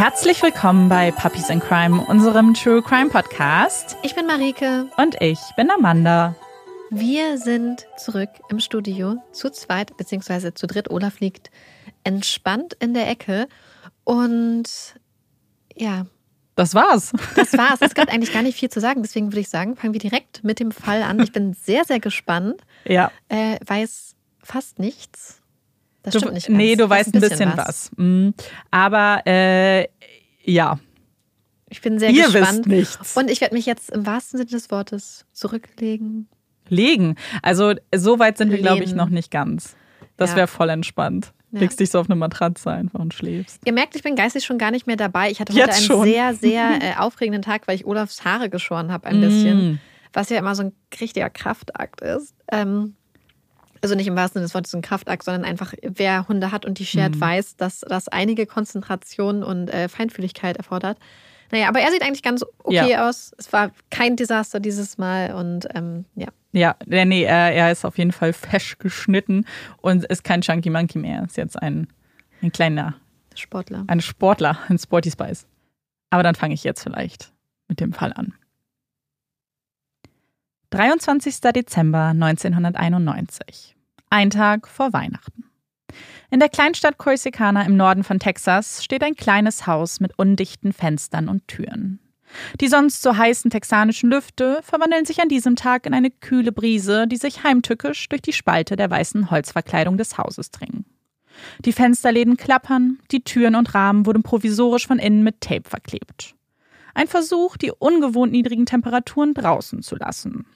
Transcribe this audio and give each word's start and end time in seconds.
Herzlich 0.00 0.42
willkommen 0.42 0.88
bei 0.88 1.10
Puppies 1.10 1.50
in 1.50 1.60
Crime, 1.60 2.02
unserem 2.06 2.54
True 2.54 2.80
Crime 2.80 3.10
Podcast. 3.10 3.98
Ich 4.02 4.14
bin 4.14 4.26
Marike. 4.26 4.88
Und 4.96 5.20
ich 5.20 5.38
bin 5.58 5.70
Amanda. 5.70 6.34
Wir 6.88 7.36
sind 7.36 7.86
zurück 7.98 8.30
im 8.48 8.60
Studio, 8.60 9.16
zu 9.32 9.50
zweit, 9.50 9.98
beziehungsweise 9.98 10.54
zu 10.54 10.66
dritt. 10.66 10.90
Olaf 10.90 11.20
liegt 11.20 11.50
entspannt 12.02 12.78
in 12.80 12.94
der 12.94 13.10
Ecke. 13.10 13.46
Und 14.04 14.64
ja. 15.76 16.06
Das 16.54 16.74
war's. 16.74 17.12
Das 17.36 17.52
war's. 17.52 17.82
Es 17.82 17.92
gibt 17.94 18.08
eigentlich 18.08 18.32
gar 18.32 18.42
nicht 18.42 18.58
viel 18.58 18.70
zu 18.70 18.80
sagen. 18.80 19.02
Deswegen 19.02 19.26
würde 19.26 19.40
ich 19.40 19.50
sagen, 19.50 19.76
fangen 19.76 19.92
wir 19.92 20.00
direkt 20.00 20.42
mit 20.42 20.60
dem 20.60 20.72
Fall 20.72 21.02
an. 21.02 21.20
Ich 21.20 21.32
bin 21.32 21.52
sehr, 21.52 21.84
sehr 21.84 22.00
gespannt. 22.00 22.62
Ja. 22.86 23.12
Äh, 23.28 23.58
weiß 23.66 24.16
fast 24.42 24.78
nichts. 24.78 25.39
Das 26.02 26.14
stimmt 26.14 26.30
du, 26.30 26.34
nicht. 26.34 26.46
Ganz. 26.46 26.56
Nee, 26.56 26.76
du 26.76 26.88
weißt 26.88 27.14
ein 27.14 27.20
bisschen, 27.20 27.52
was. 27.56 27.68
was. 27.68 27.90
Mhm. 27.96 28.34
Aber 28.70 29.22
äh, 29.26 29.88
ja. 30.42 30.78
Ich 31.68 31.80
bin 31.80 31.98
sehr 31.98 32.10
Ihr 32.10 32.24
gespannt. 32.24 32.66
Wisst 32.66 32.98
nichts. 32.98 33.16
Und 33.16 33.30
ich 33.30 33.40
werde 33.40 33.54
mich 33.54 33.66
jetzt 33.66 33.90
im 33.90 34.06
wahrsten 34.06 34.38
Sinne 34.38 34.50
des 34.50 34.70
Wortes 34.70 35.24
zurücklegen. 35.32 36.28
Legen. 36.68 37.16
Also 37.42 37.74
so 37.94 38.18
weit 38.18 38.38
sind 38.38 38.50
wir, 38.50 38.58
glaube 38.58 38.82
ich, 38.82 38.94
noch 38.94 39.08
nicht 39.08 39.30
ganz. 39.30 39.76
Das 40.16 40.30
ja. 40.30 40.36
wäre 40.36 40.46
voll 40.46 40.68
entspannt. 40.68 41.32
Ja. 41.52 41.60
Legst 41.60 41.80
dich 41.80 41.90
so 41.90 41.98
auf 41.98 42.08
eine 42.08 42.16
Matratze 42.16 42.70
einfach 42.70 43.00
und 43.00 43.12
schläfst. 43.12 43.60
Ihr 43.64 43.72
merkt, 43.72 43.96
ich 43.96 44.02
bin 44.02 44.14
geistig 44.14 44.44
schon 44.44 44.58
gar 44.58 44.70
nicht 44.70 44.86
mehr 44.86 44.96
dabei. 44.96 45.30
Ich 45.30 45.40
hatte 45.40 45.52
heute 45.52 45.72
einen 45.72 45.82
schon. 45.82 46.04
sehr, 46.04 46.34
sehr 46.34 46.78
äh, 46.82 46.96
aufregenden 46.98 47.42
Tag, 47.42 47.66
weil 47.66 47.74
ich 47.74 47.86
Olafs 47.86 48.24
Haare 48.24 48.50
geschoren 48.50 48.92
habe 48.92 49.08
ein 49.08 49.18
mm. 49.18 49.20
bisschen. 49.20 49.80
Was 50.12 50.28
ja 50.28 50.38
immer 50.38 50.54
so 50.54 50.64
ein 50.64 50.72
richtiger 51.00 51.30
Kraftakt 51.30 52.00
ist. 52.00 52.34
Ähm, 52.52 52.94
also 53.82 53.94
nicht 53.94 54.06
im 54.06 54.16
wahrsten 54.16 54.38
Sinne 54.38 54.46
des 54.46 54.54
Wortes 54.54 54.74
ein 54.74 54.82
Kraftakt, 54.82 55.24
sondern 55.24 55.44
einfach, 55.44 55.74
wer 55.82 56.28
Hunde 56.28 56.52
hat 56.52 56.64
und 56.64 56.78
die 56.78 56.86
schert, 56.86 57.16
mhm. 57.16 57.20
weiß, 57.20 57.56
dass 57.56 57.80
das 57.80 58.08
einige 58.08 58.46
Konzentration 58.46 59.42
und 59.42 59.68
äh, 59.68 59.88
Feinfühligkeit 59.88 60.56
erfordert. 60.56 60.98
Naja, 61.50 61.68
aber 61.68 61.80
er 61.80 61.90
sieht 61.90 62.02
eigentlich 62.02 62.22
ganz 62.22 62.44
okay 62.62 62.90
ja. 62.90 63.08
aus. 63.08 63.32
Es 63.36 63.52
war 63.52 63.72
kein 63.90 64.16
Desaster 64.16 64.60
dieses 64.60 64.98
Mal 64.98 65.34
und 65.34 65.66
ähm, 65.74 66.04
ja. 66.14 66.28
Ja, 66.52 66.74
nee, 66.86 67.22
er, 67.22 67.52
er 67.52 67.70
ist 67.70 67.84
auf 67.84 67.96
jeden 67.98 68.12
Fall 68.12 68.32
fesch 68.32 68.78
geschnitten 68.78 69.46
und 69.80 70.04
ist 70.04 70.24
kein 70.24 70.40
Chunky 70.40 70.70
Monkey 70.70 70.98
mehr. 70.98 71.24
Ist 71.24 71.36
jetzt 71.36 71.60
ein, 71.60 71.88
ein 72.42 72.52
kleiner 72.52 72.94
Sportler. 73.34 73.84
Ein 73.86 74.00
Sportler, 74.00 74.58
ein 74.68 74.78
Sporty 74.78 75.10
Spice. 75.10 75.46
Aber 76.10 76.22
dann 76.22 76.34
fange 76.34 76.54
ich 76.54 76.64
jetzt 76.64 76.82
vielleicht 76.82 77.32
mit 77.68 77.80
dem 77.80 77.92
Fall 77.92 78.12
an. 78.12 78.34
23. 80.70 81.40
Dezember 81.52 82.10
1991. 82.10 83.74
Ein 84.08 84.30
Tag 84.30 84.68
vor 84.68 84.92
Weihnachten. 84.92 85.50
In 86.30 86.38
der 86.38 86.48
Kleinstadt 86.48 86.96
Corsicana 86.96 87.64
im 87.64 87.76
Norden 87.76 88.04
von 88.04 88.20
Texas 88.20 88.84
steht 88.84 89.02
ein 89.02 89.16
kleines 89.16 89.66
Haus 89.66 89.98
mit 89.98 90.16
undichten 90.16 90.72
Fenstern 90.72 91.28
und 91.28 91.48
Türen. 91.48 91.98
Die 92.60 92.68
sonst 92.68 93.02
so 93.02 93.16
heißen 93.16 93.50
texanischen 93.50 94.10
Lüfte 94.10 94.60
verwandeln 94.62 95.04
sich 95.06 95.20
an 95.20 95.28
diesem 95.28 95.56
Tag 95.56 95.86
in 95.86 95.94
eine 95.94 96.12
kühle 96.12 96.52
Brise, 96.52 97.08
die 97.08 97.16
sich 97.16 97.42
heimtückisch 97.42 98.08
durch 98.08 98.22
die 98.22 98.32
Spalte 98.32 98.76
der 98.76 98.88
weißen 98.88 99.28
Holzverkleidung 99.28 99.98
des 99.98 100.18
Hauses 100.18 100.52
dringen. 100.52 100.84
Die 101.64 101.72
Fensterläden 101.72 102.36
klappern, 102.36 103.00
die 103.10 103.24
Türen 103.24 103.56
und 103.56 103.74
Rahmen 103.74 104.06
wurden 104.06 104.22
provisorisch 104.22 104.86
von 104.86 105.00
innen 105.00 105.24
mit 105.24 105.40
Tape 105.40 105.68
verklebt. 105.68 106.36
Ein 106.94 107.08
Versuch, 107.08 107.56
die 107.56 107.72
ungewohnt 107.76 108.30
niedrigen 108.30 108.66
Temperaturen 108.66 109.34
draußen 109.34 109.82
zu 109.82 109.96
lassen. 109.96 110.46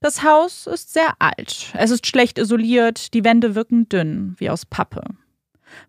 Das 0.00 0.22
Haus 0.22 0.66
ist 0.68 0.92
sehr 0.92 1.14
alt. 1.18 1.72
Es 1.74 1.90
ist 1.90 2.06
schlecht 2.06 2.38
isoliert, 2.38 3.14
die 3.14 3.24
Wände 3.24 3.54
wirken 3.54 3.88
dünn, 3.88 4.36
wie 4.38 4.48
aus 4.48 4.64
Pappe. 4.64 5.02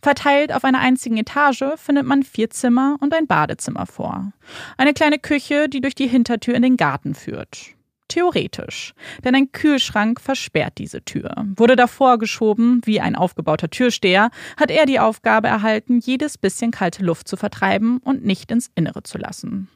Verteilt 0.02 0.52
auf 0.52 0.64
einer 0.64 0.80
einzigen 0.80 1.18
Etage 1.18 1.64
findet 1.75 2.06
man 2.06 2.24
vier 2.24 2.50
Zimmer 2.50 2.98
und 3.00 3.14
ein 3.14 3.28
Badezimmer 3.28 3.86
vor. 3.86 4.34
Eine 4.78 4.94
kleine 4.94 5.19
Küche, 5.19 5.69
die 5.69 5.81
durch 5.81 5.96
die 5.96 6.08
Hintertür 6.08 6.56
in 6.56 6.64
den 6.64 6.75
Garten 6.75 7.14
führt. 7.14 7.75
Theoretisch, 8.08 8.96
denn 9.24 9.36
ein 9.36 9.52
Kühlschrank 9.52 10.19
versperrt 10.19 10.80
diese 10.80 11.06
Tür. 11.06 11.46
Wurde 11.56 11.75
davor 11.75 12.18
geschoben, 12.18 12.81
wie 12.84 13.00
ein 13.00 13.16
aufgebauter 13.16 13.69
Türsteher, 13.69 14.31
hat 14.58 14.72
er 14.72 14.88
die 14.88 15.00
Aufgabe 15.00 15.48
erhalten, 15.48 16.00
jedes 16.00 16.40
bisschen 16.40 16.72
kalte 16.72 17.03
Luft 17.03 17.28
zu 17.28 17.38
vertreiben 17.38 18.00
und 18.00 18.25
nicht 18.25 18.50
ins 18.52 18.72
Innere 18.74 19.03
zu 19.03 19.19
lassen. 19.19 19.69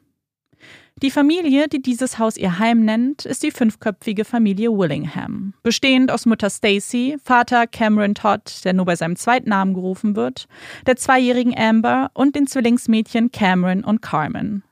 Die 1.02 1.10
Familie, 1.10 1.68
die 1.68 1.82
dieses 1.82 2.20
Haus 2.20 2.36
ihr 2.36 2.60
Heim 2.60 2.84
nennt, 2.84 3.26
ist 3.26 3.42
die 3.42 3.50
fünfköpfige 3.50 4.24
Familie 4.24 4.70
Willingham, 4.70 5.52
bestehend 5.64 6.12
aus 6.12 6.24
Mutter 6.24 6.48
Stacy, 6.48 7.16
Vater 7.22 7.66
Cameron 7.66 8.14
Todd, 8.14 8.64
der 8.64 8.74
nur 8.74 8.84
bei 8.84 8.94
seinem 8.94 9.16
zweiten 9.16 9.50
Namen 9.50 9.74
gerufen 9.74 10.14
wird, 10.14 10.46
der 10.86 10.94
zweijährigen 10.94 11.54
Amber 11.58 12.12
und 12.14 12.36
den 12.36 12.46
Zwillingsmädchen 12.46 13.32
Cameron 13.32 13.82
und 13.82 14.02
Carmen. 14.02 14.62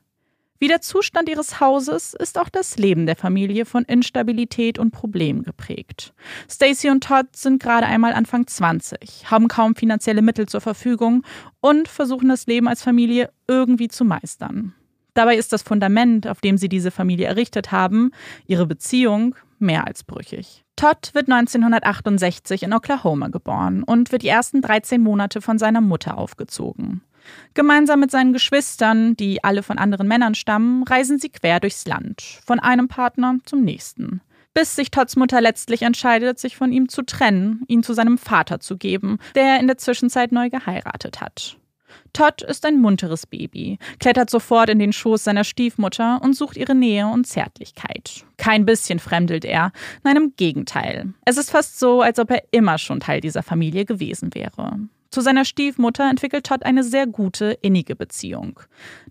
Wie 0.59 0.69
der 0.69 0.79
Zustand 0.79 1.27
ihres 1.27 1.59
Hauses 1.59 2.13
ist 2.13 2.39
auch 2.39 2.47
das 2.47 2.77
Leben 2.77 3.05
der 3.05 3.17
Familie 3.17 3.65
von 3.65 3.83
Instabilität 3.83 4.79
und 4.79 4.91
Problemen 4.91 5.43
geprägt. 5.43 6.13
Stacy 6.49 6.89
und 6.89 7.03
Todd 7.03 7.35
sind 7.35 7.61
gerade 7.61 7.85
einmal 7.85 8.13
Anfang 8.13 8.47
20, 8.47 9.29
haben 9.29 9.49
kaum 9.49 9.75
finanzielle 9.75 10.21
Mittel 10.21 10.47
zur 10.47 10.61
Verfügung 10.61 11.23
und 11.59 11.89
versuchen 11.89 12.29
das 12.29 12.47
Leben 12.47 12.69
als 12.69 12.81
Familie 12.81 13.29
irgendwie 13.45 13.89
zu 13.89 14.05
meistern. 14.05 14.73
Dabei 15.13 15.37
ist 15.37 15.53
das 15.53 15.61
Fundament, 15.61 16.27
auf 16.27 16.41
dem 16.41 16.57
sie 16.57 16.69
diese 16.69 16.91
Familie 16.91 17.27
errichtet 17.27 17.71
haben, 17.71 18.11
ihre 18.47 18.65
Beziehung, 18.65 19.35
mehr 19.59 19.87
als 19.87 20.03
brüchig. 20.03 20.63
Todd 20.75 21.11
wird 21.13 21.29
1968 21.29 22.63
in 22.63 22.73
Oklahoma 22.73 23.27
geboren 23.29 23.83
und 23.83 24.11
wird 24.11 24.23
die 24.23 24.27
ersten 24.27 24.61
13 24.61 25.01
Monate 25.01 25.41
von 25.41 25.57
seiner 25.57 25.81
Mutter 25.81 26.17
aufgezogen. 26.17 27.01
Gemeinsam 27.53 28.01
mit 28.01 28.11
seinen 28.11 28.33
Geschwistern, 28.33 29.15
die 29.15 29.43
alle 29.43 29.63
von 29.63 29.77
anderen 29.77 30.07
Männern 30.07 30.35
stammen, 30.35 30.83
reisen 30.83 31.19
sie 31.19 31.29
quer 31.29 31.59
durchs 31.59 31.85
Land, 31.85 32.21
von 32.45 32.59
einem 32.59 32.87
Partner 32.87 33.37
zum 33.45 33.61
nächsten. 33.61 34.21
Bis 34.53 34.75
sich 34.75 34.91
Todds 34.91 35.15
Mutter 35.15 35.41
letztlich 35.41 35.81
entscheidet, 35.83 36.37
sich 36.37 36.57
von 36.57 36.71
ihm 36.71 36.89
zu 36.89 37.01
trennen, 37.03 37.63
ihn 37.67 37.81
zu 37.81 37.93
seinem 37.93 38.17
Vater 38.17 38.59
zu 38.59 38.77
geben, 38.77 39.17
der 39.35 39.59
in 39.59 39.67
der 39.67 39.77
Zwischenzeit 39.77 40.31
neu 40.31 40.49
geheiratet 40.49 41.21
hat. 41.21 41.57
Todd 42.13 42.43
ist 42.43 42.65
ein 42.65 42.79
munteres 42.79 43.25
Baby, 43.25 43.79
klettert 43.99 44.29
sofort 44.29 44.69
in 44.69 44.79
den 44.79 44.93
Schoß 44.93 45.23
seiner 45.23 45.43
Stiefmutter 45.43 46.21
und 46.21 46.35
sucht 46.35 46.57
ihre 46.57 46.75
Nähe 46.75 47.07
und 47.07 47.25
Zärtlichkeit. 47.25 48.23
Kein 48.37 48.65
bisschen 48.65 48.99
fremdelt 48.99 49.45
er, 49.45 49.71
nein, 50.03 50.17
im 50.17 50.33
Gegenteil. 50.37 51.13
Es 51.25 51.37
ist 51.37 51.49
fast 51.49 51.79
so, 51.79 52.01
als 52.01 52.19
ob 52.19 52.31
er 52.31 52.43
immer 52.51 52.77
schon 52.77 52.99
Teil 52.99 53.19
dieser 53.19 53.43
Familie 53.43 53.85
gewesen 53.85 54.33
wäre. 54.33 54.79
Zu 55.09 55.21
seiner 55.21 55.45
Stiefmutter 55.45 56.09
entwickelt 56.09 56.45
Todd 56.47 56.63
eine 56.63 56.83
sehr 56.83 57.05
gute, 57.05 57.57
innige 57.61 57.95
Beziehung. 57.95 58.59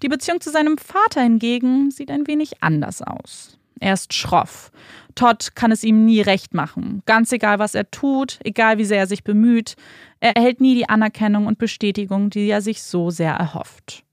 Die 0.02 0.08
Beziehung 0.08 0.40
zu 0.40 0.50
seinem 0.50 0.76
Vater 0.76 1.22
hingegen 1.22 1.90
sieht 1.92 2.10
ein 2.10 2.26
wenig 2.26 2.62
anders 2.62 3.02
aus. 3.02 3.58
Er 3.82 3.94
ist 3.94 4.14
schroff. 4.14 4.70
Todd 5.16 5.56
kann 5.56 5.72
es 5.72 5.82
ihm 5.82 6.04
nie 6.04 6.20
recht 6.20 6.54
machen. 6.54 7.02
Ganz 7.04 7.32
egal, 7.32 7.58
was 7.58 7.74
er 7.74 7.90
tut, 7.90 8.38
egal 8.44 8.78
wie 8.78 8.84
sehr 8.84 9.00
er 9.00 9.06
sich 9.08 9.24
bemüht, 9.24 9.74
er 10.20 10.36
erhält 10.36 10.60
nie 10.60 10.76
die 10.76 10.88
Anerkennung 10.88 11.46
und 11.46 11.58
Bestätigung, 11.58 12.30
die 12.30 12.48
er 12.48 12.62
sich 12.62 12.80
so 12.80 13.10
sehr 13.10 13.32
erhofft. 13.32 14.04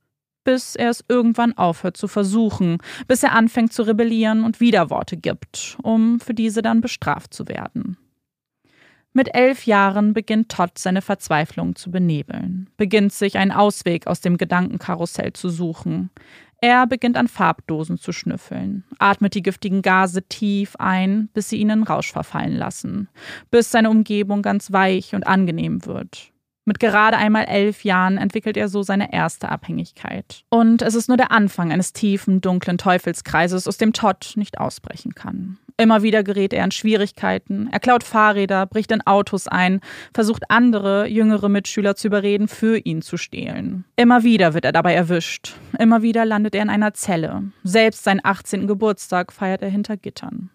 Bis 0.43 0.75
er 0.75 0.89
es 0.89 1.05
irgendwann 1.07 1.55
aufhört 1.55 1.97
zu 1.97 2.07
versuchen, 2.07 2.79
bis 3.07 3.21
er 3.21 3.33
anfängt 3.33 3.71
zu 3.71 3.83
rebellieren 3.83 4.43
und 4.43 4.59
Widerworte 4.59 5.17
gibt, 5.17 5.77
um 5.83 6.19
für 6.19 6.33
diese 6.33 6.63
dann 6.63 6.81
bestraft 6.81 7.31
zu 7.31 7.47
werden. 7.47 7.95
Mit 9.13 9.35
elf 9.35 9.65
Jahren 9.65 10.13
beginnt 10.13 10.49
Todd 10.49 10.77
seine 10.77 11.01
Verzweiflung 11.01 11.75
zu 11.75 11.91
benebeln, 11.91 12.69
beginnt 12.77 13.11
sich 13.11 13.37
einen 13.37 13.51
Ausweg 13.51 14.07
aus 14.07 14.21
dem 14.21 14.37
Gedankenkarussell 14.37 15.33
zu 15.33 15.49
suchen. 15.49 16.09
Er 16.61 16.87
beginnt 16.87 17.15
an 17.15 17.29
Farbdosen 17.29 17.97
zu 17.97 18.11
schnüffeln, 18.11 18.83
atmet 18.97 19.33
die 19.33 19.41
giftigen 19.41 19.81
Gase 19.81 20.23
tief 20.23 20.75
ein, 20.77 21.29
bis 21.33 21.49
sie 21.49 21.57
ihn 21.57 21.69
in 21.69 21.83
Rausch 21.83 22.11
verfallen 22.11 22.55
lassen, 22.55 23.07
bis 23.49 23.71
seine 23.71 23.89
Umgebung 23.89 24.41
ganz 24.41 24.71
weich 24.73 25.15
und 25.15 25.25
angenehm 25.25 25.85
wird. 25.85 26.33
Mit 26.69 26.79
gerade 26.79 27.17
einmal 27.17 27.45
elf 27.45 27.83
Jahren 27.83 28.19
entwickelt 28.19 28.55
er 28.55 28.69
so 28.69 28.83
seine 28.83 29.11
erste 29.11 29.49
Abhängigkeit. 29.49 30.43
Und 30.49 30.83
es 30.83 30.93
ist 30.93 31.07
nur 31.07 31.17
der 31.17 31.31
Anfang 31.31 31.71
eines 31.71 31.93
tiefen, 31.93 32.41
dunklen 32.41 32.77
Teufelskreises, 32.77 33.67
aus 33.67 33.77
dem 33.77 33.91
Todd 33.91 34.33
nicht 34.35 34.59
ausbrechen 34.59 35.15
kann. 35.15 35.57
Immer 35.77 36.03
wieder 36.03 36.21
gerät 36.21 36.53
er 36.53 36.63
in 36.63 36.69
Schwierigkeiten. 36.69 37.69
Er 37.71 37.79
klaut 37.79 38.03
Fahrräder, 38.03 38.67
bricht 38.67 38.91
in 38.91 39.01
Autos 39.07 39.47
ein, 39.47 39.79
versucht 40.13 40.43
andere, 40.51 41.07
jüngere 41.07 41.49
Mitschüler 41.49 41.95
zu 41.95 42.05
überreden, 42.05 42.47
für 42.47 42.77
ihn 42.77 43.01
zu 43.01 43.17
stehlen. 43.17 43.83
Immer 43.95 44.21
wieder 44.21 44.53
wird 44.53 44.65
er 44.65 44.71
dabei 44.71 44.93
erwischt. 44.93 45.55
Immer 45.79 46.03
wieder 46.03 46.23
landet 46.23 46.53
er 46.53 46.61
in 46.61 46.69
einer 46.69 46.93
Zelle. 46.93 47.45
Selbst 47.63 48.03
seinen 48.03 48.21
18. 48.23 48.67
Geburtstag 48.67 49.33
feiert 49.33 49.63
er 49.63 49.69
hinter 49.69 49.97
Gittern. 49.97 50.51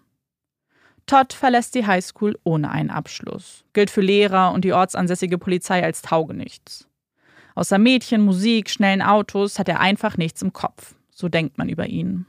Todd 1.05 1.33
verlässt 1.33 1.75
die 1.75 1.85
Highschool 1.85 2.37
ohne 2.43 2.71
einen 2.71 2.89
Abschluss, 2.89 3.63
gilt 3.73 3.91
für 3.91 4.01
Lehrer 4.01 4.51
und 4.53 4.65
die 4.65 4.73
ortsansässige 4.73 5.37
Polizei 5.37 5.83
als 5.83 6.01
Taugenichts. 6.01 6.87
Außer 7.53 7.77
Mädchen, 7.77 8.21
Musik, 8.21 8.69
schnellen 8.69 9.01
Autos 9.01 9.59
hat 9.59 9.69
er 9.69 9.79
einfach 9.79 10.17
nichts 10.17 10.41
im 10.41 10.51
Kopf. 10.51 10.95
So 11.11 11.29
denkt 11.29 11.57
man 11.57 11.69
über 11.69 11.87
ihn. 11.87 12.25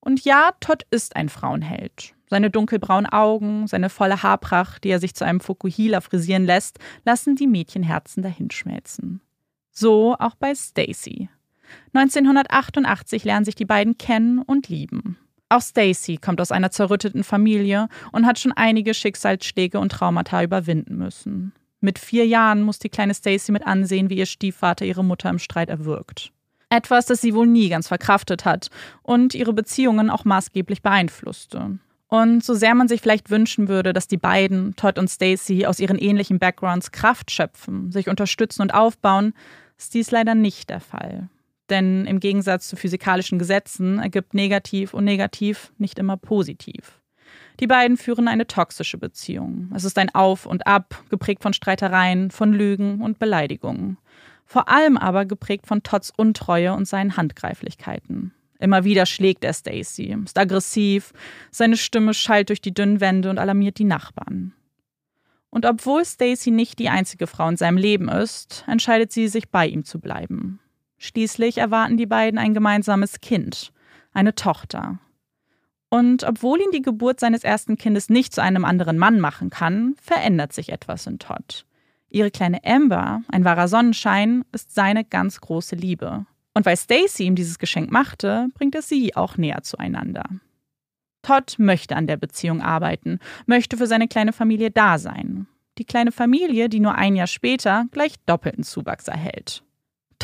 Und 0.00 0.24
ja, 0.24 0.52
Todd 0.60 0.86
ist 0.90 1.16
ein 1.16 1.30
Frauenheld. 1.30 2.14
Seine 2.28 2.50
dunkelbraunen 2.50 3.10
Augen, 3.10 3.66
seine 3.66 3.88
volle 3.88 4.22
Haarpracht, 4.22 4.84
die 4.84 4.90
er 4.90 5.00
sich 5.00 5.14
zu 5.14 5.24
einem 5.24 5.40
Fukuhila 5.40 6.00
frisieren 6.02 6.44
lässt, 6.44 6.78
lassen 7.04 7.36
die 7.36 7.46
Mädchenherzen 7.46 8.22
dahinschmelzen. 8.22 9.22
So 9.70 10.16
auch 10.18 10.34
bei 10.34 10.54
Stacy. 10.54 11.30
1988 11.94 13.24
lernen 13.24 13.44
sich 13.44 13.54
die 13.54 13.64
beiden 13.64 13.96
kennen 13.96 14.40
und 14.40 14.68
lieben. 14.68 15.16
Auch 15.54 15.62
Stacy 15.62 16.16
kommt 16.16 16.40
aus 16.40 16.50
einer 16.50 16.72
zerrütteten 16.72 17.22
Familie 17.22 17.88
und 18.10 18.26
hat 18.26 18.40
schon 18.40 18.50
einige 18.50 18.92
Schicksalsschläge 18.92 19.78
und 19.78 19.92
Traumata 19.92 20.42
überwinden 20.42 20.96
müssen. 20.96 21.52
Mit 21.80 22.00
vier 22.00 22.26
Jahren 22.26 22.64
muss 22.64 22.80
die 22.80 22.88
kleine 22.88 23.14
Stacy 23.14 23.52
mit 23.52 23.64
ansehen, 23.64 24.10
wie 24.10 24.16
ihr 24.16 24.26
Stiefvater 24.26 24.84
ihre 24.84 25.04
Mutter 25.04 25.30
im 25.30 25.38
Streit 25.38 25.68
erwürgt. 25.68 26.32
Etwas, 26.70 27.06
das 27.06 27.20
sie 27.20 27.34
wohl 27.36 27.46
nie 27.46 27.68
ganz 27.68 27.86
verkraftet 27.86 28.44
hat 28.44 28.68
und 29.04 29.36
ihre 29.36 29.52
Beziehungen 29.52 30.10
auch 30.10 30.24
maßgeblich 30.24 30.82
beeinflusste. 30.82 31.78
Und 32.08 32.42
so 32.42 32.54
sehr 32.54 32.74
man 32.74 32.88
sich 32.88 33.00
vielleicht 33.00 33.30
wünschen 33.30 33.68
würde, 33.68 33.92
dass 33.92 34.08
die 34.08 34.16
beiden, 34.16 34.74
Todd 34.74 34.98
und 34.98 35.06
Stacy, 35.06 35.66
aus 35.66 35.78
ihren 35.78 36.00
ähnlichen 36.00 36.40
Backgrounds 36.40 36.90
Kraft 36.90 37.30
schöpfen, 37.30 37.92
sich 37.92 38.08
unterstützen 38.08 38.62
und 38.62 38.74
aufbauen, 38.74 39.34
ist 39.78 39.94
dies 39.94 40.10
leider 40.10 40.34
nicht 40.34 40.68
der 40.68 40.80
Fall. 40.80 41.28
Denn 41.70 42.06
im 42.06 42.20
Gegensatz 42.20 42.68
zu 42.68 42.76
physikalischen 42.76 43.38
Gesetzen 43.38 43.98
ergibt 43.98 44.34
negativ 44.34 44.92
und 44.92 45.04
negativ 45.04 45.72
nicht 45.78 45.98
immer 45.98 46.16
positiv. 46.16 47.00
Die 47.60 47.66
beiden 47.66 47.96
führen 47.96 48.28
eine 48.28 48.46
toxische 48.46 48.98
Beziehung. 48.98 49.70
Es 49.74 49.84
ist 49.84 49.98
ein 49.98 50.14
Auf 50.14 50.44
und 50.44 50.66
Ab, 50.66 51.02
geprägt 51.08 51.42
von 51.42 51.52
Streitereien, 51.52 52.30
von 52.30 52.52
Lügen 52.52 53.00
und 53.00 53.18
Beleidigungen. 53.18 53.98
Vor 54.44 54.68
allem 54.68 54.96
aber 54.96 55.24
geprägt 55.24 55.66
von 55.66 55.82
Todds 55.82 56.12
Untreue 56.16 56.74
und 56.74 56.86
seinen 56.86 57.16
Handgreiflichkeiten. 57.16 58.32
Immer 58.58 58.84
wieder 58.84 59.06
schlägt 59.06 59.44
er 59.44 59.52
Stacy, 59.52 60.16
ist 60.24 60.38
aggressiv, 60.38 61.12
seine 61.50 61.76
Stimme 61.76 62.14
schallt 62.14 62.48
durch 62.48 62.60
die 62.60 62.74
dünnen 62.74 63.00
Wände 63.00 63.30
und 63.30 63.38
alarmiert 63.38 63.78
die 63.78 63.84
Nachbarn. 63.84 64.52
Und 65.50 65.66
obwohl 65.66 66.04
Stacy 66.04 66.50
nicht 66.50 66.78
die 66.78 66.88
einzige 66.88 67.26
Frau 67.26 67.48
in 67.48 67.56
seinem 67.56 67.76
Leben 67.76 68.08
ist, 68.08 68.64
entscheidet 68.66 69.12
sie 69.12 69.28
sich 69.28 69.50
bei 69.50 69.66
ihm 69.66 69.84
zu 69.84 70.00
bleiben. 70.00 70.60
Schließlich 70.98 71.58
erwarten 71.58 71.96
die 71.96 72.06
beiden 72.06 72.38
ein 72.38 72.54
gemeinsames 72.54 73.20
Kind, 73.20 73.72
eine 74.12 74.34
Tochter. 74.34 74.98
Und 75.90 76.24
obwohl 76.24 76.60
ihn 76.60 76.70
die 76.72 76.82
Geburt 76.82 77.20
seines 77.20 77.44
ersten 77.44 77.76
Kindes 77.76 78.08
nicht 78.08 78.34
zu 78.34 78.42
einem 78.42 78.64
anderen 78.64 78.98
Mann 78.98 79.20
machen 79.20 79.50
kann, 79.50 79.94
verändert 80.00 80.52
sich 80.52 80.70
etwas 80.70 81.06
in 81.06 81.18
Todd. 81.18 81.66
Ihre 82.08 82.30
kleine 82.30 82.64
Amber, 82.64 83.22
ein 83.28 83.44
wahrer 83.44 83.68
Sonnenschein, 83.68 84.44
ist 84.52 84.74
seine 84.74 85.04
ganz 85.04 85.40
große 85.40 85.74
Liebe. 85.74 86.26
Und 86.52 86.64
weil 86.64 86.76
Stacy 86.76 87.24
ihm 87.24 87.34
dieses 87.34 87.58
Geschenk 87.58 87.90
machte, 87.90 88.48
bringt 88.54 88.76
es 88.76 88.88
sie 88.88 89.16
auch 89.16 89.36
näher 89.36 89.62
zueinander. 89.62 90.24
Todd 91.22 91.56
möchte 91.58 91.96
an 91.96 92.06
der 92.06 92.16
Beziehung 92.16 92.62
arbeiten, 92.62 93.18
möchte 93.46 93.76
für 93.76 93.88
seine 93.88 94.06
kleine 94.06 94.32
Familie 94.32 94.70
da 94.70 94.98
sein. 94.98 95.48
Die 95.78 95.84
kleine 95.84 96.12
Familie, 96.12 96.68
die 96.68 96.78
nur 96.78 96.94
ein 96.94 97.16
Jahr 97.16 97.26
später 97.26 97.86
gleich 97.90 98.14
doppelten 98.26 98.62
Zuwachs 98.62 99.08
erhält. 99.08 99.63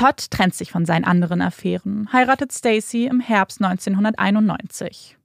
Todd 0.00 0.31
trennt 0.31 0.55
sich 0.55 0.73
von 0.73 0.87
seinen 0.87 1.05
anderen 1.05 1.43
Affären, 1.43 2.11
heiratet 2.11 2.55
Stacy 2.55 3.05
im 3.05 3.20
Herbst 3.20 3.62
1991. 3.62 5.19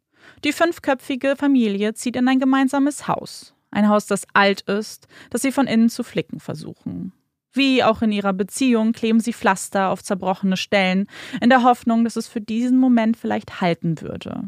Die 0.44 0.51
fünfköpfige 0.51 1.38
Familie 1.38 1.94
zieht 1.94 2.18
in 2.18 2.27
ein 2.27 2.42
gemeinsames 2.42 3.07
Haus. 3.07 3.56
Ein 3.72 3.88
Haus, 3.88 4.06
das 4.06 4.27
alt 4.33 4.63
ist, 4.63 5.07
das 5.30 5.44
sie 5.44 5.54
von 5.54 5.68
innen 5.68 5.88
zu 5.88 6.04
flicken 6.04 6.42
versuchen. 6.42 7.13
Wie 7.54 7.86
auch 7.86 8.01
in 8.01 8.12
ihrer 8.12 8.33
Beziehung 8.33 8.92
kleben 8.92 9.22
sie 9.22 9.31
Pflaster 9.31 9.92
auf 9.92 10.04
zerbrochene 10.04 10.57
Stellen, 10.57 11.07
in 11.39 11.50
der 11.50 11.63
Hoffnung, 11.63 12.04
dass 12.04 12.18
es 12.18 12.27
für 12.27 12.42
diesen 12.42 12.77
Moment 12.77 13.16
vielleicht 13.16 13.62
halten 13.62 14.01
würde. 14.01 14.44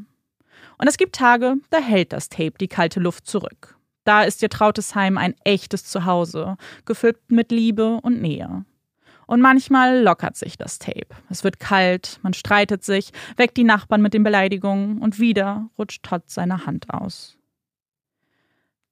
Und 0.78 0.88
es 0.90 0.98
gibt 0.98 1.16
Tage, 1.16 1.56
da 1.70 1.80
hält 1.80 2.12
das 2.12 2.28
Tape 2.28 2.56
die 2.60 2.68
kalte 2.68 3.00
Luft 3.00 3.28
zurück. 3.28 3.78
Da 4.04 4.24
ist 4.24 4.44
ihr 4.44 4.50
trautes 4.50 4.94
Heim 4.94 5.18
ein 5.18 5.36
echtes 5.46 5.86
Zuhause, 5.86 6.58
gefüllt 6.84 7.32
mit 7.32 7.50
Liebe 7.50 8.02
und 8.02 8.22
Nähe. 8.22 8.66
Und 9.28 9.42
manchmal 9.42 10.02
lockert 10.02 10.36
sich 10.36 10.58
das 10.58 10.80
Tape. 10.80 11.08
Es 11.30 11.44
wird 11.44 11.60
kalt, 11.60 12.20
man 12.24 12.34
streitet 12.34 12.84
sich, 12.84 13.12
weckt 13.36 13.58
die 13.58 13.66
Nachbarn 13.66 14.02
mit 14.02 14.14
den 14.14 14.24
Beleidigungen 14.24 15.00
und 15.00 15.20
wieder 15.20 15.70
rutscht 15.78 16.04
Todd 16.04 16.24
seine 16.26 16.66
Hand 16.66 16.90
aus. 16.90 17.38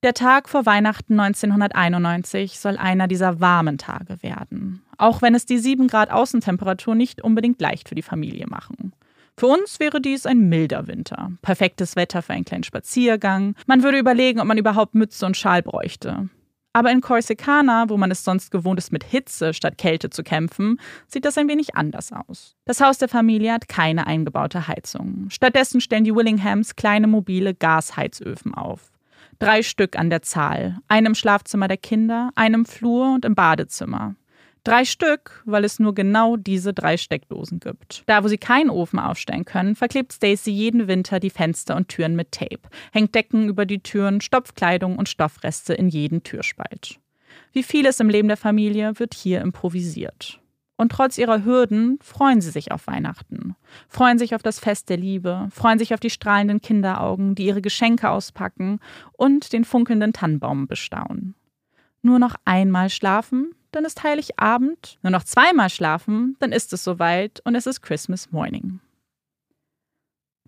Der 0.03 0.13
Tag 0.13 0.49
vor 0.49 0.67
Weihnachten 0.67 1.19
1991 1.19 2.59
soll 2.59 2.77
einer 2.77 3.07
dieser 3.07 3.39
warmen 3.39 3.79
Tage 3.79 4.21
werden. 4.21 4.83
Auch 4.99 5.23
wenn 5.23 5.33
es 5.33 5.47
die 5.47 5.57
7 5.57 5.87
Grad 5.87 6.11
Außentemperatur 6.11 6.93
nicht 6.93 7.23
unbedingt 7.23 7.59
leicht 7.59 7.89
für 7.89 7.95
die 7.95 8.03
Familie 8.03 8.45
machen. 8.47 8.93
Für 9.37 9.47
uns 9.47 9.79
wäre 9.79 9.99
dies 9.99 10.25
ein 10.25 10.47
milder 10.47 10.87
Winter. 10.87 11.31
Perfektes 11.41 11.95
Wetter 11.95 12.21
für 12.21 12.33
einen 12.33 12.45
kleinen 12.45 12.63
Spaziergang. 12.63 13.55
Man 13.65 13.83
würde 13.83 13.97
überlegen, 13.97 14.39
ob 14.39 14.45
man 14.45 14.57
überhaupt 14.57 14.95
Mütze 14.95 15.25
und 15.25 15.37
Schal 15.37 15.63
bräuchte. 15.63 16.29
Aber 16.75 16.92
in 16.92 17.00
Corsicana, 17.00 17.86
wo 17.88 17.95
man 17.95 18.12
es 18.12 18.25
sonst 18.25 18.51
gewohnt 18.51 18.77
ist, 18.80 18.92
mit 18.92 19.06
Hitze 19.06 19.54
statt 19.54 19.77
Kälte 19.77 20.10
zu 20.10 20.24
kämpfen, 20.24 20.77
sieht 21.07 21.24
das 21.24 21.38
ein 21.38 21.48
wenig 21.48 21.77
anders 21.77 22.12
aus. 22.12 22.57
Das 22.66 22.81
Haus 22.81 22.98
der 22.98 23.07
Familie 23.07 23.54
hat 23.54 23.69
keine 23.69 24.07
eingebaute 24.07 24.68
Heizung. 24.68 25.27
Stattdessen 25.30 25.80
stellen 25.80 26.04
die 26.04 26.13
Willinghams 26.13 26.75
kleine 26.75 27.07
mobile 27.07 27.54
Gasheizöfen 27.56 28.54
auf. 28.54 28.92
Drei 29.39 29.63
Stück 29.63 29.98
an 29.98 30.10
der 30.10 30.22
Zahl. 30.22 30.80
Einem 30.89 31.07
im 31.07 31.16
Schlafzimmer 31.16 31.69
der 31.69 31.77
Kinder, 31.77 32.31
einem 32.36 32.66
Flur 32.66 33.13
und 33.13 33.24
im 33.24 33.36
Badezimmer. 33.36 34.16
Drei 34.65 34.83
Stück, 34.83 35.44
weil 35.45 35.63
es 35.63 35.77
nur 35.77 35.94
genau 35.94 36.38
diese 36.38 36.73
drei 36.73 36.97
Steckdosen 36.97 37.59
gibt. 37.59 38.01
Da, 38.07 38.23
wo 38.23 38.27
sie 38.27 38.39
keinen 38.39 38.71
Ofen 38.71 38.97
aufstellen 38.97 39.45
können, 39.45 39.75
verklebt 39.75 40.12
Stacy 40.12 40.50
jeden 40.50 40.88
Winter 40.88 41.19
die 41.19 41.29
Fenster 41.29 41.75
und 41.75 41.88
Türen 41.88 42.15
mit 42.15 42.31
Tape, 42.31 42.62
hängt 42.91 43.13
Decken 43.13 43.47
über 43.47 43.67
die 43.67 43.83
Türen, 43.83 44.21
stopft 44.21 44.56
Kleidung 44.56 44.97
und 44.97 45.07
Stoffreste 45.07 45.75
in 45.75 45.88
jeden 45.88 46.23
Türspalt. 46.23 47.00
Wie 47.53 47.62
vieles 47.62 48.00
im 48.00 48.09
Leben 48.09 48.27
der 48.27 48.38
Familie 48.38 48.97
wird 48.97 49.13
hier 49.13 49.41
improvisiert. 49.41 50.39
Und 50.77 50.91
trotz 50.91 51.19
ihrer 51.19 51.45
Hürden 51.45 52.00
freuen 52.01 52.41
sie 52.41 52.50
sich 52.50 52.71
auf 52.71 52.88
Weihnachten, 52.88 53.56
freuen 53.88 54.18
sich 54.18 54.33
auf 54.33 54.41
das 54.41 54.57
Fest 54.57 54.89
der 54.89 54.97
Liebe, 54.97 55.47
freuen 55.51 55.77
sich 55.77 55.94
auf 55.94 56.00
die 56.00 56.09
strahlenden 56.09 56.59
Kinderaugen, 56.59 57.35
die 57.35 57.45
ihre 57.45 57.61
Geschenke 57.61 58.09
auspacken 58.09 58.79
und 59.13 59.53
den 59.53 59.63
funkelnden 59.63 60.11
Tannenbaum 60.11 60.65
bestaunen. 60.65 61.35
Nur 62.06 62.19
noch 62.19 62.36
einmal 62.46 62.92
schlafen, 62.92 63.56
dann 63.72 63.84
ist 63.84 64.04
Heiligabend. 64.04 65.00
Nur 65.02 65.10
noch 65.10 65.24
zweimal 65.24 65.72
schlafen, 65.72 66.36
dann 66.40 66.52
ist 66.52 66.72
es 66.72 66.84
soweit 66.84 67.42
und 67.46 67.56
es 67.56 67.66
ist 67.66 67.81
Christmas 67.81 68.31
Morning. 68.31 68.80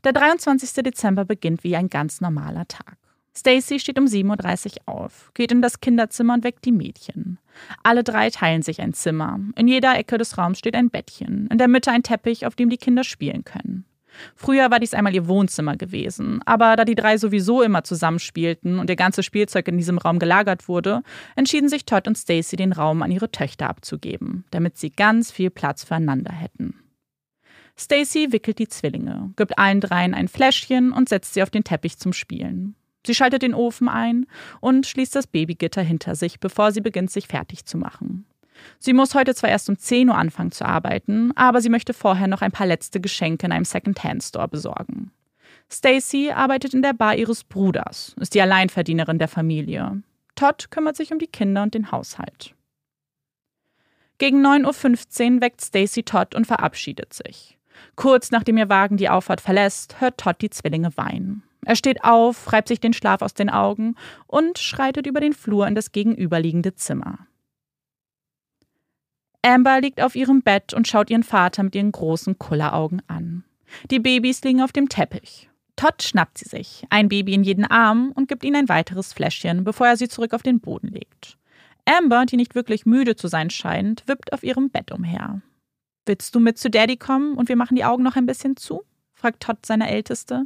Der 0.04 0.14
23. 0.14 0.84
Dezember 0.84 1.26
beginnt 1.26 1.64
wie 1.64 1.76
ein 1.76 1.90
ganz 1.90 2.22
normaler 2.22 2.68
Tag. 2.68 2.98
Stacy 3.36 3.80
steht 3.80 3.98
um 3.98 4.06
7.30 4.06 4.82
Uhr 4.82 4.94
auf, 4.94 5.32
geht 5.34 5.52
in 5.52 5.64
das 5.64 5.82
Kinderzimmer 5.82 6.36
und 6.36 6.44
weckt 6.44 6.64
die 6.64 6.72
Mädchen. 6.72 7.40
Alle 7.82 8.04
drei 8.04 8.30
teilen 8.30 8.62
sich 8.62 8.80
ein 8.80 8.94
Zimmer. 8.94 9.40
In 9.56 9.68
jeder 9.68 9.98
Ecke 9.98 10.20
des 10.20 10.38
Raums 10.38 10.60
steht 10.60 10.76
ein 10.76 10.92
Bettchen, 10.92 11.48
in 11.48 11.58
der 11.58 11.68
Mitte 11.68 11.90
ein 11.90 12.04
Teppich, 12.04 12.46
auf 12.46 12.54
dem 12.54 12.70
die 12.70 12.78
Kinder 12.78 13.04
spielen 13.04 13.44
können. 13.44 13.84
Früher 14.36 14.72
war 14.72 14.80
dies 14.80 14.94
einmal 14.94 15.14
ihr 15.14 15.28
Wohnzimmer 15.28 15.76
gewesen, 15.76 16.42
aber 16.46 16.76
da 16.76 16.86
die 16.86 16.96
drei 16.96 17.18
sowieso 17.18 17.62
immer 17.62 17.84
zusammenspielten 17.84 18.80
und 18.80 18.90
ihr 18.90 18.96
ganzes 18.96 19.26
Spielzeug 19.26 19.68
in 19.68 19.78
diesem 19.78 19.98
Raum 19.98 20.20
gelagert 20.20 20.68
wurde, 20.68 21.02
entschieden 21.36 21.70
sich 21.70 21.86
Todd 21.86 22.08
und 22.08 22.18
Stacy, 22.18 22.56
den 22.56 22.74
Raum 22.74 23.02
an 23.02 23.12
ihre 23.12 23.32
Töchter 23.32 23.70
abzugeben, 23.70 24.46
damit 24.52 24.78
sie 24.78 24.90
ganz 24.90 25.32
viel 25.32 25.50
Platz 25.50 25.84
füreinander 25.84 26.34
hätten. 26.34 26.76
Stacy 27.80 28.32
wickelt 28.32 28.58
die 28.58 28.68
Zwillinge, 28.68 29.32
gibt 29.36 29.60
allen 29.60 29.82
dreien 29.82 30.16
ein 30.16 30.28
Fläschchen 30.28 30.92
und 30.92 31.10
setzt 31.10 31.36
sie 31.36 31.44
auf 31.44 31.52
den 31.52 31.64
Teppich 31.64 31.98
zum 31.98 32.12
Spielen. 32.12 32.76
Sie 33.06 33.14
schaltet 33.14 33.44
den 33.44 33.54
Ofen 33.54 33.88
ein 33.88 34.26
und 34.60 34.86
schließt 34.86 35.16
das 35.16 35.28
Babygitter 35.28 35.82
hinter 35.82 36.16
sich, 36.16 36.40
bevor 36.40 36.72
sie 36.72 36.82
beginnt, 36.82 37.12
sich 37.12 37.28
fertig 37.28 37.66
zu 37.66 37.78
machen. 37.78 38.26
Sie 38.80 38.94
muss 38.94 39.16
heute 39.16 39.36
zwar 39.36 39.50
erst 39.50 39.70
um 39.70 39.78
10 39.78 40.10
Uhr 40.10 40.18
anfangen 40.18 40.52
zu 40.52 40.66
arbeiten, 40.66 41.32
aber 41.36 41.62
sie 41.62 41.70
möchte 41.70 41.94
vorher 41.94 42.28
noch 42.28 42.42
ein 42.42 42.52
paar 42.52 42.68
letzte 42.68 43.00
Geschenke 43.00 43.46
in 43.46 43.52
einem 43.52 43.66
Second-Hand-Store 43.66 44.48
besorgen. 44.48 45.12
Stacy 45.70 46.32
arbeitet 46.32 46.74
in 46.74 46.82
der 46.82 46.94
Bar 46.94 47.16
ihres 47.16 47.44
Bruders, 47.44 48.16
ist 48.20 48.34
die 48.34 48.42
Alleinverdienerin 48.42 49.20
der 49.20 49.28
Familie. 49.28 50.02
Todd 50.36 50.72
kümmert 50.72 50.96
sich 50.96 51.12
um 51.12 51.20
die 51.20 51.28
Kinder 51.28 51.64
und 51.64 51.74
den 51.74 51.92
Haushalt. 51.92 52.54
Gegen 54.18 54.46
9.15 54.46 55.36
Uhr 55.36 55.42
weckt 55.42 55.62
Stacy 55.62 56.04
Todd 56.04 56.36
und 56.36 56.48
verabschiedet 56.48 57.14
sich. 57.14 57.58
Kurz 57.96 58.32
nachdem 58.32 58.58
ihr 58.58 58.70
Wagen 58.70 58.98
die 58.98 59.10
Auffahrt 59.10 59.42
verlässt, 59.42 60.00
hört 60.00 60.18
Todd 60.18 60.38
die 60.42 60.50
Zwillinge 60.50 60.96
weinen. 60.96 61.44
Er 61.66 61.76
steht 61.76 62.04
auf, 62.04 62.54
reibt 62.54 62.70
sich 62.70 62.80
den 62.80 62.94
Schlaf 62.94 63.22
aus 63.22 63.34
den 63.34 63.50
Augen 63.50 63.96
und 64.26 64.58
schreitet 64.58 65.06
über 65.06 65.20
den 65.20 65.34
Flur 65.34 65.68
in 65.68 65.76
das 65.76 65.92
gegenüberliegende 65.92 66.76
Zimmer. 66.76 67.28
Amber 69.48 69.80
liegt 69.80 70.02
auf 70.02 70.16
ihrem 70.16 70.42
Bett 70.42 70.74
und 70.74 70.90
schaut 70.90 71.10
ihren 71.10 71.24
Vater 71.24 71.64
mit 71.64 71.74
ihren 71.74 71.94
großen 71.94 72.38
Kulleraugen 72.38 73.02
an. 73.08 73.46
Die 73.90 74.00
Babys 74.00 74.44
liegen 74.44 74.62
auf 74.62 74.74
dem 74.74 74.90
Teppich. 74.90 75.50
Todd 75.78 76.04
schnappt 76.04 76.40
sie 76.40 76.50
sich, 76.50 76.84
ein 76.90 77.08
Baby 77.08 77.34
in 77.34 77.46
jeden 77.46 77.64
Arm 77.64 78.12
und 78.14 78.28
gibt 78.28 78.44
ihnen 78.44 78.58
ein 78.58 78.70
weiteres 78.70 79.14
Fläschchen, 79.14 79.64
bevor 79.64 79.88
er 79.88 79.96
sie 79.96 80.10
zurück 80.10 80.34
auf 80.34 80.44
den 80.44 80.60
Boden 80.60 80.90
legt. 80.90 81.38
Amber, 81.86 82.26
die 82.26 82.36
nicht 82.36 82.56
wirklich 82.56 82.86
müde 82.86 83.16
zu 83.16 83.30
sein 83.30 83.50
scheint, 83.50 84.04
wippt 84.08 84.34
auf 84.34 84.44
ihrem 84.44 84.70
Bett 84.70 84.92
umher. 84.92 85.42
Willst 86.06 86.36
du 86.36 86.42
mit 86.42 86.58
zu 86.58 86.70
Daddy 86.70 86.98
kommen 86.98 87.38
und 87.38 87.48
wir 87.48 87.56
machen 87.56 87.76
die 87.76 87.86
Augen 87.86 88.04
noch 88.04 88.18
ein 88.18 88.26
bisschen 88.26 88.58
zu? 88.58 88.84
fragt 89.14 89.44
Todd 89.44 89.66
seine 89.66 89.90
Älteste. 89.90 90.44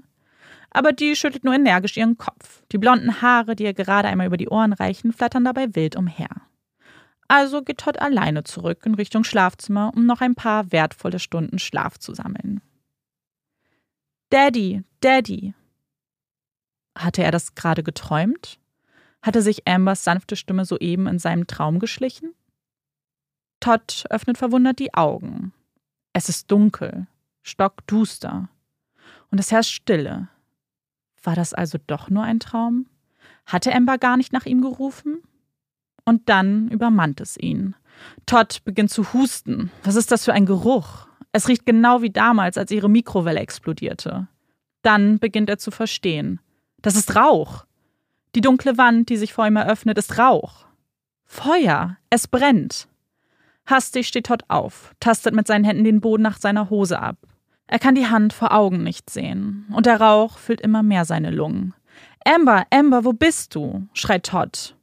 Aber 0.70 0.92
die 0.92 1.16
schüttelt 1.16 1.44
nur 1.44 1.56
energisch 1.56 1.98
ihren 1.98 2.20
Kopf. 2.20 2.62
Die 2.72 2.78
blonden 2.78 3.24
Haare, 3.24 3.56
die 3.56 3.64
ihr 3.64 3.74
gerade 3.74 4.10
einmal 4.10 4.28
über 4.28 4.38
die 4.38 4.50
Ohren 4.50 4.74
reichen, 4.74 5.12
flattern 5.12 5.46
dabei 5.46 5.74
wild 5.76 5.96
umher. 5.96 6.30
Also 7.32 7.62
geht 7.62 7.78
Todd 7.78 7.98
alleine 8.02 8.44
zurück 8.44 8.86
in 8.86 8.94
Richtung 8.94 9.24
Schlafzimmer, 9.24 9.94
um 9.96 10.06
noch 10.06 10.20
ein 10.20 10.36
paar 10.36 10.74
wertvolle 10.74 11.18
Stunden 11.18 11.60
Schlaf 11.60 11.98
zu 11.98 12.14
sammeln. 12.14 12.60
Daddy, 14.32 14.84
Daddy. 15.00 15.54
Hatte 16.94 17.24
er 17.24 17.32
das 17.32 17.56
gerade 17.56 17.84
geträumt? 17.84 18.60
Hatte 19.22 19.42
sich 19.42 19.66
Ambers 19.66 20.04
sanfte 20.04 20.36
Stimme 20.36 20.66
soeben 20.66 21.08
in 21.08 21.20
seinem 21.20 21.48
Traum 21.48 21.80
geschlichen? 21.80 22.34
Todd 23.62 24.04
öffnet 24.10 24.38
verwundert 24.38 24.80
die 24.80 24.94
Augen. 24.94 25.54
Es 26.12 26.28
ist 26.28 26.52
dunkel, 26.52 27.08
stockduster. 27.44 28.50
Und 29.30 29.40
es 29.40 29.54
herrscht 29.54 29.72
Stille. 29.72 30.28
War 31.24 31.36
das 31.36 31.54
also 31.54 31.78
doch 31.88 32.10
nur 32.10 32.24
ein 32.24 32.42
Traum? 32.42 32.88
Hatte 33.46 33.74
Amber 33.74 33.98
gar 33.98 34.18
nicht 34.18 34.34
nach 34.34 34.46
ihm 34.46 34.60
gerufen? 34.60 35.24
Und 36.06 36.30
dann 36.30 36.70
übermannt 36.70 37.22
es 37.22 37.38
ihn. 37.38 37.76
Todd 38.26 38.64
beginnt 38.66 38.92
zu 38.92 39.14
husten. 39.14 39.72
Was 39.84 39.96
ist 39.96 40.12
das 40.12 40.26
für 40.26 40.34
ein 40.34 40.46
Geruch? 40.46 41.08
Es 41.32 41.48
riecht 41.48 41.66
genau 41.66 42.02
wie 42.02 42.10
damals, 42.10 42.58
als 42.58 42.72
ihre 42.72 42.90
Mikrowelle 42.90 43.40
explodierte. 43.40 44.28
Dann 44.82 45.20
beginnt 45.20 45.50
er 45.50 45.58
zu 45.58 45.72
verstehen. 45.72 46.40
Das 46.82 46.96
ist 46.96 47.16
Rauch. 47.16 47.66
Die 48.36 48.42
dunkle 48.42 48.78
Wand, 48.78 49.10
die 49.10 49.18
sich 49.18 49.34
vor 49.34 49.46
ihm 49.46 49.56
eröffnet, 49.56 49.98
ist 49.98 50.18
Rauch. 50.18 50.66
Feuer. 51.26 51.98
Es 52.10 52.28
brennt. 52.28 52.88
Hastig 53.66 54.08
steht 54.08 54.26
Todd 54.26 54.44
auf, 54.48 54.94
tastet 55.00 55.34
mit 55.34 55.48
seinen 55.48 55.64
Händen 55.64 55.84
den 55.84 56.02
Boden 56.02 56.24
nach 56.24 56.40
seiner 56.40 56.70
Hose 56.70 57.00
ab. 57.00 57.18
Er 57.68 57.80
kann 57.80 57.96
die 57.96 58.08
Hand 58.08 58.34
vor 58.34 58.52
Augen 58.52 58.84
nicht 58.84 59.10
sehen, 59.10 59.66
und 59.72 59.86
der 59.86 60.02
Rauch 60.02 60.38
füllt 60.38 60.60
immer 60.60 60.84
mehr 60.84 61.06
seine 61.06 61.32
Lungen. 61.32 61.74
Amber, 62.26 62.66
Amber, 62.70 63.06
wo 63.06 63.14
bist 63.14 63.56
du? 63.56 63.88
schreit 63.94 64.26
Todd. 64.26 64.76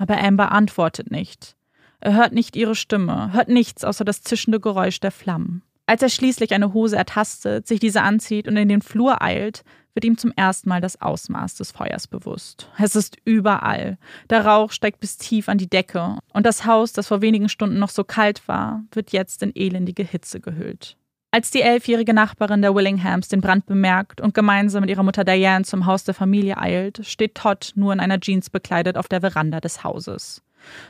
Aber 0.00 0.18
Amber 0.18 0.50
antwortet 0.50 1.10
nicht. 1.10 1.56
Er 2.00 2.14
hört 2.14 2.32
nicht 2.32 2.56
ihre 2.56 2.74
Stimme, 2.74 3.34
hört 3.34 3.50
nichts 3.50 3.84
außer 3.84 4.02
das 4.02 4.22
zischende 4.22 4.58
Geräusch 4.58 4.98
der 4.98 5.10
Flammen. 5.10 5.62
Als 5.84 6.00
er 6.00 6.08
schließlich 6.08 6.54
eine 6.54 6.72
Hose 6.72 6.96
ertastet, 6.96 7.66
sich 7.66 7.80
diese 7.80 8.00
anzieht 8.00 8.48
und 8.48 8.56
in 8.56 8.70
den 8.70 8.80
Flur 8.80 9.20
eilt, 9.20 9.62
wird 9.92 10.06
ihm 10.06 10.16
zum 10.16 10.32
ersten 10.34 10.70
Mal 10.70 10.80
das 10.80 11.02
Ausmaß 11.02 11.56
des 11.56 11.72
Feuers 11.72 12.06
bewusst. 12.06 12.70
Es 12.78 12.96
ist 12.96 13.18
überall. 13.26 13.98
Der 14.30 14.46
Rauch 14.46 14.72
steigt 14.72 15.00
bis 15.00 15.18
tief 15.18 15.50
an 15.50 15.58
die 15.58 15.68
Decke 15.68 16.16
und 16.32 16.46
das 16.46 16.64
Haus, 16.64 16.94
das 16.94 17.08
vor 17.08 17.20
wenigen 17.20 17.50
Stunden 17.50 17.78
noch 17.78 17.90
so 17.90 18.02
kalt 18.02 18.48
war, 18.48 18.84
wird 18.92 19.12
jetzt 19.12 19.42
in 19.42 19.54
elendige 19.54 20.04
Hitze 20.04 20.40
gehüllt. 20.40 20.96
Als 21.32 21.52
die 21.52 21.62
elfjährige 21.62 22.12
Nachbarin 22.12 22.60
der 22.60 22.74
Willinghams 22.74 23.28
den 23.28 23.40
Brand 23.40 23.64
bemerkt 23.66 24.20
und 24.20 24.34
gemeinsam 24.34 24.80
mit 24.80 24.90
ihrer 24.90 25.04
Mutter 25.04 25.22
Diane 25.22 25.64
zum 25.64 25.86
Haus 25.86 26.02
der 26.02 26.14
Familie 26.14 26.58
eilt, 26.58 27.06
steht 27.06 27.36
Todd 27.36 27.70
nur 27.76 27.92
in 27.92 28.00
einer 28.00 28.18
Jeans 28.18 28.50
bekleidet 28.50 28.96
auf 28.96 29.06
der 29.06 29.20
Veranda 29.20 29.60
des 29.60 29.84
Hauses. 29.84 30.42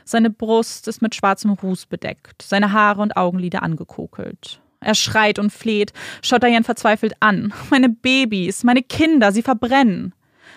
Seine 0.03 0.31
Brust 0.31 0.87
ist 0.87 1.03
mit 1.03 1.13
schwarzem 1.13 1.51
Ruß 1.51 1.85
bedeckt, 1.85 2.41
seine 2.41 2.71
Haare 2.71 3.03
und 3.03 3.17
Augenlider 3.17 3.61
angekokelt. 3.61 4.61
Er 4.79 4.95
schreit 4.95 5.37
und 5.37 5.51
fleht, 5.51 5.93
schaut 6.23 6.41
Diane 6.41 6.63
verzweifelt 6.63 7.13
an. 7.19 7.53
Meine 7.69 7.89
Babys, 7.89 8.63
meine 8.63 8.81
Kinder, 8.81 9.31
sie 9.31 9.43
verbrennen. 9.43 10.15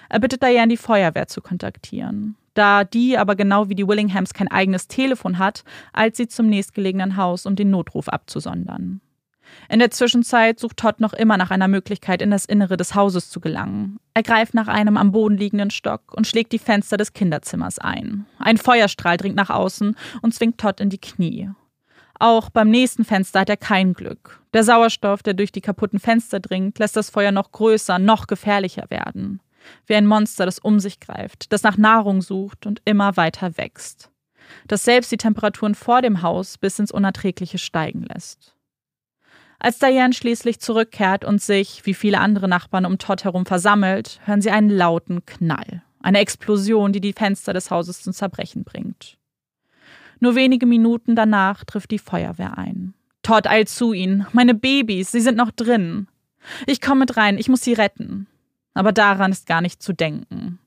Er 0.08 0.18
bittet 0.18 0.42
Diane, 0.42 0.68
die 0.68 0.78
Feuerwehr 0.78 1.28
zu 1.28 1.42
kontaktieren. 1.42 2.36
Da 2.54 2.84
die 2.84 3.18
aber 3.18 3.36
genau 3.36 3.68
wie 3.68 3.74
die 3.74 3.86
Willinghams 3.86 4.32
kein 4.32 4.48
eigenes 4.48 4.88
Telefon 4.88 5.38
hat, 5.38 5.62
eilt 5.92 6.16
sie 6.16 6.26
zum 6.26 6.46
nächstgelegenen 6.46 7.18
Haus, 7.18 7.44
um 7.44 7.54
den 7.54 7.68
Notruf 7.68 8.08
abzusondern. 8.08 9.02
In 9.68 9.78
der 9.78 9.90
Zwischenzeit 9.90 10.60
sucht 10.60 10.76
Todd 10.76 11.00
noch 11.00 11.12
immer 11.12 11.36
nach 11.36 11.50
einer 11.50 11.68
Möglichkeit, 11.68 12.22
in 12.22 12.30
das 12.30 12.44
Innere 12.44 12.76
des 12.76 12.94
Hauses 12.94 13.30
zu 13.30 13.40
gelangen. 13.40 13.98
Er 14.14 14.22
greift 14.22 14.54
nach 14.54 14.68
einem 14.68 14.96
am 14.96 15.12
Boden 15.12 15.36
liegenden 15.36 15.70
Stock 15.70 16.12
und 16.14 16.26
schlägt 16.26 16.52
die 16.52 16.58
Fenster 16.58 16.96
des 16.96 17.12
Kinderzimmers 17.12 17.78
ein. 17.78 18.26
Ein 18.38 18.58
Feuerstrahl 18.58 19.16
dringt 19.16 19.36
nach 19.36 19.50
außen 19.50 19.96
und 20.22 20.34
zwingt 20.34 20.58
Todd 20.58 20.80
in 20.80 20.90
die 20.90 20.98
Knie. 20.98 21.50
Auch 22.18 22.50
beim 22.50 22.70
nächsten 22.70 23.04
Fenster 23.04 23.40
hat 23.40 23.50
er 23.50 23.56
kein 23.56 23.92
Glück. 23.92 24.40
Der 24.52 24.62
Sauerstoff, 24.62 25.22
der 25.22 25.34
durch 25.34 25.50
die 25.50 25.60
kaputten 25.60 25.98
Fenster 25.98 26.40
dringt, 26.40 26.78
lässt 26.78 26.96
das 26.96 27.10
Feuer 27.10 27.32
noch 27.32 27.50
größer, 27.50 27.98
noch 27.98 28.26
gefährlicher 28.26 28.86
werden. 28.88 29.40
Wie 29.86 29.94
ein 29.94 30.06
Monster, 30.06 30.44
das 30.46 30.58
um 30.58 30.78
sich 30.78 31.00
greift, 31.00 31.52
das 31.52 31.62
nach 31.62 31.76
Nahrung 31.76 32.22
sucht 32.22 32.66
und 32.66 32.80
immer 32.84 33.16
weiter 33.16 33.56
wächst. 33.56 34.10
Das 34.68 34.84
selbst 34.84 35.10
die 35.10 35.16
Temperaturen 35.16 35.74
vor 35.74 36.02
dem 36.02 36.22
Haus 36.22 36.58
bis 36.58 36.78
ins 36.78 36.92
Unerträgliche 36.92 37.58
steigen 37.58 38.02
lässt. 38.02 38.53
Als 39.58 39.78
Diane 39.78 40.12
schließlich 40.12 40.60
zurückkehrt 40.60 41.24
und 41.24 41.40
sich, 41.40 41.86
wie 41.86 41.94
viele 41.94 42.20
andere 42.20 42.48
Nachbarn 42.48 42.86
um 42.86 42.98
Todd 42.98 43.24
herum 43.24 43.46
versammelt, 43.46 44.20
hören 44.24 44.42
sie 44.42 44.50
einen 44.50 44.70
lauten 44.70 45.24
Knall. 45.26 45.82
Eine 46.00 46.18
Explosion, 46.18 46.92
die 46.92 47.00
die 47.00 47.14
Fenster 47.14 47.52
des 47.52 47.70
Hauses 47.70 48.02
zum 48.02 48.12
Zerbrechen 48.12 48.64
bringt. 48.64 49.16
Nur 50.20 50.34
wenige 50.34 50.66
Minuten 50.66 51.16
danach 51.16 51.64
trifft 51.64 51.90
die 51.90 51.98
Feuerwehr 51.98 52.58
ein. 52.58 52.94
Todd 53.22 53.46
eilt 53.46 53.68
zu 53.68 53.92
ihnen. 53.92 54.26
Meine 54.32 54.54
Babys, 54.54 55.12
sie 55.12 55.20
sind 55.20 55.36
noch 55.36 55.50
drin. 55.50 56.08
Ich 56.66 56.80
komme 56.80 57.00
mit 57.00 57.16
rein, 57.16 57.38
ich 57.38 57.48
muss 57.48 57.62
sie 57.62 57.72
retten. 57.72 58.26
Aber 58.74 58.92
daran 58.92 59.32
ist 59.32 59.46
gar 59.46 59.60
nicht 59.60 59.82
zu 59.82 59.92
denken. 59.92 60.58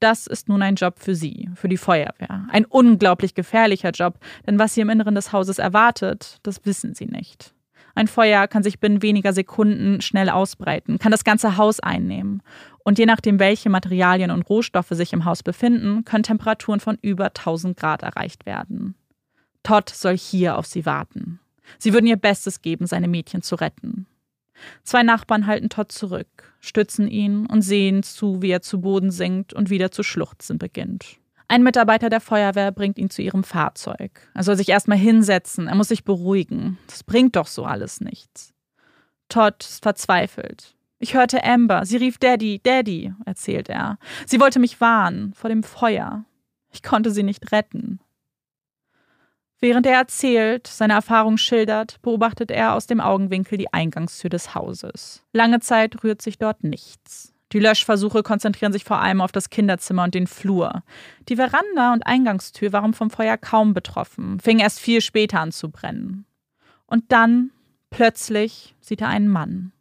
Das 0.00 0.26
ist 0.26 0.48
nun 0.48 0.62
ein 0.62 0.76
Job 0.76 0.98
für 0.98 1.14
sie, 1.14 1.50
für 1.54 1.68
die 1.68 1.76
Feuerwehr. 1.76 2.46
Ein 2.50 2.64
unglaublich 2.64 3.34
gefährlicher 3.34 3.90
Job, 3.90 4.18
denn 4.46 4.58
was 4.58 4.74
sie 4.74 4.80
im 4.80 4.90
Inneren 4.90 5.16
des 5.16 5.32
Hauses 5.32 5.58
erwartet, 5.58 6.38
das 6.44 6.64
wissen 6.64 6.94
sie 6.94 7.06
nicht. 7.06 7.52
Ein 7.98 8.06
Feuer 8.06 8.46
kann 8.46 8.62
sich 8.62 8.78
binnen 8.78 9.02
weniger 9.02 9.32
Sekunden 9.32 10.00
schnell 10.02 10.30
ausbreiten, 10.30 11.00
kann 11.00 11.10
das 11.10 11.24
ganze 11.24 11.56
Haus 11.56 11.80
einnehmen. 11.80 12.44
Und 12.84 12.96
je 12.96 13.06
nachdem, 13.06 13.40
welche 13.40 13.70
Materialien 13.70 14.30
und 14.30 14.48
Rohstoffe 14.48 14.90
sich 14.90 15.12
im 15.12 15.24
Haus 15.24 15.42
befinden, 15.42 16.04
können 16.04 16.22
Temperaturen 16.22 16.78
von 16.78 16.96
über 17.02 17.24
1000 17.24 17.76
Grad 17.76 18.04
erreicht 18.04 18.46
werden. 18.46 18.94
Todd 19.64 19.90
soll 19.90 20.16
hier 20.16 20.58
auf 20.58 20.66
sie 20.66 20.86
warten. 20.86 21.40
Sie 21.78 21.92
würden 21.92 22.06
ihr 22.06 22.16
Bestes 22.16 22.62
geben, 22.62 22.86
seine 22.86 23.08
Mädchen 23.08 23.42
zu 23.42 23.56
retten. 23.56 24.06
Zwei 24.84 25.02
Nachbarn 25.02 25.48
halten 25.48 25.68
Todd 25.68 25.90
zurück, 25.90 26.54
stützen 26.60 27.08
ihn 27.08 27.46
und 27.46 27.62
sehen 27.62 28.04
zu, 28.04 28.42
wie 28.42 28.50
er 28.50 28.62
zu 28.62 28.80
Boden 28.80 29.10
sinkt 29.10 29.54
und 29.54 29.70
wieder 29.70 29.90
zu 29.90 30.04
schluchzen 30.04 30.56
beginnt. 30.58 31.18
Ein 31.48 31.62
Mitarbeiter 31.62 32.10
der 32.10 32.20
Feuerwehr 32.20 32.72
bringt 32.72 32.98
ihn 32.98 33.08
zu 33.08 33.22
ihrem 33.22 33.42
Fahrzeug. 33.42 34.30
Er 34.34 34.42
soll 34.42 34.56
sich 34.56 34.68
erstmal 34.68 34.98
hinsetzen, 34.98 35.66
er 35.66 35.74
muss 35.74 35.88
sich 35.88 36.04
beruhigen. 36.04 36.78
Das 36.86 37.02
bringt 37.02 37.36
doch 37.36 37.46
so 37.46 37.64
alles 37.64 38.02
nichts. 38.02 38.52
Todd 39.30 39.64
ist 39.64 39.82
verzweifelt. 39.82 40.76
Ich 40.98 41.14
hörte 41.14 41.42
Amber. 41.44 41.86
Sie 41.86 41.96
rief 41.96 42.18
Daddy, 42.18 42.60
Daddy, 42.62 43.14
erzählt 43.24 43.68
er. 43.68 43.98
Sie 44.26 44.40
wollte 44.40 44.58
mich 44.58 44.80
warnen 44.80 45.32
vor 45.32 45.48
dem 45.48 45.62
Feuer. 45.62 46.24
Ich 46.70 46.82
konnte 46.82 47.10
sie 47.10 47.22
nicht 47.22 47.50
retten. 47.50 48.00
Während 49.60 49.86
er 49.86 49.94
erzählt, 49.96 50.66
seine 50.66 50.92
Erfahrung 50.92 51.36
schildert, 51.36 52.00
beobachtet 52.02 52.50
er 52.50 52.74
aus 52.74 52.86
dem 52.86 53.00
Augenwinkel 53.00 53.58
die 53.58 53.72
Eingangstür 53.72 54.30
des 54.30 54.54
Hauses. 54.54 55.24
Lange 55.32 55.60
Zeit 55.60 56.04
rührt 56.04 56.22
sich 56.22 56.38
dort 56.38 56.62
nichts. 56.62 57.34
Die 57.52 57.58
Löschversuche 57.58 58.22
konzentrieren 58.22 58.72
sich 58.72 58.84
vor 58.84 59.00
allem 59.00 59.20
auf 59.20 59.32
das 59.32 59.50
Kinderzimmer 59.50 60.04
und 60.04 60.14
den 60.14 60.26
Flur. 60.26 60.82
Die 61.28 61.36
Veranda 61.36 61.92
und 61.92 62.06
Eingangstür 62.06 62.72
waren 62.72 62.92
vom 62.92 63.10
Feuer 63.10 63.36
kaum 63.38 63.72
betroffen, 63.72 64.38
fingen 64.40 64.60
erst 64.60 64.80
viel 64.80 65.00
später 65.00 65.40
an 65.40 65.52
zu 65.52 65.70
brennen. 65.70 66.26
Und 66.86 67.04
dann, 67.08 67.50
plötzlich, 67.90 68.74
sieht 68.80 69.00
er 69.00 69.08
einen 69.08 69.28
Mann. 69.28 69.72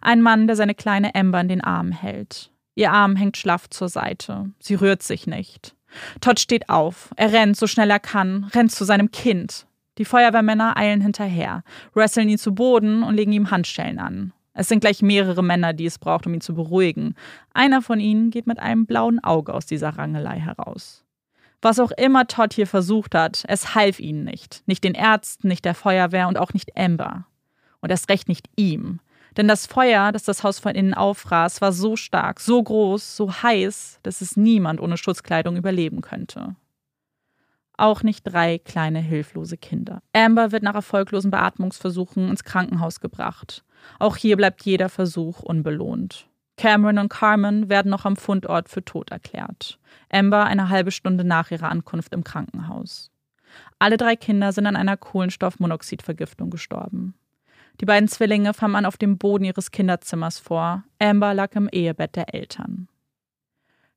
Ein 0.00 0.22
Mann, 0.22 0.46
der 0.46 0.56
seine 0.56 0.74
kleine 0.74 1.14
Ember 1.14 1.40
in 1.40 1.48
den 1.48 1.60
Arm 1.60 1.92
hält. 1.92 2.50
Ihr 2.74 2.92
Arm 2.92 3.16
hängt 3.16 3.36
schlaff 3.36 3.68
zur 3.68 3.88
Seite. 3.88 4.50
Sie 4.58 4.74
rührt 4.74 5.02
sich 5.02 5.26
nicht. 5.26 5.74
Todd 6.20 6.40
steht 6.40 6.68
auf. 6.68 7.10
Er 7.16 7.32
rennt, 7.32 7.56
so 7.56 7.66
schnell 7.66 7.90
er 7.90 8.00
kann, 8.00 8.44
rennt 8.54 8.72
zu 8.72 8.84
seinem 8.84 9.10
Kind. 9.10 9.66
Die 9.98 10.04
Feuerwehrmänner 10.04 10.76
eilen 10.76 11.02
hinterher, 11.02 11.64
wresteln 11.92 12.28
ihn 12.28 12.38
zu 12.38 12.54
Boden 12.54 13.02
und 13.02 13.14
legen 13.14 13.32
ihm 13.32 13.50
Handschellen 13.50 13.98
an. 13.98 14.32
Es 14.54 14.68
sind 14.68 14.80
gleich 14.80 15.02
mehrere 15.02 15.42
Männer, 15.42 15.72
die 15.72 15.86
es 15.86 15.98
braucht, 15.98 16.26
um 16.26 16.34
ihn 16.34 16.40
zu 16.40 16.54
beruhigen. 16.54 17.14
Einer 17.54 17.80
von 17.80 18.00
ihnen 18.00 18.30
geht 18.30 18.46
mit 18.46 18.58
einem 18.58 18.86
blauen 18.86 19.22
Auge 19.24 19.54
aus 19.54 19.66
dieser 19.66 19.90
Rangelei 19.90 20.38
heraus. 20.38 21.04
Was 21.62 21.78
auch 21.78 21.92
immer 21.92 22.26
Todd 22.26 22.52
hier 22.52 22.66
versucht 22.66 23.14
hat, 23.14 23.44
es 23.46 23.74
half 23.74 24.00
ihnen 24.00 24.24
nicht. 24.24 24.62
Nicht 24.66 24.84
den 24.84 24.94
Ärzten, 24.94 25.48
nicht 25.48 25.64
der 25.64 25.74
Feuerwehr 25.74 26.28
und 26.28 26.36
auch 26.36 26.52
nicht 26.52 26.76
Amber. 26.76 27.26
Und 27.80 27.90
erst 27.90 28.10
recht 28.10 28.28
nicht 28.28 28.48
ihm. 28.56 29.00
Denn 29.36 29.48
das 29.48 29.66
Feuer, 29.66 30.12
das 30.12 30.24
das 30.24 30.42
Haus 30.42 30.58
von 30.58 30.74
innen 30.74 30.92
auffraß, 30.92 31.60
war 31.60 31.72
so 31.72 31.96
stark, 31.96 32.40
so 32.40 32.62
groß, 32.62 33.16
so 33.16 33.32
heiß, 33.32 34.00
dass 34.02 34.20
es 34.20 34.36
niemand 34.36 34.80
ohne 34.80 34.98
Schutzkleidung 34.98 35.56
überleben 35.56 36.02
könnte. 36.02 36.56
Auch 37.78 38.02
nicht 38.02 38.24
drei 38.24 38.58
kleine 38.58 39.00
hilflose 39.00 39.56
Kinder. 39.56 40.02
Amber 40.12 40.52
wird 40.52 40.62
nach 40.62 40.74
erfolglosen 40.74 41.30
Beatmungsversuchen 41.30 42.28
ins 42.28 42.44
Krankenhaus 42.44 43.00
gebracht. 43.00 43.64
Auch 43.98 44.16
hier 44.16 44.36
bleibt 44.36 44.64
jeder 44.64 44.88
Versuch 44.88 45.40
unbelohnt. 45.40 46.28
Cameron 46.56 46.98
und 46.98 47.08
Carmen 47.08 47.68
werden 47.68 47.90
noch 47.90 48.04
am 48.04 48.16
Fundort 48.16 48.68
für 48.68 48.84
tot 48.84 49.10
erklärt. 49.10 49.78
Amber 50.10 50.44
eine 50.44 50.68
halbe 50.68 50.90
Stunde 50.90 51.24
nach 51.24 51.50
ihrer 51.50 51.70
Ankunft 51.70 52.12
im 52.12 52.24
Krankenhaus. 52.24 53.10
Alle 53.78 53.96
drei 53.96 54.16
Kinder 54.16 54.52
sind 54.52 54.66
an 54.66 54.76
einer 54.76 54.96
Kohlenstoffmonoxidvergiftung 54.96 56.50
gestorben. 56.50 57.14
Die 57.80 57.84
beiden 57.84 58.08
Zwillinge 58.08 58.54
fand 58.54 58.72
man 58.72 58.86
auf 58.86 58.96
dem 58.96 59.18
Boden 59.18 59.44
ihres 59.44 59.70
Kinderzimmers 59.70 60.38
vor. 60.38 60.84
Amber 60.98 61.34
lag 61.34 61.54
im 61.54 61.68
Ehebett 61.68 62.16
der 62.16 62.34
Eltern. 62.34 62.88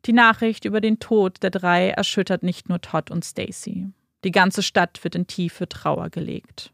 Die 0.05 0.13
Nachricht 0.13 0.65
über 0.65 0.81
den 0.81 0.99
Tod 0.99 1.41
der 1.43 1.51
drei 1.51 1.89
erschüttert 1.89 2.43
nicht 2.43 2.69
nur 2.69 2.79
Todd 2.81 3.11
und 3.11 3.25
Stacy. 3.25 3.89
Die 4.23 4.31
ganze 4.31 4.63
Stadt 4.63 5.03
wird 5.03 5.15
in 5.15 5.27
tiefe 5.27 5.67
Trauer 5.67 6.09
gelegt. 6.09 6.71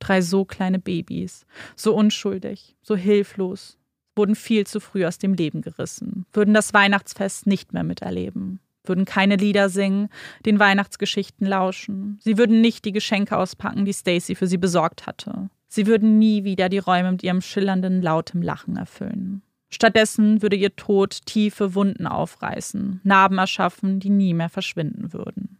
Drei 0.00 0.20
so 0.20 0.44
kleine 0.44 0.80
Babys, 0.80 1.46
so 1.76 1.94
unschuldig, 1.94 2.74
so 2.82 2.96
hilflos, 2.96 3.78
wurden 4.16 4.34
viel 4.34 4.66
zu 4.66 4.80
früh 4.80 5.06
aus 5.06 5.18
dem 5.18 5.34
Leben 5.34 5.62
gerissen, 5.62 6.26
würden 6.32 6.52
das 6.52 6.74
Weihnachtsfest 6.74 7.46
nicht 7.46 7.72
mehr 7.72 7.84
miterleben, 7.84 8.60
würden 8.84 9.04
keine 9.04 9.36
Lieder 9.36 9.68
singen, 9.68 10.08
den 10.44 10.58
Weihnachtsgeschichten 10.58 11.46
lauschen, 11.46 12.18
sie 12.20 12.36
würden 12.38 12.60
nicht 12.60 12.84
die 12.84 12.92
Geschenke 12.92 13.36
auspacken, 13.36 13.84
die 13.84 13.92
Stacy 13.92 14.34
für 14.34 14.48
sie 14.48 14.58
besorgt 14.58 15.06
hatte. 15.06 15.48
Sie 15.68 15.86
würden 15.86 16.18
nie 16.18 16.42
wieder 16.42 16.68
die 16.68 16.78
Räume 16.78 17.12
mit 17.12 17.22
ihrem 17.22 17.40
schillernden, 17.40 18.02
lautem 18.02 18.42
Lachen 18.42 18.76
erfüllen. 18.76 19.42
Stattdessen 19.68 20.42
würde 20.42 20.56
ihr 20.56 20.74
Tod 20.74 21.24
tiefe 21.26 21.76
Wunden 21.76 22.08
aufreißen, 22.08 23.00
Narben 23.04 23.38
erschaffen, 23.38 24.00
die 24.00 24.10
nie 24.10 24.34
mehr 24.34 24.48
verschwinden 24.48 25.12
würden. 25.12 25.59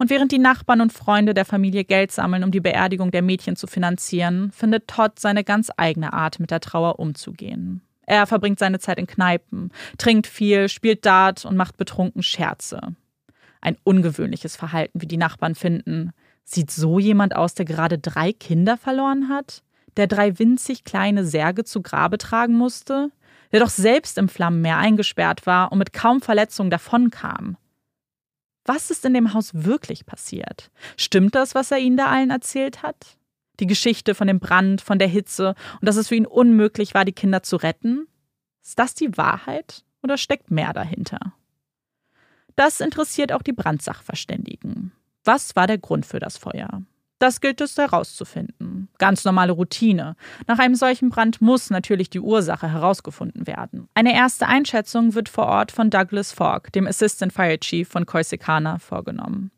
Und 0.00 0.08
während 0.08 0.32
die 0.32 0.38
Nachbarn 0.38 0.80
und 0.80 0.94
Freunde 0.94 1.34
der 1.34 1.44
Familie 1.44 1.84
Geld 1.84 2.10
sammeln, 2.10 2.42
um 2.42 2.50
die 2.50 2.60
Beerdigung 2.60 3.10
der 3.10 3.20
Mädchen 3.20 3.54
zu 3.54 3.66
finanzieren, 3.66 4.50
findet 4.50 4.88
Todd 4.88 5.18
seine 5.18 5.44
ganz 5.44 5.70
eigene 5.76 6.14
Art, 6.14 6.40
mit 6.40 6.50
der 6.50 6.60
Trauer 6.60 6.98
umzugehen. 6.98 7.82
Er 8.06 8.26
verbringt 8.26 8.58
seine 8.58 8.78
Zeit 8.78 8.98
in 8.98 9.06
Kneipen, 9.06 9.70
trinkt 9.98 10.26
viel, 10.26 10.70
spielt 10.70 11.04
Dart 11.04 11.44
und 11.44 11.54
macht 11.54 11.76
betrunken 11.76 12.22
Scherze. 12.22 12.80
Ein 13.60 13.76
ungewöhnliches 13.84 14.56
Verhalten, 14.56 15.02
wie 15.02 15.06
die 15.06 15.18
Nachbarn 15.18 15.54
finden. 15.54 16.12
Sieht 16.44 16.70
so 16.70 16.98
jemand 16.98 17.36
aus, 17.36 17.52
der 17.52 17.66
gerade 17.66 17.98
drei 17.98 18.32
Kinder 18.32 18.78
verloren 18.78 19.28
hat? 19.28 19.62
Der 19.98 20.06
drei 20.06 20.38
winzig 20.38 20.84
kleine 20.84 21.26
Särge 21.26 21.64
zu 21.64 21.82
Grabe 21.82 22.16
tragen 22.16 22.54
musste? 22.54 23.10
Der 23.52 23.60
doch 23.60 23.68
selbst 23.68 24.16
im 24.16 24.30
Flammenmeer 24.30 24.78
eingesperrt 24.78 25.44
war 25.44 25.70
und 25.70 25.76
mit 25.76 25.92
kaum 25.92 26.22
Verletzungen 26.22 26.70
davonkam? 26.70 27.58
Was 28.72 28.88
ist 28.88 29.04
in 29.04 29.14
dem 29.14 29.34
Haus 29.34 29.50
wirklich 29.52 30.06
passiert? 30.06 30.70
Stimmt 30.96 31.34
das, 31.34 31.56
was 31.56 31.72
er 31.72 31.78
ihnen 31.78 31.96
da 31.96 32.06
allen 32.06 32.30
erzählt 32.30 32.84
hat? 32.84 33.18
Die 33.58 33.66
Geschichte 33.66 34.14
von 34.14 34.28
dem 34.28 34.38
Brand, 34.38 34.80
von 34.80 35.00
der 35.00 35.08
Hitze 35.08 35.56
und 35.80 35.88
dass 35.88 35.96
es 35.96 36.06
für 36.06 36.14
ihn 36.14 36.24
unmöglich 36.24 36.94
war, 36.94 37.04
die 37.04 37.10
Kinder 37.10 37.42
zu 37.42 37.56
retten? 37.56 38.06
Ist 38.62 38.78
das 38.78 38.94
die 38.94 39.16
Wahrheit 39.16 39.82
oder 40.04 40.16
steckt 40.16 40.52
mehr 40.52 40.72
dahinter? 40.72 41.18
Das 42.54 42.80
interessiert 42.80 43.32
auch 43.32 43.42
die 43.42 43.52
Brandsachverständigen. 43.52 44.92
Was 45.24 45.56
war 45.56 45.66
der 45.66 45.78
Grund 45.78 46.06
für 46.06 46.20
das 46.20 46.38
Feuer? 46.38 46.80
Das 47.20 47.42
gilt 47.42 47.60
es 47.60 47.76
herauszufinden. 47.76 48.88
Ganz 48.96 49.26
normale 49.26 49.52
Routine. 49.52 50.16
Nach 50.46 50.58
einem 50.58 50.74
solchen 50.74 51.10
Brand 51.10 51.42
muss 51.42 51.68
natürlich 51.68 52.08
die 52.08 52.18
Ursache 52.18 52.72
herausgefunden 52.72 53.46
werden. 53.46 53.90
Eine 53.92 54.14
erste 54.14 54.48
Einschätzung 54.48 55.14
wird 55.14 55.28
vor 55.28 55.44
Ort 55.44 55.70
von 55.70 55.90
Douglas 55.90 56.32
Fogg, 56.32 56.72
dem 56.74 56.86
Assistant 56.86 57.34
Fire 57.34 57.60
Chief 57.60 57.86
von 57.86 58.06
Corsicana, 58.06 58.78
vorgenommen. 58.78 59.50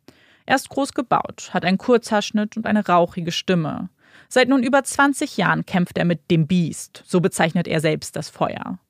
Er 0.44 0.56
ist 0.56 0.70
groß 0.70 0.92
gebaut, 0.92 1.50
hat 1.54 1.64
einen 1.64 1.78
Kurzhaarschnitt 1.78 2.56
und 2.56 2.66
eine 2.66 2.84
rauchige 2.84 3.30
Stimme. 3.30 3.90
Seit 4.28 4.48
nun 4.48 4.64
über 4.64 4.82
20 4.82 5.36
Jahren 5.36 5.64
kämpft 5.64 5.98
er 5.98 6.04
mit 6.04 6.32
dem 6.32 6.48
Biest, 6.48 7.04
so 7.06 7.20
bezeichnet 7.20 7.68
er 7.68 7.80
selbst 7.80 8.16
das 8.16 8.28
Feuer. 8.28 8.80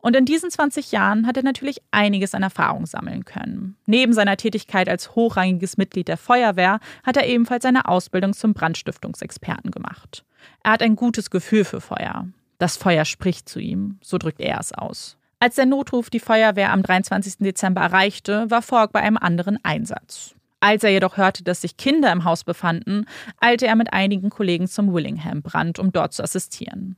Und 0.00 0.14
in 0.14 0.24
diesen 0.24 0.50
20 0.50 0.92
Jahren 0.92 1.26
hat 1.26 1.36
er 1.36 1.42
natürlich 1.42 1.82
einiges 1.90 2.34
an 2.34 2.42
Erfahrung 2.42 2.86
sammeln 2.86 3.24
können. 3.24 3.76
Neben 3.86 4.12
seiner 4.12 4.36
Tätigkeit 4.36 4.88
als 4.88 5.14
hochrangiges 5.14 5.76
Mitglied 5.76 6.08
der 6.08 6.16
Feuerwehr 6.16 6.78
hat 7.04 7.16
er 7.16 7.26
ebenfalls 7.26 7.64
eine 7.64 7.88
Ausbildung 7.88 8.32
zum 8.32 8.54
Brandstiftungsexperten 8.54 9.70
gemacht. 9.70 10.24
Er 10.62 10.72
hat 10.72 10.82
ein 10.82 10.96
gutes 10.96 11.30
Gefühl 11.30 11.64
für 11.64 11.80
Feuer. 11.80 12.28
Das 12.58 12.76
Feuer 12.76 13.04
spricht 13.04 13.48
zu 13.48 13.58
ihm, 13.58 13.98
so 14.02 14.18
drückt 14.18 14.40
er 14.40 14.60
es 14.60 14.72
aus. 14.72 15.16
Als 15.40 15.54
der 15.54 15.66
Notruf 15.66 16.10
die 16.10 16.20
Feuerwehr 16.20 16.72
am 16.72 16.82
23. 16.82 17.38
Dezember 17.38 17.80
erreichte, 17.80 18.50
war 18.50 18.62
Fogg 18.62 18.92
bei 18.92 19.00
einem 19.00 19.16
anderen 19.16 19.58
Einsatz. 19.64 20.34
Als 20.60 20.82
er 20.82 20.90
jedoch 20.90 21.16
hörte, 21.16 21.44
dass 21.44 21.60
sich 21.60 21.76
Kinder 21.76 22.10
im 22.10 22.24
Haus 22.24 22.42
befanden, 22.42 23.06
eilte 23.40 23.66
er 23.66 23.76
mit 23.76 23.92
einigen 23.92 24.30
Kollegen 24.30 24.66
zum 24.66 24.92
Willingham-Brand, 24.92 25.78
um 25.78 25.92
dort 25.92 26.12
zu 26.12 26.24
assistieren. 26.24 26.96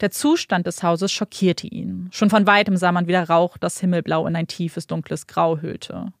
Der 0.00 0.10
Zustand 0.10 0.66
des 0.66 0.82
Hauses 0.82 1.12
schockierte 1.12 1.66
ihn. 1.66 2.08
Schon 2.12 2.30
von 2.30 2.46
weitem 2.46 2.76
sah 2.76 2.92
man 2.92 3.06
wieder 3.06 3.28
Rauch, 3.28 3.56
das 3.58 3.78
Himmelblau 3.78 4.26
in 4.26 4.36
ein 4.36 4.46
tiefes, 4.46 4.86
dunkles 4.86 5.26
Grau 5.26 5.58
hüllte. 5.58 6.12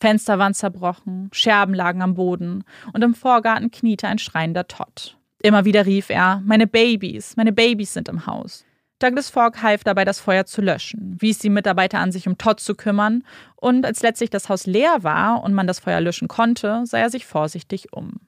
Fenster 0.00 0.38
waren 0.38 0.54
zerbrochen, 0.54 1.30
Scherben 1.32 1.74
lagen 1.74 2.02
am 2.02 2.14
Boden 2.14 2.64
und 2.92 3.02
im 3.02 3.14
Vorgarten 3.14 3.70
kniete 3.70 4.08
ein 4.08 4.18
schreiender 4.18 4.66
Todd. 4.66 5.16
Immer 5.42 5.64
wieder 5.64 5.86
rief 5.86 6.10
er: 6.10 6.42
Meine 6.44 6.66
Babys, 6.66 7.36
meine 7.36 7.52
Babys 7.52 7.94
sind 7.94 8.08
im 8.08 8.26
Haus. 8.26 8.64
Douglas 8.98 9.28
Fogg 9.28 9.60
half 9.60 9.84
dabei, 9.84 10.04
das 10.04 10.20
Feuer 10.20 10.46
zu 10.46 10.62
löschen, 10.62 11.16
wies 11.20 11.38
die 11.38 11.50
Mitarbeiter 11.50 11.98
an, 11.98 12.12
sich 12.12 12.26
um 12.26 12.38
Todd 12.38 12.60
zu 12.60 12.74
kümmern, 12.74 13.24
und 13.56 13.84
als 13.84 14.02
letztlich 14.02 14.30
das 14.30 14.48
Haus 14.48 14.66
leer 14.66 15.02
war 15.02 15.42
und 15.42 15.52
man 15.52 15.66
das 15.66 15.80
Feuer 15.80 16.00
löschen 16.00 16.28
konnte, 16.28 16.82
sah 16.84 16.98
er 16.98 17.10
sich 17.10 17.26
vorsichtig 17.26 17.92
um. 17.92 18.20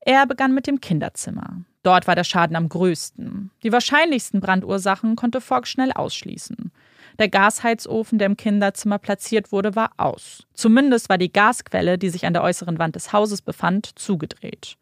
Er 0.00 0.26
begann 0.26 0.54
mit 0.54 0.66
dem 0.66 0.80
Kinderzimmer. 0.80 1.64
Dort 1.84 2.06
war 2.06 2.16
der 2.16 2.24
Schaden 2.24 2.56
am 2.56 2.68
größten. 2.68 3.50
Die 3.62 3.70
wahrscheinlichsten 3.70 4.40
Brandursachen 4.40 5.16
konnte 5.16 5.40
Fogg 5.40 5.66
schnell 5.66 5.92
ausschließen. 5.92 6.72
Der 7.18 7.28
Gasheizofen, 7.28 8.18
der 8.18 8.26
im 8.26 8.36
Kinderzimmer 8.36 8.98
platziert 8.98 9.52
wurde, 9.52 9.76
war 9.76 9.92
aus. 9.98 10.46
Zumindest 10.54 11.08
war 11.08 11.18
die 11.18 11.32
Gasquelle, 11.32 11.98
die 11.98 12.08
sich 12.08 12.26
an 12.26 12.32
der 12.32 12.42
äußeren 12.42 12.78
Wand 12.78 12.96
des 12.96 13.12
Hauses 13.12 13.42
befand, 13.42 13.96
zugedreht. 13.98 14.76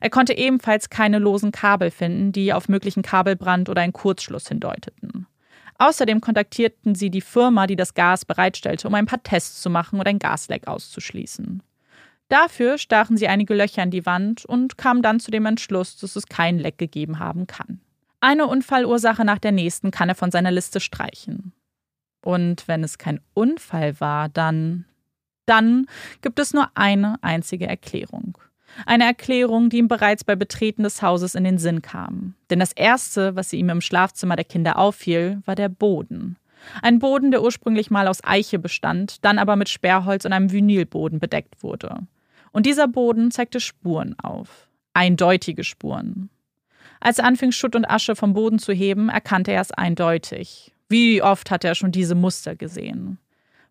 Er 0.00 0.10
konnte 0.10 0.36
ebenfalls 0.36 0.88
keine 0.88 1.18
losen 1.18 1.52
Kabel 1.52 1.90
finden, 1.90 2.32
die 2.32 2.54
auf 2.54 2.68
möglichen 2.68 3.02
Kabelbrand 3.02 3.68
oder 3.68 3.82
einen 3.82 3.92
Kurzschluss 3.92 4.48
hindeuteten. 4.48 5.26
Außerdem 5.78 6.22
kontaktierten 6.22 6.94
sie 6.94 7.10
die 7.10 7.20
Firma, 7.20 7.66
die 7.66 7.76
das 7.76 7.92
Gas 7.92 8.24
bereitstellte, 8.24 8.88
um 8.88 8.94
ein 8.94 9.04
paar 9.04 9.22
Tests 9.22 9.60
zu 9.60 9.68
machen 9.68 9.98
und 9.98 10.08
ein 10.08 10.18
Gasleck 10.18 10.66
auszuschließen. 10.66 11.62
Dafür 12.28 12.78
stachen 12.78 13.16
sie 13.16 13.28
einige 13.28 13.54
Löcher 13.54 13.82
in 13.82 13.90
die 13.90 14.04
Wand 14.04 14.44
und 14.44 14.76
kamen 14.76 15.02
dann 15.02 15.20
zu 15.20 15.30
dem 15.30 15.46
Entschluss, 15.46 15.96
dass 15.96 16.16
es 16.16 16.26
kein 16.26 16.58
Leck 16.58 16.78
gegeben 16.78 17.18
haben 17.18 17.46
kann. 17.46 17.80
Eine 18.20 18.46
Unfallursache 18.46 19.24
nach 19.24 19.38
der 19.38 19.52
nächsten 19.52 19.90
kann 19.90 20.08
er 20.08 20.14
von 20.14 20.30
seiner 20.30 20.50
Liste 20.50 20.80
streichen. 20.80 21.52
Und 22.22 22.66
wenn 22.66 22.82
es 22.82 22.98
kein 22.98 23.20
Unfall 23.34 24.00
war, 24.00 24.28
dann. 24.28 24.84
Dann 25.46 25.86
gibt 26.22 26.40
es 26.40 26.52
nur 26.52 26.68
eine 26.74 27.22
einzige 27.22 27.68
Erklärung. 27.68 28.36
Eine 28.84 29.04
Erklärung, 29.04 29.70
die 29.70 29.78
ihm 29.78 29.86
bereits 29.86 30.24
bei 30.24 30.34
Betreten 30.34 30.82
des 30.82 31.02
Hauses 31.02 31.36
in 31.36 31.44
den 31.44 31.58
Sinn 31.58 31.82
kam. 31.82 32.34
Denn 32.50 32.58
das 32.58 32.72
Erste, 32.72 33.36
was 33.36 33.52
ihm 33.52 33.68
im 33.68 33.80
Schlafzimmer 33.80 34.34
der 34.34 34.44
Kinder 34.44 34.76
auffiel, 34.76 35.40
war 35.44 35.54
der 35.54 35.68
Boden. 35.68 36.36
Ein 36.82 36.98
Boden, 36.98 37.30
der 37.30 37.42
ursprünglich 37.42 37.92
mal 37.92 38.08
aus 38.08 38.24
Eiche 38.24 38.58
bestand, 38.58 39.24
dann 39.24 39.38
aber 39.38 39.54
mit 39.54 39.68
Sperrholz 39.68 40.24
und 40.24 40.32
einem 40.32 40.50
Vinylboden 40.50 41.20
bedeckt 41.20 41.62
wurde. 41.62 42.08
Und 42.52 42.66
dieser 42.66 42.88
Boden 42.88 43.30
zeigte 43.30 43.60
Spuren 43.60 44.18
auf. 44.18 44.68
Eindeutige 44.94 45.64
Spuren. 45.64 46.30
Als 47.00 47.18
er 47.18 47.26
anfing, 47.26 47.52
Schutt 47.52 47.76
und 47.76 47.84
Asche 47.84 48.16
vom 48.16 48.32
Boden 48.32 48.58
zu 48.58 48.72
heben, 48.72 49.08
erkannte 49.08 49.52
er 49.52 49.60
es 49.60 49.72
eindeutig. 49.72 50.72
Wie 50.88 51.22
oft 51.22 51.50
hatte 51.50 51.68
er 51.68 51.74
schon 51.74 51.92
diese 51.92 52.14
Muster 52.14 52.56
gesehen? 52.56 53.18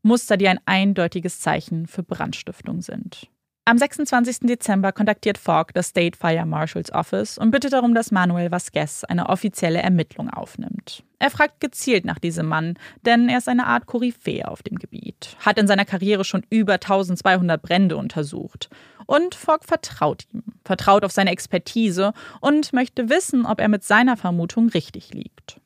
Muster, 0.04 0.38
die 0.38 0.48
ein 0.48 0.60
eindeutiges 0.66 1.40
Zeichen 1.40 1.88
für 1.88 2.04
Brandstiftung 2.04 2.82
sind. 2.82 3.28
Am 3.68 3.80
26. 3.80 4.42
Dezember 4.42 4.92
kontaktiert 4.92 5.40
Fogg 5.40 5.74
das 5.74 5.88
State 5.88 6.16
Fire 6.16 6.46
Marshals 6.46 6.92
Office 6.94 7.40
und 7.40 7.50
bittet 7.50 7.74
darum, 7.74 7.96
dass 7.96 8.12
Manuel 8.12 8.52
Vasquez 8.52 9.04
eine 9.06 9.28
offizielle 9.28 9.82
Ermittlung 9.82 10.30
aufnimmt. 10.30 11.04
Er 11.18 11.32
fragt 11.32 11.62
gezielt 11.62 12.06
nach 12.06 12.20
diesem 12.20 12.46
Mann, 12.46 12.78
denn 13.08 13.28
er 13.28 13.40
ist 13.40 13.50
eine 13.50 13.66
Art 13.66 13.88
Koryphäe 13.88 14.48
auf 14.48 14.62
dem 14.62 14.78
Gebiet, 14.78 15.36
hat 15.40 15.58
in 15.58 15.66
seiner 15.66 15.86
Karriere 15.86 16.24
schon 16.24 16.46
über 16.52 16.74
1200 16.74 17.60
Brände 17.60 17.98
untersucht. 17.98 18.70
Und 19.08 19.34
Fogg 19.34 19.66
vertraut 19.66 20.26
ihm, 20.32 20.44
vertraut 20.64 21.04
auf 21.04 21.12
seine 21.12 21.32
Expertise 21.32 22.14
und 22.42 22.72
möchte 22.72 23.10
wissen, 23.10 23.48
ob 23.48 23.60
er 23.60 23.68
mit 23.68 23.84
seiner 23.84 24.16
Vermutung 24.16 24.70
richtig 24.70 25.12
liegt. 25.12 25.60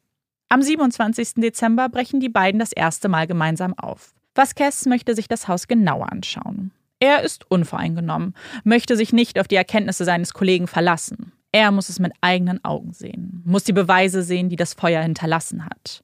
Am 0.48 0.62
27. 0.62 1.34
Dezember 1.36 1.90
brechen 1.90 2.22
die 2.22 2.30
beiden 2.30 2.60
das 2.60 2.72
erste 2.72 3.10
Mal 3.10 3.28
gemeinsam 3.28 3.78
auf. 3.78 4.14
Vasquez 4.36 4.86
möchte 4.86 5.16
sich 5.16 5.28
das 5.28 5.50
Haus 5.50 5.68
genauer 5.68 6.10
anschauen. 6.14 6.72
Er 7.00 7.22
ist 7.24 7.50
unvoreingenommen, 7.50 8.36
möchte 8.64 8.98
sich 8.98 9.14
nicht 9.14 9.40
auf 9.40 9.48
die 9.48 9.56
Erkenntnisse 9.56 10.04
seines 10.04 10.34
Kollegen 10.34 10.68
verlassen. 10.68 11.32
Er 11.52 11.72
muss 11.72 11.90
es 11.90 12.00
mit 12.00 12.14
eigenen 12.22 12.64
Augen 12.64 12.94
sehen, 12.94 13.42
muss 13.46 13.64
die 13.64 13.74
Beweise 13.74 14.22
sehen, 14.22 14.50
die 14.50 14.56
das 14.56 14.74
Feuer 14.74 15.02
hinterlassen 15.02 15.66
hat. 15.66 16.04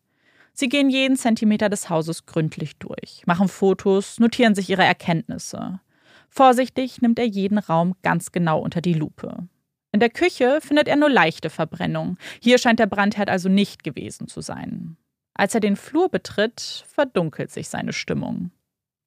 Sie 0.53 0.69
gehen 0.69 0.89
jeden 0.89 1.17
Zentimeter 1.17 1.67
des 1.67 1.89
Hauses 1.89 2.25
gründlich 2.25 2.77
durch, 2.77 3.23
machen 3.25 3.49
Fotos, 3.49 4.19
notieren 4.19 4.55
sich 4.55 4.69
ihre 4.69 4.85
Erkenntnisse. 4.85 5.81
Vorsichtig 6.29 7.01
nimmt 7.01 7.19
er 7.19 7.27
jeden 7.27 7.57
Raum 7.57 7.95
ganz 8.01 8.31
genau 8.31 8.59
unter 8.59 8.81
die 8.81 8.93
Lupe. 8.93 9.47
In 9.91 9.99
der 9.99 10.09
Küche 10.09 10.59
findet 10.61 10.87
er 10.87 10.95
nur 10.95 11.09
leichte 11.09 11.49
Verbrennung. 11.49 12.17
Hier 12.41 12.57
scheint 12.57 12.79
der 12.79 12.87
Brandherd 12.87 13.29
also 13.29 13.49
nicht 13.49 13.83
gewesen 13.83 14.27
zu 14.27 14.41
sein. 14.41 14.97
Als 15.33 15.53
er 15.53 15.61
den 15.61 15.75
Flur 15.75 16.09
betritt, 16.09 16.85
verdunkelt 16.87 17.51
sich 17.51 17.69
seine 17.69 17.93
Stimmung. 17.93 18.51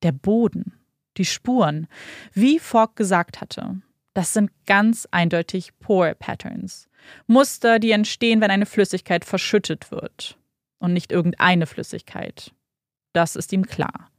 Der 0.03 0.13
Boden 0.13 0.78
die 1.19 1.25
Spuren. 1.25 1.87
Wie 2.33 2.59
Fogg 2.59 2.97
gesagt 2.97 3.41
hatte, 3.41 3.81
das 4.15 4.33
sind 4.33 4.51
ganz 4.67 5.07
eindeutig 5.11 5.79
Pore 5.79 6.15
Patterns. 6.15 6.89
Muster, 7.27 7.79
die 7.79 7.93
entstehen, 7.93 8.41
wenn 8.41 8.51
eine 8.51 8.67
Flüssigkeit 8.67 9.25
verschüttet 9.25 9.91
wird. 9.91 10.39
Und 10.81 10.93
nicht 10.93 11.13
irgendeine 11.13 11.67
Flüssigkeit. 11.67 12.53
Das 13.13 13.37
ist 13.37 13.53
ihm 13.53 13.67
klar. 13.67 14.11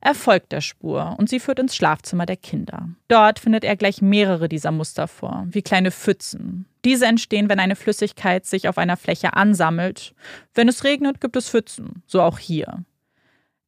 Er 0.00 0.14
folgt 0.14 0.52
der 0.52 0.60
Spur 0.60 1.16
und 1.18 1.28
sie 1.28 1.40
führt 1.40 1.58
ins 1.58 1.74
Schlafzimmer 1.74 2.26
der 2.26 2.36
Kinder. 2.36 2.88
Dort 3.08 3.40
findet 3.40 3.64
er 3.64 3.76
gleich 3.76 4.00
mehrere 4.00 4.48
dieser 4.48 4.70
Muster 4.70 5.08
vor, 5.08 5.46
wie 5.50 5.62
kleine 5.62 5.90
Pfützen. 5.90 6.66
Diese 6.84 7.06
entstehen, 7.06 7.48
wenn 7.48 7.58
eine 7.58 7.74
Flüssigkeit 7.74 8.46
sich 8.46 8.68
auf 8.68 8.78
einer 8.78 8.96
Fläche 8.96 9.34
ansammelt. 9.34 10.14
Wenn 10.54 10.68
es 10.68 10.84
regnet, 10.84 11.20
gibt 11.20 11.36
es 11.36 11.48
Pfützen, 11.48 12.02
so 12.06 12.22
auch 12.22 12.38
hier. 12.38 12.84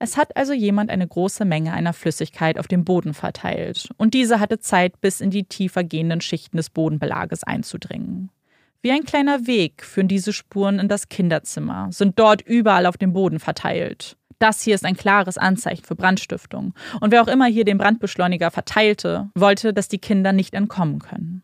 Es 0.03 0.17
hat 0.17 0.35
also 0.35 0.55
jemand 0.55 0.91
eine 0.91 1.07
große 1.07 1.45
Menge 1.45 1.75
einer 1.75 1.93
Flüssigkeit 1.93 2.59
auf 2.59 2.67
dem 2.67 2.85
Boden 2.85 3.13
verteilt, 3.13 3.91
und 3.99 4.15
diese 4.15 4.41
hatte 4.41 4.59
Zeit, 4.59 4.99
bis 5.03 5.21
in 5.21 5.31
die 5.31 5.45
tiefer 5.45 5.85
gehenden 5.85 6.23
Schichten 6.23 6.57
des 6.57 6.71
Bodenbelages 6.71 7.45
einzudringen. 7.45 8.31
Wie 8.81 8.93
ein 8.93 9.05
kleiner 9.05 9.47
Weg 9.47 9.85
führen 9.85 10.09
diese 10.09 10.33
Spuren 10.33 10.79
in 10.79 10.89
das 10.89 11.11
Kinderzimmer, 11.11 11.89
sind 11.93 12.19
dort 12.19 12.41
überall 12.41 12.87
auf 12.87 12.97
dem 12.97 13.13
Boden 13.13 13.39
verteilt. 13.41 14.17
Das 14.39 14.63
hier 14.63 14.75
ist 14.75 14.87
ein 14.87 14.97
klares 14.97 15.37
Anzeichen 15.37 15.85
für 15.85 15.97
Brandstiftung. 15.97 16.73
Und 17.03 17.13
wer 17.13 17.21
auch 17.21 17.29
immer 17.29 17.45
hier 17.45 17.67
den 17.67 17.77
Brandbeschleuniger 17.77 18.51
verteilte, 18.51 19.29
wollte, 19.35 19.75
dass 19.75 19.89
die 19.89 19.99
Kinder 19.99 20.33
nicht 20.33 20.55
entkommen 20.55 20.99
können. 21.01 21.43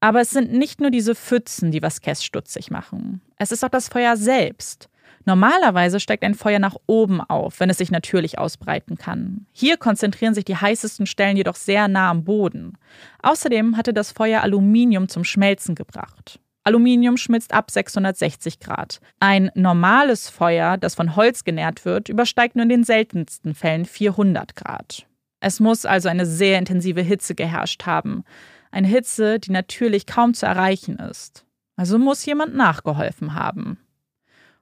Aber 0.00 0.20
es 0.20 0.30
sind 0.30 0.52
nicht 0.52 0.80
nur 0.80 0.90
diese 0.90 1.14
Pfützen, 1.14 1.70
die 1.70 1.82
Vasquez 1.82 2.24
stutzig 2.24 2.72
machen. 2.72 3.20
Es 3.36 3.52
ist 3.52 3.64
auch 3.64 3.68
das 3.68 3.88
Feuer 3.88 4.16
selbst. 4.16 4.88
Normalerweise 5.26 6.00
steigt 6.00 6.24
ein 6.24 6.34
Feuer 6.34 6.58
nach 6.58 6.76
oben 6.86 7.20
auf, 7.20 7.60
wenn 7.60 7.70
es 7.70 7.78
sich 7.78 7.90
natürlich 7.90 8.38
ausbreiten 8.38 8.96
kann. 8.96 9.46
Hier 9.52 9.76
konzentrieren 9.76 10.34
sich 10.34 10.44
die 10.44 10.56
heißesten 10.56 11.06
Stellen 11.06 11.36
jedoch 11.36 11.56
sehr 11.56 11.88
nah 11.88 12.10
am 12.10 12.24
Boden. 12.24 12.78
Außerdem 13.22 13.76
hatte 13.76 13.92
das 13.92 14.12
Feuer 14.12 14.42
Aluminium 14.42 15.08
zum 15.08 15.24
Schmelzen 15.24 15.74
gebracht. 15.74 16.40
Aluminium 16.64 17.16
schmilzt 17.16 17.54
ab 17.54 17.70
660 17.70 18.60
Grad. 18.60 19.00
Ein 19.18 19.50
normales 19.54 20.28
Feuer, 20.28 20.76
das 20.76 20.94
von 20.94 21.16
Holz 21.16 21.44
genährt 21.44 21.84
wird, 21.84 22.08
übersteigt 22.08 22.56
nur 22.56 22.64
in 22.64 22.68
den 22.68 22.84
seltensten 22.84 23.54
Fällen 23.54 23.86
400 23.86 24.56
Grad. 24.56 25.06
Es 25.40 25.58
muss 25.58 25.86
also 25.86 26.08
eine 26.08 26.26
sehr 26.26 26.58
intensive 26.58 27.00
Hitze 27.00 27.34
geherrscht 27.34 27.86
haben. 27.86 28.24
Eine 28.70 28.88
Hitze, 28.88 29.38
die 29.38 29.52
natürlich 29.52 30.06
kaum 30.06 30.34
zu 30.34 30.46
erreichen 30.46 30.96
ist. 30.96 31.46
Also 31.76 31.98
muss 31.98 32.26
jemand 32.26 32.54
nachgeholfen 32.54 33.34
haben. 33.34 33.78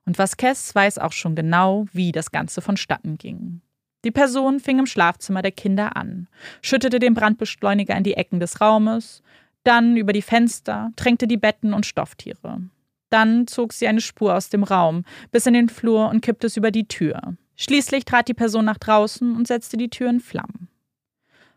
Und 0.08 0.18
Vasquez 0.18 0.74
weiß 0.74 0.96
auch 0.96 1.12
schon 1.12 1.34
genau, 1.34 1.84
wie 1.92 2.12
das 2.12 2.30
Ganze 2.30 2.62
vonstatten 2.62 3.18
ging. 3.18 3.60
Die 4.06 4.10
Person 4.10 4.58
fing 4.58 4.78
im 4.78 4.86
Schlafzimmer 4.86 5.42
der 5.42 5.52
Kinder 5.52 5.98
an, 5.98 6.28
schüttete 6.62 6.98
den 6.98 7.12
Brandbeschleuniger 7.12 7.94
in 7.94 8.04
die 8.04 8.14
Ecken 8.14 8.40
des 8.40 8.62
Raumes, 8.62 9.22
dann 9.64 9.98
über 9.98 10.14
die 10.14 10.22
Fenster, 10.22 10.92
tränkte 10.96 11.26
die 11.26 11.36
Betten 11.36 11.74
und 11.74 11.84
Stofftiere. 11.84 12.62
Dann 13.10 13.46
zog 13.46 13.74
sie 13.74 13.86
eine 13.86 14.00
Spur 14.00 14.34
aus 14.34 14.48
dem 14.48 14.64
Raum 14.64 15.04
bis 15.30 15.44
in 15.44 15.52
den 15.52 15.68
Flur 15.68 16.08
und 16.08 16.22
kippte 16.22 16.46
es 16.46 16.56
über 16.56 16.70
die 16.70 16.88
Tür. 16.88 17.36
Schließlich 17.56 18.06
trat 18.06 18.28
die 18.28 18.34
Person 18.34 18.64
nach 18.64 18.78
draußen 18.78 19.36
und 19.36 19.46
setzte 19.46 19.76
die 19.76 19.90
Tür 19.90 20.08
in 20.08 20.20
Flammen. 20.20 20.68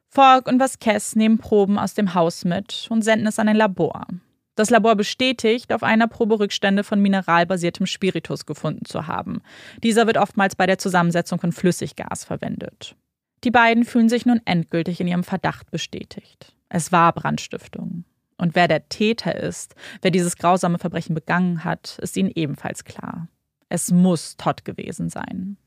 Fogg 0.10 0.50
und 0.50 0.60
Vasquez 0.60 1.16
nehmen 1.16 1.38
Proben 1.38 1.80
aus 1.80 1.94
dem 1.94 2.16
Haus 2.16 2.44
mit 2.44 2.88
und 2.90 3.02
senden 3.02 3.28
es 3.28 3.40
an 3.40 3.48
ein 3.48 3.56
Labor. 3.56 4.08
Das 4.56 4.70
Labor 4.70 4.96
bestätigt, 4.96 5.72
auf 5.72 5.84
einer 5.84 6.08
Probe 6.08 6.40
Rückstände 6.40 6.84
von 6.84 7.02
mineralbasiertem 7.02 7.86
Spiritus 7.86 8.46
gefunden 8.46 8.86
zu 8.86 9.08
haben. 9.08 9.42
Dieser 9.82 10.08
wird 10.08 10.18
oftmals 10.18 10.56
bei 10.56 10.68
der 10.68 10.78
Zusammensetzung 10.78 11.40
von 11.40 11.52
Flüssiggas 11.52 12.26
verwendet. 12.26 12.96
Die 13.44 13.52
beiden 13.52 13.86
fühlen 13.86 14.10
sich 14.10 14.26
nun 14.26 14.42
endgültig 14.46 15.00
in 15.00 15.08
ihrem 15.08 15.24
Verdacht 15.24 15.72
bestätigt. 15.72 16.54
Es 16.70 16.92
war 16.92 17.14
Brandstiftung. 17.14 18.06
Und 18.38 18.56
wer 18.56 18.68
der 18.68 18.90
Täter 18.90 19.36
ist, 19.36 19.76
wer 20.02 20.12
dieses 20.12 20.36
grausame 20.36 20.80
Verbrechen 20.80 21.16
begangen 21.16 21.64
hat, 21.64 22.00
ist 22.02 22.18
ihnen 22.18 22.32
ebenfalls 22.34 22.84
klar. 22.84 23.28
Es 23.70 23.92
muss 23.92 24.36
Todd 24.36 24.66
gewesen 24.66 25.10
sein. 25.10 25.58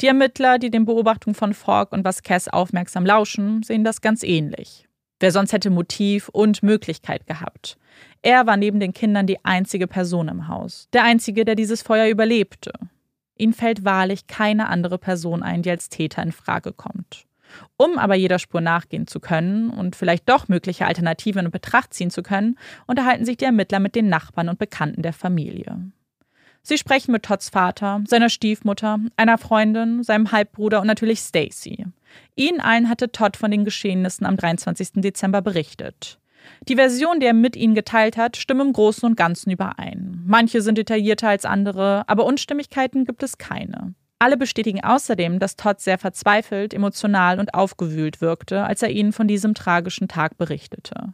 Die 0.00 0.06
Ermittler, 0.06 0.58
die 0.58 0.70
den 0.70 0.84
Beobachtungen 0.84 1.34
von 1.34 1.54
Falk 1.54 1.92
und 1.92 2.04
Vasquez 2.04 2.48
aufmerksam 2.48 3.04
lauschen, 3.04 3.62
sehen 3.62 3.84
das 3.84 4.00
ganz 4.00 4.22
ähnlich. 4.22 4.88
Wer 5.22 5.30
sonst 5.30 5.52
hätte 5.52 5.70
Motiv 5.70 6.28
und 6.30 6.64
Möglichkeit 6.64 7.28
gehabt? 7.28 7.78
Er 8.22 8.44
war 8.48 8.56
neben 8.56 8.80
den 8.80 8.92
Kindern 8.92 9.24
die 9.24 9.44
einzige 9.44 9.86
Person 9.86 10.26
im 10.26 10.48
Haus, 10.48 10.88
der 10.92 11.04
einzige, 11.04 11.44
der 11.44 11.54
dieses 11.54 11.80
Feuer 11.80 12.08
überlebte. 12.08 12.72
Ihnen 13.38 13.52
fällt 13.52 13.84
wahrlich 13.84 14.26
keine 14.26 14.68
andere 14.68 14.98
Person 14.98 15.44
ein, 15.44 15.62
die 15.62 15.70
als 15.70 15.90
Täter 15.90 16.24
in 16.24 16.32
Frage 16.32 16.72
kommt. 16.72 17.26
Um 17.76 17.98
aber 17.98 18.16
jeder 18.16 18.40
Spur 18.40 18.60
nachgehen 18.60 19.06
zu 19.06 19.20
können 19.20 19.70
und 19.70 19.94
vielleicht 19.94 20.28
doch 20.28 20.48
mögliche 20.48 20.86
Alternativen 20.86 21.46
in 21.46 21.52
Betracht 21.52 21.94
ziehen 21.94 22.10
zu 22.10 22.24
können, 22.24 22.58
unterhalten 22.88 23.24
sich 23.24 23.36
die 23.36 23.44
Ermittler 23.44 23.78
mit 23.78 23.94
den 23.94 24.08
Nachbarn 24.08 24.48
und 24.48 24.58
Bekannten 24.58 25.02
der 25.02 25.12
Familie. 25.12 25.92
Sie 26.62 26.78
sprechen 26.78 27.12
mit 27.12 27.24
Todds 27.24 27.48
Vater, 27.48 28.02
seiner 28.06 28.28
Stiefmutter, 28.28 28.98
einer 29.16 29.36
Freundin, 29.38 30.02
seinem 30.04 30.30
Halbbruder 30.30 30.80
und 30.80 30.86
natürlich 30.86 31.20
Stacy. 31.20 31.86
Ihnen 32.36 32.60
allen 32.60 32.88
hatte 32.88 33.10
Todd 33.10 33.36
von 33.36 33.50
den 33.50 33.64
Geschehnissen 33.64 34.26
am 34.26 34.36
23. 34.36 34.92
Dezember 34.96 35.42
berichtet. 35.42 36.18
Die 36.68 36.76
Version, 36.76 37.20
die 37.20 37.26
er 37.26 37.34
mit 37.34 37.56
ihnen 37.56 37.74
geteilt 37.74 38.16
hat, 38.16 38.36
stimmen 38.36 38.68
im 38.68 38.72
Großen 38.72 39.06
und 39.08 39.16
Ganzen 39.16 39.50
überein. 39.50 40.22
Manche 40.26 40.62
sind 40.62 40.78
detaillierter 40.78 41.28
als 41.28 41.44
andere, 41.44 42.04
aber 42.06 42.24
Unstimmigkeiten 42.24 43.04
gibt 43.04 43.22
es 43.22 43.38
keine. 43.38 43.94
Alle 44.18 44.36
bestätigen 44.36 44.84
außerdem, 44.84 45.40
dass 45.40 45.56
Todd 45.56 45.80
sehr 45.80 45.98
verzweifelt, 45.98 46.74
emotional 46.74 47.40
und 47.40 47.54
aufgewühlt 47.54 48.20
wirkte, 48.20 48.64
als 48.64 48.82
er 48.82 48.90
ihnen 48.90 49.12
von 49.12 49.26
diesem 49.26 49.54
tragischen 49.54 50.06
Tag 50.06 50.38
berichtete. 50.38 51.12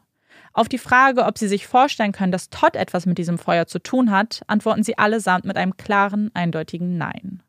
Auf 0.58 0.68
die 0.68 0.78
Frage, 0.78 1.24
ob 1.24 1.38
sie 1.38 1.46
sich 1.46 1.68
vorstellen 1.68 2.10
können, 2.10 2.32
dass 2.32 2.50
Todd 2.50 2.74
etwas 2.74 3.06
mit 3.06 3.16
diesem 3.16 3.38
Feuer 3.38 3.68
zu 3.68 3.78
tun 3.78 4.10
hat, 4.10 4.42
antworten 4.48 4.82
sie 4.82 4.98
allesamt 4.98 5.44
mit 5.44 5.56
einem 5.56 5.76
klaren, 5.76 6.32
eindeutigen 6.34 6.98
Nein. 6.98 7.44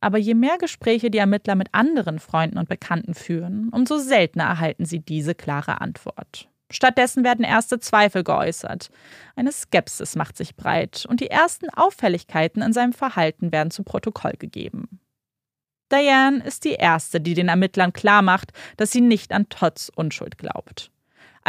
Aber 0.00 0.16
je 0.16 0.34
mehr 0.34 0.58
Gespräche 0.58 1.10
die 1.10 1.18
Ermittler 1.18 1.56
mit 1.56 1.70
anderen 1.72 2.20
Freunden 2.20 2.56
und 2.56 2.68
Bekannten 2.68 3.14
führen, 3.14 3.70
umso 3.70 3.98
seltener 3.98 4.44
erhalten 4.44 4.84
sie 4.84 5.00
diese 5.00 5.34
klare 5.34 5.80
Antwort. 5.80 6.48
Stattdessen 6.70 7.24
werden 7.24 7.44
erste 7.44 7.80
Zweifel 7.80 8.22
geäußert. 8.22 8.90
Eine 9.34 9.50
Skepsis 9.50 10.14
macht 10.14 10.36
sich 10.36 10.54
breit 10.54 11.04
und 11.08 11.18
die 11.18 11.30
ersten 11.30 11.68
Auffälligkeiten 11.68 12.62
in 12.62 12.72
seinem 12.72 12.92
Verhalten 12.92 13.50
werden 13.50 13.72
zu 13.72 13.82
Protokoll 13.82 14.34
gegeben. 14.38 15.00
Diane 15.90 16.44
ist 16.44 16.64
die 16.64 16.74
Erste, 16.74 17.20
die 17.20 17.34
den 17.34 17.48
Ermittlern 17.48 17.92
klarmacht, 17.92 18.52
dass 18.76 18.92
sie 18.92 19.00
nicht 19.00 19.32
an 19.32 19.48
Todds 19.48 19.90
Unschuld 19.90 20.38
glaubt. 20.38 20.92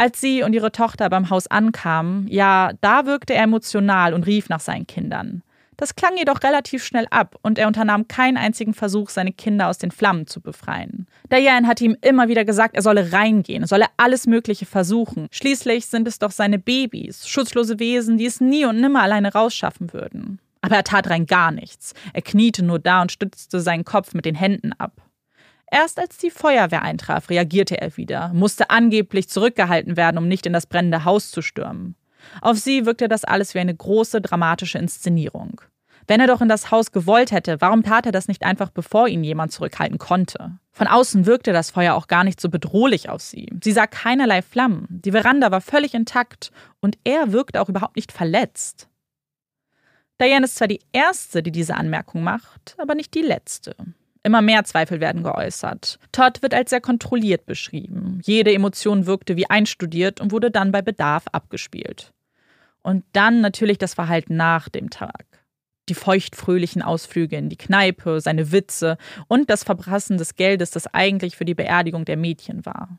Als 0.00 0.18
sie 0.18 0.42
und 0.42 0.54
ihre 0.54 0.72
Tochter 0.72 1.10
beim 1.10 1.28
Haus 1.28 1.46
ankamen, 1.46 2.26
ja, 2.26 2.70
da 2.80 3.04
wirkte 3.04 3.34
er 3.34 3.42
emotional 3.42 4.14
und 4.14 4.26
rief 4.26 4.48
nach 4.48 4.60
seinen 4.60 4.86
Kindern. 4.86 5.42
Das 5.76 5.94
klang 5.94 6.16
jedoch 6.16 6.42
relativ 6.42 6.82
schnell 6.82 7.06
ab 7.10 7.36
und 7.42 7.58
er 7.58 7.66
unternahm 7.66 8.08
keinen 8.08 8.38
einzigen 8.38 8.72
Versuch, 8.72 9.10
seine 9.10 9.32
Kinder 9.32 9.68
aus 9.68 9.76
den 9.76 9.90
Flammen 9.90 10.26
zu 10.26 10.40
befreien. 10.40 11.06
Diane 11.30 11.66
hatte 11.66 11.84
ihm 11.84 11.98
immer 12.00 12.28
wieder 12.28 12.46
gesagt, 12.46 12.76
er 12.76 12.80
solle 12.80 13.12
reingehen, 13.12 13.66
solle 13.66 13.88
alles 13.98 14.26
Mögliche 14.26 14.64
versuchen. 14.64 15.26
Schließlich 15.32 15.84
sind 15.84 16.08
es 16.08 16.18
doch 16.18 16.30
seine 16.30 16.58
Babys, 16.58 17.28
schutzlose 17.28 17.78
Wesen, 17.78 18.16
die 18.16 18.24
es 18.24 18.40
nie 18.40 18.64
und 18.64 18.80
nimmer 18.80 19.02
alleine 19.02 19.34
rausschaffen 19.34 19.92
würden. 19.92 20.38
Aber 20.62 20.76
er 20.76 20.84
tat 20.84 21.10
rein 21.10 21.26
gar 21.26 21.52
nichts. 21.52 21.92
Er 22.14 22.22
kniete 22.22 22.64
nur 22.64 22.78
da 22.78 23.02
und 23.02 23.12
stützte 23.12 23.60
seinen 23.60 23.84
Kopf 23.84 24.14
mit 24.14 24.24
den 24.24 24.34
Händen 24.34 24.72
ab. 24.72 24.92
Erst 25.70 25.98
als 25.98 26.18
die 26.18 26.30
Feuerwehr 26.30 26.82
eintraf, 26.82 27.30
reagierte 27.30 27.80
er 27.80 27.96
wieder, 27.96 28.32
musste 28.34 28.70
angeblich 28.70 29.28
zurückgehalten 29.28 29.96
werden, 29.96 30.18
um 30.18 30.26
nicht 30.26 30.46
in 30.46 30.52
das 30.52 30.66
brennende 30.66 31.04
Haus 31.04 31.30
zu 31.30 31.42
stürmen. 31.42 31.94
Auf 32.40 32.58
sie 32.58 32.86
wirkte 32.86 33.08
das 33.08 33.24
alles 33.24 33.54
wie 33.54 33.60
eine 33.60 33.74
große 33.74 34.20
dramatische 34.20 34.78
Inszenierung. 34.78 35.60
Wenn 36.06 36.20
er 36.20 36.26
doch 36.26 36.40
in 36.40 36.48
das 36.48 36.72
Haus 36.72 36.90
gewollt 36.90 37.30
hätte, 37.30 37.60
warum 37.60 37.84
tat 37.84 38.04
er 38.04 38.12
das 38.12 38.26
nicht 38.26 38.42
einfach, 38.42 38.70
bevor 38.70 39.06
ihn 39.06 39.22
jemand 39.22 39.52
zurückhalten 39.52 39.98
konnte? 39.98 40.58
Von 40.72 40.88
außen 40.88 41.24
wirkte 41.24 41.52
das 41.52 41.70
Feuer 41.70 41.94
auch 41.94 42.08
gar 42.08 42.24
nicht 42.24 42.40
so 42.40 42.48
bedrohlich 42.48 43.08
auf 43.08 43.22
sie. 43.22 43.48
Sie 43.62 43.70
sah 43.70 43.86
keinerlei 43.86 44.42
Flammen, 44.42 44.86
die 44.88 45.12
Veranda 45.12 45.52
war 45.52 45.60
völlig 45.60 45.94
intakt 45.94 46.50
und 46.80 46.98
er 47.04 47.32
wirkte 47.32 47.60
auch 47.60 47.68
überhaupt 47.68 47.94
nicht 47.94 48.10
verletzt. 48.10 48.88
Diane 50.20 50.46
ist 50.46 50.56
zwar 50.56 50.68
die 50.68 50.80
Erste, 50.92 51.42
die 51.42 51.52
diese 51.52 51.76
Anmerkung 51.76 52.22
macht, 52.22 52.74
aber 52.78 52.94
nicht 52.94 53.14
die 53.14 53.22
Letzte. 53.22 53.74
Immer 54.22 54.42
mehr 54.42 54.64
Zweifel 54.64 55.00
werden 55.00 55.22
geäußert. 55.22 55.98
Todd 56.12 56.42
wird 56.42 56.52
als 56.52 56.70
sehr 56.70 56.80
kontrolliert 56.80 57.46
beschrieben. 57.46 58.20
Jede 58.22 58.52
Emotion 58.52 59.06
wirkte 59.06 59.36
wie 59.36 59.48
einstudiert 59.48 60.20
und 60.20 60.30
wurde 60.32 60.50
dann 60.50 60.72
bei 60.72 60.82
Bedarf 60.82 61.24
abgespielt. 61.32 62.12
Und 62.82 63.04
dann 63.12 63.40
natürlich 63.40 63.78
das 63.78 63.94
Verhalten 63.94 64.36
nach 64.36 64.68
dem 64.68 64.90
Tag 64.90 65.30
die 65.90 65.94
feuchtfröhlichen 65.94 66.80
Ausflüge 66.82 67.36
in 67.36 67.50
die 67.50 67.56
Kneipe, 67.56 68.20
seine 68.20 68.52
Witze 68.52 68.96
und 69.28 69.50
das 69.50 69.64
Verbrassen 69.64 70.16
des 70.16 70.36
Geldes, 70.36 70.70
das 70.70 70.86
eigentlich 70.86 71.36
für 71.36 71.44
die 71.44 71.54
Beerdigung 71.54 72.04
der 72.04 72.16
Mädchen 72.16 72.64
war. 72.64 72.98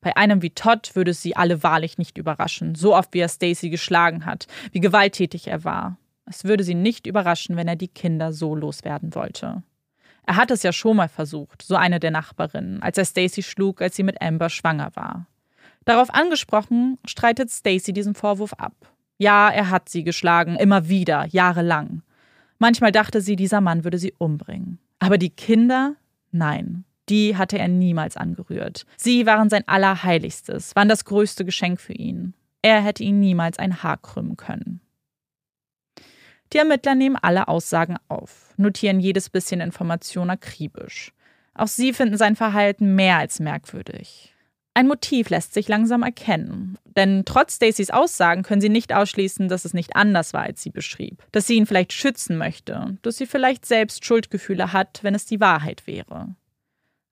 Bei 0.00 0.16
einem 0.16 0.40
wie 0.40 0.50
Todd 0.50 0.96
würde 0.96 1.12
sie 1.12 1.36
alle 1.36 1.62
wahrlich 1.62 1.98
nicht 1.98 2.16
überraschen, 2.16 2.74
so 2.74 2.96
oft 2.96 3.12
wie 3.12 3.18
er 3.18 3.28
Stacy 3.28 3.68
geschlagen 3.68 4.24
hat, 4.24 4.46
wie 4.72 4.80
gewalttätig 4.80 5.46
er 5.46 5.62
war. 5.62 5.98
Es 6.24 6.44
würde 6.44 6.64
sie 6.64 6.74
nicht 6.74 7.06
überraschen, 7.06 7.56
wenn 7.56 7.68
er 7.68 7.76
die 7.76 7.88
Kinder 7.88 8.32
so 8.32 8.54
loswerden 8.54 9.14
wollte. 9.14 9.62
Er 10.30 10.36
hat 10.36 10.52
es 10.52 10.62
ja 10.62 10.72
schon 10.72 10.96
mal 10.96 11.08
versucht, 11.08 11.60
so 11.60 11.74
eine 11.74 11.98
der 11.98 12.12
Nachbarinnen, 12.12 12.80
als 12.84 12.96
er 12.96 13.04
Stacy 13.04 13.42
schlug, 13.42 13.82
als 13.82 13.96
sie 13.96 14.04
mit 14.04 14.22
Amber 14.22 14.48
schwanger 14.48 14.92
war. 14.94 15.26
Darauf 15.84 16.14
angesprochen, 16.14 16.98
streitet 17.04 17.50
Stacy 17.50 17.92
diesen 17.92 18.14
Vorwurf 18.14 18.52
ab. 18.52 18.76
Ja, 19.18 19.50
er 19.50 19.70
hat 19.70 19.88
sie 19.88 20.04
geschlagen, 20.04 20.54
immer 20.54 20.88
wieder, 20.88 21.26
jahrelang. 21.26 22.02
Manchmal 22.60 22.92
dachte 22.92 23.20
sie, 23.20 23.34
dieser 23.34 23.60
Mann 23.60 23.82
würde 23.82 23.98
sie 23.98 24.14
umbringen. 24.18 24.78
Aber 25.00 25.18
die 25.18 25.30
Kinder? 25.30 25.96
Nein. 26.30 26.84
Die 27.08 27.36
hatte 27.36 27.58
er 27.58 27.66
niemals 27.66 28.16
angerührt. 28.16 28.86
Sie 28.96 29.26
waren 29.26 29.50
sein 29.50 29.66
Allerheiligstes, 29.66 30.76
waren 30.76 30.88
das 30.88 31.04
größte 31.06 31.44
Geschenk 31.44 31.80
für 31.80 31.94
ihn. 31.94 32.34
Er 32.62 32.80
hätte 32.80 33.02
ihnen 33.02 33.18
niemals 33.18 33.58
ein 33.58 33.82
Haar 33.82 33.96
krümmen 33.96 34.36
können. 34.36 34.80
Die 36.52 36.58
Ermittler 36.58 36.94
nehmen 36.94 37.16
alle 37.16 37.48
Aussagen 37.48 37.96
auf, 38.08 38.54
notieren 38.56 39.00
jedes 39.00 39.30
bisschen 39.30 39.60
Information 39.60 40.30
akribisch. 40.30 41.12
Auch 41.54 41.68
sie 41.68 41.92
finden 41.92 42.16
sein 42.16 42.36
Verhalten 42.36 42.94
mehr 42.94 43.18
als 43.18 43.38
merkwürdig. 43.38 44.34
Ein 44.72 44.88
Motiv 44.88 45.30
lässt 45.30 45.52
sich 45.52 45.68
langsam 45.68 46.02
erkennen, 46.02 46.78
denn 46.84 47.24
trotz 47.24 47.56
Stacys 47.56 47.90
Aussagen 47.90 48.42
können 48.42 48.60
sie 48.60 48.68
nicht 48.68 48.94
ausschließen, 48.94 49.48
dass 49.48 49.64
es 49.64 49.74
nicht 49.74 49.96
anders 49.96 50.32
war, 50.32 50.42
als 50.42 50.62
sie 50.62 50.70
beschrieb, 50.70 51.24
dass 51.32 51.46
sie 51.46 51.56
ihn 51.56 51.66
vielleicht 51.66 51.92
schützen 51.92 52.38
möchte, 52.38 52.96
dass 53.02 53.16
sie 53.16 53.26
vielleicht 53.26 53.66
selbst 53.66 54.04
Schuldgefühle 54.04 54.72
hat, 54.72 55.00
wenn 55.02 55.14
es 55.14 55.26
die 55.26 55.40
Wahrheit 55.40 55.86
wäre. 55.86 56.34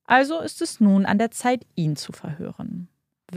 Also 0.04 0.40
ist 0.40 0.62
es 0.62 0.80
nun 0.80 1.04
an 1.04 1.18
der 1.18 1.30
Zeit, 1.30 1.66
ihn 1.74 1.96
zu 1.96 2.12
verhören. 2.12 2.88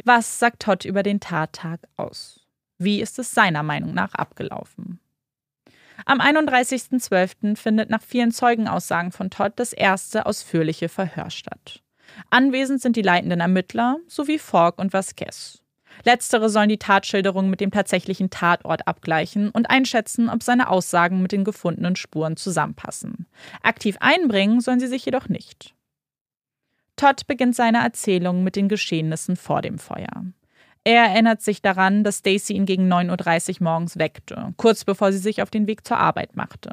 Was 0.06 0.40
sagt 0.40 0.62
Todd 0.62 0.86
über 0.86 1.04
den 1.04 1.20
Tattag 1.20 1.82
aus? 1.98 2.48
Wie 2.78 3.02
ist 3.02 3.20
es 3.20 3.34
seiner 3.34 3.64
Meinung 3.64 3.94
nach 3.94 4.14
abgelaufen? 4.14 5.01
Am 6.06 6.20
31.12. 6.20 7.56
findet 7.56 7.90
nach 7.90 8.02
vielen 8.02 8.32
Zeugenaussagen 8.32 9.12
von 9.12 9.30
Todd 9.30 9.54
das 9.56 9.74
erste 9.74 10.26
ausführliche 10.26 10.90
Verhör 10.90 11.30
statt. 11.30 11.82
Anwesend 12.30 12.82
sind 12.82 12.96
die 12.96 13.02
leitenden 13.02 13.40
Ermittler 13.40 13.98
sowie 14.08 14.40
Falk 14.40 14.80
und 14.80 14.94
Vasquez. 14.94 15.62
Letztere 16.04 16.50
sollen 16.50 16.70
die 16.70 16.78
Tatschilderung 16.78 17.50
mit 17.50 17.60
dem 17.60 17.72
tatsächlichen 17.72 18.30
Tatort 18.30 18.88
abgleichen 18.88 19.50
und 19.50 19.70
einschätzen, 19.70 20.30
ob 20.30 20.42
seine 20.42 20.70
Aussagen 20.70 21.22
mit 21.22 21.32
den 21.32 21.44
gefundenen 21.44 21.96
Spuren 21.96 22.38
zusammenpassen. 22.38 23.28
Aktiv 23.62 23.98
einbringen 24.00 24.62
sollen 24.62 24.80
sie 24.80 24.88
sich 24.88 25.06
jedoch 25.06 25.30
nicht. 25.30 25.76
Todd 26.96 27.28
beginnt 27.28 27.56
seine 27.56 27.80
Erzählung 27.80 28.44
mit 28.44 28.56
den 28.56 28.68
Geschehnissen 28.68 29.36
vor 29.36 29.62
dem 29.62 29.80
Feuer. 29.80 30.26
Er 30.84 31.04
erinnert 31.06 31.42
sich 31.42 31.62
daran, 31.62 32.04
dass 32.04 32.20
Stacy 32.20 32.54
ihn 32.54 32.66
gegen 32.66 32.92
9.30 32.92 33.60
Uhr 33.60 33.64
morgens 33.66 33.98
weckte, 33.98 34.54
kurz 34.58 34.84
bevor 34.84 35.12
sie 35.12 35.20
sich 35.20 35.42
auf 35.42 35.52
den 35.52 35.68
Weg 35.68 35.86
zur 35.86 35.98
Arbeit 35.98 36.36
machte. 36.36 36.72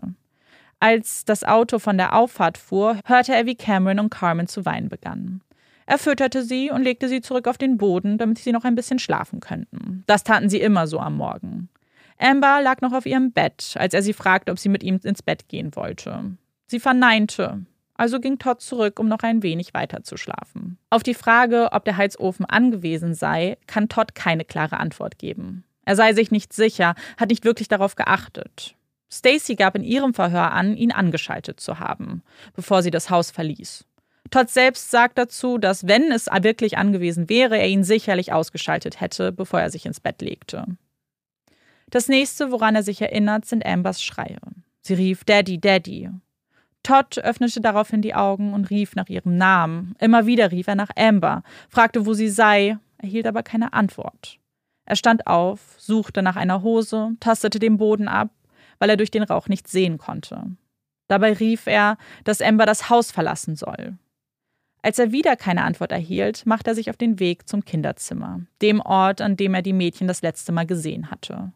Als 0.81 1.25
das 1.25 1.45
Auto 1.45 1.79
von 1.79 1.99
der 1.99 2.15
Auffahrt 2.15 2.57
fuhr, 2.57 3.01
hörte 3.05 3.35
er, 3.35 3.47
wie 3.47 3.57
Cameron 3.57 3.99
und 3.99 4.11
Carmen 4.11 4.47
zu 4.47 4.65
weinen 4.65 4.89
begannen. 4.89 5.43
Er 5.87 5.99
fütterte 5.99 6.43
sie 6.43 6.71
und 6.71 6.83
legte 6.83 7.09
sie 7.09 7.21
zurück 7.21 7.49
auf 7.49 7.59
den 7.59 7.79
Boden, 7.79 8.19
damit 8.19 8.39
sie 8.39 8.53
noch 8.53 8.65
ein 8.65 8.75
bisschen 8.75 8.99
schlafen 8.99 9.41
könnten. 9.41 10.05
Das 10.07 10.23
taten 10.23 10.49
sie 10.49 10.61
immer 10.61 10.87
so 10.87 11.01
am 11.01 11.17
Morgen. 11.17 11.69
Amber 12.19 12.61
lag 12.63 12.81
noch 12.81 12.93
auf 12.93 13.07
ihrem 13.07 13.33
Bett, 13.33 13.75
als 13.79 13.95
er 13.95 14.03
sie 14.03 14.13
fragte, 14.13 14.53
ob 14.53 14.59
sie 14.59 14.69
mit 14.69 14.83
ihm 14.83 15.01
ins 15.03 15.23
Bett 15.23 15.49
gehen 15.49 15.75
wollte. 15.77 16.37
Sie 16.67 16.81
verneinte, 16.81 17.65
also 17.99 18.21
ging 18.21 18.39
Todd 18.39 18.63
zurück, 18.63 18.99
um 18.99 19.09
noch 19.09 19.21
ein 19.21 19.43
wenig 19.43 19.75
weiter 19.75 20.03
zu 20.05 20.17
schlafen. 20.17 20.79
Auf 20.89 21.03
die 21.03 21.15
Frage, 21.15 21.69
ob 21.73 21.85
der 21.85 21.97
Heizofen 21.97 22.47
angewiesen 22.47 23.15
sei, 23.15 23.59
kann 23.67 23.89
Todd 23.89 24.15
keine 24.15 24.45
klare 24.45 24.79
Antwort 24.79 25.19
geben. 25.19 25.65
Er 25.85 25.97
sei 25.97 26.13
sich 26.15 26.31
nicht 26.31 26.53
sicher, 26.53 26.95
hat 27.19 27.31
nicht 27.31 27.45
wirklich 27.45 27.69
darauf 27.69 27.97
geachtet. 27.97 28.77
Stacy 29.11 29.57
gab 29.57 29.75
in 29.75 29.85
ihrem 29.85 30.15
Verhör 30.15 30.53
an, 30.53 30.77
ihn 30.77 30.93
angeschaltet 30.93 31.61
zu 31.61 31.81
haben, 31.81 32.23
bevor 32.55 32.83
sie 32.83 32.91
das 32.91 33.11
Haus 33.11 33.31
verließ. 33.31 33.85
Todd 34.31 34.49
selbst 34.49 34.91
sagt 34.91 35.19
dazu, 35.19 35.59
dass 35.59 35.89
wenn 35.89 36.13
es 36.13 36.27
wirklich 36.27 36.79
angewiesen 36.79 37.29
wäre, 37.29 37.59
er 37.59 37.69
ihn 37.69 37.85
sicherlich 37.85 38.33
ausgeschaltet 38.33 39.01
hätte, 39.01 39.33
bevor 39.33 39.61
er 39.61 39.71
sich 39.71 39.87
ins 39.87 40.01
Bett 40.01 40.21
legte. 40.21 40.67
Das 41.91 42.09
nächste, 42.09 42.53
woran 42.53 42.77
er 42.77 42.83
sich 42.83 43.01
erinnert, 43.01 43.47
sind 43.47 43.65
Ambers 43.65 44.03
Schreie. 44.05 44.39
Sie 44.83 44.95
rief 44.95 45.25
Daddy, 45.25 45.59
Daddy 45.59 46.11
Todd 46.83 47.19
öffnete 47.19 47.61
daraufhin 47.61 48.03
die 48.03 48.15
Augen 48.15 48.53
und 48.55 48.71
rief 48.71 48.95
nach 48.95 49.09
ihrem 49.09 49.37
Namen. 49.37 49.95
Immer 49.99 50.27
wieder 50.27 50.51
rief 50.53 50.69
er 50.69 50.75
nach 50.75 50.91
Amber, 50.97 51.43
fragte, 51.69 52.07
wo 52.07 52.15
sie 52.15 52.29
sei, 52.29 52.79
erhielt 52.99 53.27
aber 53.27 53.43
keine 53.43 53.73
Antwort. 53.73 54.39
Er 54.87 54.97
stand 54.97 55.27
auf, 55.27 55.75
suchte 55.77 56.23
nach 56.23 56.37
einer 56.37 56.63
Hose, 56.63 57.11
tastete 57.21 57.59
den 57.59 57.77
Boden 57.77 58.09
ab, 58.09 58.31
weil 58.79 58.89
er 58.89 58.97
durch 58.97 59.11
den 59.11 59.23
Rauch 59.23 59.49
nichts 59.49 59.71
sehen 59.71 59.99
konnte. 59.99 60.57
Dabei 61.09 61.33
rief 61.35 61.67
er, 61.67 61.99
dass 62.25 62.41
Amber 62.41 62.67
das 62.67 62.89
Haus 62.89 63.11
verlassen 63.11 63.57
soll. 63.57 63.99
Als 64.83 64.99
er 64.99 65.13
wieder 65.13 65.37
keine 65.37 65.65
Antwort 65.65 65.93
erhielt, 65.93 66.47
machte 66.47 66.71
er 66.71 66.75
sich 66.75 66.89
auf 66.89 66.97
den 66.97 67.19
Weg 67.19 67.49
zum 67.49 67.65
Kinderzimmer, 67.65 68.41
dem 68.63 68.81
Ort, 68.81 69.21
an 69.21 69.37
dem 69.37 69.55
er 69.55 69.63
die 69.63 69.73
Mädchen 69.73 70.07
das 70.07 70.23
letzte 70.23 70.53
Mal 70.53 70.67
gesehen 70.67 71.11
hatte. 71.11 71.53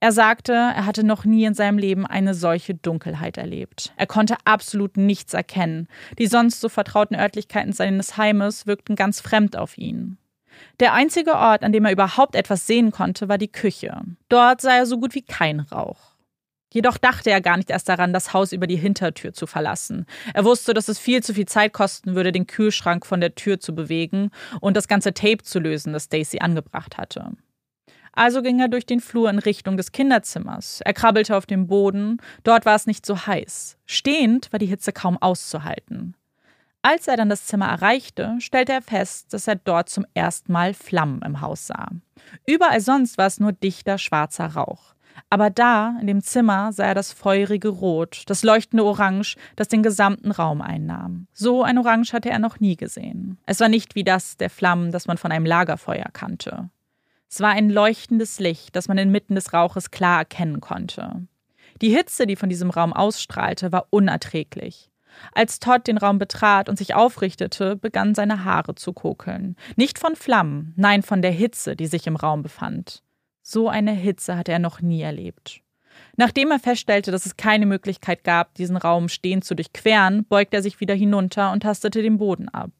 Er 0.00 0.12
sagte, 0.12 0.52
er 0.52 0.86
hatte 0.86 1.02
noch 1.02 1.24
nie 1.24 1.44
in 1.44 1.54
seinem 1.54 1.76
Leben 1.76 2.06
eine 2.06 2.34
solche 2.34 2.74
Dunkelheit 2.74 3.36
erlebt. 3.36 3.92
Er 3.96 4.06
konnte 4.06 4.36
absolut 4.44 4.96
nichts 4.96 5.34
erkennen. 5.34 5.88
Die 6.18 6.28
sonst 6.28 6.60
so 6.60 6.68
vertrauten 6.68 7.16
Örtlichkeiten 7.16 7.72
seines 7.72 8.16
Heimes 8.16 8.66
wirkten 8.66 8.94
ganz 8.94 9.20
fremd 9.20 9.56
auf 9.56 9.76
ihn. 9.76 10.18
Der 10.78 10.92
einzige 10.92 11.34
Ort, 11.34 11.64
an 11.64 11.72
dem 11.72 11.84
er 11.84 11.92
überhaupt 11.92 12.36
etwas 12.36 12.66
sehen 12.66 12.92
konnte, 12.92 13.28
war 13.28 13.38
die 13.38 13.50
Küche. 13.50 14.00
Dort 14.28 14.60
sah 14.60 14.76
er 14.76 14.86
so 14.86 14.98
gut 14.98 15.14
wie 15.14 15.22
kein 15.22 15.60
Rauch. 15.60 16.14
Jedoch 16.72 16.98
dachte 16.98 17.30
er 17.30 17.40
gar 17.40 17.56
nicht 17.56 17.70
erst 17.70 17.88
daran, 17.88 18.12
das 18.12 18.34
Haus 18.34 18.52
über 18.52 18.66
die 18.66 18.76
Hintertür 18.76 19.32
zu 19.32 19.46
verlassen. 19.46 20.06
Er 20.34 20.44
wusste, 20.44 20.74
dass 20.74 20.88
es 20.88 20.98
viel 20.98 21.22
zu 21.22 21.32
viel 21.32 21.46
Zeit 21.46 21.72
kosten 21.72 22.14
würde, 22.14 22.30
den 22.30 22.46
Kühlschrank 22.46 23.06
von 23.06 23.20
der 23.20 23.34
Tür 23.34 23.58
zu 23.58 23.74
bewegen 23.74 24.30
und 24.60 24.76
das 24.76 24.86
ganze 24.86 25.14
Tape 25.14 25.42
zu 25.42 25.60
lösen, 25.60 25.92
das 25.92 26.04
Stacy 26.04 26.40
angebracht 26.40 26.98
hatte. 26.98 27.32
Also 28.18 28.42
ging 28.42 28.58
er 28.58 28.66
durch 28.66 28.84
den 28.84 28.98
Flur 28.98 29.30
in 29.30 29.38
Richtung 29.38 29.76
des 29.76 29.92
Kinderzimmers. 29.92 30.80
Er 30.84 30.92
krabbelte 30.92 31.36
auf 31.36 31.46
dem 31.46 31.68
Boden. 31.68 32.20
Dort 32.42 32.66
war 32.66 32.74
es 32.74 32.88
nicht 32.88 33.06
so 33.06 33.16
heiß. 33.28 33.78
Stehend 33.86 34.52
war 34.52 34.58
die 34.58 34.66
Hitze 34.66 34.92
kaum 34.92 35.16
auszuhalten. 35.22 36.16
Als 36.82 37.06
er 37.06 37.16
dann 37.16 37.28
das 37.28 37.46
Zimmer 37.46 37.68
erreichte, 37.68 38.34
stellte 38.40 38.72
er 38.72 38.82
fest, 38.82 39.32
dass 39.32 39.46
er 39.46 39.54
dort 39.54 39.88
zum 39.88 40.04
ersten 40.14 40.50
Mal 40.50 40.74
Flammen 40.74 41.22
im 41.22 41.40
Haus 41.40 41.68
sah. 41.68 41.90
Überall 42.44 42.80
sonst 42.80 43.18
war 43.18 43.28
es 43.28 43.38
nur 43.38 43.52
dichter 43.52 43.98
schwarzer 43.98 44.46
Rauch. 44.46 44.94
Aber 45.30 45.48
da, 45.48 45.96
in 46.00 46.08
dem 46.08 46.20
Zimmer, 46.20 46.72
sah 46.72 46.86
er 46.86 46.94
das 46.96 47.12
feurige 47.12 47.68
Rot, 47.68 48.24
das 48.26 48.42
leuchtende 48.42 48.84
Orange, 48.84 49.36
das 49.54 49.68
den 49.68 49.84
gesamten 49.84 50.32
Raum 50.32 50.60
einnahm. 50.60 51.28
So 51.32 51.62
ein 51.62 51.78
Orange 51.78 52.12
hatte 52.12 52.30
er 52.30 52.40
noch 52.40 52.58
nie 52.58 52.74
gesehen. 52.74 53.38
Es 53.46 53.60
war 53.60 53.68
nicht 53.68 53.94
wie 53.94 54.02
das 54.02 54.36
der 54.36 54.50
Flammen, 54.50 54.90
das 54.90 55.06
man 55.06 55.18
von 55.18 55.30
einem 55.30 55.46
Lagerfeuer 55.46 56.08
kannte. 56.12 56.70
Es 57.30 57.40
war 57.40 57.50
ein 57.50 57.70
leuchtendes 57.70 58.38
Licht, 58.38 58.74
das 58.74 58.88
man 58.88 58.98
inmitten 58.98 59.34
des 59.34 59.52
Rauches 59.52 59.90
klar 59.90 60.18
erkennen 60.18 60.60
konnte. 60.60 61.26
Die 61.82 61.94
Hitze, 61.94 62.26
die 62.26 62.36
von 62.36 62.48
diesem 62.48 62.70
Raum 62.70 62.92
ausstrahlte, 62.92 63.70
war 63.70 63.86
unerträglich. 63.90 64.90
Als 65.32 65.58
Todd 65.58 65.86
den 65.86 65.98
Raum 65.98 66.18
betrat 66.18 66.68
und 66.68 66.76
sich 66.76 66.94
aufrichtete, 66.94 67.76
begannen 67.76 68.14
seine 68.14 68.44
Haare 68.44 68.74
zu 68.74 68.92
kokeln. 68.92 69.56
Nicht 69.76 69.98
von 69.98 70.16
Flammen, 70.16 70.72
nein, 70.76 71.02
von 71.02 71.22
der 71.22 71.30
Hitze, 71.30 71.76
die 71.76 71.86
sich 71.86 72.06
im 72.06 72.16
Raum 72.16 72.42
befand. 72.42 73.02
So 73.42 73.68
eine 73.68 73.92
Hitze 73.92 74.36
hatte 74.36 74.52
er 74.52 74.58
noch 74.58 74.80
nie 74.80 75.02
erlebt. 75.02 75.60
Nachdem 76.16 76.50
er 76.50 76.58
feststellte, 76.58 77.10
dass 77.10 77.26
es 77.26 77.36
keine 77.36 77.66
Möglichkeit 77.66 78.24
gab, 78.24 78.54
diesen 78.54 78.76
Raum 78.76 79.08
stehend 79.08 79.44
zu 79.44 79.54
durchqueren, 79.54 80.24
beugte 80.24 80.56
er 80.56 80.62
sich 80.62 80.80
wieder 80.80 80.94
hinunter 80.94 81.52
und 81.52 81.62
tastete 81.62 82.02
den 82.02 82.18
Boden 82.18 82.48
ab. 82.48 82.70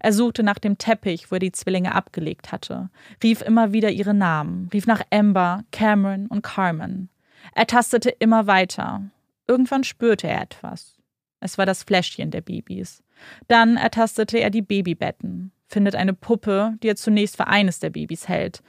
Er 0.00 0.12
suchte 0.12 0.42
nach 0.42 0.58
dem 0.58 0.78
Teppich, 0.78 1.30
wo 1.30 1.36
er 1.36 1.40
die 1.40 1.52
Zwillinge 1.52 1.94
abgelegt 1.94 2.52
hatte, 2.52 2.90
rief 3.22 3.42
immer 3.42 3.72
wieder 3.72 3.90
ihre 3.90 4.14
Namen, 4.14 4.68
rief 4.72 4.86
nach 4.86 5.02
Amber, 5.10 5.64
Cameron 5.72 6.26
und 6.26 6.42
Carmen. 6.42 7.08
Er 7.54 7.66
tastete 7.66 8.10
immer 8.10 8.46
weiter. 8.46 9.02
Irgendwann 9.46 9.84
spürte 9.84 10.28
er 10.28 10.42
etwas. 10.42 10.98
Es 11.40 11.58
war 11.58 11.66
das 11.66 11.84
Fläschchen 11.84 12.30
der 12.30 12.40
Babys. 12.40 13.02
Dann 13.46 13.76
ertastete 13.76 14.38
er 14.38 14.50
die 14.50 14.62
Babybetten, 14.62 15.52
findet 15.66 15.94
eine 15.94 16.14
Puppe, 16.14 16.74
die 16.82 16.88
er 16.88 16.96
zunächst 16.96 17.36
für 17.36 17.46
eines 17.46 17.78
der 17.78 17.90
Babys 17.90 18.28
hält. 18.28 18.62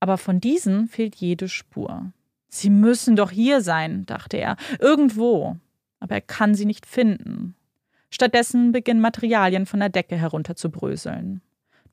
Aber 0.00 0.18
von 0.18 0.40
diesen 0.40 0.88
fehlt 0.88 1.16
jede 1.16 1.48
Spur. 1.48 2.12
Sie 2.48 2.70
müssen 2.70 3.16
doch 3.16 3.30
hier 3.30 3.60
sein, 3.60 4.06
dachte 4.06 4.36
er, 4.36 4.56
irgendwo. 4.80 5.56
Aber 6.00 6.14
er 6.16 6.20
kann 6.20 6.54
sie 6.54 6.64
nicht 6.64 6.86
finden. 6.86 7.54
Stattdessen 8.10 8.72
beginnen 8.72 9.00
Materialien 9.00 9.66
von 9.66 9.80
der 9.80 9.88
Decke 9.88 10.16
herunterzubröseln. 10.16 11.42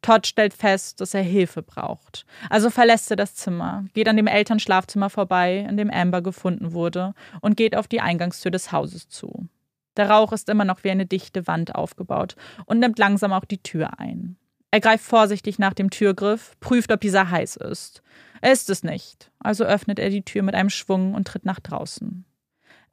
Todd 0.02 0.28
stellt 0.28 0.54
fest, 0.54 1.02
dass 1.02 1.14
er 1.14 1.24
Hilfe 1.24 1.62
braucht. 1.62 2.26
Also 2.50 2.70
verlässt 2.70 3.10
er 3.12 3.18
das 3.18 3.36
Zimmer, 3.36 3.86
geht 3.94 4.08
an 4.08 4.18
dem 4.18 4.28
Elternschlafzimmer 4.28 5.10
vorbei, 5.10 5.66
in 5.70 5.78
dem 5.78 5.90
Amber 5.90 6.22
gefunden 6.22 6.74
wurde, 6.74 7.14
und 7.42 7.58
geht 7.58 7.76
auf 7.76 7.88
die 7.88 8.02
Eingangstür 8.02 8.52
des 8.52 8.72
Hauses 8.72 9.10
zu. 9.10 9.48
Der 9.96 10.10
Rauch 10.10 10.32
ist 10.32 10.50
immer 10.50 10.66
noch 10.66 10.84
wie 10.84 10.92
eine 10.92 11.08
dichte 11.08 11.48
Wand 11.48 11.74
aufgebaut 11.74 12.36
und 12.66 12.80
nimmt 12.80 13.00
langsam 13.00 13.34
auch 13.34 13.46
die 13.46 13.62
Tür 13.62 14.00
ein. 14.00 14.38
Er 14.70 14.82
greift 14.82 15.04
vorsichtig 15.04 15.60
nach 15.60 15.74
dem 15.74 15.90
Türgriff, 15.90 16.56
prüft, 16.60 16.92
ob 16.92 17.02
dieser 17.02 17.32
heiß 17.32 17.56
ist. 17.56 18.04
Er 18.42 18.52
ist 18.52 18.70
es 18.70 18.84
nicht, 18.84 19.32
also 19.40 19.64
öffnet 19.64 19.98
er 19.98 20.10
die 20.10 20.24
Tür 20.24 20.44
mit 20.44 20.54
einem 20.54 20.70
Schwung 20.70 21.16
und 21.16 21.28
tritt 21.28 21.46
nach 21.46 21.60
draußen. 21.60 22.26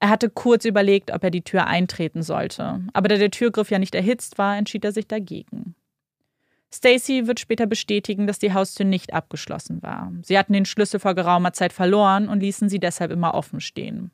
Er 0.05 0.11
hatte 0.11 0.29
kurz 0.29 0.67
überlegt, 0.67 1.11
ob 1.13 1.25
er 1.25 1.31
die 1.31 1.41
Tür 1.41 1.67
eintreten 1.67 2.23
sollte, 2.23 2.83
aber 2.93 3.09
da 3.09 3.17
der 3.17 3.31
Türgriff 3.31 3.71
ja 3.71 3.79
nicht 3.79 3.95
erhitzt 3.95 4.37
war, 4.37 4.55
entschied 4.55 4.85
er 4.85 4.93
sich 4.93 5.07
dagegen. 5.07 5.77
Stacy 6.71 7.27
wird 7.27 7.41
später 7.41 7.65
bestätigen, 7.65 8.27
dass 8.27 8.39
die 8.39 8.53
Haustür 8.53 8.85
nicht 8.85 9.15
abgeschlossen 9.15 9.83
war. 9.83 10.13
Sie 10.21 10.39
hatten 10.39 10.53
den 10.53 10.67
Schlüssel 10.67 11.01
vor 11.01 11.15
geraumer 11.15 11.55
Zeit 11.55 11.73
verloren 11.73 12.29
und 12.29 12.41
ließen 12.41 12.69
sie 12.69 12.81
deshalb 12.81 13.13
immer 13.13 13.33
offen 13.33 13.61
stehen. 13.61 14.11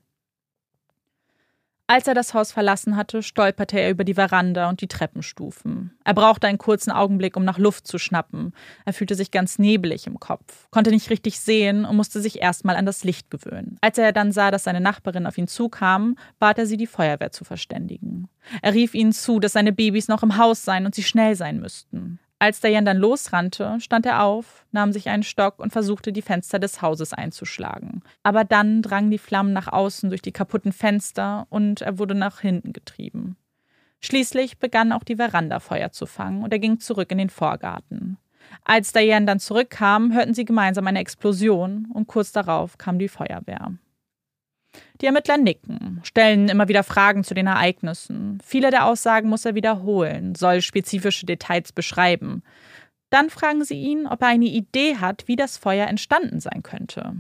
Als 1.90 2.06
er 2.06 2.14
das 2.14 2.34
Haus 2.34 2.52
verlassen 2.52 2.94
hatte, 2.94 3.20
stolperte 3.20 3.80
er 3.80 3.90
über 3.90 4.04
die 4.04 4.14
Veranda 4.14 4.68
und 4.68 4.80
die 4.80 4.86
Treppenstufen. 4.86 5.90
Er 6.04 6.14
brauchte 6.14 6.46
einen 6.46 6.56
kurzen 6.56 6.92
Augenblick, 6.92 7.36
um 7.36 7.44
nach 7.44 7.58
Luft 7.58 7.88
zu 7.88 7.98
schnappen. 7.98 8.54
Er 8.84 8.92
fühlte 8.92 9.16
sich 9.16 9.32
ganz 9.32 9.58
nebelig 9.58 10.06
im 10.06 10.20
Kopf, 10.20 10.68
konnte 10.70 10.90
nicht 10.90 11.10
richtig 11.10 11.40
sehen 11.40 11.84
und 11.84 11.96
musste 11.96 12.20
sich 12.20 12.40
erstmal 12.40 12.76
an 12.76 12.86
das 12.86 13.02
Licht 13.02 13.28
gewöhnen. 13.28 13.76
Als 13.80 13.98
er 13.98 14.12
dann 14.12 14.30
sah, 14.30 14.52
dass 14.52 14.62
seine 14.62 14.80
Nachbarin 14.80 15.26
auf 15.26 15.36
ihn 15.36 15.48
zukam, 15.48 16.16
bat 16.38 16.58
er 16.58 16.66
sie, 16.66 16.76
die 16.76 16.86
Feuerwehr 16.86 17.32
zu 17.32 17.42
verständigen. 17.42 18.28
Er 18.62 18.72
rief 18.72 18.94
ihnen 18.94 19.10
zu, 19.10 19.40
dass 19.40 19.54
seine 19.54 19.72
Babys 19.72 20.06
noch 20.06 20.22
im 20.22 20.36
Haus 20.36 20.64
seien 20.64 20.86
und 20.86 20.94
sie 20.94 21.02
schnell 21.02 21.34
sein 21.34 21.58
müssten. 21.58 22.20
Als 22.42 22.62
Diane 22.62 22.86
dann 22.86 22.96
losrannte, 22.96 23.76
stand 23.80 24.06
er 24.06 24.24
auf, 24.24 24.64
nahm 24.72 24.92
sich 24.92 25.10
einen 25.10 25.22
Stock 25.22 25.58
und 25.58 25.72
versuchte, 25.72 26.10
die 26.10 26.22
Fenster 26.22 26.58
des 26.58 26.80
Hauses 26.80 27.12
einzuschlagen. 27.12 28.02
Aber 28.22 28.44
dann 28.44 28.80
drangen 28.80 29.10
die 29.10 29.18
Flammen 29.18 29.52
nach 29.52 29.68
außen 29.68 30.08
durch 30.08 30.22
die 30.22 30.32
kaputten 30.32 30.72
Fenster 30.72 31.46
und 31.50 31.82
er 31.82 31.98
wurde 31.98 32.14
nach 32.14 32.40
hinten 32.40 32.72
getrieben. 32.72 33.36
Schließlich 34.00 34.58
begann 34.58 34.92
auch 34.92 35.04
die 35.04 35.16
Veranda 35.16 35.60
Feuer 35.60 35.92
zu 35.92 36.06
fangen 36.06 36.42
und 36.42 36.50
er 36.50 36.58
ging 36.58 36.80
zurück 36.80 37.12
in 37.12 37.18
den 37.18 37.28
Vorgarten. 37.28 38.16
Als 38.64 38.94
Diane 38.94 39.26
dann 39.26 39.38
zurückkam, 39.38 40.14
hörten 40.14 40.32
sie 40.32 40.46
gemeinsam 40.46 40.86
eine 40.86 41.00
Explosion 41.00 41.88
und 41.92 42.06
kurz 42.06 42.32
darauf 42.32 42.78
kam 42.78 42.98
die 42.98 43.08
Feuerwehr. 43.08 43.74
Die 45.00 45.06
Ermittler 45.06 45.38
nicken, 45.38 46.00
stellen 46.02 46.48
immer 46.48 46.68
wieder 46.68 46.82
Fragen 46.82 47.24
zu 47.24 47.34
den 47.34 47.46
Ereignissen. 47.46 48.38
Viele 48.44 48.70
der 48.70 48.86
Aussagen 48.86 49.28
muss 49.28 49.44
er 49.44 49.54
wiederholen, 49.54 50.34
soll 50.34 50.60
spezifische 50.60 51.26
Details 51.26 51.72
beschreiben. 51.72 52.42
Dann 53.08 53.30
fragen 53.30 53.64
sie 53.64 53.80
ihn, 53.80 54.06
ob 54.06 54.22
er 54.22 54.28
eine 54.28 54.46
Idee 54.46 54.96
hat, 54.96 55.24
wie 55.26 55.36
das 55.36 55.56
Feuer 55.56 55.88
entstanden 55.88 56.40
sein 56.40 56.62
könnte. 56.62 57.14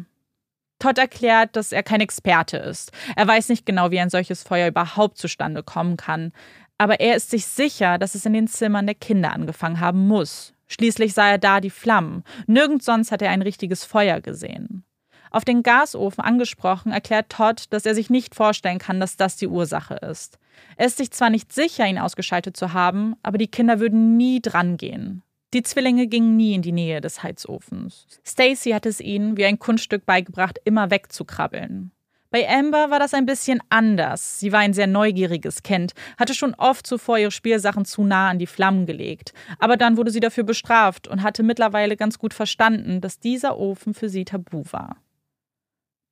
Todd 0.78 0.98
erklärt, 0.98 1.56
dass 1.56 1.72
er 1.72 1.82
kein 1.82 2.00
Experte 2.00 2.56
ist. 2.56 2.92
Er 3.16 3.26
weiß 3.26 3.48
nicht 3.48 3.66
genau, 3.66 3.90
wie 3.90 4.00
ein 4.00 4.10
solches 4.10 4.42
Feuer 4.42 4.68
überhaupt 4.68 5.18
zustande 5.18 5.62
kommen 5.62 5.96
kann. 5.96 6.32
Aber 6.78 7.00
er 7.00 7.16
ist 7.16 7.30
sich 7.30 7.44
sicher, 7.44 7.98
dass 7.98 8.14
es 8.14 8.24
in 8.24 8.32
den 8.32 8.48
Zimmern 8.48 8.86
der 8.86 8.94
Kinder 8.94 9.32
angefangen 9.32 9.80
haben 9.80 10.08
muss. 10.08 10.54
Schließlich 10.68 11.12
sah 11.12 11.30
er 11.30 11.38
da 11.38 11.60
die 11.60 11.68
Flammen. 11.68 12.24
Nirgends 12.46 12.86
sonst 12.86 13.12
hat 13.12 13.20
er 13.20 13.30
ein 13.30 13.42
richtiges 13.42 13.84
Feuer 13.84 14.20
gesehen. 14.20 14.84
Auf 15.30 15.44
den 15.44 15.62
Gasofen 15.62 16.22
angesprochen, 16.22 16.92
erklärt 16.92 17.30
Todd, 17.30 17.64
dass 17.70 17.86
er 17.86 17.94
sich 17.94 18.10
nicht 18.10 18.34
vorstellen 18.34 18.78
kann, 18.78 19.00
dass 19.00 19.16
das 19.16 19.36
die 19.36 19.46
Ursache 19.46 19.94
ist. 19.94 20.38
Er 20.76 20.86
ist 20.86 20.98
sich 20.98 21.10
zwar 21.12 21.30
nicht 21.30 21.52
sicher, 21.52 21.86
ihn 21.86 21.98
ausgeschaltet 21.98 22.56
zu 22.56 22.72
haben, 22.72 23.14
aber 23.22 23.38
die 23.38 23.48
Kinder 23.48 23.80
würden 23.80 24.16
nie 24.16 24.40
drangehen. 24.40 25.22
Die 25.52 25.62
Zwillinge 25.62 26.06
gingen 26.06 26.36
nie 26.36 26.54
in 26.54 26.62
die 26.62 26.72
Nähe 26.72 27.00
des 27.00 27.22
Heizofens. 27.22 28.06
Stacy 28.24 28.70
hat 28.70 28.86
es 28.86 29.00
ihnen 29.00 29.36
wie 29.36 29.44
ein 29.44 29.58
Kunststück 29.58 30.06
beigebracht, 30.06 30.58
immer 30.64 30.90
wegzukrabbeln. 30.90 31.90
Bei 32.32 32.48
Amber 32.48 32.90
war 32.90 33.00
das 33.00 33.12
ein 33.12 33.26
bisschen 33.26 33.60
anders. 33.70 34.38
Sie 34.38 34.52
war 34.52 34.60
ein 34.60 34.72
sehr 34.72 34.86
neugieriges 34.86 35.64
Kind, 35.64 35.94
hatte 36.16 36.34
schon 36.34 36.54
oft 36.54 36.86
zuvor 36.86 37.18
ihre 37.18 37.32
Spielsachen 37.32 37.84
zu 37.84 38.04
nah 38.04 38.30
an 38.30 38.38
die 38.38 38.46
Flammen 38.46 38.86
gelegt. 38.86 39.32
Aber 39.58 39.76
dann 39.76 39.96
wurde 39.96 40.12
sie 40.12 40.20
dafür 40.20 40.44
bestraft 40.44 41.08
und 41.08 41.24
hatte 41.24 41.42
mittlerweile 41.42 41.96
ganz 41.96 42.20
gut 42.20 42.32
verstanden, 42.32 43.00
dass 43.00 43.18
dieser 43.18 43.58
Ofen 43.58 43.94
für 43.94 44.08
sie 44.08 44.24
tabu 44.24 44.62
war. 44.70 44.98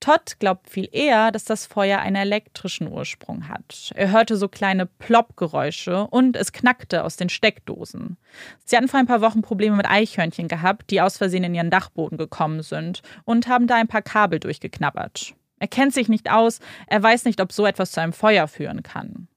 Todd 0.00 0.38
glaubt 0.38 0.70
viel 0.70 0.88
eher, 0.92 1.32
dass 1.32 1.44
das 1.44 1.66
Feuer 1.66 1.98
einen 1.98 2.16
elektrischen 2.16 2.90
Ursprung 2.90 3.48
hat. 3.48 3.90
Er 3.94 4.10
hörte 4.10 4.36
so 4.36 4.48
kleine 4.48 4.86
Plopp-Geräusche 4.86 6.06
und 6.06 6.36
es 6.36 6.52
knackte 6.52 7.04
aus 7.04 7.16
den 7.16 7.28
Steckdosen. 7.28 8.16
Sie 8.64 8.76
hatten 8.76 8.88
vor 8.88 9.00
ein 9.00 9.06
paar 9.06 9.20
Wochen 9.20 9.42
Probleme 9.42 9.76
mit 9.76 9.90
Eichhörnchen 9.90 10.48
gehabt, 10.48 10.90
die 10.90 11.00
aus 11.00 11.18
Versehen 11.18 11.44
in 11.44 11.54
ihren 11.54 11.70
Dachboden 11.70 12.18
gekommen 12.18 12.62
sind 12.62 13.02
und 13.24 13.48
haben 13.48 13.66
da 13.66 13.76
ein 13.76 13.88
paar 13.88 14.02
Kabel 14.02 14.38
durchgeknabbert. 14.38 15.34
Er 15.58 15.68
kennt 15.68 15.92
sich 15.92 16.08
nicht 16.08 16.30
aus, 16.30 16.60
er 16.86 17.02
weiß 17.02 17.24
nicht, 17.24 17.40
ob 17.40 17.52
so 17.52 17.66
etwas 17.66 17.90
zu 17.90 18.00
einem 18.00 18.12
Feuer 18.12 18.46
führen 18.46 18.82
kann. 18.82 19.28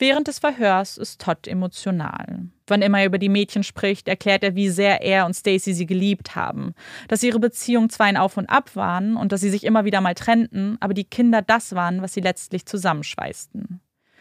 Während 0.00 0.28
des 0.28 0.38
Verhörs 0.38 0.96
ist 0.96 1.20
Todd 1.20 1.48
emotional. 1.48 2.46
Wann 2.68 2.82
immer 2.82 3.00
er 3.00 3.06
über 3.06 3.18
die 3.18 3.28
Mädchen 3.28 3.64
spricht, 3.64 4.06
erklärt 4.06 4.44
er, 4.44 4.54
wie 4.54 4.68
sehr 4.68 5.02
er 5.02 5.26
und 5.26 5.34
Stacy 5.34 5.72
sie 5.72 5.86
geliebt 5.86 6.36
haben, 6.36 6.74
dass 7.08 7.24
ihre 7.24 7.40
Beziehung 7.40 7.90
zwar 7.90 8.06
ein 8.06 8.16
Auf 8.16 8.36
und 8.36 8.46
Ab 8.48 8.76
waren 8.76 9.16
und 9.16 9.32
dass 9.32 9.40
sie 9.40 9.50
sich 9.50 9.64
immer 9.64 9.84
wieder 9.84 10.00
mal 10.00 10.14
trennten, 10.14 10.76
aber 10.78 10.94
die 10.94 11.04
Kinder 11.04 11.42
das 11.42 11.74
waren, 11.74 12.00
was 12.00 12.12
sie 12.12 12.20
letztlich 12.20 12.64
zusammenschweißten. 12.64 13.80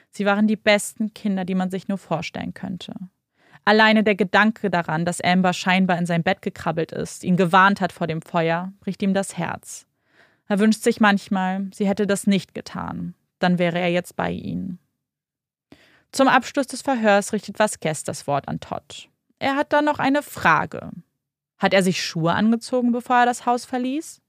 Sie 0.09 0.25
waren 0.25 0.47
die 0.47 0.55
besten 0.55 1.13
Kinder, 1.13 1.45
die 1.45 1.53
man 1.53 1.69
sich 1.69 1.87
nur 1.87 1.99
vorstellen 1.99 2.55
könnte. 2.55 2.95
Alleine 3.63 4.03
der 4.03 4.15
Gedanke 4.15 4.71
daran, 4.71 5.05
dass 5.05 5.21
Amber 5.21 5.53
scheinbar 5.53 5.99
in 5.99 6.07
sein 6.07 6.23
Bett 6.23 6.41
gekrabbelt 6.41 6.91
ist, 6.91 7.23
ihn 7.23 7.37
gewarnt 7.37 7.81
hat 7.81 7.91
vor 7.91 8.07
dem 8.07 8.23
Feuer, 8.23 8.71
bricht 8.79 9.03
ihm 9.03 9.13
das 9.13 9.37
Herz. 9.37 9.85
Er 10.47 10.57
wünscht 10.57 10.81
sich 10.81 10.99
manchmal, 11.01 11.67
sie 11.71 11.87
hätte 11.87 12.07
das 12.07 12.25
nicht 12.25 12.55
getan. 12.55 13.13
Dann 13.37 13.59
wäre 13.59 13.77
er 13.77 13.91
jetzt 13.91 14.15
bei 14.15 14.31
ihnen. 14.31 14.79
Zum 16.17 16.29
Abschluss 16.29 16.65
des 16.65 16.81
Verhörs 16.81 17.31
richtet 17.31 17.59
Vasquez 17.59 18.03
das 18.03 18.25
Wort 18.25 18.47
an 18.47 18.59
Todd. 18.59 19.07
Er 19.37 19.55
hat 19.55 19.71
dann 19.71 19.85
noch 19.85 19.99
eine 19.99 20.23
Frage. 20.23 20.89
Hat 21.59 21.75
er 21.75 21.83
sich 21.83 22.03
Schuhe 22.03 22.33
angezogen, 22.33 22.91
bevor 22.91 23.17
er 23.17 23.25
das 23.27 23.45
Haus 23.45 23.65
verließ? 23.65 24.19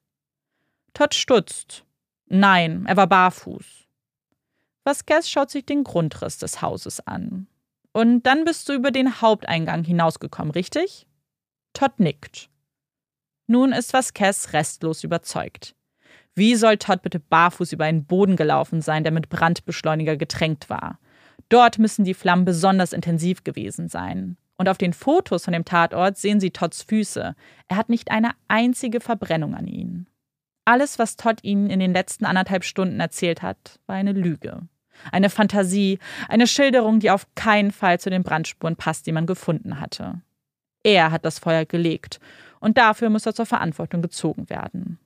Todd 0.93 1.15
stutzt. 1.15 1.87
Nein, 2.27 2.85
er 2.85 2.99
war 2.99 3.07
barfuß. 3.07 3.87
Vasquez 4.85 5.31
schaut 5.31 5.51
sich 5.51 5.65
den 5.65 5.83
Grundriss 5.83 6.37
des 6.37 6.61
Hauses 6.61 7.01
an. 7.07 7.47
Und 7.93 8.25
dann 8.25 8.45
bist 8.45 8.69
du 8.69 8.75
über 8.75 8.91
den 8.91 9.23
Haupteingang 9.23 9.83
hinausgekommen, 9.83 10.51
richtig? 10.51 11.07
Todd 11.73 11.99
nickt. 12.01 12.51
Nun 13.47 13.73
ist 13.73 13.95
Vasquez 13.95 14.53
restlos 14.53 15.05
überzeugt. 15.05 15.75
Wie 16.35 16.55
soll 16.55 16.77
Todd 16.77 17.01
bitte 17.01 17.19
barfuß 17.19 17.73
über 17.73 17.87
einen 17.87 18.05
Boden 18.05 18.37
gelaufen 18.37 18.83
sein, 18.83 19.05
der 19.05 19.13
mit 19.13 19.31
Brandbeschleuniger 19.31 20.19
getränkt 20.19 20.69
war? 20.69 20.99
Dort 21.49 21.79
müssen 21.79 22.05
die 22.05 22.15
Flammen 22.15 22.45
besonders 22.45 22.93
intensiv 22.93 23.45
gewesen 23.45 23.89
sein. 23.89 24.37
Und 24.57 24.69
auf 24.69 24.79
den 24.79 24.93
Fotos 24.93 25.45
von 25.45 25.53
dem 25.53 25.65
Tatort 25.65 26.19
sehen 26.19 26.41
Sie 26.41 26.51
Todds 26.51 26.83
Füße. 26.83 27.35
Er 27.69 27.77
hat 27.77 27.89
nicht 27.89 28.11
eine 28.11 28.33
einzige 28.49 29.01
Verbrennung 29.01 29.55
an 29.55 29.69
ihnen. 29.69 30.09
Alles, 30.65 30.99
was 30.99 31.17
Todd 31.17 31.39
ihnen 31.43 31.71
in 31.71 31.81
den 31.81 31.93
letzten 31.93 32.27
anderthalb 32.27 32.65
Stunden 32.65 33.01
erzählt 33.01 33.41
hat, 33.41 33.79
war 33.87 33.97
eine 33.97 34.13
Lüge. 34.13 34.69
Eine 35.13 35.31
Fantasie, 35.31 35.99
eine 36.29 36.47
Schilderung, 36.47 36.99
die 36.99 37.11
auf 37.11 37.27
keinen 37.37 37.71
Fall 37.71 38.01
zu 38.01 38.11
den 38.11 38.25
Brandspuren 38.25 38.77
passt, 38.77 39.07
die 39.07 39.13
man 39.13 39.27
gefunden 39.27 39.81
hatte. 39.81 40.21
Er 40.83 41.11
hat 41.11 41.25
das 41.25 41.39
Feuer 41.39 41.65
gelegt 41.65 42.21
und 42.61 42.79
dafür 42.79 43.11
muss 43.11 43.27
er 43.27 43.35
zur 43.35 43.47
Verantwortung 43.47 44.03
gezogen 44.03 44.51
werden. 44.51 44.99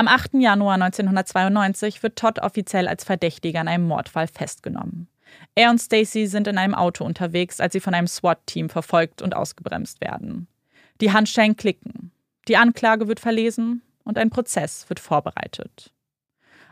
Am 0.00 0.08
8. 0.08 0.32
Januar 0.40 0.76
1992 0.76 2.02
wird 2.02 2.16
Todd 2.16 2.38
offiziell 2.38 2.88
als 2.88 3.04
Verdächtiger 3.04 3.60
in 3.60 3.68
einem 3.68 3.86
Mordfall 3.86 4.28
festgenommen. 4.28 5.08
Er 5.54 5.68
und 5.68 5.78
Stacy 5.78 6.26
sind 6.26 6.46
in 6.46 6.56
einem 6.56 6.74
Auto 6.74 7.04
unterwegs, 7.04 7.60
als 7.60 7.74
sie 7.74 7.80
von 7.80 7.92
einem 7.92 8.06
SWAT-Team 8.06 8.70
verfolgt 8.70 9.20
und 9.20 9.36
ausgebremst 9.36 10.00
werden. 10.00 10.48
Die 11.02 11.12
Handschellen 11.12 11.54
klicken. 11.54 12.12
Die 12.48 12.56
Anklage 12.56 13.08
wird 13.08 13.20
verlesen 13.20 13.82
und 14.02 14.16
ein 14.16 14.30
Prozess 14.30 14.88
wird 14.88 15.00
vorbereitet. 15.00 15.92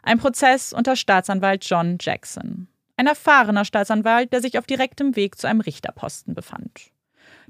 Ein 0.03 0.19
Prozess 0.19 0.73
unter 0.73 0.97
Staatsanwalt 0.97 1.67
John 1.67 1.99
Jackson. 2.01 2.67
Ein 2.97 3.09
erfahrener 3.09 3.67
Staatsanwalt, 3.67 4.33
der 4.33 4.41
sich 4.41 4.57
auf 4.57 4.65
direktem 4.65 5.17
Weg 5.17 5.37
zu 5.37 5.47
einem 5.47 5.61
Richterposten 5.61 6.35
befand. 6.35 6.93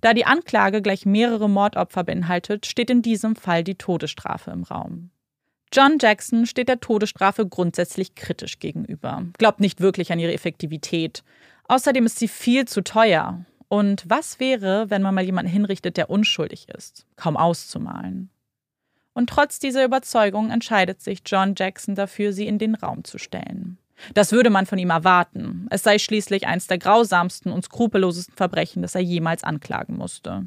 Da 0.01 0.13
die 0.13 0.27
Anklage 0.27 0.83
gleich 0.83 1.07
mehrere 1.07 1.49
Mordopfer 1.49 2.03
beinhaltet, 2.03 2.67
steht 2.67 2.91
in 2.91 3.01
diesem 3.01 3.37
Fall 3.37 3.63
die 3.63 3.77
Todesstrafe 3.77 4.51
im 4.51 4.65
Raum. 4.65 5.13
John 5.73 5.99
Jackson 6.01 6.47
steht 6.47 6.69
der 6.69 6.81
Todesstrafe 6.81 7.47
grundsätzlich 7.47 8.15
kritisch 8.15 8.59
gegenüber, 8.59 9.25
glaubt 9.39 9.61
nicht 9.61 9.81
wirklich 9.81 10.13
an 10.13 10.19
ihre 10.19 10.33
Effektivität. 10.33 11.23
Außerdem 11.69 12.07
ist 12.07 12.19
sie 12.19 12.29
viel 12.29 12.67
zu 12.67 12.83
teuer. 12.83 13.45
Und 13.69 14.05
was 14.09 14.41
wäre, 14.41 14.89
wenn 14.89 15.03
man 15.03 15.15
mal 15.15 15.25
jemanden 15.25 15.53
hinrichtet, 15.53 15.99
der 15.99 16.09
unschuldig 16.09 16.69
ist? 16.71 17.07
Kaum 17.17 17.37
auszumalen. 17.37 18.31
Und 19.13 19.29
trotz 19.29 19.59
dieser 19.59 19.85
Überzeugung 19.85 20.51
entscheidet 20.51 21.03
sich 21.03 21.23
John 21.27 21.55
Jackson 21.57 21.95
dafür, 21.95 22.33
sie 22.33 22.47
in 22.47 22.59
den 22.59 22.75
Raum 22.75 23.05
zu 23.05 23.19
stellen. 23.19 23.77
Das 24.15 24.33
würde 24.33 24.49
man 24.49 24.65
von 24.65 24.79
ihm 24.79 24.91
erwarten. 24.91 25.67
Es 25.71 25.83
sei 25.83 25.99
schließlich 25.99 26.47
eines 26.47 26.69
der 26.69 26.79
grausamsten 26.79 27.53
und 27.53 27.65
skrupellosesten 27.65 28.37
Verbrechen, 28.37 28.81
das 28.81 28.95
er 28.95 29.01
jemals 29.01 29.45
anklagen 29.45 29.97
musste. 29.97 30.47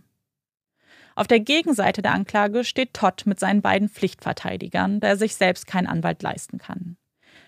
Auf 1.16 1.28
der 1.28 1.39
Gegenseite 1.39 2.01
der 2.01 2.14
Anklage 2.14 2.64
steht 2.64 2.93
Todd 2.93 3.24
mit 3.26 3.39
seinen 3.39 3.62
beiden 3.62 3.89
Pflichtverteidigern, 3.89 4.99
da 4.99 5.09
er 5.09 5.18
sich 5.18 5.36
selbst 5.36 5.68
keinen 5.68 5.88
Anwalt 5.88 6.24
leisten 6.24 6.57
kann. 6.57 6.97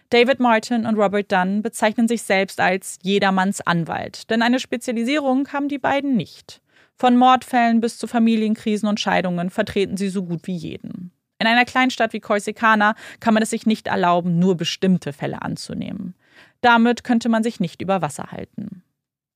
David 0.10 0.40
Martin 0.40 0.86
und 0.86 0.96
Robert 0.96 1.32
Dunn 1.32 1.64
bezeichnen 1.64 2.08
sich 2.08 2.24
selbst 2.24 2.60
als 2.60 3.00
jedermanns 3.02 3.62
Anwalt, 3.62 4.30
denn 4.30 4.42
eine 4.42 4.60
Spezialisierung 4.60 5.48
haben 5.52 5.70
die 5.70 5.80
beiden 5.80 6.16
nicht. 6.16 6.62
Von 6.96 7.18
Mordfällen 7.18 7.82
bis 7.82 7.98
zu 7.98 8.06
Familienkrisen 8.06 8.88
und 8.88 9.00
Scheidungen 9.00 9.50
vertreten 9.50 9.98
sie 9.98 10.10
so 10.10 10.24
gut 10.24 10.42
wie 10.46 10.56
jeden. 10.56 11.12
In 11.40 11.48
einer 11.48 11.66
Kleinstadt 11.66 12.14
wie 12.14 12.20
Corsicana 12.20 12.96
kann 13.20 13.34
man 13.34 13.42
es 13.42 13.50
sich 13.50 13.66
nicht 13.66 13.88
erlauben, 13.88 14.38
nur 14.38 14.56
bestimmte 14.56 15.14
Fälle 15.14 15.42
anzunehmen. 15.42 16.14
Damit 16.62 17.04
könnte 17.04 17.28
man 17.28 17.44
sich 17.44 17.60
nicht 17.60 17.82
über 17.82 18.02
Wasser 18.02 18.32
halten. 18.32 18.84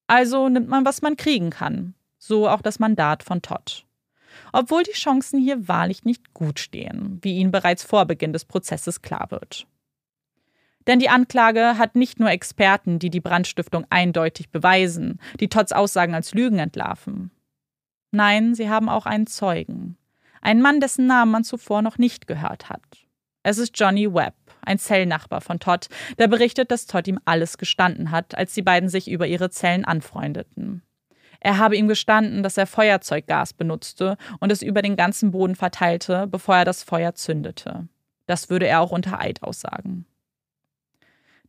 Also 0.05 0.47
nimmt 0.47 0.69
man, 0.69 0.85
was 0.85 1.01
man 1.01 1.17
kriegen 1.17 1.49
kann. 1.49 1.95
So 2.19 2.47
auch 2.47 2.61
das 2.61 2.79
Mandat 2.79 3.23
von 3.23 3.41
Todd 3.41 3.86
obwohl 4.53 4.83
die 4.83 4.91
Chancen 4.91 5.39
hier 5.39 5.67
wahrlich 5.67 6.03
nicht 6.03 6.33
gut 6.33 6.59
stehen, 6.59 7.19
wie 7.21 7.37
ihnen 7.37 7.51
bereits 7.51 7.83
vor 7.83 8.05
Beginn 8.05 8.33
des 8.33 8.45
Prozesses 8.45 9.01
klar 9.01 9.27
wird. 9.29 9.67
Denn 10.87 10.99
die 10.99 11.09
Anklage 11.09 11.77
hat 11.77 11.95
nicht 11.95 12.19
nur 12.19 12.29
Experten, 12.29 12.97
die 12.97 13.09
die 13.09 13.19
Brandstiftung 13.19 13.85
eindeutig 13.89 14.49
beweisen, 14.49 15.19
die 15.39 15.49
Todds 15.49 15.73
Aussagen 15.73 16.15
als 16.15 16.33
Lügen 16.33 16.59
entlarven. 16.59 17.31
Nein, 18.11 18.55
sie 18.55 18.69
haben 18.69 18.87
auch 18.87 19.05
einen 19.05 19.27
Zeugen. 19.27 19.97
Einen 20.41 20.61
Mann, 20.61 20.79
dessen 20.79 21.07
Namen 21.07 21.31
man 21.31 21.43
zuvor 21.43 21.81
noch 21.81 21.97
nicht 21.97 22.25
gehört 22.25 22.69
hat. 22.69 22.81
Es 23.43 23.57
ist 23.57 23.77
Johnny 23.77 24.13
Webb, 24.13 24.35
ein 24.61 24.79
Zellnachbar 24.79 25.41
von 25.41 25.59
Todd, 25.59 25.89
der 26.17 26.27
berichtet, 26.27 26.71
dass 26.71 26.85
Todd 26.85 27.07
ihm 27.07 27.19
alles 27.25 27.57
gestanden 27.57 28.11
hat, 28.11 28.35
als 28.35 28.53
die 28.53 28.61
beiden 28.61 28.89
sich 28.89 29.09
über 29.09 29.27
ihre 29.27 29.49
Zellen 29.49 29.83
anfreundeten. 29.83 30.83
Er 31.39 31.57
habe 31.57 31.75
ihm 31.75 31.87
gestanden, 31.87 32.43
dass 32.43 32.57
er 32.57 32.67
Feuerzeuggas 32.67 33.53
benutzte 33.53 34.17
und 34.39 34.51
es 34.51 34.61
über 34.61 34.81
den 34.81 34.95
ganzen 34.95 35.31
Boden 35.31 35.55
verteilte, 35.55 36.27
bevor 36.27 36.57
er 36.57 36.65
das 36.65 36.83
Feuer 36.83 37.15
zündete. 37.15 37.87
Das 38.25 38.49
würde 38.49 38.67
er 38.67 38.81
auch 38.81 38.91
unter 38.91 39.19
Eid 39.19 39.43
aussagen. 39.43 40.05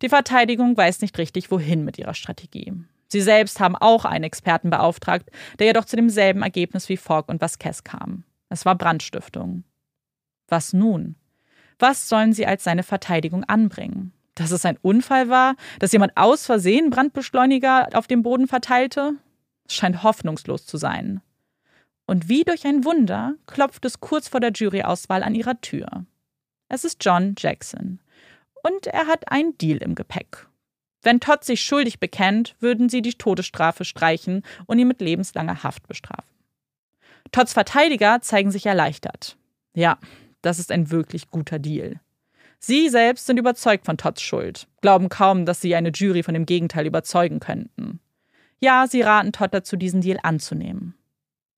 Die 0.00 0.08
Verteidigung 0.08 0.76
weiß 0.76 1.00
nicht 1.00 1.18
richtig, 1.18 1.50
wohin 1.50 1.84
mit 1.84 1.98
ihrer 1.98 2.14
Strategie. 2.14 2.72
Sie 3.08 3.20
selbst 3.20 3.58
haben 3.58 3.74
auch 3.74 4.04
einen 4.04 4.24
Experten 4.24 4.70
beauftragt, 4.70 5.30
der 5.58 5.68
jedoch 5.68 5.86
zu 5.86 5.96
demselben 5.96 6.42
Ergebnis 6.42 6.88
wie 6.88 6.96
Fogg 6.96 7.24
und 7.28 7.40
Vasquez 7.40 7.82
kam. 7.82 8.24
Es 8.48 8.64
war 8.64 8.76
Brandstiftung. 8.76 9.64
Was 10.46 10.72
nun? 10.72 11.16
Was 11.78 12.08
sollen 12.08 12.32
sie 12.32 12.46
als 12.46 12.64
seine 12.64 12.82
Verteidigung 12.82 13.44
anbringen? 13.44 14.12
Dass 14.34 14.50
es 14.50 14.64
ein 14.64 14.78
Unfall 14.82 15.28
war? 15.28 15.56
Dass 15.78 15.92
jemand 15.92 16.16
aus 16.16 16.46
Versehen 16.46 16.90
Brandbeschleuniger 16.90 17.88
auf 17.94 18.06
dem 18.06 18.22
Boden 18.22 18.46
verteilte? 18.46 19.14
Scheint 19.70 20.02
hoffnungslos 20.02 20.66
zu 20.66 20.76
sein. 20.76 21.20
Und 22.06 22.28
wie 22.28 22.44
durch 22.44 22.66
ein 22.66 22.84
Wunder 22.84 23.34
klopft 23.46 23.84
es 23.84 24.00
kurz 24.00 24.28
vor 24.28 24.40
der 24.40 24.52
Juryauswahl 24.52 25.22
an 25.22 25.34
ihrer 25.34 25.60
Tür. 25.60 26.06
Es 26.68 26.84
ist 26.84 27.04
John 27.04 27.34
Jackson. 27.38 28.00
Und 28.62 28.86
er 28.86 29.06
hat 29.06 29.30
einen 29.30 29.56
Deal 29.58 29.78
im 29.78 29.94
Gepäck. 29.94 30.46
Wenn 31.02 31.20
Todd 31.20 31.44
sich 31.44 31.62
schuldig 31.62 32.00
bekennt, 32.00 32.56
würden 32.60 32.88
sie 32.88 33.02
die 33.02 33.14
Todesstrafe 33.14 33.84
streichen 33.84 34.42
und 34.66 34.78
ihn 34.78 34.88
mit 34.88 35.00
lebenslanger 35.00 35.62
Haft 35.62 35.86
bestrafen. 35.86 36.34
Todds 37.30 37.52
Verteidiger 37.52 38.20
zeigen 38.20 38.50
sich 38.50 38.66
erleichtert. 38.66 39.36
Ja, 39.74 39.98
das 40.42 40.58
ist 40.58 40.72
ein 40.72 40.90
wirklich 40.90 41.30
guter 41.30 41.58
Deal. 41.58 42.00
Sie 42.58 42.88
selbst 42.88 43.26
sind 43.26 43.38
überzeugt 43.38 43.86
von 43.86 43.96
Todds 43.96 44.22
Schuld, 44.22 44.66
glauben 44.80 45.08
kaum, 45.08 45.46
dass 45.46 45.60
sie 45.60 45.76
eine 45.76 45.90
Jury 45.90 46.22
von 46.22 46.34
dem 46.34 46.46
Gegenteil 46.46 46.86
überzeugen 46.86 47.38
könnten. 47.38 48.00
Ja, 48.60 48.86
sie 48.88 49.02
raten 49.02 49.32
Todd 49.32 49.54
dazu, 49.54 49.76
diesen 49.76 50.00
Deal 50.00 50.18
anzunehmen. 50.22 50.94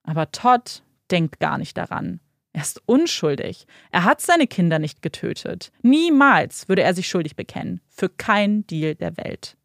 Aber 0.03 0.31
Todd 0.33 0.83
denkt 1.11 1.41
gar 1.41 1.59
nicht 1.59 1.77
daran. 1.77 2.21
Er 2.53 2.63
ist 2.63 2.83
unschuldig. 2.87 3.67
Er 3.93 4.05
hat 4.05 4.21
seine 4.21 4.47
Kinder 4.47 4.79
nicht 4.79 5.03
getötet. 5.03 5.71
Niemals 5.83 6.69
würde 6.69 6.83
er 6.83 6.95
sich 6.95 7.09
schuldig 7.09 7.37
bekennen. 7.37 7.81
Für 7.89 8.09
keinen 8.09 8.67
Deal 8.67 8.97
der 8.97 9.17
Welt. 9.17 9.57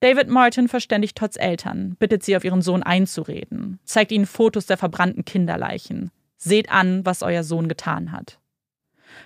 David 0.00 0.28
Martin 0.28 0.68
verständigt 0.68 1.16
Todds 1.16 1.36
Eltern, 1.36 1.96
bittet 1.98 2.22
sie, 2.22 2.36
auf 2.36 2.44
ihren 2.44 2.60
Sohn 2.60 2.82
einzureden, 2.82 3.80
zeigt 3.84 4.12
ihnen 4.12 4.26
Fotos 4.26 4.66
der 4.66 4.76
verbrannten 4.76 5.24
Kinderleichen. 5.24 6.10
Seht 6.36 6.70
an, 6.70 7.06
was 7.06 7.22
euer 7.22 7.42
Sohn 7.42 7.68
getan 7.68 8.12
hat. 8.12 8.38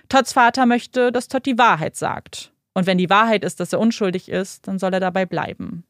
Todds 0.07 0.31
Vater 0.31 0.65
möchte, 0.65 1.11
dass 1.11 1.27
Todd 1.27 1.45
die 1.45 1.57
Wahrheit 1.57 1.97
sagt. 1.97 2.53
Und 2.73 2.85
wenn 2.85 2.97
die 2.97 3.09
Wahrheit 3.09 3.43
ist, 3.43 3.59
dass 3.59 3.73
er 3.73 3.79
unschuldig 3.79 4.29
ist, 4.29 4.69
dann 4.69 4.79
soll 4.79 4.93
er 4.93 5.01
dabei 5.01 5.25
bleiben. 5.25 5.83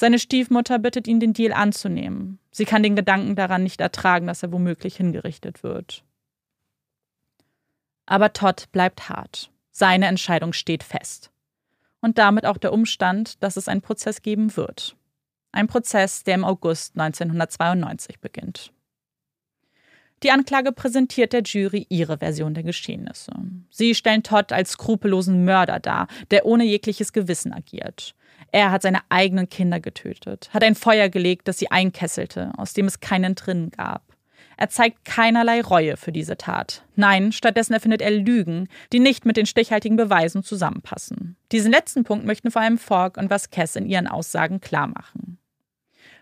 Seine 0.00 0.20
Stiefmutter 0.20 0.78
bittet 0.78 1.08
ihn, 1.08 1.18
den 1.18 1.32
Deal 1.32 1.52
anzunehmen. 1.52 2.38
Sie 2.52 2.64
kann 2.64 2.84
den 2.84 2.94
Gedanken 2.94 3.34
daran 3.34 3.64
nicht 3.64 3.80
ertragen, 3.80 4.28
dass 4.28 4.44
er 4.44 4.52
womöglich 4.52 4.94
hingerichtet 4.94 5.64
wird. 5.64 6.04
Aber 8.06 8.32
Todd 8.32 8.70
bleibt 8.70 9.08
hart. 9.08 9.50
Seine 9.72 10.06
Entscheidung 10.06 10.52
steht 10.52 10.84
fest. 10.84 11.32
Und 12.00 12.16
damit 12.16 12.46
auch 12.46 12.58
der 12.58 12.72
Umstand, 12.72 13.42
dass 13.42 13.56
es 13.56 13.66
einen 13.66 13.80
Prozess 13.80 14.22
geben 14.22 14.56
wird. 14.56 14.94
Ein 15.50 15.66
Prozess, 15.66 16.22
der 16.22 16.36
im 16.36 16.44
August 16.44 16.96
1992 16.96 18.20
beginnt. 18.20 18.72
Die 20.22 20.30
Anklage 20.30 20.70
präsentiert 20.70 21.32
der 21.32 21.42
Jury 21.42 21.88
ihre 21.88 22.18
Version 22.18 22.54
der 22.54 22.62
Geschehnisse. 22.62 23.32
Sie 23.70 23.96
stellen 23.96 24.22
Todd 24.22 24.52
als 24.52 24.70
skrupellosen 24.70 25.44
Mörder 25.44 25.80
dar, 25.80 26.06
der 26.30 26.46
ohne 26.46 26.62
jegliches 26.62 27.12
Gewissen 27.12 27.52
agiert. 27.52 28.14
Er 28.52 28.70
hat 28.70 28.82
seine 28.82 29.00
eigenen 29.08 29.48
Kinder 29.48 29.80
getötet, 29.80 30.50
hat 30.52 30.64
ein 30.64 30.74
Feuer 30.74 31.08
gelegt, 31.08 31.48
das 31.48 31.58
sie 31.58 31.70
einkesselte, 31.70 32.52
aus 32.56 32.72
dem 32.72 32.86
es 32.86 33.00
keinen 33.00 33.34
drinnen 33.34 33.70
gab. 33.70 34.02
Er 34.56 34.68
zeigt 34.68 35.04
keinerlei 35.04 35.60
Reue 35.60 35.96
für 35.96 36.10
diese 36.10 36.36
Tat. 36.36 36.82
Nein, 36.96 37.30
stattdessen 37.30 37.74
erfindet 37.74 38.02
er 38.02 38.10
Lügen, 38.10 38.68
die 38.92 38.98
nicht 38.98 39.24
mit 39.24 39.36
den 39.36 39.46
stichhaltigen 39.46 39.96
Beweisen 39.96 40.42
zusammenpassen. 40.42 41.36
Diesen 41.52 41.70
letzten 41.70 42.02
Punkt 42.02 42.26
möchten 42.26 42.50
vor 42.50 42.62
allem 42.62 42.78
Fogg 42.78 43.20
und 43.20 43.30
Vasquez 43.30 43.76
in 43.76 43.86
ihren 43.86 44.08
Aussagen 44.08 44.60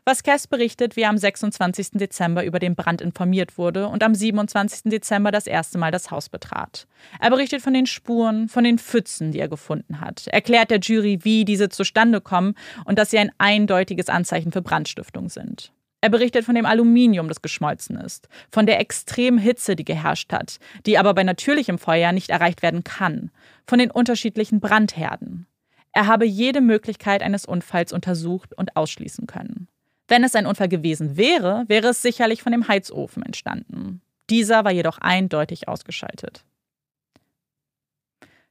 klarmachen. 0.06 0.16
Vasquez 0.16 0.46
berichtet, 0.46 0.96
wie 0.96 1.02
er 1.02 1.10
am 1.10 1.18
26. 1.18 1.92
Dezember 1.92 2.44
über 2.44 2.58
den 2.58 2.74
Brand 2.74 3.00
informiert 3.00 3.58
wurde 3.58 3.88
und 3.88 4.02
am 4.02 4.14
27. 4.14 4.90
Dezember 4.90 5.30
das 5.30 5.46
erste 5.46 5.78
Mal 5.78 5.90
das 5.90 6.10
Haus 6.10 6.28
betrat. 6.28 6.86
Er 7.20 7.30
berichtet 7.30 7.62
von 7.62 7.74
den 7.74 7.86
Spuren, 7.86 8.48
von 8.48 8.64
den 8.64 8.78
Pfützen, 8.78 9.32
die 9.32 9.40
er 9.40 9.48
gefunden 9.48 10.00
hat, 10.00 10.26
erklärt 10.28 10.70
der 10.70 10.80
Jury, 10.80 11.18
wie 11.22 11.44
diese 11.44 11.68
zustande 11.68 12.20
kommen 12.20 12.54
und 12.84 12.98
dass 12.98 13.10
sie 13.10 13.18
ein 13.18 13.32
eindeutiges 13.38 14.08
Anzeichen 14.08 14.52
für 14.52 14.62
Brandstiftung 14.62 15.28
sind. 15.28 15.72
Er 16.02 16.10
berichtet 16.10 16.44
von 16.44 16.54
dem 16.54 16.66
Aluminium, 16.66 17.26
das 17.26 17.42
geschmolzen 17.42 17.96
ist, 17.96 18.28
von 18.52 18.66
der 18.66 18.78
extremen 18.78 19.38
Hitze, 19.38 19.74
die 19.74 19.84
geherrscht 19.84 20.32
hat, 20.32 20.58
die 20.84 20.98
aber 20.98 21.14
bei 21.14 21.24
natürlichem 21.24 21.78
Feuer 21.78 22.12
nicht 22.12 22.30
erreicht 22.30 22.62
werden 22.62 22.84
kann, 22.84 23.30
von 23.66 23.78
den 23.78 23.90
unterschiedlichen 23.90 24.60
Brandherden. 24.60 25.46
Er 25.92 26.06
habe 26.06 26.26
jede 26.26 26.60
Möglichkeit 26.60 27.22
eines 27.22 27.46
Unfalls 27.46 27.92
untersucht 27.92 28.52
und 28.56 28.76
ausschließen 28.76 29.26
können. 29.26 29.68
Wenn 30.08 30.24
es 30.24 30.34
ein 30.34 30.46
Unfall 30.46 30.68
gewesen 30.68 31.16
wäre, 31.16 31.64
wäre 31.68 31.88
es 31.88 32.02
sicherlich 32.02 32.42
von 32.42 32.52
dem 32.52 32.68
Heizofen 32.68 33.22
entstanden. 33.22 34.02
Dieser 34.30 34.64
war 34.64 34.72
jedoch 34.72 34.98
eindeutig 34.98 35.68
ausgeschaltet. 35.68 36.44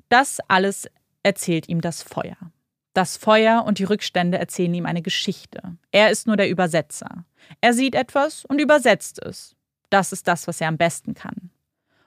Das 0.10 0.40
alles 0.48 0.88
erzählt 1.24 1.68
ihm 1.68 1.82
das 1.82 2.04
Feuer. 2.04 2.38
Das 2.94 3.18
Feuer 3.18 3.66
und 3.66 3.80
die 3.80 3.84
Rückstände 3.84 4.38
erzählen 4.38 4.74
ihm 4.74 4.86
eine 4.86 5.02
Geschichte. 5.02 5.78
Er 5.92 6.12
ist 6.12 6.28
nur 6.28 6.38
der 6.38 6.50
Übersetzer. 6.50 7.26
Er 7.60 7.74
sieht 7.74 7.96
etwas 7.96 8.46
und 8.46 8.60
übersetzt 8.60 9.22
es. 9.22 9.56
Das 9.90 10.14
ist 10.14 10.28
das, 10.28 10.48
was 10.48 10.62
er 10.62 10.70
am 10.70 10.78
besten 10.78 11.14
kann. 11.14 11.52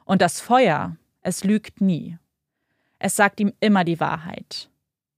Und 0.05 0.23
das 0.23 0.41
Feuer, 0.41 0.97
es 1.21 1.45
lügt 1.45 1.81
nie. 1.81 2.19
Es 2.99 3.17
sagt 3.17 3.41
ihm 3.41 3.53
immer 3.61 3.85
die 3.85 4.01
Wahrheit. 4.01 4.71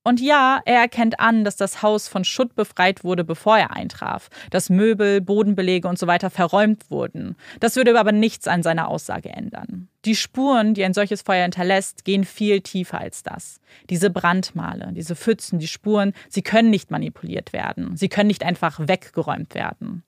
Und 0.02 0.18
ja, 0.18 0.62
er 0.64 0.80
erkennt 0.80 1.20
an, 1.20 1.44
dass 1.44 1.56
das 1.56 1.82
Haus 1.82 2.08
von 2.08 2.24
Schutt 2.24 2.54
befreit 2.54 3.04
wurde, 3.04 3.22
bevor 3.22 3.58
er 3.58 3.76
eintraf, 3.76 4.30
dass 4.50 4.70
Möbel, 4.70 5.20
Bodenbelege 5.20 5.86
und 5.88 5.98
so 5.98 6.06
weiter 6.06 6.30
verräumt 6.30 6.90
wurden. 6.90 7.36
Das 7.60 7.76
würde 7.76 7.98
aber 7.98 8.12
nichts 8.12 8.48
an 8.48 8.62
seiner 8.62 8.88
Aussage 8.88 9.28
ändern. 9.28 9.88
Die 10.06 10.16
Spuren, 10.16 10.72
die 10.72 10.84
ein 10.84 10.94
solches 10.94 11.20
Feuer 11.20 11.42
hinterlässt, 11.42 12.06
gehen 12.06 12.24
viel 12.24 12.62
tiefer 12.62 12.98
als 12.98 13.22
das. 13.22 13.60
Diese 13.90 14.08
Brandmale, 14.08 14.92
diese 14.94 15.14
Pfützen, 15.14 15.58
die 15.58 15.68
Spuren, 15.68 16.14
sie 16.30 16.42
können 16.42 16.70
nicht 16.70 16.90
manipuliert 16.90 17.52
werden. 17.52 17.94
Sie 17.98 18.08
können 18.08 18.28
nicht 18.28 18.42
einfach 18.42 18.80
weggeräumt 18.80 19.54
werden. 19.54 20.02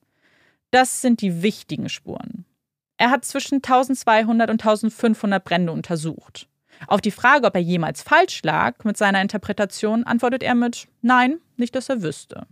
Das 0.71 1.01
sind 1.01 1.21
die 1.21 1.43
wichtigen 1.43 1.87
Spuren. 1.87 2.45
Er 2.97 3.11
hat 3.11 3.25
zwischen 3.25 3.57
1200 3.57 4.49
und 4.49 4.61
1500 4.61 5.43
Brände 5.43 5.71
untersucht. 5.71 6.47
Auf 6.87 7.01
die 7.01 7.11
Frage, 7.11 7.47
ob 7.47 7.55
er 7.55 7.61
jemals 7.61 8.01
falsch 8.01 8.41
lag 8.43 8.83
mit 8.83 8.97
seiner 8.97 9.21
Interpretation, 9.21 10.03
antwortet 10.03 10.43
er 10.43 10.55
mit 10.55 10.87
Nein, 11.01 11.39
nicht, 11.57 11.75
dass 11.75 11.89
er 11.89 12.01
wüsste. 12.01 12.47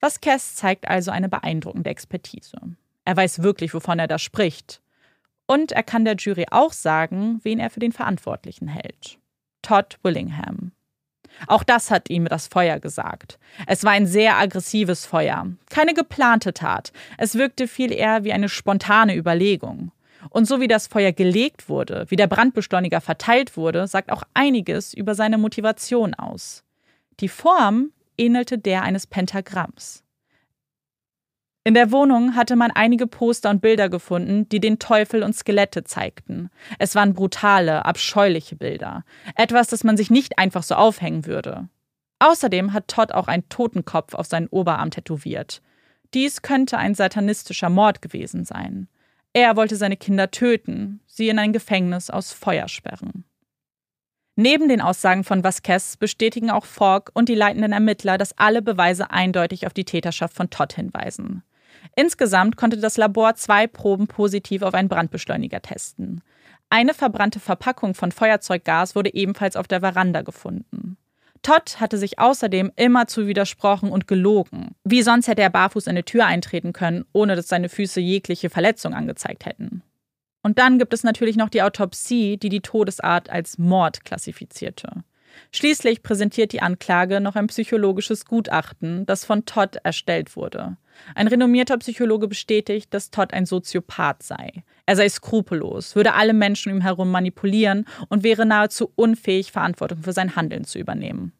Vasquez 0.00 0.54
zeigt 0.54 0.88
also 0.88 1.10
eine 1.10 1.28
beeindruckende 1.28 1.90
Expertise. 1.90 2.56
Er 3.04 3.16
weiß 3.16 3.42
wirklich, 3.42 3.74
wovon 3.74 3.98
er 3.98 4.06
da 4.06 4.18
spricht. 4.18 4.80
Und 5.46 5.72
er 5.72 5.82
kann 5.82 6.04
der 6.04 6.16
Jury 6.16 6.46
auch 6.50 6.72
sagen, 6.72 7.40
wen 7.42 7.58
er 7.58 7.70
für 7.70 7.80
den 7.80 7.92
Verantwortlichen 7.92 8.68
hält. 8.68 9.18
Todd 9.62 9.98
Willingham. 10.02 10.72
Auch 11.46 11.62
das 11.62 11.90
hat 11.90 12.10
ihm 12.10 12.26
das 12.26 12.48
Feuer 12.48 12.80
gesagt. 12.80 13.38
Es 13.66 13.84
war 13.84 13.92
ein 13.92 14.06
sehr 14.06 14.36
aggressives 14.36 15.06
Feuer, 15.06 15.46
keine 15.70 15.94
geplante 15.94 16.52
Tat. 16.52 16.92
Es 17.16 17.36
wirkte 17.36 17.68
viel 17.68 17.92
eher 17.92 18.24
wie 18.24 18.32
eine 18.32 18.48
spontane 18.48 19.16
Überlegung. 19.16 19.92
Und 20.30 20.46
so 20.46 20.60
wie 20.60 20.68
das 20.68 20.86
Feuer 20.86 21.12
gelegt 21.12 21.68
wurde, 21.68 22.06
wie 22.08 22.16
der 22.16 22.26
Brandbeschleuniger 22.26 23.00
verteilt 23.00 23.56
wurde, 23.56 23.86
sagt 23.86 24.10
auch 24.10 24.22
einiges 24.34 24.94
über 24.94 25.14
seine 25.14 25.38
Motivation 25.38 26.14
aus. 26.14 26.64
Die 27.20 27.28
Form 27.28 27.92
ähnelte 28.16 28.58
der 28.58 28.82
eines 28.82 29.06
Pentagramms. 29.06 30.04
In 31.64 31.74
der 31.74 31.92
Wohnung 31.92 32.34
hatte 32.34 32.56
man 32.56 32.70
einige 32.70 33.06
Poster 33.06 33.50
und 33.50 33.60
Bilder 33.60 33.90
gefunden, 33.90 34.48
die 34.48 34.58
den 34.58 34.78
Teufel 34.78 35.22
und 35.22 35.34
Skelette 35.34 35.84
zeigten. 35.84 36.48
Es 36.78 36.94
waren 36.94 37.12
brutale, 37.12 37.84
abscheuliche 37.84 38.56
Bilder. 38.56 39.04
Etwas, 39.34 39.68
das 39.68 39.84
man 39.84 39.98
sich 39.98 40.10
nicht 40.10 40.38
einfach 40.38 40.62
so 40.62 40.76
aufhängen 40.76 41.26
würde. 41.26 41.68
Außerdem 42.20 42.72
hat 42.72 42.88
Todd 42.88 43.12
auch 43.12 43.28
einen 43.28 43.48
Totenkopf 43.48 44.14
auf 44.14 44.26
seinen 44.26 44.48
Oberarm 44.48 44.90
tätowiert. 44.90 45.60
Dies 46.14 46.40
könnte 46.40 46.78
ein 46.78 46.94
satanistischer 46.94 47.68
Mord 47.68 48.00
gewesen 48.00 48.44
sein. 48.44 48.88
Er 49.32 49.56
wollte 49.56 49.76
seine 49.76 49.96
Kinder 49.96 50.30
töten, 50.30 51.00
sie 51.06 51.28
in 51.28 51.38
ein 51.38 51.52
Gefängnis 51.52 52.10
aus 52.10 52.32
Feuer 52.32 52.68
sperren. 52.68 53.24
Neben 54.36 54.68
den 54.68 54.80
Aussagen 54.80 55.24
von 55.24 55.42
Vasquez 55.42 55.96
bestätigen 55.96 56.50
auch 56.50 56.64
Falk 56.64 57.10
und 57.12 57.28
die 57.28 57.34
leitenden 57.34 57.72
Ermittler, 57.72 58.18
dass 58.18 58.38
alle 58.38 58.62
Beweise 58.62 59.10
eindeutig 59.10 59.66
auf 59.66 59.74
die 59.74 59.84
Täterschaft 59.84 60.34
von 60.34 60.48
Todd 60.48 60.72
hinweisen. 60.72 61.42
Insgesamt 61.96 62.56
konnte 62.56 62.76
das 62.76 62.96
Labor 62.96 63.34
zwei 63.34 63.66
Proben 63.66 64.06
positiv 64.06 64.62
auf 64.62 64.74
einen 64.74 64.88
Brandbeschleuniger 64.88 65.60
testen. 65.60 66.22
Eine 66.70 66.94
verbrannte 66.94 67.40
Verpackung 67.40 67.94
von 67.94 68.12
Feuerzeuggas 68.12 68.94
wurde 68.94 69.12
ebenfalls 69.12 69.56
auf 69.56 69.66
der 69.66 69.80
Veranda 69.80 70.22
gefunden. 70.22 70.96
Todd 71.42 71.80
hatte 71.80 71.98
sich 71.98 72.18
außerdem 72.18 72.72
immerzu 72.76 73.26
widersprochen 73.26 73.90
und 73.90 74.06
gelogen. 74.06 74.74
Wie 74.84 75.02
sonst 75.02 75.28
hätte 75.28 75.42
er 75.42 75.50
barfuß 75.50 75.86
in 75.86 75.90
eine 75.90 76.04
Tür 76.04 76.26
eintreten 76.26 76.72
können, 76.72 77.04
ohne 77.12 77.36
dass 77.36 77.48
seine 77.48 77.68
Füße 77.68 78.00
jegliche 78.00 78.50
Verletzung 78.50 78.94
angezeigt 78.94 79.46
hätten. 79.46 79.82
Und 80.42 80.58
dann 80.58 80.78
gibt 80.78 80.94
es 80.94 81.02
natürlich 81.02 81.36
noch 81.36 81.50
die 81.50 81.62
Autopsie, 81.62 82.36
die 82.36 82.48
die 82.48 82.60
Todesart 82.60 83.28
als 83.28 83.58
Mord 83.58 84.04
klassifizierte. 84.04 85.04
Schließlich 85.52 86.02
präsentiert 86.02 86.52
die 86.52 86.62
Anklage 86.62 87.20
noch 87.20 87.36
ein 87.36 87.46
psychologisches 87.46 88.24
Gutachten, 88.24 89.06
das 89.06 89.24
von 89.24 89.44
Todd 89.44 89.76
erstellt 89.82 90.36
wurde. 90.36 90.76
Ein 91.14 91.28
renommierter 91.28 91.78
Psychologe 91.78 92.28
bestätigt, 92.28 92.92
dass 92.92 93.10
Todd 93.10 93.32
ein 93.32 93.46
Soziopath 93.46 94.22
sei. 94.22 94.64
Er 94.86 94.96
sei 94.96 95.08
skrupellos, 95.08 95.96
würde 95.96 96.14
alle 96.14 96.34
Menschen 96.34 96.72
um 96.72 96.78
ihn 96.78 96.82
herum 96.82 97.10
manipulieren 97.10 97.84
und 98.08 98.22
wäre 98.22 98.46
nahezu 98.46 98.92
unfähig, 98.94 99.52
Verantwortung 99.52 100.02
für 100.02 100.12
sein 100.12 100.36
Handeln 100.36 100.64
zu 100.64 100.78
übernehmen. 100.78 101.32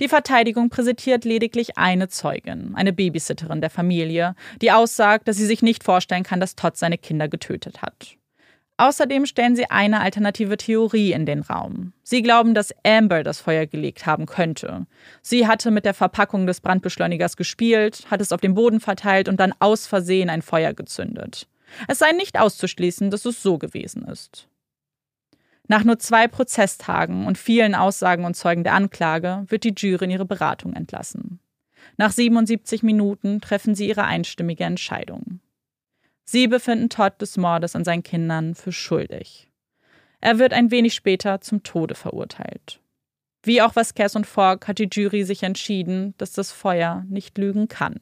Die 0.00 0.08
Verteidigung 0.08 0.70
präsentiert 0.70 1.24
lediglich 1.24 1.78
eine 1.78 2.08
Zeugin, 2.08 2.74
eine 2.74 2.92
Babysitterin 2.92 3.60
der 3.60 3.70
Familie, 3.70 4.34
die 4.60 4.72
aussagt, 4.72 5.28
dass 5.28 5.36
sie 5.36 5.46
sich 5.46 5.62
nicht 5.62 5.84
vorstellen 5.84 6.24
kann, 6.24 6.40
dass 6.40 6.56
Todd 6.56 6.76
seine 6.76 6.98
Kinder 6.98 7.28
getötet 7.28 7.80
hat. 7.80 8.16
Außerdem 8.76 9.24
stellen 9.26 9.54
sie 9.54 9.70
eine 9.70 10.00
alternative 10.00 10.56
Theorie 10.56 11.12
in 11.12 11.26
den 11.26 11.40
Raum. 11.40 11.92
Sie 12.02 12.22
glauben, 12.22 12.54
dass 12.54 12.74
Amber 12.84 13.22
das 13.22 13.40
Feuer 13.40 13.66
gelegt 13.66 14.04
haben 14.04 14.26
könnte. 14.26 14.86
Sie 15.22 15.46
hatte 15.46 15.70
mit 15.70 15.84
der 15.84 15.94
Verpackung 15.94 16.46
des 16.46 16.60
Brandbeschleunigers 16.60 17.36
gespielt, 17.36 18.04
hat 18.10 18.20
es 18.20 18.32
auf 18.32 18.40
dem 18.40 18.54
Boden 18.54 18.80
verteilt 18.80 19.28
und 19.28 19.38
dann 19.38 19.54
aus 19.60 19.86
Versehen 19.86 20.28
ein 20.28 20.42
Feuer 20.42 20.72
gezündet. 20.72 21.46
Es 21.86 22.00
sei 22.00 22.12
nicht 22.12 22.38
auszuschließen, 22.38 23.10
dass 23.10 23.24
es 23.24 23.42
so 23.42 23.58
gewesen 23.58 24.04
ist. 24.06 24.48
Nach 25.68 25.84
nur 25.84 25.98
zwei 25.98 26.26
Prozesstagen 26.26 27.26
und 27.26 27.38
vielen 27.38 27.74
Aussagen 27.74 28.24
und 28.24 28.34
Zeugen 28.34 28.64
der 28.64 28.74
Anklage 28.74 29.44
wird 29.46 29.64
die 29.64 29.74
Jury 29.74 30.04
in 30.04 30.10
ihre 30.10 30.26
Beratung 30.26 30.74
entlassen. 30.74 31.38
Nach 31.96 32.10
77 32.10 32.82
Minuten 32.82 33.40
treffen 33.40 33.74
sie 33.74 33.88
ihre 33.88 34.04
einstimmige 34.04 34.64
Entscheidung. 34.64 35.40
Sie 36.24 36.48
befinden 36.48 36.88
Todd 36.88 37.20
des 37.20 37.36
Mordes 37.36 37.76
an 37.76 37.84
seinen 37.84 38.02
Kindern 38.02 38.54
für 38.54 38.72
schuldig. 38.72 39.50
Er 40.20 40.38
wird 40.38 40.52
ein 40.52 40.70
wenig 40.70 40.94
später 40.94 41.40
zum 41.40 41.62
Tode 41.62 41.94
verurteilt. 41.94 42.80
Wie 43.42 43.60
auch 43.60 43.76
Vasquez 43.76 44.16
und 44.16 44.26
Fogg 44.26 44.66
hat 44.66 44.78
die 44.78 44.88
Jury 44.90 45.24
sich 45.24 45.42
entschieden, 45.42 46.14
dass 46.16 46.32
das 46.32 46.50
Feuer 46.50 47.04
nicht 47.08 47.36
lügen 47.36 47.68
kann. 47.68 48.00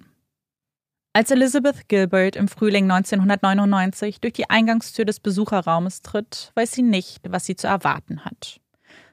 Als 1.14 1.30
Elizabeth 1.30 1.88
Gilbert 1.88 2.36
im 2.36 2.48
Frühling 2.48 2.90
1999 2.90 4.20
durch 4.20 4.32
die 4.32 4.48
Eingangstür 4.48 5.04
des 5.04 5.20
Besucherraumes 5.20 6.00
tritt, 6.00 6.52
weiß 6.54 6.72
sie 6.72 6.82
nicht, 6.82 7.20
was 7.28 7.44
sie 7.44 7.56
zu 7.56 7.66
erwarten 7.66 8.24
hat. 8.24 8.60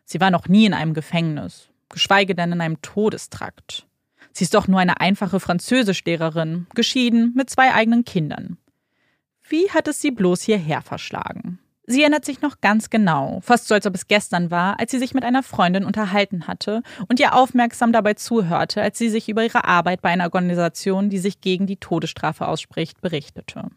Sie 0.06 0.22
war 0.22 0.32
noch 0.32 0.48
nie 0.48 0.66
in 0.66 0.74
einem 0.74 0.94
Gefängnis, 0.94 1.70
geschweige 1.90 2.36
denn 2.36 2.54
in 2.54 2.62
einem 2.62 2.82
Todestrakt. 2.82 3.88
Sie 4.32 4.44
ist 4.44 4.54
doch 4.54 4.68
nur 4.68 4.80
eine 4.80 5.02
einfache 5.02 5.40
Französischlehrerin, 5.40 6.68
geschieden 6.74 7.34
mit 7.36 7.50
zwei 7.50 7.74
eigenen 7.74 8.06
Kindern. 8.06 8.58
Wie 9.50 9.72
hat 9.72 9.88
es 9.88 10.00
sie 10.00 10.12
bloß 10.12 10.44
hierher 10.44 10.82
verschlagen? 10.82 11.58
Sie 11.88 12.04
erinnert 12.04 12.24
sich 12.24 12.44
noch 12.44 12.62
ganz 12.62 12.92
genau, 12.92 13.40
fast 13.42 13.68
so 13.68 13.74
als 13.74 13.88
ob 13.88 13.96
es 13.96 14.08
gestern 14.08 14.52
war, 14.52 14.80
als 14.80 14.92
sie 14.92 15.00
sich 15.00 15.16
mit 15.16 15.24
einer 15.24 15.42
Freundin 15.42 15.86
unterhalten 15.86 16.46
hatte 16.46 16.84
und 17.08 17.20
ihr 17.20 17.34
aufmerksam 17.34 17.92
dabei 17.92 18.14
zuhörte, 18.14 18.84
als 18.84 19.00
sie 19.00 19.10
sich 19.10 19.28
über 19.28 19.44
ihre 19.44 19.66
Arbeit 19.66 20.04
bei 20.04 20.10
einer 20.10 20.26
Organisation, 20.26 21.10
die 21.10 21.18
sich 21.18 21.42
gegen 21.42 21.66
die 21.66 21.78
Todesstrafe 21.78 22.48
ausspricht, 22.48 23.02
berichtete. 23.02 23.70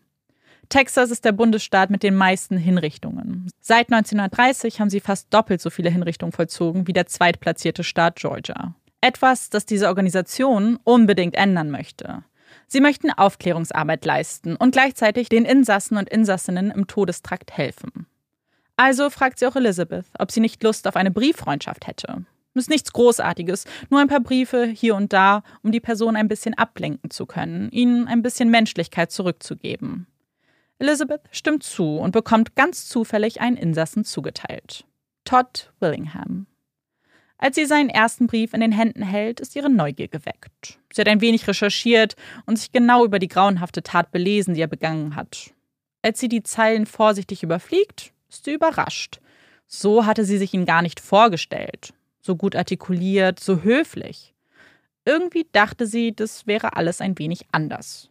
Texas 0.69 1.11
ist 1.11 1.25
der 1.25 1.33
Bundesstaat 1.33 1.89
mit 1.89 2.03
den 2.03 2.15
meisten 2.15 2.59
Hinrichtungen. 2.59 3.51
Seit 3.61 3.91
1930 3.91 4.79
haben 4.79 4.91
sie 4.91 5.01
fast 5.01 5.33
doppelt 5.33 5.63
so 5.63 5.71
viele 5.71 5.89
Hinrichtungen 5.89 6.33
vollzogen 6.33 6.87
wie 6.87 6.93
der 6.93 7.07
zweitplatzierte 7.07 7.83
Staat 7.83 8.17
Georgia. 8.17 8.75
Etwas, 9.01 9.49
das 9.49 9.65
diese 9.65 9.89
Organisation 9.89 10.79
unbedingt 10.85 11.35
ändern 11.35 11.71
möchte. 11.71 12.25
Sie 12.73 12.81
möchten 12.81 13.11
Aufklärungsarbeit 13.11 14.03
leisten 14.07 14.57
und 14.57 14.71
gleichzeitig 14.71 15.29
den 15.29 15.45
Insassen 15.45 15.99
und 15.99 16.09
Insassinnen 16.09 16.71
im 16.71 16.87
Todestrakt 16.87 17.53
helfen. 17.53 18.07
Also 18.77 19.11
fragt 19.11 19.39
sie 19.39 19.47
auch 19.47 19.57
Elizabeth, 19.57 20.07
ob 20.19 20.33
sie 20.33 20.41
nicht 20.41 20.63
Lust 20.63 20.89
auf 20.89 20.97
eine 20.97 21.11
Brieffreundschaft 21.11 21.87
hätte. 21.87 22.25
Ist 22.55 22.71
nichts 22.71 22.95
Großartiges, 22.95 23.67
nur 23.91 24.01
ein 24.01 24.09
paar 24.09 24.21
Briefe 24.21 24.65
hier 24.65 24.95
und 24.95 25.13
da, 25.13 25.43
um 25.63 25.71
die 25.71 25.81
Person 25.81 26.17
ein 26.17 26.29
bisschen 26.29 26.55
ablenken 26.55 27.11
zu 27.11 27.27
können, 27.27 27.69
ihnen 27.73 28.09
ein 28.09 28.23
bisschen 28.23 28.49
Menschlichkeit 28.49 29.13
zurückzugeben. 29.13 30.07
Elizabeth 30.79 31.29
stimmt 31.31 31.65
zu 31.65 31.99
und 31.99 32.13
bekommt 32.13 32.57
ganz 32.57 32.89
zufällig 32.89 33.43
einen 33.43 33.59
Insassen 33.59 34.07
zugeteilt. 34.07 34.87
Todd 35.27 35.71
Willingham. 35.79 36.47
Als 37.43 37.57
sie 37.57 37.67
seinen 37.67 37.89
ersten 37.89 38.29
Brief 38.29 38.55
in 38.55 38.61
den 38.61 38.71
Händen 38.71 39.03
hält, 39.03 39.41
ist 39.41 39.57
ihre 39.57 39.69
Neugier 39.69 40.07
geweckt. 40.07 40.79
Sie 40.93 41.01
hat 41.01 41.09
ein 41.09 41.21
wenig 41.21 41.49
recherchiert 41.49 42.15
und 42.47 42.57
sich 42.57 42.71
genau 42.71 43.05
über 43.05 43.19
die 43.19 43.27
grauenhafte 43.27 43.83
Tat 43.83 44.13
belesen, 44.13 44.55
die 44.55 44.61
er 44.61 44.69
begangen 44.69 45.17
hat. 45.17 45.53
Als 46.03 46.21
sie 46.21 46.29
die 46.29 46.45
Zeilen 46.45 46.87
vorsichtig 46.87 47.43
überfliegt, 47.43 48.13
ist 48.31 48.45
sie 48.45 48.53
überrascht. 48.53 49.19
So 49.67 50.07
hatte 50.07 50.25
sie 50.25 50.39
sich 50.39 50.55
ihn 50.55 50.67
gar 50.67 50.83
nicht 50.83 51.01
vorgestellt. 51.01 51.93
So 52.21 52.37
gut 52.37 52.55
artikuliert, 52.55 53.41
so 53.41 53.63
höflich. 53.63 54.35
Irgendwie 55.05 55.45
dachte 55.51 55.89
sie, 55.89 56.15
das 56.15 56.47
wäre 56.47 56.77
alles 56.77 57.01
ein 57.01 57.19
wenig 57.19 57.47
anders. 57.51 58.09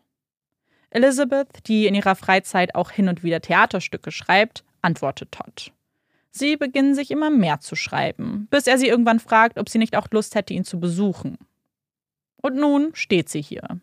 Elizabeth, 0.89 1.67
die 1.67 1.87
in 1.87 1.95
ihrer 1.95 2.15
Freizeit 2.15 2.75
auch 2.75 2.91
hin 2.91 3.07
und 3.07 3.23
wieder 3.23 3.39
Theaterstücke 3.39 4.11
schreibt, 4.11 4.65
antwortet 4.81 5.31
Todd. 5.31 5.71
Sie 6.31 6.55
beginnen 6.55 6.95
sich 6.95 7.11
immer 7.11 7.29
mehr 7.29 7.59
zu 7.59 7.75
schreiben, 7.75 8.47
bis 8.49 8.67
er 8.67 8.77
sie 8.77 8.87
irgendwann 8.87 9.19
fragt, 9.19 9.59
ob 9.59 9.69
sie 9.69 9.77
nicht 9.77 9.97
auch 9.97 10.07
Lust 10.11 10.35
hätte, 10.35 10.53
ihn 10.53 10.63
zu 10.63 10.79
besuchen. 10.79 11.37
Und 12.41 12.55
nun 12.55 12.91
steht 12.95 13.29
sie 13.29 13.41
hier, 13.41 13.79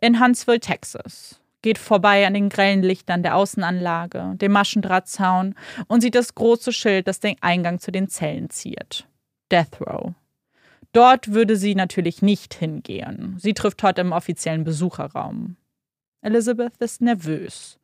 in 0.00 0.20
Huntsville, 0.20 0.60
Texas, 0.60 1.40
geht 1.62 1.78
vorbei 1.78 2.26
an 2.26 2.34
den 2.34 2.48
grellen 2.48 2.82
Lichtern 2.82 3.22
der 3.22 3.36
Außenanlage, 3.36 4.34
dem 4.36 4.52
Maschendrahtzaun 4.52 5.54
und 5.88 6.00
sieht 6.00 6.14
das 6.14 6.34
große 6.34 6.72
Schild, 6.72 7.08
das 7.08 7.20
den 7.20 7.36
Eingang 7.40 7.80
zu 7.80 7.90
den 7.90 8.08
Zellen 8.08 8.48
ziert. 8.50 9.08
Death 9.50 9.80
Row. 9.80 10.14
Dort 10.92 11.32
würde 11.32 11.56
sie 11.56 11.74
natürlich 11.74 12.22
nicht 12.22 12.54
hingehen. 12.54 13.36
Sie 13.38 13.54
trifft 13.54 13.78
Todd 13.78 13.98
im 13.98 14.12
offiziellen 14.12 14.64
Besucherraum. 14.64 15.56
Elizabeth 16.22 16.76
ist 16.78 17.00
nervös. 17.00 17.77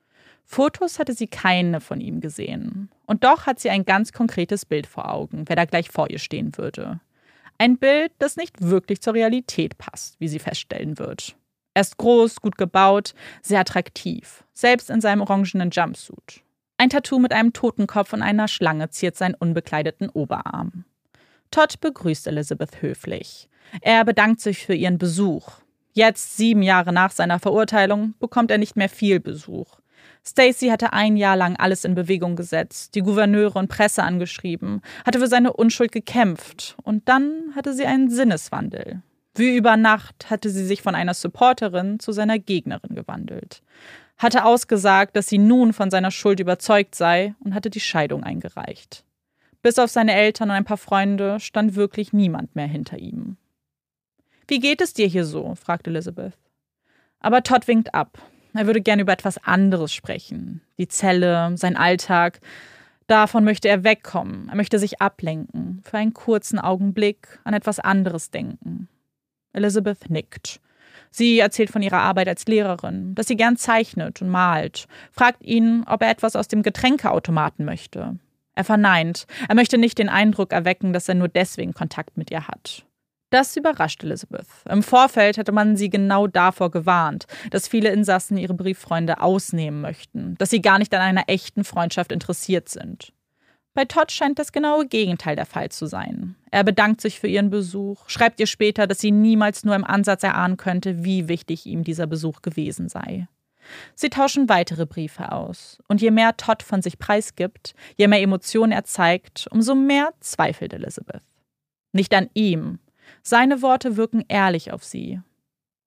Fotos 0.44 0.98
hatte 0.98 1.14
sie 1.14 1.26
keine 1.26 1.80
von 1.80 2.00
ihm 2.00 2.20
gesehen. 2.20 2.90
Und 3.06 3.24
doch 3.24 3.46
hat 3.46 3.60
sie 3.60 3.70
ein 3.70 3.84
ganz 3.84 4.12
konkretes 4.12 4.64
Bild 4.66 4.86
vor 4.86 5.10
Augen, 5.10 5.44
wer 5.46 5.56
da 5.56 5.64
gleich 5.64 5.90
vor 5.90 6.10
ihr 6.10 6.18
stehen 6.18 6.56
würde. 6.56 7.00
Ein 7.58 7.78
Bild, 7.78 8.12
das 8.18 8.36
nicht 8.36 8.60
wirklich 8.60 9.00
zur 9.00 9.14
Realität 9.14 9.78
passt, 9.78 10.20
wie 10.20 10.28
sie 10.28 10.38
feststellen 10.38 10.98
wird. 10.98 11.36
Er 11.74 11.82
ist 11.82 11.96
groß, 11.96 12.40
gut 12.40 12.56
gebaut, 12.56 13.14
sehr 13.42 13.60
attraktiv, 13.60 14.44
selbst 14.52 14.90
in 14.90 15.00
seinem 15.00 15.22
orangenen 15.22 15.70
Jumpsuit. 15.70 16.42
Ein 16.76 16.90
Tattoo 16.90 17.18
mit 17.18 17.32
einem 17.32 17.52
Totenkopf 17.52 18.12
und 18.12 18.22
einer 18.22 18.48
Schlange 18.48 18.90
ziert 18.90 19.16
seinen 19.16 19.34
unbekleideten 19.34 20.08
Oberarm. 20.08 20.84
Todd 21.50 21.80
begrüßt 21.80 22.26
Elizabeth 22.26 22.82
höflich. 22.82 23.48
Er 23.80 24.04
bedankt 24.04 24.40
sich 24.40 24.64
für 24.64 24.74
ihren 24.74 24.98
Besuch. 24.98 25.60
Jetzt, 25.92 26.36
sieben 26.36 26.62
Jahre 26.62 26.92
nach 26.92 27.12
seiner 27.12 27.38
Verurteilung, 27.38 28.14
bekommt 28.18 28.50
er 28.50 28.58
nicht 28.58 28.76
mehr 28.76 28.88
viel 28.88 29.20
Besuch. 29.20 29.78
Stacy 30.26 30.68
hatte 30.68 30.94
ein 30.94 31.16
Jahr 31.16 31.36
lang 31.36 31.56
alles 31.56 31.84
in 31.84 31.94
Bewegung 31.94 32.34
gesetzt, 32.34 32.94
die 32.94 33.02
Gouverneure 33.02 33.58
und 33.58 33.68
Presse 33.68 34.02
angeschrieben, 34.02 34.80
hatte 35.04 35.20
für 35.20 35.26
seine 35.26 35.52
Unschuld 35.52 35.92
gekämpft 35.92 36.76
und 36.82 37.08
dann 37.08 37.54
hatte 37.54 37.74
sie 37.74 37.84
einen 37.84 38.08
Sinneswandel. 38.08 39.02
Wie 39.34 39.56
über 39.56 39.76
Nacht 39.76 40.30
hatte 40.30 40.48
sie 40.48 40.64
sich 40.64 40.80
von 40.80 40.94
einer 40.94 41.12
Supporterin 41.12 41.98
zu 41.98 42.12
seiner 42.12 42.38
Gegnerin 42.38 42.94
gewandelt, 42.94 43.62
hatte 44.16 44.44
ausgesagt, 44.44 45.16
dass 45.16 45.26
sie 45.26 45.38
nun 45.38 45.72
von 45.72 45.90
seiner 45.90 46.10
Schuld 46.10 46.40
überzeugt 46.40 46.94
sei 46.94 47.34
und 47.40 47.54
hatte 47.54 47.68
die 47.68 47.80
Scheidung 47.80 48.22
eingereicht. 48.22 49.04
Bis 49.60 49.78
auf 49.78 49.90
seine 49.90 50.14
Eltern 50.14 50.50
und 50.50 50.56
ein 50.56 50.64
paar 50.64 50.76
Freunde 50.76 51.40
stand 51.40 51.74
wirklich 51.74 52.12
niemand 52.12 52.54
mehr 52.54 52.66
hinter 52.66 52.98
ihm. 52.98 53.36
Wie 54.46 54.60
geht 54.60 54.80
es 54.80 54.94
dir 54.94 55.06
hier 55.06 55.24
so? 55.24 55.54
fragte 55.54 55.90
Elizabeth. 55.90 56.34
Aber 57.18 57.42
Todd 57.42 57.66
winkt 57.66 57.94
ab. 57.94 58.18
Er 58.54 58.66
würde 58.66 58.80
gerne 58.80 59.02
über 59.02 59.12
etwas 59.12 59.38
anderes 59.44 59.92
sprechen. 59.92 60.60
Die 60.78 60.88
Zelle, 60.88 61.52
sein 61.56 61.76
Alltag. 61.76 62.40
Davon 63.06 63.44
möchte 63.44 63.68
er 63.68 63.84
wegkommen. 63.84 64.48
Er 64.48 64.56
möchte 64.56 64.78
sich 64.78 65.02
ablenken, 65.02 65.82
für 65.84 65.98
einen 65.98 66.14
kurzen 66.14 66.58
Augenblick 66.58 67.40
an 67.44 67.52
etwas 67.52 67.80
anderes 67.80 68.30
denken. 68.30 68.88
Elizabeth 69.52 70.08
nickt. 70.08 70.60
Sie 71.10 71.38
erzählt 71.38 71.70
von 71.70 71.82
ihrer 71.82 71.98
Arbeit 71.98 72.28
als 72.28 72.46
Lehrerin, 72.46 73.14
dass 73.14 73.26
sie 73.26 73.36
gern 73.36 73.56
zeichnet 73.56 74.22
und 74.22 74.30
malt, 74.30 74.86
fragt 75.12 75.44
ihn, 75.44 75.84
ob 75.86 76.02
er 76.02 76.10
etwas 76.10 76.34
aus 76.34 76.48
dem 76.48 76.62
Getränkeautomaten 76.62 77.64
möchte. 77.64 78.18
Er 78.54 78.64
verneint. 78.64 79.26
Er 79.48 79.54
möchte 79.54 79.78
nicht 79.78 79.98
den 79.98 80.08
Eindruck 80.08 80.52
erwecken, 80.52 80.92
dass 80.92 81.08
er 81.08 81.14
nur 81.14 81.28
deswegen 81.28 81.74
Kontakt 81.74 82.16
mit 82.16 82.30
ihr 82.30 82.46
hat. 82.46 82.84
Das 83.34 83.56
überrascht 83.56 84.04
Elizabeth. 84.04 84.46
Im 84.70 84.84
Vorfeld 84.84 85.38
hätte 85.38 85.50
man 85.50 85.76
sie 85.76 85.90
genau 85.90 86.28
davor 86.28 86.70
gewarnt, 86.70 87.26
dass 87.50 87.66
viele 87.66 87.90
Insassen 87.90 88.36
ihre 88.36 88.54
Brieffreunde 88.54 89.20
ausnehmen 89.20 89.80
möchten, 89.80 90.36
dass 90.38 90.50
sie 90.50 90.62
gar 90.62 90.78
nicht 90.78 90.94
an 90.94 91.00
einer 91.00 91.24
echten 91.26 91.64
Freundschaft 91.64 92.12
interessiert 92.12 92.68
sind. 92.68 93.12
Bei 93.74 93.86
Todd 93.86 94.12
scheint 94.12 94.38
das 94.38 94.52
genaue 94.52 94.86
Gegenteil 94.86 95.34
der 95.34 95.46
Fall 95.46 95.70
zu 95.70 95.86
sein. 95.86 96.36
Er 96.52 96.62
bedankt 96.62 97.00
sich 97.00 97.18
für 97.18 97.26
ihren 97.26 97.50
Besuch, 97.50 98.08
schreibt 98.08 98.38
ihr 98.38 98.46
später, 98.46 98.86
dass 98.86 99.00
sie 99.00 99.10
niemals 99.10 99.64
nur 99.64 99.74
im 99.74 99.82
Ansatz 99.82 100.22
erahnen 100.22 100.56
könnte, 100.56 101.02
wie 101.02 101.26
wichtig 101.26 101.66
ihm 101.66 101.82
dieser 101.82 102.06
Besuch 102.06 102.40
gewesen 102.40 102.88
sei. 102.88 103.26
Sie 103.96 104.10
tauschen 104.10 104.48
weitere 104.48 104.86
Briefe 104.86 105.32
aus, 105.32 105.80
und 105.88 106.00
je 106.00 106.12
mehr 106.12 106.36
Todd 106.36 106.62
von 106.62 106.82
sich 106.82 107.00
preisgibt, 107.00 107.74
je 107.96 108.06
mehr 108.06 108.22
Emotionen 108.22 108.70
er 108.70 108.84
zeigt, 108.84 109.48
umso 109.50 109.74
mehr 109.74 110.14
zweifelt 110.20 110.72
Elizabeth. 110.72 111.22
Nicht 111.90 112.14
an 112.14 112.30
ihm. 112.34 112.78
Seine 113.26 113.62
Worte 113.62 113.96
wirken 113.96 114.22
ehrlich 114.28 114.70
auf 114.70 114.84
sie. 114.84 115.20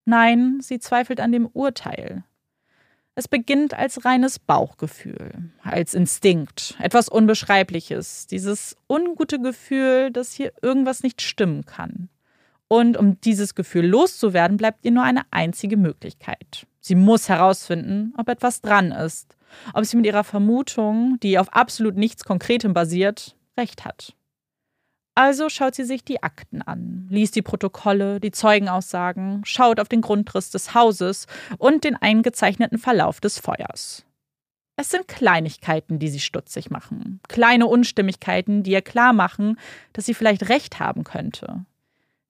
Nein, 0.04 0.58
sie 0.60 0.80
zweifelt 0.80 1.20
an 1.20 1.30
dem 1.30 1.46
Urteil. 1.46 2.24
Es 3.14 3.28
beginnt 3.28 3.74
als 3.74 4.04
reines 4.04 4.40
Bauchgefühl, 4.40 5.52
als 5.62 5.94
Instinkt, 5.94 6.76
etwas 6.80 7.08
Unbeschreibliches, 7.08 8.26
dieses 8.26 8.76
ungute 8.88 9.40
Gefühl, 9.40 10.10
dass 10.10 10.32
hier 10.32 10.52
irgendwas 10.62 11.02
nicht 11.02 11.22
stimmen 11.22 11.64
kann. 11.64 12.08
Und 12.66 12.96
um 12.96 13.20
dieses 13.20 13.54
Gefühl 13.54 13.86
loszuwerden, 13.86 14.56
bleibt 14.56 14.84
ihr 14.84 14.90
nur 14.90 15.04
eine 15.04 15.22
einzige 15.30 15.76
Möglichkeit. 15.76 16.66
Sie 16.80 16.96
muss 16.96 17.28
herausfinden, 17.28 18.14
ob 18.16 18.28
etwas 18.28 18.60
dran 18.60 18.92
ist, 18.92 19.36
ob 19.74 19.84
sie 19.84 19.96
mit 19.96 20.06
ihrer 20.06 20.24
Vermutung, 20.24 21.18
die 21.22 21.38
auf 21.38 21.52
absolut 21.52 21.96
nichts 21.96 22.24
Konkretem 22.24 22.74
basiert, 22.74 23.36
recht 23.56 23.84
hat. 23.84 24.14
Also 25.18 25.48
schaut 25.48 25.74
sie 25.74 25.82
sich 25.82 26.04
die 26.04 26.22
Akten 26.22 26.62
an, 26.62 27.08
liest 27.10 27.34
die 27.34 27.42
Protokolle, 27.42 28.20
die 28.20 28.30
Zeugenaussagen, 28.30 29.40
schaut 29.44 29.80
auf 29.80 29.88
den 29.88 30.00
Grundriss 30.00 30.50
des 30.50 30.74
Hauses 30.74 31.26
und 31.58 31.82
den 31.82 31.96
eingezeichneten 31.96 32.78
Verlauf 32.78 33.18
des 33.20 33.40
Feuers. 33.40 34.04
Es 34.76 34.90
sind 34.90 35.08
Kleinigkeiten, 35.08 35.98
die 35.98 36.06
sie 36.06 36.20
stutzig 36.20 36.70
machen, 36.70 37.18
kleine 37.26 37.66
Unstimmigkeiten, 37.66 38.62
die 38.62 38.70
ihr 38.70 38.80
klar 38.80 39.12
machen, 39.12 39.58
dass 39.92 40.06
sie 40.06 40.14
vielleicht 40.14 40.50
recht 40.50 40.78
haben 40.78 41.02
könnte. 41.02 41.64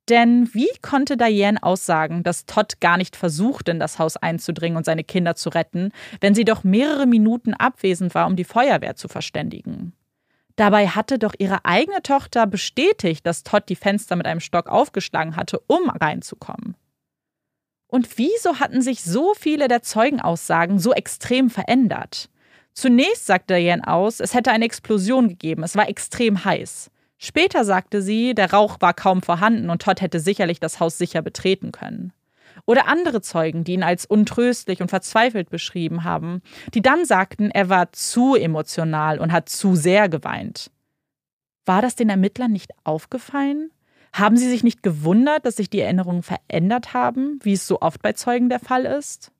Denn 0.08 0.48
wie 0.54 0.70
konnte 0.80 1.18
Diane 1.18 1.62
aussagen, 1.62 2.22
dass 2.22 2.46
Todd 2.46 2.80
gar 2.80 2.96
nicht 2.96 3.16
versuchte, 3.16 3.70
in 3.70 3.80
das 3.80 3.98
Haus 3.98 4.16
einzudringen 4.16 4.78
und 4.78 4.86
seine 4.86 5.04
Kinder 5.04 5.34
zu 5.34 5.50
retten, 5.50 5.92
wenn 6.22 6.34
sie 6.34 6.46
doch 6.46 6.64
mehrere 6.64 7.06
Minuten 7.06 7.52
abwesend 7.52 8.14
war, 8.14 8.26
um 8.26 8.34
die 8.34 8.44
Feuerwehr 8.44 8.96
zu 8.96 9.08
verständigen? 9.08 9.92
Dabei 10.58 10.88
hatte 10.88 11.20
doch 11.20 11.34
ihre 11.38 11.64
eigene 11.64 12.02
Tochter 12.02 12.44
bestätigt, 12.48 13.24
dass 13.24 13.44
Todd 13.44 13.68
die 13.68 13.76
Fenster 13.76 14.16
mit 14.16 14.26
einem 14.26 14.40
Stock 14.40 14.68
aufgeschlagen 14.68 15.36
hatte, 15.36 15.60
um 15.68 15.88
reinzukommen. 15.88 16.74
Und 17.86 18.18
wieso 18.18 18.58
hatten 18.58 18.82
sich 18.82 19.04
so 19.04 19.34
viele 19.34 19.68
der 19.68 19.82
Zeugenaussagen 19.82 20.80
so 20.80 20.92
extrem 20.92 21.48
verändert? 21.48 22.28
Zunächst 22.72 23.26
sagte 23.26 23.54
Diane 23.54 23.86
aus, 23.86 24.18
es 24.18 24.34
hätte 24.34 24.50
eine 24.50 24.64
Explosion 24.64 25.28
gegeben, 25.28 25.62
es 25.62 25.76
war 25.76 25.88
extrem 25.88 26.44
heiß. 26.44 26.90
Später 27.18 27.64
sagte 27.64 28.02
sie, 28.02 28.34
der 28.34 28.52
Rauch 28.52 28.78
war 28.80 28.94
kaum 28.94 29.22
vorhanden 29.22 29.70
und 29.70 29.82
Todd 29.82 30.00
hätte 30.00 30.18
sicherlich 30.18 30.58
das 30.58 30.80
Haus 30.80 30.98
sicher 30.98 31.22
betreten 31.22 31.70
können. 31.70 32.12
Oder 32.68 32.86
andere 32.86 33.22
Zeugen, 33.22 33.64
die 33.64 33.72
ihn 33.72 33.82
als 33.82 34.04
untröstlich 34.04 34.82
und 34.82 34.90
verzweifelt 34.90 35.48
beschrieben 35.48 36.04
haben, 36.04 36.42
die 36.74 36.82
dann 36.82 37.06
sagten, 37.06 37.50
er 37.50 37.70
war 37.70 37.92
zu 37.92 38.34
emotional 38.34 39.20
und 39.20 39.32
hat 39.32 39.48
zu 39.48 39.74
sehr 39.74 40.10
geweint. 40.10 40.70
War 41.64 41.80
das 41.80 41.94
den 41.94 42.10
Ermittlern 42.10 42.52
nicht 42.52 42.72
aufgefallen? 42.84 43.70
Haben 44.12 44.36
sie 44.36 44.50
sich 44.50 44.64
nicht 44.64 44.82
gewundert, 44.82 45.46
dass 45.46 45.56
sich 45.56 45.70
die 45.70 45.80
Erinnerungen 45.80 46.22
verändert 46.22 46.92
haben, 46.92 47.38
wie 47.42 47.54
es 47.54 47.66
so 47.66 47.80
oft 47.80 48.02
bei 48.02 48.12
Zeugen 48.12 48.50
der 48.50 48.60
Fall 48.60 48.84
ist? 48.84 49.32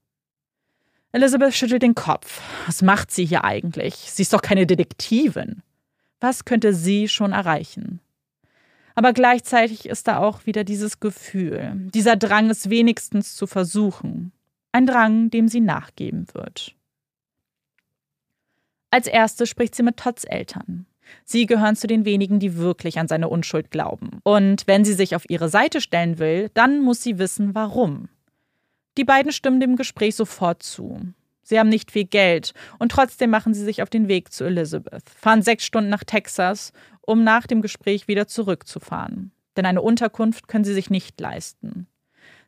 Elizabeth 1.13 1.53
schüttelt 1.53 1.83
den 1.83 1.95
Kopf. 1.95 2.41
Was 2.65 2.81
macht 2.81 3.11
sie 3.11 3.27
hier 3.27 3.45
eigentlich? 3.45 3.95
Sie 3.95 4.23
ist 4.23 4.33
doch 4.33 4.41
keine 4.41 4.67
Detektivin. 4.67 5.63
Was 6.19 6.47
könnte 6.47 6.73
sie 6.73 7.09
schon 7.09 7.33
erreichen? 7.33 8.01
Aber 8.99 9.13
gleichzeitig 9.13 9.89
ist 9.89 10.09
da 10.09 10.19
auch 10.19 10.45
wieder 10.45 10.65
dieses 10.65 10.99
Gefühl, 10.99 11.71
dieser 11.95 12.17
Drang, 12.17 12.51
es 12.51 12.69
wenigstens 12.69 13.37
zu 13.37 13.47
versuchen. 13.47 14.33
Ein 14.73 14.87
Drang, 14.87 15.31
dem 15.31 15.47
sie 15.47 15.61
nachgeben 15.61 16.27
wird. 16.33 16.75
Als 18.91 19.07
erste 19.07 19.47
spricht 19.47 19.77
sie 19.77 19.85
mit 19.85 19.99
Todds 19.99 20.25
Eltern. 20.25 20.87
Sie 21.25 21.47
gehören 21.47 21.77
zu 21.77 21.87
den 21.87 22.05
wenigen, 22.05 22.41
die 22.41 22.57
wirklich 22.57 22.99
an 22.99 23.07
seine 23.07 23.29
Unschuld 23.29 23.71
glauben. 23.71 24.19
Und 24.25 24.67
wenn 24.67 24.85
sie 24.85 24.95
sich 24.95 25.15
auf 25.15 25.31
ihre 25.31 25.49
Seite 25.49 25.81
stellen 25.81 26.19
will, 26.19 26.51
dann 26.55 26.81
muss 26.81 27.01
sie 27.01 27.21
wissen, 27.21 27.55
warum. 27.55 28.09
Die 28.97 29.05
beiden 29.05 29.31
stimmen 29.31 29.61
dem 29.61 29.77
Gespräch 29.77 30.17
sofort 30.17 30.65
zu. 30.65 31.01
Sie 31.49 31.59
haben 31.59 31.71
nicht 31.71 31.91
viel 31.91 32.05
Geld 32.05 32.53
und 32.79 32.93
trotzdem 32.93 33.31
machen 33.31 33.55
sie 33.55 33.65
sich 33.65 33.83
auf 33.83 33.89
den 33.89 34.07
Weg 34.07 34.35
zu 34.35 34.45
Elizabeth, 34.45 35.09
fahren 35.09 35.41
sechs 35.41 35.65
Stunden 35.65 35.89
nach 35.89 36.05
Texas 36.05 36.75
um 37.01 37.25
nach 37.25 37.47
dem 37.47 37.63
Gespräch 37.63 38.07
wieder 38.07 38.27
zurückzufahren. 38.29 39.33
Denn 39.57 39.65
eine 39.65 39.81
Unterkunft 39.81 40.47
können 40.47 40.65
sie 40.65 40.75
sich 40.75 40.91
nicht 40.91 41.19
leisten. 41.19 41.87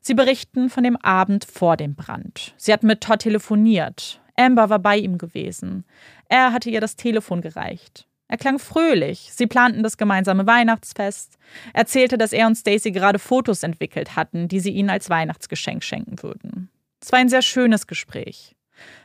Sie 0.03 0.13
berichten 0.13 0.69
von 0.69 0.85
dem 0.85 0.99
Abend 0.99 1.47
vor 1.47 1.79
dem 1.79 1.95
Brand. 1.95 2.53
Sie 2.59 2.75
hatten 2.75 2.89
mit 2.89 3.01
Todd 3.01 3.21
telefoniert. 3.21 4.21
Amber 4.37 4.69
war 4.69 4.79
bei 4.79 4.99
ihm 4.99 5.17
gewesen. 5.17 5.85
Er 6.29 6.53
hatte 6.53 6.69
ihr 6.69 6.83
das 6.83 6.97
Telefon 6.97 7.41
gereicht. 7.41 8.07
Er 8.29 8.37
klang 8.37 8.59
fröhlich. 8.59 9.31
Sie 9.33 9.47
planten 9.47 9.83
das 9.83 9.97
gemeinsame 9.97 10.47
Weihnachtsfest. 10.47 11.39
Er 11.73 11.81
erzählte, 11.81 12.19
dass 12.19 12.35
er 12.35 12.47
und 12.47 12.55
Stacy 12.55 12.91
gerade 12.91 13.19
Fotos 13.19 13.63
entwickelt 13.63 14.15
hatten, 14.15 14.47
die 14.47 14.61
sie 14.61 14.73
ihnen 14.73 14.91
als 14.91 15.09
Weihnachtsgeschenk 15.09 15.83
schenken 15.83 16.23
würden. 16.23 16.69
Es 17.01 17.11
war 17.13 17.19
ein 17.19 17.31
sehr 17.31 17.41
schönes 17.41 17.87
Gespräch. 17.87 18.55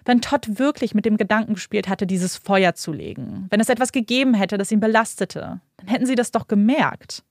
Wenn 0.05 0.21
Todd 0.21 0.59
wirklich 0.59 0.93
mit 0.93 1.05
dem 1.05 1.17
Gedanken 1.17 1.55
gespielt 1.55 1.88
hatte, 1.88 2.07
dieses 2.07 2.38
Feuer 2.38 2.76
zu 2.76 2.91
legen, 2.91 3.47
wenn 3.49 3.59
es 3.59 3.69
etwas 3.69 3.91
gegeben 3.91 4.34
hätte, 4.34 4.57
das 4.57 4.71
ihn 4.71 4.80
belastete, 4.80 5.61
dann 5.78 5.88
hätten 5.88 6.05
sie 6.05 6.15
das 6.15 6.32
doch 6.32 6.47
gemerkt. 6.47 7.23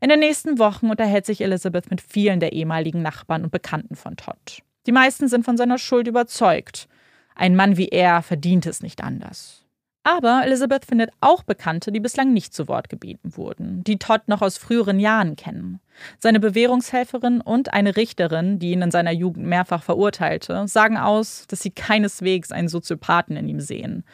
In 0.00 0.10
den 0.10 0.20
nächsten 0.20 0.58
Wochen 0.58 0.90
unterhält 0.90 1.24
sich 1.24 1.40
Elizabeth 1.40 1.90
mit 1.90 2.00
vielen 2.00 2.40
der 2.40 2.52
ehemaligen 2.52 3.00
Nachbarn 3.02 3.44
und 3.44 3.50
Bekannten 3.50 3.96
von 3.96 4.16
Todd. 4.16 4.62
Die 4.86 4.92
meisten 4.92 5.28
sind 5.28 5.44
von 5.44 5.56
seiner 5.56 5.78
Schuld 5.78 6.06
überzeugt. 6.06 6.88
Ein 7.34 7.56
Mann 7.56 7.76
wie 7.76 7.88
er 7.88 8.22
verdient 8.22 8.66
es 8.66 8.82
nicht 8.82 9.02
anders. 9.02 9.63
Aber 10.06 10.42
Elizabeth 10.44 10.84
findet 10.84 11.10
auch 11.22 11.42
Bekannte, 11.42 11.90
die 11.90 11.98
bislang 11.98 12.34
nicht 12.34 12.52
zu 12.52 12.68
Wort 12.68 12.90
gebeten 12.90 13.38
wurden, 13.38 13.82
die 13.84 13.98
Todd 13.98 14.20
noch 14.26 14.42
aus 14.42 14.58
früheren 14.58 15.00
Jahren 15.00 15.34
kennen. 15.34 15.80
Seine 16.18 16.40
Bewährungshelferin 16.40 17.40
und 17.40 17.72
eine 17.72 17.96
Richterin, 17.96 18.58
die 18.58 18.72
ihn 18.72 18.82
in 18.82 18.90
seiner 18.90 19.12
Jugend 19.12 19.46
mehrfach 19.46 19.82
verurteilte, 19.82 20.68
sagen 20.68 20.98
aus, 20.98 21.46
dass 21.48 21.60
sie 21.60 21.70
keineswegs 21.70 22.52
einen 22.52 22.68
Soziopathen 22.68 23.36
in 23.36 23.48
ihm 23.48 23.60
sehen. 23.60 24.04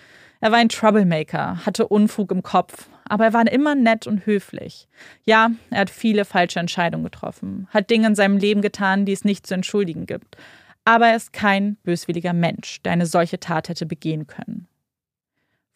Er 0.41 0.53
war 0.53 0.59
ein 0.59 0.69
Troublemaker, 0.69 1.67
hatte 1.67 1.89
Unfug 1.89 2.31
im 2.31 2.45
Kopf, 2.45 2.89
aber 3.09 3.25
er 3.25 3.33
war 3.33 3.51
immer 3.51 3.75
nett 3.75 4.07
und 4.07 4.27
höflich. 4.27 4.87
Ja, 5.25 5.51
er 5.71 5.81
hat 5.81 5.91
viele 5.91 6.25
falsche 6.25 6.61
Entscheidungen 6.61 7.05
getroffen, 7.05 7.67
hat 7.71 7.91
Dinge 7.91 8.07
in 8.07 8.15
seinem 8.15 8.37
Leben 8.37 8.63
getan, 8.63 9.07
die 9.07 9.13
es 9.13 9.25
nicht 9.25 9.45
zu 9.45 9.55
entschuldigen 9.55 10.07
gibt. 10.07 10.37
Aber 10.85 11.09
er 11.09 11.17
ist 11.17 11.33
kein 11.33 11.77
böswilliger 11.83 12.33
Mensch, 12.33 12.81
der 12.83 12.93
eine 12.93 13.07
solche 13.07 13.41
Tat 13.41 13.69
hätte 13.69 13.87
begehen 13.87 14.29
können. 14.29 14.69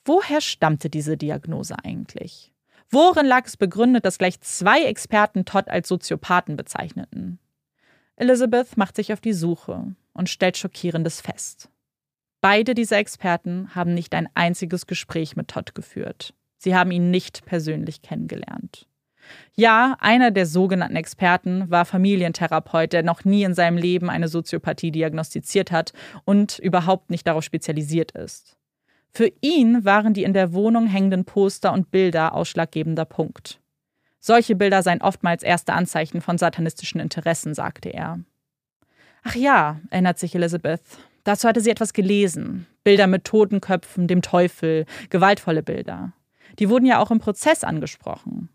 Woher 0.05 0.41
stammte 0.41 0.91
diese 0.91 1.17
Diagnose 1.17 1.77
eigentlich? 1.83 2.53
Worin 2.91 3.27
lag 3.27 3.47
es 3.47 3.57
begründet, 3.57 4.05
dass 4.05 4.19
gleich 4.19 4.41
zwei 4.41 4.85
Experten 4.85 5.45
Todd 5.45 5.69
als 5.69 5.89
Soziopathen 5.89 6.57
bezeichneten? 6.57 7.39
Elizabeth 8.17 8.77
macht 8.77 8.97
sich 8.97 9.13
auf 9.13 9.21
die 9.21 9.33
Suche 9.33 9.95
und 10.13 10.29
stellt 10.29 10.57
Schockierendes 10.57 11.21
fest. 11.21 11.71
Beide 12.41 12.75
dieser 12.75 12.99
Experten 12.99 13.75
haben 13.75 13.95
nicht 13.95 14.15
ein 14.15 14.29
einziges 14.35 14.87
Gespräch 14.87 15.35
mit 15.35 15.49
Todd 15.49 15.75
geführt. 15.75 16.35
Sie 16.59 16.77
haben 16.77 16.91
ihn 16.91 17.11
nicht 17.11 17.47
persönlich 17.47 18.03
kennengelernt. 18.03 18.87
Ja, 19.55 19.97
einer 20.01 20.31
der 20.31 20.45
sogenannten 20.45 20.97
Experten 20.97 21.71
war 21.71 21.87
Familientherapeut, 21.87 22.93
der 22.93 23.03
noch 23.03 23.25
nie 23.25 23.45
in 23.45 23.55
seinem 23.55 23.79
Leben 23.79 24.11
eine 24.11 24.29
Soziopathie 24.29 24.91
diagnostiziert 24.91 25.73
hat 25.73 25.95
und 26.27 26.59
überhaupt 26.59 27.09
nicht 27.09 27.27
darauf 27.27 27.45
spezialisiert 27.45 28.13
ist. 28.13 28.59
Für 29.17 29.31
ihn 29.41 29.85
waren 29.85 30.13
die 30.13 30.25
in 30.25 30.33
der 30.33 30.53
Wohnung 30.53 30.89
hängenden 30.89 31.25
Poster 31.25 31.73
und 31.73 31.93
Bilder 31.93 32.35
ausschlaggebender 32.35 33.05
Punkt. 33.05 33.61
Solche 34.19 34.57
Bilder 34.57 34.83
seien 34.83 35.03
oftmals 35.03 35.45
erste 35.45 35.73
Anzeichen 35.73 36.21
von 36.21 36.37
satanistischen 36.37 37.01
Interessen, 37.01 37.55
sagte 37.55 37.91
er. 37.91 38.19
Ach 39.23 39.37
ja, 39.37 39.81
erinnert 39.91 40.19
sich 40.19 40.35
Elizabeth. 40.35 40.83
Dazu 41.23 41.47
hatte 41.47 41.61
sie 41.61 41.71
etwas 41.71 41.93
gelesen. 41.93 42.67
Bilder 42.83 43.07
mit 43.07 43.25
Totenköpfen, 43.25 44.09
dem 44.09 44.21
Teufel, 44.21 44.85
gewaltvolle 45.11 45.63
Bilder. 45.63 46.13
Die 46.59 46.69
wurden 46.69 46.87
ja 46.87 46.99
auch 46.99 47.13
im 47.13 47.21
Prozess 47.21 47.63
angesprochen. 47.63 48.49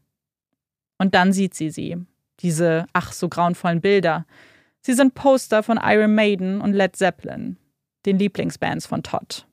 Und 0.97 1.15
dann 1.15 1.31
sieht 1.31 1.55
sie 1.55 1.69
sie. 1.69 1.97
Diese 2.41 2.85
ach 2.91 3.13
so 3.13 3.29
grauenvollen 3.29 3.79
Bilder. 3.79 4.25
Sie 4.81 4.93
sind 4.93 5.15
Poster 5.15 5.63
von 5.63 5.79
Iron 5.81 6.15
Maiden 6.15 6.59
und 6.59 6.73
Led 6.73 6.95
Zeppelin, 6.95 7.57
den 8.05 8.19
Lieblingsbands 8.19 8.85
von 8.85 9.03
Todd. 9.03 9.45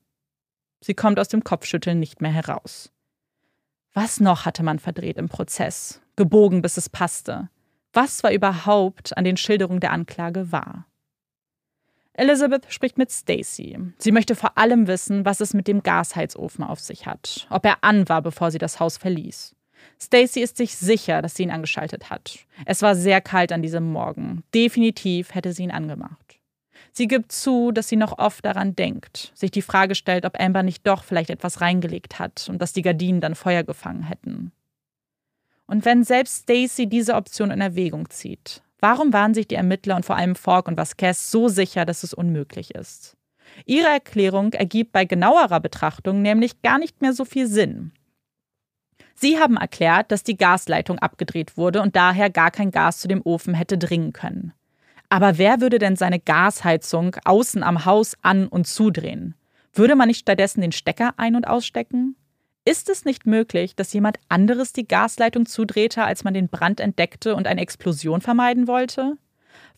Sie 0.87 0.95
kommt 0.95 1.19
aus 1.19 1.27
dem 1.27 1.43
Kopfschütteln 1.43 1.99
nicht 1.99 2.21
mehr 2.21 2.31
heraus. 2.31 2.93
Was 3.93 4.21
noch 4.21 4.45
hatte 4.45 4.63
man 4.63 4.79
verdreht 4.79 5.17
im 5.17 5.29
Prozess? 5.29 6.01
Gebogen, 6.15 6.63
bis 6.63 6.77
es 6.77 6.89
passte. 6.89 7.51
Was 7.93 8.23
war 8.23 8.31
überhaupt 8.31 9.17
an 9.17 9.25
den 9.25 9.37
Schilderungen 9.37 9.81
der 9.81 9.91
Anklage 9.91 10.53
wahr? 10.53 10.87
Elizabeth 12.13 12.73
spricht 12.73 12.99
mit 12.99 13.11
Stacy. 13.11 13.77
Sie 13.99 14.13
möchte 14.13 14.37
vor 14.37 14.57
allem 14.59 14.87
wissen, 14.87 15.25
was 15.25 15.41
es 15.41 15.55
mit 15.55 15.67
dem 15.67 15.83
Gasheizofen 15.83 16.63
auf 16.63 16.79
sich 16.79 17.05
hat, 17.05 17.49
ob 17.51 17.65
er 17.65 17.83
an 17.83 18.09
war, 18.09 18.23
bevor 18.23 18.53
sie 18.53 18.59
das 18.59 18.79
Haus 18.79 18.97
verließ. 18.97 19.57
Stacy 20.01 20.41
ist 20.41 20.57
sich 20.57 20.77
sicher, 20.77 21.21
dass 21.21 21.35
sie 21.35 21.43
ihn 21.43 21.51
angeschaltet 21.51 22.11
hat. 22.11 22.39
Es 22.65 22.83
war 22.83 22.95
sehr 22.95 23.21
kalt 23.21 23.51
an 23.51 23.63
diesem 23.63 23.91
Morgen. 23.91 24.45
Definitiv 24.55 25.35
hätte 25.35 25.53
sie 25.53 25.65
ihn 25.65 25.73
angemacht. 25.73 26.36
Sie 26.97 27.09
gibt 27.09 27.31
zu, 27.31 27.73
dass 27.73 27.89
sie 27.89 27.97
noch 27.97 28.17
oft 28.17 28.43
daran 28.43 28.75
denkt, 28.75 29.31
sich 29.35 29.51
die 29.51 29.61
Frage 29.61 29.95
stellt, 29.95 30.25
ob 30.25 30.41
Amber 30.41 30.63
nicht 30.63 30.87
doch 30.87 31.05
vielleicht 31.05 31.29
etwas 31.29 31.61
reingelegt 31.61 32.19
hat 32.19 32.49
und 32.49 32.63
dass 32.63 32.73
die 32.73 32.81
Gardinen 32.81 33.21
dann 33.21 33.35
Feuer 33.35 33.65
gefangen 33.65 34.05
hätten. 34.05 34.51
Und 35.67 35.85
wenn 35.85 36.05
selbst 36.05 36.45
Stacy 36.45 36.87
diese 36.87 37.15
Option 37.17 37.51
in 37.51 37.61
Erwägung 37.61 38.09
zieht, 38.09 38.63
warum 38.81 39.13
waren 39.13 39.35
sich 39.35 39.47
die 39.47 39.57
Ermittler 39.57 39.95
und 39.95 40.07
vor 40.07 40.17
allem 40.17 40.37
Falk 40.37 40.69
und 40.69 40.79
Vasquez 40.79 41.31
so 41.31 41.49
sicher, 41.49 41.85
dass 41.85 42.03
es 42.03 42.15
unmöglich 42.15 42.75
ist? 42.75 43.19
Ihre 43.67 43.89
Erklärung 43.89 44.55
ergibt 44.55 44.93
bei 44.93 45.05
genauerer 45.05 45.61
Betrachtung 45.61 46.23
nämlich 46.23 46.63
gar 46.63 46.79
nicht 46.79 47.03
mehr 47.03 47.13
so 47.13 47.27
viel 47.27 47.47
Sinn. 47.47 47.93
Sie 49.15 49.39
haben 49.39 49.59
erklärt, 49.59 50.11
dass 50.11 50.23
die 50.23 50.39
Gasleitung 50.39 50.99
abgedreht 50.99 51.59
wurde 51.59 51.83
und 51.83 51.95
daher 51.95 52.31
gar 52.31 52.51
kein 52.51 52.71
Gas 52.71 53.01
zu 53.01 53.09
dem 53.09 53.21
Ofen 53.21 53.53
hätte 53.53 53.77
dringen 53.77 54.15
können. 54.15 54.55
Aber 55.09 55.39
wer 55.39 55.61
würde 55.61 55.79
denn 55.79 55.97
seine 55.97 56.19
Gasheizung 56.19 57.17
außen 57.25 57.63
am 57.63 57.85
Haus 57.85 58.17
an- 58.23 58.49
und 58.49 58.67
zudrehen? 58.67 59.35
Würde 59.73 59.95
man 59.95 60.09
nicht 60.09 60.21
stattdessen 60.21 60.61
den 60.61 60.73
Stecker 60.73 61.15
ein- 61.17 61.37
und 61.37 61.47
ausstecken? 61.47 62.17
Ist 62.65 62.89
es 62.89 63.05
nicht 63.05 63.27
möglich, 63.27 63.77
dass 63.77 63.93
jemand 63.93 64.19
anderes 64.29 64.73
die 64.73 64.89
Gasleitung 64.89 65.47
zudrehte, 65.47 66.03
als 66.03 66.25
man 66.25 66.35
den 66.35 66.49
Brand 66.49 66.81
entdeckte 66.81 67.37
und 67.37 67.47
eine 67.47 67.61
Explosion 67.61 68.21
vermeiden 68.21 68.67
wollte? 68.67 69.17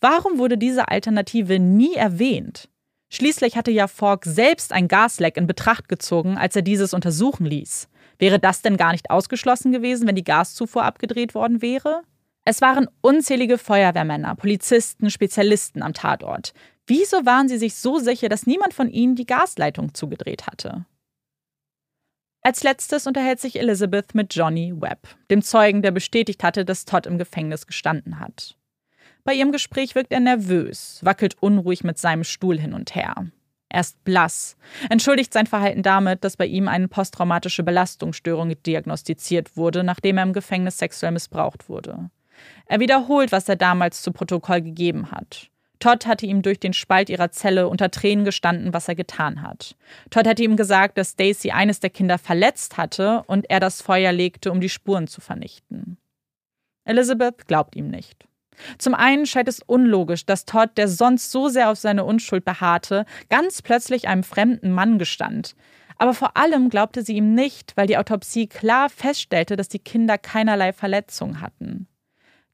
Warum 0.01 0.39
wurde 0.39 0.57
diese 0.57 0.89
Alternative 0.89 1.59
nie 1.59 1.95
erwähnt? 1.95 2.69
Schließlich 3.11 3.57
hatte 3.57 3.71
ja 3.71 3.89
Falk 3.89 4.25
selbst 4.25 4.73
ein 4.73 4.89
Gasleck 4.89 5.37
in 5.37 5.47
Betracht 5.47 5.89
gezogen, 5.89 6.39
als 6.39 6.57
er 6.57 6.63
dieses 6.63 6.95
untersuchen 6.95 7.47
ließ. 7.47 7.89
Wäre 8.19 8.39
das 8.39 8.63
denn 8.63 8.77
gar 8.77 8.93
nicht 8.93 9.11
ausgeschlossen 9.11 9.73
gewesen, 9.73 10.07
wenn 10.07 10.17
die 10.17 10.25
Gaszufuhr 10.25 10.85
abgedreht 10.85 11.35
worden 11.35 11.63
wäre? 11.63 12.03
Es 12.51 12.63
waren 12.63 12.89
unzählige 13.03 13.59
Feuerwehrmänner, 13.59 14.35
Polizisten, 14.35 15.11
Spezialisten 15.11 15.83
am 15.83 15.93
Tatort. 15.93 16.55
Wieso 16.87 17.27
waren 17.27 17.47
sie 17.47 17.59
sich 17.59 17.75
so 17.75 17.99
sicher, 17.99 18.31
dass 18.31 18.47
niemand 18.47 18.73
von 18.73 18.89
ihnen 18.89 19.17
die 19.17 19.27
Gasleitung 19.27 19.93
zugedreht 19.93 20.47
hatte? 20.47 20.87
Als 22.41 22.63
letztes 22.63 23.07
unterhält 23.07 23.39
sich 23.39 23.61
Elizabeth 23.61 24.15
mit 24.15 24.35
Johnny 24.35 24.73
Webb, 24.75 25.09
dem 25.31 25.43
Zeugen, 25.43 25.83
der 25.83 25.91
bestätigt 25.91 26.43
hatte, 26.43 26.65
dass 26.65 26.87
Todd 26.87 27.05
im 27.05 27.19
Gefängnis 27.19 27.67
gestanden 27.67 28.19
hat. 28.19 28.57
Bei 29.25 29.35
ihrem 29.35 29.53
Gespräch 29.53 29.95
wirkt 29.95 30.11
er 30.11 30.21
nervös, 30.21 31.01
wackelt 31.03 31.37
unruhig 31.43 31.85
mit 31.85 31.99
seinem 31.99 32.25
Stuhl 32.25 32.59
hin 32.59 32.73
und 32.73 32.95
her. 32.95 33.27
Er 33.69 33.81
ist 33.83 34.03
blass, 34.05 34.57
entschuldigt 34.89 35.35
sein 35.35 35.47
Verhalten 35.47 35.83
damit, 35.83 36.25
dass 36.25 36.39
bei 36.39 36.47
ihm 36.47 36.67
eine 36.67 36.89
posttraumatische 36.89 37.63
Belastungsstörung 37.63 38.55
diagnostiziert 38.63 39.55
wurde, 39.59 39.85
nachdem 39.85 40.17
er 40.17 40.23
im 40.23 40.33
Gefängnis 40.33 40.79
sexuell 40.79 41.13
missbraucht 41.13 41.69
wurde. 41.69 42.09
Er 42.67 42.81
wiederholt, 42.81 43.33
was 43.33 43.49
er 43.49 43.57
damals 43.57 44.03
zu 44.03 44.13
Protokoll 44.13 44.61
gegeben 44.61 45.11
hat. 45.11 45.51
Todd 45.79 46.07
hatte 46.07 46.27
ihm 46.27 46.43
durch 46.43 46.59
den 46.59 46.73
Spalt 46.73 47.09
ihrer 47.09 47.31
Zelle 47.31 47.69
unter 47.69 47.91
Tränen 47.91 48.25
gestanden, 48.25 48.73
was 48.73 48.89
er 48.89 48.95
getan 48.95 49.43
hat. 49.43 49.77
Todd 50.11 50.27
hatte 50.27 50.43
ihm 50.43 50.57
gesagt, 50.57 50.99
dass 50.99 51.11
Stacy 51.11 51.53
eines 51.53 51.81
der 51.81 51.91
Kinder 51.91 52.19
verletzt 52.19 52.77
hatte 52.77 53.23
und 53.27 53.49
er 53.49 53.61
das 53.61 53.81
Feuer 53.81 54.13
legte, 54.13 54.51
um 54.51 54.61
die 54.61 54.69
Spuren 54.69 55.07
zu 55.07 55.21
vernichten. 55.21 55.99
Elizabeth 56.85 57.47
glaubt 57.47 57.77
ihm 57.77 57.89
nicht. 57.89 58.25
Zum 58.79 58.95
einen 58.95 59.27
scheint 59.27 59.49
es 59.49 59.61
unlogisch, 59.61 60.27
dass 60.27 60.45
Todd, 60.45 60.71
der 60.77 60.89
sonst 60.89 61.31
so 61.31 61.49
sehr 61.49 61.71
auf 61.71 61.79
seine 61.79 62.05
Unschuld 62.05 62.45
beharrte, 62.45 63.05
ganz 63.31 63.63
plötzlich 63.63 64.09
einem 64.09 64.25
fremden 64.25 64.73
Mann 64.73 64.99
gestand. 64.99 65.55
Aber 65.97 66.15
vor 66.15 66.37
allem 66.37 66.71
glaubte 66.71 67.03
sie 67.03 67.17
ihm 67.17 67.35
nicht, 67.35 67.77
weil 67.77 67.87
die 67.87 67.99
Autopsie 67.99 68.47
klar 68.47 68.89
feststellte, 68.89 69.57
dass 69.57 69.69
die 69.69 69.81
Kinder 69.81 70.19
keinerlei 70.19 70.73
Verletzungen 70.73 71.41
hatten. 71.41 71.89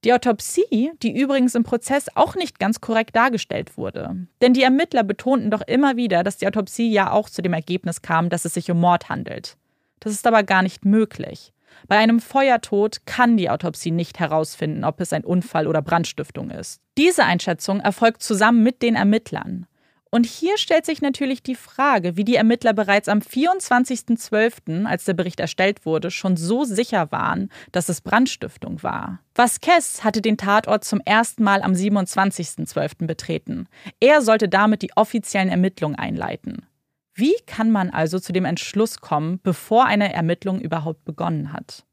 Die 0.05 0.13
Autopsie, 0.13 0.93
die 1.03 1.19
übrigens 1.19 1.55
im 1.55 1.65
Prozess 1.65 2.09
auch 2.15 2.35
nicht 2.35 2.59
ganz 2.59 2.83
korrekt 2.83 3.17
dargestellt 3.17 3.79
wurde. 3.79 4.27
Denn 4.43 4.53
die 4.53 4.63
Ermittler 4.63 5.03
betonten 5.03 5.51
doch 5.51 5.63
immer 5.63 5.97
wieder, 5.97 6.23
dass 6.23 6.37
die 6.37 6.47
Autopsie 6.47 6.93
ja 6.93 7.11
auch 7.11 7.31
zu 7.31 7.41
dem 7.41 7.55
Ergebnis 7.55 8.03
kam, 8.03 8.29
dass 8.29 8.45
es 8.45 8.53
sich 8.53 8.71
um 8.71 8.79
Mord 8.79 9.09
handelt. 9.09 9.57
Das 10.01 10.13
ist 10.13 10.27
aber 10.27 10.43
gar 10.43 10.63
nicht 10.63 10.85
möglich. 10.85 11.55
Bei 11.89 11.97
einem 11.97 12.21
Feuertod 12.21 13.07
kann 13.07 13.39
die 13.39 13.49
Autopsie 13.49 13.91
nicht 13.91 14.21
herausfinden, 14.21 14.85
ob 14.85 15.01
es 15.01 15.13
ein 15.15 15.25
Unfall 15.25 15.67
oder 15.67 15.81
Brandstiftung 15.81 16.51
ist. 16.51 16.81
Diese 16.99 17.25
Einschätzung 17.25 17.81
erfolgt 17.81 18.23
zusammen 18.23 18.63
mit 18.63 18.83
den 18.83 18.97
Ermittlern. 18.97 19.67
Und 20.15 20.27
hier 20.27 20.59
stellt 20.59 20.87
sich 20.87 21.03
natürlich 21.03 21.43
die 21.43 21.57
Frage, 21.57 22.17
wie 22.17 22.23
die 22.23 22.37
Ermittler 22.37 22.73
bereits 22.73 23.09
am 23.09 23.19
24.12., 23.19 24.85
als 24.87 25.07
der 25.07 25.15
Bericht 25.15 25.41
erstellt 25.41 25.85
wurde, 25.85 26.13
schon 26.13 26.37
so 26.37 26.63
sicher 26.63 27.11
waren, 27.11 27.51
dass 27.73 27.89
es 27.89 28.01
Brandstiftung 28.01 28.85
war. 28.85 29.19
Vasquez 29.35 30.05
hatte 30.05 30.23
den 30.23 30.37
Tatort 30.37 30.85
zum 30.85 31.01
ersten 31.05 31.43
Mal 31.43 31.63
am 31.63 31.73
27.12. 31.73 33.09
betreten. 33.09 33.67
Er 33.99 34.23
sollte 34.23 34.49
damit 34.49 34.83
die 34.83 34.93
offiziellen 34.95 35.49
Ermittlungen 35.49 35.97
einleiten. 35.97 36.65
Wie 37.13 37.35
kann 37.49 37.73
man 37.73 37.91
also 37.91 38.21
zu 38.21 38.33
dem 38.33 38.45
Entschluss 38.45 39.01
kommen, 39.01 39.41
bevor 39.43 39.87
eine 39.87 40.13
Ermittlung 40.13 40.61
überhaupt 40.61 41.05
begonnen 41.05 41.53
hat? 41.53 41.85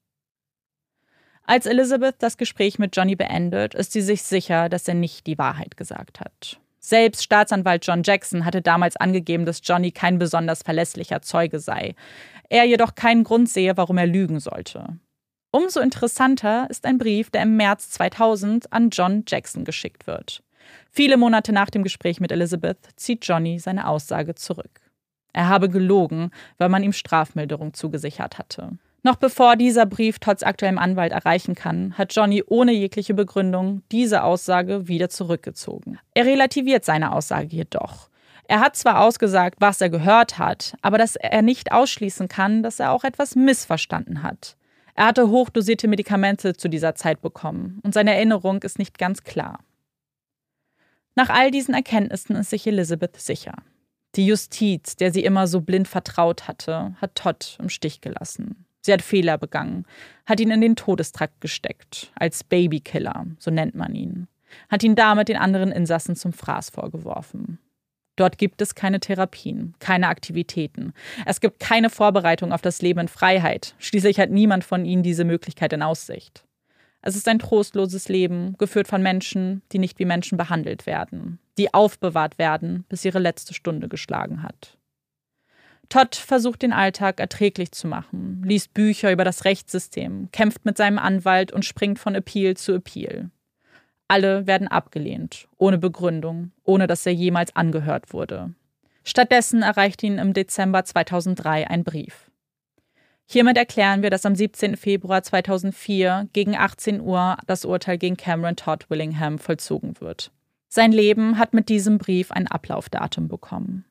Als 1.42 1.66
Elizabeth 1.66 2.18
das 2.20 2.38
Gespräch 2.38 2.78
mit 2.78 2.96
Johnny 2.96 3.16
beendet, 3.16 3.74
ist 3.74 3.94
sie 3.94 4.02
sich 4.02 4.22
sicher, 4.22 4.70
dass 4.70 4.88
er 4.88 4.94
nicht 4.94 5.26
die 5.26 5.40
Wahrheit 5.40 5.76
gesagt 5.76 6.20
hat. 6.20 6.62
Selbst 6.84 7.24
Staatsanwalt 7.24 7.86
John 7.86 8.02
Jackson 8.04 8.44
hatte 8.44 8.62
damals 8.62 8.98
angegeben, 8.98 9.46
dass 9.46 9.62
Johnny 9.64 9.92
kein 9.92 10.18
besonders 10.18 10.64
verlässlicher 10.64 11.22
Zeuge 11.22 11.60
sei. 11.60 11.94
Er 12.50 12.66
jedoch 12.66 12.96
keinen 12.96 13.24
Grund 13.24 13.48
sehe, 13.50 13.78
warum 13.78 14.00
er 14.00 14.08
lügen 14.08 14.40
sollte. 14.40 14.98
Umso 15.52 15.80
interessanter 15.80 16.68
ist 16.70 16.86
ein 16.86 16.98
Brief, 16.98 17.30
der 17.30 17.44
im 17.44 17.56
März 17.56 17.92
2000 17.92 18.74
an 18.74 18.90
John 18.90 19.24
Jackson 19.28 19.64
geschickt 19.64 20.08
wird. 20.08 20.44
Viele 20.90 21.18
Monate 21.18 21.54
nach 21.54 21.70
dem 21.70 21.84
Gespräch 21.84 22.20
mit 22.20 22.32
Elizabeth 22.32 22.80
zieht 22.96 23.26
Johnny 23.26 23.60
seine 23.60 23.88
Aussage 23.88 24.34
zurück. 24.34 24.82
Er 25.34 25.50
habe 25.50 25.70
gelogen, 25.70 26.32
weil 26.58 26.70
man 26.70 26.84
ihm 26.84 26.94
Strafmilderung 26.94 27.74
zugesichert 27.74 28.38
hatte. 28.38 28.78
Noch 29.04 29.16
bevor 29.16 29.56
dieser 29.56 29.88
Brief 29.88 30.20
Todds 30.20 30.44
aktuellem 30.44 30.78
Anwalt 30.78 31.12
erreichen 31.12 31.56
kann, 31.56 31.98
hat 31.98 32.14
Johnny 32.14 32.44
ohne 32.46 32.72
jegliche 32.72 33.16
Begründung 33.16 33.82
diese 33.92 34.24
Aussage 34.24 34.88
wieder 34.88 35.10
zurückgezogen. 35.10 35.98
Er 36.14 36.26
relativiert 36.26 36.86
seine 36.86 37.12
Aussage 37.12 37.48
jedoch. 37.48 38.10
Er 38.48 38.60
hat 38.60 38.76
zwar 38.76 39.02
ausgesagt, 39.02 39.56
was 39.60 39.82
er 39.82 39.90
gehört 39.90 40.38
hat, 40.38 40.76
aber 40.82 41.00
dass 41.00 41.16
er 41.16 41.42
nicht 41.42 41.72
ausschließen 41.72 42.28
kann, 42.28 42.62
dass 42.62 42.80
er 42.80 42.92
auch 42.92 43.04
etwas 43.04 43.36
missverstanden 43.36 44.22
hat. 44.22 44.56
Er 44.94 45.06
hatte 45.08 45.30
hochdosierte 45.30 45.88
Medikamente 45.88 46.56
zu 46.56 46.68
dieser 46.68 46.94
Zeit 46.94 47.22
bekommen 47.22 47.80
und 47.84 47.94
seine 47.94 48.14
Erinnerung 48.14 48.62
ist 48.62 48.78
nicht 48.78 49.00
ganz 49.00 49.24
klar. 49.24 49.62
Nach 51.16 51.30
all 51.30 51.50
diesen 51.50 51.74
Erkenntnissen 51.74 52.36
ist 52.36 52.52
sich 52.52 52.68
Elizabeth 52.68 53.18
sicher. 53.18 53.56
Die 54.16 54.26
Justiz, 54.26 54.96
der 54.96 55.12
sie 55.12 55.24
immer 55.24 55.48
so 55.48 55.62
blind 55.62 55.88
vertraut 55.88 56.48
hatte, 56.48 56.96
hat 57.02 57.16
Todd 57.16 57.58
im 57.60 57.70
Stich 57.70 58.02
gelassen. 58.02 58.66
Sie 58.82 58.92
hat 58.92 59.02
Fehler 59.02 59.38
begangen, 59.38 59.86
hat 60.26 60.40
ihn 60.40 60.52
in 60.52 60.62
den 60.62 60.76
Todestrakt 60.76 61.40
gesteckt, 61.40 62.12
als 62.16 62.44
Babykiller, 62.44 63.28
so 63.38 63.52
nennt 63.52 63.76
man 63.76 63.96
ihn, 63.96 64.28
hat 64.70 64.84
ihn 64.84 64.96
damit 64.96 65.30
den 65.30 65.38
anderen 65.38 65.72
Insassen 65.72 66.16
zum 66.16 66.34
Fraß 66.34 66.72
vorgeworfen. 66.72 67.60
Dort 68.16 68.38
gibt 68.38 68.62
es 68.62 68.76
keine 68.76 69.00
Therapien, 69.00 69.74
keine 69.80 70.08
Aktivitäten. 70.08 70.94
Es 71.26 71.40
gibt 71.40 71.60
keine 71.60 71.90
Vorbereitung 71.90 72.52
auf 72.52 72.62
das 72.62 72.82
Leben 72.82 73.00
in 73.00 73.08
Freiheit. 73.08 73.74
Schließlich 73.80 74.20
hat 74.20 74.30
niemand 74.30 74.64
von 74.64 74.86
ihnen 74.86 75.02
diese 75.02 75.24
Möglichkeit 75.24 75.74
in 75.74 75.82
Aussicht. 75.82 76.44
Es 77.02 77.16
ist 77.16 77.28
ein 77.28 77.40
trostloses 77.40 78.10
Leben, 78.10 78.56
geführt 78.58 78.88
von 78.88 79.02
Menschen, 79.02 79.64
die 79.72 79.80
nicht 79.80 79.98
wie 79.98 80.06
Menschen 80.06 80.38
behandelt 80.38 80.86
werden, 80.86 81.40
die 81.58 81.74
aufbewahrt 81.74 82.38
werden, 82.38 82.86
bis 82.90 83.06
ihre 83.06 83.20
letzte 83.20 83.54
Stunde 83.54 83.88
geschlagen 83.88 84.44
hat. 84.44 84.78
Todd 85.92 86.16
versucht 86.16 86.62
den 86.62 86.72
Alltag 86.72 87.20
erträglich 87.20 87.74
zu 87.74 87.86
machen, 87.86 88.42
liest 88.46 88.74
Bücher 88.74 89.12
über 89.12 89.26
das 89.26 89.44
Rechtssystem, 89.44 90.30
kämpft 90.32 90.64
mit 90.64 90.78
seinem 90.78 90.98
Anwalt 90.98 91.52
und 91.52 91.66
springt 91.66 92.00
von 92.00 92.16
Appeal 92.16 92.56
zu 92.56 92.72
Appeal. 92.72 93.30
Alle 94.08 94.48
werden 94.48 94.70
abgelehnt, 94.70 95.50
ohne 95.58 95.78
Begründung, 95.78 96.54
ohne 96.64 96.88
dass 96.88 97.06
er 97.06 97.14
jemals 97.14 97.58
angehört 97.58 98.14
wurde. 98.14 98.54
Stattdessen 99.04 99.64
erreicht 99.64 100.02
ihn 100.02 100.18
im 100.18 100.32
Dezember 100.32 100.86
2003 100.86 101.70
ein 101.70 101.84
Brief. 101.84 102.32
Hiermit 103.26 103.58
erklären 103.58 104.02
wir, 104.02 104.10
dass 104.10 104.26
am 104.26 104.36
17. 104.36 104.78
Februar 104.78 105.24
2004 105.24 106.30
gegen 106.32 106.56
18 106.56 107.02
Uhr 107.02 107.36
das 107.48 107.66
Urteil 107.66 107.98
gegen 107.98 108.16
Cameron 108.16 108.56
Todd 108.56 108.90
Willingham 108.90 109.40
vollzogen 109.40 110.00
wird. 110.00 110.32
Sein 110.70 110.94
Leben 110.94 111.38
hat 111.38 111.54
mit 111.54 111.68
diesem 111.68 111.98
Brief 111.98 112.32
ein 112.32 112.48
Ablaufdatum 112.48 113.28
bekommen. 113.28 113.84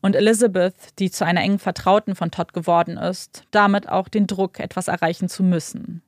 Und 0.00 0.16
Elizabeth, 0.16 0.98
die 0.98 1.10
zu 1.10 1.24
einer 1.24 1.40
engen 1.40 1.58
Vertrauten 1.58 2.14
von 2.14 2.30
Todd 2.30 2.52
geworden 2.52 2.96
ist, 2.96 3.44
damit 3.50 3.88
auch 3.88 4.08
den 4.08 4.26
Druck, 4.26 4.60
etwas 4.60 4.88
erreichen 4.88 5.28
zu 5.28 5.42
müssen. 5.42 6.02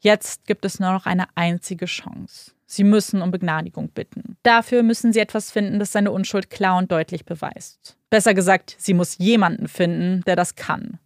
Jetzt 0.00 0.46
gibt 0.46 0.64
es 0.64 0.78
nur 0.78 0.92
noch 0.92 1.06
eine 1.06 1.26
einzige 1.34 1.86
Chance. 1.86 2.52
Sie 2.66 2.84
müssen 2.84 3.22
um 3.22 3.30
Begnadigung 3.30 3.90
bitten. 3.90 4.36
Dafür 4.42 4.82
müssen 4.82 5.12
sie 5.12 5.20
etwas 5.20 5.50
finden, 5.50 5.78
das 5.78 5.92
seine 5.92 6.10
Unschuld 6.10 6.50
klar 6.50 6.78
und 6.78 6.90
deutlich 6.90 7.24
beweist. 7.24 7.96
Besser 8.10 8.34
gesagt, 8.34 8.76
sie 8.78 8.94
muss 8.94 9.18
jemanden 9.18 9.68
finden, 9.68 10.22
der 10.26 10.36
das 10.36 10.56
kann. 10.56 10.98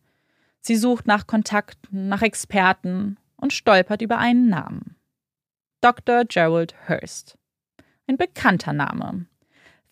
Sie 0.60 0.76
sucht 0.76 1.06
nach 1.06 1.26
Kontakten, 1.26 2.08
nach 2.08 2.22
Experten 2.22 3.16
und 3.36 3.52
stolpert 3.52 4.02
über 4.02 4.18
einen 4.18 4.48
Namen. 4.48 4.96
Dr. 5.80 6.24
Gerald 6.26 6.74
Hurst. 6.88 7.38
Ein 8.06 8.16
bekannter 8.16 8.72
Name. 8.72 9.26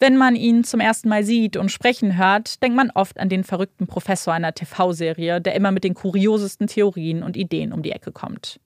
Wenn 0.01 0.17
man 0.17 0.37
ihn 0.37 0.63
zum 0.63 0.79
ersten 0.79 1.09
Mal 1.09 1.25
sieht 1.25 1.57
und 1.57 1.73
sprechen 1.73 2.17
hört, 2.17 2.63
denkt 2.63 2.77
man 2.77 2.91
oft 2.91 3.19
an 3.19 3.29
den 3.29 3.43
verrückten 3.43 3.89
Professor 3.89 4.33
einer 4.33 4.55
TV-Serie, 4.55 5.41
der 5.41 5.57
immer 5.57 5.73
mit 5.73 5.83
den 5.83 5.95
kuriosesten 5.95 6.69
Theorien 6.69 7.25
und 7.25 7.37
Ideen 7.37 7.73
um 7.73 7.83
die 7.83 7.91
Ecke 7.91 8.13
kommt. 8.13 8.61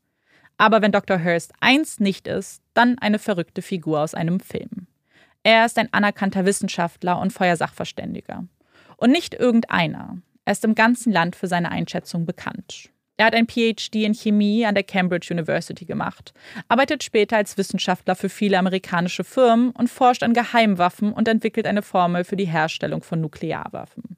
Aber 0.59 0.83
wenn 0.83 0.93
Dr. 0.93 1.25
Hurst 1.25 1.53
eins 1.61 2.01
nicht 2.01 2.29
ist, 2.29 2.63
dann 2.75 2.99
eine 2.99 3.19
verrückte 3.19 3.63
Figur 3.63 4.01
aus 4.01 4.15
einem 4.15 4.41
Film. 4.41 4.87
Er 5.43 5.65
ist 5.65 5.79
ein 5.79 5.93
anerkannter 5.93 6.45
Wissenschaftler 6.45 7.19
und 7.19 7.33
Feuersachverständiger. 7.33 8.47
Und 8.99 9.11
nicht 9.11 9.35
irgendeiner. 9.35 10.19
Er 10.45 10.53
ist 10.53 10.65
im 10.65 10.75
ganzen 10.75 11.13
Land 11.13 11.35
für 11.35 11.49
seine 11.49 11.71
Einschätzung 11.71 12.27
bekannt. 12.27 12.91
Er 13.23 13.27
hat 13.27 13.35
ein 13.37 13.47
PhD 13.47 14.05
in 14.05 14.15
Chemie 14.15 14.67
an 14.67 14.75
der 14.75 14.83
Cambridge 14.83 15.33
University 15.33 15.85
gemacht, 15.85 16.35
arbeitet 16.67 17.05
später 17.05 17.37
als 17.37 17.57
Wissenschaftler 17.57 18.17
für 18.17 18.29
viele 18.29 18.59
amerikanische 18.59 19.23
Firmen 19.23 19.71
und 19.71 19.89
forscht 19.89 20.25
an 20.25 20.33
Geheimwaffen 20.33 21.13
und 21.13 21.29
entwickelt 21.29 21.69
eine 21.69 21.83
Formel 21.83 22.25
für 22.25 22.35
die 22.35 22.49
Herstellung 22.49 23.05
von 23.05 23.21
Nuklearwaffen. 23.21 24.17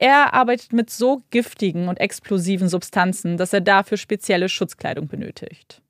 Er 0.00 0.34
arbeitet 0.34 0.72
mit 0.72 0.90
so 0.90 1.22
giftigen 1.30 1.86
und 1.86 2.00
explosiven 2.00 2.68
Substanzen, 2.68 3.36
dass 3.36 3.52
er 3.52 3.60
dafür 3.60 3.98
spezielle 3.98 4.48
Schutzkleidung 4.48 5.06
benötigt. 5.06 5.80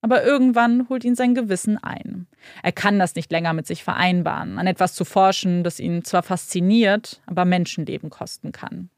Aber 0.00 0.24
irgendwann 0.24 0.88
holt 0.88 1.04
ihn 1.04 1.14
sein 1.14 1.36
Gewissen 1.36 1.78
ein. 1.78 2.26
Er 2.64 2.72
kann 2.72 2.98
das 2.98 3.14
nicht 3.14 3.30
länger 3.30 3.52
mit 3.52 3.68
sich 3.68 3.84
vereinbaren, 3.84 4.58
an 4.58 4.66
etwas 4.66 4.94
zu 4.94 5.04
forschen, 5.04 5.62
das 5.62 5.78
ihn 5.78 6.02
zwar 6.02 6.24
fasziniert, 6.24 7.22
aber 7.26 7.44
Menschenleben 7.44 8.10
kosten 8.10 8.50
kann. 8.50 8.90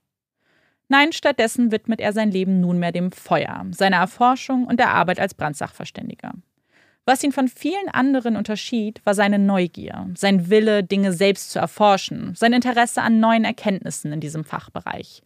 Nein, 0.96 1.10
stattdessen 1.10 1.72
widmet 1.72 2.00
er 2.00 2.12
sein 2.12 2.30
Leben 2.30 2.60
nunmehr 2.60 2.92
dem 2.92 3.10
Feuer, 3.10 3.66
seiner 3.72 3.96
Erforschung 3.96 4.64
und 4.64 4.78
der 4.78 4.90
Arbeit 4.90 5.18
als 5.18 5.34
Brandsachverständiger. 5.34 6.34
Was 7.04 7.24
ihn 7.24 7.32
von 7.32 7.48
vielen 7.48 7.88
anderen 7.88 8.36
unterschied, 8.36 9.04
war 9.04 9.12
seine 9.12 9.40
Neugier, 9.40 10.08
sein 10.14 10.50
Wille, 10.50 10.84
Dinge 10.84 11.12
selbst 11.12 11.50
zu 11.50 11.58
erforschen, 11.58 12.36
sein 12.36 12.52
Interesse 12.52 13.02
an 13.02 13.18
neuen 13.18 13.44
Erkenntnissen 13.44 14.12
in 14.12 14.20
diesem 14.20 14.44
Fachbereich. 14.44 15.22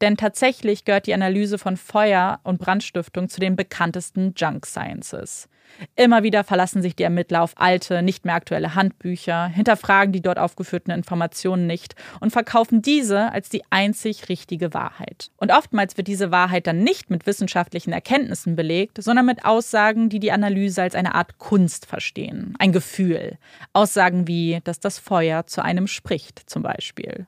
Denn 0.00 0.16
tatsächlich 0.16 0.84
gehört 0.84 1.06
die 1.06 1.14
Analyse 1.14 1.56
von 1.56 1.76
Feuer 1.76 2.40
und 2.42 2.58
Brandstiftung 2.58 3.28
zu 3.28 3.38
den 3.38 3.54
bekanntesten 3.54 4.34
Junk 4.36 4.66
Sciences. 4.66 5.48
Immer 5.96 6.22
wieder 6.22 6.44
verlassen 6.44 6.82
sich 6.82 6.94
die 6.94 7.02
Ermittler 7.02 7.42
auf 7.42 7.54
alte, 7.56 8.02
nicht 8.02 8.24
mehr 8.24 8.34
aktuelle 8.34 8.74
Handbücher, 8.74 9.46
hinterfragen 9.46 10.12
die 10.12 10.20
dort 10.20 10.38
aufgeführten 10.38 10.92
Informationen 10.92 11.66
nicht 11.66 11.94
und 12.20 12.30
verkaufen 12.30 12.82
diese 12.82 13.32
als 13.32 13.48
die 13.48 13.62
einzig 13.70 14.28
richtige 14.28 14.74
Wahrheit. 14.74 15.30
Und 15.36 15.52
oftmals 15.52 15.96
wird 15.96 16.08
diese 16.08 16.30
Wahrheit 16.30 16.66
dann 16.66 16.82
nicht 16.82 17.10
mit 17.10 17.26
wissenschaftlichen 17.26 17.92
Erkenntnissen 17.92 18.56
belegt, 18.56 19.02
sondern 19.02 19.26
mit 19.26 19.44
Aussagen, 19.44 20.08
die 20.08 20.20
die 20.20 20.32
Analyse 20.32 20.82
als 20.82 20.94
eine 20.94 21.14
Art 21.14 21.38
Kunst 21.38 21.86
verstehen, 21.86 22.54
ein 22.58 22.72
Gefühl. 22.72 23.38
Aussagen 23.72 24.26
wie, 24.28 24.60
dass 24.64 24.80
das 24.80 24.98
Feuer 24.98 25.46
zu 25.46 25.62
einem 25.62 25.86
spricht, 25.86 26.38
zum 26.46 26.62
Beispiel. 26.62 27.26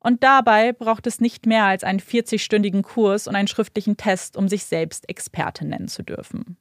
Und 0.00 0.22
dabei 0.22 0.72
braucht 0.72 1.06
es 1.06 1.20
nicht 1.20 1.46
mehr 1.46 1.64
als 1.64 1.82
einen 1.82 2.00
40-stündigen 2.00 2.82
Kurs 2.82 3.26
und 3.26 3.36
einen 3.36 3.48
schriftlichen 3.48 3.96
Test, 3.96 4.36
um 4.36 4.48
sich 4.48 4.66
selbst 4.66 5.08
Experte 5.08 5.64
nennen 5.66 5.88
zu 5.88 6.02
dürfen. 6.02 6.58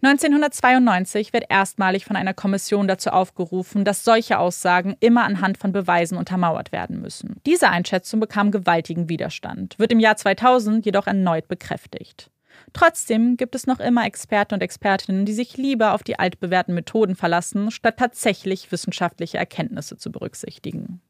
1992 0.00 1.32
wird 1.32 1.46
erstmalig 1.48 2.04
von 2.04 2.14
einer 2.14 2.32
Kommission 2.32 2.86
dazu 2.86 3.10
aufgerufen, 3.10 3.84
dass 3.84 4.04
solche 4.04 4.38
Aussagen 4.38 4.96
immer 5.00 5.24
anhand 5.24 5.58
von 5.58 5.72
Beweisen 5.72 6.16
untermauert 6.16 6.70
werden 6.70 7.00
müssen. 7.00 7.40
Diese 7.46 7.68
Einschätzung 7.68 8.20
bekam 8.20 8.52
gewaltigen 8.52 9.08
Widerstand, 9.08 9.76
wird 9.78 9.90
im 9.90 9.98
Jahr 9.98 10.16
2000 10.16 10.86
jedoch 10.86 11.08
erneut 11.08 11.48
bekräftigt. 11.48 12.30
Trotzdem 12.72 13.36
gibt 13.36 13.54
es 13.54 13.66
noch 13.66 13.80
immer 13.80 14.04
Experten 14.06 14.54
und 14.54 14.62
Expertinnen, 14.62 15.24
die 15.24 15.32
sich 15.32 15.56
lieber 15.56 15.94
auf 15.94 16.04
die 16.04 16.18
altbewährten 16.18 16.74
Methoden 16.74 17.16
verlassen, 17.16 17.70
statt 17.70 17.96
tatsächlich 17.98 18.70
wissenschaftliche 18.70 19.38
Erkenntnisse 19.38 19.96
zu 19.96 20.12
berücksichtigen. 20.12 21.00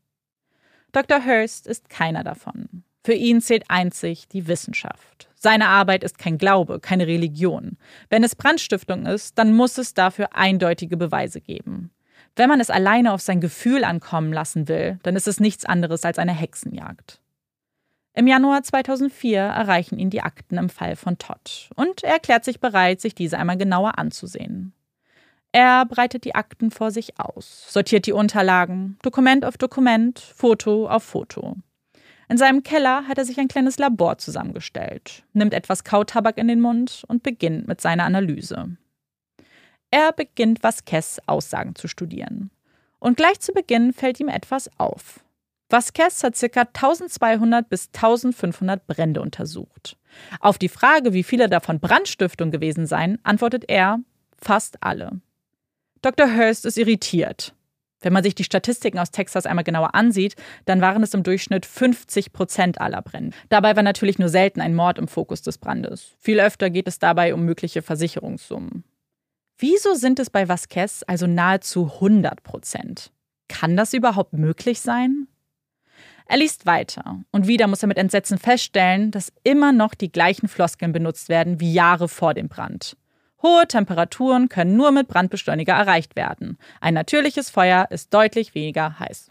Dr. 0.93 1.24
Hurst 1.26 1.66
ist 1.66 1.91
keiner 1.91 2.24
davon. 2.24 2.84
Für 3.09 3.14
ihn 3.14 3.40
zählt 3.40 3.64
einzig 3.68 4.28
die 4.28 4.48
Wissenschaft. 4.48 5.30
Seine 5.34 5.68
Arbeit 5.68 6.04
ist 6.04 6.18
kein 6.18 6.36
Glaube, 6.36 6.78
keine 6.78 7.06
Religion. 7.06 7.78
Wenn 8.11 8.22
es 8.22 8.36
Brandstiftung 8.36 9.06
ist, 9.06 9.38
dann 9.38 9.54
muss 9.54 9.78
es 9.78 9.94
dafür 9.94 10.36
eindeutige 10.36 10.98
Beweise 10.98 11.40
geben. 11.40 11.90
Wenn 12.36 12.50
man 12.50 12.61
es 12.61 12.68
alleine 12.68 13.14
auf 13.14 13.22
sein 13.22 13.40
Gefühl 13.40 13.82
ankommen 13.84 14.30
lassen 14.30 14.68
will, 14.68 14.98
dann 15.04 15.16
ist 15.16 15.26
es 15.26 15.40
nichts 15.40 15.64
anderes 15.64 16.04
als 16.04 16.18
eine 16.18 16.34
Hexenjagd. 16.34 17.22
Im 18.12 18.26
Januar 18.26 18.62
2004 18.62 19.40
erreichen 19.40 19.98
ihn 19.98 20.11
die 20.11 20.20
Akten 20.20 20.59
im 20.59 20.68
Fall 20.68 20.94
von 20.94 21.16
Todd 21.16 21.70
und 21.76 22.04
er 22.04 22.12
erklärt 22.12 22.44
sich 22.44 22.61
bereit, 22.61 23.00
sich 23.00 23.14
diese 23.14 23.38
einmal 23.38 23.56
genauer 23.56 23.96
anzusehen. 23.96 24.74
Er 25.52 25.86
breitet 25.86 26.26
die 26.26 26.34
Akten 26.34 26.70
vor 26.70 26.90
sich 26.90 27.18
aus, 27.18 27.72
sortiert 27.72 28.04
die 28.04 28.12
Unterlagen, 28.12 28.98
Dokument 29.00 29.46
auf 29.46 29.56
Dokument, 29.56 30.18
Foto 30.18 30.86
auf 30.90 31.04
Foto. 31.04 31.56
In 32.28 32.36
seinem 32.36 32.62
Keller 32.62 33.08
hat 33.08 33.18
er 33.18 33.24
sich 33.24 33.38
ein 33.38 33.48
kleines 33.48 33.78
Labor 33.78 34.18
zusammengestellt, 34.18 35.24
nimmt 35.32 35.54
etwas 35.54 35.84
Kautabak 35.84 36.36
in 36.36 36.48
den 36.48 36.60
Mund 36.60 37.04
und 37.08 37.22
beginnt 37.22 37.66
mit 37.66 37.80
seiner 37.80 38.04
Analyse. 38.04 38.76
Er 39.90 40.12
beginnt, 40.12 40.62
Vasquez 40.62 41.20
Aussagen 41.26 41.74
zu 41.74 41.88
studieren. 41.88 42.50
Und 42.98 43.16
gleich 43.16 43.40
zu 43.40 43.52
Beginn 43.52 43.92
fällt 43.92 44.20
ihm 44.20 44.28
etwas 44.28 44.70
auf. 44.76 45.20
Vasquez 45.70 46.22
hat 46.22 46.38
ca. 46.38 46.60
1200 46.60 47.68
bis 47.68 47.88
1500 47.94 48.86
Brände 48.86 49.20
untersucht. 49.20 49.96
Auf 50.40 50.58
die 50.58 50.68
Frage, 50.68 51.12
wie 51.12 51.22
viele 51.22 51.48
davon 51.48 51.80
Brandstiftung 51.80 52.50
gewesen 52.50 52.86
seien, 52.86 53.18
antwortet 53.22 53.64
er, 53.68 54.00
fast 54.38 54.82
alle. 54.82 55.20
Dr. 56.02 56.34
Hurst 56.34 56.64
ist 56.64 56.78
irritiert. 56.78 57.54
Wenn 58.01 58.12
man 58.12 58.22
sich 58.22 58.34
die 58.34 58.44
Statistiken 58.44 58.99
aus 58.99 59.11
Texas 59.11 59.46
einmal 59.46 59.64
genauer 59.64 59.94
ansieht, 59.94 60.36
dann 60.66 60.80
waren 60.80 61.03
es 61.03 61.14
im 61.14 61.22
Durchschnitt 61.22 61.66
50 61.66 62.32
Prozent 62.32 62.80
aller 62.80 63.03
Brände. 63.03 63.36
Dabei 63.49 63.74
war 63.74 63.82
natürlich 63.82 64.18
nur 64.18 64.28
selten 64.28 64.61
ein 64.61 64.74
Mord 64.74 64.99
im 64.99 65.09
Fokus 65.09 65.42
des 65.42 65.59
Brandes. 65.59 66.14
Viel 66.18 66.40
öfter 66.40 66.70
geht 66.70 66.88
es 66.88 66.99
dabei 66.99 67.34
um 67.34 67.44
mögliche 67.44 67.82
Versicherungssummen. 67.82 68.84
Wieso 69.59 69.94
sind 69.94 70.20
es 70.20 70.30
bei 70.30 70.49
Vasquez 70.49 71.03
also 71.07 71.26
nahezu 71.26 71.90
100 71.94 72.44
Prozent? 72.44 73.11
Kann 73.49 73.76
das 73.76 73.92
überhaupt 73.92 74.32
möglich 74.32 74.80
sein? 74.80 75.26
Er 76.26 76.36
liest 76.36 76.66
weiter 76.66 77.24
und 77.32 77.49
wieder 77.49 77.66
muss 77.66 77.82
er 77.82 77.88
mit 77.88 77.96
Entsetzen 77.96 78.36
feststellen, 78.36 79.11
dass 79.11 79.32
immer 79.44 79.72
noch 79.72 79.94
die 79.94 80.12
gleichen 80.12 80.46
Floskeln 80.46 80.92
benutzt 80.92 81.30
werden 81.30 81.59
wie 81.59 81.72
Jahre 81.72 82.07
vor 82.07 82.34
dem 82.34 82.49
Brand. 82.49 82.97
Hohe 83.43 83.68
Temperaturen 83.68 84.49
können 84.49 84.76
nur 84.76 84.91
mit 84.91 85.09
Brandbeschleuniger 85.09 85.74
erreicht 85.74 86.16
werden. 86.16 86.59
Ein 86.80 86.95
natürliches 86.95 87.51
Feuer 87.51 87.86
ist 87.91 88.12
deutlich 88.12 88.55
weniger 88.55 88.99
heiß. 88.99 89.30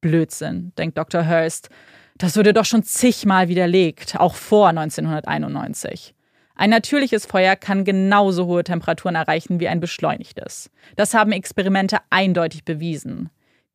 Blödsinn, 0.00 0.72
denkt 0.76 0.98
Dr. 0.98 1.28
Hurst. 1.28 1.70
Das 2.18 2.36
wurde 2.36 2.52
doch 2.52 2.64
schon 2.64 2.82
zigmal 2.82 3.48
widerlegt, 3.48 4.16
auch 4.18 4.34
vor 4.34 4.68
1991. 4.68 6.14
Ein 6.54 6.70
natürliches 6.70 7.26
Feuer 7.26 7.56
kann 7.56 7.84
genauso 7.84 8.46
hohe 8.46 8.64
Temperaturen 8.64 9.14
erreichen 9.14 9.60
wie 9.60 9.68
ein 9.68 9.80
beschleunigtes. 9.80 10.70
Das 10.96 11.14
haben 11.14 11.32
Experimente 11.32 11.98
eindeutig 12.10 12.64
bewiesen. 12.64 13.30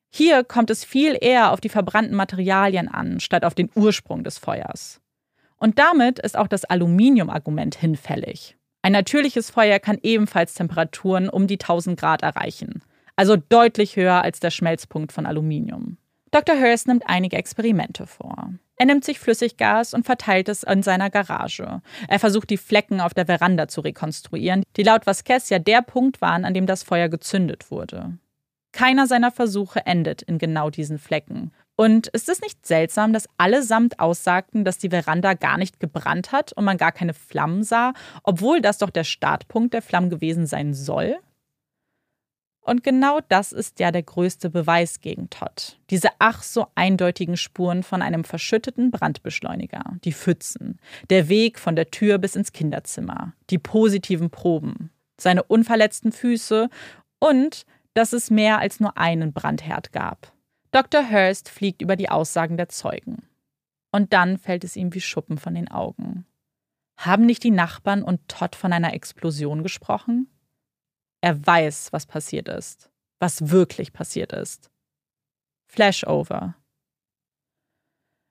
Hier 0.09 0.43
kommt 0.43 0.69
es 0.69 0.85
viel 0.85 1.17
eher 1.19 1.51
auf 1.51 1.59
die 1.59 1.69
verbrannten 1.69 2.15
Materialien 2.15 2.87
an, 2.87 3.19
statt 3.19 3.43
auf 3.43 3.55
den 3.55 3.69
Ursprung 3.75 4.23
des 4.23 4.37
Feuers. 4.37 5.01
Und 5.57 5.79
damit 5.79 6.19
ist 6.19 6.37
auch 6.37 6.47
das 6.47 6.65
Aluminium-Argument 6.65 7.75
hinfällig. 7.75 8.57
Ein 8.87 8.93
natürliches 8.93 9.49
Feuer 9.49 9.79
kann 9.79 9.97
ebenfalls 10.01 10.53
Temperaturen 10.53 11.27
um 11.27 11.45
die 11.45 11.59
1000 11.59 11.99
Grad 11.99 12.21
erreichen, 12.21 12.81
also 13.17 13.35
deutlich 13.35 13.97
höher 13.97 14.21
als 14.21 14.39
der 14.39 14.49
Schmelzpunkt 14.49 15.11
von 15.11 15.25
Aluminium. 15.25 15.97
Dr. 16.31 16.55
Hurst 16.55 16.87
nimmt 16.87 17.03
einige 17.05 17.35
Experimente 17.35 18.07
vor. 18.07 18.53
Er 18.77 18.85
nimmt 18.85 19.03
sich 19.03 19.19
Flüssiggas 19.19 19.93
und 19.93 20.05
verteilt 20.05 20.47
es 20.47 20.63
in 20.63 20.83
seiner 20.83 21.09
Garage. 21.09 21.81
Er 22.07 22.19
versucht, 22.19 22.49
die 22.49 22.55
Flecken 22.55 23.01
auf 23.01 23.13
der 23.13 23.25
Veranda 23.25 23.67
zu 23.67 23.81
rekonstruieren, 23.81 24.63
die 24.77 24.83
laut 24.83 25.05
Vasquez 25.05 25.49
ja 25.49 25.59
der 25.59 25.81
Punkt 25.81 26.21
waren, 26.21 26.45
an 26.45 26.53
dem 26.53 26.65
das 26.65 26.83
Feuer 26.83 27.09
gezündet 27.09 27.69
wurde. 27.69 28.17
Keiner 28.71 29.05
seiner 29.05 29.31
Versuche 29.31 29.85
endet 29.85 30.21
in 30.21 30.37
genau 30.37 30.69
diesen 30.69 30.97
Flecken. 30.97 31.51
Und 31.79 32.07
ist 32.07 32.27
es 32.27 32.41
nicht 32.41 32.65
seltsam, 32.65 33.13
dass 33.13 33.29
allesamt 33.37 33.99
aussagten, 33.99 34.65
dass 34.65 34.79
die 34.79 34.89
Veranda 34.89 35.35
gar 35.35 35.59
nicht 35.59 35.79
gebrannt 35.79 36.31
hat 36.31 36.51
und 36.53 36.65
man 36.65 36.77
gar 36.77 36.91
keine 36.91 37.13
Flammen 37.13 37.63
sah, 37.63 37.93
obwohl 38.23 38.61
das 38.61 38.79
doch 38.79 38.89
der 38.89 39.03
Startpunkt 39.03 39.75
der 39.75 39.83
Flammen 39.83 40.09
gewesen 40.09 40.47
sein 40.47 40.73
soll? 40.73 41.17
Und 42.61 42.83
genau 42.83 43.19
das 43.29 43.53
ist 43.53 43.79
ja 43.79 43.91
der 43.91 44.01
größte 44.01 44.49
Beweis 44.49 45.01
gegen 45.01 45.29
Todd. 45.29 45.79
Diese 45.91 46.09
ach 46.17 46.41
so 46.41 46.65
eindeutigen 46.73 47.37
Spuren 47.37 47.83
von 47.83 48.01
einem 48.01 48.23
verschütteten 48.23 48.89
Brandbeschleuniger, 48.89 49.83
die 50.03 50.11
Pfützen, 50.11 50.79
der 51.11 51.29
Weg 51.29 51.59
von 51.59 51.75
der 51.75 51.91
Tür 51.91 52.17
bis 52.17 52.35
ins 52.35 52.53
Kinderzimmer, 52.53 53.33
die 53.51 53.59
positiven 53.59 54.31
Proben, 54.31 54.89
seine 55.17 55.43
unverletzten 55.43 56.11
Füße 56.11 56.69
und 57.19 57.65
dass 57.93 58.13
es 58.13 58.31
mehr 58.31 58.57
als 58.57 58.79
nur 58.79 58.97
einen 58.97 59.31
Brandherd 59.31 59.93
gab. 59.93 60.33
Dr. 60.77 61.09
Hurst 61.09 61.49
fliegt 61.49 61.81
über 61.81 61.95
die 61.95 62.09
Aussagen 62.09 62.55
der 62.55 62.69
Zeugen. 62.69 63.23
Und 63.91 64.13
dann 64.13 64.37
fällt 64.37 64.63
es 64.63 64.75
ihm 64.75 64.93
wie 64.93 65.01
Schuppen 65.01 65.39
von 65.39 65.55
den 65.55 65.71
Augen. 65.71 66.27
Haben 66.97 67.25
nicht 67.25 67.43
die 67.43 67.49
Nachbarn 67.49 68.03
und 68.03 68.27
Todd 68.27 68.55
von 68.55 68.71
einer 68.71 68.93
Explosion 68.93 69.63
gesprochen? 69.63 70.29
Er 71.19 71.43
weiß, 71.43 71.93
was 71.93 72.05
passiert 72.05 72.47
ist, 72.47 72.91
was 73.17 73.49
wirklich 73.49 73.91
passiert 73.91 74.33
ist. 74.33 74.69
Flashover. 75.65 76.53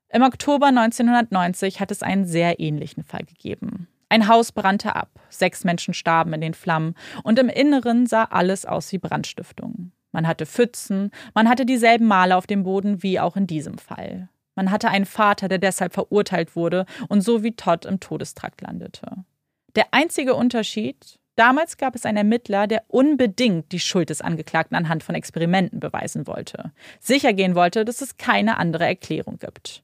Im 0.09 0.22
Oktober 0.22 0.66
1990 0.66 1.80
hat 1.80 1.90
es 1.90 2.05
einen 2.05 2.26
sehr 2.26 2.61
ähnlichen 2.61 3.03
Fall 3.03 3.24
gegeben. 3.24 3.88
Ein 4.09 4.28
Haus 4.28 4.53
brannte 4.53 4.94
ab, 4.94 5.11
sechs 5.30 5.64
Menschen 5.64 5.94
starben 5.94 6.32
in 6.32 6.42
den 6.42 6.55
Flammen 6.55 6.94
und 7.24 7.40
im 7.40 7.49
Inneren 7.49 8.07
sah 8.07 8.22
alles 8.22 8.66
aus 8.66 8.92
wie 8.92 8.99
Brandstiftung. 8.99 9.90
Man 10.17 10.27
hatte 10.27 10.47
Pfützen, 10.47 11.11
man 11.35 11.47
hatte 11.47 11.67
dieselben 11.67 12.07
Male 12.07 12.39
auf 12.39 12.47
dem 12.47 12.62
Boden 12.62 13.03
wie 13.03 13.21
auch 13.21 13.37
in 13.37 13.47
diesem 13.47 13.77
Fall. 13.77 14.31
Man 14.55 14.71
hatte 14.71 14.89
einen 14.89 15.05
Vater, 15.05 15.47
der 15.47 15.59
deshalb 15.59 15.93
verurteilt 15.93 16.57
wurde 16.57 16.87
und 17.09 17.21
so 17.21 17.43
wie 17.43 17.53
Todd 17.53 17.85
im 17.85 18.01
Todestrakt 18.01 18.62
landete. 18.62 19.27
Der 19.75 19.89
einzige 19.91 20.35
Unterschied, 20.35 21.19
damals 21.35 21.77
gab 21.77 21.95
es 21.95 22.07
einen 22.07 22.17
Ermittler, 22.17 22.67
der 22.67 22.85
unbedingt 22.89 23.73
die 23.73 23.79
Schuld 23.79 24.09
des 24.09 24.23
Angeklagten 24.23 24.75
anhand 24.75 25.03
von 25.03 25.14
Experimenten 25.14 25.81
beweisen 25.81 26.27
wollte. 26.27 26.73
Sicher 26.99 27.35
gehen 27.35 27.55
wollte, 27.55 27.85
dass 27.85 28.01
es 28.01 28.17
keine 28.17 28.57
andere 28.57 28.87
Erklärung 28.87 29.39
gibt. 29.39 29.83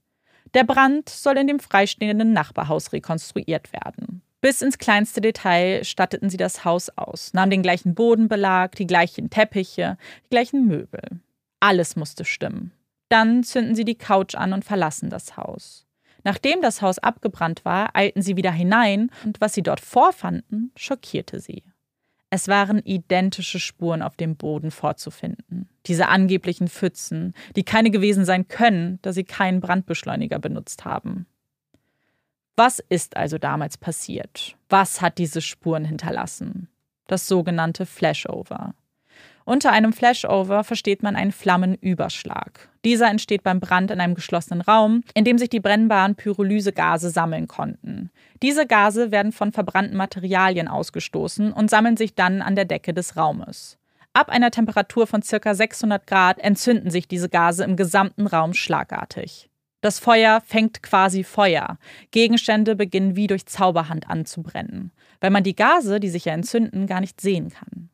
Der 0.55 0.65
Brand 0.65 1.11
soll 1.11 1.37
in 1.37 1.47
dem 1.47 1.61
freistehenden 1.61 2.33
Nachbarhaus 2.33 2.95
rekonstruiert 2.95 3.71
werden. 3.75 4.23
Bis 4.43 4.61
ins 4.61 4.77
kleinste 4.77 5.21
Detail 5.21 5.85
statteten 5.85 6.29
sie 6.29 6.37
das 6.37 6.65
Haus 6.65 6.91
aus, 6.97 7.33
nahmen 7.33 7.51
den 7.51 7.63
gleichen 7.63 7.95
Bodenbelag, 7.95 8.75
die 8.75 8.89
gleichen 8.89 9.31
Teppiche, 9.31 9.97
die 10.25 10.31
gleichen 10.31 10.67
Möbel. 10.67 11.21
Alles 11.61 11.95
musste 11.95 12.25
stimmen. 12.25 12.73
Dann 13.09 13.45
zünden 13.45 13.77
sie 13.77 13.85
die 13.85 13.95
Couch 13.95 14.35
an 14.35 14.53
und 14.53 14.65
verlassen 14.65 15.11
das 15.11 15.37
Haus. 15.37 15.87
Nachdem 16.25 16.61
das 16.61 16.83
Haus 16.83 16.99
abgebrannt 16.99 17.65
war, 17.65 17.95
eilten 17.95 18.21
sie 18.21 18.37
wieder 18.37 18.51
hinein 18.51 19.11
und 19.25 19.41
was 19.41 19.55
sie 19.55 19.63
dort 19.63 19.81
vorfanden, 19.81 20.73
schockierte 20.77 21.39
sie. 21.39 21.63
Es 22.29 22.49
waren 22.49 22.81
identische 22.81 23.61
Spuren 23.61 24.03
auf 24.03 24.17
dem 24.17 24.35
Boden 24.35 24.73
vorzufinden. 24.73 25.69
Diese 25.87 26.09
angeblichen 26.09 26.67
Pfützen, 26.67 27.33
die 27.55 27.63
keine 27.63 27.93
gewesen 27.93 28.25
sein 28.25 28.49
können, 28.49 28.99
da 29.03 29.13
sie 29.13 29.25
keinen 29.25 29.61
Brandbeschleuniger 29.61 30.41
benutzt 30.41 30.85
haben. 30.85 31.27
Was 32.57 32.81
ist 32.89 33.17
also 33.17 33.39
damals 33.39 33.79
passiert? 33.79 34.57
Was 34.69 35.01
hat 35.01 35.19
diese 35.19 35.41
Spuren 35.41 35.85
hinterlassen? 35.85 36.69
Das 37.07 37.27
sogenannte 37.27 37.87
Flashover. 37.87 38.75
Unter 39.45 39.73
einem 39.73 39.93
Flashover 39.93 40.63
versteht 40.63 41.03
man 41.03 41.17
einen 41.17 41.33
Flammenüberschlag. 41.33 42.69
Dieser 42.85 43.09
entsteht 43.09 43.43
beim 43.43 43.59
Brand 43.59 43.91
in 43.91 44.01
einem 44.01 44.15
geschlossenen 44.15 44.61
Raum, 44.61 45.03
in 45.15 45.25
dem 45.25 45.39
sich 45.39 45.49
die 45.49 45.61
brennbaren 45.61 46.15
Pyrolysegase 46.15 47.11
sammeln 47.11 47.49
konnten. 47.49 48.11
Diese 48.43 48.67
Gase 48.67 49.11
werden 49.11 49.33
von 49.33 49.53
verbrannten 49.53 49.97
Materialien 49.97 50.69
ausgestoßen 50.69 51.53
und 51.53 51.71
sammeln 51.71 51.97
sich 51.97 52.15
dann 52.15 52.43
an 52.43 52.55
der 52.55 52.67
Decke 52.67 52.95
des 52.95 53.17
Raumes. 53.17 53.79
Ab 54.13 54.29
einer 54.29 54.51
Temperatur 54.51 55.07
von 55.07 55.23
ca. 55.23 55.55
600 55.55 56.07
Grad 56.07 56.39
entzünden 56.39 56.91
sich 56.91 57.09
diese 57.09 57.31
Gase 57.31 57.65
im 57.65 57.77
gesamten 57.77 58.27
Raum 58.27 58.53
schlagartig. 58.53 59.49
Das 59.83 59.99
Feuer 59.99 60.41
fängt 60.47 60.83
quasi 60.85 61.25
Feuer. 61.25 61.77
Gegenstände 62.13 62.77
beginnen 62.77 63.17
wie 63.17 63.27
durch 63.27 63.47
Zauberhand 63.47 64.09
anzubrennen, 64.09 64.93
weil 65.21 65.31
man 65.31 65.43
die 65.43 65.57
Gase, 65.57 65.99
die 65.99 66.09
sich 66.09 66.25
ja 66.25 66.33
entzünden, 66.33 66.87
gar 66.87 67.01
nicht 67.01 67.21
sehen 67.21 67.51
kann. 67.51 67.91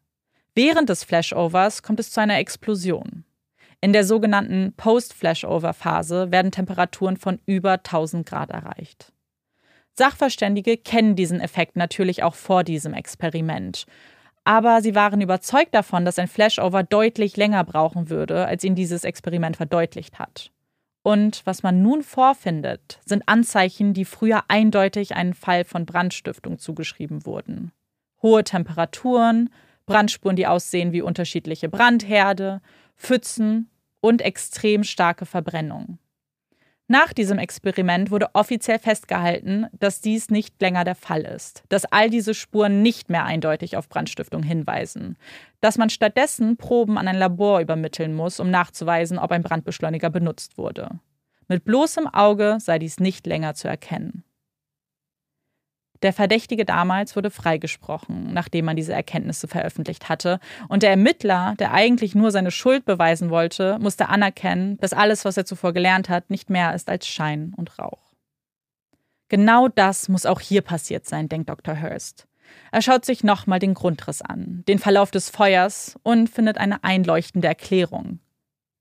Während 0.55 0.91
des 0.91 1.03
Flashovers 1.03 1.82
kommt 1.82 1.99
es 1.99 2.11
zu 2.11 2.20
einer 2.20 2.39
Explosion. 2.39 3.24
In 3.80 3.95
der 3.95 4.05
sogenannten 4.05 4.74
Post-Flashover-Phase 4.76 6.30
werden 6.30 6.53
Temperaturen 6.53 7.16
von 7.16 7.41
über 7.47 7.74
1000 7.74 8.28
Grad 8.28 8.51
erreicht. 8.51 9.12
Sachverständige 9.97 10.76
kennen 10.76 11.16
diesen 11.16 11.41
Effekt 11.41 11.76
natürlich 11.76 12.22
auch 12.22 12.34
vor 12.34 12.64
diesem 12.64 12.93
Experiment. 12.93 13.86
Aber 14.45 14.82
sie 14.82 14.95
waren 14.95 15.22
überzeugt 15.22 15.74
davon, 15.74 16.05
dass 16.05 16.18
ein 16.18 16.28
Flashover 16.28 16.82
deutlich 16.82 17.36
länger 17.39 17.64
brauchen 17.64 18.11
würde, 18.11 18.47
als 18.47 18.62
ihnen 18.62 18.76
dieses 18.76 19.05
Experiment 19.05 19.57
verdeutlicht 19.57 20.18
hat. 20.18 20.51
Und 21.09 21.40
was 21.46 21.62
man 21.62 21.80
nun 21.80 22.02
vorfindet, 22.02 23.00
sind 23.02 23.22
Anzeichen, 23.28 23.94
die 23.94 24.04
früher 24.04 24.42
eindeutig 24.48 25.14
einen 25.14 25.32
Fall 25.32 25.64
von 25.64 25.86
Brandstiftung 25.86 26.59
zugeschrieben 26.59 27.24
wurden. 27.24 27.72
Hohe 28.20 28.44
Temperaturen, 28.44 29.48
Brandspuren, 29.86 30.36
die 30.36 30.46
aussehen 30.46 30.92
wie 30.92 31.00
unterschiedliche 31.00 31.70
Brandherde, 31.70 32.61
Pfützen 32.94 33.70
und 34.02 34.20
extrem 34.20 34.84
starke 34.84 35.24
Verbrennungen. 35.24 35.98
Nach 36.91 37.12
diesem 37.12 37.39
Experiment 37.39 38.11
wurde 38.11 38.30
offiziell 38.32 38.78
festgehalten, 38.78 39.66
dass 39.78 40.01
dies 40.01 40.30
nicht 40.30 40.59
länger 40.59 40.84
der 40.84 40.95
Fall 40.95 41.20
ist, 41.20 41.62
dass 41.68 41.84
all 41.84 42.09
diese 42.09 42.32
Spuren 42.32 42.80
nicht 42.80 43.11
mehr 43.11 43.26
eindeutig 43.26 43.76
auf 43.76 43.91
Brandstiftung 43.91 44.43
hinweisen, 44.43 45.18
dass 45.61 45.76
man 45.76 45.91
stattdessen 45.91 46.57
Proben 46.57 46.97
an 46.97 47.07
ein 47.07 47.18
Labor 47.18 47.61
übermitteln 47.61 48.14
muss, 48.14 48.41
um 48.41 48.51
nachzuweisen, 48.51 49.18
ob 49.18 49.32
ein 49.32 49.43
Brandbeschleuniger 49.43 50.09
benutzt 50.09 50.57
wurde. 50.57 50.99
Mit 51.47 51.66
bloßem 51.66 52.07
Auge 52.07 52.57
sei 52.59 52.78
dies 52.78 53.01
nicht 53.01 53.26
länger 53.26 53.53
zu 53.53 53.68
erkennen. 53.68 54.24
Der 56.03 56.12
Verdächtige 56.12 56.64
damals 56.64 57.16
wurde 57.16 57.30
freigesprochen, 57.30 58.32
nachdem 58.32 58.66
man 58.66 58.76
diese 58.76 58.92
Erkenntnisse 58.92 59.49
veröffentlicht 59.49 60.09
hatte. 60.09 60.38
Und 60.68 60.82
der 60.82 60.90
Ermittler, 60.90 61.55
der 61.59 61.72
eigentlich 61.72 62.14
nur 62.14 62.30
seine 62.30 62.51
Schuld 62.51 62.84
beweisen 62.84 63.30
wollte, 63.30 63.78
musste 63.80 64.09
anerkennen, 64.09 64.78
dass 64.78 64.92
alles, 64.92 65.24
was 65.24 65.36
er 65.36 65.44
zuvor 65.44 65.72
gelernt 65.72 66.09
hat, 66.09 66.30
nicht 66.30 66.51
mehr 66.51 66.74
ist 66.74 66.88
als 66.88 67.07
Schein 67.09 67.53
und 67.57 67.78
Rauch. 67.78 68.12
Genau 69.28 69.68
das 69.68 70.09
muss 70.09 70.24
auch 70.24 70.40
hier 70.40 70.62
passiert 70.62 71.07
sein, 71.07 71.28
denkt 71.28 71.51
Dr. 71.51 71.80
Hurst. 71.80 72.26
Er 72.72 72.80
schaut 72.80 73.05
sich 73.05 73.24
nochmal 73.24 73.59
den 73.59 73.74
Grundriss 73.74 74.22
an, 74.22 74.62
den 74.68 74.78
Verlauf 74.78 75.11
des 75.11 75.28
Feuers 75.28 75.99
und 76.03 76.30
findet 76.30 76.59
eine 76.59 76.82
einleuchtende 76.82 77.49
Erklärung. 77.49 78.20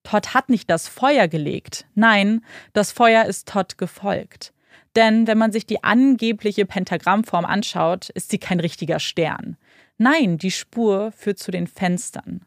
Todd 0.04 0.34
hat 0.34 0.48
nicht 0.48 0.70
das 0.70 0.88
Feuer 0.88 1.28
gelegt. 1.28 1.86
Nein, 1.94 2.46
das 2.72 2.94
Feuer 2.94 3.26
ist 3.26 3.50
Todd 3.50 3.78
gefolgt. 3.78 4.54
Denn 4.98 5.28
wenn 5.28 5.38
man 5.38 5.52
sich 5.52 5.68
die 5.68 5.84
angebliche 5.84 6.66
Pentagrammform 6.66 7.46
anschaut, 7.46 8.10
ist 8.10 8.32
sie 8.32 8.40
kein 8.40 8.60
richtiger 8.60 9.00
Stern. 9.00 9.56
Nein, 10.00 10.40
die 10.40 10.50
Spur 10.50 11.12
führt 11.12 11.38
zu 11.38 11.52
den 11.52 11.68
Fenstern. 11.68 12.42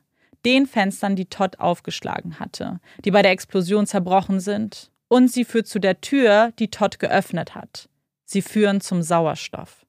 Den 0.44 0.66
Fenstern, 0.66 1.14
die 1.14 1.26
Todd 1.26 1.60
aufgeschlagen 1.60 2.40
hatte, 2.40 2.80
die 3.04 3.12
bei 3.12 3.22
der 3.22 3.30
Explosion 3.30 3.86
zerbrochen 3.86 4.40
sind. 4.40 4.90
Und 5.06 5.30
sie 5.30 5.44
führt 5.44 5.68
zu 5.68 5.78
der 5.78 6.00
Tür, 6.00 6.52
die 6.58 6.72
Todd 6.72 6.98
geöffnet 6.98 7.54
hat. 7.54 7.88
Sie 8.24 8.42
führen 8.42 8.80
zum 8.80 9.02
Sauerstoff. 9.02 9.86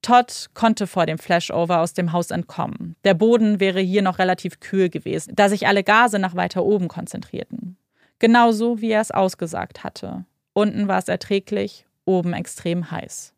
Todd 0.00 0.50
konnte 0.54 0.86
vor 0.86 1.06
dem 1.06 1.18
Flashover 1.18 1.80
aus 1.80 1.92
dem 1.92 2.12
Haus 2.12 2.30
entkommen. 2.30 2.94
Der 3.02 3.14
Boden 3.14 3.58
wäre 3.58 3.80
hier 3.80 4.02
noch 4.02 4.20
relativ 4.20 4.60
kühl 4.60 4.90
gewesen, 4.90 5.34
da 5.34 5.48
sich 5.48 5.66
alle 5.66 5.82
Gase 5.82 6.20
nach 6.20 6.36
weiter 6.36 6.64
oben 6.64 6.86
konzentrierten. 6.86 7.76
Genauso 8.20 8.80
wie 8.80 8.92
er 8.92 9.00
es 9.00 9.10
ausgesagt 9.10 9.82
hatte. 9.82 10.24
Unten 10.54 10.88
war 10.88 10.98
es 10.98 11.08
erträglich, 11.08 11.84
oben 12.04 12.32
extrem 12.32 12.90
heiß. 12.90 13.34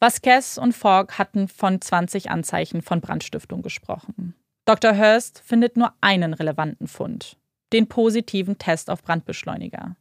Vasquez 0.00 0.58
und 0.58 0.72
Fogg 0.72 1.18
hatten 1.18 1.48
von 1.48 1.80
20 1.80 2.30
Anzeichen 2.30 2.82
von 2.82 3.00
Brandstiftung 3.00 3.62
gesprochen. 3.62 4.34
Dr. 4.64 4.96
Hurst 4.96 5.40
findet 5.40 5.76
nur 5.76 5.92
einen 6.00 6.32
relevanten 6.32 6.88
Fund, 6.88 7.36
den 7.72 7.88
positiven 7.88 8.56
Test 8.58 8.88
auf 8.88 9.02
Brandbeschleuniger. 9.02 9.96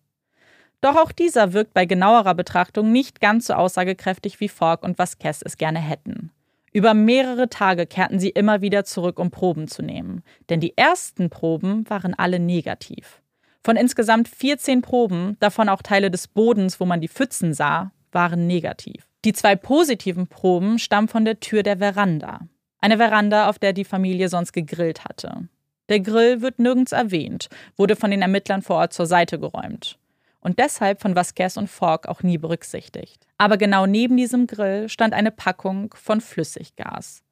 Doch 0.79 0.95
auch 0.95 1.11
dieser 1.11 1.53
wirkt 1.53 1.73
bei 1.73 1.85
genauerer 1.85 2.35
Betrachtung 2.35 2.91
nicht 2.91 3.19
ganz 3.19 3.47
so 3.47 3.53
aussagekräftig 3.53 4.39
wie 4.39 4.49
Fogg 4.49 4.85
und 4.85 4.97
Vasquez 4.97 5.41
es 5.43 5.57
gerne 5.57 5.79
hätten. 5.79 6.31
Über 6.71 6.93
mehrere 6.93 7.49
Tage 7.49 7.85
kehrten 7.85 8.19
sie 8.19 8.29
immer 8.29 8.61
wieder 8.61 8.83
zurück, 8.83 9.19
um 9.19 9.31
Proben 9.31 9.67
zu 9.67 9.81
nehmen, 9.81 10.23
denn 10.49 10.59
die 10.59 10.77
ersten 10.77 11.29
Proben 11.29 11.89
waren 11.89 12.13
alle 12.13 12.39
negativ. 12.39 13.22
Von 13.63 13.77
insgesamt 13.77 14.27
14 14.27 14.81
Proben, 14.81 15.37
davon 15.39 15.69
auch 15.69 15.81
Teile 15.81 16.11
des 16.11 16.27
Bodens, 16.27 16.79
wo 16.79 16.85
man 16.85 16.99
die 16.99 17.07
Pfützen 17.07 17.53
sah, 17.53 17.91
waren 18.11 18.45
negativ. 18.45 19.07
Die 19.23 19.33
zwei 19.33 19.55
positiven 19.55 20.27
Proben 20.27 20.79
stammen 20.79 21.07
von 21.07 21.23
der 21.23 21.39
Tür 21.39 21.63
der 21.63 21.77
Veranda. 21.77 22.41
Eine 22.79 22.97
Veranda, 22.97 23.49
auf 23.49 23.59
der 23.59 23.71
die 23.71 23.85
Familie 23.85 24.27
sonst 24.27 24.51
gegrillt 24.51 25.05
hatte. 25.05 25.47
Der 25.87 26.01
Grill 26.01 26.41
wird 26.41 26.59
nirgends 26.59 26.91
erwähnt, 26.91 27.47
wurde 27.77 27.95
von 27.95 28.11
den 28.11 28.21
Ermittlern 28.21 28.61
vor 28.61 28.77
Ort 28.77 28.93
zur 28.93 29.05
Seite 29.05 29.39
geräumt. 29.39 29.97
Und 30.41 30.59
deshalb 30.59 31.01
von 31.01 31.15
Vasquez 31.15 31.55
und 31.55 31.69
Falk 31.69 32.07
auch 32.07 32.21
nie 32.21 32.37
berücksichtigt. 32.37 33.25
Aber 33.37 33.55
genau 33.55 33.85
neben 33.85 34.17
diesem 34.17 34.45
Grill 34.45 34.89
stand 34.89 35.13
eine 35.13 35.31
Packung 35.31 35.93
von 35.97 36.19
Flüssiggas. 36.19 37.23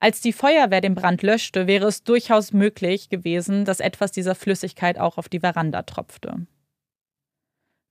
Als 0.00 0.20
die 0.20 0.32
Feuerwehr 0.32 0.80
den 0.80 0.94
Brand 0.94 1.22
löschte, 1.22 1.66
wäre 1.66 1.86
es 1.86 2.04
durchaus 2.04 2.52
möglich 2.52 3.08
gewesen, 3.08 3.64
dass 3.64 3.80
etwas 3.80 4.12
dieser 4.12 4.34
Flüssigkeit 4.34 4.98
auch 4.98 5.18
auf 5.18 5.28
die 5.28 5.40
Veranda 5.40 5.82
tropfte. 5.82 6.46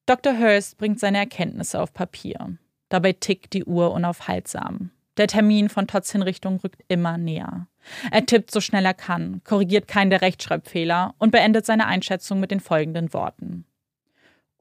Dr. 0.05 0.39
Hurst 0.39 0.78
bringt 0.78 1.01
seine 1.01 1.18
Erkenntnisse 1.18 1.82
auf 1.82 1.93
Papier. 1.93 2.58
Dabei 2.88 3.12
tickt 3.12 3.53
die 3.53 3.66
Uhr 3.66 3.91
unaufhaltsam. 3.91 4.91
Der 5.18 5.28
Termin 5.28 5.68
von 5.68 5.88
Todds 5.88 6.12
Hinrichtung 6.12 6.58
rückt 6.58 6.82
immer 6.88 7.18
näher. 7.18 7.68
Er 8.12 8.26
tippt 8.26 8.51
so 8.51 8.62
schnell 8.62 8.86
er 8.86 8.93
kann, 8.93 9.41
korrigiert 9.43 9.88
keinen 9.88 10.12
der 10.12 10.22
Rechtschreibfehler 10.22 11.14
und 11.18 11.32
beendet 11.32 11.66
seine 11.66 11.88
Einschätzung 11.88 12.39
mit 12.39 12.51
den 12.51 12.62
folgenden 12.62 13.12
Worten. 13.14 13.66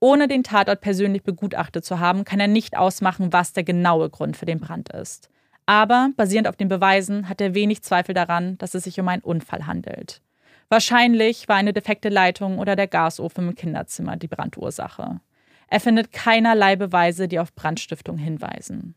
Ohne 0.01 0.29
den 0.29 0.43
Tatort 0.43 0.81
persönlich 0.81 1.23
begutachtet 1.23 1.85
zu 1.85 2.01
haben, 2.01 2.25
kann 2.25 2.41
er 2.41 2.49
nicht 2.49 2.77
ausmachen, 2.77 3.33
was 3.33 3.53
der 3.53 3.65
genaue 3.65 4.11
Grund 4.11 4.37
für 4.37 4.47
den 4.47 4.61
Brand 4.61 4.89
ist. 4.89 5.31
Aber 5.67 6.11
basierend 6.17 6.47
auf 6.47 6.57
den 6.57 6.69
Beweisen 6.69 7.29
hat 7.29 7.41
er 7.41 7.55
wenig 7.55 7.83
Zweifel 7.83 8.15
daran, 8.15 8.57
dass 8.59 8.75
es 8.75 8.85
sich 8.85 8.99
um 9.01 9.09
einen 9.09 9.23
Unfall 9.23 9.67
handelt. 9.67 10.23
Wahrscheinlich 10.69 11.49
war 11.49 11.57
eine 11.57 11.73
defekte 11.73 12.09
Leitung 12.09 12.59
oder 12.59 12.77
der 12.77 12.89
Gasofen 12.89 13.49
im 13.49 13.55
Kinderzimmer 13.55 14.17
die 14.17 14.29
Brandursache. 14.29 15.21
Er 15.69 15.81
findet 15.81 16.13
keinerlei 16.13 16.77
Beweise, 16.77 17.29
die 17.29 17.41
auf 17.41 17.55
Brandstiftung 17.55 18.19
hinweisen. 18.19 18.95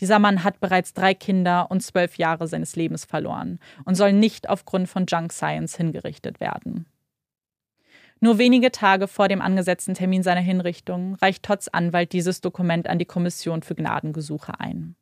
Dieser 0.00 0.18
Mann 0.18 0.44
hat 0.44 0.60
bereits 0.60 0.94
drei 0.94 1.14
Kinder 1.14 1.70
und 1.70 1.82
zwölf 1.82 2.18
Jahre 2.18 2.46
seines 2.46 2.76
Lebens 2.76 3.04
verloren 3.04 3.58
und 3.84 3.96
soll 3.96 4.12
nicht 4.12 4.48
aufgrund 4.48 4.88
von 4.88 5.06
Junk 5.06 5.32
Science 5.32 5.76
hingerichtet 5.76 6.40
werden. 6.40 6.86
Nur 8.20 8.38
wenige 8.38 8.72
Tage 8.72 9.06
vor 9.06 9.28
dem 9.28 9.40
angesetzten 9.40 9.94
Termin 9.94 10.22
seiner 10.24 10.40
Hinrichtung 10.40 11.14
reicht 11.16 11.44
Todds 11.44 11.68
Anwalt 11.68 12.12
dieses 12.12 12.40
Dokument 12.40 12.88
an 12.88 12.98
die 12.98 13.04
Kommission 13.04 13.62
für 13.62 13.76
Gnadengesuche 13.76 14.58
ein. 14.58 14.96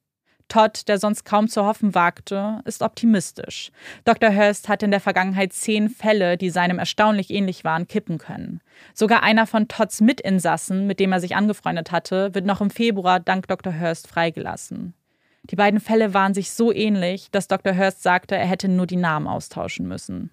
Todd, 0.49 0.88
der 0.88 0.99
sonst 0.99 1.24
kaum 1.24 1.49
zu 1.49 1.64
hoffen 1.64 1.94
wagte, 1.94 2.61
ist 2.64 2.82
optimistisch. 2.82 3.70
Dr. 4.05 4.34
Hurst 4.34 4.68
hat 4.68 4.82
in 4.82 4.90
der 4.90 5.01
Vergangenheit 5.01 5.53
zehn 5.53 5.88
Fälle, 5.88 6.36
die 6.36 6.51
seinem 6.51 6.78
erstaunlich 6.78 7.30
ähnlich 7.30 7.64
waren, 7.64 7.88
kippen 7.88 8.18
können. 8.18 8.61
Sogar 8.94 9.22
einer 9.22 9.47
von 9.47 9.68
Todds 9.68 10.01
Mitinsassen, 10.01 10.86
mit 10.86 11.01
dem 11.01 11.12
er 11.12 11.20
sich 11.20 11.34
angefreundet 11.34 11.90
hatte, 11.90 12.34
wird 12.34 12.47
noch 12.47 12.61
im 12.61 12.70
Februar 12.70 13.18
dank 13.18 13.49
Dr. 13.49 13.78
Hurst 13.78 14.07
freigelassen. 14.07 14.94
Die 15.44 15.57
beiden 15.57 15.80
Fälle 15.80 16.14
waren 16.14 16.34
sich 16.34 16.51
so 16.51 16.72
ähnlich, 16.72 17.30
dass 17.30 17.49
Dr. 17.49 17.76
Hurst 17.76 18.03
sagte, 18.03 18.36
er 18.36 18.47
hätte 18.47 18.68
nur 18.68 18.86
die 18.86 18.97
Namen 18.97 19.26
austauschen 19.26 19.86
müssen. 19.86 20.30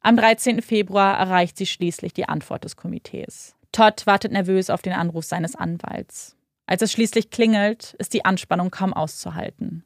Am 0.00 0.16
13. 0.16 0.62
Februar 0.62 1.18
erreicht 1.18 1.56
sie 1.56 1.66
schließlich 1.66 2.12
die 2.12 2.28
Antwort 2.28 2.64
des 2.64 2.76
Komitees. 2.76 3.56
Todd 3.72 4.06
wartet 4.06 4.32
nervös 4.32 4.70
auf 4.70 4.82
den 4.82 4.92
Anruf 4.92 5.24
seines 5.24 5.56
Anwalts. 5.56 6.36
Als 6.66 6.82
es 6.82 6.92
schließlich 6.92 7.30
klingelt, 7.30 7.94
ist 7.94 8.12
die 8.12 8.24
Anspannung 8.24 8.70
kaum 8.70 8.92
auszuhalten. 8.92 9.84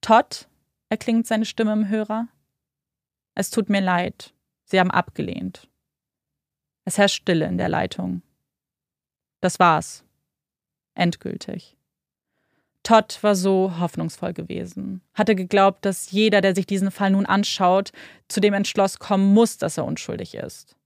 Todd, 0.00 0.48
erklingt 0.88 1.26
seine 1.26 1.44
Stimme 1.44 1.72
im 1.72 1.88
Hörer. 1.88 2.28
Es 3.34 3.50
tut 3.50 3.68
mir 3.68 3.80
leid, 3.80 4.32
Sie 4.64 4.78
haben 4.78 4.90
abgelehnt. 4.90 5.68
Es 6.84 6.98
herrscht 6.98 7.22
Stille 7.22 7.46
in 7.46 7.58
der 7.58 7.68
Leitung. 7.68 8.22
Das 9.40 9.58
war's. 9.58 10.04
Endgültig. 10.94 11.76
Todd 12.82 13.18
war 13.22 13.34
so 13.34 13.78
hoffnungsvoll 13.78 14.32
gewesen, 14.32 15.02
hatte 15.12 15.34
geglaubt, 15.34 15.84
dass 15.84 16.10
jeder, 16.10 16.40
der 16.40 16.54
sich 16.54 16.66
diesen 16.66 16.90
Fall 16.90 17.10
nun 17.10 17.26
anschaut, 17.26 17.92
zu 18.28 18.40
dem 18.40 18.54
Entschluss 18.54 18.98
kommen 18.98 19.34
muss, 19.34 19.58
dass 19.58 19.76
er 19.76 19.84
unschuldig 19.84 20.34
ist. 20.34 20.76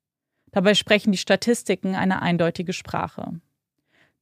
Dabei 0.50 0.74
sprechen 0.74 1.12
die 1.12 1.18
Statistiken 1.18 1.94
eine 1.94 2.20
eindeutige 2.20 2.72
Sprache. 2.72 3.40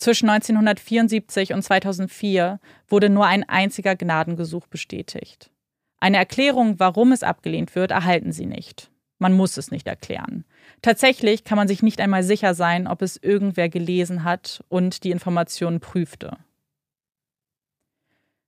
Zwischen 0.00 0.30
1974 0.30 1.52
und 1.52 1.62
2004 1.62 2.58
wurde 2.88 3.10
nur 3.10 3.26
ein 3.26 3.46
einziger 3.46 3.96
Gnadengesuch 3.96 4.66
bestätigt. 4.66 5.50
Eine 6.00 6.16
Erklärung, 6.16 6.80
warum 6.80 7.12
es 7.12 7.22
abgelehnt 7.22 7.74
wird, 7.74 7.90
erhalten 7.90 8.32
sie 8.32 8.46
nicht. 8.46 8.90
Man 9.18 9.34
muss 9.34 9.58
es 9.58 9.70
nicht 9.70 9.86
erklären. 9.86 10.46
Tatsächlich 10.80 11.44
kann 11.44 11.58
man 11.58 11.68
sich 11.68 11.82
nicht 11.82 12.00
einmal 12.00 12.22
sicher 12.22 12.54
sein, 12.54 12.86
ob 12.86 13.02
es 13.02 13.18
irgendwer 13.18 13.68
gelesen 13.68 14.24
hat 14.24 14.64
und 14.70 15.04
die 15.04 15.10
Informationen 15.10 15.80
prüfte. 15.80 16.38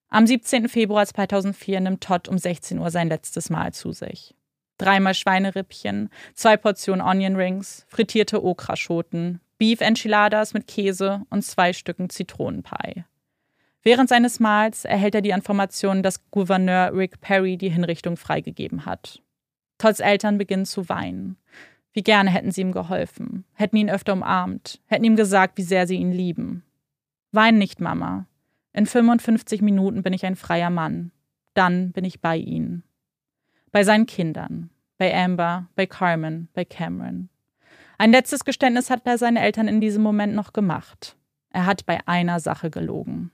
Am 0.08 0.26
17. 0.26 0.70
Februar 0.70 1.04
2004 1.04 1.80
nimmt 1.80 2.02
Todd 2.02 2.28
um 2.28 2.38
16 2.38 2.78
Uhr 2.78 2.90
sein 2.90 3.08
letztes 3.08 3.50
Mahl 3.50 3.74
zu 3.74 3.92
sich. 3.92 4.34
Dreimal 4.78 5.12
Schweinerippchen, 5.12 6.08
zwei 6.34 6.56
Portionen 6.56 7.02
Onion 7.02 7.36
Rings, 7.36 7.84
frittierte 7.88 8.42
Okraschoten, 8.42 9.42
Beef 9.62 9.80
Enchiladas 9.80 10.54
mit 10.54 10.66
Käse 10.66 11.24
und 11.30 11.42
zwei 11.42 11.72
Stücken 11.72 12.10
Zitronenpie. 12.10 13.04
Während 13.84 14.08
seines 14.08 14.40
Mahls 14.40 14.84
erhält 14.84 15.14
er 15.14 15.20
die 15.20 15.30
Information, 15.30 16.02
dass 16.02 16.28
Gouverneur 16.32 16.92
Rick 16.92 17.20
Perry 17.20 17.56
die 17.56 17.68
Hinrichtung 17.68 18.16
freigegeben 18.16 18.86
hat. 18.86 19.22
Todds 19.78 20.00
Eltern 20.00 20.36
beginnen 20.36 20.66
zu 20.66 20.88
weinen. 20.88 21.36
Wie 21.92 22.02
gerne 22.02 22.30
hätten 22.30 22.50
sie 22.50 22.62
ihm 22.62 22.72
geholfen, 22.72 23.44
hätten 23.52 23.76
ihn 23.76 23.88
öfter 23.88 24.14
umarmt, 24.14 24.80
hätten 24.86 25.04
ihm 25.04 25.14
gesagt, 25.14 25.56
wie 25.58 25.62
sehr 25.62 25.86
sie 25.86 25.94
ihn 25.94 26.10
lieben. 26.10 26.64
Wein 27.30 27.56
nicht, 27.56 27.80
Mama. 27.80 28.26
In 28.72 28.86
55 28.86 29.62
Minuten 29.62 30.02
bin 30.02 30.12
ich 30.12 30.26
ein 30.26 30.34
freier 30.34 30.70
Mann. 30.70 31.12
Dann 31.54 31.92
bin 31.92 32.04
ich 32.04 32.20
bei 32.20 32.36
ihnen. 32.36 32.82
Bei 33.70 33.84
seinen 33.84 34.06
Kindern. 34.06 34.70
Bei 34.98 35.14
Amber, 35.14 35.68
bei 35.76 35.86
Carmen, 35.86 36.48
bei 36.52 36.64
Cameron. 36.64 37.28
Ein 37.98 38.12
letztes 38.12 38.44
Geständnis 38.44 38.90
hat 38.90 39.02
er 39.04 39.18
seinen 39.18 39.36
Eltern 39.36 39.68
in 39.68 39.80
diesem 39.80 40.02
Moment 40.02 40.34
noch 40.34 40.52
gemacht. 40.52 41.16
Er 41.50 41.66
hat 41.66 41.86
bei 41.86 42.00
einer 42.06 42.40
Sache 42.40 42.70
gelogen. 42.70 43.30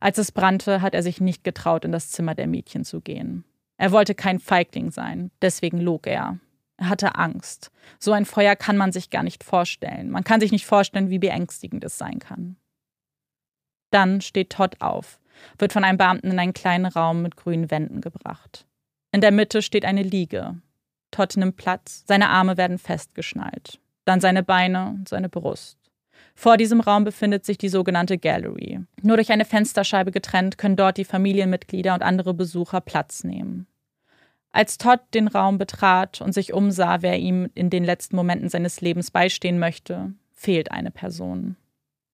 Als 0.00 0.18
es 0.18 0.32
brannte, 0.32 0.82
hat 0.82 0.94
er 0.94 1.02
sich 1.02 1.20
nicht 1.20 1.44
getraut, 1.44 1.84
in 1.84 1.92
das 1.92 2.10
Zimmer 2.10 2.34
der 2.34 2.48
Mädchen 2.48 2.84
zu 2.84 3.00
gehen. 3.00 3.44
Er 3.76 3.92
wollte 3.92 4.14
kein 4.14 4.40
Feigling 4.40 4.90
sein, 4.90 5.30
deswegen 5.40 5.78
log 5.78 6.06
er. 6.06 6.38
Er 6.76 6.88
hatte 6.88 7.14
Angst. 7.14 7.70
So 8.00 8.12
ein 8.12 8.24
Feuer 8.24 8.56
kann 8.56 8.76
man 8.76 8.90
sich 8.90 9.10
gar 9.10 9.22
nicht 9.22 9.44
vorstellen. 9.44 10.10
Man 10.10 10.24
kann 10.24 10.40
sich 10.40 10.50
nicht 10.50 10.66
vorstellen, 10.66 11.10
wie 11.10 11.20
beängstigend 11.20 11.84
es 11.84 11.98
sein 11.98 12.18
kann. 12.18 12.56
Dann 13.90 14.20
steht 14.20 14.50
Todd 14.50 14.80
auf, 14.80 15.20
wird 15.58 15.72
von 15.72 15.84
einem 15.84 15.98
Beamten 15.98 16.32
in 16.32 16.38
einen 16.38 16.54
kleinen 16.54 16.86
Raum 16.86 17.22
mit 17.22 17.36
grünen 17.36 17.70
Wänden 17.70 18.00
gebracht. 18.00 18.66
In 19.12 19.20
der 19.20 19.30
Mitte 19.30 19.62
steht 19.62 19.84
eine 19.84 20.02
Liege. 20.02 20.60
Todd 21.12 21.36
nimmt 21.36 21.56
Platz, 21.56 22.02
seine 22.08 22.30
Arme 22.30 22.56
werden 22.56 22.78
festgeschnallt 22.78 23.81
dann 24.04 24.20
seine 24.20 24.42
Beine 24.42 24.88
und 24.88 25.08
seine 25.08 25.28
Brust. 25.28 25.78
Vor 26.34 26.56
diesem 26.56 26.80
Raum 26.80 27.04
befindet 27.04 27.44
sich 27.44 27.58
die 27.58 27.68
sogenannte 27.68 28.18
Gallery. 28.18 28.80
Nur 29.02 29.16
durch 29.16 29.30
eine 29.32 29.44
Fensterscheibe 29.44 30.10
getrennt 30.10 30.58
können 30.58 30.76
dort 30.76 30.96
die 30.96 31.04
Familienmitglieder 31.04 31.94
und 31.94 32.02
andere 32.02 32.34
Besucher 32.34 32.80
Platz 32.80 33.24
nehmen. 33.24 33.66
Als 34.50 34.76
Todd 34.76 35.00
den 35.14 35.28
Raum 35.28 35.58
betrat 35.58 36.20
und 36.20 36.32
sich 36.32 36.52
umsah, 36.52 37.00
wer 37.00 37.18
ihm 37.18 37.50
in 37.54 37.70
den 37.70 37.84
letzten 37.84 38.16
Momenten 38.16 38.48
seines 38.48 38.80
Lebens 38.80 39.10
beistehen 39.10 39.58
möchte, 39.58 40.12
fehlt 40.34 40.70
eine 40.70 40.90
Person. 40.90 41.56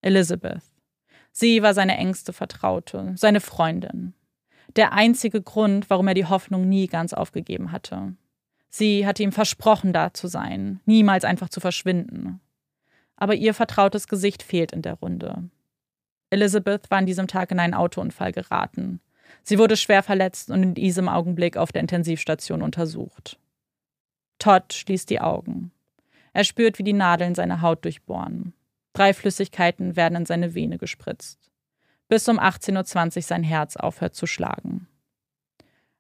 Elizabeth. 0.03 0.63
Sie 1.33 1.63
war 1.63 1.75
seine 1.75 1.97
engste 1.97 2.33
Vertraute, 2.33 3.13
seine 3.17 3.41
Freundin. 3.41 4.15
Der 4.77 4.93
einzige 4.93 5.43
Grund, 5.43 5.91
warum 5.91 6.07
er 6.09 6.15
die 6.15 6.27
Hoffnung 6.27 6.69
nie 6.69 6.87
ganz 6.87 7.13
aufgegeben 7.13 7.73
hatte. 7.73 8.15
Sie 8.71 9.07
hatte 9.07 9.23
ihm 9.23 9.33
versprochen, 9.33 9.93
da 9.93 10.13
zu 10.13 10.27
sein, 10.29 10.81
niemals 10.85 11.25
einfach 11.25 11.49
zu 11.49 11.61
verschwinden. 11.61 12.41
Aber 13.17 13.35
ihr 13.35 13.55
vertrautes 13.55 14.09
Gesicht 14.09 14.43
fehlt 14.43 14.73
in 14.73 14.83
der 14.83 14.95
Runde. 14.95 15.45
Elizabeth 16.31 16.91
war 16.91 16.99
an 16.99 17.07
diesem 17.07 17.27
Tag 17.27 17.51
in 17.51 17.59
einen 17.59 17.75
Autounfall 17.75 18.33
geraten. 18.33 19.01
Sie 19.43 19.59
wurde 19.59 19.77
schwer 19.77 20.03
verletzt 20.03 20.51
und 20.51 20.63
in 20.63 20.75
diesem 20.75 21.09
Augenblick 21.09 21.57
auf 21.57 21.73
der 21.73 21.81
Intensivstation 21.81 22.63
untersucht. 22.63 23.39
Todd 24.39 24.73
schließt 24.73 25.11
die 25.11 25.21
Augen. 25.21 25.73
Er 26.33 26.45
spürt, 26.45 26.79
wie 26.79 26.85
die 26.85 26.93
Nadeln 26.93 27.35
seine 27.35 27.63
Haut 27.63 27.85
durchbohren. 27.85 28.53
Drei 28.93 29.15
Flüssigkeiten 29.15 29.97
werden 29.97 30.17
in 30.17 30.27
seine 30.27 30.55
Vene 30.55 30.79
gespritzt. 30.79 31.39
Bis 32.09 32.29
um 32.29 32.39
18.20 32.39 33.17
Uhr 33.17 33.23
sein 33.23 33.43
Herz 33.43 33.77
aufhört 33.77 34.15
zu 34.15 34.27
schlagen. 34.27 34.88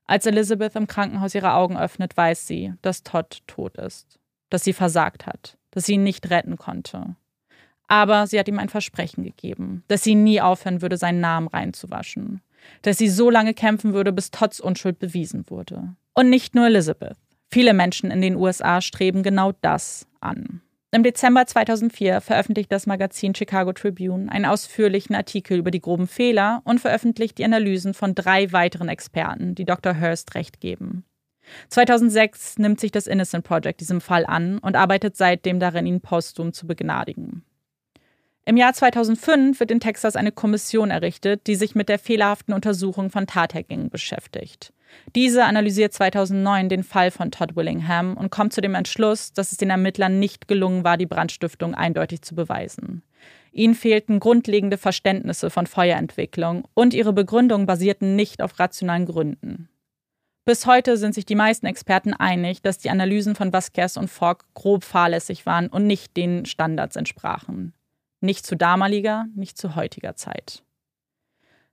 Als 0.08 0.24
Elizabeth 0.24 0.74
im 0.74 0.86
Krankenhaus 0.86 1.34
ihre 1.34 1.52
Augen 1.52 1.76
öffnet, 1.76 2.16
weiß 2.16 2.46
sie, 2.46 2.72
dass 2.80 3.02
Todd 3.02 3.42
tot 3.46 3.76
ist, 3.76 4.18
dass 4.48 4.64
sie 4.64 4.72
versagt 4.72 5.26
hat, 5.26 5.58
dass 5.70 5.84
sie 5.84 5.94
ihn 5.94 6.02
nicht 6.02 6.30
retten 6.30 6.56
konnte. 6.56 7.14
Aber 7.88 8.26
sie 8.26 8.38
hat 8.38 8.48
ihm 8.48 8.58
ein 8.58 8.70
Versprechen 8.70 9.22
gegeben, 9.22 9.84
dass 9.88 10.02
sie 10.02 10.14
nie 10.14 10.40
aufhören 10.40 10.80
würde, 10.80 10.96
seinen 10.96 11.20
Namen 11.20 11.46
reinzuwaschen, 11.48 12.40
dass 12.80 12.96
sie 12.96 13.10
so 13.10 13.28
lange 13.28 13.52
kämpfen 13.52 13.92
würde, 13.92 14.12
bis 14.12 14.30
Todds 14.30 14.60
Unschuld 14.60 14.98
bewiesen 14.98 15.44
wurde. 15.50 15.94
Und 16.14 16.30
nicht 16.30 16.54
nur 16.54 16.66
Elizabeth. 16.66 17.18
Viele 17.50 17.74
Menschen 17.74 18.10
in 18.10 18.22
den 18.22 18.36
USA 18.36 18.80
streben 18.80 19.22
genau 19.22 19.52
das 19.60 20.06
an. 20.20 20.62
Im 20.90 21.02
Dezember 21.02 21.44
2004 21.44 22.22
veröffentlicht 22.22 22.72
das 22.72 22.86
Magazin 22.86 23.34
Chicago 23.34 23.74
Tribune 23.74 24.32
einen 24.32 24.46
ausführlichen 24.46 25.14
Artikel 25.14 25.58
über 25.58 25.70
die 25.70 25.82
groben 25.82 26.06
Fehler 26.06 26.62
und 26.64 26.80
veröffentlicht 26.80 27.36
die 27.36 27.44
Analysen 27.44 27.92
von 27.92 28.14
drei 28.14 28.52
weiteren 28.52 28.88
Experten, 28.88 29.54
die 29.54 29.66
Dr. 29.66 30.00
Hurst 30.00 30.34
recht 30.34 30.60
geben. 30.60 31.04
2006 31.68 32.58
nimmt 32.58 32.80
sich 32.80 32.90
das 32.90 33.06
Innocent 33.06 33.44
Project 33.44 33.80
diesem 33.80 34.00
Fall 34.00 34.24
an 34.24 34.58
und 34.58 34.76
arbeitet 34.76 35.14
seitdem 35.14 35.60
darin, 35.60 35.86
ihn 35.86 36.00
posthum 36.00 36.54
zu 36.54 36.66
begnadigen. 36.66 37.44
Im 38.46 38.56
Jahr 38.56 38.72
2005 38.72 39.60
wird 39.60 39.70
in 39.70 39.80
Texas 39.80 40.16
eine 40.16 40.32
Kommission 40.32 40.90
errichtet, 40.90 41.46
die 41.46 41.54
sich 41.54 41.74
mit 41.74 41.90
der 41.90 41.98
fehlerhaften 41.98 42.54
Untersuchung 42.54 43.10
von 43.10 43.26
Tathergängen 43.26 43.90
beschäftigt. 43.90 44.72
Diese 45.14 45.44
analysiert 45.44 45.92
2009 45.92 46.68
den 46.68 46.82
Fall 46.82 47.10
von 47.10 47.30
Todd 47.30 47.56
Willingham 47.56 48.16
und 48.16 48.30
kommt 48.30 48.52
zu 48.52 48.60
dem 48.60 48.74
Entschluss, 48.74 49.32
dass 49.32 49.52
es 49.52 49.58
den 49.58 49.70
Ermittlern 49.70 50.18
nicht 50.18 50.48
gelungen 50.48 50.84
war, 50.84 50.96
die 50.96 51.06
Brandstiftung 51.06 51.74
eindeutig 51.74 52.22
zu 52.22 52.34
beweisen. 52.34 53.02
Ihnen 53.52 53.74
fehlten 53.74 54.20
grundlegende 54.20 54.78
Verständnisse 54.78 55.50
von 55.50 55.66
Feuerentwicklung 55.66 56.66
und 56.74 56.94
ihre 56.94 57.12
Begründungen 57.12 57.66
basierten 57.66 58.16
nicht 58.16 58.42
auf 58.42 58.58
rationalen 58.58 59.06
Gründen. 59.06 59.68
Bis 60.44 60.64
heute 60.64 60.96
sind 60.96 61.14
sich 61.14 61.26
die 61.26 61.34
meisten 61.34 61.66
Experten 61.66 62.14
einig, 62.14 62.62
dass 62.62 62.78
die 62.78 62.88
Analysen 62.88 63.34
von 63.34 63.52
Vasquez 63.52 63.96
und 63.96 64.08
Fogg 64.08 64.44
grob 64.54 64.84
fahrlässig 64.84 65.44
waren 65.44 65.68
und 65.68 65.86
nicht 65.86 66.16
den 66.16 66.46
Standards 66.46 66.96
entsprachen. 66.96 67.74
Nicht 68.20 68.46
zu 68.46 68.56
damaliger, 68.56 69.26
nicht 69.34 69.58
zu 69.58 69.76
heutiger 69.76 70.16
Zeit. 70.16 70.62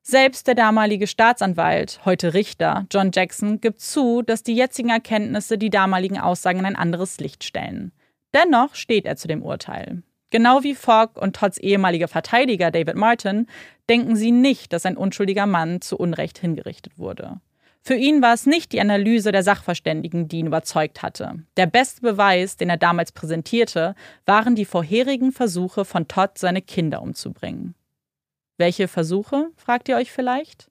Selbst 0.08 0.46
der 0.46 0.54
damalige 0.54 1.08
Staatsanwalt, 1.08 2.02
heute 2.06 2.36
Richter, 2.36 2.86
John 2.92 3.10
Jackson, 3.12 3.60
gibt 3.60 3.82
zu, 3.82 4.22
dass 4.22 4.44
die 4.44 4.54
jetzigen 4.56 4.90
Erkenntnisse 4.90 5.58
die 5.58 5.72
damaligen 5.72 6.20
Aussagen 6.20 6.60
in 6.60 6.66
ein 6.66 6.76
anderes 6.76 7.20
Licht 7.20 7.44
stellen. 7.44 7.92
Dennoch 8.32 8.76
steht 8.76 9.06
er 9.06 9.16
zu 9.16 9.28
dem 9.28 9.42
Urteil. 9.42 10.04
Genau 10.30 10.62
wie 10.62 10.76
Fogg 10.76 11.20
und 11.20 11.36
Todds 11.36 11.58
ehemaliger 11.58 12.08
Verteidiger 12.08 12.70
David 12.70 12.94
Martin 12.94 13.48
denken 13.90 14.16
sie 14.16 14.30
nicht, 14.30 14.74
dass 14.74 14.86
ein 14.86 14.96
unschuldiger 14.96 15.48
Mann 15.48 15.82
zu 15.82 15.98
Unrecht 15.98 16.38
hingerichtet 16.38 17.00
wurde. 17.00 17.42
Für 17.82 17.96
ihn 17.96 18.22
war 18.22 18.36
es 18.36 18.46
nicht 18.46 18.74
die 18.74 18.82
Analyse 18.82 19.32
der 19.32 19.42
Sachverständigen, 19.42 20.28
die 20.28 20.38
ihn 20.38 20.48
überzeugt 20.48 21.02
hatte. 21.02 21.40
Der 21.58 21.66
beste 21.66 22.02
Beweis, 22.02 22.58
den 22.58 22.70
er 22.70 22.78
damals 22.78 23.12
präsentierte, 23.12 23.96
waren 24.28 24.54
die 24.54 24.66
vorherigen 24.66 25.32
Versuche 25.32 25.84
von 25.84 26.08
Todd, 26.08 26.38
seine 26.38 26.62
Kinder 26.62 27.02
umzubringen. 27.02 27.74
Welche 28.58 28.88
Versuche, 28.88 29.50
fragt 29.58 29.90
ihr 29.90 29.98
euch 29.98 30.12
vielleicht? 30.12 30.70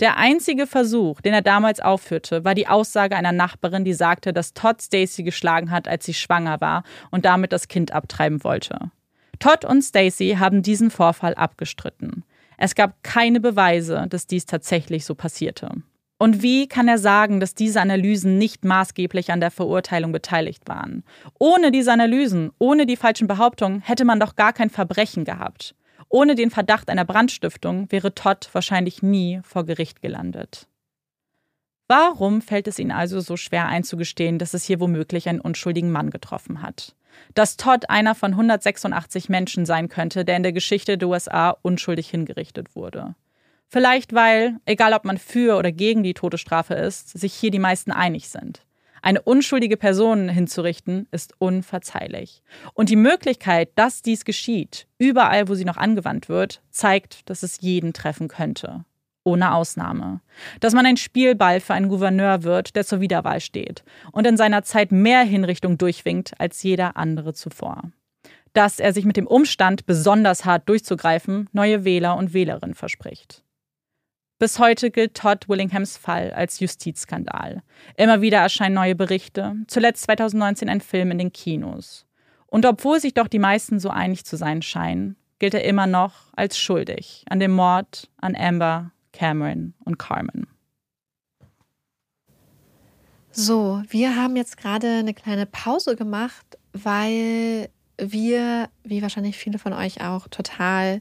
Der 0.00 0.18
einzige 0.18 0.66
Versuch, 0.66 1.22
den 1.22 1.32
er 1.32 1.40
damals 1.40 1.80
aufführte, 1.80 2.44
war 2.44 2.54
die 2.54 2.68
Aussage 2.68 3.16
einer 3.16 3.32
Nachbarin, 3.32 3.84
die 3.84 3.94
sagte, 3.94 4.34
dass 4.34 4.52
Todd 4.52 4.82
Stacy 4.82 5.22
geschlagen 5.22 5.70
hat, 5.70 5.88
als 5.88 6.04
sie 6.04 6.12
schwanger 6.12 6.60
war 6.60 6.84
und 7.10 7.24
damit 7.24 7.52
das 7.52 7.68
Kind 7.68 7.92
abtreiben 7.92 8.44
wollte. 8.44 8.90
Todd 9.38 9.64
und 9.64 9.82
Stacy 9.82 10.36
haben 10.38 10.62
diesen 10.62 10.90
Vorfall 10.90 11.34
abgestritten. 11.34 12.24
Es 12.58 12.74
gab 12.74 13.02
keine 13.02 13.40
Beweise, 13.40 14.06
dass 14.08 14.26
dies 14.26 14.44
tatsächlich 14.44 15.06
so 15.06 15.14
passierte. 15.14 15.70
Und 16.18 16.42
wie 16.42 16.66
kann 16.66 16.88
er 16.88 16.98
sagen, 16.98 17.40
dass 17.40 17.54
diese 17.54 17.80
Analysen 17.80 18.38
nicht 18.38 18.64
maßgeblich 18.64 19.32
an 19.32 19.40
der 19.40 19.50
Verurteilung 19.50 20.12
beteiligt 20.12 20.66
waren? 20.66 21.04
Ohne 21.38 21.70
diese 21.70 21.92
Analysen, 21.92 22.50
ohne 22.58 22.86
die 22.86 22.96
falschen 22.96 23.28
Behauptungen 23.28 23.80
hätte 23.80 24.06
man 24.06 24.20
doch 24.20 24.36
gar 24.36 24.54
kein 24.54 24.70
Verbrechen 24.70 25.24
gehabt. 25.24 25.74
Ohne 26.08 26.34
den 26.34 26.50
Verdacht 26.50 26.88
einer 26.88 27.04
Brandstiftung 27.04 27.90
wäre 27.90 28.14
Todd 28.14 28.48
wahrscheinlich 28.52 29.02
nie 29.02 29.40
vor 29.42 29.64
Gericht 29.64 30.02
gelandet. 30.02 30.68
Warum 31.88 32.42
fällt 32.42 32.66
es 32.66 32.78
Ihnen 32.78 32.90
also 32.90 33.20
so 33.20 33.36
schwer 33.36 33.66
einzugestehen, 33.66 34.38
dass 34.38 34.54
es 34.54 34.64
hier 34.64 34.80
womöglich 34.80 35.28
einen 35.28 35.40
unschuldigen 35.40 35.92
Mann 35.92 36.10
getroffen 36.10 36.62
hat? 36.62 36.96
Dass 37.34 37.56
Todd 37.56 37.88
einer 37.88 38.14
von 38.14 38.32
186 38.32 39.28
Menschen 39.28 39.66
sein 39.66 39.88
könnte, 39.88 40.24
der 40.24 40.36
in 40.36 40.42
der 40.42 40.52
Geschichte 40.52 40.98
der 40.98 41.08
USA 41.08 41.50
unschuldig 41.62 42.10
hingerichtet 42.10 42.74
wurde. 42.74 43.14
Vielleicht 43.68 44.14
weil, 44.14 44.56
egal 44.64 44.92
ob 44.92 45.04
man 45.04 45.18
für 45.18 45.56
oder 45.56 45.72
gegen 45.72 46.02
die 46.02 46.14
Todesstrafe 46.14 46.74
ist, 46.74 47.18
sich 47.18 47.34
hier 47.34 47.50
die 47.50 47.58
meisten 47.58 47.90
einig 47.90 48.28
sind. 48.28 48.65
Eine 49.06 49.22
unschuldige 49.22 49.76
Person 49.76 50.28
hinzurichten, 50.28 51.06
ist 51.12 51.34
unverzeihlich. 51.38 52.42
Und 52.74 52.88
die 52.88 52.96
Möglichkeit, 52.96 53.68
dass 53.76 54.02
dies 54.02 54.24
geschieht, 54.24 54.88
überall, 54.98 55.48
wo 55.48 55.54
sie 55.54 55.64
noch 55.64 55.76
angewandt 55.76 56.28
wird, 56.28 56.60
zeigt, 56.70 57.30
dass 57.30 57.44
es 57.44 57.60
jeden 57.60 57.92
treffen 57.92 58.26
könnte. 58.26 58.84
Ohne 59.22 59.54
Ausnahme. 59.54 60.22
Dass 60.58 60.74
man 60.74 60.86
ein 60.86 60.96
Spielball 60.96 61.60
für 61.60 61.74
einen 61.74 61.88
Gouverneur 61.88 62.42
wird, 62.42 62.74
der 62.74 62.84
zur 62.84 62.98
Wiederwahl 62.98 63.38
steht 63.38 63.84
und 64.10 64.26
in 64.26 64.36
seiner 64.36 64.64
Zeit 64.64 64.90
mehr 64.90 65.22
Hinrichtung 65.22 65.78
durchwinkt 65.78 66.40
als 66.40 66.64
jeder 66.64 66.96
andere 66.96 67.32
zuvor. 67.32 67.92
Dass 68.54 68.80
er 68.80 68.92
sich 68.92 69.04
mit 69.04 69.16
dem 69.16 69.28
Umstand, 69.28 69.86
besonders 69.86 70.44
hart 70.44 70.68
durchzugreifen, 70.68 71.48
neue 71.52 71.84
Wähler 71.84 72.16
und 72.16 72.34
Wählerinnen 72.34 72.74
verspricht. 72.74 73.44
Bis 74.38 74.58
heute 74.58 74.90
gilt 74.90 75.14
Todd 75.14 75.48
Willinghams 75.48 75.96
Fall 75.96 76.30
als 76.34 76.60
Justizskandal. 76.60 77.62
Immer 77.96 78.20
wieder 78.20 78.38
erscheinen 78.38 78.74
neue 78.74 78.94
Berichte, 78.94 79.56
zuletzt 79.66 80.02
2019 80.02 80.68
ein 80.68 80.82
Film 80.82 81.10
in 81.10 81.16
den 81.16 81.32
Kinos. 81.32 82.04
Und 82.46 82.66
obwohl 82.66 83.00
sich 83.00 83.14
doch 83.14 83.28
die 83.28 83.38
meisten 83.38 83.80
so 83.80 83.88
einig 83.88 84.26
zu 84.26 84.36
sein 84.36 84.60
scheinen, 84.60 85.16
gilt 85.38 85.54
er 85.54 85.64
immer 85.64 85.86
noch 85.86 86.34
als 86.36 86.58
schuldig 86.58 87.24
an 87.30 87.40
dem 87.40 87.52
Mord 87.52 88.10
an 88.18 88.36
Amber, 88.36 88.92
Cameron 89.12 89.72
und 89.86 89.98
Carmen. 89.98 90.46
So, 93.30 93.82
wir 93.88 94.16
haben 94.16 94.36
jetzt 94.36 94.58
gerade 94.58 94.98
eine 94.98 95.14
kleine 95.14 95.46
Pause 95.46 95.96
gemacht, 95.96 96.58
weil 96.74 97.70
wir, 97.96 98.68
wie 98.84 99.00
wahrscheinlich 99.00 99.38
viele 99.38 99.58
von 99.58 99.72
euch 99.72 100.02
auch, 100.02 100.28
total 100.28 101.00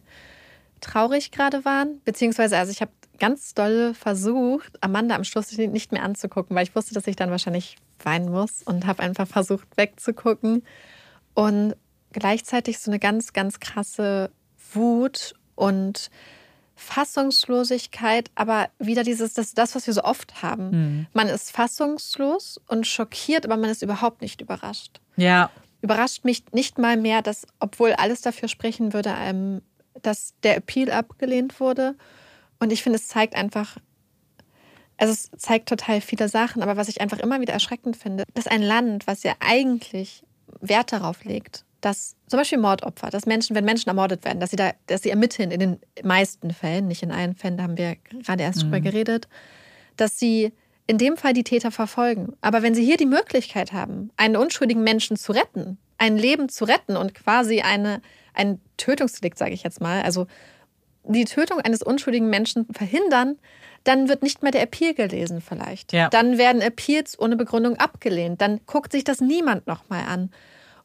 traurig 0.79 1.31
gerade 1.31 1.65
waren. 1.65 2.01
Beziehungsweise, 2.03 2.57
also 2.57 2.71
ich 2.71 2.81
habe 2.81 2.91
ganz 3.19 3.53
doll 3.53 3.93
versucht, 3.93 4.81
Amanda 4.81 5.15
am 5.15 5.23
Schluss 5.23 5.51
nicht 5.57 5.91
mehr 5.91 6.03
anzugucken, 6.03 6.55
weil 6.55 6.63
ich 6.63 6.75
wusste, 6.75 6.93
dass 6.93 7.07
ich 7.07 7.15
dann 7.15 7.31
wahrscheinlich 7.31 7.77
weinen 8.03 8.31
muss 8.31 8.61
und 8.63 8.85
habe 8.85 9.03
einfach 9.03 9.27
versucht 9.27 9.67
wegzugucken 9.77 10.63
und 11.33 11.75
gleichzeitig 12.11 12.79
so 12.79 12.91
eine 12.91 12.99
ganz, 12.99 13.33
ganz 13.33 13.59
krasse 13.59 14.31
Wut 14.73 15.33
und 15.55 16.09
Fassungslosigkeit, 16.75 18.29
aber 18.35 18.69
wieder 18.79 19.03
dieses, 19.03 19.33
das, 19.33 19.53
das 19.53 19.75
was 19.75 19.87
wir 19.87 19.93
so 19.93 20.03
oft 20.03 20.41
haben. 20.41 20.69
Mhm. 20.69 21.07
Man 21.13 21.27
ist 21.27 21.51
fassungslos 21.51 22.59
und 22.67 22.85
schockiert, 22.85 23.45
aber 23.45 23.57
man 23.57 23.69
ist 23.69 23.81
überhaupt 23.81 24.21
nicht 24.21 24.41
überrascht. 24.41 24.99
Ja. 25.15 25.49
Überrascht 25.81 26.25
mich 26.25 26.43
nicht 26.51 26.77
mal 26.77 26.97
mehr, 26.97 27.21
dass, 27.21 27.47
obwohl 27.59 27.93
alles 27.93 28.21
dafür 28.21 28.49
sprechen 28.49 28.93
würde, 28.93 29.13
ähm, 29.17 29.61
dass 30.01 30.33
der 30.43 30.57
Appeal 30.57 30.91
abgelehnt 30.91 31.59
wurde 31.59 31.95
und 32.59 32.71
ich 32.71 32.83
finde, 32.83 32.97
es 32.97 33.07
zeigt 33.07 33.35
einfach, 33.35 33.77
also 34.97 35.13
es 35.13 35.29
zeigt 35.37 35.69
total 35.69 36.01
viele 36.01 36.29
Sachen, 36.29 36.61
aber 36.61 36.77
was 36.77 36.87
ich 36.87 37.01
einfach 37.01 37.19
immer 37.19 37.41
wieder 37.41 37.53
erschreckend 37.53 37.97
finde, 37.97 38.23
dass 38.33 38.47
ein 38.47 38.61
Land, 38.61 39.07
was 39.07 39.23
ja 39.23 39.33
eigentlich 39.39 40.23
Wert 40.61 40.91
darauf 40.91 41.23
legt, 41.23 41.65
dass 41.81 42.15
zum 42.27 42.39
Beispiel 42.39 42.57
Mordopfer, 42.57 43.09
dass 43.09 43.25
Menschen, 43.25 43.55
wenn 43.55 43.65
Menschen 43.65 43.89
ermordet 43.89 44.25
werden, 44.25 44.39
dass 44.39 44.49
sie 44.49 44.55
da, 44.55 44.71
dass 44.87 45.03
sie 45.03 45.11
ermitteln 45.11 45.51
in 45.51 45.59
den 45.59 45.79
meisten 46.03 46.51
Fällen, 46.51 46.87
nicht 46.87 47.03
in 47.03 47.11
allen 47.11 47.35
Fällen, 47.35 47.57
da 47.57 47.63
haben 47.63 47.77
wir 47.77 47.97
gerade 48.23 48.41
erst 48.41 48.59
mhm. 48.59 48.61
drüber 48.63 48.79
geredet, 48.79 49.27
dass 49.95 50.17
sie 50.17 50.51
in 50.87 50.97
dem 50.97 51.17
Fall 51.17 51.33
die 51.33 51.43
Täter 51.43 51.71
verfolgen. 51.71 52.33
Aber 52.41 52.63
wenn 52.63 52.75
sie 52.75 52.85
hier 52.85 52.97
die 52.97 53.05
Möglichkeit 53.05 53.73
haben, 53.73 54.11
einen 54.17 54.35
unschuldigen 54.35 54.83
Menschen 54.83 55.17
zu 55.17 55.31
retten, 55.31 55.77
ein 55.97 56.17
Leben 56.17 56.49
zu 56.49 56.65
retten 56.65 56.97
und 56.97 57.13
quasi 57.13 57.61
eine, 57.61 58.01
ein 58.33 58.59
Tötungsdelikt, 58.77 59.37
sage 59.37 59.53
ich 59.53 59.63
jetzt 59.63 59.81
mal, 59.81 60.01
also 60.01 60.27
die 61.07 61.25
Tötung 61.25 61.59
eines 61.61 61.81
unschuldigen 61.81 62.29
Menschen 62.29 62.67
verhindern, 62.71 63.37
dann 63.83 64.09
wird 64.09 64.23
nicht 64.23 64.41
mehr 64.41 64.51
der 64.51 64.63
Appeal 64.63 64.93
gelesen 64.93 65.41
vielleicht. 65.41 65.93
Ja. 65.93 66.09
Dann 66.09 66.37
werden 66.37 66.61
Appeals 66.61 67.17
ohne 67.19 67.35
Begründung 67.35 67.77
abgelehnt. 67.77 68.41
Dann 68.41 68.61
guckt 68.65 68.91
sich 68.91 69.03
das 69.03 69.21
niemand 69.21 69.67
nochmal 69.67 70.05
an. 70.07 70.31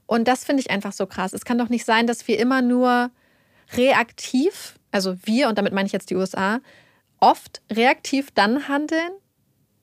Und 0.06 0.28
das 0.28 0.44
finde 0.44 0.60
ich 0.60 0.70
einfach 0.70 0.92
so 0.92 1.06
krass. 1.06 1.32
Es 1.32 1.44
kann 1.44 1.58
doch 1.58 1.68
nicht 1.68 1.84
sein, 1.84 2.06
dass 2.06 2.26
wir 2.28 2.38
immer 2.38 2.62
nur 2.62 3.10
reaktiv, 3.74 4.74
also 4.90 5.16
wir, 5.24 5.48
und 5.48 5.56
damit 5.56 5.72
meine 5.72 5.86
ich 5.86 5.92
jetzt 5.92 6.10
die 6.10 6.16
USA, 6.16 6.60
oft 7.20 7.62
reaktiv 7.72 8.30
dann 8.34 8.68
handeln, 8.68 9.10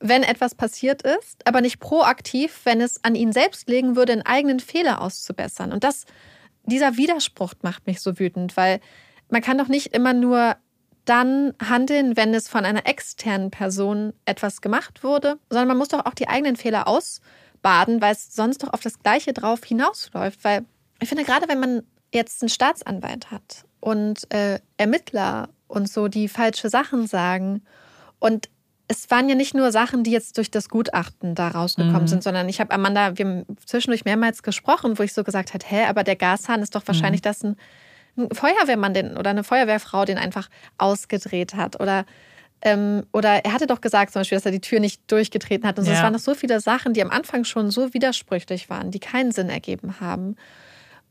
wenn 0.00 0.22
etwas 0.22 0.54
passiert 0.54 1.02
ist, 1.02 1.46
aber 1.46 1.60
nicht 1.60 1.80
proaktiv, 1.80 2.60
wenn 2.64 2.80
es 2.80 3.02
an 3.04 3.14
ihnen 3.14 3.32
selbst 3.32 3.68
legen 3.68 3.96
würde, 3.96 4.12
einen 4.12 4.22
eigenen 4.22 4.60
Fehler 4.60 5.00
auszubessern. 5.00 5.72
Und 5.72 5.82
das, 5.82 6.04
dieser 6.64 6.96
Widerspruch 6.96 7.54
macht 7.62 7.86
mich 7.86 8.00
so 8.00 8.18
wütend, 8.18 8.56
weil 8.56 8.80
man 9.30 9.42
kann 9.42 9.58
doch 9.58 9.68
nicht 9.68 9.94
immer 9.94 10.12
nur 10.12 10.56
dann 11.04 11.54
handeln, 11.62 12.16
wenn 12.16 12.34
es 12.34 12.48
von 12.48 12.64
einer 12.64 12.86
externen 12.86 13.50
Person 13.50 14.12
etwas 14.26 14.60
gemacht 14.60 15.02
wurde, 15.02 15.38
sondern 15.48 15.68
man 15.68 15.78
muss 15.78 15.88
doch 15.88 16.04
auch 16.04 16.14
die 16.14 16.28
eigenen 16.28 16.56
Fehler 16.56 16.86
ausbaden, 16.86 18.02
weil 18.02 18.12
es 18.12 18.34
sonst 18.34 18.62
doch 18.62 18.72
auf 18.72 18.80
das 18.80 18.98
Gleiche 18.98 19.32
drauf 19.32 19.64
hinausläuft. 19.64 20.44
Weil 20.44 20.66
ich 21.00 21.08
finde, 21.08 21.24
gerade 21.24 21.48
wenn 21.48 21.60
man 21.60 21.82
jetzt 22.12 22.42
einen 22.42 22.50
Staatsanwalt 22.50 23.30
hat 23.30 23.64
und 23.80 24.32
äh, 24.34 24.60
Ermittler 24.76 25.48
und 25.66 25.88
so, 25.88 26.08
die 26.08 26.28
falsche 26.28 26.68
Sachen 26.68 27.06
sagen 27.06 27.62
und 28.18 28.50
es 28.88 29.10
waren 29.10 29.28
ja 29.28 29.34
nicht 29.34 29.54
nur 29.54 29.70
Sachen, 29.70 30.02
die 30.02 30.10
jetzt 30.10 30.38
durch 30.38 30.50
das 30.50 30.70
Gutachten 30.70 31.34
da 31.34 31.48
rausgekommen 31.48 32.02
mhm. 32.02 32.08
sind, 32.08 32.22
sondern 32.22 32.48
ich 32.48 32.58
habe 32.58 32.72
Amanda, 32.72 33.18
wir 33.18 33.24
haben 33.26 33.44
zwischendurch 33.64 34.06
mehrmals 34.06 34.42
gesprochen, 34.42 34.98
wo 34.98 35.02
ich 35.02 35.12
so 35.12 35.24
gesagt 35.24 35.52
habe, 35.52 35.64
hä, 35.66 35.84
aber 35.84 36.04
der 36.04 36.16
Gashahn 36.16 36.62
ist 36.62 36.74
doch 36.74 36.86
wahrscheinlich 36.86 37.20
mhm. 37.20 37.24
das 37.24 37.44
ein 37.44 37.56
ein 38.18 38.28
Feuerwehrmann 38.30 38.94
den, 38.94 39.16
oder 39.16 39.30
eine 39.30 39.44
Feuerwehrfrau 39.44 40.04
den 40.04 40.18
einfach 40.18 40.48
ausgedreht 40.76 41.54
hat 41.54 41.80
oder 41.80 42.04
ähm, 42.60 43.04
oder 43.12 43.44
er 43.44 43.52
hatte 43.52 43.66
doch 43.66 43.80
gesagt 43.80 44.12
zum 44.12 44.20
Beispiel, 44.20 44.36
dass 44.36 44.46
er 44.46 44.50
die 44.52 44.60
Tür 44.60 44.80
nicht 44.80 45.00
durchgetreten 45.10 45.66
hat. 45.66 45.78
Und 45.78 45.84
so. 45.84 45.92
Ja. 45.92 45.98
es 45.98 46.02
waren 46.02 46.12
noch 46.12 46.20
so 46.20 46.34
viele 46.34 46.60
Sachen, 46.60 46.92
die 46.92 47.02
am 47.02 47.10
Anfang 47.10 47.44
schon 47.44 47.70
so 47.70 47.94
widersprüchlich 47.94 48.68
waren, 48.68 48.90
die 48.90 48.98
keinen 48.98 49.30
Sinn 49.30 49.48
ergeben 49.48 50.00
haben. 50.00 50.34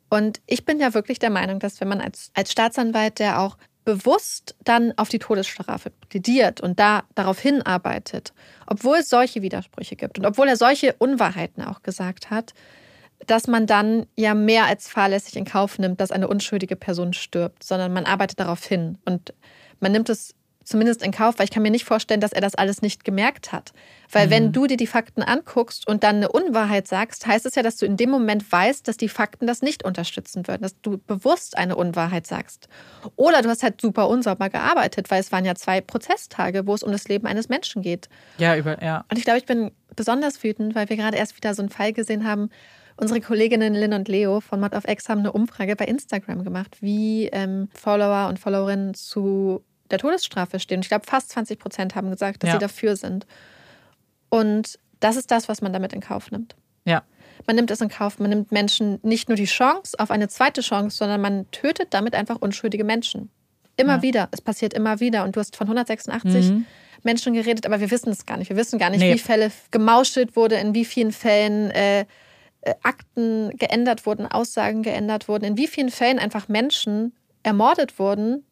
Und 0.10 0.42
ich 0.46 0.66
bin 0.66 0.80
ja 0.80 0.94
wirklich 0.94 1.20
der 1.20 1.30
Meinung, 1.30 1.60
dass 1.60 1.80
wenn 1.80 1.88
man 1.88 2.02
als, 2.02 2.32
als 2.34 2.52
Staatsanwalt, 2.52 3.20
der 3.20 3.40
auch 3.40 3.58
bewusst 3.86 4.56
dann 4.66 4.94
auf 4.98 5.08
die 5.08 5.20
Todesstrafe 5.20 5.92
plädiert 6.10 6.60
und 6.60 6.78
da 6.78 7.04
darauf 7.16 7.40
hinarbeitet, 7.40 8.34
obwohl 8.66 8.98
es 8.98 9.08
solche 9.08 9.42
Widersprüche 9.42 9.96
gibt 9.96 10.20
und 10.20 10.26
obwohl 10.26 10.50
er 10.50 10.58
solche 10.58 10.94
Unwahrheiten 11.00 11.64
auch 11.64 11.84
gesagt 11.84 12.30
hat, 12.30 12.54
dass 13.26 13.48
man 13.48 13.66
dann 13.66 14.06
ja 14.16 14.34
mehr 14.34 14.66
als 14.66 14.88
fahrlässig 14.88 15.36
in 15.36 15.46
Kauf 15.46 15.80
nimmt, 15.80 16.00
dass 16.00 16.12
eine 16.12 16.28
unschuldige 16.28 16.76
Person 16.76 17.14
stirbt, 17.14 17.64
sondern 17.64 17.94
man 17.94 18.06
arbeitet 18.06 18.40
darauf 18.40 18.64
hin 18.64 18.98
und 19.06 19.34
man 19.80 19.92
nimmt 19.92 20.10
es 20.10 20.34
zumindest 20.68 21.02
in 21.02 21.12
Kauf, 21.12 21.40
weil 21.40 21.46
ich 21.46 21.52
kann 21.52 21.64
mir 21.64 21.72
nicht 21.72 21.86
vorstellen, 21.86 22.20
dass 22.20 22.34
er 22.34 22.42
das 22.42 22.56
alles 22.56 22.82
nicht 22.82 23.06
gemerkt 23.06 23.54
hat. 23.54 23.72
Weil 24.12 24.28
mhm. 24.28 24.32
wenn 24.32 24.52
du 24.52 24.68
dir 24.68 24.76
die 24.76 24.88
Fakten 24.88 25.24
anguckst 25.24 25.88
und 25.88 26.04
dann 26.04 26.18
eine 26.18 26.30
Unwahrheit 26.30 26.88
sagst, 26.88 27.26
heißt 27.26 27.46
es 27.46 27.56
ja, 27.56 27.64
dass 27.64 27.78
du 27.78 27.86
in 27.86 27.96
dem 27.96 28.10
Moment 28.10 28.52
weißt, 28.52 28.86
dass 28.86 28.98
die 28.98 29.08
Fakten 29.08 29.48
das 29.48 29.62
nicht 29.62 29.86
unterstützen 29.86 30.46
würden, 30.48 30.64
dass 30.64 30.80
du 30.82 30.98
bewusst 30.98 31.58
eine 31.58 31.78
Unwahrheit 31.78 32.28
sagst. 32.28 32.68
Oder 33.16 33.42
du 33.42 33.50
hast 33.50 33.64
halt 33.64 33.80
super 33.80 34.10
unsauber 34.10 34.50
gearbeitet, 34.50 35.10
weil 35.10 35.22
es 35.22 35.32
waren 35.32 35.46
ja 35.46 35.56
zwei 35.56 35.80
Prozesstage, 35.80 36.68
wo 36.68 36.74
es 36.74 36.84
um 36.84 36.92
das 36.92 37.08
Leben 37.08 37.28
eines 37.28 37.48
Menschen 37.48 37.82
geht. 37.82 38.10
Ja, 38.38 38.58
über, 38.58 38.84
ja. 38.84 39.06
Und 39.10 39.18
ich 39.18 39.24
glaube, 39.24 39.40
ich 39.40 39.46
bin 39.46 39.72
besonders 39.96 40.44
wütend, 40.44 40.76
weil 40.76 40.90
wir 40.90 40.98
gerade 40.98 41.16
erst 41.16 41.38
wieder 41.38 41.54
so 41.54 41.62
einen 41.62 41.70
Fall 41.70 41.94
gesehen 41.94 42.28
haben, 42.28 42.50
Unsere 43.00 43.22
Kolleginnen 43.22 43.76
Lynn 43.76 43.94
und 43.94 44.08
Leo 44.08 44.40
von 44.40 44.60
Mod 44.60 44.74
of 44.74 44.88
X 44.88 45.08
haben 45.08 45.20
eine 45.20 45.32
Umfrage 45.32 45.76
bei 45.76 45.86
Instagram 45.86 46.44
gemacht, 46.44 46.78
wie 46.82 47.28
ähm, 47.28 47.70
Follower 47.74 48.28
und 48.28 48.40
Followerinnen 48.40 48.96
zu 48.96 49.64
der 49.92 50.00
Todesstrafe 50.00 50.60
stehen. 50.60 50.82
Ich 50.82 50.90
glaube, 50.90 51.06
fast 51.06 51.30
20 51.30 51.60
Prozent 51.60 51.96
haben 51.96 52.10
gesagt, 52.10 52.42
dass 52.42 52.50
ja. 52.50 52.54
sie 52.56 52.60
dafür 52.60 52.96
sind. 52.96 53.28
Und 54.30 54.80
das 55.00 55.16
ist 55.16 55.30
das, 55.30 55.48
was 55.48 55.62
man 55.62 55.74
damit 55.74 55.94
in 55.94 56.02
Kauf 56.02 56.32
nimmt. 56.32 56.56
Ja. 56.86 57.04
Man 57.46 57.56
nimmt 57.56 57.70
es 57.70 57.82
in 57.82 57.90
Kauf. 57.90 58.18
Man 58.18 58.32
nimmt 58.32 58.52
Menschen 58.52 59.00
nicht 59.04 59.30
nur 59.30 59.36
die 59.36 59.46
Chance 59.46 59.98
auf 60.00 60.10
eine 60.10 60.28
zweite 60.28 60.62
Chance, 60.62 60.98
sondern 60.98 61.22
man 61.22 61.50
tötet 61.52 61.94
damit 61.94 62.16
einfach 62.16 62.38
unschuldige 62.38 62.84
Menschen. 62.84 63.30
Immer 63.78 63.98
ja. 63.98 64.02
wieder. 64.02 64.30
Es 64.32 64.42
passiert 64.42 64.74
immer 64.74 65.00
wieder. 65.00 65.24
Und 65.24 65.36
du 65.36 65.40
hast 65.40 65.56
von 65.56 65.68
186 65.68 66.50
mhm. 66.50 66.66
Menschen 67.04 67.34
geredet, 67.34 67.68
aber 67.68 67.80
wir 67.80 67.92
wissen 67.92 68.10
es 68.10 68.26
gar 68.26 68.38
nicht. 68.38 68.50
Wir 68.50 68.58
wissen 68.58 68.80
gar 68.80 68.90
nicht, 68.90 69.02
nee. 69.02 69.14
wie 69.14 69.20
Fälle 69.20 69.52
gemauschelt 69.70 70.36
wurde, 70.36 70.56
in 70.56 70.74
wie 70.74 70.84
vielen 70.84 71.12
Fällen 71.12 71.70
äh, 71.70 72.02
äh, 72.02 72.06
Akten 72.84 73.52
geändert 73.58 74.06
wurden, 74.06 74.26
Aussagen 74.26 74.84
geändert 74.84 75.28
wurden, 75.28 75.46
in 75.46 75.58
wie 75.58 75.68
vielen 75.68 75.90
Fällen 75.90 76.20
einfach 76.20 76.48
Menschen 76.48 77.14
ermordet 77.44 78.00
wurden, 78.00 78.44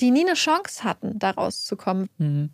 die 0.00 0.10
nie 0.10 0.24
eine 0.24 0.34
Chance 0.34 0.84
hatten, 0.84 1.18
da 1.18 1.30
rauszukommen. 1.30 2.08
Mhm. 2.18 2.50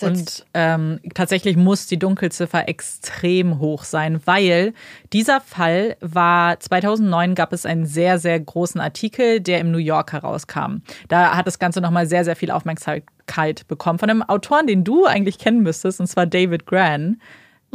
Und 0.00 0.46
ähm, 0.54 1.00
tatsächlich 1.14 1.56
muss 1.56 1.86
die 1.86 1.98
Dunkelziffer 1.98 2.68
extrem 2.68 3.58
hoch 3.58 3.84
sein, 3.84 4.20
weil 4.24 4.72
dieser 5.12 5.40
Fall 5.40 5.96
war 6.00 6.58
2009 6.58 7.34
gab 7.34 7.52
es 7.52 7.66
einen 7.66 7.86
sehr, 7.86 8.18
sehr 8.18 8.38
großen 8.38 8.80
Artikel, 8.80 9.40
der 9.40 9.60
im 9.60 9.70
New 9.70 9.78
York 9.78 10.12
herauskam. 10.12 10.82
Da 11.08 11.36
hat 11.36 11.46
das 11.46 11.58
Ganze 11.58 11.80
nochmal 11.80 12.06
sehr, 12.06 12.24
sehr 12.24 12.36
viel 12.36 12.50
Aufmerksamkeit 12.50 13.66
bekommen 13.68 13.98
von 13.98 14.10
einem 14.10 14.22
Autoren, 14.22 14.66
den 14.66 14.84
du 14.84 15.04
eigentlich 15.04 15.38
kennen 15.38 15.62
müsstest, 15.62 16.00
und 16.00 16.06
zwar 16.06 16.26
David 16.26 16.66
Gran. 16.66 17.20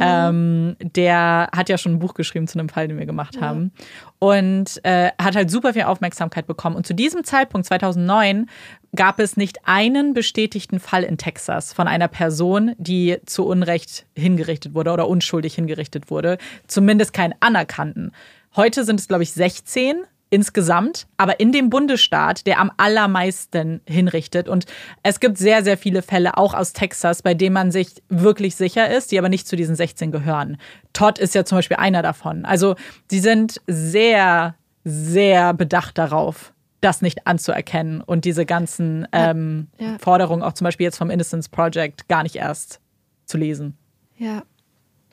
Mhm. 0.02 0.76
Ähm, 0.80 0.90
der 0.94 1.48
hat 1.54 1.68
ja 1.68 1.78
schon 1.78 1.92
ein 1.92 1.98
Buch 1.98 2.14
geschrieben 2.14 2.46
zu 2.46 2.58
einem 2.58 2.68
Fall, 2.68 2.88
den 2.88 2.98
wir 2.98 3.06
gemacht 3.06 3.36
ja. 3.36 3.42
haben. 3.42 3.72
Und 4.18 4.84
äh, 4.84 5.10
hat 5.20 5.36
halt 5.36 5.50
super 5.50 5.72
viel 5.72 5.82
Aufmerksamkeit 5.82 6.46
bekommen. 6.46 6.76
Und 6.76 6.86
zu 6.86 6.94
diesem 6.94 7.24
Zeitpunkt, 7.24 7.66
2009, 7.66 8.48
gab 8.94 9.18
es 9.20 9.36
nicht 9.36 9.58
einen 9.64 10.12
bestätigten 10.12 10.80
Fall 10.80 11.02
in 11.02 11.16
Texas 11.16 11.72
von 11.72 11.88
einer 11.88 12.08
Person, 12.08 12.74
die 12.78 13.18
zu 13.26 13.46
Unrecht 13.46 14.06
hingerichtet 14.14 14.74
wurde 14.74 14.92
oder 14.92 15.08
unschuldig 15.08 15.54
hingerichtet 15.54 16.10
wurde. 16.10 16.38
Zumindest 16.66 17.12
keinen 17.12 17.34
anerkannten. 17.40 18.12
Heute 18.54 18.84
sind 18.84 19.00
es, 19.00 19.08
glaube 19.08 19.22
ich, 19.22 19.32
16 19.32 20.04
insgesamt, 20.32 21.06
aber 21.18 21.40
in 21.40 21.52
dem 21.52 21.68
Bundesstaat, 21.68 22.46
der 22.46 22.58
am 22.58 22.72
allermeisten 22.78 23.82
hinrichtet. 23.86 24.48
Und 24.48 24.64
es 25.02 25.20
gibt 25.20 25.36
sehr, 25.36 25.62
sehr 25.62 25.76
viele 25.76 26.00
Fälle, 26.00 26.38
auch 26.38 26.54
aus 26.54 26.72
Texas, 26.72 27.20
bei 27.20 27.34
denen 27.34 27.52
man 27.52 27.70
sich 27.70 28.02
wirklich 28.08 28.56
sicher 28.56 28.90
ist, 28.90 29.12
die 29.12 29.18
aber 29.18 29.28
nicht 29.28 29.46
zu 29.46 29.56
diesen 29.56 29.76
16 29.76 30.10
gehören. 30.10 30.56
Todd 30.94 31.18
ist 31.18 31.34
ja 31.34 31.44
zum 31.44 31.58
Beispiel 31.58 31.76
einer 31.76 32.00
davon. 32.00 32.46
Also 32.46 32.76
sie 33.10 33.20
sind 33.20 33.60
sehr, 33.66 34.54
sehr 34.84 35.52
bedacht 35.52 35.98
darauf, 35.98 36.54
das 36.80 37.02
nicht 37.02 37.26
anzuerkennen 37.26 38.00
und 38.00 38.24
diese 38.24 38.46
ganzen 38.46 39.06
ähm, 39.12 39.68
ja. 39.78 39.98
Forderungen, 39.98 40.42
auch 40.42 40.54
zum 40.54 40.64
Beispiel 40.64 40.84
jetzt 40.84 40.96
vom 40.96 41.10
Innocence 41.10 41.50
Project, 41.50 42.08
gar 42.08 42.22
nicht 42.22 42.36
erst 42.36 42.80
zu 43.26 43.36
lesen. 43.36 43.76
Ja. 44.16 44.44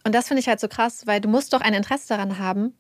Und 0.06 0.16
das 0.16 0.30
finde 0.30 0.40
ich 0.40 0.48
halt 0.48 0.62
so 0.62 0.70
krass, 0.70 1.06
weil 1.08 1.20
du 1.20 1.28
musst 1.28 1.52
doch 1.52 1.60
ein 1.60 1.74
Interesse 1.74 2.08
daran 2.08 2.40
haben, 2.40 2.74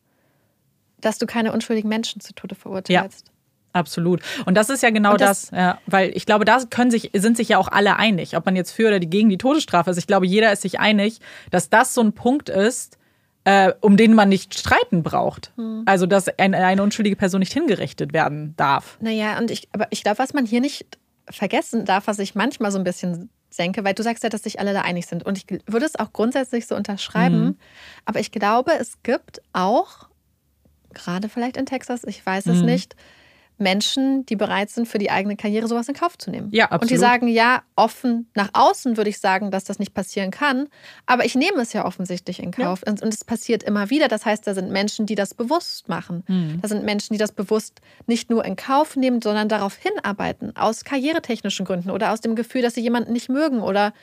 dass 1.02 1.18
du 1.18 1.26
keine 1.26 1.54
unschuldigen 1.54 1.90
Menschen 1.90 2.22
zu 2.22 2.34
Tode 2.34 2.56
verurteilst. 2.56 3.28
Ja. 3.28 3.34
Absolut. 3.72 4.22
Und 4.46 4.56
das 4.56 4.70
ist 4.70 4.82
ja 4.82 4.90
genau 4.90 5.16
das, 5.16 5.50
das 5.50 5.52
ja, 5.52 5.78
weil 5.86 6.10
ich 6.16 6.26
glaube, 6.26 6.44
da 6.44 6.60
können 6.70 6.90
sich, 6.90 7.12
sind 7.14 7.38
sich 7.38 7.50
ja 7.50 7.60
auch 7.60 7.68
alle 7.68 7.98
einig, 7.98 8.36
ob 8.36 8.46
man 8.46 8.56
jetzt 8.56 8.72
für 8.72 8.88
oder 8.88 9.00
gegen 9.00 9.30
die 9.30 9.38
Todesstrafe 9.38 9.92
ist. 9.92 9.98
Ich 9.98 10.08
glaube, 10.08 10.26
jeder 10.26 10.52
ist 10.52 10.64
sich 10.64 10.80
einig, 10.80 11.20
dass 11.52 11.70
das 11.70 11.94
so 11.94 12.02
ein 12.02 12.14
Punkt 12.14 12.50
ist, 12.50 12.98
äh, 13.44 13.72
um 13.82 13.96
den 13.96 14.16
man 14.16 14.30
nicht 14.30 14.58
streiten 14.58 15.04
braucht. 15.04 15.52
Hm. 15.56 15.84
Also, 15.86 16.08
dass 16.08 16.28
ein, 16.40 16.56
eine 16.56 16.82
unschuldige 16.82 17.16
Person 17.16 17.40
nicht 17.40 17.54
hingerichtet 17.54 18.12
werden 18.12 18.56
darf. 18.58 18.98
Naja, 19.02 19.38
und 19.38 19.52
ich, 19.52 19.70
aber 19.72 19.88
ich 19.92 20.04
glaube, 20.04 20.20
was 20.20 20.34
man 20.34 20.46
hier 20.46 20.62
nicht 20.62 20.98
vergessen 21.30 21.86
darf, 21.86 22.08
was 22.08 22.20
ich 22.20 22.34
manchmal 22.34 22.72
so 22.72 22.80
ein 22.80 22.84
bisschen 22.84 23.30
denke, 23.58 23.84
weil 23.84 23.94
du 23.94 24.04
sagst 24.04 24.24
ja, 24.24 24.30
dass 24.30 24.44
sich 24.44 24.60
alle 24.60 24.74
da 24.74 24.82
einig 24.82 25.08
sind. 25.08 25.26
Und 25.26 25.38
ich 25.38 25.46
würde 25.68 25.86
es 25.86 25.98
auch 25.98 26.14
grundsätzlich 26.14 26.68
so 26.68 26.76
unterschreiben. 26.76 27.44
Mhm. 27.44 27.58
Aber 28.06 28.20
ich 28.20 28.32
glaube, 28.32 28.72
es 28.80 29.02
gibt 29.04 29.42
auch 29.54 30.09
gerade 30.94 31.30
vielleicht 31.30 31.57
in 31.57 31.66
Texas, 31.66 32.03
ich 32.03 32.26
weiß 32.26 32.48
es 32.48 32.60
mhm. 32.60 32.66
nicht, 32.66 32.95
Menschen, 33.60 34.26
die 34.26 34.36
bereit 34.36 34.70
sind, 34.70 34.88
für 34.88 34.98
die 34.98 35.11
eigene 35.11 35.36
Karriere 35.36 35.68
sowas 35.68 35.88
in 35.88 35.94
Kauf 35.94 36.18
zu 36.18 36.32
nehmen. 36.32 36.48
Ja, 36.52 36.66
absolut. 36.66 36.84
Und 36.84 36.91
die 36.91 36.98
sagen, 36.98 37.28
ja, 37.28 37.61
offen 37.76 38.28
nach 38.34 38.49
außen 38.53 38.98
würde 38.98 39.10
ich 39.10 39.20
sagen, 39.20 39.52
dass 39.52 39.66
das 39.66 39.80
nicht 39.80 39.94
passieren 39.94 40.32
kann, 40.32 40.68
aber 41.06 41.26
ich 41.26 41.36
nehme 41.36 41.61
es 41.61 41.74
ja 41.74 41.86
offensichtlich 41.86 42.41
in 42.41 42.52
Kauf. 42.52 42.84
Ja. 42.86 42.91
Und, 42.91 43.02
und, 43.02 43.14
es 43.14 43.26
passiert 43.26 43.64
immer 43.64 43.90
wieder. 43.90 44.07
Das 44.07 44.26
heißt, 44.26 44.48
da 44.48 44.53
sind 44.53 44.72
Menschen, 44.72 45.06
die 45.06 45.16
das 45.16 45.34
bewusst 45.34 45.90
machen. 45.90 46.24
Mhm. 46.28 46.60
Da 46.61 46.68
sind 46.70 46.86
Menschen, 46.86 47.14
die 47.14 47.20
das 47.20 47.34
bewusst 47.34 47.82
nicht 48.07 48.30
nur 48.30 48.45
in 48.45 48.56
Kauf 48.56 48.95
nehmen, 48.95 49.22
sondern 49.22 49.49
darauf 49.49 49.76
hinarbeiten, 49.76 50.56
aus 50.56 50.86
karrieretechnischen 50.86 51.66
Gründen 51.66 51.91
oder 51.91 52.14
aus 52.14 52.22
dem 52.22 52.36
Gefühl, 52.36 52.61
dass 52.61 52.76
sie 52.76 52.82
jemanden 52.82 53.11
nicht 53.11 53.30
mögen 53.30 53.60
oder 53.60 53.94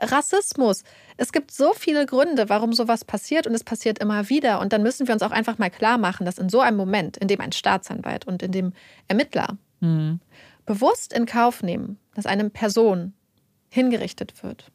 Rassismus. 0.00 0.82
Es 1.16 1.32
gibt 1.32 1.50
so 1.50 1.72
viele 1.74 2.06
Gründe, 2.06 2.48
warum 2.48 2.72
sowas 2.72 3.04
passiert 3.04 3.46
und 3.46 3.54
es 3.54 3.64
passiert 3.64 3.98
immer 3.98 4.28
wieder. 4.28 4.60
Und 4.60 4.72
dann 4.72 4.82
müssen 4.82 5.06
wir 5.06 5.14
uns 5.14 5.22
auch 5.22 5.30
einfach 5.30 5.58
mal 5.58 5.70
klar 5.70 5.98
machen, 5.98 6.24
dass 6.26 6.38
in 6.38 6.48
so 6.48 6.60
einem 6.60 6.76
Moment, 6.76 7.16
in 7.16 7.28
dem 7.28 7.40
ein 7.40 7.52
Staatsanwalt 7.52 8.26
und 8.26 8.42
in 8.42 8.52
dem 8.52 8.72
Ermittler 9.08 9.58
mhm. 9.80 10.20
bewusst 10.66 11.12
in 11.12 11.26
Kauf 11.26 11.62
nehmen, 11.62 11.98
dass 12.14 12.26
eine 12.26 12.48
Person 12.50 13.14
hingerichtet 13.70 14.42
wird, 14.42 14.70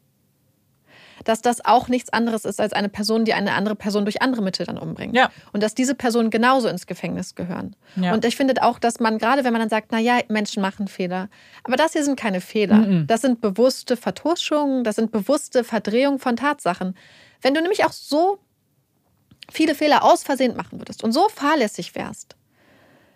dass 1.24 1.42
das 1.42 1.64
auch 1.64 1.88
nichts 1.88 2.12
anderes 2.12 2.44
ist 2.44 2.60
als 2.60 2.72
eine 2.72 2.88
Person, 2.88 3.24
die 3.24 3.34
eine 3.34 3.52
andere 3.52 3.76
Person 3.76 4.04
durch 4.04 4.22
andere 4.22 4.42
Mittel 4.42 4.66
dann 4.66 4.78
umbringt. 4.78 5.14
Ja. 5.14 5.30
Und 5.52 5.62
dass 5.62 5.74
diese 5.74 5.94
Personen 5.94 6.30
genauso 6.30 6.68
ins 6.68 6.86
Gefängnis 6.86 7.34
gehören. 7.34 7.76
Ja. 7.96 8.12
Und 8.12 8.24
ich 8.24 8.36
finde 8.36 8.62
auch, 8.62 8.78
dass 8.78 9.00
man, 9.00 9.18
gerade 9.18 9.44
wenn 9.44 9.52
man 9.52 9.60
dann 9.60 9.68
sagt, 9.68 9.92
naja, 9.92 10.20
Menschen 10.28 10.60
machen 10.62 10.88
Fehler, 10.88 11.28
aber 11.62 11.76
das 11.76 11.92
hier 11.92 12.04
sind 12.04 12.18
keine 12.18 12.40
Fehler. 12.40 12.76
Mhm. 12.76 13.06
Das 13.06 13.20
sind 13.20 13.40
bewusste 13.40 13.96
Vertuschungen, 13.96 14.84
das 14.84 14.96
sind 14.96 15.12
bewusste 15.12 15.64
Verdrehungen 15.64 16.18
von 16.18 16.36
Tatsachen. 16.36 16.96
Wenn 17.42 17.54
du 17.54 17.60
nämlich 17.60 17.84
auch 17.84 17.92
so 17.92 18.38
viele 19.50 19.74
Fehler 19.74 20.04
aus 20.04 20.22
Versehen 20.22 20.56
machen 20.56 20.80
würdest 20.80 21.04
und 21.04 21.12
so 21.12 21.28
fahrlässig 21.28 21.94
wärst, 21.94 22.36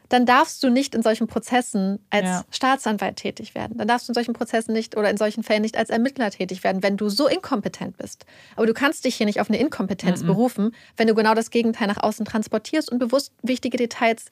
dann 0.09 0.25
darfst 0.25 0.63
du 0.63 0.71
nicht 0.71 0.95
in 0.95 1.03
solchen 1.03 1.27
Prozessen 1.27 1.99
als 2.11 2.25
ja. 2.25 2.45
Staatsanwalt 2.51 3.17
tätig 3.17 3.55
werden. 3.55 3.77
Dann 3.77 3.89
darfst 3.89 4.09
du 4.09 4.13
in 4.13 4.15
solchen 4.15 4.33
Prozessen 4.33 4.73
nicht 4.73 4.97
oder 4.97 5.11
in 5.11 5.17
solchen 5.17 5.43
Fällen 5.43 5.63
nicht 5.63 5.77
als 5.77 5.91
Ermittler 5.91 6.31
tätig 6.31 6.65
werden, 6.65 6.83
wenn 6.83 6.97
du 6.97 7.09
so 7.09 7.29
inkompetent 7.29 7.97
bist. 7.99 8.25
Aber 8.57 8.67
du 8.67 8.73
kannst 8.73 9.05
dich 9.05 9.17
hier 9.17 9.27
nicht 9.27 9.41
auf 9.41 9.51
eine 9.51 9.59
Inkompetenz 9.59 10.23
mhm. 10.23 10.27
berufen, 10.29 10.75
wenn 10.97 11.09
du 11.09 11.15
genau 11.15 11.35
das 11.35 11.51
Gegenteil 11.51 11.89
nach 11.89 12.03
außen 12.03 12.25
transportierst 12.25 12.91
und 12.91 12.99
bewusst 12.99 13.33
wichtige 13.43 13.77
Details 13.77 14.27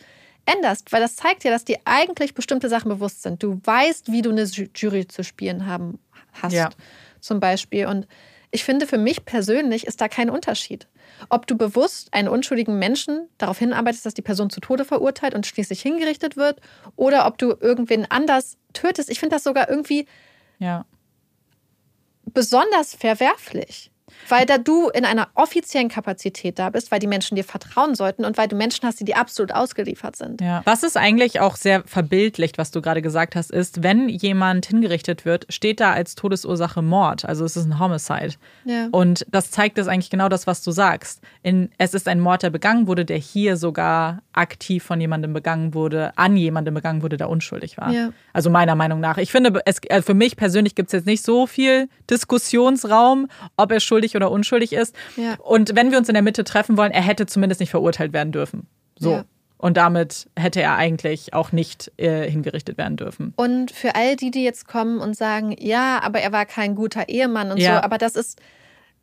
änderst, 0.47 0.93
weil 0.93 1.01
das 1.01 1.17
zeigt 1.17 1.45
ja, 1.45 1.51
dass 1.51 1.65
dir 1.65 1.79
eigentlich 1.85 2.35
bestimmte 2.35 2.69
Sachen 2.69 2.89
bewusst 2.89 3.23
sind. 3.23 3.43
Du 3.43 3.61
weißt, 3.65 4.11
wie 4.13 4.23
du 4.23 4.31
eine 4.31 4.45
Jury 4.45 5.07
zu 5.09 5.25
spielen 5.25 5.67
haben 5.67 5.99
hast, 6.33 6.53
ja. 6.53 6.71
zum 7.21 7.41
Beispiel. 7.41 7.87
Und 7.87 8.07
ich 8.57 8.65
finde, 8.65 8.87
für 8.87 8.99
mich 8.99 9.25
persönlich 9.25 9.87
ist 9.87 10.01
da 10.01 10.09
kein 10.09 10.31
Unterschied 10.31 10.89
ob 11.29 11.47
du 11.47 11.57
bewusst 11.57 12.13
einen 12.13 12.29
unschuldigen 12.29 12.79
Menschen 12.79 13.29
darauf 13.39 13.59
hinarbeitest, 13.59 14.07
dass 14.07 14.15
die 14.15 14.23
Person 14.23 14.51
zu 14.51 14.61
Tode 14.61 14.85
verurteilt 14.85 15.35
und 15.35 15.47
schließlich 15.47 15.81
hingerichtet 15.81 16.37
wird, 16.37 16.61
oder 16.97 17.27
ob 17.27 17.39
du 17.39 17.55
irgendwen 17.61 18.07
anders 18.11 18.57
tötest. 18.73 19.11
Ich 19.11 19.21
finde 19.21 19.37
das 19.37 19.45
sogar 19.45 19.69
irgendwie 19.69 20.07
ja. 20.59 20.85
besonders 22.25 22.95
verwerflich. 22.95 23.91
Weil 24.29 24.47
da 24.47 24.59
du 24.59 24.89
in 24.89 25.05
einer 25.05 25.29
offiziellen 25.35 25.89
Kapazität 25.89 26.59
da 26.59 26.71
bist, 26.71 26.91
weil 26.91 26.99
die 26.99 27.07
Menschen 27.07 27.35
dir 27.35 27.45
vertrauen 27.45 27.95
sollten 27.95 28.25
und 28.25 28.39
weil 28.39 28.49
du 28.49 28.57
Menschen 28.57 28.87
hast, 28.87 29.01
die 29.01 29.05
dir 29.05 29.19
absolut 29.19 29.53
ausgeliefert 29.53 30.17
sind. 30.17 30.41
Ja. 30.41 30.63
Was 30.65 30.83
ist 30.83 30.97
eigentlich 30.97 31.41
auch 31.41 31.57
sehr 31.57 31.83
verbildlicht, 31.85 32.59
was 32.59 32.71
du 32.71 32.81
gerade 32.81 33.03
gesagt 33.03 33.37
hast, 33.37 33.51
ist, 33.51 33.83
wenn 33.83 34.09
jemand 34.09 34.67
hingerichtet 34.67 35.25
wird, 35.25 35.47
steht 35.49 35.81
da 35.81 35.93
als 35.93 36.15
Todesursache 36.15 36.83
Mord. 36.83 37.25
Also 37.25 37.45
es 37.45 37.57
ist 37.57 37.67
ein 37.67 37.79
Homicide. 37.79 38.35
Ja. 38.65 38.89
Und 38.91 39.27
das 39.31 39.51
zeigt 39.51 39.79
es 39.79 39.89
eigentlich 39.89 40.11
genau 40.11 40.29
das, 40.29 40.47
was 40.47 40.63
du 40.63 40.71
sagst. 40.71 41.21
In, 41.43 41.71
es 41.79 41.95
ist 41.95 42.09
ein 42.09 42.21
Mord, 42.21 42.43
der 42.43 42.51
begangen 42.51 42.87
wurde, 42.87 43.05
der 43.05 43.19
hier 43.19 43.57
sogar 43.57 44.23
aktiv 44.33 44.85
von 44.85 45.01
jemandem 45.01 45.33
begangen 45.33 45.75
wurde, 45.75 46.13
an 46.17 46.37
jemandem 46.37 46.75
begangen 46.75 47.03
wurde, 47.03 47.17
der 47.17 47.29
unschuldig 47.29 47.77
war. 47.79 47.91
Ja. 47.91 48.11
Also 48.33 48.51
meiner 48.51 48.75
Meinung 48.75 49.01
nach. 49.01 49.19
Ich 49.19 49.33
finde, 49.33 49.61
es, 49.65 49.81
also 49.91 50.07
für 50.07 50.15
mich 50.15 50.37
persönlich 50.37 50.75
gibt 50.75 50.89
es 50.89 50.93
jetzt 50.93 51.07
nicht 51.07 51.25
so 51.25 51.47
viel 51.47 51.89
Diskussionsraum, 52.11 53.29
ob 53.57 53.73
er 53.73 53.81
schuldig 53.81 53.96
oder 54.17 54.31
unschuldig 54.31 54.73
ist. 54.73 54.95
Ja. 55.17 55.37
Und 55.43 55.75
wenn 55.75 55.91
wir 55.91 55.99
uns 55.99 56.09
in 56.09 56.15
der 56.15 56.23
Mitte 56.23 56.45
treffen 56.45 56.77
wollen, 56.77 56.93
er 56.93 57.03
hätte 57.03 57.27
zumindest 57.27 57.61
nicht 57.61 57.71
verurteilt 57.71 58.13
werden 58.13 58.33
dürfen. 58.33 58.67
So. 58.99 59.13
Ja. 59.13 59.25
Und 59.59 59.77
damit 59.79 60.29
hätte 60.37 60.61
er 60.61 60.77
eigentlich 60.77 61.33
auch 61.33 61.51
nicht 61.51 61.91
äh, 61.97 62.31
hingerichtet 62.31 62.77
werden 62.77 62.97
dürfen. 62.97 63.33
Und 63.37 63.71
für 63.71 63.95
all 63.95 64.17
die, 64.17 64.31
die 64.31 64.45
jetzt 64.45 64.69
kommen 64.69 64.99
und 64.99 65.17
sagen, 65.17 65.57
ja, 65.59 66.01
aber 66.03 66.21
er 66.21 66.33
war 66.33 66.45
kein 66.45 66.75
guter 66.75 67.09
Ehemann 67.09 67.51
und 67.51 67.59
ja. 67.59 67.77
so, 67.77 67.83
aber 67.83 67.97
das 67.97 68.17
ist, 68.17 68.39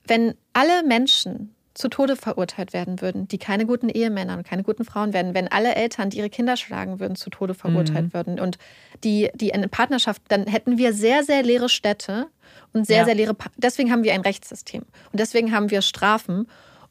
wenn 0.06 0.36
alle 0.54 0.84
Menschen 0.84 1.56
zu 1.74 1.88
Tode 1.88 2.16
verurteilt 2.16 2.72
werden 2.72 3.02
würden, 3.02 3.28
die 3.28 3.40
keine 3.40 3.66
guten 3.66 3.90
Ehemänner 3.90 4.38
und 4.38 4.46
keine 4.46 4.64
guten 4.64 4.86
Frauen 4.86 5.12
werden, 5.14 5.34
wenn 5.34 5.48
alle 5.48 5.74
Eltern, 5.74 6.12
die 6.12 6.20
ihre 6.20 6.30
Kinder 6.30 6.56
schlagen 6.56 7.00
würden, 7.00 7.16
zu 7.16 7.32
Tode 7.32 7.56
verurteilt 7.56 8.08
mhm. 8.08 8.14
würden 8.14 8.40
und 8.40 8.58
die, 9.04 9.32
die 9.34 9.50
in 9.50 9.68
Partnerschaft, 9.70 10.22
dann 10.28 10.46
hätten 10.46 10.78
wir 10.78 10.94
sehr, 10.94 11.24
sehr 11.24 11.42
leere 11.42 11.70
Städte 11.70 12.28
und 12.74 12.86
sehr, 12.86 13.00
ja. 13.00 13.06
sehr 13.06 13.16
leere. 13.16 13.34
Pa 13.34 13.50
deswegen 13.58 13.92
haben 13.92 14.04
wir 14.04 14.14
ein 14.14 14.22
Rechtssystem 14.22 14.82
und 15.12 15.20
deswegen 15.20 15.52
haben 15.52 15.72
wir 15.72 15.82
Strafen. 15.82 16.48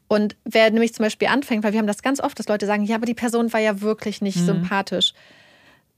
Und 0.07 0.35
wer 0.43 0.69
nämlich 0.69 0.93
zum 0.93 1.03
Beispiel 1.03 1.27
anfängt, 1.27 1.63
weil 1.63 1.73
wir 1.73 1.79
haben 1.79 1.87
das 1.87 2.01
ganz 2.01 2.19
oft, 2.19 2.37
dass 2.37 2.47
Leute 2.47 2.65
sagen, 2.65 2.83
ja, 2.83 2.95
aber 2.95 3.05
die 3.05 3.13
Person 3.13 3.51
war 3.53 3.59
ja 3.59 3.81
wirklich 3.81 4.21
nicht 4.21 4.37
mhm. 4.37 4.45
sympathisch. 4.45 5.13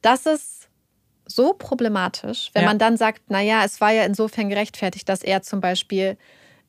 Das 0.02 0.26
ist 0.26 0.70
so 1.26 1.54
problematisch, 1.54 2.52
wenn 2.54 2.64
ja. 2.64 2.70
man 2.70 2.80
dann 2.80 2.98
sagt, 2.98 3.30
naja, 3.30 3.64
es 3.66 3.82
war 3.82 3.92
ja 3.92 4.04
insofern 4.04 4.50
gerechtfertigt, 4.50 5.10
dass 5.10 5.24
er 5.24 5.42
zum 5.42 5.60
Beispiel 5.60 6.18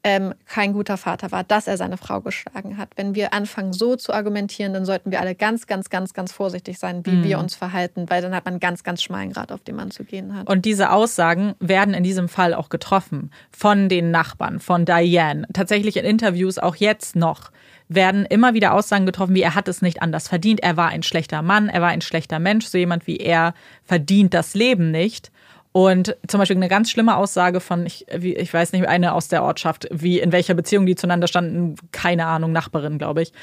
ähm, 0.06 0.34
kein 0.46 0.72
guter 0.72 0.96
Vater 0.96 1.32
war, 1.32 1.42
dass 1.42 1.66
er 1.66 1.76
seine 1.76 1.96
Frau 1.96 2.20
geschlagen 2.20 2.78
hat. 2.78 2.90
Wenn 2.94 3.16
wir 3.16 3.34
anfangen, 3.34 3.72
so 3.72 3.96
zu 3.96 4.12
argumentieren, 4.12 4.72
dann 4.72 4.84
sollten 4.84 5.10
wir 5.10 5.20
alle 5.20 5.34
ganz, 5.34 5.66
ganz, 5.66 5.90
ganz, 5.90 6.14
ganz 6.14 6.30
vorsichtig 6.30 6.78
sein, 6.78 7.04
wie 7.04 7.10
mhm. 7.10 7.24
wir 7.24 7.40
uns 7.40 7.56
verhalten, 7.56 8.08
weil 8.08 8.22
dann 8.22 8.32
hat 8.32 8.44
man 8.44 8.54
einen 8.54 8.60
ganz, 8.60 8.84
ganz 8.84 9.02
schmalen 9.02 9.32
Grad, 9.32 9.50
auf 9.50 9.62
den 9.62 9.74
man 9.74 9.90
zu 9.90 10.04
gehen 10.04 10.36
hat. 10.36 10.48
Und 10.48 10.64
diese 10.64 10.92
Aussagen 10.92 11.56
werden 11.58 11.92
in 11.92 12.04
diesem 12.04 12.28
Fall 12.28 12.54
auch 12.54 12.68
getroffen 12.68 13.32
von 13.50 13.88
den 13.88 14.12
Nachbarn, 14.12 14.60
von 14.60 14.84
Diane. 14.84 15.48
Tatsächlich 15.52 15.96
in 15.96 16.04
Interviews 16.04 16.58
auch 16.58 16.76
jetzt 16.76 17.16
noch 17.16 17.50
werden 17.88 18.26
immer 18.26 18.54
wieder 18.54 18.74
Aussagen 18.74 19.06
getroffen, 19.06 19.34
wie 19.34 19.42
er 19.42 19.56
hat 19.56 19.66
es 19.66 19.82
nicht 19.82 20.02
anders 20.02 20.28
verdient, 20.28 20.60
er 20.60 20.76
war 20.76 20.88
ein 20.88 21.02
schlechter 21.02 21.42
Mann, 21.42 21.68
er 21.68 21.82
war 21.82 21.88
ein 21.88 22.00
schlechter 22.00 22.38
Mensch, 22.38 22.66
so 22.66 22.78
jemand 22.78 23.08
wie 23.08 23.16
er 23.16 23.54
verdient 23.82 24.34
das 24.34 24.54
Leben 24.54 24.92
nicht. 24.92 25.32
Und 25.76 26.16
zum 26.26 26.38
Beispiel 26.38 26.56
eine 26.56 26.70
ganz 26.70 26.90
schlimme 26.90 27.18
Aussage 27.18 27.60
von, 27.60 27.84
ich, 27.84 28.06
ich 28.08 28.54
weiß 28.54 28.72
nicht, 28.72 28.88
eine 28.88 29.12
aus 29.12 29.28
der 29.28 29.42
Ortschaft, 29.42 29.86
wie 29.90 30.18
in 30.20 30.32
welcher 30.32 30.54
Beziehung 30.54 30.86
die 30.86 30.94
zueinander 30.94 31.26
standen, 31.26 31.74
keine 31.92 32.24
Ahnung, 32.24 32.50
Nachbarin, 32.50 32.96
glaube 32.96 33.20
ich. 33.20 33.34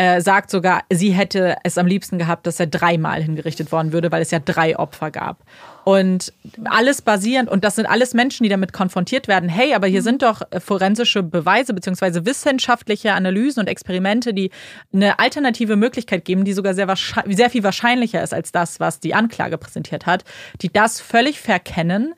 Äh, 0.00 0.22
sagt 0.22 0.50
sogar, 0.50 0.84
sie 0.90 1.10
hätte 1.10 1.56
es 1.62 1.76
am 1.76 1.86
liebsten 1.86 2.16
gehabt, 2.16 2.46
dass 2.46 2.58
er 2.58 2.66
dreimal 2.66 3.22
hingerichtet 3.22 3.70
worden 3.70 3.92
würde, 3.92 4.10
weil 4.10 4.22
es 4.22 4.30
ja 4.30 4.38
drei 4.38 4.78
Opfer 4.78 5.10
gab. 5.10 5.44
Und 5.84 6.32
alles 6.64 7.02
basierend, 7.02 7.50
und 7.50 7.64
das 7.64 7.76
sind 7.76 7.84
alles 7.84 8.14
Menschen, 8.14 8.44
die 8.44 8.48
damit 8.48 8.72
konfrontiert 8.72 9.28
werden, 9.28 9.50
hey, 9.50 9.74
aber 9.74 9.88
hier 9.88 10.00
mhm. 10.00 10.04
sind 10.04 10.22
doch 10.22 10.40
forensische 10.58 11.22
Beweise 11.22 11.74
beziehungsweise 11.74 12.24
wissenschaftliche 12.24 13.12
Analysen 13.12 13.60
und 13.60 13.66
Experimente, 13.66 14.32
die 14.32 14.50
eine 14.90 15.18
alternative 15.18 15.76
Möglichkeit 15.76 16.24
geben, 16.24 16.46
die 16.46 16.54
sogar 16.54 16.72
sehr, 16.72 16.88
sehr 17.26 17.50
viel 17.50 17.62
wahrscheinlicher 17.62 18.22
ist 18.22 18.32
als 18.32 18.52
das, 18.52 18.80
was 18.80 19.00
die 19.00 19.12
Anklage 19.12 19.58
präsentiert 19.58 20.06
hat, 20.06 20.24
die 20.62 20.72
das 20.72 20.98
völlig 21.02 21.40
verkennen 21.40 22.14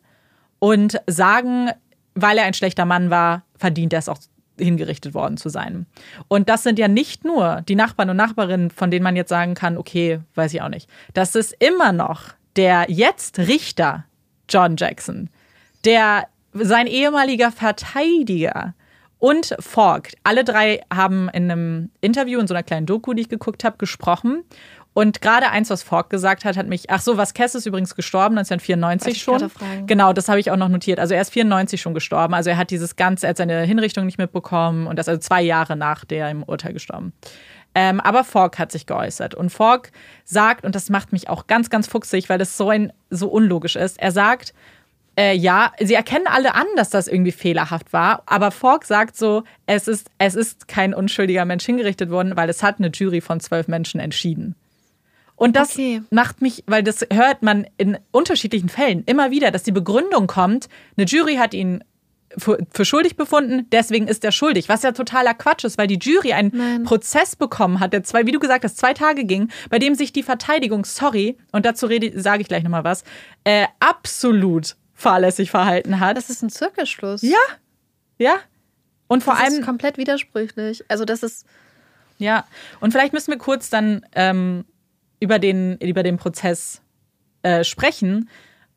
und 0.61 1.01
sagen, 1.09 1.71
weil 2.15 2.39
er 2.39 2.45
ein 2.45 2.55
schlechter 2.55 2.85
Mann 2.85 3.11
war, 3.11 3.43
verdient 3.59 3.93
er 3.93 3.99
es 3.99 4.09
auch 4.09 4.19
hingerichtet 4.59 5.15
worden 5.15 5.37
zu 5.37 5.49
sein. 5.49 5.87
Und 6.29 6.49
das 6.49 6.63
sind 6.63 6.79
ja 6.79 6.89
nicht 6.89 7.25
nur 7.25 7.63
die 7.69 7.75
Nachbarn 7.75 8.11
und 8.11 8.17
Nachbarinnen, 8.17 8.71
von 8.71 8.91
denen 8.91 9.03
man 9.03 9.17
jetzt 9.17 9.31
sagen 9.31 9.55
kann, 9.55 9.77
okay, 9.77 10.21
weiß 10.35 10.55
ich 10.55 10.63
auch 10.63 10.69
nicht. 10.69 10.89
Das 11.15 11.35
ist 11.35 11.55
immer 11.59 11.93
noch 11.93 12.35
der 12.57 12.87
jetzt 12.89 13.39
Richter 13.39 14.05
John 14.49 14.77
Jackson, 14.77 15.31
der 15.85 16.27
sein 16.53 16.87
ehemaliger 16.87 17.51
Verteidiger 17.51 18.75
und 19.19 19.55
Falk. 19.61 20.11
Alle 20.25 20.45
drei 20.45 20.83
haben 20.93 21.29
in 21.33 21.51
einem 21.51 21.91
Interview, 22.01 22.41
in 22.41 22.47
so 22.47 22.55
einer 22.55 22.63
kleinen 22.63 22.87
Doku, 22.87 23.15
die 23.15 23.23
ich 23.23 23.29
geguckt 23.29 23.65
habe, 23.65 23.79
gesprochen 23.79 24.45
und 24.95 25.23
gerade 25.23 25.49
eins, 25.49 25.71
was 25.71 25.83
Falk 25.83 26.11
gesagt 26.11 26.45
hat, 26.45 26.57
hat 26.57 26.67
mich, 26.67 26.91
ach 26.91 27.01
so, 27.01 27.17
was 27.17 27.33
Kess 27.33 27.55
ist 27.55 27.65
übrigens 27.65 27.95
gestorben, 27.95 28.37
1994 28.37 29.23
schon. 29.23 29.51
Genau, 29.87 30.13
das 30.13 30.29
habe 30.29 30.39
ich 30.39 30.51
auch 30.51 30.57
noch 30.57 30.69
notiert. 30.69 31.01
Also 31.01 31.15
er 31.15 31.23
ist 31.23 31.31
94 31.31 31.81
schon 31.81 31.95
gestorben. 31.95 32.35
Also 32.35 32.51
er 32.51 32.59
hat 32.59 32.71
dieses 32.71 32.97
ganze, 32.97 33.27
er 33.27 33.31
hat 33.31 33.39
seine 33.39 33.63
Hinrichtung 33.63 34.05
nicht 34.05 34.19
mitbekommen 34.19 34.87
und 34.87 34.99
das 34.99 35.09
also 35.09 35.19
zwei 35.21 35.41
Jahre 35.41 35.77
nach 35.77 36.05
der 36.05 36.31
im 36.31 36.43
Urteil 36.43 36.75
gestorben. 36.75 37.15
Ähm, 37.75 38.01
aber 38.01 38.23
Falk 38.23 38.59
hat 38.59 38.71
sich 38.71 38.85
geäußert 38.85 39.35
und 39.35 39.49
Falk 39.49 39.93
sagt, 40.25 40.67
und 40.67 40.75
das 40.75 40.91
macht 40.91 41.13
mich 41.13 41.31
auch 41.31 41.47
ganz, 41.47 41.71
ganz 41.71 41.87
fuchsig, 41.87 42.29
weil 42.29 42.39
das 42.39 42.59
so 42.59 42.69
ein 42.69 42.93
so 43.09 43.29
unlogisch 43.29 43.77
ist. 43.77 43.99
Er 43.99 44.13
sagt, 44.13 44.53
äh, 45.19 45.35
ja, 45.35 45.73
sie 45.81 45.95
erkennen 45.95 46.27
alle 46.27 46.55
an, 46.55 46.67
dass 46.77 46.91
das 46.91 47.09
irgendwie 47.09 47.33
fehlerhaft 47.33 47.95
war, 47.95 48.23
aber 48.27 48.51
Falk 48.51 48.85
sagt 48.85 49.17
so, 49.17 49.45
es 49.65 49.89
ist, 49.89 50.11
es 50.19 50.35
ist 50.35 50.69
kein 50.69 50.93
unschuldiger 50.93 51.47
Mensch 51.47 51.65
hingerichtet 51.65 52.11
worden, 52.11 52.37
weil 52.37 52.51
es 52.51 52.63
hat 52.63 52.79
eine 52.79 52.89
Jury 52.89 53.23
von 53.23 53.41
zwölf 53.41 53.69
Menschen 53.69 54.01
entschieden. 54.01 54.55
Und 55.43 55.57
das 55.57 55.73
okay. 55.73 56.03
macht 56.11 56.41
mich, 56.41 56.63
weil 56.69 56.85
das 56.85 57.05
hört 57.13 57.43
man 57.43 57.67
in 57.77 57.99
unterschiedlichen 58.13 58.69
Fällen 58.69 59.03
immer 59.07 59.33
wieder, 59.33 59.51
dass 59.51 59.65
die 59.65 59.73
Begründung 59.73 60.29
kommt, 60.29 60.69
eine 60.97 61.05
Jury 61.05 61.35
hat 61.35 61.53
ihn 61.53 61.83
für, 62.39 62.65
schuldig 62.85 63.17
befunden, 63.17 63.67
deswegen 63.73 64.07
ist 64.07 64.25
er 64.25 64.31
schuldig. 64.31 64.69
Was 64.69 64.85
ja 64.85 64.93
totaler 64.93 65.35
Quatsch 65.35 65.65
ist, 65.65 65.79
weil 65.79 65.89
die 65.89 65.99
Jury 65.99 66.33
einen 66.33 66.53
Nein. 66.55 66.85
Prozess 66.85 67.35
bekommen 67.35 67.81
hat, 67.81 67.93
der 67.93 68.05
zwei, 68.05 68.25
wie 68.25 68.31
du 68.31 68.39
gesagt 68.39 68.63
hast, 68.63 68.79
zwei 68.79 68.95
Tage 68.95 69.25
ging, 69.25 69.51
bei 69.69 69.81
dem 69.81 69.97
sich 69.97 70.13
die 70.13 70.23
Verteidigung, 70.23 70.85
sorry, 70.85 71.37
und 71.51 71.67
dazu 71.67 71.87
rede, 71.87 72.21
sage 72.21 72.43
ich 72.43 72.47
gleich 72.47 72.63
nochmal 72.63 72.85
was, 72.85 73.03
äh, 73.43 73.67
absolut 73.81 74.77
fahrlässig 74.95 75.51
verhalten 75.51 75.99
hat. 75.99 76.17
Das 76.17 76.31
ist 76.31 76.43
ein 76.43 76.51
Zirkelschluss. 76.51 77.23
Ja. 77.23 77.37
Ja. 78.17 78.37
Und 79.09 79.25
vor 79.25 79.35
das 79.35 79.43
allem. 79.43 79.59
Ist 79.59 79.67
komplett 79.67 79.99
widersprüchlich. 79.99 80.85
Also, 80.89 81.05
das 81.05 81.25
ist. 81.25 81.47
Ja. 82.19 82.47
Und 82.79 82.93
vielleicht 82.93 83.13
müssen 83.13 83.33
wir 83.33 83.39
kurz 83.39 83.71
dann 83.71 84.07
ähm, 84.15 84.65
über 85.23 85.39
den, 85.39 85.77
über 85.79 86.03
den 86.03 86.17
Prozess 86.17 86.83
äh, 87.43 87.63
sprechen, 87.63 88.29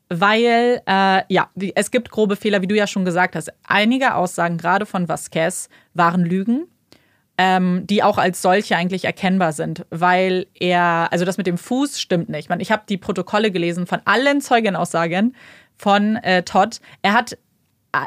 weil 0.08 0.80
äh, 0.86 1.22
ja, 1.28 1.50
es 1.74 1.90
gibt 1.90 2.10
grobe 2.10 2.36
Fehler, 2.36 2.62
wie 2.62 2.68
du 2.68 2.76
ja 2.76 2.86
schon 2.86 3.04
gesagt 3.04 3.34
hast. 3.34 3.52
Einige 3.66 4.14
Aussagen, 4.14 4.56
gerade 4.56 4.86
von 4.86 5.08
Vasquez, 5.08 5.68
waren 5.94 6.24
Lügen, 6.24 6.68
ähm, 7.36 7.84
die 7.88 8.04
auch 8.04 8.16
als 8.16 8.42
solche 8.42 8.76
eigentlich 8.76 9.04
erkennbar 9.04 9.52
sind, 9.52 9.84
weil 9.90 10.46
er, 10.54 11.08
also 11.10 11.24
das 11.24 11.36
mit 11.36 11.48
dem 11.48 11.58
Fuß 11.58 12.00
stimmt 12.00 12.28
nicht. 12.28 12.48
Ich, 12.48 12.60
ich 12.60 12.70
habe 12.70 12.84
die 12.88 12.96
Protokolle 12.96 13.50
gelesen 13.50 13.88
von 13.88 14.00
allen 14.04 14.40
Zeugenaussagen 14.40 15.34
von 15.76 16.14
äh, 16.16 16.44
Todd. 16.44 16.80
Er 17.02 17.12
hat 17.12 17.36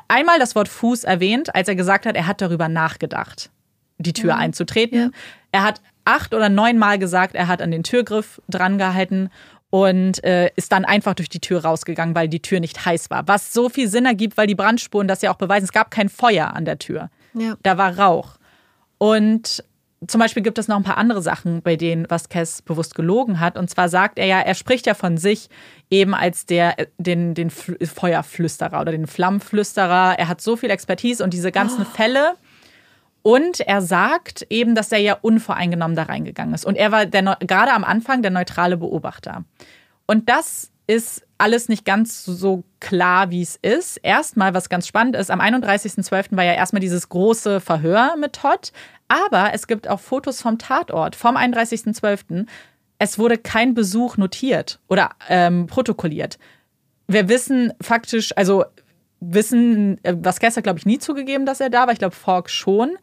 einmal 0.08 0.40
das 0.40 0.56
Wort 0.56 0.70
Fuß 0.70 1.04
erwähnt, 1.04 1.54
als 1.54 1.68
er 1.68 1.76
gesagt 1.76 2.06
hat, 2.06 2.16
er 2.16 2.26
hat 2.26 2.40
darüber 2.40 2.70
nachgedacht, 2.70 3.52
die 3.98 4.14
Tür 4.14 4.36
mhm. 4.36 4.40
einzutreten. 4.40 5.00
Ja. 5.00 5.10
Er 5.52 5.64
hat 5.64 5.82
acht 6.10 6.34
oder 6.34 6.50
neun 6.50 6.78
Mal 6.78 7.00
gesagt, 7.00 7.36
er 7.36 7.48
hat 7.48 7.62
an 7.62 7.72
den 7.72 7.84
Türgriff 7.84 8.42
drangehalten 8.50 9.30
und 9.70 10.24
äh, 10.24 10.50
ist 10.56 10.72
dann 10.72 10.84
einfach 10.84 11.14
durch 11.14 11.30
die 11.30 11.40
Tür 11.40 11.64
rausgegangen, 11.64 12.16
weil 12.16 12.28
die 12.28 12.42
Tür 12.42 12.60
nicht 12.60 12.86
heiß 12.86 13.12
war. 13.12 13.28
Was 13.28 13.54
so 13.54 13.70
viel 13.70 13.88
Sinn 13.88 14.06
ergibt, 14.06 14.36
weil 14.36 14.48
die 14.48 14.56
Brandspuren 14.56 15.08
das 15.08 15.22
ja 15.22 15.32
auch 15.32 15.38
beweisen. 15.38 15.66
Es 15.66 15.72
gab 15.72 15.92
kein 15.92 16.10
Feuer 16.10 16.56
an 16.56 16.66
der 16.66 16.80
Tür. 16.80 17.10
Ja. 17.34 17.56
Da 17.62 17.78
war 17.78 17.98
Rauch. 18.00 18.38
Und 18.98 19.64
zum 20.08 20.20
Beispiel 20.20 20.42
gibt 20.42 20.58
es 20.58 20.68
noch 20.68 20.78
ein 20.78 20.84
paar 20.84 20.98
andere 20.98 21.22
Sachen, 21.22 21.62
bei 21.62 21.76
denen 21.76 22.10
Vasquez 22.10 22.62
bewusst 22.62 22.96
gelogen 22.96 23.40
hat. 23.40 23.58
Und 23.58 23.70
zwar 23.70 23.90
sagt 23.90 24.18
er 24.18 24.26
ja, 24.26 24.40
er 24.40 24.56
spricht 24.56 24.88
ja 24.88 24.94
von 24.94 25.18
sich 25.18 25.50
eben 25.90 26.16
als 26.16 26.46
der, 26.46 26.76
den, 26.98 27.36
den 27.36 27.50
Feuerflüsterer 27.50 28.80
oder 28.82 28.92
den 28.92 29.08
Flammenflüsterer. 29.08 30.16
Er 30.18 30.28
hat 30.28 30.42
so 30.42 30.56
viel 30.56 30.72
Expertise 30.72 31.24
und 31.24 31.34
diese 31.34 31.52
ganzen 31.52 31.82
oh. 31.82 31.96
Fälle 31.96 32.36
und 33.22 33.60
er 33.60 33.82
sagt 33.82 34.46
eben, 34.50 34.76
dass 34.76 34.92
er 34.92 35.00
ja 35.00 35.18
unvoreingenommen 35.22 35.96
da 35.96 36.04
reingegangen 36.04 36.54
ist. 36.54 36.66
Und 36.66 36.76
er 36.76 36.92
war 36.92 37.06
der, 37.06 37.38
gerade 37.42 37.74
am 37.74 37.84
Anfang 37.84 38.22
der 38.22 38.32
neutrale 38.32 38.78
Beobachter. 38.78 39.44
Und 40.06 40.30
das 40.30 40.72
ist 40.88 41.24
alles 41.38 41.70
nicht 41.70 41.86
ganz 41.86 42.26
so 42.26 42.64
klar, 42.80 43.30
wie 43.30 43.42
es 43.42 43.58
ist. 43.62 43.98
Erstmal, 43.98 44.54
was 44.54 44.70
ganz 44.70 44.88
spannend 44.88 45.16
ist, 45.16 45.30
am 45.30 45.40
31.12. 45.40 46.36
war 46.36 46.44
ja 46.44 46.54
erstmal 46.54 46.80
dieses 46.80 47.10
große 47.10 47.60
Verhör 47.60 48.16
mit 48.18 48.34
Todd. 48.34 48.72
Aber 49.08 49.54
es 49.54 49.68
gibt 49.68 49.88
auch 49.88 50.00
Fotos 50.00 50.42
vom 50.42 50.58
Tatort 50.58 51.16
vom 51.16 51.38
31.12. 51.38 52.48
Es 52.98 53.20
wurde 53.20 53.38
kein 53.38 53.74
Besuch 53.74 54.18
notiert 54.18 54.80
oder 54.88 55.12
ähm, 55.30 55.68
protokolliert. 55.68 56.40
Wir 57.08 57.30
wissen 57.30 57.74
faktisch, 57.82 58.36
also 58.36 58.66
wissen, 59.20 60.04
äh, 60.04 60.16
Vasquez 60.18 60.56
hat, 60.58 60.64
glaube 60.64 60.80
ich, 60.80 60.86
nie 60.86 61.00
zugegeben, 61.00 61.46
dass 61.46 61.60
er 61.60 61.70
da 61.70 61.86
war. 61.86 61.94
Ich 61.94 62.00
glaube, 62.00 62.16
Falk 62.16 62.50
schon. 62.50 62.98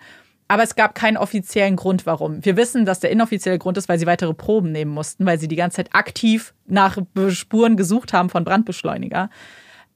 Aber 0.49 0.63
es 0.63 0.77
gab 0.77 0.95
keinen 0.95 1.17
offiziellen 1.17 1.75
Grund, 1.75 2.07
warum. 2.07 2.45
Wir 2.45 2.57
wissen, 2.57 2.85
dass 2.85 3.01
der 3.01 3.11
inoffizielle 3.11 3.59
Grund 3.59 3.77
ist, 3.79 3.89
weil 3.89 3.99
sie 3.99 4.07
weitere 4.07 4.33
Proben 4.33 4.71
nehmen 4.71 4.93
mussten, 4.93 5.27
weil 5.27 5.41
sie 5.41 5.49
die 5.49 5.57
ganze 5.57 5.79
Zeit 5.79 5.89
aktiv 5.93 6.55
nach 6.67 6.99
Spuren 7.31 7.77
gesucht 7.77 8.13
haben 8.13 8.31
von 8.31 8.45
Brandbeschleuniger 8.45 9.29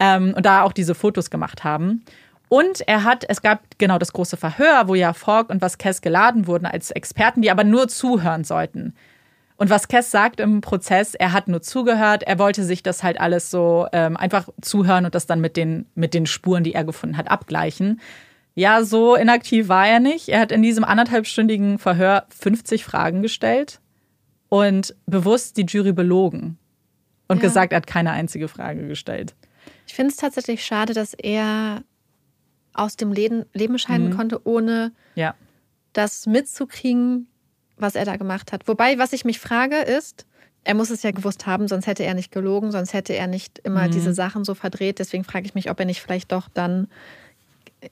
ähm, 0.01 0.35
und 0.37 0.45
da 0.45 0.63
auch 0.63 0.73
diese 0.73 0.97
Fotos 0.97 1.31
gemacht 1.31 1.63
haben. 1.63 2.05
Und 2.49 2.81
er 2.89 3.05
hat, 3.05 3.25
es 3.29 3.43
gab 3.43 3.61
genau 3.79 3.99
das 3.99 4.13
große 4.13 4.37
Verhör, 4.37 4.89
wo 4.89 4.97
ja 4.97 5.13
Falk 5.13 5.51
und 5.51 5.63
Vasquez 5.63 6.01
geladen 6.01 6.49
wurden 6.49 6.67
als 6.67 6.91
Experten, 6.91 7.43
die 7.43 7.51
aber 7.53 7.63
nur 7.63 7.87
zuhören 7.87 8.43
sollten. 8.43 8.95
Und 9.61 9.69
was 9.69 9.89
Kess 9.89 10.11
sagt 10.11 10.41
im 10.41 10.63
Prozess, 10.63 11.15
er 11.15 11.35
hat 11.35 11.47
nur 11.47 11.61
zugehört, 11.61 12.23
er 12.23 12.39
wollte 12.39 12.65
sich 12.65 12.83
das 12.83 13.03
halt 13.03 13.21
alles 13.21 13.51
so 13.51 13.87
ähm, 13.93 14.17
einfach 14.17 14.49
zuhören 14.63 15.05
und 15.05 15.15
das 15.15 15.27
dann 15.27 15.43
mit 15.43 15.55
den, 15.59 15.85
mit 15.95 16.15
den 16.15 16.25
Spuren, 16.25 16.65
die 16.65 16.73
er 16.73 16.83
gefunden 16.83 17.19
hat, 17.19 17.31
abgleichen. 17.31 18.01
Ja, 18.55 18.83
so 18.83 19.17
inaktiv 19.17 19.69
war 19.69 19.87
er 19.87 20.01
nicht. 20.01 20.31
Er 20.31 20.41
hat 20.41 20.51
in 20.51 20.63
diesem 20.63 20.83
anderthalbstündigen 20.83 21.79
Verhör 21.79 22.25
50 22.31 22.87
Fragen 22.87 23.21
gestellt 23.21 23.81
und 24.49 24.97
bewusst 25.05 25.59
die 25.59 25.67
Jury 25.67 25.93
belogen 25.93 26.57
und 27.29 27.37
ja. 27.37 27.43
gesagt, 27.43 27.75
er 27.75 27.77
hat 27.77 27.87
keine 27.87 28.13
einzige 28.13 28.49
Frage 28.49 28.89
gestellt. 28.89 29.35
Ich 29.87 29.93
finde 29.93 30.13
es 30.13 30.17
tatsächlich 30.17 30.65
schade, 30.65 30.95
dass 30.95 31.13
er 31.13 31.85
aus 32.73 32.97
dem 32.97 33.13
Leben, 33.13 33.45
Leben 33.53 33.79
scheiden 33.79 34.09
mhm. 34.09 34.17
konnte, 34.17 34.41
ohne 34.47 34.93
ja. 35.17 35.35
das 35.93 36.27
mitzukriegen, 36.27 37.27
was 37.81 37.95
er 37.95 38.05
da 38.05 38.17
gemacht 38.17 38.53
hat. 38.53 38.69
Wobei, 38.69 38.99
was 38.99 39.13
ich 39.13 39.25
mich 39.25 39.39
frage, 39.39 39.77
ist, 39.77 40.27
er 40.65 40.75
muss 40.75 40.91
es 40.91 41.03
ja 41.03 41.11
gewusst 41.11 41.47
haben, 41.47 41.69
sonst 41.69 41.87
hätte 41.87 42.05
er 42.05 42.15
nicht 42.15 42.33
gelogen, 42.33 42.71
sonst 42.71 42.93
hätte 42.93 43.15
er 43.15 43.27
nicht 43.27 43.59
immer 43.61 43.87
mhm. 43.87 43.93
diese 43.93 44.13
Sachen 44.13 44.45
so 44.45 44.55
verdreht. 44.55 44.99
Deswegen 44.99 45.25
frage 45.25 45.47
ich 45.47 45.55
mich, 45.55 45.71
ob 45.71 45.81
er 45.81 45.87
nicht 45.87 46.01
vielleicht 46.01 46.33
doch 46.33 46.49
dann 46.53 46.89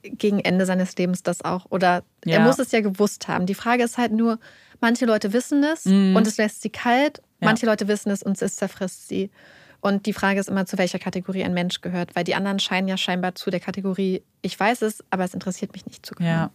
gegen 0.03 0.41
Ende 0.41 0.67
seines 0.67 0.97
Lebens 0.97 1.23
das 1.23 1.43
auch, 1.43 1.67
oder 1.71 2.03
ja. 2.25 2.35
er 2.35 2.41
muss 2.41 2.59
es 2.59 2.73
ja 2.73 2.81
gewusst 2.81 3.29
haben. 3.29 3.47
Die 3.47 3.55
Frage 3.55 3.83
ist 3.83 3.97
halt 3.97 4.13
nur, 4.13 4.39
manche 4.81 5.07
Leute 5.07 5.33
wissen 5.33 5.65
es 5.65 5.87
mhm. 5.87 6.15
und 6.15 6.27
es 6.27 6.37
lässt 6.37 6.63
sie 6.63 6.71
kalt, 6.71 7.19
ja. 7.41 7.47
manche 7.47 7.67
Leute 7.67 7.89
wissen 7.89 8.11
es 8.11 8.23
und 8.23 8.41
es 8.41 8.57
zerfrisst 8.57 9.09
sie. 9.09 9.31
Und 9.81 10.07
die 10.07 10.13
Frage 10.13 10.41
ist 10.41 10.49
immer, 10.49 10.67
zu 10.67 10.77
welcher 10.77 10.99
Kategorie 10.99 11.45
ein 11.45 11.55
Mensch 11.55 11.81
gehört, 11.81 12.17
weil 12.17 12.25
die 12.25 12.35
anderen 12.35 12.59
scheinen 12.59 12.89
ja 12.89 12.97
scheinbar 12.97 13.35
zu 13.35 13.51
der 13.51 13.61
Kategorie, 13.61 14.23
ich 14.43 14.59
weiß 14.59 14.83
es, 14.83 15.05
aber 15.11 15.25
es 15.25 15.35
interessiert 15.35 15.73
mich 15.73 15.87
nicht 15.87 16.05
zu 16.05 16.15
gehören. 16.15 16.35
Ja. 16.35 16.51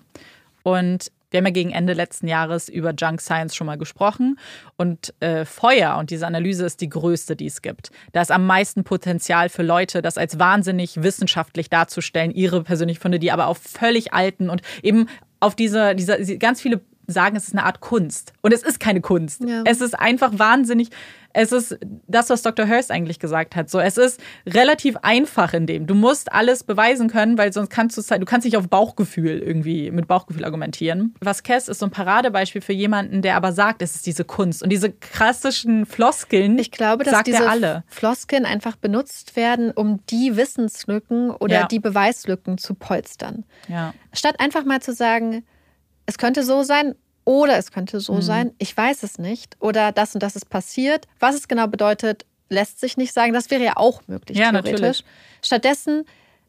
Und 0.64 1.12
wir 1.34 1.40
haben 1.40 1.48
ja 1.48 1.52
gegen 1.52 1.72
Ende 1.72 1.94
letzten 1.94 2.28
Jahres 2.28 2.70
über 2.70 2.94
Junk 2.96 3.20
Science 3.20 3.56
schon 3.56 3.66
mal 3.66 3.78
gesprochen. 3.78 4.38
Und 4.78 5.16
äh, 5.20 5.46
Feuer 5.46 5.98
und 5.98 6.12
diese 6.12 6.28
Analyse 6.28 6.64
ist 6.66 6.80
die 6.80 6.90
größte, 6.90 7.36
die 7.36 7.48
es 7.48 7.64
gibt. 7.64 7.90
Da 8.12 8.22
ist 8.22 8.32
am 8.32 8.46
meisten 8.46 8.84
Potenzial 8.84 9.50
für 9.50 9.64
Leute, 9.64 10.04
das 10.04 10.20
als 10.20 10.38
wahnsinnig 10.38 11.02
wissenschaftlich 11.02 11.72
darzustellen, 11.72 12.30
ihre 12.30 12.64
persönlich 12.64 13.00
Funde, 13.00 13.18
die 13.18 13.32
aber 13.32 13.48
auf 13.48 13.58
völlig 13.58 14.14
alten 14.14 14.52
und 14.52 14.62
eben 14.84 15.08
auf 15.40 15.56
diese, 15.56 15.96
diese 15.96 16.38
ganz 16.38 16.62
viele 16.62 16.82
sagen, 17.08 17.36
es 17.36 17.48
ist 17.48 17.54
eine 17.54 17.66
Art 17.66 17.80
Kunst. 17.80 18.34
Und 18.42 18.54
es 18.54 18.64
ist 18.64 18.80
keine 18.80 19.02
Kunst. 19.02 19.44
Ja. 19.44 19.64
Es 19.66 19.82
ist 19.82 19.98
einfach 19.98 20.38
wahnsinnig. 20.38 20.90
Es 21.36 21.52
ist 21.52 21.78
das, 22.08 22.30
was 22.30 22.44
Dr. 22.44 22.68
Hurst 22.68 22.92
eigentlich 22.92 23.20
gesagt 23.20 23.56
hat. 23.56 23.68
So, 23.68 23.80
es 23.80 23.98
ist 23.98 24.20
relativ 24.46 24.98
einfach 25.02 25.54
in 25.54 25.66
dem. 25.66 25.88
Du 25.88 25.96
musst 25.96 26.32
alles 26.32 26.64
beweisen 26.64 27.10
können, 27.10 27.40
weil 27.40 27.52
sonst 27.52 27.70
kannst 27.70 27.98
du 27.98 28.02
du 28.20 28.26
kannst 28.26 28.46
nicht 28.46 28.56
auf 28.56 28.70
Bauchgefühl 28.70 29.40
irgendwie 29.40 29.90
mit 29.90 30.08
Bauchgefühl 30.08 30.46
argumentieren. 30.46 31.16
Was 31.22 31.42
Kess 31.42 31.70
ist 31.70 31.80
so 31.80 31.88
ein 31.88 31.92
Paradebeispiel 31.92 32.62
für 32.62 32.74
jemanden, 32.74 33.24
der 33.24 33.36
aber 33.36 33.52
sagt, 33.52 33.82
es 33.82 33.96
ist 33.96 34.06
diese 34.06 34.26
Kunst 34.26 34.62
und 34.62 34.70
diese 34.70 34.92
klassischen 34.92 35.88
Floskeln. 35.88 36.60
Ich 36.60 36.70
glaube, 36.70 37.04
dass 37.04 37.24
diese 37.24 37.50
alle. 37.50 37.84
Floskeln 37.88 38.46
einfach 38.46 38.76
benutzt 38.76 39.36
werden, 39.36 39.72
um 39.72 40.02
die 40.12 40.38
Wissenslücken 40.38 41.32
oder 41.32 41.62
ja. 41.62 41.68
die 41.68 41.80
Beweislücken 41.80 42.60
zu 42.60 42.76
polstern. 42.76 43.44
Ja. 43.68 43.96
Statt 44.14 44.36
einfach 44.38 44.66
mal 44.66 44.82
zu 44.82 44.94
sagen, 44.94 45.44
es 46.06 46.18
könnte 46.18 46.44
so 46.44 46.64
sein 46.64 46.96
oder 47.26 47.58
es 47.58 47.72
könnte 47.72 48.00
so 48.00 48.16
mhm. 48.16 48.22
sein, 48.22 48.52
ich 48.58 48.76
weiß 48.76 49.04
es 49.04 49.18
nicht. 49.18 49.56
Oder 49.60 49.92
das 49.92 50.14
und 50.14 50.22
das 50.22 50.36
ist 50.36 50.50
passiert. 50.50 51.08
Was 51.20 51.36
es 51.36 51.48
genau 51.48 51.68
bedeutet, 51.68 52.26
lässt 52.50 52.80
sich 52.80 52.98
nicht 52.98 53.14
sagen. 53.14 53.34
Das 53.34 53.50
wäre 53.50 53.64
ja 53.64 53.74
auch 53.78 54.02
möglich, 54.08 54.38
ja, 54.38 54.52
theoretisch. 54.52 54.74
Natürlich. 54.74 55.06
Stattdessen 55.42 56.06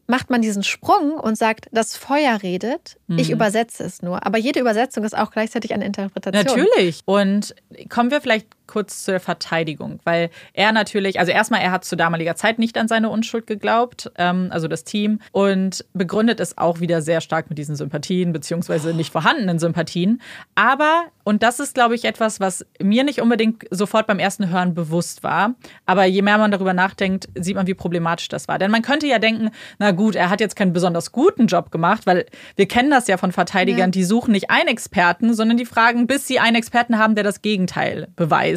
macht 0.07 0.29
man 0.29 0.41
diesen 0.41 0.63
Sprung 0.63 1.13
und 1.13 1.35
sagt, 1.35 1.67
das 1.71 1.97
Feuer 1.97 2.43
redet, 2.43 2.97
mhm. 3.07 3.17
ich 3.17 3.31
übersetze 3.31 3.83
es 3.83 4.01
nur. 4.01 4.25
Aber 4.25 4.37
jede 4.37 4.59
Übersetzung 4.59 5.03
ist 5.03 5.17
auch 5.17 5.31
gleichzeitig 5.31 5.73
eine 5.73 5.85
Interpretation. 5.85 6.59
Natürlich. 6.59 7.01
Und 7.05 7.55
kommen 7.89 8.11
wir 8.11 8.21
vielleicht 8.21 8.47
kurz 8.67 9.03
zur 9.03 9.19
Verteidigung, 9.19 9.99
weil 10.03 10.29
er 10.53 10.71
natürlich, 10.71 11.19
also 11.19 11.31
erstmal, 11.31 11.61
er 11.61 11.71
hat 11.71 11.85
zu 11.85 11.95
damaliger 11.95 12.35
Zeit 12.35 12.59
nicht 12.59 12.77
an 12.77 12.87
seine 12.87 13.09
Unschuld 13.09 13.47
geglaubt, 13.47 14.11
ähm, 14.17 14.47
also 14.51 14.67
das 14.67 14.83
Team, 14.83 15.19
und 15.31 15.85
begründet 15.93 16.39
es 16.39 16.57
auch 16.57 16.79
wieder 16.79 17.01
sehr 17.01 17.21
stark 17.21 17.49
mit 17.49 17.57
diesen 17.57 17.75
Sympathien, 17.75 18.33
beziehungsweise 18.33 18.93
nicht 18.93 19.11
vorhandenen 19.11 19.59
Sympathien. 19.59 20.21
Aber, 20.55 21.05
und 21.23 21.43
das 21.43 21.59
ist, 21.59 21.75
glaube 21.75 21.95
ich, 21.95 22.05
etwas, 22.05 22.39
was 22.39 22.65
mir 22.81 23.03
nicht 23.03 23.21
unbedingt 23.21 23.65
sofort 23.71 24.07
beim 24.07 24.19
ersten 24.19 24.49
Hören 24.49 24.73
bewusst 24.73 25.23
war, 25.23 25.55
aber 25.85 26.05
je 26.05 26.21
mehr 26.21 26.37
man 26.37 26.51
darüber 26.51 26.73
nachdenkt, 26.73 27.29
sieht 27.35 27.55
man, 27.55 27.67
wie 27.67 27.73
problematisch 27.73 28.27
das 28.29 28.47
war. 28.47 28.59
Denn 28.59 28.71
man 28.71 28.81
könnte 28.81 29.07
ja 29.07 29.19
denken, 29.19 29.51
na 29.79 29.91
gut, 29.91 30.15
er 30.15 30.29
hat 30.29 30.41
jetzt 30.41 30.55
keinen 30.55 30.73
besonders 30.73 31.11
guten 31.11 31.47
Job 31.47 31.71
gemacht, 31.71 32.05
weil 32.05 32.25
wir 32.55 32.67
kennen 32.67 32.91
das 32.91 33.07
ja 33.07 33.17
von 33.17 33.31
Verteidigern, 33.31 33.89
ja. 33.89 33.91
die 33.91 34.03
suchen 34.03 34.31
nicht 34.31 34.49
einen 34.49 34.69
Experten, 34.69 35.33
sondern 35.33 35.57
die 35.57 35.65
fragen, 35.65 36.07
bis 36.07 36.27
sie 36.27 36.39
einen 36.39 36.55
Experten 36.55 36.97
haben, 36.97 37.15
der 37.15 37.23
das 37.23 37.41
Gegenteil 37.41 38.07
beweist. 38.15 38.54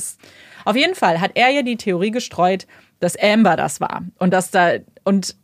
Auf 0.65 0.77
jeden 0.77 0.95
Fall 0.95 1.21
hat 1.21 1.33
er 1.35 1.51
ja 1.51 1.63
die 1.63 1.77
Theorie 1.77 2.11
gestreut, 2.11 2.67
dass 3.01 3.17
Amber 3.17 3.57
das 3.57 3.81
war 3.81 4.03
und 4.19 4.33
dass 4.33 4.51
da 4.51 4.73
und 5.05 5.37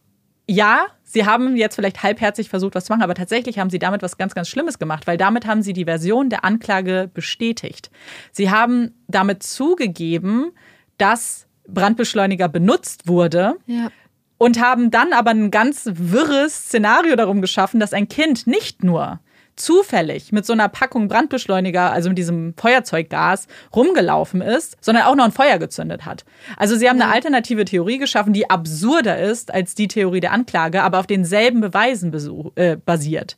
ja, 0.47 0.87
sie 1.03 1.25
haben 1.25 1.57
jetzt 1.57 1.77
vielleicht 1.77 2.03
halbherzig 2.03 2.51
versucht, 2.51 2.75
was 2.75 2.85
zu 2.85 2.93
machen, 2.93 3.03
aber 3.03 3.15
tatsächlich 3.15 3.59
haben 3.59 3.71
sie 3.71 3.79
damit 3.79 4.03
was 4.03 4.19
ganz, 4.19 4.35
ganz 4.35 4.49
Schlimmes 4.49 4.79
gemacht, 4.79 5.07
weil 5.07 5.17
damit 5.17 5.47
haben 5.47 5.63
sie 5.63 5.73
die 5.73 5.87
Version 5.87 6.29
der 6.29 6.45
Anklage 6.45 7.11
bestätigt. 7.13 7.91
Sie 8.31 8.51
haben 8.51 8.93
damit 9.09 9.43
zugegeben, 9.43 10.53
dass 10.99 11.47
Brandbeschleuniger 11.67 12.49
benutzt 12.49 13.09
wurde. 13.09 13.57
Ja 13.67 13.91
und 14.37 14.61
haben 14.61 14.91
dann 14.91 15.13
aber 15.13 15.31
ein 15.31 15.51
ganz 15.51 15.89
wirres 15.95 16.67
Szenario 16.67 17.17
darum 17.17 17.41
geschaffen, 17.41 17.81
dass 17.81 17.93
ein 17.93 18.09
Kind 18.09 18.47
nicht 18.47 18.85
nur 18.85 19.21
zufällig 19.57 20.33
mit 20.33 20.47
so 20.47 20.53
einer 20.53 20.69
Packung 20.69 21.09
Brandbeschleuniger, 21.09 21.93
also 21.93 22.09
mit 22.09 22.19
diesem 22.19 22.55
Feuerzeuggas, 22.57 23.47
rumgelaufen 23.75 24.41
ist, 24.41 24.77
sondern 24.81 25.05
auch 25.05 25.15
noch 25.15 25.25
ein 25.25 25.33
Feuer 25.33 25.59
gezündet 25.59 26.05
hat. 26.05 26.25
Also 26.57 26.77
sie 26.77 26.89
haben 26.89 27.01
eine 27.01 27.13
alternative 27.13 27.65
Theorie 27.65 27.99
geschaffen, 27.99 28.33
die 28.33 28.51
absurder 28.51 29.19
ist 29.19 29.53
als 29.53 29.75
die 29.75 29.89
Theorie 29.89 30.21
der 30.21 30.33
Anklage, 30.33 30.83
aber 30.83 30.99
auf 31.01 31.07
denselben 31.07 31.61
Beweisen 31.61 32.13
äh, 32.57 32.77
basiert. 32.77 33.37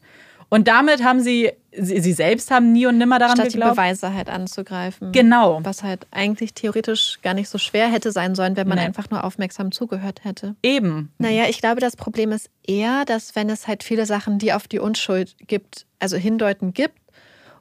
Und 0.56 0.68
damit 0.68 1.04
haben 1.04 1.20
sie, 1.20 1.52
sie, 1.70 2.00
sie 2.00 2.14
selbst 2.14 2.50
haben 2.50 2.72
nie 2.72 2.86
und 2.86 2.96
nimmer 2.96 3.18
daran 3.18 3.36
Statt 3.36 3.52
geglaubt. 3.52 3.72
die 3.72 3.76
Beweise 3.76 4.14
halt 4.14 4.30
anzugreifen. 4.30 5.12
Genau. 5.12 5.60
Was 5.62 5.82
halt 5.82 6.06
eigentlich 6.12 6.54
theoretisch 6.54 7.18
gar 7.20 7.34
nicht 7.34 7.50
so 7.50 7.58
schwer 7.58 7.88
hätte 7.92 8.10
sein 8.10 8.34
sollen, 8.34 8.56
wenn 8.56 8.66
man 8.66 8.78
nee. 8.78 8.84
einfach 8.84 9.10
nur 9.10 9.22
aufmerksam 9.22 9.70
zugehört 9.70 10.24
hätte. 10.24 10.56
Eben. 10.62 11.12
Naja, 11.18 11.44
ich 11.50 11.58
glaube, 11.60 11.82
das 11.82 11.94
Problem 11.94 12.32
ist 12.32 12.48
eher, 12.66 13.04
dass 13.04 13.36
wenn 13.36 13.50
es 13.50 13.68
halt 13.68 13.82
viele 13.82 14.06
Sachen, 14.06 14.38
die 14.38 14.54
auf 14.54 14.66
die 14.66 14.78
Unschuld 14.78 15.36
gibt, 15.46 15.84
also 15.98 16.16
hindeuten 16.16 16.72
gibt 16.72 16.98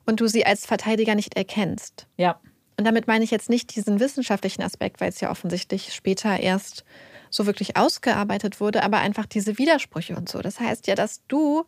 und 0.06 0.22
du 0.22 0.28
sie 0.28 0.46
als 0.46 0.66
Verteidiger 0.66 1.16
nicht 1.16 1.36
erkennst. 1.36 2.08
Ja. 2.16 2.40
Und 2.78 2.88
damit 2.88 3.08
meine 3.08 3.26
ich 3.26 3.32
jetzt 3.32 3.50
nicht 3.50 3.76
diesen 3.76 4.00
wissenschaftlichen 4.00 4.62
Aspekt, 4.62 5.02
weil 5.02 5.10
es 5.10 5.20
ja 5.20 5.32
offensichtlich 5.32 5.94
später 5.94 6.40
erst 6.40 6.86
so 7.30 7.46
wirklich 7.46 7.76
ausgearbeitet 7.76 8.62
wurde, 8.62 8.84
aber 8.84 9.00
einfach 9.00 9.26
diese 9.26 9.58
Widersprüche 9.58 10.16
und 10.16 10.30
so. 10.30 10.40
Das 10.40 10.62
heißt 10.62 10.88
ja, 10.88 10.96
dass 10.96 11.26
du 11.28 11.66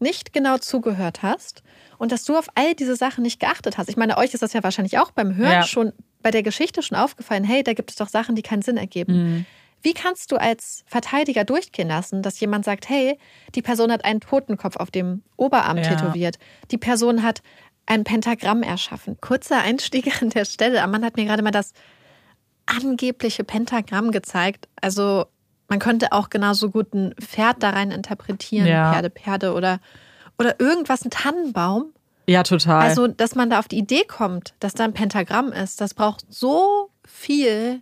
nicht 0.00 0.32
genau 0.32 0.58
zugehört 0.58 1.22
hast 1.22 1.62
und 1.98 2.12
dass 2.12 2.24
du 2.24 2.36
auf 2.36 2.48
all 2.54 2.74
diese 2.74 2.96
Sachen 2.96 3.22
nicht 3.22 3.40
geachtet 3.40 3.78
hast. 3.78 3.88
Ich 3.88 3.96
meine, 3.96 4.18
euch 4.18 4.34
ist 4.34 4.42
das 4.42 4.52
ja 4.52 4.62
wahrscheinlich 4.62 4.98
auch 4.98 5.10
beim 5.10 5.36
Hören 5.36 5.52
ja. 5.52 5.62
schon 5.62 5.92
bei 6.22 6.30
der 6.30 6.42
Geschichte 6.42 6.82
schon 6.82 6.98
aufgefallen, 6.98 7.44
hey, 7.44 7.62
da 7.62 7.72
gibt 7.72 7.90
es 7.90 7.96
doch 7.96 8.08
Sachen, 8.08 8.34
die 8.34 8.42
keinen 8.42 8.62
Sinn 8.62 8.76
ergeben. 8.76 9.12
Mhm. 9.12 9.46
Wie 9.82 9.94
kannst 9.94 10.30
du 10.30 10.36
als 10.36 10.84
Verteidiger 10.86 11.44
durchgehen 11.44 11.88
lassen, 11.88 12.22
dass 12.22 12.38
jemand 12.40 12.64
sagt, 12.64 12.88
hey, 12.88 13.18
die 13.54 13.62
Person 13.62 13.90
hat 13.90 14.04
einen 14.04 14.20
Totenkopf 14.20 14.76
auf 14.76 14.90
dem 14.90 15.22
Oberarm 15.36 15.78
ja. 15.78 15.84
tätowiert, 15.84 16.38
die 16.70 16.78
Person 16.78 17.22
hat 17.22 17.42
ein 17.86 18.04
Pentagramm 18.04 18.62
erschaffen. 18.62 19.18
Kurzer 19.20 19.62
Einstieg 19.62 20.22
an 20.22 20.30
der 20.30 20.44
Stelle. 20.44 20.86
Man 20.86 21.04
hat 21.04 21.16
mir 21.16 21.24
gerade 21.24 21.42
mal 21.42 21.50
das 21.50 21.72
angebliche 22.66 23.42
Pentagramm 23.42 24.12
gezeigt. 24.12 24.68
Also 24.80 25.26
man 25.70 25.78
könnte 25.78 26.12
auch 26.12 26.28
genauso 26.28 26.68
gut 26.68 26.92
ein 26.92 27.14
Pferd 27.20 27.62
da 27.62 27.70
rein 27.70 27.90
interpretieren, 27.90 28.66
ja. 28.66 28.92
Pferde, 28.92 29.10
Pferde 29.10 29.54
oder, 29.54 29.80
oder 30.38 30.60
irgendwas, 30.60 31.04
ein 31.04 31.10
Tannenbaum. 31.10 31.94
Ja, 32.26 32.42
total. 32.42 32.82
Also, 32.82 33.06
dass 33.06 33.34
man 33.34 33.48
da 33.50 33.58
auf 33.58 33.68
die 33.68 33.78
Idee 33.78 34.04
kommt, 34.04 34.54
dass 34.60 34.74
da 34.74 34.84
ein 34.84 34.92
Pentagramm 34.92 35.52
ist, 35.52 35.80
das 35.80 35.94
braucht 35.94 36.26
so 36.28 36.90
viel 37.04 37.80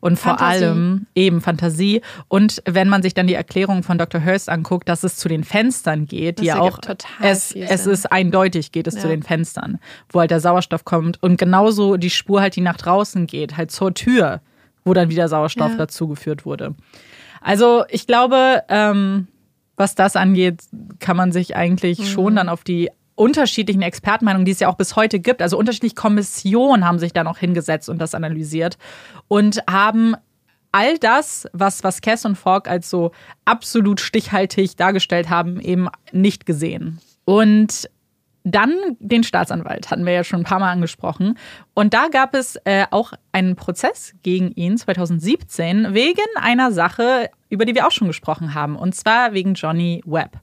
und 0.00 0.18
vor 0.18 0.38
Fantasie. 0.38 0.64
allem 0.64 1.06
eben 1.14 1.40
Fantasie. 1.40 2.00
Und 2.28 2.62
wenn 2.66 2.88
man 2.88 3.02
sich 3.02 3.14
dann 3.14 3.26
die 3.26 3.34
Erklärung 3.34 3.82
von 3.82 3.98
Dr. 3.98 4.24
Hurst 4.24 4.48
anguckt, 4.48 4.88
dass 4.88 5.04
es 5.04 5.16
zu 5.16 5.28
den 5.28 5.44
Fenstern 5.44 6.06
geht, 6.06 6.40
die 6.40 6.46
ja 6.46 6.60
auch 6.60 6.78
es, 7.20 7.52
es 7.52 7.86
ist 7.86 8.10
eindeutig, 8.10 8.72
geht 8.72 8.86
es 8.86 8.94
ja. 8.94 9.00
zu 9.02 9.08
den 9.08 9.22
Fenstern, 9.22 9.78
wo 10.10 10.20
halt 10.20 10.30
der 10.30 10.40
Sauerstoff 10.40 10.84
kommt. 10.84 11.22
Und 11.22 11.36
genauso 11.36 11.96
die 11.96 12.10
Spur 12.10 12.40
halt, 12.40 12.56
die 12.56 12.60
nach 12.62 12.76
draußen 12.76 13.26
geht, 13.26 13.56
halt 13.56 13.70
zur 13.70 13.94
Tür, 13.94 14.40
wo 14.84 14.94
dann 14.94 15.10
wieder 15.10 15.28
Sauerstoff 15.28 15.72
ja. 15.72 15.76
dazugeführt 15.76 16.46
wurde. 16.46 16.74
Also 17.46 17.84
ich 17.90 18.08
glaube, 18.08 18.64
ähm, 18.68 19.28
was 19.76 19.94
das 19.94 20.16
angeht, 20.16 20.64
kann 20.98 21.16
man 21.16 21.30
sich 21.30 21.54
eigentlich 21.54 22.00
mhm. 22.00 22.04
schon 22.06 22.34
dann 22.36 22.48
auf 22.48 22.64
die 22.64 22.90
unterschiedlichen 23.14 23.82
Expertenmeinungen, 23.82 24.44
die 24.44 24.50
es 24.50 24.58
ja 24.58 24.68
auch 24.68 24.74
bis 24.74 24.96
heute 24.96 25.20
gibt, 25.20 25.40
also 25.40 25.56
unterschiedliche 25.56 25.94
Kommissionen 25.94 26.84
haben 26.84 26.98
sich 26.98 27.12
da 27.12 27.22
noch 27.22 27.38
hingesetzt 27.38 27.88
und 27.88 27.98
das 27.98 28.16
analysiert 28.16 28.78
und 29.28 29.62
haben 29.70 30.16
all 30.72 30.98
das, 30.98 31.46
was, 31.52 31.84
was 31.84 32.00
Cass 32.00 32.24
und 32.24 32.34
Falk 32.34 32.68
als 32.68 32.90
so 32.90 33.12
absolut 33.44 34.00
stichhaltig 34.00 34.76
dargestellt 34.76 35.30
haben, 35.30 35.60
eben 35.60 35.88
nicht 36.10 36.46
gesehen. 36.46 36.98
Und 37.24 37.88
dann 38.46 38.72
den 39.00 39.24
Staatsanwalt, 39.24 39.90
hatten 39.90 40.06
wir 40.06 40.12
ja 40.12 40.22
schon 40.22 40.40
ein 40.40 40.44
paar 40.44 40.60
Mal 40.60 40.70
angesprochen. 40.70 41.36
Und 41.74 41.94
da 41.94 42.06
gab 42.06 42.34
es 42.34 42.56
äh, 42.64 42.86
auch 42.92 43.12
einen 43.32 43.56
Prozess 43.56 44.14
gegen 44.22 44.52
ihn 44.52 44.78
2017 44.78 45.94
wegen 45.94 46.22
einer 46.36 46.70
Sache, 46.70 47.28
über 47.48 47.64
die 47.64 47.74
wir 47.74 47.88
auch 47.88 47.90
schon 47.90 48.06
gesprochen 48.06 48.54
haben. 48.54 48.76
Und 48.76 48.94
zwar 48.94 49.32
wegen 49.32 49.54
Johnny 49.54 50.00
Webb. 50.06 50.38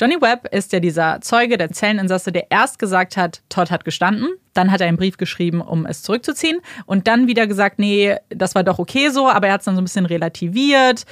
Johnny 0.00 0.20
Webb 0.20 0.52
ist 0.52 0.72
ja 0.72 0.80
dieser 0.80 1.20
Zeuge, 1.20 1.58
der 1.58 1.70
Zelleninsasse, 1.70 2.32
der 2.32 2.50
erst 2.50 2.78
gesagt 2.78 3.16
hat, 3.16 3.42
Todd 3.48 3.70
hat 3.70 3.84
gestanden. 3.84 4.28
Dann 4.52 4.72
hat 4.72 4.80
er 4.80 4.88
einen 4.88 4.96
Brief 4.96 5.16
geschrieben, 5.16 5.60
um 5.60 5.86
es 5.86 6.02
zurückzuziehen. 6.02 6.58
Und 6.86 7.06
dann 7.06 7.28
wieder 7.28 7.46
gesagt, 7.46 7.78
nee, 7.78 8.16
das 8.30 8.56
war 8.56 8.64
doch 8.64 8.80
okay 8.80 9.10
so, 9.10 9.28
aber 9.28 9.46
er 9.46 9.54
hat 9.54 9.60
es 9.60 9.64
dann 9.64 9.76
so 9.76 9.80
ein 9.80 9.84
bisschen 9.84 10.06
relativiert 10.06 11.04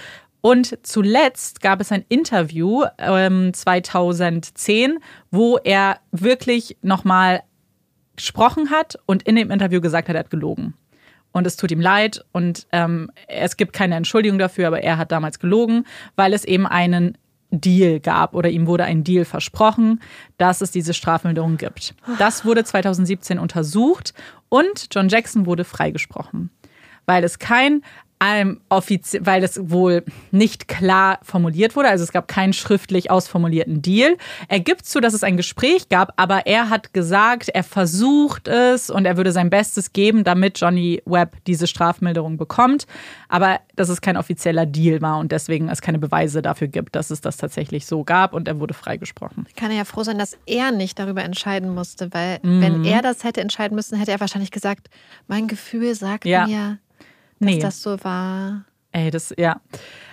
und 0.47 0.79
zuletzt 0.87 1.61
gab 1.61 1.81
es 1.81 1.91
ein 1.91 2.05
Interview 2.09 2.85
ähm, 2.99 3.53
2010, 3.53 5.01
wo 5.33 5.57
er 5.57 5.99
wirklich 6.13 6.77
nochmal 6.83 7.43
gesprochen 8.15 8.71
hat 8.71 8.97
und 9.07 9.25
in 9.25 9.35
dem 9.35 9.51
Interview 9.51 9.81
gesagt 9.81 10.09
hat, 10.09 10.15
er 10.15 10.21
hat 10.21 10.31
gelogen. 10.31 10.75
Und 11.33 11.49
es 11.49 11.57
tut 11.57 11.73
ihm 11.73 11.81
leid 11.81 12.25
und 12.31 12.69
ähm, 12.71 13.11
es 13.27 13.57
gibt 13.57 13.73
keine 13.73 13.97
Entschuldigung 13.97 14.39
dafür, 14.39 14.69
aber 14.69 14.85
er 14.85 14.99
hat 14.99 15.11
damals 15.11 15.41
gelogen, 15.41 15.85
weil 16.15 16.33
es 16.33 16.45
eben 16.45 16.69
einen 16.69 17.19
Deal 17.51 17.99
gab 17.99 18.33
oder 18.33 18.49
ihm 18.49 18.69
wurde 18.69 18.85
ein 18.85 19.03
Deal 19.03 19.25
versprochen, 19.25 20.01
dass 20.39 20.61
es 20.61 20.71
diese 20.71 20.95
Strafmilderung 20.95 21.57
gibt. 21.57 21.97
Das 22.21 22.45
wurde 22.45 22.63
2017 22.63 23.41
untersucht 23.41 24.15
und 24.49 24.87
John 24.93 25.09
Jackson 25.09 25.45
wurde 25.45 25.65
freigesprochen, 25.65 26.51
weil 27.05 27.25
es 27.25 27.41
kein 27.41 27.83
ähm, 28.21 28.61
weil 28.69 29.45
es 29.45 29.71
wohl 29.71 30.05
nicht 30.31 30.69
klar 30.69 31.19
formuliert 31.23 31.77
wurde. 31.77 31.89
Also 31.89 32.05
es 32.05 32.13
gab 32.13 32.29
keinen 32.29 32.53
schriftlich 32.53 33.11
ausformulierten 33.11 33.83
Deal. 33.83 34.17
Er 34.49 34.61
gibt 34.61 34.87
zu, 34.87 35.01
dass 35.01 35.15
es 35.15 35.23
ein 35.23 35.37
Gespräch 35.37 35.89
gab, 35.89 36.13
aber 36.17 36.47
er 36.47 36.71
hat 36.71 36.93
gesagt, 36.93 37.49
er 37.51 37.63
versucht 37.63 38.49
es 38.49 38.91
und 38.91 39.05
er 39.05 39.17
würde 39.17 39.33
sein 39.33 39.51
Bestes 39.51 39.93
geben, 39.93 40.25
damit 40.25 40.59
Johnny 40.59 41.03
Webb 41.05 41.37
diese 41.47 41.67
Strafmilderung 41.67 42.37
bekommt. 42.37 42.87
Aber 43.29 43.61
dass 43.75 43.89
es 43.89 44.01
kein 44.01 44.17
offizieller 44.17 44.65
Deal 44.65 45.03
war 45.03 45.19
und 45.19 45.33
deswegen 45.33 45.69
es 45.69 45.83
keine 45.83 45.99
Beweise 45.99 46.41
dafür 46.41 46.69
gibt, 46.69 46.97
dass 46.97 47.11
es 47.11 47.21
das 47.21 47.37
tatsächlich 47.37 47.87
so 47.87 48.05
gab 48.05 48.33
und 48.33 48.49
er 48.49 48.61
wurde 48.61 48.75
freigesprochen. 48.75 49.45
Ich 49.49 49.55
kann 49.55 49.71
ja 49.71 49.85
froh 49.85 50.03
sein, 50.03 50.19
dass 50.19 50.39
er 50.47 50.73
nicht 50.73 50.99
darüber 50.99 51.23
entscheiden 51.23 51.75
musste, 51.75 52.13
weil 52.15 52.39
mhm. 52.43 52.61
wenn 52.63 52.85
er 52.85 53.03
das 53.03 53.25
hätte 53.25 53.41
entscheiden 53.41 53.75
müssen, 53.75 53.99
hätte 53.99 54.13
er 54.13 54.21
wahrscheinlich 54.21 54.51
gesagt, 54.51 54.89
mein 55.27 55.49
Gefühl 55.49 55.95
sagt 55.95 56.25
ja. 56.25 56.47
mir, 56.47 56.79
dass 57.41 57.51
nee. 57.51 57.59
das 57.59 57.83
so 57.83 58.03
war. 58.03 58.65
Ey, 58.93 59.11
das, 59.11 59.35
ja. 59.37 59.61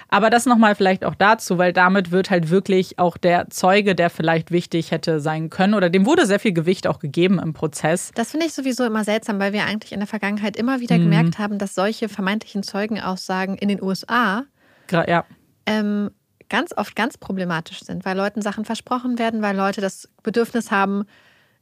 Aber 0.09 0.29
das 0.29 0.45
nochmal 0.45 0.75
vielleicht 0.75 1.05
auch 1.05 1.15
dazu, 1.15 1.57
weil 1.57 1.73
damit 1.73 2.11
wird 2.11 2.29
halt 2.29 2.51
wirklich 2.51 2.99
auch 2.99 3.17
der 3.17 3.49
Zeuge, 3.49 3.95
der 3.95 4.11
vielleicht 4.11 4.51
wichtig 4.51 4.91
hätte 4.91 5.19
sein 5.19 5.49
können, 5.49 5.73
oder 5.73 5.89
dem 5.89 6.05
wurde 6.05 6.27
sehr 6.27 6.39
viel 6.39 6.53
Gewicht 6.53 6.85
auch 6.85 6.99
gegeben 6.99 7.39
im 7.39 7.53
Prozess. 7.53 8.11
Das 8.13 8.31
finde 8.31 8.45
ich 8.45 8.53
sowieso 8.53 8.85
immer 8.85 9.03
seltsam, 9.03 9.39
weil 9.39 9.53
wir 9.53 9.65
eigentlich 9.65 9.91
in 9.91 9.99
der 9.99 10.07
Vergangenheit 10.07 10.55
immer 10.55 10.81
wieder 10.81 10.97
mhm. 10.99 11.03
gemerkt 11.03 11.39
haben, 11.39 11.57
dass 11.57 11.73
solche 11.73 12.09
vermeintlichen 12.09 12.61
Zeugenaussagen 12.61 13.57
in 13.57 13.69
den 13.69 13.81
USA 13.81 14.43
ja. 14.91 15.25
ähm, 15.65 16.11
ganz 16.47 16.77
oft 16.77 16.95
ganz 16.95 17.17
problematisch 17.17 17.79
sind, 17.79 18.05
weil 18.05 18.15
Leuten 18.15 18.43
Sachen 18.43 18.65
versprochen 18.65 19.17
werden, 19.17 19.41
weil 19.41 19.55
Leute 19.55 19.81
das 19.81 20.09
Bedürfnis 20.21 20.69
haben, 20.69 21.05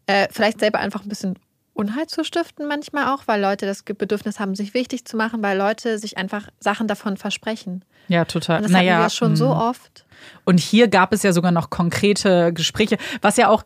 äh, 0.08 0.28
vielleicht 0.30 0.60
selber 0.60 0.80
einfach 0.80 1.04
ein 1.04 1.10
bisschen 1.10 1.40
Unheil 1.74 2.08
zu 2.08 2.24
stiften 2.24 2.68
manchmal 2.68 3.08
auch, 3.08 3.24
weil 3.28 3.42
Leute 3.42 3.66
das 3.66 3.84
Bedürfnis 3.84 4.40
haben, 4.40 4.56
sich 4.56 4.74
wichtig 4.74 5.06
zu 5.06 5.16
machen, 5.16 5.42
weil 5.42 5.58
Leute 5.58 5.98
sich 5.98 6.18
einfach 6.18 6.48
Sachen 6.60 6.88
davon 6.88 7.18
versprechen. 7.18 7.86
Ja, 8.08 8.26
total. 8.26 8.58
Und 8.58 8.64
das 8.64 8.72
naja, 8.72 8.96
hatten 8.96 9.06
wir 9.06 9.10
schon 9.10 9.36
so 9.36 9.48
mm. 9.50 9.58
oft. 9.58 10.06
Und 10.44 10.60
hier 10.60 10.88
gab 10.90 11.14
es 11.14 11.24
ja 11.24 11.32
sogar 11.32 11.52
noch 11.52 11.70
konkrete 11.70 12.52
Gespräche, 12.54 12.98
was 13.22 13.38
ja 13.38 13.48
auch 13.48 13.64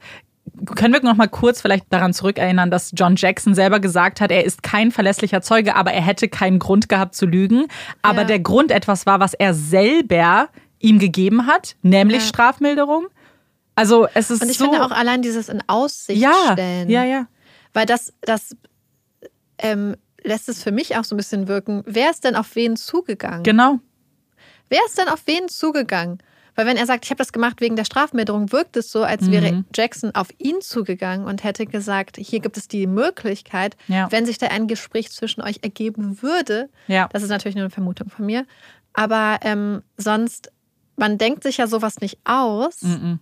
können 0.75 0.93
wir 0.93 1.01
noch 1.01 1.15
mal 1.15 1.27
kurz 1.27 1.59
vielleicht 1.59 1.91
daran 1.91 2.13
zurückerinnern, 2.13 2.69
dass 2.69 2.91
John 2.95 3.15
Jackson 3.15 3.55
selber 3.55 3.79
gesagt 3.79 4.21
hat, 4.21 4.31
er 4.31 4.45
ist 4.45 4.61
kein 4.61 4.91
verlässlicher 4.91 5.41
Zeuge, 5.41 5.75
aber 5.75 5.91
er 5.91 6.03
hätte 6.03 6.27
keinen 6.27 6.59
Grund 6.59 6.87
gehabt 6.87 7.15
zu 7.15 7.25
lügen. 7.25 7.65
Aber 8.03 8.21
ja. 8.21 8.25
der 8.25 8.39
Grund 8.39 8.71
etwas 8.71 9.05
war, 9.07 9.19
was 9.19 9.33
er 9.33 9.53
selber 9.53 10.49
ihm 10.79 10.99
gegeben 10.99 11.47
hat, 11.47 11.75
nämlich 11.81 12.21
ja. 12.21 12.27
Strafmilderung. 12.27 13.07
Also 13.73 14.07
es 14.13 14.31
ist 14.31 14.41
Und 14.41 14.49
ich 14.49 14.57
so 14.57 14.65
finde 14.65 14.85
auch 14.85 14.91
allein 14.91 15.21
dieses 15.21 15.49
in 15.49 15.61
Aussicht 15.67 16.21
ja, 16.21 16.51
stellen. 16.53 16.89
Ja, 16.89 17.03
ja. 17.03 17.27
Weil 17.75 17.85
das, 17.85 18.13
das 18.21 18.55
ähm, 19.57 19.97
lässt 20.23 20.47
es 20.47 20.63
für 20.63 20.71
mich 20.71 20.95
auch 20.95 21.03
so 21.03 21.13
ein 21.13 21.17
bisschen 21.17 21.49
wirken. 21.49 21.83
Wer 21.85 22.09
ist 22.09 22.23
denn 22.23 22.35
auf 22.37 22.55
wen 22.55 22.77
zugegangen? 22.77 23.43
Genau. 23.43 23.79
Wer 24.69 24.79
ist 24.87 24.97
denn 24.97 25.09
auf 25.09 25.21
wen 25.25 25.49
zugegangen? 25.49 26.19
Weil 26.55 26.67
wenn 26.67 26.77
er 26.77 26.85
sagt, 26.85 27.03
ich 27.03 27.11
habe 27.11 27.17
das 27.17 27.33
gemacht 27.33 27.59
wegen 27.59 27.75
der 27.75 27.83
Strafmilderung, 27.83 28.53
wirkt 28.53 28.77
es 28.77 28.91
so, 28.91 29.03
als 29.03 29.23
mhm. 29.23 29.31
wäre 29.31 29.65
Jackson 29.75 30.15
auf 30.15 30.29
ihn 30.37 30.61
zugegangen 30.61 31.27
und 31.27 31.43
hätte 31.43 31.65
gesagt, 31.65 32.15
hier 32.17 32.39
gibt 32.39 32.55
es 32.55 32.69
die 32.69 32.87
Möglichkeit, 32.87 33.75
ja. 33.89 34.09
wenn 34.09 34.25
sich 34.25 34.37
da 34.37 34.47
ein 34.47 34.67
Gespräch 34.67 35.11
zwischen 35.11 35.41
euch 35.41 35.59
ergeben 35.61 36.21
würde. 36.21 36.69
Ja. 36.87 37.09
Das 37.11 37.23
ist 37.23 37.29
natürlich 37.29 37.55
nur 37.55 37.65
eine 37.65 37.71
Vermutung 37.71 38.09
von 38.09 38.25
mir. 38.25 38.45
Aber 38.93 39.39
ähm, 39.41 39.83
sonst, 39.97 40.49
man 40.95 41.17
denkt 41.17 41.43
sich 41.43 41.57
ja 41.57 41.67
sowas 41.67 41.99
nicht 41.99 42.19
aus, 42.23 42.83
mhm. 42.83 43.19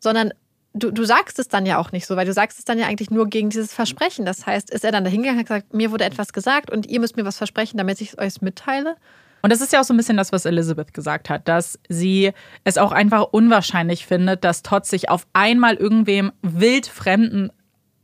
sondern 0.00 0.32
du, 0.78 0.90
du 0.90 1.04
sagst 1.04 1.38
es 1.38 1.48
dann 1.48 1.66
ja 1.66 1.78
auch 1.78 1.92
nicht 1.92 2.06
so, 2.06 2.16
weil 2.16 2.26
du 2.26 2.32
sagst 2.32 2.58
es 2.58 2.64
dann 2.64 2.78
ja 2.78 2.86
eigentlich 2.86 3.10
nur 3.10 3.28
gegen 3.28 3.50
dieses 3.50 3.72
Versprechen. 3.72 4.24
Das 4.24 4.46
heißt, 4.46 4.70
ist 4.70 4.84
er 4.84 4.92
dann 4.92 5.04
dahingegangen 5.04 5.40
und 5.40 5.48
hat 5.48 5.62
gesagt, 5.62 5.74
mir 5.74 5.90
wurde 5.90 6.04
etwas 6.04 6.32
gesagt 6.32 6.70
und 6.70 6.86
ihr 6.86 7.00
müsst 7.00 7.16
mir 7.16 7.24
was 7.24 7.36
versprechen, 7.36 7.76
damit 7.76 8.00
ich 8.00 8.10
es 8.10 8.18
euch 8.18 8.42
mitteile? 8.42 8.96
Und 9.42 9.52
das 9.52 9.60
ist 9.60 9.72
ja 9.72 9.80
auch 9.80 9.84
so 9.84 9.94
ein 9.94 9.96
bisschen 9.96 10.16
das, 10.16 10.32
was 10.32 10.44
Elizabeth 10.44 10.92
gesagt 10.92 11.30
hat, 11.30 11.46
dass 11.46 11.78
sie 11.88 12.32
es 12.64 12.76
auch 12.76 12.92
einfach 12.92 13.28
unwahrscheinlich 13.30 14.04
findet, 14.04 14.42
dass 14.44 14.62
Todd 14.62 14.84
sich 14.84 15.10
auf 15.10 15.26
einmal 15.32 15.74
irgendwem 15.74 16.32
wildfremden, 16.42 17.52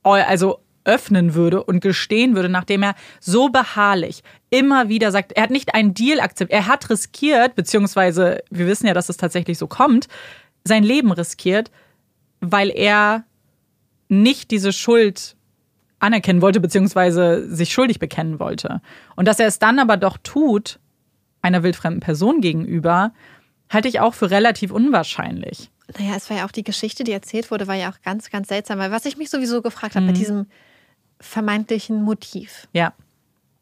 also 0.02 0.60
öffnen 0.84 1.34
würde 1.34 1.64
und 1.64 1.80
gestehen 1.80 2.36
würde, 2.36 2.48
nachdem 2.48 2.82
er 2.82 2.94
so 3.20 3.48
beharrlich 3.48 4.22
immer 4.50 4.88
wieder 4.88 5.10
sagt, 5.10 5.32
er 5.32 5.44
hat 5.44 5.50
nicht 5.50 5.74
einen 5.74 5.94
Deal 5.94 6.20
akzeptiert, 6.20 6.60
er 6.60 6.68
hat 6.68 6.88
riskiert, 6.90 7.54
beziehungsweise 7.54 8.42
wir 8.50 8.66
wissen 8.66 8.86
ja, 8.86 8.94
dass 8.94 9.08
es 9.08 9.16
tatsächlich 9.16 9.58
so 9.58 9.66
kommt, 9.66 10.08
sein 10.62 10.84
Leben 10.84 11.10
riskiert, 11.10 11.70
weil 12.52 12.70
er 12.70 13.24
nicht 14.08 14.50
diese 14.50 14.72
Schuld 14.72 15.36
anerkennen 15.98 16.42
wollte, 16.42 16.60
beziehungsweise 16.60 17.48
sich 17.48 17.72
schuldig 17.72 17.98
bekennen 17.98 18.38
wollte. 18.38 18.80
Und 19.16 19.26
dass 19.26 19.40
er 19.40 19.46
es 19.46 19.58
dann 19.58 19.78
aber 19.78 19.96
doch 19.96 20.18
tut, 20.22 20.78
einer 21.40 21.62
wildfremden 21.62 22.00
Person 22.00 22.40
gegenüber, 22.40 23.12
halte 23.70 23.88
ich 23.88 24.00
auch 24.00 24.14
für 24.14 24.30
relativ 24.30 24.70
unwahrscheinlich. 24.70 25.70
Naja, 25.98 26.14
es 26.16 26.30
war 26.30 26.38
ja 26.38 26.46
auch 26.46 26.50
die 26.50 26.64
Geschichte, 26.64 27.04
die 27.04 27.12
erzählt 27.12 27.50
wurde, 27.50 27.66
war 27.66 27.74
ja 27.74 27.90
auch 27.90 28.00
ganz, 28.02 28.30
ganz 28.30 28.48
seltsam. 28.48 28.78
Weil 28.78 28.90
was 28.90 29.04
ich 29.04 29.16
mich 29.16 29.30
sowieso 29.30 29.62
gefragt 29.62 29.96
habe 29.96 30.04
mhm. 30.04 30.10
bei 30.10 30.14
diesem 30.14 30.46
vermeintlichen 31.20 32.02
Motiv, 32.02 32.68
ja. 32.72 32.92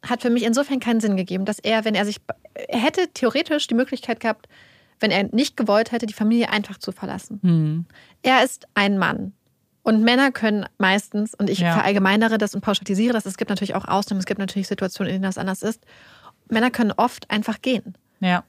hat 0.04 0.22
für 0.22 0.30
mich 0.30 0.44
insofern 0.44 0.80
keinen 0.80 1.00
Sinn 1.00 1.16
gegeben, 1.16 1.44
dass 1.44 1.58
er, 1.58 1.84
wenn 1.84 1.94
er 1.94 2.04
sich, 2.04 2.18
er 2.54 2.80
hätte 2.80 3.08
theoretisch 3.12 3.66
die 3.66 3.74
Möglichkeit 3.74 4.20
gehabt, 4.20 4.48
wenn 5.02 5.10
er 5.10 5.24
nicht 5.24 5.56
gewollt 5.56 5.92
hätte, 5.92 6.06
die 6.06 6.14
Familie 6.14 6.50
einfach 6.50 6.78
zu 6.78 6.92
verlassen. 6.92 7.40
Mhm. 7.42 7.86
Er 8.22 8.44
ist 8.44 8.66
ein 8.74 8.98
Mann. 8.98 9.32
Und 9.82 10.02
Männer 10.02 10.30
können 10.30 10.66
meistens, 10.78 11.34
und 11.34 11.50
ich 11.50 11.58
ja. 11.58 11.72
verallgemeinere 11.72 12.38
das 12.38 12.54
und 12.54 12.60
pauschalisiere 12.60 13.12
das, 13.12 13.26
es 13.26 13.36
gibt 13.36 13.50
natürlich 13.50 13.74
auch 13.74 13.86
Ausnahmen, 13.86 14.20
es 14.20 14.26
gibt 14.26 14.38
natürlich 14.38 14.68
Situationen, 14.68 15.10
in 15.10 15.14
denen 15.16 15.28
das 15.28 15.38
anders 15.38 15.62
ist. 15.62 15.84
Männer 16.48 16.70
können 16.70 16.92
oft 16.96 17.28
einfach 17.30 17.60
gehen. 17.60 17.94
Ja. 18.20 18.44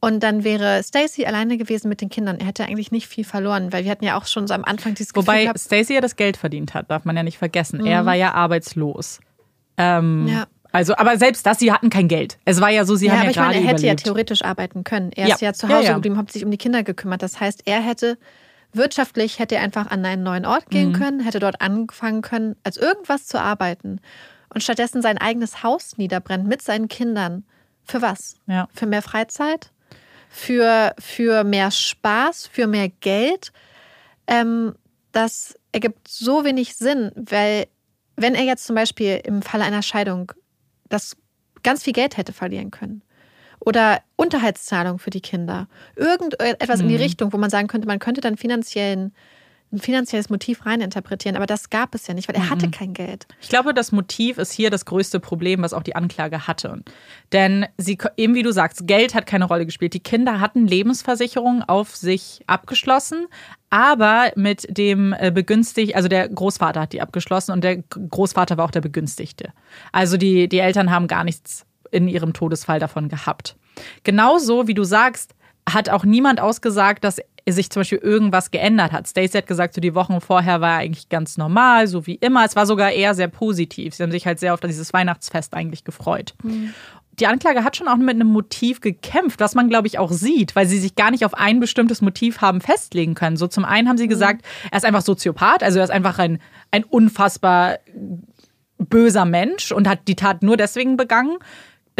Und 0.00 0.22
dann 0.22 0.44
wäre 0.44 0.82
Stacy 0.82 1.26
alleine 1.26 1.58
gewesen 1.58 1.90
mit 1.90 2.00
den 2.00 2.08
Kindern. 2.08 2.38
Er 2.38 2.46
hätte 2.46 2.64
eigentlich 2.64 2.90
nicht 2.90 3.06
viel 3.06 3.24
verloren, 3.24 3.70
weil 3.70 3.84
wir 3.84 3.90
hatten 3.90 4.04
ja 4.04 4.16
auch 4.16 4.26
schon 4.26 4.46
so 4.46 4.54
am 4.54 4.64
Anfang 4.64 4.94
dieses 4.94 5.12
Gefühl 5.12 5.26
Wobei 5.26 5.52
Stacy 5.54 5.94
ja 5.94 6.00
das 6.00 6.16
Geld 6.16 6.38
verdient 6.38 6.72
hat, 6.72 6.90
darf 6.90 7.04
man 7.04 7.14
ja 7.14 7.22
nicht 7.22 7.36
vergessen. 7.36 7.80
Mhm. 7.80 7.86
Er 7.86 8.06
war 8.06 8.14
ja 8.14 8.32
arbeitslos. 8.32 9.20
Ähm, 9.76 10.26
ja. 10.26 10.46
Also, 10.72 10.96
aber 10.96 11.18
selbst 11.18 11.46
das, 11.46 11.58
sie 11.58 11.72
hatten 11.72 11.90
kein 11.90 12.08
Geld. 12.08 12.38
Es 12.44 12.60
war 12.60 12.70
ja 12.70 12.84
so, 12.84 12.94
sie 12.96 13.06
ja, 13.06 13.12
haben 13.12 13.26
ja 13.26 13.32
gerade 13.32 13.48
meine, 13.48 13.60
er 13.60 13.68
hätte 13.68 13.82
überlebt. 13.82 14.00
ja 14.00 14.04
theoretisch 14.04 14.42
arbeiten 14.42 14.84
können. 14.84 15.10
Er 15.12 15.28
ja. 15.28 15.34
ist 15.34 15.40
ja 15.40 15.52
zu 15.52 15.68
Hause 15.68 15.88
ja, 15.88 15.94
geblieben, 15.94 16.16
hat 16.16 16.30
sich 16.30 16.44
um 16.44 16.50
die 16.50 16.58
Kinder 16.58 16.82
gekümmert. 16.82 17.22
Das 17.22 17.40
heißt, 17.40 17.62
er 17.66 17.80
hätte 17.80 18.18
wirtschaftlich 18.72 19.38
hätte 19.38 19.56
er 19.56 19.62
einfach 19.62 19.90
an 19.90 20.04
einen 20.04 20.22
neuen 20.22 20.46
Ort 20.46 20.70
gehen 20.70 20.90
mhm. 20.90 20.94
können, 20.94 21.20
hätte 21.20 21.40
dort 21.40 21.60
angefangen 21.60 22.22
können, 22.22 22.56
als 22.62 22.76
irgendwas 22.76 23.26
zu 23.26 23.40
arbeiten 23.40 24.00
und 24.52 24.62
stattdessen 24.62 25.02
sein 25.02 25.18
eigenes 25.18 25.62
Haus 25.62 25.96
niederbrennt 25.96 26.46
mit 26.46 26.62
seinen 26.62 26.88
Kindern. 26.88 27.44
Für 27.84 28.02
was? 28.02 28.36
Ja. 28.46 28.68
Für 28.72 28.86
mehr 28.86 29.02
Freizeit? 29.02 29.70
Für, 30.28 30.94
für 30.98 31.44
mehr 31.44 31.70
Spaß? 31.70 32.46
Für 32.46 32.66
mehr 32.66 32.88
Geld? 32.88 33.52
Ähm, 34.26 34.74
das 35.12 35.58
ergibt 35.72 36.06
so 36.06 36.44
wenig 36.44 36.76
Sinn, 36.76 37.10
weil 37.16 37.66
wenn 38.16 38.34
er 38.34 38.44
jetzt 38.44 38.66
zum 38.66 38.76
Beispiel 38.76 39.20
im 39.24 39.42
Falle 39.42 39.64
einer 39.64 39.82
Scheidung 39.82 40.32
das 40.90 41.16
ganz 41.62 41.82
viel 41.82 41.94
Geld 41.94 42.18
hätte 42.18 42.34
verlieren 42.34 42.70
können. 42.70 43.02
Oder 43.60 44.00
Unterhaltszahlung 44.16 44.98
für 44.98 45.10
die 45.10 45.20
Kinder. 45.20 45.68
Irgendetwas 45.96 46.78
mhm. 46.78 46.84
in 46.84 46.88
die 46.88 46.94
mhm. 46.96 47.02
Richtung, 47.02 47.32
wo 47.32 47.38
man 47.38 47.50
sagen 47.50 47.68
könnte, 47.68 47.88
man 47.88 47.98
könnte 47.98 48.20
dann 48.20 48.36
finanziellen 48.36 49.12
ein 49.72 49.78
finanzielles 49.78 50.30
Motiv 50.30 50.66
reininterpretieren, 50.66 51.36
aber 51.36 51.46
das 51.46 51.70
gab 51.70 51.94
es 51.94 52.06
ja 52.06 52.14
nicht, 52.14 52.28
weil 52.28 52.34
er 52.34 52.50
hatte 52.50 52.70
kein 52.70 52.92
Geld. 52.92 53.26
Ich 53.40 53.48
glaube, 53.48 53.72
das 53.72 53.92
Motiv 53.92 54.38
ist 54.38 54.52
hier 54.52 54.68
das 54.70 54.84
größte 54.84 55.20
Problem, 55.20 55.62
was 55.62 55.72
auch 55.72 55.84
die 55.84 55.94
Anklage 55.94 56.48
hatte. 56.48 56.82
Denn 57.32 57.66
sie, 57.78 57.96
eben 58.16 58.34
wie 58.34 58.42
du 58.42 58.52
sagst, 58.52 58.86
Geld 58.86 59.14
hat 59.14 59.26
keine 59.26 59.44
Rolle 59.44 59.66
gespielt. 59.66 59.94
Die 59.94 60.00
Kinder 60.00 60.40
hatten 60.40 60.66
Lebensversicherungen 60.66 61.62
auf 61.62 61.94
sich 61.94 62.42
abgeschlossen, 62.48 63.26
aber 63.70 64.32
mit 64.34 64.66
dem 64.76 65.14
äh, 65.16 65.30
Begünstigten, 65.30 65.94
also 65.94 66.08
der 66.08 66.28
Großvater 66.28 66.80
hat 66.80 66.92
die 66.92 67.00
abgeschlossen 67.00 67.52
und 67.52 67.62
der 67.62 67.76
Großvater 67.76 68.56
war 68.56 68.64
auch 68.64 68.72
der 68.72 68.80
Begünstigte. 68.80 69.52
Also 69.92 70.16
die, 70.16 70.48
die 70.48 70.58
Eltern 70.58 70.90
haben 70.90 71.06
gar 71.06 71.22
nichts 71.22 71.64
in 71.92 72.08
ihrem 72.08 72.32
Todesfall 72.32 72.80
davon 72.80 73.08
gehabt. 73.08 73.56
Genauso 74.02 74.66
wie 74.66 74.74
du 74.74 74.82
sagst, 74.82 75.34
hat 75.68 75.88
auch 75.88 76.04
niemand 76.04 76.40
ausgesagt, 76.40 77.04
dass 77.04 77.20
sich 77.52 77.70
zum 77.70 77.80
Beispiel 77.80 77.98
irgendwas 77.98 78.50
geändert 78.50 78.92
hat. 78.92 79.08
Stacey 79.08 79.38
hat 79.38 79.46
gesagt, 79.46 79.74
so 79.74 79.80
die 79.80 79.94
Wochen 79.94 80.20
vorher 80.20 80.60
war 80.60 80.78
eigentlich 80.78 81.08
ganz 81.08 81.36
normal, 81.36 81.86
so 81.86 82.06
wie 82.06 82.16
immer. 82.16 82.44
Es 82.44 82.56
war 82.56 82.66
sogar 82.66 82.92
eher 82.92 83.14
sehr 83.14 83.28
positiv. 83.28 83.94
Sie 83.94 84.02
haben 84.02 84.10
sich 84.10 84.26
halt 84.26 84.38
sehr 84.38 84.54
auf 84.54 84.60
dieses 84.60 84.92
Weihnachtsfest 84.92 85.54
eigentlich 85.54 85.84
gefreut. 85.84 86.34
Mhm. 86.42 86.74
Die 87.18 87.26
Anklage 87.26 87.64
hat 87.64 87.76
schon 87.76 87.88
auch 87.88 87.96
mit 87.96 88.14
einem 88.14 88.28
Motiv 88.28 88.80
gekämpft, 88.80 89.40
was 89.40 89.54
man, 89.54 89.68
glaube 89.68 89.86
ich, 89.86 89.98
auch 89.98 90.10
sieht, 90.10 90.56
weil 90.56 90.66
sie 90.66 90.78
sich 90.78 90.94
gar 90.94 91.10
nicht 91.10 91.24
auf 91.24 91.34
ein 91.34 91.60
bestimmtes 91.60 92.00
Motiv 92.00 92.40
haben 92.40 92.60
festlegen 92.60 93.14
können. 93.14 93.36
So 93.36 93.46
zum 93.46 93.64
einen 93.64 93.88
haben 93.88 93.98
sie 93.98 94.04
mhm. 94.04 94.10
gesagt, 94.10 94.44
er 94.70 94.78
ist 94.78 94.84
einfach 94.84 95.02
Soziopath, 95.02 95.62
also 95.62 95.78
er 95.78 95.84
ist 95.84 95.90
einfach 95.90 96.18
ein, 96.18 96.38
ein 96.70 96.84
unfassbar 96.84 97.78
böser 98.78 99.26
Mensch 99.26 99.72
und 99.72 99.88
hat 99.88 100.08
die 100.08 100.16
Tat 100.16 100.42
nur 100.42 100.56
deswegen 100.56 100.96
begangen. 100.96 101.36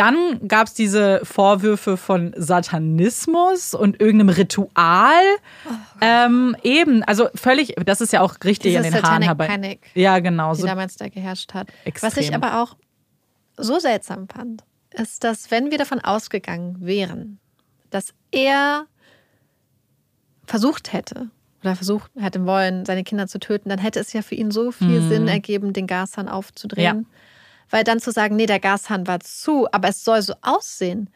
Dann 0.01 0.49
gab 0.49 0.67
es 0.67 0.73
diese 0.73 1.21
Vorwürfe 1.25 1.99
von 1.99 2.33
Satanismus 2.35 3.75
und 3.75 4.01
irgendeinem 4.01 4.31
Ritual. 4.31 5.23
Oh 5.67 5.73
ähm, 6.01 6.57
eben, 6.63 7.03
also 7.03 7.29
völlig, 7.35 7.75
das 7.85 8.01
ist 8.01 8.11
ja 8.15 8.23
auch 8.23 8.37
richtig 8.43 8.73
Diese 8.73 8.79
in 8.79 8.95
den 8.95 9.03
Haaren 9.03 9.21
herbei. 9.21 9.47
Panic, 9.47 9.91
ja, 9.93 10.21
genau. 10.21 10.55
Die 10.55 10.63
so 10.63 10.67
damals 10.67 10.97
da 10.97 11.09
geherrscht 11.09 11.53
hat. 11.53 11.69
Extrem. 11.85 12.11
Was 12.11 12.17
ich 12.17 12.35
aber 12.35 12.63
auch 12.63 12.79
so 13.59 13.79
seltsam 13.79 14.27
fand, 14.27 14.65
ist, 14.95 15.23
dass 15.23 15.51
wenn 15.51 15.71
wir 15.71 15.77
davon 15.77 16.01
ausgegangen 16.01 16.79
wären, 16.81 17.39
dass 17.91 18.15
er 18.31 18.87
versucht 20.47 20.95
hätte 20.95 21.29
oder 21.61 21.77
versucht 21.77 22.11
hätte 22.19 22.47
wollen, 22.47 22.87
seine 22.87 23.05
Kinder 23.05 23.27
zu 23.27 23.39
töten, 23.39 23.69
dann 23.69 23.79
hätte 23.79 24.01
es 24.01 24.15
ja 24.15 24.23
für 24.23 24.35
ihn 24.35 24.51
so 24.51 24.73
viel 24.73 25.03
mhm. 25.03 25.09
Sinn 25.11 25.29
ergeben, 25.29 25.75
den 25.75 25.87
Gashahn 25.87 26.31
aufzudrehen. 26.31 27.01
Ja 27.01 27.21
weil 27.71 27.85
dann 27.85 28.01
zu 28.01 28.11
sagen, 28.11 28.37
nee, 28.37 28.47
der 28.47 28.61
Gashahn 28.61 29.07
war 29.07 29.21
zu, 29.21 29.67
aber 29.73 29.89
es 29.89 30.05
soll 30.05 30.23
so 30.23 30.35
aussehen, 30.43 31.09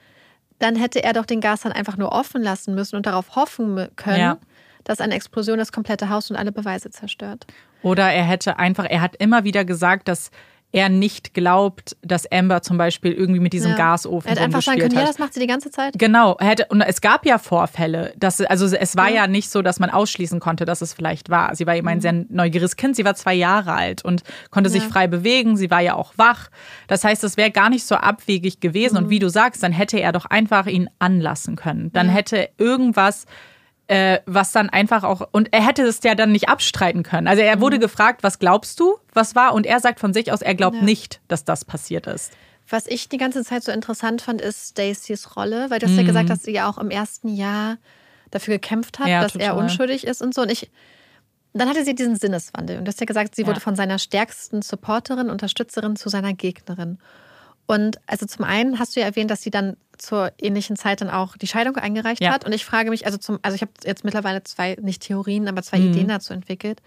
dann 0.59 0.77
hätte 0.77 1.03
er 1.03 1.13
doch 1.13 1.27
den 1.27 1.41
Gashahn 1.41 1.73
einfach 1.73 1.97
nur 1.97 2.13
offen 2.13 2.43
lassen 2.43 2.75
müssen 2.75 2.97
und 2.97 3.07
darauf 3.07 3.37
hoffen 3.37 3.89
können, 3.97 4.19
ja. 4.19 4.39
dass 4.85 5.01
eine 5.01 5.15
Explosion 5.15 5.59
das 5.59 5.73
komplette 5.73 6.09
Haus 6.09 6.31
und 6.31 6.37
alle 6.37 6.53
Beweise 6.53 6.91
zerstört. 6.91 7.47
Oder 7.83 8.11
er 8.13 8.25
hätte 8.25 8.59
einfach, 8.59 8.87
er 8.89 9.01
hat 9.01 9.17
immer 9.17 9.45
wieder 9.45 9.65
gesagt, 9.65 10.09
dass 10.09 10.31
er 10.75 10.89
nicht 10.89 11.35
glaubt, 11.35 11.97
dass 12.03 12.31
Amber 12.33 12.61
zum 12.61 12.79
Beispiel 12.79 13.13
irgendwie 13.13 13.39
mit 13.39 13.53
diesem 13.53 13.71
ja. 13.71 13.77
Gasofen 13.77 14.27
Er 14.27 14.33
hätte 14.33 14.43
einfach 14.43 14.61
sagen 14.61 14.81
können, 14.81 14.97
hat. 14.97 15.03
ja, 15.03 15.07
das 15.07 15.21
macht 15.21 15.33
sie 15.33 15.39
die 15.39 15.47
ganze 15.47 15.71
Zeit. 15.71 15.97
Genau, 15.97 16.37
hätte, 16.41 16.67
und 16.69 16.81
es 16.81 17.01
gab 17.01 17.25
ja 17.25 17.39
Vorfälle, 17.39 18.13
dass, 18.17 18.41
also 18.41 18.67
es 18.67 18.97
war 18.97 19.09
ja. 19.09 19.15
ja 19.15 19.27
nicht 19.29 19.51
so, 19.51 19.63
dass 19.63 19.79
man 19.79 19.91
ausschließen 19.91 20.41
konnte, 20.41 20.65
dass 20.65 20.83
es 20.83 20.93
vielleicht 20.93 21.31
war. 21.31 21.55
Sie 21.55 21.69
war 21.69 21.77
eben 21.77 21.87
ein 21.87 21.99
mhm. 21.99 22.03
sehr 22.03 22.13
neugieriges 22.29 22.75
Kind, 22.75 22.97
sie 22.97 23.05
war 23.05 23.15
zwei 23.15 23.35
Jahre 23.35 23.73
alt 23.73 24.05
und 24.05 24.25
konnte 24.51 24.69
sich 24.69 24.83
frei 24.83 25.07
bewegen, 25.07 25.57
sie 25.57 25.71
war 25.71 25.81
ja 25.81 25.95
auch 25.95 26.13
wach. 26.17 26.51
Das 26.89 27.05
heißt, 27.05 27.23
es 27.23 27.37
wäre 27.37 27.53
gar 27.53 27.71
nicht 27.71 27.87
so 27.87 27.95
abwegig 27.95 28.59
gewesen. 28.59 28.97
Mhm. 28.97 29.05
Und 29.05 29.11
wie 29.11 29.21
du 29.21 29.31
sagst, 29.31 29.63
dann 29.63 29.71
hätte 29.71 30.01
er 30.01 30.11
doch 30.11 30.27
einfach 30.27 30.67
ihn 30.67 30.91
anlassen 30.99 31.55
können. 31.55 31.93
Dann 31.93 32.09
hätte 32.09 32.49
irgendwas 32.59 33.27
äh, 33.87 34.21
was 34.27 34.53
dann 34.53 34.71
einfach 34.71 35.05
auch, 35.05 35.29
und 35.33 35.53
er 35.53 35.67
hätte 35.67 35.83
es 35.83 36.01
ja 36.03 36.15
dann 36.15 36.33
nicht 36.33 36.49
abstreiten 36.49 37.03
können. 37.03 37.29
Also 37.29 37.43
er 37.43 37.61
wurde 37.61 37.77
mhm. 37.77 37.83
gefragt, 37.83 38.23
was 38.23 38.39
glaubst 38.39 38.81
du, 38.81 38.97
was 39.13 39.35
war? 39.35 39.55
Und 39.55 39.67
er 39.67 39.81
sagt 39.81 40.01
von 40.01 40.15
sich 40.15 40.33
aus, 40.33 40.43
er 40.43 40.55
glaubt 40.55 40.77
ja. 40.77 40.83
nicht, 40.83 41.21
dass 41.29 41.45
das 41.45 41.65
passiert 41.65 42.07
ist. 42.07 42.33
Was 42.69 42.87
ich 42.87 43.11
die 43.11 43.19
ganze 43.19 43.45
Zeit 43.45 43.63
so 43.63 43.73
interessant 43.73 44.23
fand, 44.23 44.41
ist 44.41 44.71
Stacys 44.71 45.37
Rolle, 45.37 45.69
weil 45.69 45.81
du 45.81 45.87
hast 45.87 45.93
mhm. 45.93 45.99
ja 45.99 46.07
gesagt, 46.07 46.31
dass 46.31 46.43
sie 46.43 46.53
ja 46.53 46.69
auch 46.69 46.79
im 46.79 46.91
ersten 46.91 47.29
Jahr 47.29 47.77
dafür 48.31 48.55
gekämpft 48.55 48.99
hat, 48.99 49.07
ja, 49.07 49.21
dass 49.21 49.35
total. 49.35 49.49
er 49.49 49.57
unschuldig 49.57 50.07
ist 50.07 50.23
und 50.23 50.35
so. 50.35 50.43
Und 50.43 50.51
ich, 50.51 50.71
dann 51.53 51.69
hatte 51.69 51.85
sie 51.85 51.95
diesen 51.95 52.17
Sinneswandel. 52.17 52.79
Und 52.79 52.87
du 52.87 52.89
hast 52.89 53.01
ja 53.01 53.07
gesagt, 53.07 53.37
sie 53.37 53.43
ja. 53.43 53.49
wurde 53.49 53.61
von 53.61 53.77
seiner 53.77 53.99
stärksten 53.99 54.63
Supporterin, 54.63 55.29
Unterstützerin 55.29 55.97
zu 55.97 56.09
seiner 56.09 56.33
Gegnerin. 56.33 56.99
Und 57.67 57.99
also 58.07 58.25
zum 58.25 58.45
einen 58.45 58.79
hast 58.79 58.97
du 58.97 59.01
ja 59.01 59.07
erwähnt, 59.07 59.31
dass 59.31 59.43
sie 59.43 59.51
dann 59.51 59.77
zur 59.99 60.33
ähnlichen 60.39 60.77
Zeit 60.77 61.01
dann 61.01 61.11
auch 61.11 61.37
die 61.37 61.47
Scheidung 61.47 61.77
eingereicht 61.77 62.23
ja. 62.23 62.33
hat. 62.33 62.45
Und 62.45 62.53
ich 62.53 62.65
frage 62.65 62.91
mich, 62.91 63.07
also 63.07 63.19
zum, 63.19 63.39
also 63.43 63.55
ich 63.55 63.63
habe 63.63 63.73
jetzt 63.85 64.05
mittlerweile 64.05 64.43
zwei, 64.43 64.77
nicht 64.81 65.03
Theorien, 65.03 65.49
aber 65.49 65.63
zwei 65.63 65.79
mhm. 65.79 65.91
Ideen 65.91 66.09
dazu 66.09 66.33
entwickelt. 66.33 66.83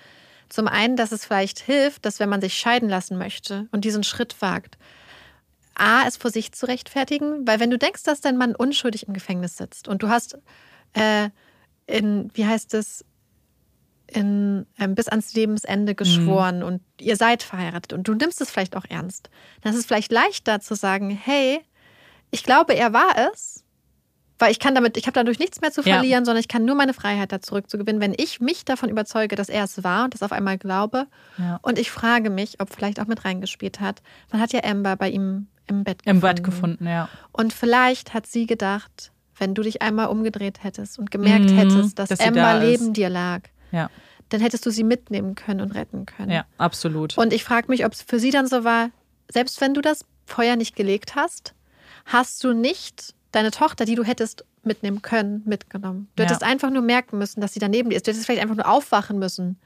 Zum 0.49 0.67
einen, 0.67 0.95
dass 0.95 1.11
es 1.11 1.25
vielleicht 1.25 1.59
hilft, 1.59 2.05
dass 2.05 2.19
wenn 2.19 2.29
man 2.29 2.41
sich 2.41 2.53
scheiden 2.53 2.89
lassen 2.89 3.17
möchte 3.17 3.67
und 3.71 3.84
diesen 3.84 4.03
Schritt 4.03 4.41
wagt, 4.41 4.77
A, 5.75 6.07
es 6.07 6.17
vor 6.17 6.31
sich 6.31 6.53
zu 6.53 6.65
rechtfertigen, 6.65 7.45
weil 7.47 7.59
wenn 7.59 7.69
du 7.69 7.77
denkst, 7.77 8.03
dass 8.03 8.21
dein 8.21 8.38
Mann 8.38 8.55
unschuldig 8.55 9.07
im 9.07 9.13
Gefängnis 9.13 9.57
sitzt 9.57 9.88
und 9.88 10.01
du 10.01 10.09
hast 10.09 10.38
äh, 10.93 11.29
in, 11.85 12.31
wie 12.34 12.45
heißt 12.45 12.73
es, 12.73 13.05
in, 14.07 14.65
ähm, 14.79 14.95
bis 14.95 15.07
ans 15.07 15.34
Lebensende 15.34 15.93
geschworen 15.93 16.59
mhm. 16.59 16.65
und 16.65 16.81
ihr 16.99 17.17
seid 17.17 17.43
verheiratet 17.43 17.93
und 17.93 18.07
du 18.07 18.13
nimmst 18.13 18.41
es 18.41 18.49
vielleicht 18.49 18.75
auch 18.75 18.85
ernst, 18.88 19.29
dann 19.61 19.73
ist 19.73 19.79
es 19.79 19.85
vielleicht 19.85 20.11
leichter 20.11 20.61
zu 20.61 20.75
sagen, 20.75 21.09
hey, 21.09 21.59
ich 22.32 22.44
glaube, 22.44 22.74
er 22.74 22.94
war 22.94 23.16
es, 23.34 23.64
weil 24.40 24.52
ich 24.52 24.60
kann 24.60 24.76
damit, 24.76 24.98
ich 24.98 25.08
habe 25.08 25.14
dadurch 25.14 25.40
nichts 25.40 25.62
mehr 25.62 25.72
zu 25.72 25.82
verlieren, 25.82 26.22
ja. 26.22 26.26
sondern 26.26 26.38
ich 26.38 26.48
kann 26.48 26.64
nur 26.66 26.76
meine 26.76 26.94
Freiheit 26.94 27.32
da 27.32 27.41
zurückzugewinnen, 27.41 28.02
wenn 28.02 28.14
ich 28.16 28.40
mich 28.40 28.66
davon 28.66 28.90
überzeuge, 28.90 29.36
dass 29.36 29.49
er 29.49 29.64
es 29.64 29.84
war 29.84 30.06
und 30.06 30.14
das 30.14 30.22
auf 30.22 30.32
einmal 30.32 30.58
glaube. 30.58 31.08
Ja. 31.38 31.60
Und 31.64 31.80
ich 31.80 31.90
frage 31.90 32.30
mich, 32.30 32.60
ob 32.60 32.72
vielleicht 32.74 32.99
auch 32.99 33.08
mit 33.08 33.26
reingespielt 33.26 33.80
hat. 33.80 34.02
Man 34.32 34.41
hat 34.41 34.54
ja 34.54 34.64
Amber 34.64 34.95
bei 34.95 35.10
ihm 35.10 35.48
im 35.66 35.84
Bett 35.84 36.04
gefunden. 36.04 36.10
Im 36.10 36.22
Bett 36.22 36.44
gefunden, 36.44 36.88
ja. 36.88 37.10
Und 37.32 37.52
vielleicht 37.52 38.14
hat 38.14 38.28
sie 38.28 38.45
gedacht, 38.45 39.12
wenn 39.38 39.54
du 39.54 39.64
dich 39.64 39.82
einmal 39.82 40.08
umgedreht 40.08 40.64
hättest 40.64 40.99
und 40.99 41.12
gemerkt 41.12 41.52
mhm, 41.52 41.58
hättest, 41.58 41.99
dass, 41.99 42.10
dass 42.10 42.20
Amber 42.20 42.41
da 42.41 42.60
neben 42.60 42.94
dir 42.94 43.10
lag, 43.10 43.41
ja. 43.72 43.90
dann 44.30 44.41
hättest 44.41 44.66
du 44.66 44.72
sie 44.72 44.84
mitnehmen 44.84 45.36
können 45.36 45.62
und 45.62 45.72
retten 45.72 46.06
können. 46.06 46.32
Ja, 46.32 46.45
absolut. 46.58 47.18
Und 47.18 47.34
ich 47.34 47.44
frage 47.44 47.68
mich, 47.70 47.86
ob 47.86 47.94
es 47.94 48.02
für 48.02 48.20
sie 48.20 48.32
dann 48.32 48.48
so 48.48 48.64
war, 48.64 48.91
selbst 49.30 49.60
wenn 49.62 49.74
du 49.74 49.82
das 49.82 50.06
Feuer 50.26 50.56
nicht 50.56 50.76
gelegt 50.76 51.16
hast, 51.16 51.54
hast 52.07 52.43
du 52.43 52.53
nicht 52.53 53.13
deine 53.31 53.51
Tochter, 53.51 53.85
die 53.85 53.95
du 53.95 54.03
hättest 54.03 54.43
mitnehmen 54.63 55.01
können, 55.01 55.43
mitgenommen. 55.45 56.07
Du 56.15 56.23
ja. 56.23 56.27
hättest 56.27 56.43
einfach 56.43 56.69
nur 56.69 56.81
merken 56.81 57.17
müssen, 57.17 57.39
dass 57.41 57.53
sie 57.53 57.59
daneben 57.59 57.91
ist. 57.91 58.07
Du 58.07 58.11
hättest 58.11 58.25
vielleicht 58.25 58.41
einfach 58.41 58.55
nur 58.55 58.67
aufwachen 58.67 59.19
müssen 59.19 59.57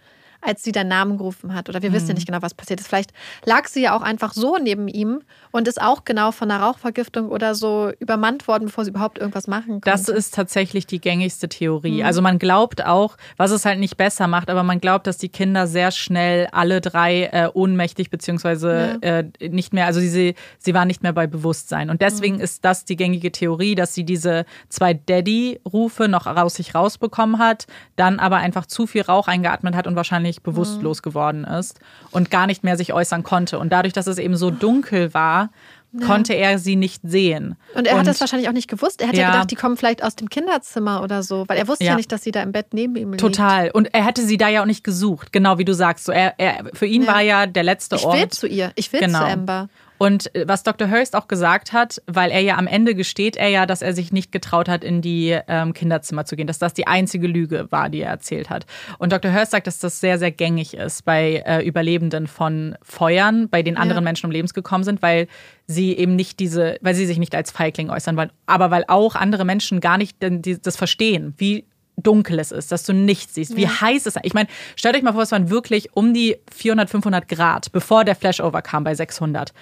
als 0.42 0.64
sie 0.64 0.72
deinen 0.72 0.90
Namen 0.90 1.18
gerufen 1.18 1.54
hat. 1.54 1.70
Oder 1.70 1.82
wir 1.82 1.90
mhm. 1.90 1.94
wissen 1.94 2.10
ja 2.10 2.14
nicht 2.16 2.28
genau, 2.28 2.42
was 2.42 2.54
passiert 2.54 2.80
ist. 2.80 2.88
Vielleicht 2.88 3.14
lag 3.46 3.68
sie 3.68 3.82
ja 3.82 3.96
auch 3.96 4.02
einfach 4.02 4.34
so 4.34 4.58
neben 4.62 4.88
ihm 4.88 5.22
und 5.52 5.68
ist 5.68 5.82
auch 5.82 6.04
genau 6.06 6.32
von 6.32 6.50
einer 6.50 6.64
Rauchvergiftung 6.64 7.30
oder 7.30 7.56
so 7.56 7.92
übermannt 8.00 8.48
worden, 8.48 8.66
bevor 8.66 8.86
sie 8.86 8.92
überhaupt 8.92 9.20
irgendwas 9.20 9.48
machen 9.48 9.82
konnte. 9.82 9.90
Das 9.90 10.08
ist 10.08 10.34
tatsächlich 10.34 10.88
die 10.88 11.00
gängigste 11.00 11.50
Theorie. 11.50 12.00
Mhm. 12.00 12.06
Also 12.06 12.22
man 12.22 12.40
glaubt 12.40 12.86
auch, 12.86 13.18
was 13.38 13.52
es 13.52 13.66
halt 13.66 13.80
nicht 13.80 13.98
besser 13.98 14.28
macht, 14.28 14.50
aber 14.50 14.64
man 14.64 14.80
glaubt, 14.80 15.08
dass 15.08 15.18
die 15.18 15.30
Kinder 15.30 15.68
sehr 15.68 15.92
schnell 15.92 16.48
alle 16.52 16.82
drei 16.82 17.24
äh, 17.26 17.50
ohnmächtig 17.54 18.10
beziehungsweise 18.10 19.00
ja. 19.04 19.20
äh, 19.20 19.50
nicht 19.50 19.74
mehr, 19.74 19.86
also 19.86 20.00
sie, 20.00 20.36
sie 20.58 20.74
waren 20.74 20.88
nicht 20.88 21.04
mehr 21.04 21.14
bei 21.14 21.28
Bewusstsein. 21.28 21.90
Und 21.90 22.02
deswegen 22.02 22.36
mhm. 22.36 22.42
ist 22.42 22.66
das 22.66 22.86
die 22.86 22.96
gängige 22.96 23.32
Theorie, 23.32 23.76
dass 23.76 23.94
sie 23.94 24.04
diese 24.04 24.46
zwei 24.70 24.94
Daddy-Rufe 24.94 26.08
noch 26.08 26.26
aus 26.26 26.56
sich 26.56 26.74
rausbekommen 26.76 27.40
hat, 27.40 27.68
dann 27.96 28.20
aber 28.20 28.38
einfach 28.38 28.66
zu 28.66 28.88
viel 28.88 29.02
Rauch 29.02 29.28
eingeatmet 29.28 29.76
hat 29.76 29.88
und 29.88 29.96
wahrscheinlich 29.96 30.31
wahrscheinlich 30.32 30.42
bewusstlos 30.42 31.00
mhm. 31.00 31.04
geworden 31.04 31.44
ist 31.44 31.80
und 32.12 32.32
gar 32.32 32.48
nicht 32.48 32.64
mehr 32.64 32.78
sich 32.78 32.94
äußern 32.94 33.24
konnte. 33.24 33.60
Und 33.60 33.72
dadurch, 33.72 33.94
dass 33.94 34.08
es 34.08 34.18
eben 34.18 34.36
so 34.36 34.52
dunkel 34.52 35.14
war, 35.14 35.50
ja. 35.94 36.06
konnte 36.06 36.34
er 36.34 36.58
sie 36.58 36.76
nicht 36.76 37.02
sehen. 37.04 37.56
Und 37.76 37.86
er 37.86 37.94
und, 37.94 38.00
hat 38.00 38.08
das 38.08 38.22
wahrscheinlich 38.22 38.48
auch 38.48 38.54
nicht 38.54 38.70
gewusst. 38.70 39.02
Er 39.02 39.08
hätte 39.08 39.20
ja. 39.20 39.32
gedacht, 39.32 39.52
die 39.52 39.56
kommen 39.56 39.76
vielleicht 39.76 40.04
aus 40.04 40.16
dem 40.16 40.30
Kinderzimmer 40.30 41.04
oder 41.04 41.22
so, 41.22 41.44
weil 41.48 41.58
er 41.58 41.68
wusste 41.68 41.84
ja, 41.84 41.92
ja 41.92 41.98
nicht, 41.98 42.12
dass 42.12 42.24
sie 42.24 42.32
da 42.32 42.42
im 42.42 42.52
Bett 42.52 42.68
neben 42.74 42.96
ihm 42.96 43.12
liegt. 43.12 43.20
Total. 43.20 43.72
Und 43.72 43.94
er 43.94 44.06
hätte 44.06 44.22
sie 44.22 44.38
da 44.38 44.48
ja 44.48 44.62
auch 44.62 44.68
nicht 44.68 44.84
gesucht, 44.84 45.34
genau 45.34 45.58
wie 45.58 45.66
du 45.66 45.74
sagst. 45.74 46.06
So, 46.06 46.12
er, 46.12 46.36
er, 46.38 46.66
für 46.74 46.86
ihn 46.86 47.08
war 47.08 47.22
ja 47.22 47.46
der 47.46 47.64
letzte 47.64 47.98
ich 47.98 48.06
Ort. 48.06 48.16
Ich 48.16 48.22
will 48.22 48.30
zu 48.30 48.48
ihr. 48.48 48.72
Ich 48.76 48.94
will 48.94 49.02
genau. 49.02 49.20
zu 49.20 49.26
Amber. 49.26 49.70
Und 50.02 50.34
äh, 50.34 50.48
was 50.48 50.64
Dr. 50.64 50.90
Hurst 50.90 51.16
auch 51.16 51.28
gesagt 51.28 51.74
hat, 51.74 52.02
weil 52.08 52.32
er 52.32 52.40
ja 52.40 52.58
am 52.58 52.66
Ende 52.66 52.96
gesteht 52.96 53.38
er 53.38 53.50
ja, 53.50 53.68
dass 53.68 53.84
er 53.84 53.94
sich 53.94 54.12
nicht 54.12 54.32
getraut 54.32 54.68
hat, 54.68 54.84
in 54.84 55.04
die 55.04 55.38
ähm, 55.48 55.74
Kinderzimmer 55.74 56.26
zu 56.26 56.36
gehen, 56.36 56.48
dass 56.48 56.58
das 56.58 56.74
die 56.74 56.88
einzige 56.88 57.28
Lüge 57.28 57.68
war, 57.70 57.88
die 57.88 58.02
er 58.02 58.10
erzählt 58.10 58.50
hat. 58.50 58.66
Und 58.98 59.12
Dr. 59.12 59.32
Hurst 59.32 59.52
sagt, 59.52 59.68
dass 59.68 59.78
das 59.78 60.00
sehr, 60.00 60.18
sehr 60.18 60.32
gängig 60.32 60.74
ist 60.74 61.06
bei 61.06 61.44
äh, 61.46 61.64
Überlebenden 61.64 62.26
von 62.26 62.76
Feuern, 62.82 63.48
bei 63.48 63.62
denen 63.62 63.78
anderen 63.78 64.02
ja. 64.02 64.06
Menschen 64.06 64.26
um 64.26 64.32
Lebens 64.32 64.56
gekommen 64.56 64.84
sind, 64.84 65.04
weil 65.04 65.28
sie 65.68 65.96
eben 65.96 66.16
nicht 66.16 66.40
diese, 66.40 66.80
weil 66.82 66.96
sie 66.96 67.06
sich 67.06 67.20
nicht 67.20 67.36
als 67.36 67.52
Feigling 67.52 67.92
äußern 67.92 68.18
wollen, 68.18 68.32
aber 68.48 68.72
weil 68.72 68.86
auch 68.88 69.14
andere 69.14 69.46
Menschen 69.46 69.82
gar 69.82 70.00
nicht 70.00 70.18
das 70.20 70.78
verstehen, 70.78 71.36
wie 71.38 71.66
dunkel 71.96 72.40
es 72.40 72.52
ist, 72.52 72.72
dass 72.72 72.86
du 72.86 72.94
nichts 72.94 73.36
siehst, 73.36 73.56
wie 73.56 73.64
ja. 73.64 73.82
heiß 73.82 74.08
es 74.08 74.16
ist. 74.16 74.26
Ich 74.26 74.34
meine, 74.34 74.50
stellt 74.76 74.96
euch 74.96 75.04
mal 75.04 75.14
vor, 75.14 75.22
es 75.22 75.32
waren 75.32 75.52
wirklich 75.52 75.96
um 75.96 76.12
die 76.12 76.38
400, 76.52 76.90
500 76.90 77.28
Grad, 77.28 77.72
bevor 77.72 78.04
der 78.04 78.16
Flashover 78.16 78.64
kam 78.64 78.84
bei 78.84 78.96
600. 78.96 79.54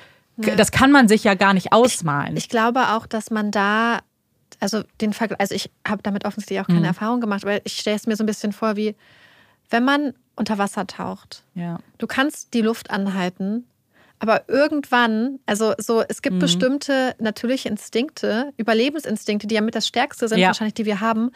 Ja. 0.46 0.56
Das 0.56 0.72
kann 0.72 0.92
man 0.92 1.08
sich 1.08 1.24
ja 1.24 1.34
gar 1.34 1.54
nicht 1.54 1.74
ausmalen. 1.74 2.38
Ich, 2.38 2.46
ich 2.46 2.50
glaube 2.50 2.90
auch, 2.90 3.06
dass 3.06 3.30
man 3.30 3.52
da, 3.52 4.00
also 4.60 4.84
den 5.02 5.14
Vergleich, 5.14 5.40
also 5.40 5.56
ich 5.56 5.70
habe 5.88 6.02
damit 6.02 6.26
offensichtlich 6.26 6.62
auch 6.62 6.68
keine 6.68 6.80
mhm. 6.80 6.86
Erfahrung 6.86 7.22
gemacht, 7.22 7.44
aber 7.44 7.66
ich 7.66 7.74
stelle 7.74 7.98
es 7.98 8.08
mir 8.08 8.16
so 8.16 8.24
ein 8.24 8.28
bisschen 8.28 8.54
vor 8.54 8.76
wie, 8.76 8.96
wenn 9.70 9.84
man 9.84 10.14
unter 10.36 10.58
Wasser 10.58 10.88
taucht, 10.88 11.44
ja. 11.54 11.80
du 11.98 12.08
kannst 12.08 12.54
die 12.54 12.62
Luft 12.62 12.90
anhalten, 12.90 13.66
aber 14.20 14.44
irgendwann, 14.48 15.40
also 15.46 15.74
so, 15.78 16.04
es 16.08 16.22
gibt 16.22 16.36
mhm. 16.36 16.40
bestimmte 16.40 17.16
natürliche 17.20 17.70
Instinkte, 17.70 18.54
Überlebensinstinkte, 18.58 19.48
die 19.48 19.56
ja 19.56 19.62
mit 19.62 19.76
das 19.76 19.88
Stärkste 19.88 20.28
sind, 20.28 20.40
ja. 20.40 20.48
wahrscheinlich, 20.48 20.74
die 20.74 20.86
wir 20.86 21.00
haben, 21.00 21.32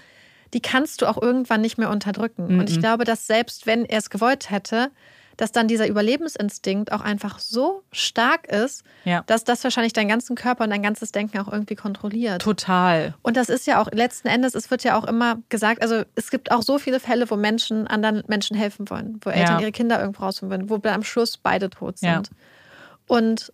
die 0.53 0.61
kannst 0.61 1.01
du 1.01 1.07
auch 1.07 1.21
irgendwann 1.21 1.61
nicht 1.61 1.77
mehr 1.77 1.89
unterdrücken. 1.89 2.53
Mhm. 2.53 2.59
Und 2.59 2.69
ich 2.69 2.80
glaube, 2.80 3.05
dass 3.05 3.25
selbst 3.25 3.65
wenn 3.65 3.85
er 3.85 3.99
es 3.99 4.09
gewollt 4.09 4.49
hätte, 4.49 4.91
dass 5.38 5.51
dann 5.51 5.68
dieser 5.68 5.88
Überlebensinstinkt 5.88 6.91
auch 6.91 7.01
einfach 7.01 7.39
so 7.39 7.84
stark 7.91 8.47
ist, 8.47 8.84
ja. 9.03 9.23
dass 9.26 9.43
das 9.43 9.64
wahrscheinlich 9.64 9.93
deinen 9.93 10.07
ganzen 10.07 10.35
Körper 10.35 10.64
und 10.64 10.69
dein 10.69 10.84
ganzes 10.84 11.11
Denken 11.11 11.39
auch 11.39 11.51
irgendwie 11.51 11.76
kontrolliert. 11.76 12.41
Total. 12.41 13.14
Und 13.22 13.38
das 13.38 13.49
ist 13.49 13.68
ja 13.68 13.81
auch 13.81 13.91
letzten 13.91 14.27
Endes, 14.27 14.55
es 14.55 14.69
wird 14.72 14.84
ja 14.84 14.97
auch 14.97 15.05
immer 15.05 15.39
gesagt, 15.49 15.81
also 15.81 16.03
es 16.15 16.30
gibt 16.30 16.51
auch 16.51 16.61
so 16.61 16.77
viele 16.77 16.99
Fälle, 16.99 17.30
wo 17.30 17.35
Menschen 17.35 17.88
anderen 17.88 18.23
Menschen 18.27 18.55
helfen 18.55 18.89
wollen, 18.89 19.19
wo 19.22 19.30
Eltern 19.30 19.55
ja. 19.55 19.61
ihre 19.61 19.72
Kinder 19.72 19.99
irgendwo 19.99 20.23
rausholen 20.23 20.69
wollen, 20.69 20.69
wo 20.69 20.89
am 20.89 21.03
Schluss 21.03 21.38
beide 21.38 21.69
tot 21.69 21.97
sind. 21.97 22.10
Ja. 22.10 22.22
Und 23.07 23.51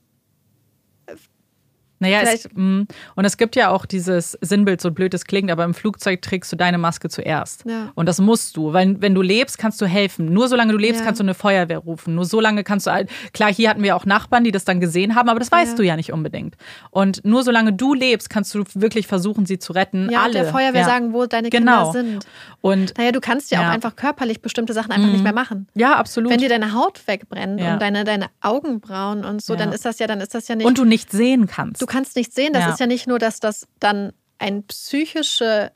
naja, 2.00 2.22
es, 2.22 2.48
und 2.56 3.26
es 3.26 3.38
gibt 3.38 3.56
ja 3.56 3.70
auch 3.70 3.86
dieses 3.86 4.38
Sinnbild, 4.42 4.82
so 4.82 4.92
blöd 4.92 5.14
es 5.14 5.26
klingt, 5.26 5.52
aber 5.52 5.66
im 5.66 5.74
Flugzeug 5.74 6.22
trägst 6.22 6.52
du 6.52 6.56
deine 6.56 6.78
Maske 6.78 7.10
zuerst. 7.10 7.66
Ja. 7.66 7.92
Und 7.96 8.08
das 8.08 8.20
musst 8.20 8.56
du, 8.56 8.74
weil 8.74 9.02
wenn 9.02 9.14
du 9.14 9.22
lebst, 9.22 9.58
kannst 9.58 9.82
du 9.82 9.86
helfen. 9.86 10.32
Nur 10.34 10.48
solange 10.48 10.72
du 10.72 10.78
lebst, 10.78 11.02
ja. 11.02 11.06
kannst 11.06 11.20
du 11.20 11.26
eine 11.26 11.34
Feuerwehr 11.34 11.80
rufen. 11.80 12.16
Nur 12.16 12.26
solange 12.26 12.64
kannst 12.64 12.88
du, 12.88 13.06
klar, 13.34 13.54
hier 13.54 13.70
hatten 13.70 13.84
wir 13.84 13.96
auch 13.96 14.06
Nachbarn, 14.06 14.44
die 14.44 14.52
das 14.52 14.64
dann 14.64 14.80
gesehen 14.80 15.16
haben, 15.16 15.30
aber 15.30 15.40
das 15.40 15.52
weißt 15.52 15.72
ja. 15.72 15.78
du 15.78 15.84
ja 15.84 15.96
nicht 15.96 16.14
unbedingt. 16.14 16.56
Und 16.92 17.26
nur 17.26 17.44
solange 17.44 17.74
du 17.74 17.94
lebst, 17.94 18.30
kannst 18.30 18.56
du 18.56 18.64
wirklich 18.74 19.06
versuchen, 19.08 19.46
sie 19.46 19.60
zu 19.60 19.74
retten. 19.74 20.10
Ja, 20.10 20.24
Alle. 20.24 20.34
der 20.34 20.46
Feuerwehr 20.46 20.86
sagen, 20.86 21.14
wo 21.14 21.26
deine 21.26 21.50
genau. 21.50 21.92
Kinder 21.92 22.12
sind. 22.12 22.26
Und 22.62 22.98
naja, 22.98 23.12
du 23.12 23.20
kannst 23.20 23.52
ja 23.52 23.62
auch 23.62 23.72
einfach 23.72 23.96
körperlich 23.96 24.42
bestimmte 24.42 24.74
Sachen 24.74 24.92
einfach 24.92 25.08
mhm. 25.08 25.14
nicht 25.14 25.24
mehr 25.24 25.34
machen. 25.34 25.68
Ja, 25.76 25.96
absolut. 25.96 26.32
Wenn 26.32 26.40
dir 26.40 26.50
deine 26.50 26.74
Haut 26.74 27.08
wegbrennt 27.08 27.62
und 27.62 27.80
deine, 27.80 28.04
deine 28.04 28.28
Augenbrauen 28.42 29.26
und 29.26 29.42
so, 29.42 29.56
dann 29.56 29.72
ist 29.72 29.86
das 29.86 30.00
ja, 30.00 30.08
dann 30.08 30.22
ist 30.22 30.34
das 30.34 30.48
ja 30.48 30.56
nicht. 30.56 30.66
Und 30.66 30.78
du 30.78 30.86
nicht 30.86 31.12
sehen 31.12 31.48
kannst. 31.48 31.82
Du 31.82 31.86
kannst 31.90 32.16
nicht 32.16 32.34
sehen, 32.34 32.54
das 32.54 32.70
ist 32.70 32.80
ja 32.80 32.88
nicht 32.88 33.08
nur, 33.08 33.20
dass 33.20 33.40
das 33.40 33.68
dann 33.80 34.14
eine 34.38 34.62
psychische 34.62 35.72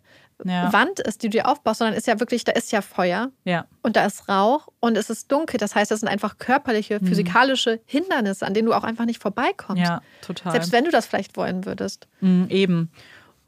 ja. 0.45 0.73
Wand 0.73 0.99
ist, 0.99 1.23
die 1.23 1.27
du 1.27 1.38
dir 1.38 1.48
aufbaust, 1.48 1.80
sondern 1.80 1.95
ist 1.95 2.07
ja 2.07 2.19
wirklich, 2.19 2.44
da 2.44 2.52
ist 2.53 2.72
ja 2.72 2.81
Feuer 2.81 3.31
ja. 3.44 3.65
und 3.81 3.95
da 3.95 4.06
ist 4.06 4.27
Rauch 4.27 4.68
und 4.80 4.98
es 4.98 5.10
ist 5.10 5.31
dunkel. 5.31 5.57
Das 5.57 5.76
heißt, 5.76 5.91
das 5.91 5.99
sind 5.99 6.10
einfach 6.10 6.38
körperliche, 6.38 6.99
mhm. 6.99 7.07
physikalische 7.07 7.81
Hindernisse, 7.85 8.45
an 8.45 8.53
denen 8.53 8.68
du 8.68 8.73
auch 8.73 8.84
einfach 8.84 9.06
nicht 9.06 9.22
vorbeikommst. 9.22 9.84
Ja, 9.84 10.02
total. 10.22 10.53
Selbst 10.53 10.72
wenn 10.72 10.85
du 10.85 10.91
das 10.91 11.06
vielleicht 11.06 11.38
wollen 11.38 11.65
würdest. 11.65 12.07
Mhm, 12.22 12.48
eben. 12.49 12.91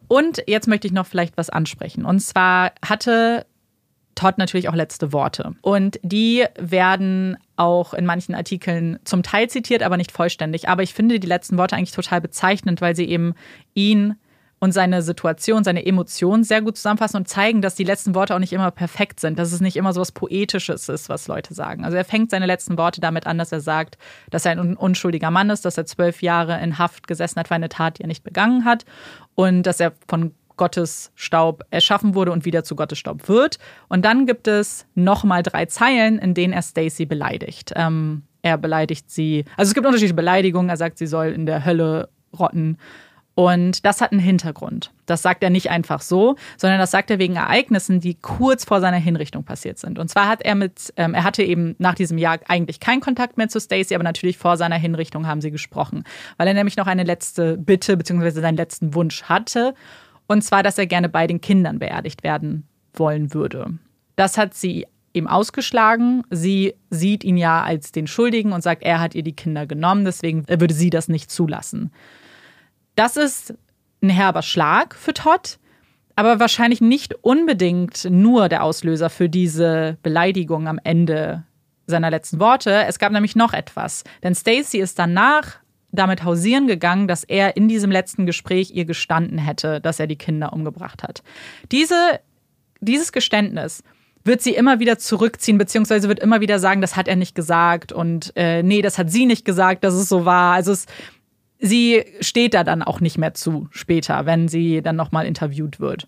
Und 0.08 0.44
jetzt 0.48 0.68
möchte 0.68 0.88
ich 0.88 0.94
noch 0.94 1.08
vielleicht 1.08 1.38
was 1.38 1.50
ansprechen. 1.50 2.06
Und 2.06 2.20
zwar 2.20 2.74
hatte 2.88 3.46
Todd 4.16 4.38
natürlich 4.38 4.70
auch 4.70 4.76
letzte 4.76 5.14
Worte. 5.14 5.54
Und 5.62 6.00
die 6.02 6.46
werden 6.58 7.38
auch 7.58 7.94
in 7.94 8.06
manchen 8.06 8.34
Artikeln 8.36 9.00
zum 9.04 9.24
Teil 9.24 9.50
zitiert, 9.50 9.84
aber 9.84 9.98
nicht 9.98 10.12
vollständig. 10.12 10.68
Aber 10.70 10.84
ich 10.84 10.94
finde 10.94 11.20
die 11.20 11.28
letzten 11.28 11.58
Worte 11.58 11.76
eigentlich 11.76 11.92
total 11.92 12.22
bezeichnend, 12.22 12.82
weil 12.82 12.96
sie 12.96 13.06
eben 13.06 13.36
ihn 13.74 14.16
und 14.60 14.72
seine 14.72 15.02
Situation, 15.02 15.64
seine 15.64 15.86
Emotionen 15.86 16.44
sehr 16.44 16.62
gut 16.62 16.78
zusammenfassen 16.78 17.18
und 17.18 17.28
zeigen, 17.28 17.62
dass 17.62 17.76
die 17.76 17.84
letzten 17.84 18.16
Worte 18.16 18.34
auch 18.34 18.40
nicht 18.40 18.54
immer 18.54 18.72
perfekt 18.72 19.20
sind, 19.20 19.38
dass 19.38 19.52
es 19.52 19.60
nicht 19.60 19.76
immer 19.76 19.94
so 19.94 20.02
was 20.02 20.12
Poetisches 20.12 20.90
ist, 20.90 21.10
was 21.10 21.28
Leute 21.28 21.54
sagen. 21.54 21.84
Also 21.84 21.98
er 21.98 22.06
fängt 22.06 22.32
seine 22.32 22.46
letzten 22.46 22.78
Worte 22.78 23.02
damit 23.02 23.28
an, 23.28 23.38
dass 23.38 23.52
er 23.52 23.60
sagt, 23.60 23.98
dass 24.32 24.46
er 24.46 24.54
ein 24.54 24.78
unschuldiger 24.78 25.30
Mann 25.30 25.50
ist, 25.50 25.66
dass 25.66 25.78
er 25.78 25.86
zwölf 25.86 26.22
Jahre 26.22 26.60
in 26.62 26.80
Haft 26.80 27.08
gesessen 27.08 27.40
hat 27.40 27.50
für 27.50 27.56
eine 27.56 27.70
Tat, 27.70 28.00
die 28.00 28.04
er 28.04 28.08
nicht 28.08 28.24
begangen 28.24 28.66
hat 28.66 28.86
und 29.36 29.64
dass 29.64 29.80
er 29.80 29.94
von 30.08 30.34
Gottes 30.58 31.12
Staub 31.16 31.64
erschaffen 31.70 32.16
wurde 32.16 32.32
und 32.32 32.46
wieder 32.46 32.64
zu 32.64 32.76
Gottes 32.76 32.98
Staub 32.98 33.28
wird. 33.28 33.58
Und 33.88 34.06
dann 34.06 34.26
gibt 34.26 34.48
es 34.48 34.86
nochmal 34.96 35.44
drei 35.44 35.66
Zeilen, 35.66 36.20
in 36.20 36.34
denen 36.34 36.54
er 36.54 36.62
Stacy 36.62 37.06
beleidigt. 37.06 37.74
Ähm, 37.76 38.24
er 38.42 38.58
beleidigt 38.58 39.10
sie. 39.10 39.46
Also 39.58 39.70
es 39.70 39.74
gibt 39.74 39.86
unterschiedliche 39.86 40.14
Beleidigungen. 40.14 40.70
Er 40.70 40.78
sagt, 40.78 40.98
sie 40.98 41.08
soll 41.08 41.28
in 41.28 41.46
der 41.46 41.66
Hölle 41.66 42.10
rotten. 42.38 42.78
Und 43.36 43.86
das 43.86 44.00
hat 44.00 44.14
einen 44.14 44.22
Hintergrund. 44.22 44.92
Das 45.06 45.22
sagt 45.22 45.44
er 45.44 45.50
nicht 45.50 45.70
einfach 45.70 46.02
so, 46.02 46.38
sondern 46.56 46.80
das 46.80 46.92
sagt 46.92 47.12
er 47.12 47.20
wegen 47.20 47.36
Ereignissen, 47.36 48.00
die 48.00 48.16
kurz 48.16 48.64
vor 48.64 48.80
seiner 48.80 48.98
Hinrichtung 48.98 49.44
passiert 49.44 49.78
sind. 49.78 50.00
Und 50.00 50.10
zwar 50.10 50.30
hat 50.30 50.42
er 50.42 50.56
mit, 50.56 50.94
ähm, 50.96 51.14
er 51.14 51.26
hatte 51.26 51.44
eben 51.44 51.76
nach 51.78 51.96
diesem 51.96 52.18
Jahr 52.18 52.40
eigentlich 52.48 52.80
keinen 52.80 53.02
Kontakt 53.02 53.38
mehr 53.38 53.50
zu 53.50 53.60
Stacy, 53.60 53.94
aber 53.94 54.06
natürlich 54.06 54.38
vor 54.38 54.56
seiner 54.56 54.78
Hinrichtung 54.78 55.28
haben 55.28 55.42
sie 55.42 55.52
gesprochen, 55.52 56.06
weil 56.38 56.48
er 56.48 56.54
nämlich 56.54 56.78
noch 56.78 56.88
eine 56.88 57.04
letzte 57.04 57.58
Bitte 57.58 57.98
bzw. 57.98 58.30
seinen 58.30 58.58
letzten 58.58 58.94
Wunsch 58.94 59.24
hatte. 59.24 59.76
Und 60.28 60.44
zwar, 60.44 60.64
dass 60.64 60.78
er 60.78 60.88
gerne 60.88 61.10
bei 61.10 61.28
den 61.28 61.42
Kindern 61.42 61.80
beerdigt 61.80 62.24
werden 62.24 62.68
wollen 62.94 63.34
würde. 63.34 63.78
Das 64.16 64.38
hat 64.38 64.54
sie 64.54 64.88
ihm 65.14 65.28
ausgeschlagen. 65.28 66.24
Sie 66.30 66.74
sieht 66.90 67.24
ihn 67.24 67.38
ja 67.38 67.64
als 67.64 67.92
den 67.92 68.08
Schuldigen 68.08 68.52
und 68.52 68.62
sagt, 68.62 68.84
er 68.84 69.00
hat 69.00 69.16
ihr 69.16 69.24
die 69.24 69.36
Kinder 69.36 69.66
genommen, 69.66 70.06
deswegen 70.06 70.48
würde 70.48 70.74
sie 70.74 70.90
das 70.90 71.08
nicht 71.08 71.32
zulassen. 71.32 71.92
Das 72.96 73.18
ist 73.18 73.54
ein 74.02 74.10
herber 74.10 74.42
Schlag 74.42 74.96
für 74.96 75.14
Todd, 75.14 75.58
aber 76.16 76.40
wahrscheinlich 76.40 76.82
nicht 76.82 77.16
unbedingt 77.24 78.08
nur 78.10 78.50
der 78.50 78.64
Auslöser 78.64 79.10
für 79.10 79.30
diese 79.30 79.98
Beleidigung 80.04 80.68
am 80.68 80.80
Ende 80.84 81.44
seiner 81.88 82.10
letzten 82.10 82.40
Worte. 82.40 82.86
Es 82.86 83.00
gab 83.00 83.12
nämlich 83.12 83.36
noch 83.36 83.54
etwas, 83.54 84.04
denn 84.24 84.36
Stacy 84.36 84.80
ist 84.80 84.98
danach 84.98 85.60
damit 85.96 86.24
hausieren 86.24 86.68
gegangen, 86.68 87.08
dass 87.08 87.24
er 87.24 87.56
in 87.58 87.68
diesem 87.68 87.92
letzten 87.92 88.26
Gespräch 88.26 88.72
ihr 88.72 88.86
gestanden 88.86 89.38
hätte, 89.38 89.82
dass 89.82 90.00
er 90.00 90.08
die 90.08 90.18
Kinder 90.18 90.54
umgebracht 90.54 91.04
hat. 91.04 91.24
Diese, 91.72 92.20
dieses 92.82 93.12
Geständnis 93.12 93.84
wird 94.24 94.42
sie 94.42 94.56
immer 94.56 94.80
wieder 94.80 94.98
zurückziehen, 94.98 95.58
beziehungsweise 95.58 96.10
wird 96.10 96.20
immer 96.20 96.42
wieder 96.42 96.60
sagen, 96.60 96.82
das 96.82 96.96
hat 96.96 97.08
er 97.08 97.16
nicht 97.16 97.36
gesagt 97.36 97.92
und 97.92 98.34
äh, 98.36 98.64
nee, 98.64 98.82
das 98.82 98.98
hat 98.98 99.12
sie 99.12 99.26
nicht 99.26 99.46
gesagt, 99.46 99.84
dass 99.84 99.94
es 99.94 100.10
so 100.10 100.26
war. 100.26 100.56
Also 100.56 100.72
es, 100.72 100.88
sie 101.60 102.04
steht 102.22 102.56
da 102.56 102.64
dann 102.64 102.82
auch 102.82 103.00
nicht 103.00 103.18
mehr 103.18 103.34
zu 103.34 103.68
später, 103.72 104.26
wenn 104.26 104.48
sie 104.48 104.82
dann 104.82 104.96
nochmal 104.96 105.28
interviewt 105.28 105.80
wird. 105.80 106.08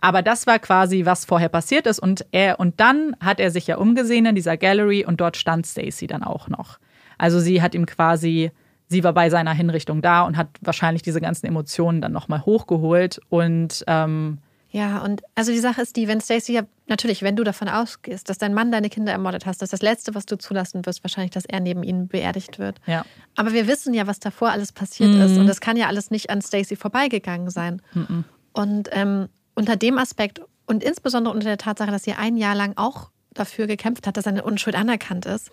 Aber 0.00 0.22
das 0.22 0.46
war 0.46 0.58
quasi, 0.58 1.04
was 1.04 1.24
vorher 1.24 1.48
passiert 1.48 1.86
ist. 1.86 1.98
Und 1.98 2.24
er, 2.30 2.60
und 2.60 2.80
dann 2.80 3.16
hat 3.20 3.40
er 3.40 3.50
sich 3.50 3.66
ja 3.66 3.76
umgesehen 3.76 4.26
in 4.26 4.34
dieser 4.34 4.56
Gallery 4.56 5.04
und 5.04 5.20
dort 5.20 5.36
stand 5.36 5.66
Stacy 5.66 6.06
dann 6.06 6.22
auch 6.22 6.48
noch. 6.48 6.78
Also 7.18 7.40
sie 7.40 7.60
hat 7.60 7.74
ihm 7.74 7.84
quasi 7.84 8.52
sie 8.88 9.04
war 9.04 9.12
bei 9.12 9.30
seiner 9.30 9.52
Hinrichtung 9.52 10.02
da 10.02 10.22
und 10.22 10.36
hat 10.36 10.48
wahrscheinlich 10.60 11.02
diese 11.02 11.20
ganzen 11.20 11.46
Emotionen 11.46 12.00
dann 12.00 12.12
nochmal 12.12 12.44
hochgeholt 12.44 13.20
und 13.28 13.84
ähm, 13.86 14.38
ja, 14.70 14.98
und 14.98 15.22
also 15.34 15.50
die 15.50 15.58
Sache 15.58 15.80
ist 15.80 15.96
die, 15.96 16.08
wenn 16.08 16.20
Stacey 16.20 16.52
ja, 16.52 16.62
natürlich, 16.86 17.22
wenn 17.22 17.36
du 17.36 17.44
davon 17.44 17.68
ausgehst, 17.68 18.28
dass 18.28 18.36
dein 18.36 18.52
Mann 18.52 18.70
deine 18.70 18.90
Kinder 18.90 19.12
ermordet 19.12 19.46
hast, 19.46 19.62
dass 19.62 19.70
das 19.70 19.80
Letzte, 19.80 20.14
was 20.14 20.26
du 20.26 20.36
zulassen 20.36 20.84
wirst, 20.84 21.02
wahrscheinlich, 21.02 21.30
dass 21.30 21.46
er 21.46 21.60
neben 21.60 21.82
ihnen 21.82 22.06
beerdigt 22.06 22.58
wird. 22.58 22.78
Ja. 22.86 23.06
Aber 23.34 23.54
wir 23.54 23.66
wissen 23.66 23.94
ja, 23.94 24.06
was 24.06 24.20
davor 24.20 24.50
alles 24.50 24.72
passiert 24.72 25.10
mhm. 25.10 25.22
ist. 25.22 25.38
Und 25.38 25.46
das 25.46 25.60
kann 25.60 25.78
ja 25.78 25.86
alles 25.86 26.10
nicht 26.10 26.28
an 26.28 26.42
Stacey 26.42 26.76
vorbeigegangen 26.76 27.48
sein. 27.48 27.80
Mhm. 27.94 28.24
Und 28.52 28.90
ähm, 28.92 29.28
unter 29.54 29.76
dem 29.76 29.96
Aspekt 29.96 30.42
und 30.66 30.84
insbesondere 30.84 31.32
unter 31.32 31.48
der 31.48 31.58
Tatsache, 31.58 31.90
dass 31.90 32.02
sie 32.02 32.12
ein 32.12 32.36
Jahr 32.36 32.54
lang 32.54 32.74
auch 32.76 33.10
dafür 33.32 33.66
gekämpft 33.66 34.06
hat, 34.06 34.18
dass 34.18 34.24
seine 34.24 34.44
Unschuld 34.44 34.76
anerkannt 34.76 35.24
ist, 35.24 35.50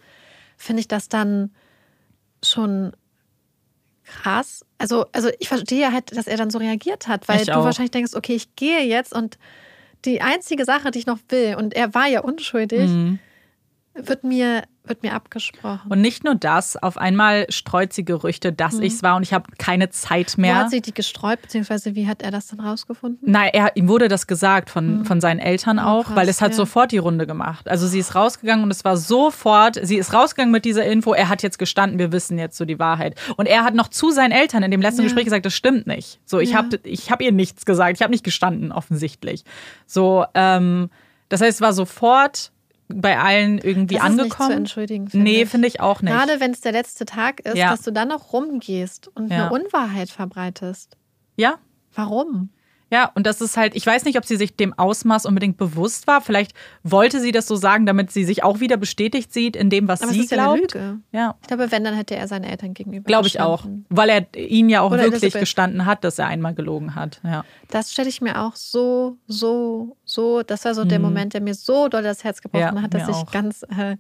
finde 0.58 0.82
ich 0.82 0.90
das 0.90 1.08
dann 1.08 1.52
schon 2.44 2.92
krass. 4.06 4.66
Also, 4.78 5.06
also 5.12 5.30
ich 5.40 5.48
verstehe 5.48 5.92
halt, 5.92 6.16
dass 6.16 6.28
er 6.28 6.38
dann 6.38 6.50
so 6.50 6.58
reagiert 6.58 7.08
hat, 7.08 7.28
weil 7.28 7.42
ich 7.42 7.48
du 7.48 7.56
auch. 7.56 7.64
wahrscheinlich 7.64 7.92
denkst, 7.92 8.14
okay, 8.16 8.36
ich 8.36 8.56
gehe 8.56 8.82
jetzt 8.82 9.14
und 9.14 9.38
die 10.06 10.22
einzige 10.22 10.66
Sache, 10.66 10.92
die 10.92 11.00
ich 11.00 11.08
noch 11.08 11.20
will, 11.30 11.56
und 11.56 11.76
er 11.76 11.94
war 11.94 12.08
ja 12.08 12.22
unschuldig, 12.22 12.90
mhm. 12.90 13.20
Wird 13.96 14.24
mir 14.24 14.64
wird 14.88 15.04
mir 15.04 15.14
abgesprochen. 15.14 15.92
Und 15.92 16.02
nicht 16.02 16.24
nur 16.24 16.36
das, 16.36 16.78
auf 16.78 16.98
einmal 16.98 17.46
streut 17.50 17.94
sie 17.94 18.06
Gerüchte, 18.06 18.54
dass 18.54 18.76
mhm. 18.76 18.84
ich 18.84 18.94
es 18.94 19.04
war 19.04 19.16
und 19.16 19.24
ich 19.24 19.34
habe 19.34 19.52
keine 19.58 19.90
Zeit 19.90 20.38
mehr. 20.38 20.56
Wo 20.56 20.60
hat 20.60 20.72
sie 20.72 20.82
die 20.82 20.94
gestreut, 20.94 21.42
beziehungsweise 21.42 21.96
wie 21.96 22.08
hat 22.08 22.22
er 22.22 22.32
das 22.32 22.48
dann 22.48 22.60
rausgefunden? 22.60 23.20
Nein, 23.30 23.50
er, 23.54 23.76
ihm 23.76 23.88
wurde 23.88 24.08
das 24.08 24.28
gesagt 24.28 24.70
von, 24.70 25.00
mhm. 25.00 25.06
von 25.06 25.22
seinen 25.22 25.40
Eltern 25.40 25.80
auch, 25.80 26.02
oh, 26.02 26.04
krass, 26.04 26.16
weil 26.16 26.30
es 26.30 26.42
hat 26.42 26.52
ja. 26.52 26.58
sofort 26.58 26.92
die 26.92 26.98
Runde 26.98 27.28
gemacht. 27.28 27.68
Also 27.68 27.88
sie 27.88 28.00
ist 28.00 28.16
rausgegangen 28.16 28.64
und 28.64 28.72
es 28.72 28.86
war 28.86 28.98
sofort, 28.98 29.80
sie 29.82 29.98
ist 29.98 30.14
rausgegangen 30.14 30.52
mit 30.52 30.66
dieser 30.66 30.86
Info, 30.86 31.14
er 31.14 31.30
hat 31.30 31.44
jetzt 31.44 31.60
gestanden, 31.60 32.00
wir 32.00 32.12
wissen 32.12 32.38
jetzt 32.38 32.58
so 32.58 32.66
die 32.66 32.80
Wahrheit. 32.80 33.16
Und 33.38 33.48
er 33.48 33.64
hat 33.64 33.74
noch 33.74 33.88
zu 33.88 34.12
seinen 34.12 34.32
Eltern 34.32 34.64
in 34.64 34.72
dem 34.72 34.82
letzten 34.82 35.02
ja. 35.02 35.06
Gespräch 35.06 35.26
gesagt, 35.26 35.46
das 35.46 35.54
stimmt 35.54 35.88
nicht. 35.88 36.20
So, 36.26 36.40
ich 36.40 36.52
ja. 36.52 36.58
habe 36.58 36.80
ich 36.84 37.12
hab 37.12 37.22
ihr 37.22 37.32
nichts 37.32 37.66
gesagt, 37.66 37.98
ich 37.98 38.02
habe 38.02 38.12
nicht 38.12 38.24
gestanden, 38.24 38.72
offensichtlich. 38.72 39.44
So, 39.88 40.26
ähm, 40.34 40.90
das 41.30 41.42
heißt, 41.42 41.56
es 41.56 41.62
war 41.62 41.74
sofort 41.74 42.52
bei 42.88 43.18
allen 43.18 43.58
irgendwie 43.58 43.96
das 43.96 44.04
angekommen. 44.04 44.30
Ist 44.30 44.40
nicht 44.40 44.48
zu 44.48 44.58
entschuldigen. 44.58 45.08
Find 45.10 45.24
nee, 45.24 45.46
finde 45.46 45.68
ich 45.68 45.80
auch 45.80 46.02
nicht. 46.02 46.14
Gerade 46.14 46.40
wenn 46.40 46.52
es 46.52 46.62
der 46.62 46.72
letzte 46.72 47.06
Tag 47.06 47.40
ist, 47.42 47.58
ja. 47.58 47.72
dass 47.72 47.82
du 47.82 47.92
dann 47.92 48.10
noch 48.10 48.34
rumgehst 48.34 49.10
und 49.16 49.32
ja. 49.32 49.48
eine 49.48 49.52
Unwahrheit 49.52 50.10
verbreitest. 50.10 50.98
Ja. 51.36 51.58
Warum? 51.94 52.50
Ja, 52.92 53.12
und 53.16 53.26
das 53.26 53.42
ist 53.42 53.58
halt, 53.58 53.76
ich 53.76 53.86
weiß 53.86 54.06
nicht, 54.06 54.18
ob 54.18 54.26
sie 54.26 54.36
sich 54.36 54.56
dem 54.56 54.78
Ausmaß 54.78 55.26
unbedingt 55.26 55.58
bewusst 55.58 56.06
war. 56.06 56.22
Vielleicht 56.22 56.54
wollte 56.84 57.20
sie 57.20 57.32
das 57.32 57.48
so 57.48 57.56
sagen, 57.56 57.86
damit 57.86 58.12
sie 58.12 58.24
sich 58.24 58.44
auch 58.44 58.60
wieder 58.60 58.78
bestätigt 58.78 59.34
sieht 59.34 59.56
in 59.56 59.70
dem, 59.70 59.88
was 59.88 60.04
Aber 60.04 60.12
sie 60.12 60.22
ist 60.22 60.30
glaubt. 60.30 60.76
Ja, 60.76 60.80
eine 60.80 60.92
Lüge. 60.92 61.02
ja. 61.12 61.36
Ich 61.42 61.48
glaube, 61.48 61.72
wenn, 61.72 61.84
dann 61.84 61.96
hätte 61.96 62.16
er 62.16 62.28
seine 62.28 62.50
Eltern 62.50 62.74
gegenüber. 62.74 63.06
Glaube 63.06 63.28
ich 63.28 63.40
auch. 63.40 63.66
Weil 63.90 64.10
er 64.10 64.36
ihnen 64.36 64.70
ja 64.70 64.82
auch 64.82 64.92
Oder 64.92 65.04
wirklich 65.04 65.24
Elizabeth. 65.24 65.42
gestanden 65.42 65.86
hat, 65.86 66.04
dass 66.04 66.20
er 66.20 66.28
einmal 66.28 66.54
gelogen 66.54 66.94
hat. 66.94 67.20
Ja. 67.24 67.44
Das 67.70 67.92
stelle 67.92 68.10
ich 68.10 68.22
mir 68.22 68.42
auch 68.42 68.56
so, 68.56 69.18
so, 69.28 69.98
so, 70.06 70.44
das 70.44 70.64
war 70.66 70.76
so 70.76 70.84
mhm. 70.84 70.90
der 70.90 71.00
Moment, 71.00 71.34
der 71.34 71.42
mir 71.42 71.56
so 71.56 71.88
doll 71.88 72.04
das 72.04 72.24
Herz 72.24 72.42
gebrochen 72.42 72.76
ja, 72.76 72.82
hat, 72.82 72.94
dass 72.94 73.10
ich 73.10 73.16
auch. 73.16 73.32
ganz. 73.32 73.64
Äh, 73.64 73.98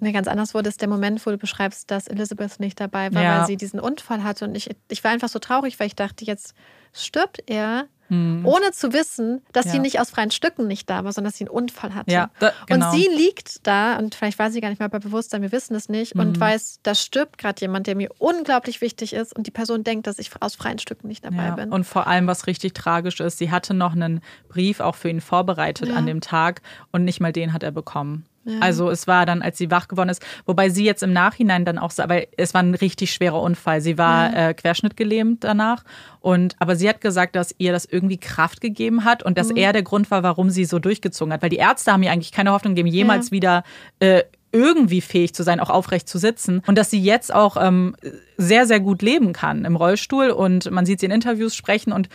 mir 0.00 0.12
ganz 0.12 0.28
anders 0.28 0.54
wurde, 0.54 0.68
ist 0.68 0.80
der 0.80 0.88
Moment, 0.88 1.24
wo 1.24 1.30
du 1.30 1.38
beschreibst, 1.38 1.90
dass 1.90 2.08
Elizabeth 2.08 2.60
nicht 2.60 2.80
dabei 2.80 3.12
war, 3.14 3.22
ja. 3.22 3.38
weil 3.38 3.46
sie 3.46 3.56
diesen 3.56 3.80
Unfall 3.80 4.22
hatte. 4.22 4.44
Und 4.44 4.54
ich, 4.54 4.70
ich 4.88 5.04
war 5.04 5.10
einfach 5.10 5.28
so 5.28 5.38
traurig, 5.38 5.78
weil 5.78 5.86
ich 5.86 5.96
dachte, 5.96 6.24
jetzt 6.24 6.54
stirbt 6.92 7.42
er, 7.46 7.86
hm. 8.08 8.44
ohne 8.44 8.72
zu 8.72 8.92
wissen, 8.92 9.42
dass 9.52 9.66
ja. 9.66 9.72
sie 9.72 9.78
nicht 9.78 9.98
aus 9.98 10.10
freien 10.10 10.30
Stücken 10.30 10.66
nicht 10.66 10.90
da 10.90 11.04
war, 11.04 11.12
sondern 11.12 11.30
dass 11.30 11.38
sie 11.38 11.44
einen 11.44 11.54
Unfall 11.54 11.94
hatte. 11.94 12.12
Ja, 12.12 12.30
da, 12.38 12.52
genau. 12.66 12.90
Und 12.90 12.92
sie 12.92 13.08
liegt 13.08 13.66
da, 13.66 13.98
und 13.98 14.14
vielleicht 14.14 14.38
war 14.38 14.50
sie 14.50 14.60
gar 14.60 14.68
nicht 14.68 14.78
mal 14.78 14.88
bei 14.88 14.98
Bewusstsein, 14.98 15.42
wir 15.42 15.52
wissen 15.52 15.74
es 15.74 15.88
nicht, 15.88 16.14
mhm. 16.14 16.20
und 16.20 16.40
weiß, 16.40 16.80
da 16.82 16.94
stirbt 16.94 17.38
gerade 17.38 17.60
jemand, 17.62 17.86
der 17.86 17.96
mir 17.96 18.10
unglaublich 18.18 18.80
wichtig 18.80 19.14
ist, 19.14 19.34
und 19.34 19.46
die 19.46 19.50
Person 19.50 19.84
denkt, 19.84 20.06
dass 20.06 20.18
ich 20.18 20.30
aus 20.40 20.54
freien 20.54 20.78
Stücken 20.78 21.08
nicht 21.08 21.24
dabei 21.24 21.46
ja. 21.46 21.54
bin. 21.54 21.72
Und 21.72 21.84
vor 21.84 22.06
allem, 22.06 22.26
was 22.26 22.46
richtig 22.46 22.74
tragisch 22.74 23.20
ist, 23.20 23.38
sie 23.38 23.50
hatte 23.50 23.72
noch 23.74 23.92
einen 23.92 24.20
Brief 24.48 24.80
auch 24.80 24.96
für 24.96 25.08
ihn 25.08 25.20
vorbereitet 25.20 25.90
an 25.90 26.06
dem 26.06 26.20
Tag, 26.20 26.60
und 26.92 27.04
nicht 27.04 27.20
mal 27.20 27.32
den 27.32 27.52
hat 27.52 27.62
er 27.62 27.72
bekommen. 27.72 28.26
Also 28.60 28.90
es 28.90 29.06
war 29.06 29.26
dann, 29.26 29.42
als 29.42 29.58
sie 29.58 29.70
wach 29.70 29.88
geworden 29.88 30.10
ist, 30.10 30.24
wobei 30.46 30.68
sie 30.68 30.84
jetzt 30.84 31.02
im 31.02 31.12
Nachhinein 31.12 31.64
dann 31.64 31.78
auch, 31.78 31.92
weil 31.96 32.28
es 32.36 32.54
war 32.54 32.62
ein 32.62 32.74
richtig 32.74 33.12
schwerer 33.12 33.40
Unfall. 33.40 33.80
Sie 33.80 33.96
war 33.96 34.32
ja. 34.32 34.48
äh, 34.48 34.54
querschnittgelähmt 34.54 35.44
danach 35.44 35.84
und 36.20 36.56
aber 36.58 36.76
sie 36.76 36.88
hat 36.88 37.00
gesagt, 37.00 37.36
dass 37.36 37.54
ihr 37.58 37.72
das 37.72 37.84
irgendwie 37.84 38.18
Kraft 38.18 38.60
gegeben 38.60 39.04
hat 39.04 39.22
und 39.22 39.38
dass 39.38 39.50
mhm. 39.50 39.56
er 39.56 39.72
der 39.72 39.82
Grund 39.82 40.10
war, 40.10 40.22
warum 40.22 40.50
sie 40.50 40.64
so 40.64 40.78
durchgezogen 40.78 41.32
hat, 41.32 41.42
weil 41.42 41.50
die 41.50 41.56
Ärzte 41.56 41.92
haben 41.92 42.02
ihr 42.02 42.12
eigentlich 42.12 42.32
keine 42.32 42.52
Hoffnung 42.52 42.74
gegeben, 42.74 42.88
jemals 42.88 43.26
ja. 43.26 43.32
wieder 43.32 43.64
äh, 44.00 44.22
irgendwie 44.54 45.00
fähig 45.00 45.34
zu 45.34 45.42
sein, 45.42 45.58
auch 45.58 45.68
aufrecht 45.68 46.08
zu 46.08 46.16
sitzen. 46.16 46.62
Und 46.66 46.78
dass 46.78 46.88
sie 46.88 47.00
jetzt 47.00 47.34
auch 47.34 47.56
ähm, 47.60 47.96
sehr, 48.36 48.66
sehr 48.66 48.78
gut 48.78 49.02
leben 49.02 49.32
kann 49.32 49.64
im 49.64 49.74
Rollstuhl. 49.74 50.30
Und 50.30 50.70
man 50.70 50.86
sieht 50.86 51.00
sie 51.00 51.06
in 51.06 51.12
Interviews 51.12 51.56
sprechen 51.56 51.92
und 51.92 52.08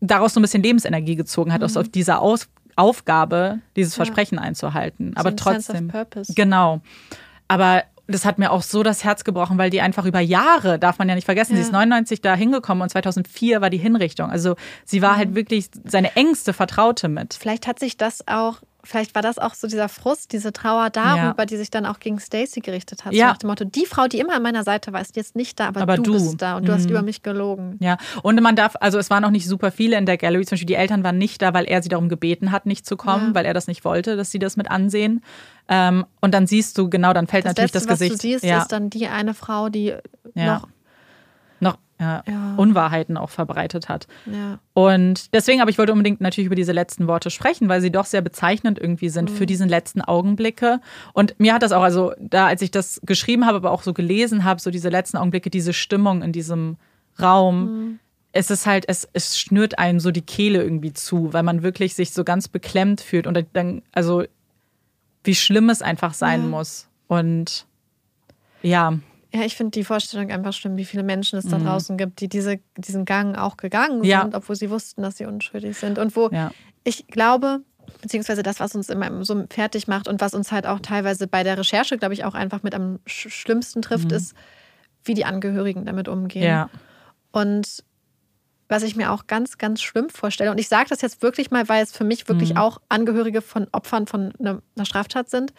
daraus 0.00 0.32
so 0.32 0.40
ein 0.40 0.42
bisschen 0.42 0.62
Lebensenergie 0.62 1.14
gezogen 1.14 1.52
hat, 1.52 1.60
mhm. 1.60 1.76
aus 1.76 1.90
dieser 1.90 2.22
Aus 2.22 2.48
Aufgabe, 2.78 3.58
dieses 3.76 3.94
ja. 3.94 4.04
Versprechen 4.04 4.38
einzuhalten. 4.38 5.12
So 5.14 5.20
Aber 5.20 5.36
trotzdem. 5.36 5.92
Genau. 6.34 6.80
Aber 7.48 7.82
das 8.06 8.24
hat 8.24 8.38
mir 8.38 8.50
auch 8.50 8.62
so 8.62 8.82
das 8.82 9.04
Herz 9.04 9.22
gebrochen, 9.24 9.58
weil 9.58 9.68
die 9.68 9.82
einfach 9.82 10.06
über 10.06 10.20
Jahre, 10.20 10.78
darf 10.78 10.98
man 10.98 11.08
ja 11.08 11.14
nicht 11.14 11.26
vergessen, 11.26 11.52
ja. 11.52 11.56
sie 11.58 11.62
ist 11.62 11.72
99 11.72 12.22
da 12.22 12.34
hingekommen 12.34 12.82
und 12.82 12.88
2004 12.88 13.60
war 13.60 13.68
die 13.68 13.78
Hinrichtung. 13.78 14.30
Also 14.30 14.56
sie 14.84 15.02
war 15.02 15.14
mhm. 15.14 15.18
halt 15.18 15.34
wirklich 15.34 15.68
seine 15.84 16.16
engste 16.16 16.52
Vertraute 16.52 17.08
mit. 17.08 17.34
Vielleicht 17.34 17.66
hat 17.66 17.78
sich 17.78 17.96
das 17.96 18.26
auch 18.26 18.62
vielleicht 18.88 19.14
war 19.14 19.22
das 19.22 19.38
auch 19.38 19.54
so 19.54 19.68
dieser 19.68 19.88
Frust, 19.88 20.32
diese 20.32 20.52
Trauer 20.52 20.90
darüber, 20.90 21.42
ja. 21.42 21.44
die 21.44 21.56
sich 21.56 21.70
dann 21.70 21.84
auch 21.84 22.00
gegen 22.00 22.18
Stacy 22.18 22.60
gerichtet 22.60 23.04
hat. 23.04 23.12
Ja. 23.12 23.26
So 23.26 23.32
nach 23.32 23.38
dem 23.38 23.48
Motto, 23.48 23.64
die 23.64 23.86
Frau, 23.86 24.08
die 24.08 24.18
immer 24.18 24.34
an 24.34 24.42
meiner 24.42 24.64
Seite 24.64 24.92
war, 24.92 25.00
ist 25.00 25.14
jetzt 25.16 25.36
nicht 25.36 25.60
da, 25.60 25.68
aber, 25.68 25.82
aber 25.82 25.96
du, 25.96 26.04
du, 26.04 26.12
bist 26.14 26.40
da 26.40 26.56
und 26.56 26.66
du 26.66 26.72
hast 26.72 26.84
mhm. 26.84 26.90
über 26.90 27.02
mich 27.02 27.22
gelogen. 27.22 27.76
Ja, 27.80 27.98
und 28.22 28.40
man 28.40 28.56
darf, 28.56 28.76
also 28.80 28.98
es 28.98 29.10
waren 29.10 29.22
noch 29.22 29.30
nicht 29.30 29.46
super 29.46 29.70
viele 29.70 29.98
in 29.98 30.06
der 30.06 30.16
Gallery, 30.16 30.46
zum 30.46 30.56
Beispiel 30.56 30.66
die 30.66 30.74
Eltern 30.74 31.04
waren 31.04 31.18
nicht 31.18 31.42
da, 31.42 31.52
weil 31.52 31.66
er 31.66 31.82
sie 31.82 31.90
darum 31.90 32.08
gebeten 32.08 32.50
hat, 32.50 32.66
nicht 32.66 32.86
zu 32.86 32.96
kommen, 32.96 33.28
ja. 33.28 33.34
weil 33.34 33.44
er 33.44 33.54
das 33.54 33.66
nicht 33.66 33.84
wollte, 33.84 34.16
dass 34.16 34.30
sie 34.30 34.38
das 34.38 34.56
mit 34.56 34.70
ansehen. 34.70 35.22
Ähm, 35.68 36.06
und 36.22 36.32
dann 36.32 36.46
siehst 36.46 36.78
du, 36.78 36.88
genau, 36.88 37.12
dann 37.12 37.26
fällt 37.26 37.44
das 37.44 37.50
natürlich 37.50 37.74
Letzte, 37.74 37.88
das 37.88 37.98
Gesicht. 37.98 38.12
Was 38.12 38.20
du 38.20 38.28
siehst, 38.28 38.44
ist 38.44 38.72
dann 38.72 38.88
die 38.88 39.06
eine 39.06 39.34
Frau, 39.34 39.68
die 39.68 39.94
noch 40.34 40.66
ja, 42.00 42.22
ja. 42.26 42.54
Unwahrheiten 42.56 43.16
auch 43.16 43.30
verbreitet 43.30 43.88
hat. 43.88 44.06
Ja. 44.26 44.58
Und 44.72 45.34
deswegen, 45.34 45.60
aber 45.60 45.70
ich 45.70 45.78
wollte 45.78 45.92
unbedingt 45.92 46.20
natürlich 46.20 46.46
über 46.46 46.54
diese 46.54 46.72
letzten 46.72 47.08
Worte 47.08 47.30
sprechen, 47.30 47.68
weil 47.68 47.80
sie 47.80 47.90
doch 47.90 48.06
sehr 48.06 48.20
bezeichnend 48.20 48.78
irgendwie 48.78 49.08
sind 49.08 49.30
mhm. 49.30 49.34
für 49.34 49.46
diesen 49.46 49.68
letzten 49.68 50.00
Augenblicke. 50.00 50.80
Und 51.12 51.34
mir 51.38 51.54
hat 51.54 51.62
das 51.62 51.72
auch, 51.72 51.82
also 51.82 52.12
da, 52.20 52.46
als 52.46 52.62
ich 52.62 52.70
das 52.70 53.00
geschrieben 53.04 53.46
habe, 53.46 53.56
aber 53.56 53.72
auch 53.72 53.82
so 53.82 53.92
gelesen 53.92 54.44
habe, 54.44 54.60
so 54.60 54.70
diese 54.70 54.88
letzten 54.88 55.16
Augenblicke, 55.16 55.50
diese 55.50 55.72
Stimmung 55.72 56.22
in 56.22 56.32
diesem 56.32 56.76
Raum. 57.20 57.64
Mhm. 57.64 57.98
Es 58.32 58.50
ist 58.50 58.66
halt, 58.66 58.84
es, 58.88 59.08
es 59.12 59.38
schnürt 59.38 59.78
einem 59.78 59.98
so 59.98 60.10
die 60.10 60.22
Kehle 60.22 60.62
irgendwie 60.62 60.92
zu, 60.92 61.32
weil 61.32 61.42
man 61.42 61.62
wirklich 61.62 61.94
sich 61.94 62.12
so 62.12 62.22
ganz 62.22 62.46
beklemmt 62.46 63.00
fühlt 63.00 63.26
und 63.26 63.44
dann, 63.54 63.82
also 63.92 64.24
wie 65.24 65.34
schlimm 65.34 65.68
es 65.70 65.82
einfach 65.82 66.14
sein 66.14 66.48
muss. 66.48 66.88
Und 67.08 67.66
ja. 68.62 68.98
Ja, 69.38 69.44
ich 69.44 69.56
finde 69.56 69.70
die 69.70 69.84
Vorstellung 69.84 70.30
einfach 70.30 70.52
schlimm, 70.52 70.76
wie 70.76 70.84
viele 70.84 71.04
Menschen 71.04 71.38
es 71.38 71.46
da 71.46 71.58
mhm. 71.58 71.66
draußen 71.66 71.96
gibt, 71.96 72.20
die 72.20 72.28
diese, 72.28 72.58
diesen 72.76 73.04
Gang 73.04 73.36
auch 73.36 73.56
gegangen 73.56 74.02
ja. 74.02 74.22
sind, 74.22 74.34
obwohl 74.34 74.56
sie 74.56 74.68
wussten, 74.68 75.02
dass 75.02 75.16
sie 75.16 75.26
unschuldig 75.26 75.76
sind. 75.76 75.98
Und 75.98 76.16
wo 76.16 76.28
ja. 76.30 76.50
ich 76.82 77.06
glaube, 77.06 77.60
beziehungsweise 78.02 78.42
das, 78.42 78.58
was 78.58 78.74
uns 78.74 78.88
immer 78.88 79.24
so 79.24 79.44
fertig 79.48 79.86
macht 79.86 80.08
und 80.08 80.20
was 80.20 80.34
uns 80.34 80.50
halt 80.50 80.66
auch 80.66 80.80
teilweise 80.80 81.28
bei 81.28 81.44
der 81.44 81.56
Recherche, 81.56 81.98
glaube 81.98 82.14
ich, 82.14 82.24
auch 82.24 82.34
einfach 82.34 82.64
mit 82.64 82.74
am 82.74 82.98
schlimmsten 83.06 83.80
trifft, 83.80 84.10
mhm. 84.10 84.16
ist, 84.16 84.34
wie 85.04 85.14
die 85.14 85.24
Angehörigen 85.24 85.84
damit 85.84 86.08
umgehen. 86.08 86.42
Ja. 86.42 86.68
Und 87.30 87.84
was 88.68 88.82
ich 88.82 88.96
mir 88.96 89.12
auch 89.12 89.28
ganz, 89.28 89.56
ganz 89.56 89.80
schlimm 89.80 90.10
vorstelle, 90.10 90.50
und 90.50 90.58
ich 90.58 90.68
sage 90.68 90.88
das 90.88 91.00
jetzt 91.00 91.22
wirklich 91.22 91.52
mal, 91.52 91.68
weil 91.68 91.84
es 91.84 91.92
für 91.92 92.04
mich 92.04 92.28
wirklich 92.28 92.54
mhm. 92.54 92.58
auch 92.58 92.80
Angehörige 92.88 93.40
von 93.40 93.68
Opfern 93.70 94.08
von 94.08 94.32
einer 94.40 94.84
Straftat 94.84 95.30
sind, 95.30 95.52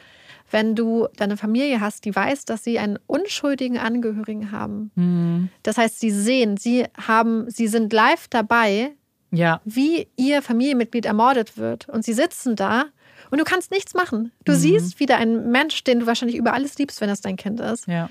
wenn 0.52 0.76
du 0.76 1.08
deine 1.16 1.38
Familie 1.38 1.80
hast, 1.80 2.06
die 2.06 2.16
weiß, 2.16 2.46
dass 2.46 2.64
sie 2.64 2.80
einen 2.80 2.98
unschuldigen 3.08 3.78
Angehörigen 3.78 4.52
haben. 4.52 4.92
Mhm. 4.96 5.50
Das 5.64 5.78
heißt, 5.78 6.00
sie 6.00 6.12
sehen, 6.12 6.58
sie 6.58 6.86
haben, 7.08 7.50
sie 7.50 7.68
sind 7.68 7.94
live 7.94 8.28
dabei, 8.30 8.92
ja. 9.32 9.62
wie 9.66 10.08
ihr 10.16 10.42
Familienmitglied 10.42 11.06
ermordet 11.06 11.58
wird. 11.58 11.88
Und 11.90 12.04
sie 12.04 12.14
sitzen 12.14 12.56
da 12.56 12.86
und 13.32 13.40
du 13.40 13.44
kannst 13.44 13.72
nichts 13.72 13.94
machen. 13.94 14.32
Du 14.46 14.54
mhm. 14.54 14.58
siehst 14.58 15.00
wieder 15.00 15.18
einen 15.18 15.52
Mensch, 15.52 15.84
den 15.84 16.00
du 16.00 16.06
wahrscheinlich 16.06 16.38
über 16.38 16.54
alles 16.54 16.78
liebst, 16.78 17.02
wenn 17.02 17.10
das 17.10 17.22
dein 17.22 17.36
Kind 17.36 17.60
ist. 17.60 17.88
Ja. 17.88 18.10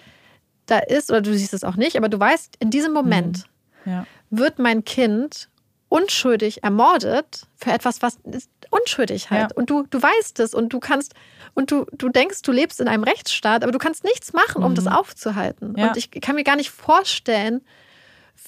Da 0.66 0.78
ist, 0.78 1.10
oder 1.10 1.22
du 1.22 1.36
siehst 1.36 1.54
es 1.54 1.64
auch 1.64 1.76
nicht, 1.76 1.96
aber 1.96 2.08
du 2.08 2.20
weißt, 2.20 2.56
in 2.60 2.70
diesem 2.70 2.92
Moment 2.92 3.44
mhm. 3.84 3.92
ja. 3.92 4.06
wird 4.30 4.58
mein 4.58 4.84
Kind 4.84 5.48
unschuldig 5.88 6.62
ermordet 6.62 7.46
für 7.56 7.70
etwas, 7.70 8.02
was 8.02 8.18
ist 8.30 8.50
unschuldig 8.70 9.30
halt. 9.30 9.50
Ja. 9.50 9.56
Und 9.56 9.70
du, 9.70 9.84
du 9.88 10.00
weißt 10.00 10.40
es 10.40 10.54
und 10.54 10.72
du 10.72 10.80
kannst, 10.80 11.14
und 11.54 11.70
du, 11.70 11.86
du 11.92 12.08
denkst, 12.08 12.42
du 12.42 12.52
lebst 12.52 12.80
in 12.80 12.88
einem 12.88 13.04
Rechtsstaat, 13.04 13.62
aber 13.62 13.72
du 13.72 13.78
kannst 13.78 14.04
nichts 14.04 14.32
machen, 14.32 14.62
um 14.62 14.72
mhm. 14.72 14.76
das 14.76 14.86
aufzuhalten. 14.86 15.74
Ja. 15.76 15.88
Und 15.88 15.96
ich 15.96 16.10
kann 16.10 16.34
mir 16.34 16.44
gar 16.44 16.56
nicht 16.56 16.70
vorstellen, 16.70 17.62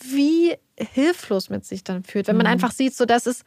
wie 0.02 0.56
hilflos 0.76 1.50
mit 1.50 1.64
sich 1.64 1.82
dann 1.84 2.04
fühlt, 2.04 2.28
wenn 2.28 2.36
man 2.36 2.46
mhm. 2.46 2.52
einfach 2.52 2.72
sieht, 2.72 2.94
so 2.94 3.04
dass 3.04 3.26
es 3.26 3.44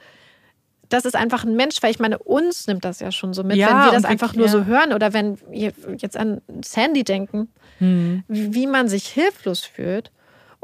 das 0.89 1.05
ist 1.05 1.15
einfach 1.15 1.43
ein 1.43 1.55
Mensch, 1.55 1.77
weil 1.81 1.89
ich 1.89 1.99
meine, 1.99 2.19
uns 2.19 2.67
nimmt 2.67 2.85
das 2.85 2.99
ja 2.99 3.11
schon 3.11 3.33
so 3.33 3.43
mit, 3.43 3.57
ja, 3.57 3.67
wenn 3.67 3.85
wir 3.85 3.91
das 3.93 4.05
einfach 4.05 4.35
nur 4.35 4.45
ja. 4.45 4.51
so 4.51 4.65
hören 4.65 4.93
oder 4.93 5.11
wenn 5.11 5.39
wir 5.49 5.73
jetzt 5.97 6.15
an 6.15 6.41
Sandy 6.63 7.03
denken, 7.03 7.51
mhm. 7.79 8.23
wie 8.27 8.67
man 8.67 8.87
sich 8.87 9.07
hilflos 9.07 9.61
fühlt. 9.61 10.11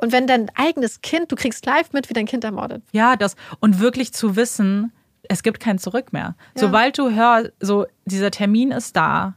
Und 0.02 0.14
wenn 0.14 0.28
dein 0.28 0.50
eigenes 0.56 1.02
Kind, 1.02 1.30
du 1.32 1.36
kriegst 1.36 1.66
live 1.66 1.92
mit, 1.92 2.10
wie 2.10 2.14
dein 2.14 2.26
Kind 2.26 2.46
ermordet. 2.46 2.84
Ja, 2.94 3.18
das 3.18 3.36
und 3.60 3.80
wirklich 3.80 4.14
zu 4.14 4.38
wissen, 4.38 4.94
es 5.24 5.44
gibt 5.44 5.60
kein 5.60 5.78
Zurück 5.78 6.14
mehr. 6.14 6.36
Ja. 6.56 6.62
Sobald 6.62 6.98
du 6.98 7.12
hörst, 7.12 7.52
so 7.60 7.86
dieser 8.06 8.32
Termin 8.32 8.72
ist 8.72 8.96
da 8.96 9.36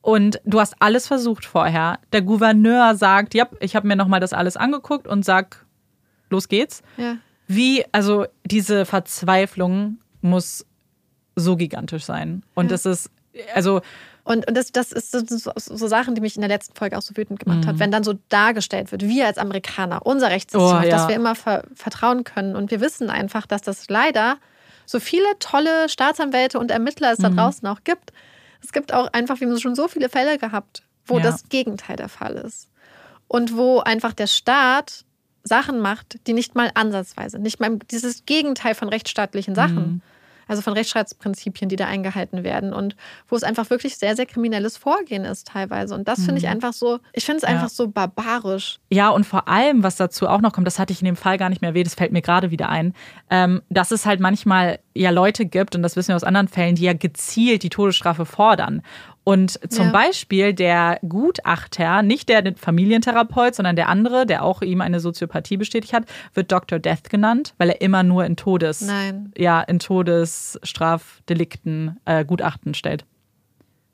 und 0.00 0.40
du 0.46 0.60
hast 0.60 0.76
alles 0.80 1.06
versucht 1.06 1.44
vorher. 1.44 1.98
Der 2.12 2.22
Gouverneur 2.22 2.94
sagt, 2.94 3.34
ja, 3.34 3.46
ich 3.60 3.76
habe 3.76 3.86
mir 3.86 3.96
nochmal 3.96 4.20
das 4.20 4.32
alles 4.32 4.56
angeguckt 4.56 5.06
und 5.06 5.24
sag, 5.26 5.66
los 6.30 6.48
geht's. 6.48 6.82
Ja. 6.96 7.18
Wie, 7.46 7.84
also 7.92 8.24
diese 8.46 8.86
Verzweiflung 8.86 9.98
muss 10.22 10.64
so 11.36 11.56
gigantisch 11.56 12.04
sein. 12.04 12.44
Und 12.54 12.66
ja. 12.66 12.70
das 12.70 12.86
ist, 12.86 13.10
also 13.54 13.82
und, 14.24 14.46
und 14.46 14.56
das, 14.56 14.70
das 14.70 14.92
ist 14.92 15.10
so, 15.10 15.50
so, 15.56 15.88
Sachen, 15.88 16.14
die 16.14 16.20
mich 16.20 16.36
in 16.36 16.42
der 16.42 16.48
letzten 16.48 16.76
Folge 16.76 16.96
auch 16.96 17.02
so 17.02 17.16
wütend 17.16 17.40
gemacht 17.40 17.64
mhm. 17.64 17.66
hat. 17.66 17.78
Wenn 17.80 17.90
dann 17.90 18.04
so 18.04 18.14
dargestellt 18.28 18.92
wird, 18.92 19.02
wir 19.02 19.26
als 19.26 19.36
Amerikaner, 19.36 20.06
unser 20.06 20.30
Rechtssystem, 20.30 20.78
oh, 20.78 20.80
ja. 20.80 20.90
dass 20.90 21.08
wir 21.08 21.16
immer 21.16 21.34
ver 21.34 21.64
vertrauen 21.74 22.22
können. 22.22 22.54
Und 22.54 22.70
wir 22.70 22.80
wissen 22.80 23.10
einfach, 23.10 23.46
dass 23.46 23.62
das 23.62 23.88
leider 23.88 24.36
so 24.86 25.00
viele 25.00 25.26
tolle 25.40 25.88
Staatsanwälte 25.88 26.58
und 26.60 26.70
Ermittler 26.70 27.12
es 27.12 27.18
da 27.18 27.30
mhm. 27.30 27.36
draußen 27.36 27.66
auch 27.66 27.80
gibt. 27.82 28.12
Es 28.62 28.72
gibt 28.72 28.94
auch 28.94 29.12
einfach, 29.12 29.40
wir 29.40 29.48
haben 29.48 29.58
schon 29.58 29.74
so 29.74 29.88
viele 29.88 30.08
Fälle 30.08 30.38
gehabt, 30.38 30.84
wo 31.04 31.16
ja. 31.16 31.24
das 31.24 31.48
Gegenteil 31.48 31.96
der 31.96 32.08
Fall 32.08 32.34
ist. 32.34 32.68
Und 33.26 33.56
wo 33.56 33.80
einfach 33.80 34.12
der 34.12 34.28
Staat 34.28 35.04
Sachen 35.42 35.80
macht, 35.80 36.28
die 36.28 36.32
nicht 36.32 36.54
mal 36.54 36.70
ansatzweise, 36.74 37.40
nicht 37.40 37.58
mal 37.58 37.76
dieses 37.90 38.24
Gegenteil 38.24 38.76
von 38.76 38.88
rechtsstaatlichen 38.88 39.56
Sachen. 39.56 39.74
Mhm 39.74 40.02
also 40.48 40.62
von 40.62 40.72
Rechtsstaatsprinzipien, 40.72 41.68
die 41.68 41.76
da 41.76 41.86
eingehalten 41.86 42.44
werden 42.44 42.72
und 42.72 42.96
wo 43.28 43.36
es 43.36 43.42
einfach 43.42 43.70
wirklich 43.70 43.96
sehr, 43.96 44.16
sehr 44.16 44.26
kriminelles 44.26 44.76
Vorgehen 44.76 45.24
ist 45.24 45.48
teilweise. 45.48 45.94
Und 45.94 46.08
das 46.08 46.24
finde 46.24 46.38
ich 46.38 46.44
mhm. 46.44 46.52
einfach 46.52 46.72
so, 46.72 46.98
ich 47.12 47.24
finde 47.24 47.38
es 47.38 47.44
einfach 47.44 47.68
so 47.68 47.88
barbarisch. 47.88 48.78
Ja, 48.90 49.10
und 49.10 49.24
vor 49.24 49.48
allem, 49.48 49.82
was 49.82 49.96
dazu 49.96 50.28
auch 50.28 50.40
noch 50.40 50.52
kommt, 50.52 50.66
das 50.66 50.78
hatte 50.78 50.92
ich 50.92 51.00
in 51.00 51.06
dem 51.06 51.16
Fall 51.16 51.38
gar 51.38 51.48
nicht 51.48 51.62
mehr 51.62 51.70
erwähnt, 51.70 51.86
das 51.86 51.94
fällt 51.94 52.12
mir 52.12 52.22
gerade 52.22 52.50
wieder 52.50 52.68
ein, 52.68 52.94
ähm, 53.30 53.62
dass 53.70 53.90
es 53.90 54.06
halt 54.06 54.20
manchmal 54.20 54.78
ja 54.94 55.10
Leute 55.10 55.46
gibt, 55.46 55.74
und 55.74 55.82
das 55.82 55.96
wissen 55.96 56.08
wir 56.08 56.16
aus 56.16 56.24
anderen 56.24 56.48
Fällen, 56.48 56.74
die 56.74 56.82
ja 56.82 56.92
gezielt 56.92 57.62
die 57.62 57.70
Todesstrafe 57.70 58.26
fordern. 58.26 58.82
Und 59.24 59.60
zum 59.72 59.86
ja. 59.86 59.92
Beispiel 59.92 60.52
der 60.52 60.98
Gutachter, 61.08 62.02
nicht 62.02 62.28
der 62.28 62.56
Familientherapeut, 62.56 63.54
sondern 63.54 63.76
der 63.76 63.88
andere, 63.88 64.26
der 64.26 64.42
auch 64.42 64.62
ihm 64.62 64.80
eine 64.80 64.98
Soziopathie 64.98 65.56
bestätigt 65.56 65.92
hat, 65.92 66.06
wird 66.34 66.50
Dr. 66.50 66.80
Death 66.80 67.08
genannt, 67.08 67.54
weil 67.56 67.68
er 67.68 67.80
immer 67.80 68.02
nur 68.02 68.24
in 68.24 68.34
Todes, 68.34 68.80
Nein. 68.80 69.30
ja, 69.36 69.60
in 69.60 69.78
Todesstrafdelikten 69.78 72.00
äh, 72.04 72.24
Gutachten 72.24 72.74
stellt. 72.74 73.04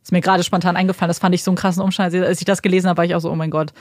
Ist 0.03 0.13
mir 0.13 0.23
gerade 0.23 0.45
spontan 0.45 0.77
eingefallen. 0.77 1.11
Das 1.11 1.19
fand 1.19 1.35
ich 1.35 1.45
so 1.45 1.51
einen 1.51 1.59
krassen 1.59 1.83
Umstand. 1.83 2.15
Als 2.15 2.41
ich 2.41 2.47
das 2.47 2.63
gelesen 2.63 2.89
habe, 2.89 2.97
war 2.97 3.05
ich 3.05 3.15
auch 3.15 3.21
so, 3.21 3.31
oh 3.31 3.37
mein 3.37 3.51
Gott, 3.51 3.75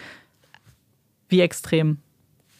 wie 1.30 1.40
extrem. 1.40 2.00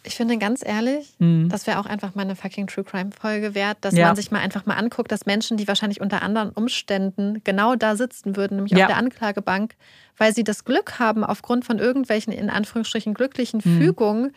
Ich 0.04 0.14
finde 0.14 0.38
ganz 0.38 0.64
ehrlich, 0.64 1.14
mhm. 1.18 1.48
das 1.48 1.66
wäre 1.66 1.78
auch 1.78 1.86
einfach 1.86 2.14
mal 2.14 2.22
eine 2.22 2.36
fucking 2.36 2.66
True 2.66 2.84
Crime 2.84 3.10
Folge 3.10 3.54
wert, 3.54 3.78
dass 3.80 3.94
ja. 3.94 4.06
man 4.06 4.16
sich 4.16 4.30
mal 4.30 4.38
einfach 4.38 4.64
mal 4.64 4.76
anguckt, 4.76 5.10
dass 5.10 5.26
Menschen, 5.26 5.56
die 5.56 5.66
wahrscheinlich 5.68 6.00
unter 6.00 6.22
anderen 6.22 6.50
Umständen 6.50 7.42
genau 7.44 7.74
da 7.74 7.96
sitzen 7.96 8.36
würden, 8.36 8.56
nämlich 8.56 8.72
ja. 8.72 8.84
auf 8.84 8.88
der 8.88 8.96
Anklagebank, 8.96 9.74
weil 10.16 10.34
sie 10.34 10.44
das 10.44 10.64
Glück 10.64 10.98
haben, 10.98 11.24
aufgrund 11.24 11.64
von 11.64 11.78
irgendwelchen 11.78 12.32
in 12.32 12.48
Anführungsstrichen 12.48 13.14
glücklichen 13.14 13.60
mhm. 13.64 13.78
Fügungen, 13.78 14.32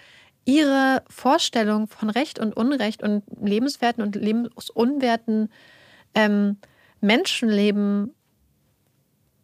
ihre 0.45 1.03
Vorstellung 1.07 1.87
von 1.87 2.09
Recht 2.09 2.39
und 2.39 2.57
Unrecht 2.57 3.03
und 3.03 3.23
lebenswerten 3.39 4.03
und 4.03 4.15
lebensunwerten 4.15 5.49
ähm, 6.15 6.57
Menschenleben 7.01 8.13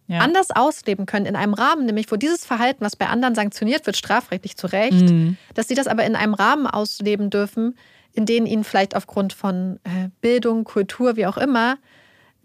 ja. 0.08 0.20
anders 0.20 0.52
ausleben 0.52 1.06
können 1.06 1.26
in 1.26 1.36
einem 1.36 1.54
Rahmen, 1.54 1.86
nämlich 1.86 2.12
wo 2.12 2.16
dieses 2.16 2.46
Verhalten, 2.46 2.84
was 2.84 2.96
bei 2.96 3.08
anderen 3.08 3.36
sanktioniert 3.36 3.86
wird, 3.86 3.98
strafrechtlich 3.98 4.58
zu 4.58 4.68
Recht, 4.68 5.10
mhm. 5.10 5.38
dass 5.54 5.68
sie 5.68 5.76
das 5.76 5.88
aber 5.88 6.06
in 6.06 6.16
einem 6.16 6.34
Rahmen 6.34 6.68
ausleben 6.68 7.30
dürfen, 7.30 7.78
in 8.14 8.26
dem 8.26 8.46
ihnen 8.46 8.64
vielleicht 8.64 8.96
aufgrund 8.96 9.34
von 9.34 9.80
äh, 9.84 10.10
Bildung, 10.22 10.64
Kultur, 10.64 11.16
wie 11.18 11.28
auch 11.28 11.38
immer, 11.38 11.78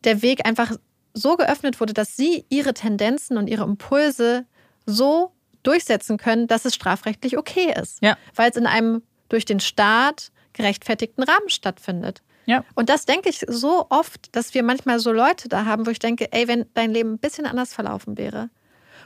der 0.04 0.22
Weg 0.22 0.46
einfach 0.46 0.76
so 1.14 1.36
geöffnet 1.36 1.80
wurde, 1.80 1.92
dass 1.92 2.16
sie 2.16 2.44
ihre 2.48 2.74
Tendenzen 2.74 3.36
und 3.36 3.48
ihre 3.48 3.64
Impulse 3.64 4.44
so 4.86 5.32
durchsetzen 5.62 6.16
können, 6.16 6.48
dass 6.48 6.64
es 6.64 6.74
strafrechtlich 6.74 7.38
okay 7.38 7.72
ist. 7.80 8.02
Ja. 8.02 8.16
Weil 8.34 8.50
es 8.50 8.56
in 8.56 8.66
einem 8.66 9.02
durch 9.28 9.44
den 9.44 9.60
Staat 9.60 10.32
gerechtfertigten 10.52 11.24
Rahmen 11.24 11.48
stattfindet. 11.48 12.22
Ja. 12.46 12.64
Und 12.74 12.88
das 12.88 13.06
denke 13.06 13.28
ich 13.28 13.44
so 13.48 13.86
oft, 13.90 14.34
dass 14.34 14.54
wir 14.54 14.62
manchmal 14.62 14.98
so 14.98 15.12
Leute 15.12 15.48
da 15.48 15.64
haben, 15.64 15.86
wo 15.86 15.90
ich 15.90 15.98
denke, 15.98 16.32
ey, 16.32 16.48
wenn 16.48 16.66
dein 16.74 16.90
Leben 16.90 17.14
ein 17.14 17.18
bisschen 17.18 17.46
anders 17.46 17.72
verlaufen 17.72 18.18
wäre 18.18 18.50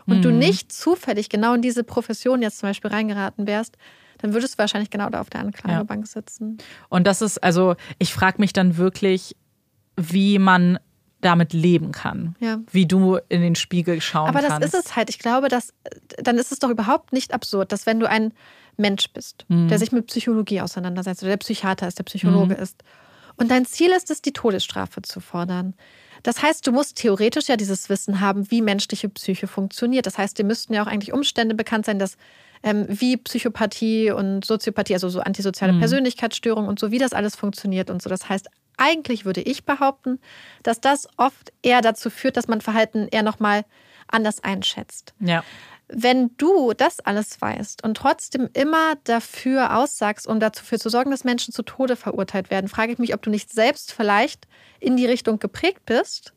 und 0.06 0.18
mhm. 0.18 0.22
du 0.22 0.30
nicht 0.32 0.72
zufällig 0.72 1.28
genau 1.28 1.54
in 1.54 1.62
diese 1.62 1.84
Profession 1.84 2.42
jetzt 2.42 2.58
zum 2.58 2.68
Beispiel 2.68 2.90
reingeraten 2.90 3.46
wärst, 3.46 3.76
dann 4.18 4.32
würdest 4.32 4.54
du 4.54 4.58
wahrscheinlich 4.58 4.90
genau 4.90 5.10
da 5.10 5.20
auf 5.20 5.30
der 5.30 5.40
Anklagebank 5.40 6.06
ja. 6.06 6.10
sitzen. 6.10 6.58
Und 6.88 7.06
das 7.06 7.20
ist, 7.20 7.42
also 7.42 7.76
ich 7.98 8.14
frage 8.14 8.40
mich 8.40 8.52
dann 8.52 8.76
wirklich, 8.76 9.36
wie 9.96 10.38
man 10.38 10.78
damit 11.20 11.52
leben 11.52 11.92
kann. 11.92 12.36
Ja. 12.40 12.58
Wie 12.70 12.86
du 12.86 13.18
in 13.28 13.40
den 13.40 13.54
Spiegel 13.54 14.00
schauen 14.00 14.32
kannst. 14.32 14.50
Aber 14.50 14.60
das 14.60 14.74
ist 14.74 14.86
es 14.86 14.96
halt. 14.96 15.10
Ich 15.10 15.18
glaube, 15.18 15.48
dass 15.48 15.72
dann 16.18 16.36
ist 16.36 16.52
es 16.52 16.58
doch 16.58 16.70
überhaupt 16.70 17.12
nicht 17.12 17.34
absurd, 17.34 17.72
dass 17.72 17.86
wenn 17.86 18.00
du 18.00 18.08
ein 18.08 18.32
Mensch 18.76 19.10
bist, 19.12 19.44
mhm. 19.48 19.68
der 19.68 19.78
sich 19.78 19.92
mit 19.92 20.06
Psychologie 20.06 20.60
auseinandersetzt 20.60 21.22
oder 21.22 21.30
der 21.30 21.38
Psychiater 21.38 21.88
ist, 21.88 21.98
der 21.98 22.04
Psychologe 22.04 22.54
mhm. 22.54 22.62
ist 22.62 22.82
und 23.36 23.50
dein 23.50 23.66
Ziel 23.66 23.90
ist 23.90 24.10
es, 24.10 24.22
die 24.22 24.32
Todesstrafe 24.32 25.02
zu 25.02 25.20
fordern. 25.20 25.74
Das 26.22 26.42
heißt, 26.42 26.66
du 26.66 26.72
musst 26.72 26.96
theoretisch 26.96 27.48
ja 27.48 27.56
dieses 27.56 27.88
Wissen 27.88 28.20
haben, 28.20 28.50
wie 28.50 28.62
menschliche 28.62 29.08
Psyche 29.08 29.46
funktioniert. 29.46 30.06
Das 30.06 30.18
heißt, 30.18 30.38
dir 30.38 30.44
müssten 30.44 30.74
ja 30.74 30.82
auch 30.82 30.86
eigentlich 30.86 31.12
Umstände 31.12 31.54
bekannt 31.54 31.86
sein, 31.86 31.98
dass 31.98 32.16
ähm, 32.62 32.86
wie 32.88 33.16
Psychopathie 33.16 34.10
und 34.10 34.44
Soziopathie, 34.44 34.94
also 34.94 35.08
so 35.08 35.20
antisoziale 35.20 35.74
mhm. 35.74 35.80
Persönlichkeitsstörungen 35.80 36.68
und 36.68 36.78
so, 36.78 36.90
wie 36.90 36.98
das 36.98 37.12
alles 37.12 37.36
funktioniert 37.36 37.90
und 37.90 38.02
so. 38.02 38.08
Das 38.08 38.28
heißt, 38.28 38.48
eigentlich 38.76 39.24
würde 39.24 39.40
ich 39.40 39.64
behaupten, 39.64 40.18
dass 40.62 40.80
das 40.80 41.08
oft 41.16 41.52
eher 41.62 41.80
dazu 41.80 42.10
führt, 42.10 42.36
dass 42.36 42.48
man 42.48 42.60
Verhalten 42.60 43.08
eher 43.10 43.22
nochmal 43.22 43.64
anders 44.08 44.42
einschätzt. 44.42 45.14
Ja. 45.20 45.44
Wenn 45.88 46.36
du 46.36 46.72
das 46.72 46.98
alles 47.00 47.40
weißt 47.40 47.84
und 47.84 47.96
trotzdem 47.96 48.48
immer 48.54 48.94
dafür 49.04 49.76
aussagst, 49.76 50.26
um 50.26 50.40
dafür 50.40 50.80
zu 50.80 50.88
sorgen, 50.88 51.12
dass 51.12 51.22
Menschen 51.22 51.54
zu 51.54 51.62
Tode 51.62 51.94
verurteilt 51.94 52.50
werden, 52.50 52.68
frage 52.68 52.92
ich 52.92 52.98
mich, 52.98 53.14
ob 53.14 53.22
du 53.22 53.30
nicht 53.30 53.52
selbst 53.52 53.92
vielleicht 53.92 54.48
in 54.80 54.96
die 54.96 55.06
Richtung 55.06 55.38
geprägt 55.38 55.86
bist, 55.86 56.32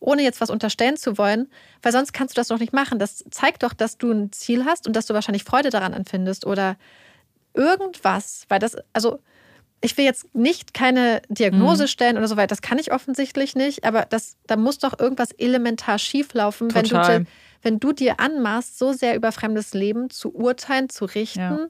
ohne 0.00 0.22
jetzt 0.22 0.40
was 0.40 0.50
unterstellen 0.50 0.96
zu 0.96 1.16
wollen, 1.16 1.48
weil 1.82 1.92
sonst 1.92 2.12
kannst 2.12 2.36
du 2.36 2.40
das 2.40 2.48
doch 2.48 2.58
nicht 2.58 2.72
machen. 2.72 2.98
Das 2.98 3.24
zeigt 3.30 3.62
doch, 3.62 3.72
dass 3.72 3.98
du 3.98 4.10
ein 4.10 4.32
Ziel 4.32 4.64
hast 4.64 4.86
und 4.88 4.96
dass 4.96 5.06
du 5.06 5.14
wahrscheinlich 5.14 5.44
Freude 5.44 5.70
daran 5.70 5.92
empfindest 5.92 6.44
oder 6.44 6.76
irgendwas, 7.54 8.46
weil 8.48 8.58
das, 8.58 8.76
also 8.92 9.20
ich 9.80 9.96
will 9.96 10.04
jetzt 10.04 10.34
nicht 10.34 10.74
keine 10.74 11.22
Diagnose 11.28 11.84
mhm. 11.84 11.88
stellen 11.88 12.16
oder 12.18 12.28
so 12.28 12.36
weiter, 12.36 12.48
das 12.48 12.62
kann 12.62 12.78
ich 12.78 12.92
offensichtlich 12.92 13.54
nicht, 13.54 13.84
aber 13.84 14.06
das, 14.06 14.36
da 14.46 14.56
muss 14.56 14.78
doch 14.78 14.98
irgendwas 14.98 15.30
elementar 15.32 15.98
schieflaufen, 15.98 16.74
wenn 16.74 16.84
du 16.84 17.26
wenn 17.62 17.80
du 17.80 17.92
dir 17.92 18.20
anmaßt, 18.20 18.78
so 18.78 18.92
sehr 18.92 19.16
über 19.16 19.32
fremdes 19.32 19.74
Leben 19.74 20.10
zu 20.10 20.32
urteilen, 20.32 20.88
zu 20.88 21.04
richten 21.06 21.40
ja. 21.40 21.66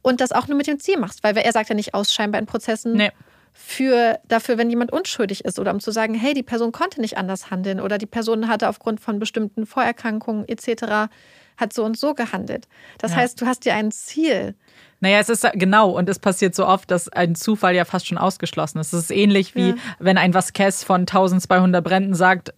und 0.00 0.20
das 0.20 0.32
auch 0.32 0.46
nur 0.46 0.56
mit 0.56 0.68
dem 0.68 0.78
Ziel 0.78 0.96
machst. 0.96 1.24
Weil 1.24 1.36
er 1.36 1.52
sagt 1.52 1.68
ja 1.68 1.74
nicht 1.74 1.92
aus, 1.92 2.14
scheinbar 2.14 2.40
in 2.40 2.46
Prozessen. 2.46 2.92
Nee. 2.92 3.10
Für, 3.52 4.20
dafür, 4.26 4.58
wenn 4.58 4.68
jemand 4.68 4.92
unschuldig 4.92 5.44
ist 5.44 5.58
oder 5.60 5.72
um 5.72 5.80
zu 5.80 5.92
sagen, 5.92 6.14
hey, 6.14 6.34
die 6.34 6.42
Person 6.42 6.72
konnte 6.72 7.00
nicht 7.00 7.18
anders 7.18 7.50
handeln 7.50 7.80
oder 7.80 7.98
die 7.98 8.06
Person 8.06 8.48
hatte 8.48 8.68
aufgrund 8.68 9.00
von 9.00 9.18
bestimmten 9.20 9.64
Vorerkrankungen 9.64 10.48
etc 10.48 11.08
hat 11.56 11.72
so 11.72 11.84
und 11.84 11.98
so 11.98 12.14
gehandelt. 12.14 12.68
Das 12.98 13.12
ja. 13.12 13.18
heißt, 13.18 13.40
du 13.40 13.46
hast 13.46 13.64
dir 13.64 13.74
ein 13.74 13.90
Ziel. 13.90 14.54
Naja, 15.00 15.18
es 15.18 15.28
ist 15.28 15.46
genau 15.54 15.90
und 15.90 16.08
es 16.08 16.18
passiert 16.18 16.54
so 16.54 16.66
oft, 16.66 16.90
dass 16.90 17.10
ein 17.10 17.34
Zufall 17.34 17.74
ja 17.74 17.84
fast 17.84 18.06
schon 18.06 18.16
ausgeschlossen 18.16 18.78
ist. 18.78 18.94
Es 18.94 19.04
ist 19.04 19.10
ähnlich 19.10 19.54
wie 19.54 19.70
ja. 19.70 19.74
wenn 19.98 20.16
ein 20.16 20.32
Vasquez 20.32 20.82
von 20.82 21.02
1200 21.02 21.84
Bränden 21.84 22.14
sagt, 22.14 22.54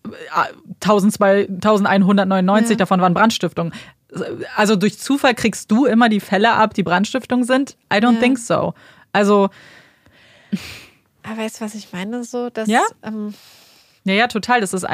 1199 0.80 2.70
ja. 2.70 2.76
davon 2.76 3.00
waren 3.00 3.14
Brandstiftungen. 3.14 3.72
Also 4.54 4.76
durch 4.76 4.98
Zufall 4.98 5.34
kriegst 5.34 5.70
du 5.72 5.86
immer 5.86 6.08
die 6.08 6.20
Fälle 6.20 6.52
ab, 6.52 6.74
die 6.74 6.84
Brandstiftungen 6.84 7.44
sind? 7.44 7.76
I 7.92 7.96
don't 7.96 8.20
think 8.20 8.38
so. 8.38 8.74
Also. 9.12 9.48
Aber 11.24 11.38
weißt 11.38 11.60
du, 11.60 11.64
was 11.64 11.74
ich 11.74 11.92
meine? 11.92 12.22
So, 12.22 12.50
dass. 12.50 12.68
Ja? 12.68 12.82
Ähm, 13.02 13.34
ja, 14.06 14.14
ja, 14.14 14.26
total. 14.28 14.60
Das 14.60 14.72
ist 14.72 14.86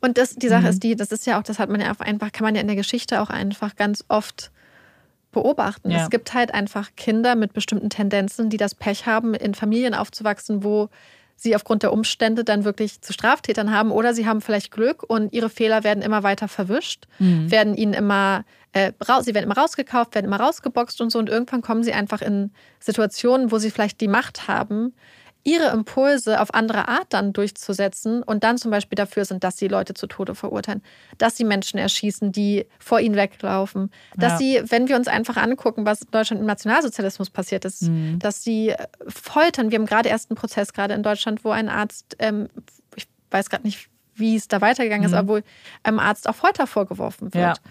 und 0.00 0.18
das, 0.18 0.36
die 0.36 0.48
Sache 0.48 0.62
mhm. 0.62 0.68
ist 0.68 0.82
die, 0.82 0.94
das 0.94 1.10
ist 1.10 1.26
ja 1.26 1.38
auch, 1.38 1.42
das 1.42 1.58
hat 1.58 1.68
man 1.68 1.80
ja 1.80 1.92
einfach, 1.98 2.30
kann 2.32 2.44
man 2.44 2.54
ja 2.54 2.60
in 2.60 2.68
der 2.68 2.76
Geschichte 2.76 3.20
auch 3.20 3.28
einfach 3.28 3.74
ganz 3.74 4.04
oft 4.08 4.52
beobachten. 5.32 5.90
Ja. 5.90 6.04
Es 6.04 6.10
gibt 6.10 6.32
halt 6.32 6.54
einfach 6.54 6.90
Kinder 6.96 7.34
mit 7.34 7.52
bestimmten 7.52 7.90
Tendenzen, 7.90 8.48
die 8.48 8.56
das 8.56 8.74
Pech 8.74 9.06
haben, 9.06 9.34
in 9.34 9.54
Familien 9.54 9.94
aufzuwachsen, 9.94 10.62
wo 10.62 10.88
sie 11.34 11.56
aufgrund 11.56 11.82
der 11.82 11.92
Umstände 11.92 12.44
dann 12.44 12.64
wirklich 12.64 13.00
zu 13.00 13.12
Straftätern 13.12 13.72
haben 13.72 13.90
oder 13.90 14.14
sie 14.14 14.26
haben 14.26 14.40
vielleicht 14.40 14.70
Glück 14.70 15.02
und 15.02 15.32
ihre 15.32 15.48
Fehler 15.48 15.82
werden 15.82 16.02
immer 16.02 16.22
weiter 16.22 16.48
verwischt, 16.48 17.06
mhm. 17.18 17.50
werden 17.50 17.74
ihnen 17.74 17.94
immer 17.94 18.44
äh, 18.72 18.92
raus, 19.08 19.24
sie 19.24 19.34
werden 19.34 19.46
immer 19.46 19.56
rausgekauft, 19.56 20.14
werden 20.14 20.26
immer 20.26 20.38
rausgeboxt 20.38 21.00
und 21.00 21.10
so 21.10 21.18
und 21.18 21.28
irgendwann 21.28 21.62
kommen 21.62 21.82
sie 21.82 21.94
einfach 21.94 22.20
in 22.20 22.52
Situationen, 22.78 23.50
wo 23.50 23.58
sie 23.58 23.70
vielleicht 23.70 24.00
die 24.00 24.08
Macht 24.08 24.48
haben, 24.48 24.94
ihre 25.42 25.68
Impulse 25.68 26.40
auf 26.40 26.52
andere 26.52 26.88
Art 26.88 27.06
dann 27.10 27.32
durchzusetzen 27.32 28.22
und 28.22 28.44
dann 28.44 28.58
zum 28.58 28.70
Beispiel 28.70 28.96
dafür 28.96 29.24
sind, 29.24 29.42
dass 29.42 29.56
sie 29.56 29.68
Leute 29.68 29.94
zu 29.94 30.06
Tode 30.06 30.34
verurteilen, 30.34 30.82
dass 31.18 31.36
sie 31.36 31.44
Menschen 31.44 31.78
erschießen, 31.78 32.30
die 32.32 32.66
vor 32.78 33.00
ihnen 33.00 33.16
weglaufen, 33.16 33.90
dass 34.16 34.32
ja. 34.32 34.38
sie, 34.38 34.62
wenn 34.70 34.88
wir 34.88 34.96
uns 34.96 35.08
einfach 35.08 35.36
angucken, 35.36 35.86
was 35.86 36.02
in 36.02 36.10
Deutschland 36.10 36.40
im 36.40 36.46
Nationalsozialismus 36.46 37.30
passiert 37.30 37.64
ist, 37.64 37.82
mhm. 37.82 38.18
dass 38.18 38.44
sie 38.44 38.74
foltern. 39.06 39.70
Wir 39.70 39.78
haben 39.78 39.86
gerade 39.86 40.08
erst 40.08 40.30
einen 40.30 40.36
Prozess 40.36 40.72
gerade 40.72 40.94
in 40.94 41.02
Deutschland, 41.02 41.44
wo 41.44 41.50
ein 41.50 41.68
Arzt, 41.68 42.16
ähm, 42.18 42.48
ich 42.94 43.08
weiß 43.30 43.48
gerade 43.48 43.64
nicht, 43.64 43.88
wie 44.14 44.36
es 44.36 44.48
da 44.48 44.60
weitergegangen 44.60 45.08
mhm. 45.08 45.14
ist, 45.14 45.18
aber 45.18 45.38
wo 45.38 45.40
einem 45.82 45.98
Arzt 45.98 46.28
auch 46.28 46.34
Folter 46.34 46.66
vorgeworfen 46.66 47.32
wird. 47.32 47.56
Ja. 47.56 47.62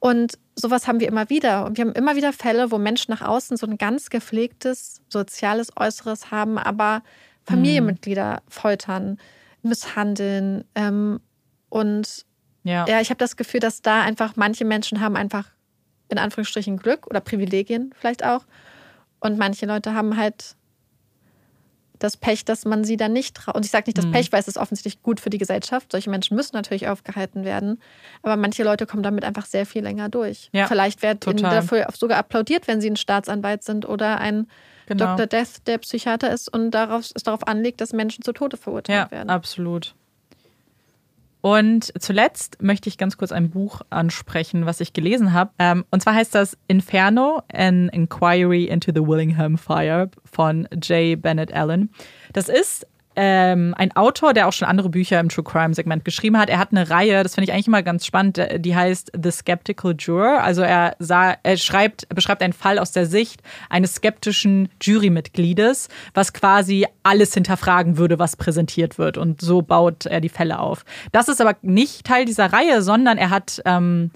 Und 0.00 0.38
sowas 0.56 0.88
haben 0.88 0.98
wir 0.98 1.08
immer 1.08 1.28
wieder. 1.30 1.66
Und 1.66 1.76
wir 1.76 1.84
haben 1.84 1.92
immer 1.92 2.16
wieder 2.16 2.32
Fälle, 2.32 2.70
wo 2.70 2.78
Menschen 2.78 3.12
nach 3.12 3.22
außen 3.22 3.56
so 3.56 3.66
ein 3.66 3.78
ganz 3.78 4.10
gepflegtes 4.10 5.02
soziales 5.08 5.76
Äußeres 5.76 6.30
haben, 6.30 6.58
aber 6.58 7.02
Familienmitglieder 7.44 8.42
mhm. 8.44 8.50
foltern, 8.50 9.18
misshandeln. 9.62 10.64
Ähm, 10.74 11.20
und 11.68 12.24
ja, 12.64 12.86
ja 12.88 13.00
ich 13.00 13.10
habe 13.10 13.18
das 13.18 13.36
Gefühl, 13.36 13.60
dass 13.60 13.82
da 13.82 14.00
einfach 14.00 14.36
manche 14.36 14.64
Menschen 14.64 15.00
haben 15.00 15.16
einfach 15.16 15.48
in 16.08 16.18
Anführungsstrichen 16.18 16.78
Glück 16.78 17.06
oder 17.06 17.20
Privilegien 17.20 17.94
vielleicht 17.94 18.24
auch. 18.24 18.44
Und 19.20 19.38
manche 19.38 19.66
Leute 19.66 19.94
haben 19.94 20.16
halt 20.16 20.56
das 22.00 22.16
Pech, 22.16 22.44
dass 22.44 22.64
man 22.64 22.82
sie 22.82 22.96
dann 22.96 23.12
nicht 23.12 23.36
traut. 23.36 23.54
Und 23.54 23.64
ich 23.64 23.70
sage 23.70 23.84
nicht 23.86 23.98
das 23.98 24.06
mhm. 24.06 24.12
Pech, 24.12 24.32
weil 24.32 24.40
es 24.40 24.48
ist 24.48 24.58
offensichtlich 24.58 25.02
gut 25.02 25.20
für 25.20 25.30
die 25.30 25.38
Gesellschaft. 25.38 25.92
Solche 25.92 26.10
Menschen 26.10 26.36
müssen 26.36 26.56
natürlich 26.56 26.88
aufgehalten 26.88 27.44
werden. 27.44 27.80
Aber 28.22 28.36
manche 28.36 28.64
Leute 28.64 28.86
kommen 28.86 29.02
damit 29.02 29.24
einfach 29.24 29.46
sehr 29.46 29.66
viel 29.66 29.82
länger 29.82 30.08
durch. 30.08 30.48
Ja, 30.52 30.66
Vielleicht 30.66 31.02
wird 31.02 31.26
ihnen 31.26 31.38
dafür 31.38 31.86
sogar 31.94 32.18
applaudiert, 32.18 32.66
wenn 32.66 32.80
sie 32.80 32.90
ein 32.90 32.96
Staatsanwalt 32.96 33.62
sind 33.62 33.86
oder 33.88 34.18
ein 34.18 34.48
genau. 34.86 35.16
Dr. 35.16 35.26
Death, 35.26 35.66
der 35.66 35.78
Psychiater 35.78 36.32
ist 36.32 36.52
und 36.52 36.70
darauf, 36.70 37.10
es 37.14 37.22
darauf 37.22 37.46
anlegt, 37.46 37.80
dass 37.80 37.92
Menschen 37.92 38.24
zu 38.24 38.32
Tode 38.32 38.56
verurteilt 38.56 38.98
ja, 38.98 39.10
werden. 39.10 39.30
Absolut. 39.30 39.94
Und 41.40 41.92
zuletzt 41.98 42.62
möchte 42.62 42.88
ich 42.88 42.98
ganz 42.98 43.16
kurz 43.16 43.32
ein 43.32 43.50
Buch 43.50 43.80
ansprechen, 43.90 44.66
was 44.66 44.80
ich 44.80 44.92
gelesen 44.92 45.32
habe. 45.32 45.50
Ähm, 45.58 45.84
und 45.90 46.02
zwar 46.02 46.14
heißt 46.14 46.34
das 46.34 46.56
Inferno, 46.68 47.42
An 47.52 47.88
Inquiry 47.88 48.64
into 48.64 48.92
the 48.94 49.06
Willingham 49.06 49.56
Fire 49.56 50.10
von 50.24 50.68
J. 50.82 51.20
Bennett 51.20 51.52
Allen. 51.52 51.90
Das 52.32 52.48
ist 52.48 52.86
ähm, 53.22 53.74
ein 53.76 53.94
Autor, 53.96 54.32
der 54.32 54.48
auch 54.48 54.52
schon 54.54 54.66
andere 54.66 54.88
Bücher 54.88 55.20
im 55.20 55.28
True 55.28 55.44
Crime 55.44 55.74
Segment 55.74 56.06
geschrieben 56.06 56.38
hat. 56.38 56.48
Er 56.48 56.58
hat 56.58 56.70
eine 56.70 56.88
Reihe, 56.88 57.22
das 57.22 57.34
finde 57.34 57.44
ich 57.44 57.52
eigentlich 57.52 57.66
immer 57.66 57.82
ganz 57.82 58.06
spannend, 58.06 58.40
die 58.56 58.74
heißt 58.74 59.12
The 59.22 59.30
Skeptical 59.30 59.94
Juror. 59.98 60.42
Also 60.42 60.62
er, 60.62 60.96
sah, 60.98 61.36
er 61.42 61.58
schreibt, 61.58 62.08
beschreibt 62.08 62.42
einen 62.42 62.54
Fall 62.54 62.78
aus 62.78 62.92
der 62.92 63.04
Sicht 63.04 63.42
eines 63.68 63.96
skeptischen 63.96 64.70
Jurymitgliedes, 64.80 65.90
was 66.14 66.32
quasi 66.32 66.86
alles 67.02 67.34
hinterfragen 67.34 67.98
würde, 67.98 68.18
was 68.18 68.36
präsentiert 68.36 68.96
wird. 68.96 69.18
Und 69.18 69.42
so 69.42 69.60
baut 69.60 70.06
er 70.06 70.22
die 70.22 70.30
Fälle 70.30 70.58
auf. 70.58 70.86
Das 71.12 71.28
ist 71.28 71.42
aber 71.42 71.56
nicht 71.60 72.06
Teil 72.06 72.24
dieser 72.24 72.50
Reihe, 72.54 72.80
sondern 72.80 73.18
er 73.18 73.28
hat 73.28 73.60
ähm, 73.66 74.12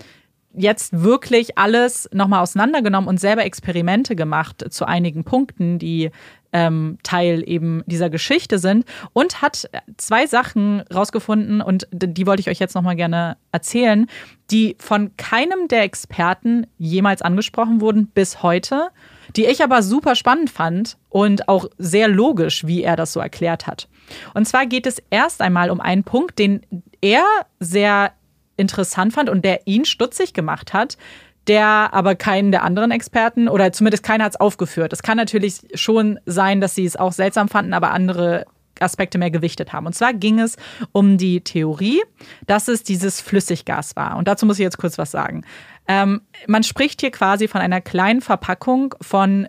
jetzt 0.54 1.02
wirklich 1.02 1.58
alles 1.58 2.08
nochmal 2.10 2.40
auseinandergenommen 2.40 3.08
und 3.08 3.20
selber 3.20 3.44
Experimente 3.44 4.16
gemacht 4.16 4.64
zu 4.70 4.86
einigen 4.86 5.24
Punkten, 5.24 5.78
die 5.78 6.10
ähm, 6.54 6.98
Teil 7.02 7.42
eben 7.46 7.82
dieser 7.86 8.08
Geschichte 8.08 8.58
sind 8.58 8.86
und 9.12 9.42
hat 9.42 9.68
zwei 9.98 10.26
Sachen 10.26 10.80
rausgefunden 10.82 11.60
und 11.60 11.86
die 11.92 12.26
wollte 12.26 12.40
ich 12.40 12.48
euch 12.48 12.60
jetzt 12.60 12.74
nochmal 12.74 12.96
gerne 12.96 13.36
erzählen, 13.52 14.06
die 14.50 14.76
von 14.78 15.14
keinem 15.16 15.68
der 15.68 15.82
Experten 15.82 16.66
jemals 16.78 17.22
angesprochen 17.22 17.80
wurden 17.80 18.06
bis 18.06 18.42
heute, 18.42 18.88
die 19.34 19.46
ich 19.46 19.64
aber 19.64 19.82
super 19.82 20.14
spannend 20.14 20.48
fand 20.48 20.96
und 21.08 21.48
auch 21.48 21.66
sehr 21.76 22.06
logisch, 22.06 22.64
wie 22.66 22.84
er 22.84 22.94
das 22.94 23.12
so 23.12 23.20
erklärt 23.20 23.66
hat. 23.66 23.88
Und 24.32 24.46
zwar 24.46 24.66
geht 24.66 24.86
es 24.86 25.02
erst 25.10 25.42
einmal 25.42 25.70
um 25.70 25.80
einen 25.80 26.04
Punkt, 26.04 26.38
den 26.38 26.60
er 27.00 27.24
sehr 27.58 28.12
interessant 28.56 29.12
fand 29.12 29.28
und 29.28 29.44
der 29.44 29.66
ihn 29.66 29.84
stutzig 29.84 30.34
gemacht 30.34 30.72
hat, 30.72 30.96
der 31.46 31.92
aber 31.92 32.14
keinen 32.14 32.52
der 32.52 32.62
anderen 32.62 32.90
Experten 32.90 33.48
oder 33.48 33.72
zumindest 33.72 34.02
keiner 34.02 34.24
hat 34.24 34.32
es 34.32 34.40
aufgeführt. 34.40 34.92
Es 34.92 35.02
kann 35.02 35.16
natürlich 35.16 35.60
schon 35.74 36.18
sein, 36.26 36.60
dass 36.60 36.74
sie 36.74 36.84
es 36.84 36.96
auch 36.96 37.12
seltsam 37.12 37.48
fanden, 37.48 37.74
aber 37.74 37.90
andere 37.90 38.46
Aspekte 38.80 39.18
mehr 39.18 39.30
gewichtet 39.30 39.72
haben. 39.72 39.86
Und 39.86 39.94
zwar 39.94 40.14
ging 40.14 40.40
es 40.40 40.56
um 40.92 41.18
die 41.18 41.42
Theorie, 41.42 42.02
dass 42.46 42.68
es 42.68 42.82
dieses 42.82 43.20
Flüssiggas 43.20 43.94
war. 43.96 44.16
Und 44.16 44.26
dazu 44.26 44.46
muss 44.46 44.58
ich 44.58 44.64
jetzt 44.64 44.78
kurz 44.78 44.98
was 44.98 45.10
sagen. 45.10 45.44
Ähm, 45.86 46.22
man 46.46 46.62
spricht 46.62 47.00
hier 47.00 47.10
quasi 47.10 47.46
von 47.46 47.60
einer 47.60 47.80
kleinen 47.80 48.20
Verpackung 48.20 48.94
von 49.00 49.48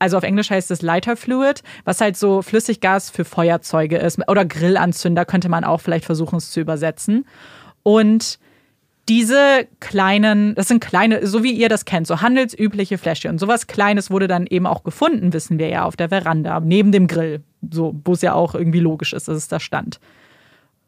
also 0.00 0.18
auf 0.18 0.24
Englisch 0.24 0.50
heißt 0.50 0.70
es 0.70 0.82
Lighter 0.82 1.16
Fluid, 1.16 1.62
was 1.84 2.00
halt 2.00 2.16
so 2.16 2.42
Flüssiggas 2.42 3.08
für 3.08 3.24
Feuerzeuge 3.24 3.96
ist 3.96 4.20
oder 4.28 4.44
Grillanzünder 4.44 5.24
könnte 5.24 5.48
man 5.48 5.64
auch 5.64 5.80
vielleicht 5.80 6.04
versuchen 6.04 6.36
es 6.36 6.50
zu 6.50 6.60
übersetzen. 6.60 7.24
Und 7.82 8.38
diese 9.08 9.66
kleinen, 9.80 10.54
das 10.54 10.68
sind 10.68 10.82
kleine, 10.82 11.26
so 11.26 11.42
wie 11.42 11.52
ihr 11.52 11.68
das 11.68 11.84
kennt, 11.84 12.06
so 12.06 12.20
handelsübliche 12.20 12.98
Fläschchen. 12.98 13.32
Und 13.32 13.38
sowas 13.38 13.66
Kleines 13.66 14.10
wurde 14.10 14.28
dann 14.28 14.46
eben 14.46 14.66
auch 14.66 14.82
gefunden, 14.82 15.32
wissen 15.32 15.58
wir 15.58 15.68
ja, 15.68 15.84
auf 15.84 15.96
der 15.96 16.08
Veranda, 16.08 16.60
neben 16.60 16.90
dem 16.92 17.06
Grill. 17.06 17.42
So, 17.70 17.94
wo 18.04 18.12
es 18.12 18.22
ja 18.22 18.34
auch 18.34 18.54
irgendwie 18.54 18.80
logisch 18.80 19.12
ist, 19.12 19.28
dass 19.28 19.36
es 19.36 19.48
da 19.48 19.60
stand. 19.60 20.00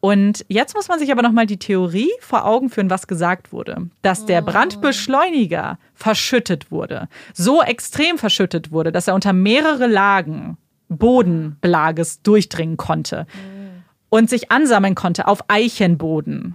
Und 0.01 0.45
jetzt 0.49 0.75
muss 0.75 0.89
man 0.89 0.99
sich 0.99 1.11
aber 1.11 1.23
nochmal 1.23 1.47
die 1.47 1.59
Theorie 1.59 2.11
vor 2.21 2.47
Augen 2.47 2.71
führen, 2.71 2.91
was 2.91 3.07
gesagt 3.07 3.53
wurde. 3.53 3.89
Dass 4.03 4.25
der 4.25 4.43
oh. 4.43 4.47
Brandbeschleuniger 4.47 5.79
verschüttet 5.95 6.71
wurde. 6.71 7.09
So 7.35 7.63
extrem 7.63 8.19
verschüttet 8.19 8.71
wurde, 8.71 8.93
dass 8.93 9.09
er 9.09 9.15
unter 9.15 9.33
mehrere 9.33 9.87
Lagen 9.87 10.59
Bodenbelages 10.89 12.23
durchdringen 12.23 12.77
konnte. 12.77 13.25
Mm. 13.25 13.83
Und 14.09 14.31
sich 14.31 14.53
ansammeln 14.53 14.95
konnte 14.95 15.27
auf 15.27 15.41
Eichenboden. 15.49 16.55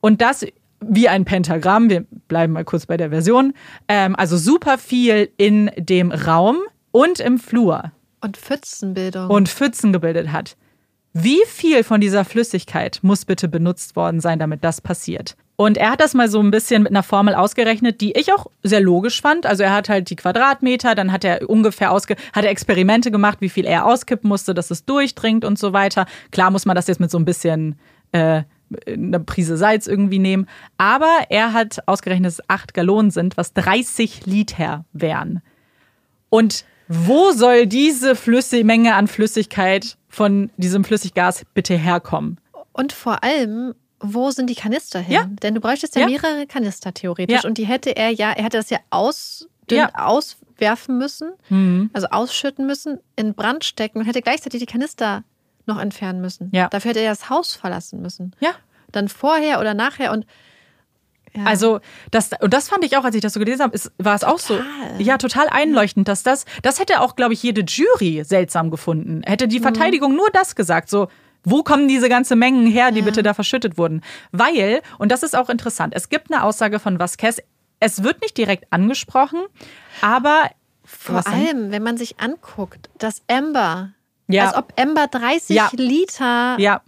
Und 0.00 0.20
das 0.20 0.44
wie 0.80 1.08
ein 1.08 1.24
Pentagramm, 1.24 1.90
wir 1.90 2.04
bleiben 2.28 2.52
mal 2.52 2.64
kurz 2.64 2.86
bei 2.86 2.96
der 2.96 3.10
Version, 3.10 3.52
ähm, 3.88 4.16
also 4.16 4.36
super 4.36 4.78
viel 4.78 5.30
in 5.36 5.70
dem 5.76 6.10
Raum 6.10 6.58
und 6.90 7.20
im 7.20 7.38
Flur. 7.38 7.92
Und 8.20 8.36
Pfützenbildung. 8.36 9.28
Und 9.28 9.48
Pfützen 9.48 9.92
gebildet 9.92 10.32
hat. 10.32 10.56
Wie 11.12 11.40
viel 11.46 11.82
von 11.82 12.00
dieser 12.00 12.24
Flüssigkeit 12.24 13.00
muss 13.02 13.24
bitte 13.24 13.48
benutzt 13.48 13.96
worden 13.96 14.20
sein, 14.20 14.38
damit 14.38 14.62
das 14.62 14.80
passiert? 14.80 15.36
Und 15.56 15.76
er 15.76 15.90
hat 15.90 16.00
das 16.00 16.14
mal 16.14 16.30
so 16.30 16.40
ein 16.40 16.50
bisschen 16.50 16.84
mit 16.84 16.92
einer 16.92 17.02
Formel 17.02 17.34
ausgerechnet, 17.34 18.00
die 18.00 18.12
ich 18.12 18.32
auch 18.32 18.46
sehr 18.62 18.80
logisch 18.80 19.20
fand. 19.20 19.44
Also 19.44 19.62
er 19.62 19.74
hat 19.74 19.90
halt 19.90 20.08
die 20.08 20.16
Quadratmeter, 20.16 20.94
dann 20.94 21.12
hat 21.12 21.22
er 21.24 21.50
ungefähr 21.50 21.92
ausge 21.92 22.16
hat 22.32 22.44
er 22.44 22.50
Experimente 22.50 23.10
gemacht, 23.10 23.42
wie 23.42 23.50
viel 23.50 23.66
er 23.66 23.84
auskippen 23.84 24.28
musste, 24.28 24.54
dass 24.54 24.70
es 24.70 24.86
durchdringt 24.86 25.44
und 25.44 25.58
so 25.58 25.74
weiter. 25.74 26.06
Klar 26.30 26.50
muss 26.50 26.64
man 26.64 26.76
das 26.76 26.86
jetzt 26.86 27.00
mit 27.00 27.10
so 27.10 27.18
ein 27.18 27.26
bisschen 27.26 27.78
äh, 28.12 28.44
eine 28.86 29.20
Prise 29.20 29.56
Salz 29.56 29.86
irgendwie 29.86 30.18
nehmen. 30.18 30.46
Aber 30.78 31.26
er 31.28 31.52
hat 31.52 31.86
ausgerechnet, 31.86 32.26
dass 32.26 32.38
es 32.40 32.44
acht 32.48 32.74
Gallonen 32.74 33.10
sind, 33.10 33.36
was 33.36 33.52
30 33.52 34.26
Liter 34.26 34.84
wären. 34.92 35.42
Und 36.28 36.64
wo 36.88 37.32
soll 37.32 37.66
diese 37.66 38.16
Flüssig 38.16 38.64
Menge 38.64 38.94
an 38.94 39.06
Flüssigkeit 39.06 39.96
von 40.08 40.50
diesem 40.56 40.84
Flüssiggas 40.84 41.44
bitte 41.54 41.76
herkommen? 41.76 42.38
Und 42.72 42.92
vor 42.92 43.22
allem, 43.22 43.74
wo 44.00 44.30
sind 44.30 44.48
die 44.48 44.54
Kanister 44.54 44.98
hin? 44.98 45.14
Ja. 45.14 45.24
Denn 45.42 45.54
du 45.54 45.60
bräuchtest 45.60 45.94
ja, 45.94 46.02
ja. 46.02 46.08
mehrere 46.08 46.46
Kanister 46.46 46.92
theoretisch. 46.92 47.42
Ja. 47.42 47.48
Und 47.48 47.58
die 47.58 47.66
hätte 47.66 47.96
er 47.96 48.10
ja, 48.10 48.32
er 48.32 48.44
hätte 48.44 48.56
das 48.56 48.70
ja 48.70 48.78
aus, 48.90 49.48
ja. 49.70 49.90
auswerfen 49.94 50.98
müssen, 50.98 51.32
mhm. 51.48 51.90
also 51.92 52.08
ausschütten 52.08 52.66
müssen, 52.66 52.98
in 53.16 53.34
Brand 53.34 53.64
stecken 53.64 53.98
und 53.98 54.06
hätte 54.06 54.22
gleichzeitig 54.22 54.60
die 54.60 54.66
Kanister 54.66 55.22
noch 55.66 55.78
entfernen 55.78 56.20
müssen. 56.20 56.50
Ja. 56.52 56.68
Dafür 56.68 56.90
hätte 56.90 57.00
er 57.00 57.10
das 57.10 57.30
Haus 57.30 57.54
verlassen 57.54 58.00
müssen. 58.00 58.34
Ja. 58.40 58.50
Dann 58.92 59.08
vorher 59.08 59.60
oder 59.60 59.74
nachher 59.74 60.12
und 60.12 60.26
ja. 61.32 61.44
Also 61.44 61.80
das 62.10 62.30
und 62.40 62.52
das 62.52 62.68
fand 62.68 62.84
ich 62.84 62.96
auch, 62.96 63.04
als 63.04 63.14
ich 63.14 63.20
das 63.20 63.34
so 63.34 63.40
gelesen 63.40 63.62
habe, 63.62 63.74
ist, 63.74 63.92
war 63.98 64.16
es 64.16 64.24
auch 64.24 64.40
so, 64.40 64.58
ja, 64.98 65.16
total 65.16 65.48
einleuchtend, 65.48 66.08
dass 66.08 66.24
das, 66.24 66.44
das 66.62 66.80
hätte 66.80 67.00
auch, 67.00 67.14
glaube 67.14 67.34
ich, 67.34 67.42
jede 67.42 67.60
Jury 67.60 68.24
seltsam 68.24 68.70
gefunden. 68.70 69.22
Hätte 69.24 69.46
die 69.46 69.60
mhm. 69.60 69.64
Verteidigung 69.64 70.10
mhm. 70.10 70.16
nur 70.16 70.30
das 70.32 70.56
gesagt, 70.56 70.90
so, 70.90 71.06
wo 71.44 71.62
kommen 71.62 71.86
diese 71.86 72.08
ganzen 72.08 72.38
Mengen 72.38 72.66
her, 72.66 72.90
die 72.90 72.98
ja. 72.98 73.04
bitte 73.04 73.22
da 73.22 73.32
verschüttet 73.32 73.78
wurden? 73.78 74.02
Weil, 74.32 74.82
und 74.98 75.12
das 75.12 75.22
ist 75.22 75.36
auch 75.36 75.48
interessant, 75.48 75.94
es 75.96 76.08
gibt 76.08 76.32
eine 76.32 76.42
Aussage 76.42 76.80
von 76.80 76.98
Vasquez, 76.98 77.40
es 77.78 78.02
wird 78.02 78.20
nicht 78.22 78.36
direkt 78.36 78.66
angesprochen, 78.70 79.40
aber 80.02 80.50
vor 80.84 81.26
allem, 81.26 81.70
wenn 81.70 81.82
man 81.82 81.96
sich 81.96 82.18
anguckt, 82.18 82.90
dass 82.98 83.22
Amber 83.28 83.92
ja. 84.32 84.48
Als 84.48 84.56
ob 84.56 84.72
Ember 84.76 85.06
30 85.06 85.56
ja. 85.56 85.70
Liter 85.72 86.56
ja. 86.58 86.82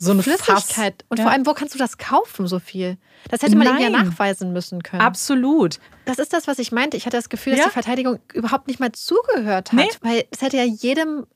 So 0.00 0.12
eine 0.12 0.22
Flüssigkeit. 0.22 1.02
Fass. 1.02 1.06
Und 1.08 1.20
vor 1.20 1.30
allem, 1.30 1.44
wo 1.44 1.54
kannst 1.54 1.74
du 1.74 1.78
das 1.78 1.98
kaufen, 1.98 2.46
so 2.46 2.60
viel? 2.60 2.98
Das 3.30 3.42
hätte 3.42 3.56
man 3.56 3.66
Nein. 3.66 3.82
irgendwie 3.82 4.04
nachweisen 4.04 4.52
müssen 4.52 4.82
können. 4.84 5.02
Absolut. 5.02 5.80
Das 6.04 6.20
ist 6.20 6.32
das, 6.32 6.46
was 6.46 6.60
ich 6.60 6.70
meinte. 6.70 6.96
Ich 6.96 7.04
hatte 7.04 7.16
das 7.16 7.28
Gefühl, 7.28 7.56
dass 7.56 7.66
die 7.66 7.72
Verteidigung 7.72 8.20
überhaupt 8.32 8.68
nicht 8.68 8.78
mal 8.78 8.92
zugehört 8.92 9.72
hat. 9.72 9.78
Nee. 9.78 9.88
Weil 10.00 10.24
es 10.30 10.40
hätte 10.40 10.56
ja 10.56 10.62
jedem 10.62 11.26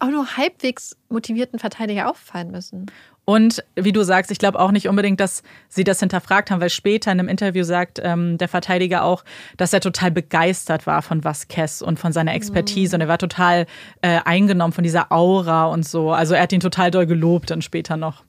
auch 0.00 0.08
nur 0.08 0.36
halbwegs 0.36 0.96
motivierten 1.10 1.60
Verteidiger 1.60 2.10
auffallen 2.10 2.50
müssen. 2.50 2.86
Und 3.32 3.64
wie 3.76 3.92
du 3.92 4.02
sagst, 4.02 4.30
ich 4.30 4.38
glaube 4.38 4.60
auch 4.60 4.72
nicht 4.72 4.88
unbedingt, 4.88 5.18
dass 5.18 5.42
sie 5.70 5.84
das 5.84 6.00
hinterfragt 6.00 6.50
haben, 6.50 6.60
weil 6.60 6.68
später 6.68 7.10
in 7.10 7.18
einem 7.18 7.30
Interview 7.30 7.64
sagt 7.64 7.98
ähm, 8.04 8.36
der 8.36 8.46
Verteidiger 8.46 9.04
auch, 9.04 9.24
dass 9.56 9.72
er 9.72 9.80
total 9.80 10.10
begeistert 10.10 10.86
war 10.86 11.00
von 11.00 11.24
Vasquez 11.24 11.80
und 11.80 11.98
von 11.98 12.12
seiner 12.12 12.34
Expertise. 12.34 12.90
Mhm. 12.90 12.94
Und 12.96 13.00
er 13.00 13.08
war 13.08 13.16
total 13.16 13.64
äh, 14.02 14.20
eingenommen 14.26 14.74
von 14.74 14.84
dieser 14.84 15.10
Aura 15.10 15.64
und 15.64 15.86
so. 15.88 16.12
Also 16.12 16.34
er 16.34 16.42
hat 16.42 16.52
ihn 16.52 16.60
total 16.60 16.90
doll 16.90 17.06
gelobt 17.06 17.50
dann 17.50 17.62
später 17.62 17.96
noch. 17.96 18.22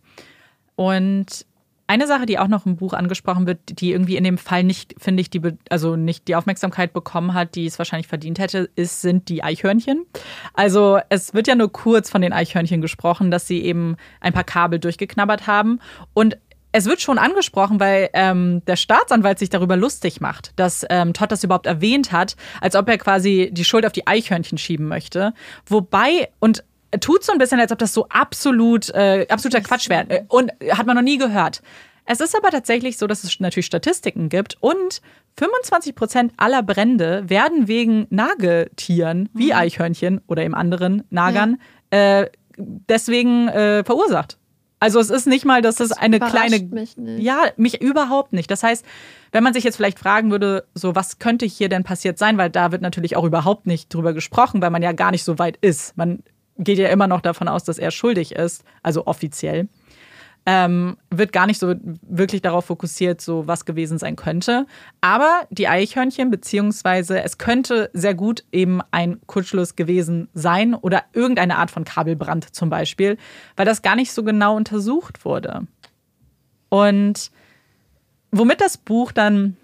Und 0.77 1.45
eine 1.93 2.07
Sache, 2.07 2.25
die 2.25 2.39
auch 2.39 2.47
noch 2.47 2.65
im 2.65 2.75
Buch 2.75 2.93
angesprochen 2.93 3.45
wird, 3.45 3.59
die 3.79 3.91
irgendwie 3.91 4.17
in 4.17 4.23
dem 4.23 4.39
Fall 4.39 4.63
nicht, 4.63 4.95
finde 4.97 5.21
ich, 5.21 5.29
die, 5.29 5.41
also 5.69 5.95
nicht 5.95 6.27
die 6.27 6.35
Aufmerksamkeit 6.35 6.91
bekommen 6.91 7.35
hat, 7.35 7.53
die 7.53 7.67
es 7.67 7.77
wahrscheinlich 7.77 8.07
verdient 8.07 8.39
hätte, 8.39 8.67
ist, 8.75 9.01
sind 9.01 9.29
die 9.29 9.43
Eichhörnchen. 9.43 10.07
Also 10.55 10.99
es 11.09 11.35
wird 11.35 11.47
ja 11.47 11.53
nur 11.53 11.71
kurz 11.71 12.09
von 12.09 12.23
den 12.23 12.33
Eichhörnchen 12.33 12.81
gesprochen, 12.81 13.29
dass 13.29 13.45
sie 13.45 13.61
eben 13.61 13.97
ein 14.21 14.33
paar 14.33 14.43
Kabel 14.43 14.79
durchgeknabbert 14.79 15.45
haben. 15.45 15.79
Und 16.15 16.37
es 16.71 16.85
wird 16.85 16.99
schon 16.99 17.19
angesprochen, 17.19 17.79
weil 17.79 18.09
ähm, 18.13 18.65
der 18.65 18.75
Staatsanwalt 18.75 19.37
sich 19.37 19.49
darüber 19.49 19.77
lustig 19.77 20.19
macht, 20.19 20.53
dass 20.55 20.83
ähm, 20.89 21.13
Todd 21.13 21.31
das 21.31 21.43
überhaupt 21.43 21.67
erwähnt 21.67 22.11
hat, 22.11 22.35
als 22.59 22.75
ob 22.75 22.89
er 22.89 22.97
quasi 22.97 23.51
die 23.53 23.65
Schuld 23.65 23.85
auf 23.85 23.91
die 23.91 24.07
Eichhörnchen 24.07 24.57
schieben 24.57 24.87
möchte. 24.87 25.33
Wobei, 25.67 26.29
und 26.39 26.63
tut 26.99 27.23
so 27.23 27.31
ein 27.31 27.37
bisschen, 27.37 27.59
als 27.59 27.71
ob 27.71 27.79
das 27.79 27.93
so 27.93 28.07
absolut, 28.09 28.89
äh, 28.89 29.27
absoluter 29.29 29.61
Quatsch 29.61 29.89
wäre. 29.89 30.09
Äh, 30.09 30.23
und 30.27 30.51
hat 30.71 30.85
man 30.85 30.95
noch 30.95 31.03
nie 31.03 31.17
gehört. 31.17 31.61
Es 32.05 32.19
ist 32.19 32.35
aber 32.35 32.49
tatsächlich 32.49 32.97
so, 32.97 33.07
dass 33.07 33.23
es 33.23 33.39
natürlich 33.39 33.65
Statistiken 33.65 34.27
gibt 34.29 34.57
und 34.59 35.01
25 35.37 35.95
Prozent 35.95 36.33
aller 36.37 36.61
Brände 36.61 37.29
werden 37.29 37.67
wegen 37.67 38.07
Nagetieren 38.09 39.29
wie 39.33 39.47
mhm. 39.47 39.57
Eichhörnchen 39.57 40.21
oder 40.27 40.43
eben 40.43 40.53
anderen 40.53 41.03
Nagern 41.09 41.57
ja. 41.93 42.21
äh, 42.21 42.29
deswegen 42.57 43.47
äh, 43.47 43.83
verursacht. 43.83 44.37
Also 44.83 44.99
es 44.99 45.09
ist 45.09 45.27
nicht 45.27 45.45
mal, 45.45 45.61
dass 45.61 45.75
das 45.75 45.91
es 45.91 45.97
eine 45.97 46.19
kleine. 46.19 46.59
Mich 46.59 46.97
nicht. 46.97 47.23
Ja, 47.23 47.45
mich 47.55 47.81
überhaupt 47.81 48.33
nicht. 48.33 48.51
Das 48.51 48.63
heißt, 48.63 48.83
wenn 49.31 49.41
man 49.41 49.53
sich 49.53 49.63
jetzt 49.63 49.77
vielleicht 49.77 49.97
fragen 49.97 50.29
würde, 50.29 50.65
so 50.75 50.93
was 50.93 51.19
könnte 51.19 51.45
hier 51.45 51.69
denn 51.69 51.85
passiert 51.85 52.17
sein, 52.17 52.37
weil 52.37 52.49
da 52.49 52.73
wird 52.73 52.81
natürlich 52.81 53.15
auch 53.15 53.23
überhaupt 53.23 53.65
nicht 53.65 53.93
drüber 53.93 54.11
gesprochen, 54.11 54.61
weil 54.61 54.71
man 54.71 54.83
ja 54.83 54.91
gar 54.91 55.11
nicht 55.11 55.23
so 55.23 55.39
weit 55.39 55.55
ist. 55.61 55.95
Man 55.95 56.21
geht 56.57 56.77
ja 56.77 56.89
immer 56.89 57.07
noch 57.07 57.21
davon 57.21 57.47
aus, 57.47 57.63
dass 57.63 57.77
er 57.77 57.91
schuldig 57.91 58.33
ist, 58.33 58.63
also 58.81 59.07
offiziell. 59.07 59.67
ähm, 60.45 60.97
wird 61.09 61.31
gar 61.31 61.47
nicht 61.47 61.59
so 61.59 61.73
wirklich 62.01 62.41
darauf 62.41 62.65
fokussiert, 62.65 63.21
so 63.21 63.47
was 63.47 63.65
gewesen 63.65 63.97
sein 63.97 64.15
könnte. 64.15 64.65
Aber 64.99 65.47
die 65.49 65.67
Eichhörnchen, 65.67 66.29
beziehungsweise 66.31 67.23
es 67.23 67.37
könnte 67.37 67.89
sehr 67.93 68.13
gut 68.13 68.43
eben 68.51 68.81
ein 68.91 69.21
Kurzschluss 69.25 69.75
gewesen 69.75 70.27
sein 70.33 70.73
oder 70.73 71.03
irgendeine 71.13 71.57
Art 71.57 71.71
von 71.71 71.85
Kabelbrand 71.85 72.53
zum 72.53 72.69
Beispiel, 72.69 73.17
weil 73.55 73.65
das 73.65 73.81
gar 73.81 73.95
nicht 73.95 74.11
so 74.11 74.23
genau 74.23 74.55
untersucht 74.57 75.23
wurde. 75.23 75.65
Und 76.69 77.31
womit 78.31 78.59
das 78.59 78.77
Buch 78.77 79.11
dann 79.11 79.55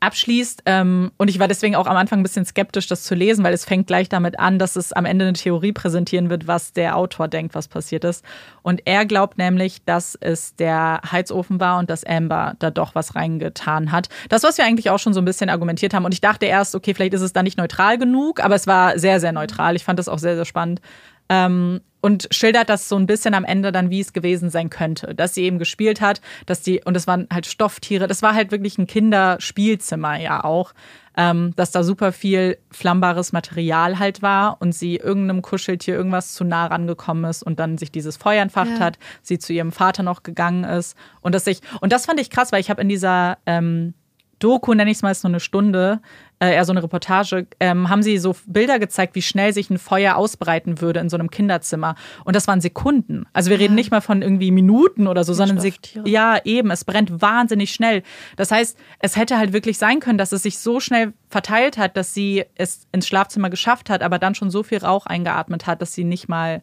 abschließt. 0.00 0.62
Ähm, 0.66 1.10
und 1.16 1.28
ich 1.28 1.38
war 1.38 1.48
deswegen 1.48 1.74
auch 1.74 1.86
am 1.86 1.96
Anfang 1.96 2.20
ein 2.20 2.22
bisschen 2.22 2.44
skeptisch, 2.44 2.86
das 2.86 3.04
zu 3.04 3.14
lesen, 3.14 3.44
weil 3.44 3.52
es 3.52 3.64
fängt 3.64 3.86
gleich 3.86 4.08
damit 4.08 4.38
an, 4.38 4.58
dass 4.58 4.76
es 4.76 4.92
am 4.92 5.04
Ende 5.04 5.26
eine 5.26 5.34
Theorie 5.34 5.72
präsentieren 5.72 6.30
wird, 6.30 6.46
was 6.46 6.72
der 6.72 6.96
Autor 6.96 7.28
denkt, 7.28 7.54
was 7.54 7.68
passiert 7.68 8.04
ist. 8.04 8.24
Und 8.62 8.82
er 8.84 9.06
glaubt 9.06 9.38
nämlich, 9.38 9.84
dass 9.84 10.16
es 10.20 10.54
der 10.56 11.00
Heizofen 11.10 11.60
war 11.60 11.78
und 11.78 11.90
dass 11.90 12.04
Amber 12.04 12.54
da 12.58 12.70
doch 12.70 12.94
was 12.94 13.14
reingetan 13.14 13.92
hat. 13.92 14.08
Das, 14.28 14.42
was 14.42 14.58
wir 14.58 14.64
eigentlich 14.64 14.90
auch 14.90 14.98
schon 14.98 15.14
so 15.14 15.20
ein 15.20 15.24
bisschen 15.24 15.50
argumentiert 15.50 15.94
haben. 15.94 16.04
Und 16.04 16.14
ich 16.14 16.20
dachte 16.20 16.46
erst, 16.46 16.74
okay, 16.74 16.94
vielleicht 16.94 17.14
ist 17.14 17.22
es 17.22 17.32
da 17.32 17.42
nicht 17.42 17.58
neutral 17.58 17.98
genug, 17.98 18.42
aber 18.42 18.54
es 18.54 18.66
war 18.66 18.98
sehr, 18.98 19.20
sehr 19.20 19.32
neutral. 19.32 19.76
Ich 19.76 19.84
fand 19.84 19.98
das 19.98 20.08
auch 20.08 20.18
sehr, 20.18 20.36
sehr 20.36 20.44
spannend. 20.44 20.80
Ähm, 21.28 21.80
und 22.00 22.28
schildert 22.30 22.68
das 22.68 22.88
so 22.88 22.96
ein 22.96 23.06
bisschen 23.06 23.34
am 23.34 23.44
Ende 23.44 23.72
dann, 23.72 23.90
wie 23.90 24.00
es 24.00 24.12
gewesen 24.12 24.50
sein 24.50 24.70
könnte. 24.70 25.14
Dass 25.14 25.34
sie 25.34 25.42
eben 25.42 25.58
gespielt 25.58 26.00
hat, 26.00 26.20
dass 26.46 26.62
die, 26.62 26.80
und 26.84 26.96
es 26.96 27.06
waren 27.06 27.26
halt 27.32 27.46
Stofftiere, 27.46 28.06
das 28.06 28.22
war 28.22 28.34
halt 28.34 28.52
wirklich 28.52 28.78
ein 28.78 28.86
Kinderspielzimmer 28.86 30.18
ja 30.18 30.44
auch, 30.44 30.72
ähm, 31.16 31.52
dass 31.56 31.72
da 31.72 31.82
super 31.82 32.12
viel 32.12 32.58
flammbares 32.70 33.32
Material 33.32 33.98
halt 33.98 34.22
war 34.22 34.58
und 34.60 34.72
sie 34.72 34.96
irgendeinem 34.96 35.42
Kuscheltier 35.42 35.96
irgendwas 35.96 36.34
zu 36.34 36.44
nah 36.44 36.66
rangekommen 36.66 37.28
ist 37.28 37.42
und 37.42 37.58
dann 37.58 37.76
sich 37.76 37.90
dieses 37.90 38.16
Feuer 38.16 38.42
entfacht 38.42 38.78
ja. 38.78 38.80
hat, 38.80 38.98
sie 39.22 39.40
zu 39.40 39.52
ihrem 39.52 39.72
Vater 39.72 40.04
noch 40.04 40.22
gegangen 40.22 40.62
ist 40.62 40.96
und 41.20 41.34
dass 41.34 41.48
ich, 41.48 41.60
und 41.80 41.92
das 41.92 42.06
fand 42.06 42.20
ich 42.20 42.30
krass, 42.30 42.52
weil 42.52 42.60
ich 42.60 42.70
habe 42.70 42.82
in 42.82 42.88
dieser 42.88 43.38
ähm, 43.46 43.94
Doku, 44.38 44.74
nenne 44.74 44.90
ich 44.90 44.98
es 44.98 45.02
mal, 45.02 45.10
ist 45.10 45.24
nur 45.24 45.30
eine 45.30 45.40
Stunde, 45.40 46.00
äh, 46.40 46.54
eher 46.54 46.64
so 46.64 46.72
eine 46.72 46.82
Reportage, 46.82 47.46
ähm, 47.58 47.88
haben 47.88 48.02
sie 48.02 48.18
so 48.18 48.36
Bilder 48.46 48.78
gezeigt, 48.78 49.14
wie 49.14 49.22
schnell 49.22 49.52
sich 49.52 49.70
ein 49.70 49.78
Feuer 49.78 50.16
ausbreiten 50.16 50.80
würde 50.80 51.00
in 51.00 51.08
so 51.08 51.16
einem 51.16 51.30
Kinderzimmer. 51.30 51.96
Und 52.24 52.36
das 52.36 52.46
waren 52.46 52.60
Sekunden. 52.60 53.26
Also 53.32 53.50
wir 53.50 53.56
ja. 53.56 53.62
reden 53.62 53.74
nicht 53.74 53.90
mal 53.90 54.00
von 54.00 54.22
irgendwie 54.22 54.50
Minuten 54.50 55.06
oder 55.06 55.24
so, 55.24 55.32
sondern 55.32 55.60
sie, 55.60 55.74
ja, 56.04 56.38
eben, 56.44 56.70
es 56.70 56.84
brennt 56.84 57.20
wahnsinnig 57.20 57.72
schnell. 57.72 58.02
Das 58.36 58.50
heißt, 58.50 58.78
es 59.00 59.16
hätte 59.16 59.38
halt 59.38 59.52
wirklich 59.52 59.78
sein 59.78 60.00
können, 60.00 60.18
dass 60.18 60.32
es 60.32 60.42
sich 60.42 60.58
so 60.58 60.80
schnell 60.80 61.12
verteilt 61.28 61.76
hat, 61.76 61.96
dass 61.96 62.14
sie 62.14 62.44
es 62.54 62.86
ins 62.92 63.06
Schlafzimmer 63.08 63.50
geschafft 63.50 63.90
hat, 63.90 64.02
aber 64.02 64.18
dann 64.18 64.34
schon 64.34 64.50
so 64.50 64.62
viel 64.62 64.78
Rauch 64.78 65.06
eingeatmet 65.06 65.66
hat, 65.66 65.82
dass 65.82 65.92
sie 65.92 66.04
nicht 66.04 66.28
mal 66.28 66.62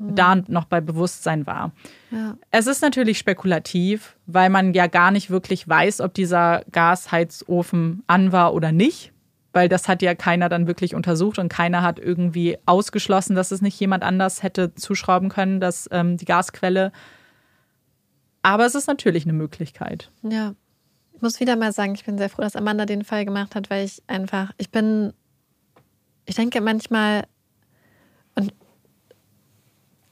mhm. 0.00 0.14
da 0.14 0.36
noch 0.48 0.64
bei 0.64 0.80
Bewusstsein 0.80 1.46
war. 1.46 1.72
Ja. 2.10 2.36
Es 2.50 2.66
ist 2.66 2.82
natürlich 2.82 3.18
spekulativ, 3.18 4.16
weil 4.26 4.50
man 4.50 4.74
ja 4.74 4.86
gar 4.86 5.10
nicht 5.10 5.30
wirklich 5.30 5.68
weiß, 5.68 6.00
ob 6.00 6.14
dieser 6.14 6.62
Gasheizofen 6.72 8.02
an 8.06 8.32
war 8.32 8.54
oder 8.54 8.72
nicht. 8.72 9.12
Weil 9.52 9.68
das 9.68 9.88
hat 9.88 10.00
ja 10.00 10.14
keiner 10.14 10.48
dann 10.48 10.68
wirklich 10.68 10.94
untersucht 10.94 11.40
und 11.40 11.48
keiner 11.48 11.82
hat 11.82 11.98
irgendwie 11.98 12.56
ausgeschlossen, 12.66 13.34
dass 13.34 13.50
es 13.50 13.60
nicht 13.60 13.78
jemand 13.80 14.04
anders 14.04 14.44
hätte 14.44 14.76
zuschrauben 14.76 15.28
können, 15.28 15.58
dass 15.58 15.88
ähm, 15.90 16.16
die 16.16 16.24
Gasquelle. 16.24 16.92
Aber 18.42 18.64
es 18.64 18.76
ist 18.76 18.86
natürlich 18.86 19.24
eine 19.24 19.32
Möglichkeit. 19.32 20.12
Ja. 20.22 20.54
Ich 21.14 21.20
muss 21.20 21.40
wieder 21.40 21.56
mal 21.56 21.72
sagen, 21.72 21.94
ich 21.94 22.04
bin 22.04 22.16
sehr 22.16 22.30
froh, 22.30 22.42
dass 22.42 22.54
Amanda 22.56 22.86
den 22.86 23.04
Fall 23.04 23.24
gemacht 23.24 23.56
hat, 23.56 23.68
weil 23.70 23.84
ich 23.84 24.02
einfach, 24.06 24.52
ich 24.56 24.70
bin, 24.70 25.12
ich 26.24 26.36
denke 26.36 26.60
manchmal, 26.60 27.24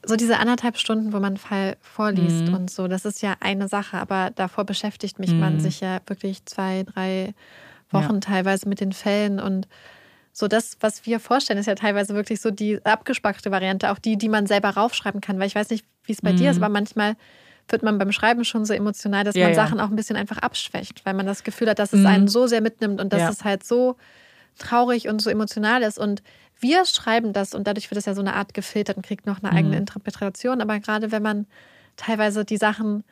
so 0.09 0.15
diese 0.15 0.39
anderthalb 0.39 0.77
Stunden, 0.77 1.13
wo 1.13 1.17
man 1.17 1.25
einen 1.25 1.37
Fall 1.37 1.77
vorliest 1.81 2.47
mhm. 2.47 2.53
und 2.55 2.71
so, 2.71 2.87
das 2.87 3.05
ist 3.05 3.21
ja 3.21 3.35
eine 3.39 3.67
Sache, 3.67 3.97
aber 3.97 4.31
davor 4.35 4.65
beschäftigt 4.65 5.19
mich 5.19 5.31
mhm. 5.31 5.39
man 5.39 5.59
sich 5.59 5.79
ja 5.79 5.99
wirklich 6.07 6.43
zwei, 6.45 6.83
drei 6.83 7.33
Wochen 7.91 8.15
ja. 8.15 8.19
teilweise 8.19 8.67
mit 8.67 8.81
den 8.81 8.91
Fällen 8.91 9.39
und 9.39 9.67
so 10.33 10.47
das, 10.47 10.77
was 10.79 11.05
wir 11.05 11.19
vorstellen, 11.19 11.59
ist 11.59 11.65
ja 11.65 11.75
teilweise 11.75 12.13
wirklich 12.15 12.41
so 12.41 12.51
die 12.51 12.83
abgespackte 12.85 13.51
Variante, 13.51 13.91
auch 13.91 13.99
die, 13.99 14.17
die 14.17 14.29
man 14.29 14.47
selber 14.47 14.69
raufschreiben 14.69 15.21
kann, 15.21 15.39
weil 15.39 15.47
ich 15.47 15.55
weiß 15.55 15.69
nicht, 15.69 15.85
wie 16.03 16.13
es 16.13 16.21
bei 16.21 16.33
mhm. 16.33 16.37
dir 16.37 16.51
ist, 16.51 16.57
mhm. 16.57 16.63
aber 16.63 16.73
manchmal 16.73 17.15
wird 17.67 17.83
man 17.83 17.99
beim 17.99 18.11
Schreiben 18.11 18.43
schon 18.45 18.65
so 18.65 18.73
emotional, 18.73 19.23
dass 19.23 19.35
ja, 19.35 19.45
man 19.45 19.53
ja. 19.53 19.63
Sachen 19.63 19.79
auch 19.79 19.89
ein 19.89 19.95
bisschen 19.95 20.15
einfach 20.15 20.39
abschwächt, 20.39 21.05
weil 21.05 21.13
man 21.13 21.27
das 21.27 21.43
Gefühl 21.43 21.69
hat, 21.69 21.77
dass 21.77 21.93
es 21.93 22.03
einen 22.03 22.23
mhm. 22.23 22.29
so 22.29 22.47
sehr 22.47 22.61
mitnimmt 22.61 22.99
und 22.99 23.13
dass 23.13 23.31
es 23.31 23.43
halt 23.43 23.63
so 23.63 23.95
traurig 24.57 25.07
und 25.07 25.21
so 25.21 25.29
emotional 25.29 25.83
ist 25.83 25.99
und 25.99 26.23
wir 26.59 26.85
schreiben 26.85 27.33
das 27.33 27.53
und 27.53 27.67
dadurch 27.67 27.89
wird 27.89 27.97
es 27.97 28.05
ja 28.05 28.13
so 28.13 28.21
eine 28.21 28.35
Art 28.35 28.53
gefiltert 28.53 28.97
und 28.97 29.05
kriegt 29.05 29.25
noch 29.25 29.41
eine 29.41 29.51
eigene 29.51 29.75
mhm. 29.75 29.81
Interpretation. 29.81 30.61
Aber 30.61 30.79
gerade 30.79 31.11
wenn 31.11 31.23
man 31.23 31.47
teilweise 31.95 32.45
die 32.45 32.57
Sachen 32.57 33.03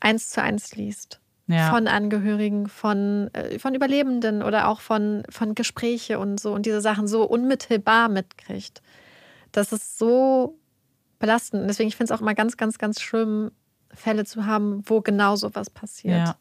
eins 0.00 0.30
zu 0.30 0.42
eins 0.42 0.74
liest, 0.76 1.20
ja. 1.46 1.70
von 1.70 1.88
Angehörigen, 1.88 2.68
von, 2.68 3.30
äh, 3.34 3.58
von 3.58 3.74
Überlebenden 3.74 4.42
oder 4.42 4.68
auch 4.68 4.80
von, 4.80 5.24
von 5.28 5.54
Gespräche 5.54 6.18
und 6.18 6.38
so 6.40 6.52
und 6.52 6.66
diese 6.66 6.80
Sachen 6.80 7.06
so 7.06 7.24
unmittelbar 7.24 8.08
mitkriegt, 8.08 8.82
das 9.52 9.72
ist 9.72 9.98
so 9.98 10.58
belastend. 11.18 11.62
Und 11.62 11.68
deswegen, 11.68 11.88
ich 11.88 11.96
finde 11.96 12.12
es 12.12 12.18
auch 12.18 12.22
immer 12.22 12.34
ganz, 12.34 12.56
ganz, 12.56 12.78
ganz 12.78 13.00
schlimm, 13.00 13.50
Fälle 13.92 14.24
zu 14.24 14.46
haben, 14.46 14.82
wo 14.86 15.00
genau 15.00 15.34
sowas 15.36 15.68
passiert. 15.68 16.18
Ja. 16.18 16.36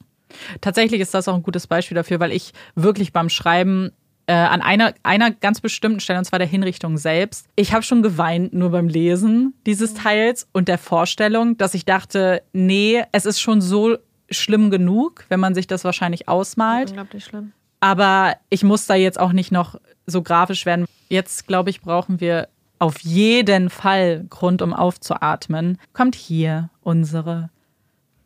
Tatsächlich 0.62 1.02
ist 1.02 1.14
das 1.16 1.28
auch 1.28 1.34
ein 1.34 1.42
gutes 1.42 1.66
Beispiel 1.66 1.96
dafür, 1.96 2.20
weil 2.20 2.32
ich 2.32 2.54
wirklich 2.76 3.12
beim 3.12 3.30
Schreiben 3.30 3.92
äh, 4.30 4.34
an 4.34 4.62
einer, 4.62 4.94
einer 5.02 5.32
ganz 5.32 5.60
bestimmten 5.60 6.00
Stelle, 6.00 6.20
und 6.20 6.26
zwar 6.26 6.38
der 6.38 6.48
Hinrichtung 6.48 7.00
selbst. 7.00 7.48
Ich 7.56 7.74
habe 7.74 7.82
schon 7.82 8.04
geweint 8.04 8.54
nur 8.54 8.70
beim 8.70 8.88
Lesen 8.88 9.56
dieses 9.66 9.96
Teils 9.96 10.48
und 10.54 10.68
der 10.68 10.78
Vorstellung, 10.78 11.58
dass 11.58 11.74
ich 11.74 11.84
dachte, 11.84 12.44
nee, 12.54 13.02
es 13.12 13.26
ist 13.26 13.42
schon 13.42 13.60
so 13.60 13.98
schlimm 14.30 14.70
genug, 14.70 15.26
wenn 15.30 15.40
man 15.40 15.56
sich 15.56 15.66
das 15.66 15.84
wahrscheinlich 15.84 16.30
ausmalt. 16.30 16.90
Unglaublich 16.90 17.26
schlimm. 17.26 17.54
Aber 17.80 18.36
ich 18.52 18.64
muss 18.64 18.86
da 18.86 18.94
jetzt 18.94 19.20
auch 19.20 19.32
nicht 19.32 19.52
noch 19.52 19.80
so 20.06 20.22
grafisch 20.22 20.68
werden. 20.68 20.86
Jetzt, 21.08 21.48
glaube 21.48 21.72
ich, 21.72 21.82
brauchen 21.82 22.20
wir 22.20 22.50
auf 22.78 23.00
jeden 23.00 23.72
Fall 23.72 24.26
Grund, 24.30 24.62
um 24.62 24.74
aufzuatmen. 24.74 25.80
Kommt 25.94 26.14
hier 26.14 26.70
unsere 26.82 27.50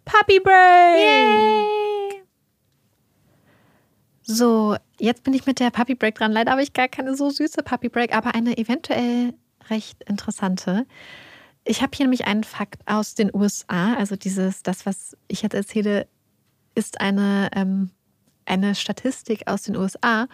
Puppy 0.03 0.41
Break! 0.41 0.99
Yay! 0.99 1.92
So, 4.25 4.77
jetzt 4.99 5.23
bin 5.23 5.33
ich 5.33 5.45
mit 5.45 5.59
der 5.59 5.69
Puppy 5.69 5.95
Break 5.95 6.15
dran. 6.15 6.31
Leider 6.31 6.51
habe 6.51 6.63
ich 6.63 6.71
gar 6.71 6.87
keine 6.87 7.15
so 7.15 7.29
süße 7.29 7.61
Puppy 7.63 7.89
Break, 7.89 8.15
aber 8.15 8.33
eine 8.33 8.57
eventuell 8.57 9.33
recht 9.69 10.01
interessante. 10.03 10.85
Ich 11.65 11.81
habe 11.81 11.91
hier 11.95 12.05
nämlich 12.05 12.25
einen 12.25 12.45
Fakt 12.45 12.81
aus 12.85 13.15
den 13.15 13.33
USA. 13.33 13.95
Also 13.95 14.15
dieses, 14.15 14.63
das, 14.63 14.85
was 14.85 15.17
ich 15.27 15.41
jetzt 15.41 15.53
erzähle, 15.53 16.07
ist 16.73 17.01
eine, 17.01 17.49
ähm, 17.53 17.91
eine 18.45 18.75
Statistik 18.75 19.47
aus 19.47 19.63
den 19.63 19.75
USA, 19.75 20.27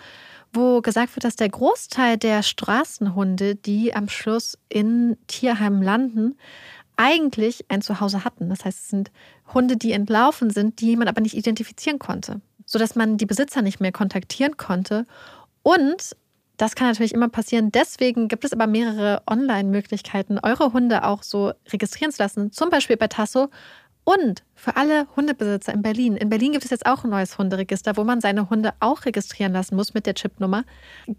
wo 0.53 0.81
gesagt 0.81 1.15
wird, 1.15 1.23
dass 1.23 1.35
der 1.35 1.49
Großteil 1.49 2.17
der 2.17 2.43
Straßenhunde, 2.43 3.55
die 3.55 3.95
am 3.95 4.07
Schluss 4.07 4.57
in 4.69 5.17
Tierheimen 5.27 5.81
landen, 5.81 6.37
eigentlich 6.95 7.65
ein 7.69 7.81
Zuhause 7.81 8.23
hatten. 8.23 8.49
Das 8.49 8.65
heißt, 8.65 8.79
es 8.79 8.89
sind 8.89 9.11
Hunde, 9.53 9.77
die 9.77 9.93
entlaufen 9.93 10.51
sind, 10.51 10.79
die 10.79 10.95
man 10.95 11.07
aber 11.07 11.21
nicht 11.21 11.35
identifizieren 11.35 11.97
konnte 11.97 12.41
sodass 12.69 12.95
man 12.95 13.17
die 13.17 13.25
Besitzer 13.25 13.63
nicht 13.63 13.79
mehr 13.79 13.91
kontaktieren 13.91 14.55
konnte. 14.55 15.07
Und 15.63 16.15
das 16.57 16.75
kann 16.75 16.87
natürlich 16.87 17.15
immer 17.15 17.27
passieren. 17.27 17.71
Deswegen 17.71 18.27
gibt 18.27 18.45
es 18.45 18.53
aber 18.53 18.67
mehrere 18.67 19.23
Online-Möglichkeiten, 19.25 20.37
eure 20.43 20.71
Hunde 20.71 21.03
auch 21.03 21.23
so 21.23 21.51
registrieren 21.71 22.11
zu 22.11 22.21
lassen. 22.21 22.51
Zum 22.51 22.69
Beispiel 22.69 22.95
bei 22.95 23.07
Tasso 23.07 23.49
und 24.09 24.41
für 24.55 24.75
alle 24.75 25.05
Hundebesitzer 25.15 25.71
in 25.71 25.83
Berlin. 25.83 26.17
In 26.17 26.29
Berlin 26.29 26.53
gibt 26.53 26.65
es 26.65 26.71
jetzt 26.71 26.87
auch 26.87 27.03
ein 27.03 27.11
neues 27.11 27.37
Hunderegister, 27.37 27.95
wo 27.95 28.03
man 28.03 28.21
seine 28.21 28.49
Hunde 28.49 28.73
auch 28.79 29.05
registrieren 29.05 29.53
lassen 29.53 29.75
muss 29.75 29.93
mit 29.93 30.07
der 30.07 30.15
Chipnummer. 30.15 30.63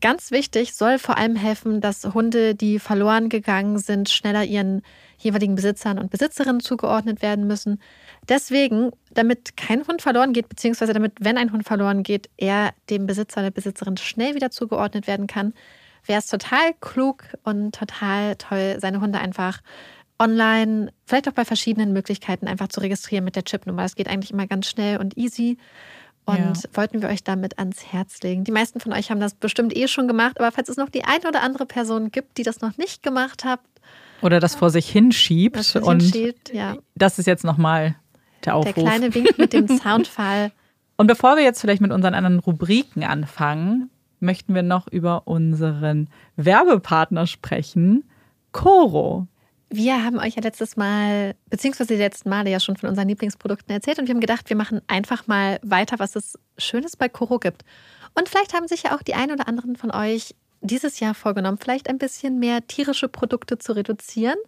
Ganz 0.01 0.33
wichtig, 0.33 0.75
soll 0.75 0.99
vor 0.99 1.17
allem 1.17 1.37
helfen, 1.37 1.81
dass 1.81 2.05
Hunde, 2.05 2.57
die 2.57 2.81
verloren 2.81 3.29
gegangen 3.29 3.79
sind, 3.79 4.11
schneller 4.11 4.43
ihren 4.43 4.83
jeweiligen 5.19 5.55
Besitzern 5.55 6.01
und 6.01 6.11
Besitzerinnen 6.11 6.61
zugeordnet 6.61 7.23
werden 7.23 7.47
müssen. 7.47 7.81
Deswegen, 8.29 8.91
damit 9.13 9.57
kein 9.57 9.87
Hund 9.87 10.03
verloren 10.03 10.33
geht, 10.33 10.49
beziehungsweise 10.49 10.93
damit, 10.93 11.13
wenn 11.21 11.39
ein 11.39 11.53
Hund 11.53 11.65
verloren 11.65 12.03
geht, 12.03 12.29
er 12.39 12.73
dem 12.91 13.07
Besitzer 13.07 13.43
oder 13.43 13.53
Besitzerin 13.53 13.99
schnell 13.99 14.35
wieder 14.35 14.51
zugeordnet 14.51 15.07
werden 15.07 15.29
kann, 15.29 15.55
wäre 16.07 16.19
es 16.19 16.27
total 16.27 16.75
klug 16.81 17.23
und 17.45 17.73
total 17.73 18.35
toll, 18.35 18.79
seine 18.81 19.01
Hunde 19.01 19.21
einfach 19.21 19.61
online, 20.21 20.93
vielleicht 21.07 21.29
auch 21.29 21.33
bei 21.33 21.45
verschiedenen 21.45 21.93
Möglichkeiten 21.93 22.47
einfach 22.47 22.69
zu 22.69 22.81
registrieren 22.81 23.25
mit 23.25 23.35
der 23.35 23.45
Chipnummer. 23.45 23.83
Das 23.83 23.97
geht 23.97 24.09
eigentlich 24.09 24.31
immer 24.31 24.47
ganz 24.47 24.69
schnell 24.69 24.99
und 24.99 25.17
easy. 25.17 25.59
Und 26.27 26.39
ja. 26.39 26.71
wollten 26.75 27.03
wir 27.03 27.09
euch 27.09 27.25
damit 27.25 27.59
ans 27.59 27.87
Herz 27.93 28.21
legen. 28.23 28.45
Die 28.45 28.53
meisten 28.53 28.79
von 28.79 28.93
euch 28.93 29.11
haben 29.11 29.19
das 29.19 29.35
bestimmt 29.35 29.75
eh 29.77 29.89
schon 29.89 30.07
gemacht, 30.07 30.39
aber 30.39 30.53
falls 30.53 30.69
es 30.69 30.77
noch 30.77 30.91
die 30.91 31.05
eine 31.05 31.27
oder 31.27 31.43
andere 31.43 31.67
Person 31.67 32.11
gibt, 32.11 32.39
die 32.39 32.43
das 32.43 32.61
noch 32.61 32.77
nicht 32.77 33.03
gemacht 33.03 33.45
hat. 33.45 33.61
Oder 34.23 34.39
das 34.39 34.55
vor 34.55 34.71
sich 34.71 34.89
hinschiebt. 34.89 35.57
Das 35.57 35.75
und 35.75 36.03
hinschiebt, 36.03 36.53
ja. 36.53 36.77
das 36.95 37.19
ist 37.19 37.27
jetzt 37.27 37.43
nochmal 37.43 37.97
der 38.45 38.55
Aufruf. 38.55 38.75
Der 38.75 38.85
kleine 38.85 39.15
Wink 39.15 39.39
mit 39.39 39.55
dem 39.55 39.67
Soundfall. 39.79 40.53
Und 40.97 41.07
bevor 41.07 41.37
wir 41.37 41.43
jetzt 41.43 41.63
vielleicht 41.63 41.81
mit 41.81 41.91
unseren 41.91 42.13
anderen 42.13 42.39
Rubriken 42.39 43.03
anfangen, 43.03 43.91
möchten 44.21 44.55
wir 44.55 44.63
noch 44.63 44.87
über 44.87 45.27
unseren 45.27 46.09
Werbepartner 46.37 47.27
sprechen, 47.27 48.05
Coro. 48.53 49.27
Wir 49.71 50.05
haben 50.05 50.19
euch 50.19 50.35
ja 50.35 50.43
letztes 50.43 50.77
Mal, 50.77 51.37
beziehungsweise 51.49 51.95
die 51.95 52.01
letzten 52.01 52.29
Male 52.29 52.51
ja 52.51 52.59
schon 52.59 52.77
von 52.77 52.89
unseren 52.89 53.09
Lieblingsprodukten 53.09 53.73
erzählt 53.73 53.99
und 53.99 54.07
wir 54.07 54.15
haben 54.15 54.21
gedacht, 54.21 54.51
wir 54.51 54.57
machen 54.57 54.81
einfach 54.89 55.27
mal 55.29 55.61
weiter, 55.63 55.99
was 55.99 56.17
es 56.17 56.39
Schönes 56.59 56.97
bei 56.97 57.09
Koro 57.09 57.39
gibt. 57.39 57.63
Und 58.19 58.29
vielleicht 58.29 58.53
haben 58.53 58.67
sich 58.67 58.83
ja 58.83 58.97
auch 58.97 59.03
die 59.03 59.15
ein 59.15 59.31
oder 59.31 59.47
anderen 59.47 59.77
von 59.77 59.93
euch 59.93 60.35
dieses 60.61 60.99
Jahr 61.01 61.15
vorgenommen, 61.15 61.59
vielleicht 61.59 61.89
ein 61.89 61.99
bisschen 61.99 62.39
mehr 62.39 62.67
tierische 62.67 63.09
Produkte 63.09 63.59
zu 63.59 63.73
reduzieren 63.73 64.39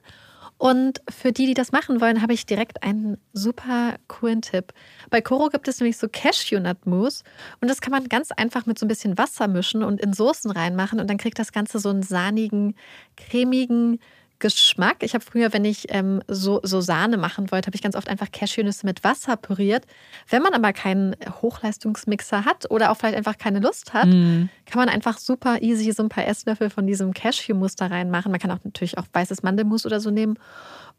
und 0.63 1.03
für 1.09 1.33
die, 1.33 1.47
die 1.47 1.55
das 1.55 1.73
machen 1.73 2.01
wollen, 2.01 2.23
habe 2.23 2.35
ich 2.35 2.47
direkt 2.47 2.85
einen 2.85 3.19
super 3.33 3.97
coolen 4.07 4.43
Tipp. 4.43 4.73
Bei 5.11 5.21
Koro 5.21 5.49
gibt 5.49 5.67
es 5.67 5.81
nämlich 5.81 5.97
so 5.97 6.07
Cashew-Nut-Mousse 6.09 7.25
und 7.61 7.69
das 7.69 7.81
kann 7.81 7.91
man 7.91 8.09
ganz 8.09 8.31
einfach 8.31 8.65
mit 8.65 8.79
so 8.79 8.87
ein 8.87 8.89
bisschen 8.89 9.19
Wasser 9.19 9.49
mischen 9.49 9.83
und 9.83 10.01
in 10.01 10.13
Soßen 10.13 10.53
reinmachen 10.53 11.01
und 11.01 11.11
dann 11.11 11.19
kriegt 11.19 11.41
das 11.41 11.51
Ganze 11.51 11.81
so 11.81 11.89
einen 11.89 12.05
sahnigen, 12.05 12.77
cremigen, 13.17 13.99
Geschmack. 14.43 14.97
Ich 15.03 15.15
habe 15.15 15.25
früher, 15.25 15.53
wenn 15.53 15.65
ich 15.65 15.87
ähm, 15.91 16.21
so, 16.27 16.59
so 16.65 16.81
Sahne 16.81 17.17
machen 17.17 17.53
wollte, 17.53 17.69
habe 17.69 17.77
ich 17.77 17.83
ganz 17.83 17.95
oft 17.95 18.09
einfach 18.09 18.33
Cashewnüsse 18.33 18.85
mit 18.85 19.05
Wasser 19.05 19.37
püriert. 19.37 19.87
Wenn 20.29 20.43
man 20.43 20.53
aber 20.53 20.73
keinen 20.73 21.15
Hochleistungsmixer 21.41 22.45
hat 22.45 22.69
oder 22.69 22.91
auch 22.91 22.97
vielleicht 22.97 23.17
einfach 23.17 23.39
keine 23.39 23.61
Lust 23.61 23.95
hat, 23.95 24.09
mm. 24.09 24.49
kann 24.67 24.77
man 24.77 24.89
einfach 24.89 25.19
super 25.19 25.63
easy 25.63 25.93
so 25.93 26.03
ein 26.03 26.09
paar 26.09 26.27
Esslöffel 26.27 26.71
von 26.71 26.89
diesem 26.89 27.15
Cashew-Mus 27.15 27.77
da 27.77 27.87
reinmachen. 27.87 28.33
Man 28.33 28.41
kann 28.41 28.51
auch 28.51 28.65
natürlich 28.65 28.99
auch 28.99 29.07
weißes 29.13 29.45
Mandelmus 29.45 29.87
oder 29.87 30.01
so 30.01 30.11
nehmen. 30.11 30.37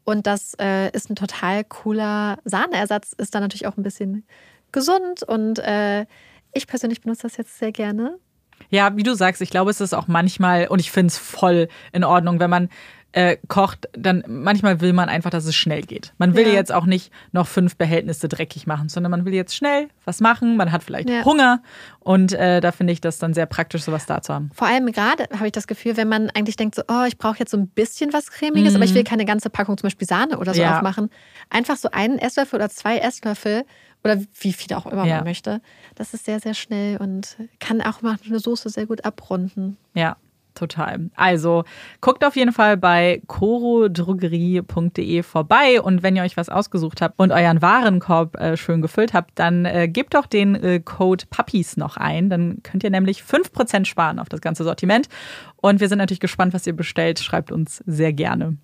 Und 0.04 0.26
das 0.26 0.54
äh, 0.58 0.90
ist 0.92 1.10
ein 1.10 1.16
total 1.16 1.64
cooler 1.64 2.38
Sahneersatz. 2.44 3.12
Ist 3.12 3.34
dann 3.34 3.42
natürlich 3.42 3.66
auch 3.66 3.76
ein 3.76 3.82
bisschen 3.82 4.24
gesund 4.72 5.22
und 5.22 5.58
äh, 5.58 6.06
ich 6.54 6.66
persönlich 6.66 7.02
benutze 7.02 7.22
das 7.24 7.36
jetzt 7.36 7.58
sehr 7.58 7.72
gerne. 7.72 8.16
Ja, 8.70 8.96
wie 8.96 9.02
du 9.02 9.14
sagst, 9.14 9.42
ich 9.42 9.50
glaube, 9.50 9.70
es 9.70 9.82
ist 9.82 9.94
auch 9.94 10.08
manchmal, 10.08 10.68
und 10.68 10.78
ich 10.78 10.90
finde 10.90 11.08
es 11.08 11.18
voll 11.18 11.68
in 11.92 12.04
Ordnung, 12.04 12.40
wenn 12.40 12.50
man 12.50 12.70
äh, 13.14 13.36
kocht, 13.46 13.88
dann 13.92 14.24
manchmal 14.26 14.80
will 14.80 14.92
man 14.92 15.08
einfach, 15.08 15.30
dass 15.30 15.44
es 15.44 15.54
schnell 15.54 15.82
geht. 15.82 16.12
Man 16.18 16.34
will 16.34 16.48
ja. 16.48 16.54
jetzt 16.54 16.72
auch 16.72 16.84
nicht 16.84 17.12
noch 17.30 17.46
fünf 17.46 17.76
Behältnisse 17.76 18.28
dreckig 18.28 18.66
machen, 18.66 18.88
sondern 18.88 19.12
man 19.12 19.24
will 19.24 19.32
jetzt 19.32 19.54
schnell 19.54 19.88
was 20.04 20.20
machen. 20.20 20.56
Man 20.56 20.72
hat 20.72 20.82
vielleicht 20.82 21.08
ja. 21.08 21.24
Hunger 21.24 21.62
und 22.00 22.32
äh, 22.32 22.60
da 22.60 22.72
finde 22.72 22.92
ich 22.92 23.00
das 23.00 23.18
dann 23.18 23.32
sehr 23.32 23.46
praktisch, 23.46 23.84
sowas 23.84 24.06
da 24.06 24.20
zu 24.20 24.34
haben. 24.34 24.50
Vor 24.52 24.66
allem 24.66 24.90
gerade 24.90 25.28
habe 25.32 25.46
ich 25.46 25.52
das 25.52 25.68
Gefühl, 25.68 25.96
wenn 25.96 26.08
man 26.08 26.28
eigentlich 26.30 26.56
denkt, 26.56 26.74
so, 26.74 26.82
oh, 26.88 27.04
ich 27.06 27.16
brauche 27.16 27.38
jetzt 27.38 27.52
so 27.52 27.56
ein 27.56 27.68
bisschen 27.68 28.12
was 28.12 28.32
Cremiges, 28.32 28.72
mhm. 28.72 28.76
aber 28.76 28.84
ich 28.84 28.94
will 28.94 29.04
keine 29.04 29.24
ganze 29.24 29.48
Packung 29.48 29.78
zum 29.78 29.86
Beispiel 29.86 30.08
Sahne 30.08 30.38
oder 30.38 30.52
so 30.52 30.60
ja. 30.60 30.76
aufmachen. 30.76 31.08
Einfach 31.50 31.76
so 31.76 31.90
einen 31.92 32.18
Esslöffel 32.18 32.56
oder 32.56 32.68
zwei 32.68 32.98
Esslöffel 32.98 33.64
oder 34.02 34.18
wie 34.40 34.52
viel 34.52 34.74
auch 34.74 34.86
immer 34.86 35.06
man 35.06 35.24
möchte. 35.24 35.60
Das 35.94 36.14
ist 36.14 36.24
sehr, 36.24 36.40
sehr 36.40 36.54
schnell 36.54 36.96
und 36.96 37.36
kann 37.60 37.80
auch 37.80 38.02
mal 38.02 38.16
eine 38.26 38.40
Soße 38.40 38.68
sehr 38.70 38.86
gut 38.86 39.04
abrunden. 39.04 39.76
Ja, 39.94 40.16
total. 40.54 41.10
Also 41.14 41.64
guckt 42.00 42.24
auf 42.24 42.36
jeden 42.36 42.52
Fall 42.52 42.76
bei 42.76 43.22
corodrogerie.de 43.26 45.22
vorbei 45.22 45.80
und 45.80 46.02
wenn 46.02 46.16
ihr 46.16 46.22
euch 46.22 46.36
was 46.36 46.48
ausgesucht 46.48 47.02
habt 47.02 47.18
und 47.18 47.32
euren 47.32 47.62
Warenkorb 47.62 48.36
äh, 48.40 48.56
schön 48.56 48.82
gefüllt 48.82 49.14
habt, 49.14 49.38
dann 49.38 49.64
äh, 49.64 49.88
gebt 49.88 50.14
doch 50.14 50.26
den 50.26 50.54
äh, 50.54 50.80
Code 50.80 51.24
Puppies 51.30 51.76
noch 51.76 51.96
ein. 51.96 52.30
Dann 52.30 52.62
könnt 52.62 52.84
ihr 52.84 52.90
nämlich 52.90 53.20
5% 53.20 53.84
sparen 53.84 54.18
auf 54.18 54.28
das 54.28 54.40
ganze 54.40 54.64
Sortiment. 54.64 55.08
Und 55.56 55.80
wir 55.80 55.88
sind 55.88 55.98
natürlich 55.98 56.20
gespannt, 56.20 56.54
was 56.54 56.66
ihr 56.66 56.74
bestellt. 56.74 57.18
Schreibt 57.18 57.52
uns 57.52 57.82
sehr 57.86 58.12
gerne. 58.12 58.56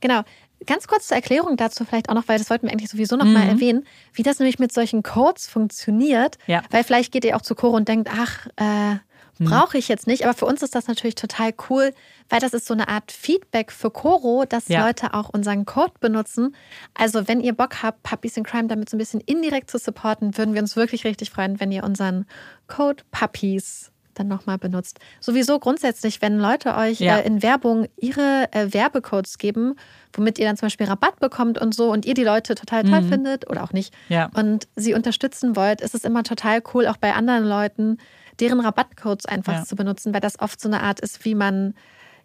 Genau. 0.00 0.22
Ganz 0.66 0.86
kurz 0.86 1.08
zur 1.08 1.16
Erklärung 1.16 1.56
dazu 1.56 1.84
vielleicht 1.84 2.08
auch 2.08 2.14
noch, 2.14 2.26
weil 2.26 2.38
das 2.38 2.48
wollten 2.48 2.66
wir 2.66 2.72
eigentlich 2.72 2.88
sowieso 2.88 3.16
noch 3.16 3.26
mhm. 3.26 3.34
mal 3.34 3.46
erwähnen, 3.46 3.84
wie 4.14 4.22
das 4.22 4.38
nämlich 4.38 4.58
mit 4.58 4.72
solchen 4.72 5.02
Codes 5.02 5.46
funktioniert. 5.46 6.38
Ja. 6.46 6.62
Weil 6.70 6.84
vielleicht 6.84 7.12
geht 7.12 7.24
ihr 7.24 7.36
auch 7.36 7.42
zu 7.42 7.54
Coro 7.54 7.76
und 7.76 7.88
denkt, 7.88 8.08
ach, 8.12 8.46
äh. 8.56 8.96
Brauche 9.38 9.78
ich 9.78 9.88
jetzt 9.88 10.06
nicht, 10.06 10.24
aber 10.24 10.34
für 10.34 10.46
uns 10.46 10.62
ist 10.62 10.74
das 10.74 10.86
natürlich 10.86 11.16
total 11.16 11.52
cool, 11.68 11.92
weil 12.28 12.40
das 12.40 12.54
ist 12.54 12.66
so 12.66 12.74
eine 12.74 12.88
Art 12.88 13.10
Feedback 13.10 13.72
für 13.72 13.90
Coro, 13.90 14.44
dass 14.48 14.68
ja. 14.68 14.86
Leute 14.86 15.12
auch 15.14 15.28
unseren 15.28 15.64
Code 15.64 15.94
benutzen. 16.00 16.54
Also, 16.94 17.26
wenn 17.26 17.40
ihr 17.40 17.52
Bock 17.52 17.82
habt, 17.82 18.02
Puppies 18.02 18.36
in 18.36 18.44
Crime 18.44 18.68
damit 18.68 18.88
so 18.88 18.96
ein 18.96 18.98
bisschen 18.98 19.20
indirekt 19.20 19.70
zu 19.70 19.78
supporten, 19.78 20.38
würden 20.38 20.54
wir 20.54 20.62
uns 20.62 20.76
wirklich 20.76 21.04
richtig 21.04 21.30
freuen, 21.30 21.58
wenn 21.58 21.72
ihr 21.72 21.84
unseren 21.84 22.26
Code 22.68 23.02
Puppies 23.10 23.90
dann 24.14 24.28
nochmal 24.28 24.58
benutzt. 24.58 25.00
Sowieso 25.20 25.58
grundsätzlich, 25.58 26.22
wenn 26.22 26.38
Leute 26.38 26.76
euch 26.76 27.00
ja. 27.00 27.18
äh, 27.18 27.26
in 27.26 27.42
Werbung 27.42 27.86
ihre 27.96 28.48
äh, 28.52 28.72
Werbecodes 28.72 29.38
geben, 29.38 29.74
womit 30.12 30.38
ihr 30.38 30.46
dann 30.46 30.56
zum 30.56 30.66
Beispiel 30.66 30.86
Rabatt 30.86 31.18
bekommt 31.20 31.60
und 31.60 31.74
so 31.74 31.90
und 31.90 32.06
ihr 32.06 32.14
die 32.14 32.24
Leute 32.24 32.54
total 32.54 32.84
toll 32.84 33.02
mhm. 33.02 33.08
findet 33.08 33.50
oder 33.50 33.64
auch 33.64 33.72
nicht 33.72 33.92
ja. 34.08 34.30
und 34.34 34.68
sie 34.76 34.94
unterstützen 34.94 35.56
wollt, 35.56 35.80
ist 35.80 35.94
es 35.94 36.04
immer 36.04 36.22
total 36.22 36.62
cool, 36.72 36.86
auch 36.86 36.96
bei 36.96 37.12
anderen 37.14 37.44
Leuten 37.44 37.98
deren 38.40 38.60
Rabattcodes 38.60 39.26
einfach 39.26 39.52
ja. 39.52 39.64
zu 39.64 39.76
benutzen, 39.76 40.12
weil 40.14 40.20
das 40.20 40.38
oft 40.38 40.60
so 40.60 40.68
eine 40.68 40.82
Art 40.82 41.00
ist, 41.00 41.24
wie 41.24 41.34
man 41.34 41.74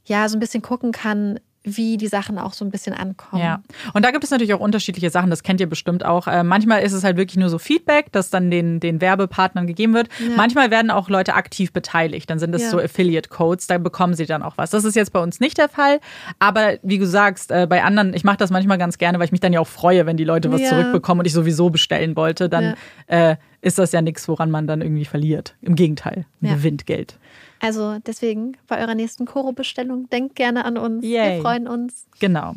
ja 0.06 0.28
so 0.30 0.38
ein 0.38 0.40
bisschen 0.40 0.62
gucken 0.62 0.92
kann, 0.92 1.40
wie 1.64 1.98
die 1.98 2.08
Sachen 2.08 2.38
auch 2.38 2.54
so 2.54 2.64
ein 2.64 2.72
bisschen 2.72 2.94
ankommen. 2.94 3.42
Ja, 3.42 3.62
und 3.94 4.06
da 4.06 4.12
gibt 4.12 4.24
es 4.24 4.32
natürlich 4.32 4.54
auch 4.54 4.60
unterschiedliche 4.60 5.10
Sachen, 5.10 5.30
das 5.30 5.44
kennt 5.44 5.60
ihr 5.60 5.68
bestimmt 5.68 6.06
auch. 6.06 6.28
Äh, 6.28 6.44
manchmal 6.44 6.82
ist 6.84 6.94
es 6.94 7.04
halt 7.04 7.18
wirklich 7.18 7.38
nur 7.38 7.50
so 7.50 7.60
Feedback, 7.60 8.12
das 8.12 8.30
dann 8.30 8.50
den, 8.50 8.80
den 8.80 9.02
Werbepartnern 9.02 9.68
gegeben 9.68 9.94
wird. 9.94 10.08
Ja. 10.20 10.36
Manchmal 10.38 10.72
werden 10.72 10.90
auch 10.90 11.10
Leute 11.10 11.34
aktiv 11.34 11.74
beteiligt, 11.74 12.30
dann 12.30 12.40
sind 12.40 12.56
es 12.56 12.64
ja. 12.64 12.70
so 12.70 12.80
Affiliate-Codes, 12.80 13.68
da 13.68 13.78
bekommen 13.78 14.14
sie 14.14 14.26
dann 14.26 14.42
auch 14.42 14.58
was. 14.58 14.70
Das 14.70 14.86
ist 14.86 14.96
jetzt 14.96 15.12
bei 15.12 15.22
uns 15.22 15.40
nicht 15.40 15.58
der 15.58 15.70
Fall, 15.70 16.00
aber 16.40 16.78
wie 16.82 16.98
du 16.98 17.06
sagst, 17.06 17.52
äh, 17.52 17.68
bei 17.70 17.84
anderen, 17.84 18.14
ich 18.14 18.24
mache 18.24 18.38
das 18.38 18.52
manchmal 18.52 18.78
ganz 18.78 18.98
gerne, 18.98 19.20
weil 19.20 19.26
ich 19.26 19.32
mich 19.32 19.42
dann 19.42 19.54
ja 19.54 19.60
auch 19.60 19.68
freue, 19.68 20.06
wenn 20.06 20.18
die 20.18 20.24
Leute 20.24 20.52
was 20.52 20.62
ja. 20.62 20.70
zurückbekommen 20.70 21.20
und 21.20 21.26
ich 21.26 21.34
sowieso 21.34 21.70
bestellen 21.70 22.16
wollte, 22.16 22.48
dann 22.48 22.76
äh, 23.08 23.36
ist 23.62 23.78
das 23.78 23.92
ja 23.92 24.02
nichts, 24.02 24.28
woran 24.28 24.50
man 24.50 24.68
dann 24.68 24.82
irgendwie 24.82 25.06
verliert. 25.06 25.56
Im 25.62 25.76
Gegenteil, 25.76 26.26
man 26.40 26.56
gewinnt 26.56 26.86
Geld. 26.86 27.18
Also 27.60 28.00
deswegen 28.06 28.58
bei 28.68 28.80
eurer 28.80 28.96
nächsten 28.96 29.26
Koro-Bestellung 29.26 30.10
denkt 30.10 30.36
gerne 30.36 30.66
an 30.66 30.78
uns. 30.78 31.04
Yay. 31.04 31.36
Wir 31.36 31.42
freuen 31.42 31.68
uns. 31.68 32.08
Genau. 32.20 32.56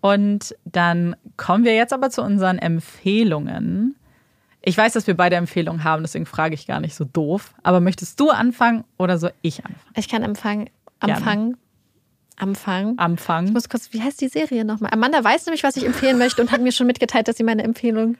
Und 0.00 0.54
dann 0.64 1.16
kommen 1.36 1.64
wir 1.64 1.74
jetzt 1.74 1.92
aber 1.92 2.10
zu 2.10 2.22
unseren 2.22 2.58
Empfehlungen. 2.58 3.94
Ich 4.62 4.76
weiß, 4.76 4.92
dass 4.94 5.06
wir 5.06 5.16
beide 5.16 5.36
Empfehlungen 5.36 5.84
haben, 5.84 6.02
deswegen 6.02 6.26
frage 6.26 6.54
ich 6.54 6.66
gar 6.66 6.80
nicht 6.80 6.94
so 6.94 7.04
doof. 7.04 7.54
Aber 7.62 7.80
möchtest 7.80 8.18
du 8.20 8.30
anfangen 8.30 8.84
oder 8.98 9.18
soll 9.18 9.32
ich 9.42 9.64
anfangen? 9.64 9.94
Ich 9.96 10.08
kann 10.08 10.24
anfangen. 10.24 10.70
Anfangen. 11.00 11.56
Anfang. 12.36 12.98
Anfang. 12.98 13.46
Ich 13.46 13.52
muss 13.52 13.68
kurz, 13.68 13.92
wie 13.92 14.02
heißt 14.02 14.20
die 14.20 14.28
Serie 14.28 14.64
nochmal? 14.64 14.90
Amanda 14.92 15.22
weiß 15.22 15.46
nämlich, 15.46 15.62
was 15.62 15.76
ich 15.76 15.86
empfehlen 15.86 16.18
möchte 16.18 16.42
und 16.42 16.50
hat 16.50 16.60
mir 16.60 16.72
schon 16.72 16.86
mitgeteilt, 16.86 17.28
dass 17.28 17.36
sie 17.36 17.44
meine 17.44 17.62
Empfehlung 17.62 18.16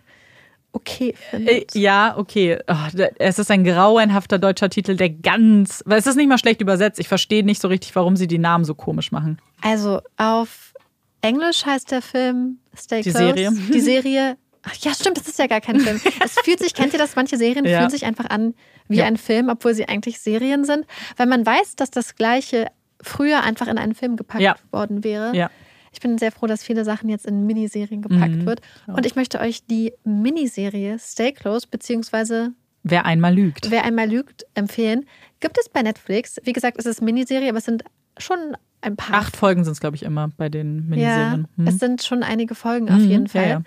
okay 0.75 1.15
findet. 1.31 1.75
Äh, 1.75 1.79
ja, 1.79 2.17
okay. 2.19 2.59
Oh, 2.67 3.03
es 3.19 3.39
ist 3.39 3.51
ein 3.51 3.65
grauenhafter 3.65 4.39
deutscher 4.39 4.69
Titel, 4.69 4.97
der 4.97 5.11
ganz. 5.11 5.83
Weil 5.87 5.99
es 5.99 6.07
ist 6.07 6.17
nicht 6.17 6.29
mal 6.29 6.39
schlecht 6.39 6.61
übersetzt. 6.61 6.99
Ich 6.99 7.09
verstehe 7.09 7.45
nicht 7.45 7.61
so 7.61 7.69
richtig, 7.69 7.95
warum 7.97 8.17
sie 8.17 8.27
die 8.27 8.39
Namen 8.39 8.65
so 8.65 8.75
komisch 8.75 9.13
machen. 9.13 9.39
Also 9.63 10.01
auf 10.17 10.75
Englisch 11.23 11.65
heißt 11.65 11.91
der 11.91 12.03
Film 12.03 12.59
Stay 12.77 13.03
die 13.03 13.11
Close. 13.11 13.25
Serie. 13.25 13.51
Die 13.73 13.81
Serie. 13.81 14.37
Ach, 14.63 14.75
ja, 14.77 14.95
stimmt, 14.95 15.19
das 15.19 15.29
ist 15.29 15.39
ja 15.39 15.47
gar 15.47 15.61
kein 15.61 15.79
Film. 15.79 16.01
Es 16.25 16.39
fühlt 16.43 16.59
sich, 16.59 16.73
kennt 16.73 16.95
ihr 16.95 16.99
das? 16.99 17.17
Manche 17.17 17.37
Serien 17.37 17.65
ja. 17.67 17.79
fühlen 17.79 17.91
sich 17.91 18.05
einfach 18.07 18.27
an 18.31 18.55
wie 18.89 18.99
ja. 18.99 19.05
ein 19.05 19.17
Film, 19.17 19.49
obwohl 19.51 19.75
sie 19.75 19.89
eigentlich 19.89 20.21
Serien 20.21 20.65
sind. 20.65 20.87
Weil 21.17 21.27
man 21.27 21.45
weiß, 21.45 21.77
dass 21.77 21.91
das 21.91 22.17
Gleiche 22.17 22.69
früher 23.01 23.43
einfach 23.43 23.69
in 23.69 23.79
einen 23.79 23.95
Film 23.95 24.17
gepackt 24.17 24.43
ja. 24.43 24.57
worden 24.71 25.05
wäre. 25.05 25.35
Ja. 25.37 25.51
Ich 25.95 26.01
bin 26.01 26.19
sehr 26.19 26.33
froh, 26.33 26.47
dass 26.47 26.63
viele 26.63 26.85
Sachen 26.85 27.09
jetzt 27.09 27.25
in 27.25 27.47
Miniserien 27.47 28.03
gepackt 28.03 28.35
mhm. 28.35 28.47
wird. 28.47 28.61
Und 28.87 29.07
ich 29.07 29.15
möchte 29.17 29.41
euch 29.41 29.65
die 29.65 29.93
Miniserie 30.05 30.99
Stay 30.99 31.33
Close 31.33 31.67
beziehungsweise 31.71 32.53
Wer 32.83 33.07
einmal 33.07 33.35
lügt. 33.35 33.71
Wer 33.71 33.85
einmal 33.85 34.11
lügt, 34.11 34.45
empfehlen. 34.55 35.07
Gibt 35.41 35.57
es 35.59 35.71
bei 35.71 35.83
Netflix. 35.83 36.39
Wie 36.45 36.53
gesagt, 36.53 36.79
es 36.79 36.85
ist 36.85 37.01
Miniserie, 37.01 37.49
aber 37.49 37.59
es 37.59 37.65
sind 37.65 37.83
schon 38.19 38.39
ein 38.83 38.97
paar. 38.97 39.17
Acht 39.17 39.37
Folgen 39.37 39.65
sind 39.65 39.73
es, 39.73 39.81
glaube 39.81 39.97
ich, 39.97 40.03
immer 40.03 40.29
bei 40.37 40.51
den 40.51 40.87
Miniserien. 40.89 41.49
Ja, 41.57 41.57
hm. 41.57 41.67
es 41.67 41.79
sind 41.79 42.03
schon 42.03 42.23
einige 42.23 42.55
Folgen 42.55 42.91
auf 42.91 42.99
mhm, 42.99 43.09
jeden 43.09 43.29
Fall. 43.29 43.43
Ja, 43.43 43.49
ja. 43.49 43.63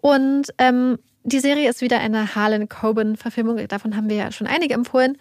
Und 0.00 0.54
ähm, 0.56 0.98
die 1.24 1.40
Serie 1.40 1.68
ist 1.68 1.82
wieder 1.82 2.00
eine 2.00 2.34
Harlan 2.34 2.68
Coben-Verfilmung. 2.68 3.58
Davon 3.68 3.94
haben 3.94 4.08
wir 4.08 4.16
ja 4.16 4.32
schon 4.32 4.46
einige 4.46 4.72
empfohlen. 4.72 5.18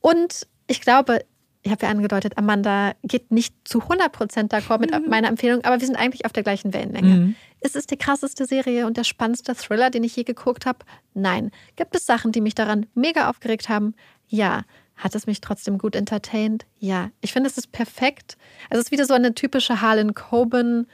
Und 0.00 0.46
ich 0.66 0.80
glaube, 0.80 1.20
ich 1.62 1.70
habe 1.70 1.84
ja 1.84 1.90
angedeutet, 1.90 2.38
Amanda 2.38 2.92
geht 3.02 3.30
nicht 3.30 3.54
zu 3.64 3.80
100% 3.80 4.50
d'accord 4.50 4.78
mit 4.78 4.92
mhm. 4.92 5.10
meiner 5.10 5.28
Empfehlung, 5.28 5.62
aber 5.64 5.78
wir 5.78 5.86
sind 5.86 5.96
eigentlich 5.96 6.24
auf 6.24 6.32
der 6.32 6.42
gleichen 6.42 6.72
Wellenlänge. 6.72 7.08
Mhm. 7.08 7.36
Ist 7.60 7.76
es 7.76 7.86
die 7.86 7.98
krasseste 7.98 8.46
Serie 8.46 8.86
und 8.86 8.96
der 8.96 9.04
spannendste 9.04 9.54
Thriller, 9.54 9.90
den 9.90 10.02
ich 10.02 10.16
je 10.16 10.24
geguckt 10.24 10.64
habe? 10.64 10.78
Nein. 11.12 11.50
Gibt 11.76 11.94
es 11.94 12.06
Sachen, 12.06 12.32
die 12.32 12.40
mich 12.40 12.54
daran 12.54 12.86
mega 12.94 13.28
aufgeregt 13.28 13.68
haben? 13.68 13.94
Ja. 14.26 14.62
Hat 14.96 15.14
es 15.14 15.26
mich 15.26 15.40
trotzdem 15.40 15.78
gut 15.78 15.96
entertained? 15.96 16.66
Ja. 16.78 17.10
Ich 17.20 17.32
finde, 17.32 17.48
es 17.48 17.58
ist 17.58 17.72
perfekt. 17.72 18.36
Also 18.70 18.80
es 18.80 18.86
ist 18.86 18.92
wieder 18.92 19.06
so 19.06 19.14
eine 19.14 19.34
typische 19.34 19.82
Harlan 19.82 20.14
Coben 20.14 20.86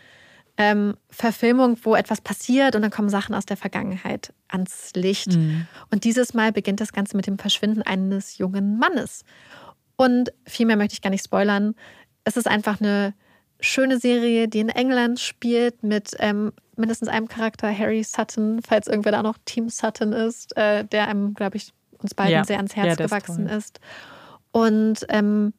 ähm, 0.59 0.97
Verfilmung, 1.11 1.79
wo 1.83 1.95
etwas 1.95 2.21
passiert 2.21 2.75
und 2.75 2.83
dann 2.83 2.91
kommen 2.91 3.09
Sachen 3.09 3.35
aus 3.35 3.47
der 3.47 3.57
Vergangenheit 3.57 4.33
ans 4.49 4.93
Licht. 4.95 5.33
Mhm. 5.33 5.67
Und 5.91 6.05
dieses 6.05 6.35
Mal 6.35 6.53
beginnt 6.53 6.81
das 6.81 6.93
Ganze 6.93 7.17
mit 7.17 7.27
dem 7.27 7.39
Verschwinden 7.39 7.83
eines 7.83 8.39
jungen 8.39 8.79
Mannes. 8.79 9.25
Und 9.97 10.32
viel 10.47 10.66
mehr 10.66 10.77
möchte 10.77 10.94
ich 10.94 11.02
gar 11.02 11.10
nicht 11.10 11.24
spoilern. 11.24 11.74
Es 12.24 12.36
ist 12.36 12.47
einfach 12.47 12.81
eine 12.81 13.14
schöne 13.60 13.98
Serie, 13.98 14.48
die 14.48 14.60
in 14.60 14.68
England 14.68 15.20
spielt 15.20 15.82
mit 15.82 16.10
ähm, 16.18 16.52
mindestens 16.77 17.09
einem 17.09 17.28
Charakter, 17.28 17.77
Harry 17.77 18.05
Sutton, 18.05 18.60
falls 18.62 18.86
irgendwer 18.86 19.12
da 19.12 19.23
noch 19.23 19.39
Team 19.44 19.68
Sutton 19.68 20.12
ist, 20.12 20.56
äh, 20.56 20.85
der 20.85 21.09
einem, 21.09 21.35
glaube 21.35 21.56
ich, 21.56 21.73
uns 21.98 22.14
beiden 22.14 22.32
ja. 22.32 22.44
sehr 22.44 22.59
ans 22.59 22.77
Herz 22.77 22.98
ja, 22.98 23.06
gewachsen 23.06 23.47
ist, 23.47 23.56
ist. 23.56 23.81
Und 24.52 25.06
ähm, 25.09 25.55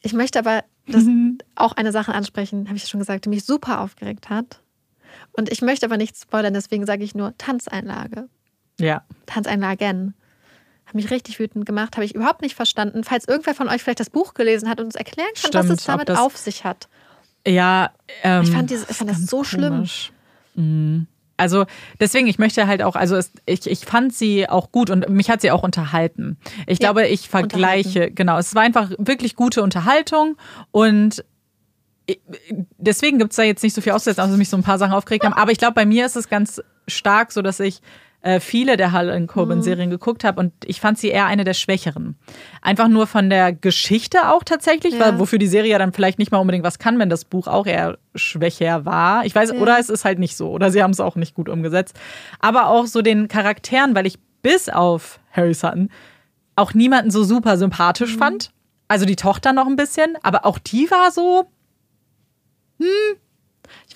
ich 0.00 0.12
möchte 0.12 0.38
aber 0.38 0.64
das 0.86 1.04
mhm. 1.04 1.38
auch 1.56 1.72
eine 1.72 1.92
Sache 1.92 2.14
ansprechen, 2.14 2.66
habe 2.68 2.76
ich 2.76 2.86
schon 2.86 3.00
gesagt, 3.00 3.24
die 3.24 3.28
mich 3.28 3.44
super 3.44 3.80
aufgeregt 3.80 4.30
hat. 4.30 4.60
Und 5.32 5.50
ich 5.50 5.62
möchte 5.62 5.86
aber 5.86 5.96
nichts 5.96 6.22
spoilern, 6.22 6.54
deswegen 6.54 6.86
sage 6.86 7.02
ich 7.02 7.14
nur 7.14 7.36
Tanzeinlage. 7.38 8.28
Ja. 8.78 9.04
Tanzeinlagen. 9.26 10.14
Hat 10.86 10.94
mich 10.94 11.10
richtig 11.10 11.38
wütend 11.38 11.66
gemacht, 11.66 11.96
habe 11.96 12.04
ich 12.04 12.14
überhaupt 12.14 12.42
nicht 12.42 12.54
verstanden. 12.54 13.04
Falls 13.04 13.26
irgendwer 13.26 13.54
von 13.54 13.68
euch 13.68 13.82
vielleicht 13.82 14.00
das 14.00 14.10
Buch 14.10 14.34
gelesen 14.34 14.68
hat 14.68 14.78
und 14.78 14.86
uns 14.86 14.94
erklären 14.94 15.28
kann, 15.34 15.50
Stimmt, 15.50 15.54
was 15.54 15.70
es 15.78 15.84
damit 15.84 16.10
auf 16.10 16.36
sich 16.36 16.64
hat. 16.64 16.88
Ja, 17.46 17.90
ähm, 18.22 18.42
ich 18.42 18.50
fand, 18.50 18.70
diese, 18.70 18.86
ich 18.88 18.96
fand 18.96 19.10
das 19.10 19.26
so 19.26 19.44
schlimm. 19.44 19.86
Mhm. 20.54 21.06
Also 21.36 21.66
deswegen, 22.00 22.26
ich 22.28 22.38
möchte 22.38 22.66
halt 22.66 22.82
auch, 22.82 22.96
also 22.96 23.16
es, 23.16 23.30
ich, 23.44 23.68
ich 23.68 23.84
fand 23.84 24.14
sie 24.14 24.48
auch 24.48 24.72
gut 24.72 24.90
und 24.90 25.08
mich 25.10 25.28
hat 25.28 25.42
sie 25.42 25.50
auch 25.50 25.62
unterhalten. 25.62 26.38
Ich 26.66 26.78
ja, 26.80 26.86
glaube, 26.86 27.06
ich 27.08 27.28
vergleiche, 27.28 28.10
genau, 28.10 28.38
es 28.38 28.54
war 28.54 28.62
einfach 28.62 28.90
wirklich 28.98 29.36
gute 29.36 29.62
Unterhaltung 29.62 30.36
und 30.70 31.24
deswegen 32.78 33.18
gibt 33.18 33.32
es 33.32 33.36
da 33.36 33.42
jetzt 33.42 33.62
nicht 33.62 33.74
so 33.74 33.80
viel 33.80 33.92
auszusetzen, 33.92 34.22
also 34.22 34.36
mich 34.36 34.48
so 34.48 34.56
ein 34.56 34.62
paar 34.62 34.78
Sachen 34.78 34.92
aufgeregt 34.92 35.24
haben. 35.24 35.34
Aber 35.34 35.50
ich 35.50 35.58
glaube, 35.58 35.74
bei 35.74 35.84
mir 35.84 36.06
ist 36.06 36.16
es 36.16 36.28
ganz 36.28 36.62
stark 36.86 37.32
so, 37.32 37.42
dass 37.42 37.60
ich 37.60 37.80
äh, 38.26 38.40
viele 38.40 38.76
der 38.76 38.90
Hall 38.90 39.24
Coben-Serien 39.26 39.88
mhm. 39.88 39.92
geguckt 39.92 40.24
habe 40.24 40.40
und 40.40 40.52
ich 40.64 40.80
fand 40.80 40.98
sie 40.98 41.08
eher 41.08 41.26
eine 41.26 41.44
der 41.44 41.54
schwächeren. 41.54 42.16
Einfach 42.60 42.88
nur 42.88 43.06
von 43.06 43.30
der 43.30 43.52
Geschichte 43.52 44.30
auch 44.30 44.42
tatsächlich, 44.42 44.94
ja. 44.94 45.00
weil, 45.00 45.18
wofür 45.20 45.38
die 45.38 45.46
Serie 45.46 45.70
ja 45.70 45.78
dann 45.78 45.92
vielleicht 45.92 46.18
nicht 46.18 46.32
mal 46.32 46.38
unbedingt 46.38 46.64
was 46.64 46.80
kann, 46.80 46.98
wenn 46.98 47.08
das 47.08 47.24
Buch 47.24 47.46
auch 47.46 47.66
eher 47.66 47.98
schwächer 48.16 48.84
war. 48.84 49.24
Ich 49.24 49.34
weiß, 49.34 49.52
ja. 49.52 49.58
oder 49.58 49.78
es 49.78 49.90
ist 49.90 50.04
halt 50.04 50.18
nicht 50.18 50.36
so, 50.36 50.50
oder 50.50 50.72
sie 50.72 50.82
haben 50.82 50.90
es 50.90 50.98
auch 50.98 51.14
nicht 51.14 51.34
gut 51.34 51.48
umgesetzt. 51.48 51.96
Aber 52.40 52.66
auch 52.66 52.86
so 52.86 53.00
den 53.00 53.28
Charakteren, 53.28 53.94
weil 53.94 54.06
ich 54.06 54.18
bis 54.42 54.68
auf 54.68 55.20
Harry 55.30 55.54
Sutton 55.54 55.90
auch 56.56 56.74
niemanden 56.74 57.12
so 57.12 57.22
super 57.22 57.56
sympathisch 57.56 58.16
mhm. 58.16 58.18
fand. 58.18 58.50
Also 58.88 59.06
die 59.06 59.16
Tochter 59.16 59.52
noch 59.52 59.66
ein 59.66 59.76
bisschen, 59.76 60.16
aber 60.22 60.44
auch 60.44 60.58
die 60.58 60.90
war 60.90 61.12
so, 61.12 61.44
hm, 62.80 63.18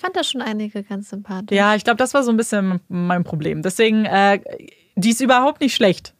fand 0.01 0.15
da 0.15 0.23
schon 0.23 0.41
einige 0.41 0.83
ganz 0.83 1.09
sympathisch. 1.09 1.55
Ja, 1.55 1.75
ich 1.75 1.83
glaube, 1.83 1.97
das 1.97 2.13
war 2.13 2.23
so 2.23 2.31
ein 2.31 2.37
bisschen 2.37 2.81
mein 2.89 3.23
Problem. 3.23 3.61
Deswegen, 3.61 4.05
äh, 4.05 4.39
die 4.95 5.11
ist 5.11 5.21
überhaupt 5.21 5.61
nicht 5.61 5.75
schlecht. 5.75 6.13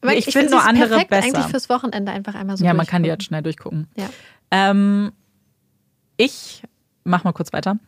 Aber 0.00 0.14
ich, 0.14 0.28
ich 0.28 0.32
finde 0.32 0.52
nur 0.52 0.64
andere 0.64 0.88
perfekt 0.88 1.10
besser. 1.10 1.26
eigentlich 1.26 1.46
fürs 1.46 1.68
Wochenende 1.68 2.12
einfach 2.12 2.34
einmal 2.34 2.56
so 2.56 2.64
Ja, 2.64 2.72
man 2.72 2.86
kann 2.86 3.02
die 3.02 3.08
jetzt 3.08 3.24
schnell 3.24 3.42
durchgucken. 3.42 3.88
Ja. 3.96 4.08
Ähm, 4.50 5.12
ich 6.16 6.62
mach 7.04 7.24
mal 7.24 7.32
kurz 7.32 7.52
weiter. 7.52 7.78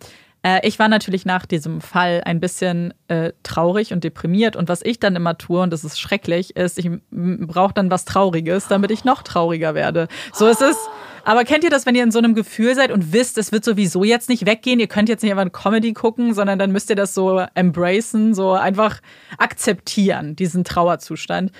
Äh, 0.42 0.66
ich 0.66 0.78
war 0.78 0.88
natürlich 0.88 1.26
nach 1.26 1.46
diesem 1.46 1.80
Fall 1.80 2.22
ein 2.24 2.40
bisschen 2.40 2.94
äh, 3.08 3.32
traurig 3.42 3.92
und 3.92 4.04
deprimiert. 4.04 4.56
Und 4.56 4.68
was 4.68 4.82
ich 4.82 5.00
dann 5.00 5.16
immer 5.16 5.36
tue, 5.38 5.60
und 5.60 5.72
das 5.72 5.84
ist 5.84 6.00
schrecklich, 6.00 6.56
ist, 6.56 6.78
ich 6.78 6.90
brauche 7.10 7.74
dann 7.74 7.90
was 7.90 8.04
Trauriges, 8.04 8.68
damit 8.68 8.90
ich 8.90 9.04
noch 9.04 9.22
trauriger 9.22 9.74
werde. 9.74 10.08
So 10.32 10.46
ist 10.46 10.62
es. 10.62 10.76
Aber 11.24 11.44
kennt 11.44 11.64
ihr 11.64 11.70
das, 11.70 11.84
wenn 11.84 11.94
ihr 11.94 12.02
in 12.02 12.10
so 12.10 12.18
einem 12.18 12.34
Gefühl 12.34 12.74
seid 12.74 12.90
und 12.90 13.12
wisst, 13.12 13.36
es 13.36 13.52
wird 13.52 13.64
sowieso 13.64 14.04
jetzt 14.04 14.30
nicht 14.30 14.46
weggehen? 14.46 14.80
Ihr 14.80 14.86
könnt 14.86 15.08
jetzt 15.08 15.22
nicht 15.22 15.32
einfach 15.32 15.42
eine 15.42 15.50
Comedy 15.50 15.92
gucken, 15.92 16.32
sondern 16.32 16.58
dann 16.58 16.72
müsst 16.72 16.88
ihr 16.88 16.96
das 16.96 17.14
so 17.14 17.44
embracen, 17.54 18.34
so 18.34 18.52
einfach 18.52 19.00
akzeptieren, 19.36 20.34
diesen 20.34 20.64
Trauerzustand. 20.64 21.52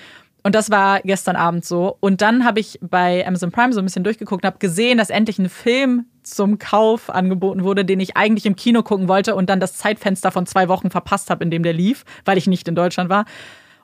Und 0.43 0.55
das 0.55 0.71
war 0.71 1.01
gestern 1.01 1.35
Abend 1.35 1.65
so. 1.65 1.97
Und 1.99 2.21
dann 2.21 2.43
habe 2.45 2.59
ich 2.59 2.79
bei 2.81 3.25
Amazon 3.27 3.51
Prime 3.51 3.73
so 3.73 3.79
ein 3.79 3.85
bisschen 3.85 4.03
durchgeguckt 4.03 4.43
und 4.43 4.47
habe 4.47 4.57
gesehen, 4.57 4.97
dass 4.97 5.11
endlich 5.11 5.37
ein 5.37 5.49
Film 5.49 6.05
zum 6.23 6.59
Kauf 6.59 7.09
angeboten 7.09 7.63
wurde, 7.63 7.85
den 7.85 7.99
ich 7.99 8.17
eigentlich 8.17 8.45
im 8.45 8.55
Kino 8.55 8.83
gucken 8.83 9.07
wollte 9.07 9.35
und 9.35 9.49
dann 9.49 9.59
das 9.59 9.77
Zeitfenster 9.77 10.31
von 10.31 10.45
zwei 10.45 10.67
Wochen 10.67 10.89
verpasst 10.89 11.29
habe, 11.29 11.43
in 11.43 11.51
dem 11.51 11.63
der 11.63 11.73
lief, 11.73 12.03
weil 12.25 12.37
ich 12.37 12.47
nicht 12.47 12.67
in 12.67 12.75
Deutschland 12.75 13.09
war. 13.09 13.25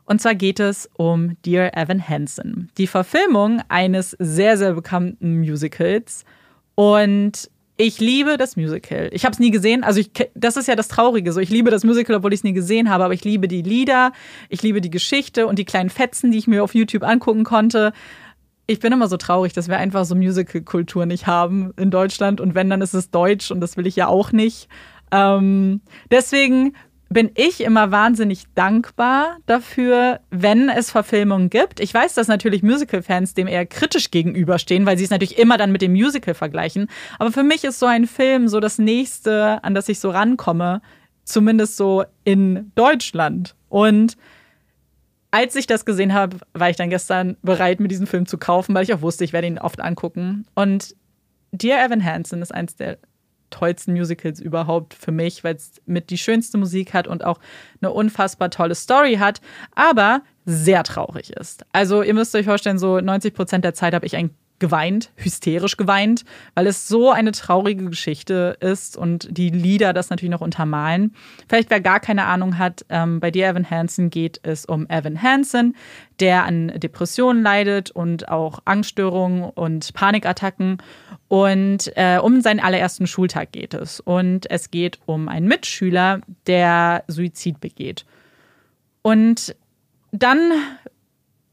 Und 0.05 0.21
zwar 0.21 0.35
geht 0.35 0.59
es 0.59 0.89
um 0.95 1.35
Dear 1.45 1.75
Evan 1.75 2.01
Hansen, 2.07 2.71
die 2.77 2.87
Verfilmung 2.87 3.61
eines 3.67 4.11
sehr, 4.19 4.57
sehr 4.57 4.73
bekannten 4.73 5.39
Musicals. 5.39 6.23
Und 6.75 7.49
ich 7.75 7.99
liebe 7.99 8.37
das 8.37 8.55
Musical. 8.55 9.09
Ich 9.11 9.23
habe 9.23 9.33
es 9.33 9.39
nie 9.39 9.51
gesehen. 9.51 9.83
Also 9.83 9.99
ich, 9.99 10.09
das 10.33 10.57
ist 10.57 10.67
ja 10.67 10.75
das 10.75 10.87
Traurige. 10.87 11.31
So, 11.31 11.39
ich 11.39 11.49
liebe 11.49 11.69
das 11.69 11.83
Musical, 11.83 12.15
obwohl 12.15 12.33
ich 12.33 12.39
es 12.39 12.43
nie 12.43 12.53
gesehen 12.53 12.89
habe. 12.89 13.03
Aber 13.03 13.13
ich 13.13 13.23
liebe 13.23 13.47
die 13.47 13.61
Lieder, 13.61 14.13
ich 14.49 14.63
liebe 14.63 14.81
die 14.81 14.89
Geschichte 14.89 15.45
und 15.45 15.59
die 15.59 15.65
kleinen 15.65 15.91
Fetzen, 15.91 16.31
die 16.31 16.39
ich 16.39 16.47
mir 16.47 16.63
auf 16.63 16.73
YouTube 16.73 17.03
angucken 17.03 17.43
konnte. 17.43 17.93
Ich 18.67 18.79
bin 18.79 18.91
immer 18.91 19.07
so 19.07 19.15
traurig, 19.15 19.53
dass 19.53 19.69
wir 19.69 19.77
einfach 19.77 20.03
so 20.03 20.13
Musical-Kultur 20.13 21.05
nicht 21.05 21.25
haben 21.25 21.73
in 21.77 21.89
Deutschland. 21.89 22.41
Und 22.41 22.53
wenn, 22.53 22.69
dann 22.69 22.81
ist 22.81 22.93
es 22.93 23.11
Deutsch 23.11 23.49
und 23.49 23.61
das 23.61 23.77
will 23.77 23.87
ich 23.87 23.95
ja 23.95 24.07
auch 24.07 24.33
nicht. 24.33 24.67
Ähm, 25.11 25.79
deswegen 26.11 26.73
bin 27.09 27.31
ich 27.35 27.61
immer 27.61 27.91
wahnsinnig 27.91 28.43
dankbar 28.55 29.37
dafür, 29.45 30.19
wenn 30.29 30.67
es 30.67 30.91
Verfilmungen 30.91 31.49
gibt. 31.49 31.79
Ich 31.79 31.93
weiß, 31.93 32.13
dass 32.15 32.27
natürlich 32.27 32.63
Musical-Fans 32.63 33.33
dem 33.33 33.47
eher 33.47 33.65
kritisch 33.65 34.11
gegenüberstehen, 34.11 34.85
weil 34.85 34.97
sie 34.97 35.05
es 35.05 35.09
natürlich 35.09 35.37
immer 35.37 35.57
dann 35.57 35.71
mit 35.71 35.81
dem 35.81 35.93
Musical 35.93 36.33
vergleichen. 36.33 36.89
Aber 37.19 37.31
für 37.31 37.43
mich 37.43 37.63
ist 37.63 37.79
so 37.79 37.85
ein 37.85 38.07
Film 38.07 38.49
so 38.49 38.59
das 38.59 38.77
nächste, 38.77 39.63
an 39.63 39.73
das 39.73 39.87
ich 39.87 39.99
so 39.99 40.09
rankomme, 40.09 40.81
zumindest 41.23 41.77
so 41.77 42.03
in 42.25 42.71
Deutschland. 42.75 43.55
Und 43.69 44.17
als 45.31 45.55
ich 45.55 45.67
das 45.67 45.85
gesehen 45.85 46.13
habe, 46.13 46.37
war 46.53 46.69
ich 46.69 46.77
dann 46.77 46.89
gestern 46.89 47.37
bereit, 47.41 47.79
mir 47.79 47.87
diesen 47.87 48.07
Film 48.07 48.25
zu 48.25 48.37
kaufen, 48.37 48.73
weil 48.73 48.83
ich 48.83 48.93
auch 48.93 49.01
wusste, 49.01 49.23
ich 49.23 49.33
werde 49.33 49.47
ihn 49.47 49.59
oft 49.59 49.81
angucken. 49.81 50.45
Und 50.55 50.95
Dear 51.51 51.83
Evan 51.83 52.03
Hansen 52.03 52.41
ist 52.41 52.53
eins 52.53 52.75
der 52.75 52.97
tollsten 53.49 53.93
Musicals 53.93 54.39
überhaupt 54.39 54.93
für 54.93 55.11
mich, 55.11 55.43
weil 55.43 55.55
es 55.55 55.81
mit 55.85 56.09
die 56.09 56.17
schönste 56.17 56.57
Musik 56.57 56.93
hat 56.93 57.07
und 57.07 57.23
auch 57.23 57.39
eine 57.81 57.91
unfassbar 57.91 58.49
tolle 58.49 58.75
Story 58.75 59.15
hat, 59.15 59.41
aber 59.73 60.21
sehr 60.45 60.83
traurig 60.83 61.31
ist. 61.31 61.65
Also 61.71 62.01
ihr 62.01 62.13
müsst 62.13 62.35
euch 62.35 62.45
vorstellen, 62.45 62.77
so 62.77 62.99
90 62.99 63.33
Prozent 63.33 63.63
der 63.63 63.73
Zeit 63.73 63.93
habe 63.93 64.05
ich 64.05 64.15
ein 64.15 64.31
geweint, 64.59 65.11
hysterisch 65.15 65.77
geweint, 65.77 66.25
weil 66.55 66.67
es 66.67 66.87
so 66.87 67.11
eine 67.11 67.31
traurige 67.31 67.85
Geschichte 67.85 68.57
ist 68.59 68.97
und 68.97 69.27
die 69.29 69.49
Lieder 69.49 69.93
das 69.93 70.09
natürlich 70.09 70.31
noch 70.31 70.41
untermalen. 70.41 71.13
Vielleicht 71.47 71.69
wer 71.69 71.79
gar 71.79 71.99
keine 71.99 72.25
Ahnung 72.25 72.57
hat, 72.57 72.85
ähm, 72.89 73.19
bei 73.19 73.31
dir 73.31 73.47
Evan 73.47 73.69
Hansen 73.69 74.09
geht 74.09 74.39
es 74.43 74.65
um 74.65 74.87
Evan 74.89 75.21
Hansen, 75.21 75.75
der 76.19 76.45
an 76.45 76.67
Depressionen 76.75 77.43
leidet 77.43 77.91
und 77.91 78.29
auch 78.29 78.59
Angststörungen 78.65 79.43
und 79.43 79.93
Panikattacken. 79.93 80.77
Und 81.27 81.91
äh, 81.95 82.19
um 82.19 82.41
seinen 82.41 82.59
allerersten 82.59 83.05
Schultag 83.05 83.51
geht 83.51 83.73
es. 83.73 83.99
Und 83.99 84.49
es 84.49 84.71
geht 84.71 84.99
um 85.05 85.27
einen 85.27 85.47
Mitschüler, 85.47 86.21
der 86.47 87.03
Suizid 87.07 87.59
begeht. 87.59 88.05
Und 89.01 89.55
dann 90.11 90.51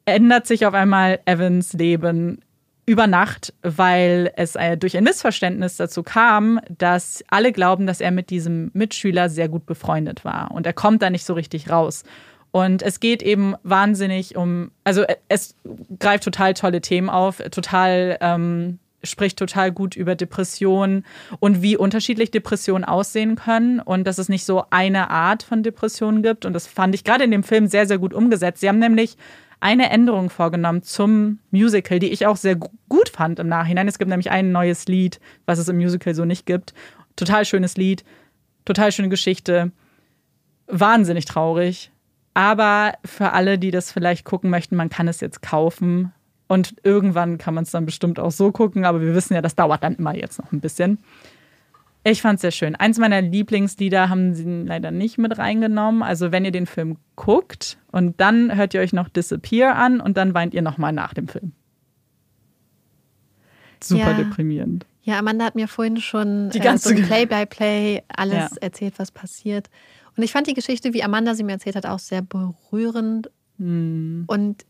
ändert 0.06 0.46
sich 0.46 0.66
auf 0.66 0.74
einmal 0.74 1.20
Evans 1.24 1.72
Leben 1.72 2.43
über 2.86 3.06
Nacht, 3.06 3.54
weil 3.62 4.32
es 4.36 4.56
äh, 4.56 4.76
durch 4.76 4.96
ein 4.96 5.04
Missverständnis 5.04 5.76
dazu 5.76 6.02
kam, 6.02 6.60
dass 6.76 7.24
alle 7.28 7.52
glauben, 7.52 7.86
dass 7.86 8.00
er 8.00 8.10
mit 8.10 8.30
diesem 8.30 8.70
Mitschüler 8.74 9.28
sehr 9.28 9.48
gut 9.48 9.66
befreundet 9.66 10.24
war. 10.24 10.50
Und 10.50 10.66
er 10.66 10.72
kommt 10.72 11.02
da 11.02 11.10
nicht 11.10 11.24
so 11.24 11.34
richtig 11.34 11.70
raus. 11.70 12.04
Und 12.50 12.82
es 12.82 13.00
geht 13.00 13.22
eben 13.22 13.56
wahnsinnig 13.62 14.36
um, 14.36 14.70
also 14.84 15.02
äh, 15.02 15.16
es 15.28 15.56
greift 15.98 16.24
total 16.24 16.54
tolle 16.54 16.80
Themen 16.80 17.10
auf, 17.10 17.38
total, 17.50 18.18
ähm, 18.20 18.78
spricht 19.02 19.38
total 19.38 19.72
gut 19.72 19.96
über 19.96 20.14
Depressionen 20.14 21.04
und 21.40 21.62
wie 21.62 21.76
unterschiedlich 21.76 22.30
Depressionen 22.30 22.84
aussehen 22.84 23.36
können 23.36 23.80
und 23.80 24.04
dass 24.04 24.18
es 24.18 24.28
nicht 24.28 24.44
so 24.44 24.64
eine 24.70 25.10
Art 25.10 25.42
von 25.42 25.62
Depressionen 25.62 26.22
gibt. 26.22 26.44
Und 26.44 26.52
das 26.52 26.66
fand 26.66 26.94
ich 26.94 27.02
gerade 27.04 27.24
in 27.24 27.30
dem 27.30 27.42
Film 27.42 27.66
sehr, 27.66 27.86
sehr 27.86 27.98
gut 27.98 28.14
umgesetzt. 28.14 28.60
Sie 28.60 28.68
haben 28.68 28.78
nämlich 28.78 29.16
eine 29.64 29.88
Änderung 29.88 30.28
vorgenommen 30.28 30.82
zum 30.82 31.38
Musical, 31.50 31.98
die 31.98 32.10
ich 32.10 32.26
auch 32.26 32.36
sehr 32.36 32.54
gut 32.54 33.08
fand 33.10 33.38
im 33.38 33.48
Nachhinein. 33.48 33.88
Es 33.88 33.98
gibt 33.98 34.10
nämlich 34.10 34.30
ein 34.30 34.52
neues 34.52 34.86
Lied, 34.88 35.20
was 35.46 35.58
es 35.58 35.68
im 35.68 35.76
Musical 35.76 36.14
so 36.14 36.26
nicht 36.26 36.44
gibt. 36.44 36.74
Total 37.16 37.46
schönes 37.46 37.78
Lied, 37.78 38.04
total 38.66 38.92
schöne 38.92 39.08
Geschichte, 39.08 39.72
wahnsinnig 40.66 41.24
traurig. 41.24 41.90
Aber 42.34 42.92
für 43.06 43.32
alle, 43.32 43.58
die 43.58 43.70
das 43.70 43.90
vielleicht 43.90 44.26
gucken 44.26 44.50
möchten, 44.50 44.76
man 44.76 44.90
kann 44.90 45.08
es 45.08 45.20
jetzt 45.20 45.40
kaufen. 45.40 46.12
Und 46.46 46.74
irgendwann 46.82 47.38
kann 47.38 47.54
man 47.54 47.64
es 47.64 47.70
dann 47.70 47.86
bestimmt 47.86 48.20
auch 48.20 48.32
so 48.32 48.52
gucken, 48.52 48.84
aber 48.84 49.00
wir 49.00 49.14
wissen 49.14 49.32
ja, 49.32 49.40
das 49.40 49.54
dauert 49.54 49.82
dann 49.82 49.94
immer 49.94 50.14
jetzt 50.14 50.38
noch 50.38 50.52
ein 50.52 50.60
bisschen. 50.60 50.98
Ich 52.06 52.20
fand 52.20 52.36
es 52.36 52.42
sehr 52.42 52.50
schön. 52.50 52.76
Eins 52.76 52.98
meiner 52.98 53.22
Lieblingslieder 53.22 54.10
haben 54.10 54.34
sie 54.34 54.44
leider 54.44 54.90
nicht 54.90 55.16
mit 55.16 55.38
reingenommen. 55.38 56.02
Also 56.02 56.32
wenn 56.32 56.44
ihr 56.44 56.52
den 56.52 56.66
Film 56.66 56.98
guckt 57.16 57.78
und 57.90 58.20
dann 58.20 58.54
hört 58.54 58.74
ihr 58.74 58.82
euch 58.82 58.92
noch 58.92 59.08
Disappear 59.08 59.74
an 59.76 60.00
und 60.00 60.18
dann 60.18 60.34
weint 60.34 60.52
ihr 60.52 60.60
nochmal 60.60 60.92
nach 60.92 61.14
dem 61.14 61.28
Film. 61.28 61.52
Super 63.82 64.10
ja. 64.10 64.14
deprimierend. 64.14 64.84
Ja, 65.02 65.18
Amanda 65.18 65.46
hat 65.46 65.54
mir 65.54 65.66
vorhin 65.66 65.98
schon 65.98 66.50
die 66.50 66.60
ganze 66.60 66.94
äh, 66.94 66.98
so 66.98 67.06
Play-by-Play 67.06 68.02
alles 68.08 68.50
ja. 68.50 68.56
erzählt, 68.60 68.94
was 68.98 69.10
passiert. 69.10 69.70
Und 70.16 70.22
ich 70.22 70.32
fand 70.32 70.46
die 70.46 70.54
Geschichte, 70.54 70.92
wie 70.92 71.02
Amanda 71.02 71.34
sie 71.34 71.42
mir 71.42 71.52
erzählt 71.52 71.76
hat, 71.76 71.86
auch 71.86 71.98
sehr 71.98 72.22
berührend. 72.22 73.30
Hm. 73.58 74.24
Und 74.26 74.64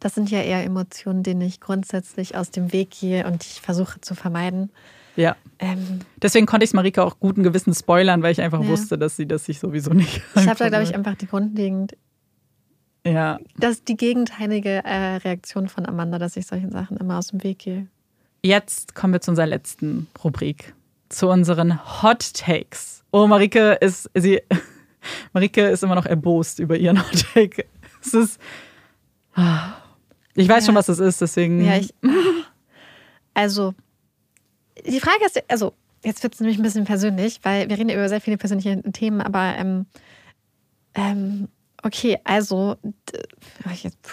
das 0.00 0.14
sind 0.14 0.30
ja 0.30 0.40
eher 0.40 0.64
Emotionen, 0.64 1.22
denen 1.22 1.42
ich 1.42 1.60
grundsätzlich 1.60 2.36
aus 2.36 2.50
dem 2.50 2.72
Weg 2.72 2.90
gehe 2.90 3.26
und 3.26 3.44
ich 3.44 3.60
versuche 3.60 4.00
zu 4.00 4.14
vermeiden. 4.14 4.70
Ja. 5.16 5.36
Ähm, 5.58 6.00
Deswegen 6.22 6.46
konnte 6.46 6.64
ich 6.64 6.70
es 6.70 6.74
Marika 6.74 7.02
auch 7.04 7.20
guten 7.20 7.42
Gewissen 7.42 7.74
spoilern, 7.74 8.22
weil 8.22 8.32
ich 8.32 8.40
einfach 8.40 8.62
ja. 8.62 8.68
wusste, 8.68 8.98
dass 8.98 9.16
sie 9.16 9.26
das 9.26 9.44
sich 9.44 9.60
sowieso 9.60 9.92
nicht. 9.92 10.22
Ich 10.34 10.48
habe 10.48 10.58
da, 10.58 10.68
glaube 10.68 10.84
ich, 10.84 10.94
einfach 10.94 11.14
die 11.14 11.26
grundlegend. 11.26 11.96
Ja. 13.06 13.38
Das 13.56 13.72
ist 13.72 13.88
die 13.88 13.96
gegenteilige 13.96 14.82
äh, 14.84 15.16
Reaktion 15.16 15.68
von 15.68 15.86
Amanda, 15.86 16.18
dass 16.18 16.36
ich 16.36 16.46
solchen 16.46 16.70
Sachen 16.70 16.96
immer 16.96 17.18
aus 17.18 17.28
dem 17.28 17.42
Weg 17.44 17.58
gehe. 17.58 17.86
jetzt 18.42 18.94
kommen 18.94 19.12
wir 19.12 19.20
zu 19.20 19.30
unserer 19.30 19.46
letzten 19.46 20.08
Rubrik, 20.22 20.74
zu 21.10 21.28
unseren 21.28 22.02
Hot 22.02 22.32
Takes. 22.34 23.04
Oh, 23.12 23.26
Marike 23.26 23.72
ist, 23.80 24.10
sie, 24.14 24.40
Marike 25.32 25.68
ist 25.68 25.84
immer 25.84 25.94
noch 25.94 26.06
erbost 26.06 26.58
über 26.58 26.76
ihren 26.76 26.98
Hot 26.98 27.26
Take. 27.34 27.66
Es 28.00 28.14
ist, 28.14 28.40
ich 30.34 30.48
weiß 30.48 30.62
ja. 30.62 30.66
schon, 30.66 30.74
was 30.74 30.88
es 30.88 30.98
ist, 30.98 31.20
deswegen. 31.20 31.64
Ja, 31.64 31.76
ich, 31.76 31.94
also, 33.34 33.74
die 34.86 35.00
Frage 35.00 35.24
ist, 35.24 35.42
also, 35.48 35.72
jetzt 36.02 36.22
wird 36.22 36.34
es 36.34 36.40
nämlich 36.40 36.58
ein 36.58 36.62
bisschen 36.62 36.84
persönlich, 36.84 37.40
weil 37.42 37.68
wir 37.68 37.78
reden 37.78 37.90
über 37.90 38.08
sehr 38.08 38.20
viele 38.20 38.36
persönliche 38.36 38.82
Themen, 38.92 39.20
aber 39.20 39.54
ähm, 39.56 39.86
ähm, 40.94 41.48
okay, 41.82 42.18
also, 42.24 42.76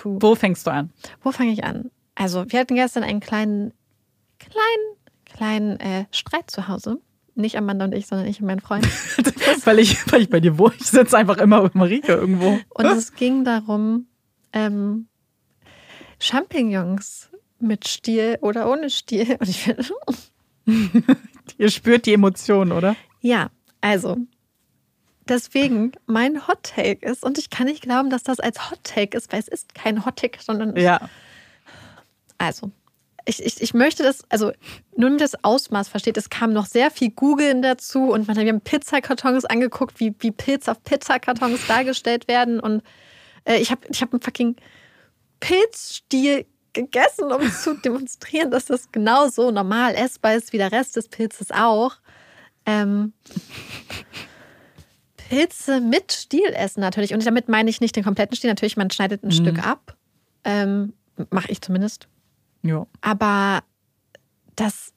wo 0.03 0.35
fängst 0.35 0.67
du 0.67 0.71
an? 0.71 0.91
Wo 1.21 1.31
fange 1.31 1.51
ich 1.51 1.63
an? 1.63 1.91
Also, 2.15 2.45
wir 2.51 2.59
hatten 2.59 2.75
gestern 2.75 3.03
einen 3.03 3.19
kleinen, 3.19 3.73
kleinen, 4.39 4.95
kleinen 5.25 5.79
äh, 5.79 6.05
Streit 6.11 6.51
zu 6.51 6.67
Hause. 6.67 6.99
Nicht 7.33 7.57
Amanda 7.57 7.85
und 7.85 7.95
ich, 7.95 8.07
sondern 8.07 8.27
ich 8.27 8.41
und 8.41 8.47
mein 8.47 8.59
Freund. 8.59 8.85
weil, 9.65 9.79
ich, 9.79 10.11
weil 10.11 10.23
ich 10.23 10.29
bei 10.29 10.41
dir 10.41 10.57
wohne. 10.57 10.73
Ich 10.77 10.87
sitze 10.87 11.17
einfach 11.17 11.37
immer 11.37 11.63
mit 11.63 11.75
Marike 11.75 12.13
irgendwo. 12.13 12.59
Und 12.69 12.85
es 12.85 13.13
ging 13.13 13.45
darum, 13.45 14.07
ähm, 14.51 15.07
Champignons 16.19 17.29
mit 17.59 17.87
Stiel 17.87 18.37
oder 18.41 18.69
ohne 18.69 18.89
Stiel. 18.89 19.37
Und 19.39 19.47
ich 19.47 19.63
finde. 19.63 19.85
Ihr 21.57 21.69
spürt 21.69 22.05
die 22.05 22.13
Emotionen, 22.13 22.71
oder? 22.71 22.95
Ja, 23.21 23.49
also. 23.81 24.17
Deswegen 25.27 25.91
mein 26.07 26.47
Hot 26.47 26.63
Take 26.63 27.05
ist, 27.05 27.23
und 27.23 27.37
ich 27.37 27.49
kann 27.49 27.67
nicht 27.67 27.83
glauben, 27.83 28.09
dass 28.09 28.23
das 28.23 28.39
als 28.39 28.71
Hot 28.71 28.83
Take 28.83 29.15
ist, 29.17 29.31
weil 29.31 29.39
es 29.39 29.47
ist 29.47 29.75
kein 29.75 30.05
Hot 30.05 30.17
Take, 30.17 30.39
sondern. 30.41 30.75
Ja. 30.75 31.09
Also, 32.37 32.71
ich, 33.25 33.43
ich, 33.43 33.61
ich 33.61 33.73
möchte 33.73 34.03
das, 34.03 34.23
also 34.29 34.51
nur 34.95 35.15
das 35.17 35.43
Ausmaß 35.43 35.87
versteht, 35.87 36.17
es 36.17 36.29
kam 36.29 36.53
noch 36.53 36.65
sehr 36.65 36.91
viel 36.91 37.11
Googeln 37.11 37.61
dazu 37.61 38.11
und 38.11 38.27
man, 38.27 38.37
wir 38.37 38.47
haben 38.47 38.61
Pizzakartons 38.61 39.45
angeguckt, 39.45 39.99
wie, 39.99 40.15
wie 40.19 40.31
Pilz 40.31 40.67
auf 40.67 40.83
Pizzakartons 40.83 41.67
dargestellt 41.67 42.27
werden 42.27 42.59
und 42.59 42.81
äh, 43.45 43.57
ich 43.57 43.71
habe 43.71 43.81
ich 43.89 44.01
hab 44.01 44.11
einen 44.13 44.21
fucking 44.21 44.55
Pilzstiel 45.39 46.45
gegessen, 46.73 47.31
um 47.31 47.51
zu 47.51 47.73
demonstrieren, 47.85 48.51
dass 48.51 48.65
das 48.65 48.91
genauso 48.91 49.51
normal 49.51 49.95
essbar 49.95 50.35
ist 50.35 50.53
wie 50.53 50.57
der 50.57 50.71
Rest 50.71 50.95
des 50.95 51.07
Pilzes 51.09 51.51
auch. 51.51 51.97
Ähm, 52.65 53.13
Pilze 55.15 55.79
mit 55.79 56.11
Stiel 56.11 56.53
essen 56.53 56.81
natürlich. 56.81 57.13
Und 57.13 57.25
damit 57.25 57.47
meine 57.47 57.69
ich 57.69 57.81
nicht 57.81 57.95
den 57.95 58.03
kompletten 58.03 58.35
Stiel. 58.35 58.49
Natürlich, 58.49 58.77
man 58.77 58.91
schneidet 58.91 59.23
ein 59.23 59.27
mhm. 59.27 59.31
Stück 59.31 59.65
ab. 59.65 59.95
Ähm, 60.43 60.93
Mache 61.29 61.51
ich 61.51 61.61
zumindest. 61.61 62.07
Ja. 62.63 62.85
Aber 63.01 63.63
dass 64.55 64.93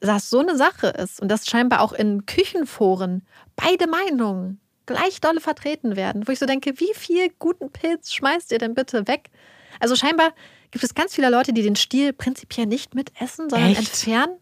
das 0.00 0.30
so 0.30 0.40
eine 0.40 0.56
Sache 0.56 0.88
ist 0.88 1.20
und 1.20 1.28
dass 1.28 1.46
scheinbar 1.46 1.80
auch 1.80 1.92
in 1.92 2.26
Küchenforen 2.26 3.22
beide 3.56 3.86
Meinungen 3.86 4.60
gleich 4.86 5.20
dolle 5.20 5.40
vertreten 5.40 5.94
werden, 5.96 6.26
wo 6.26 6.32
ich 6.32 6.38
so 6.38 6.46
denke, 6.46 6.80
wie 6.80 6.92
viel 6.94 7.30
guten 7.38 7.70
Pilz 7.70 8.12
schmeißt 8.12 8.50
ihr 8.52 8.58
denn 8.58 8.74
bitte 8.74 9.06
weg? 9.06 9.30
Also 9.78 9.94
scheinbar 9.94 10.34
gibt 10.72 10.82
es 10.82 10.94
ganz 10.94 11.14
viele 11.14 11.30
Leute, 11.30 11.52
die 11.52 11.62
den 11.62 11.76
Stiel 11.76 12.12
prinzipiell 12.12 12.66
nicht 12.66 12.94
mitessen, 12.94 13.48
sondern 13.48 13.70
Echt? 13.70 13.78
entfernen. 13.78 14.36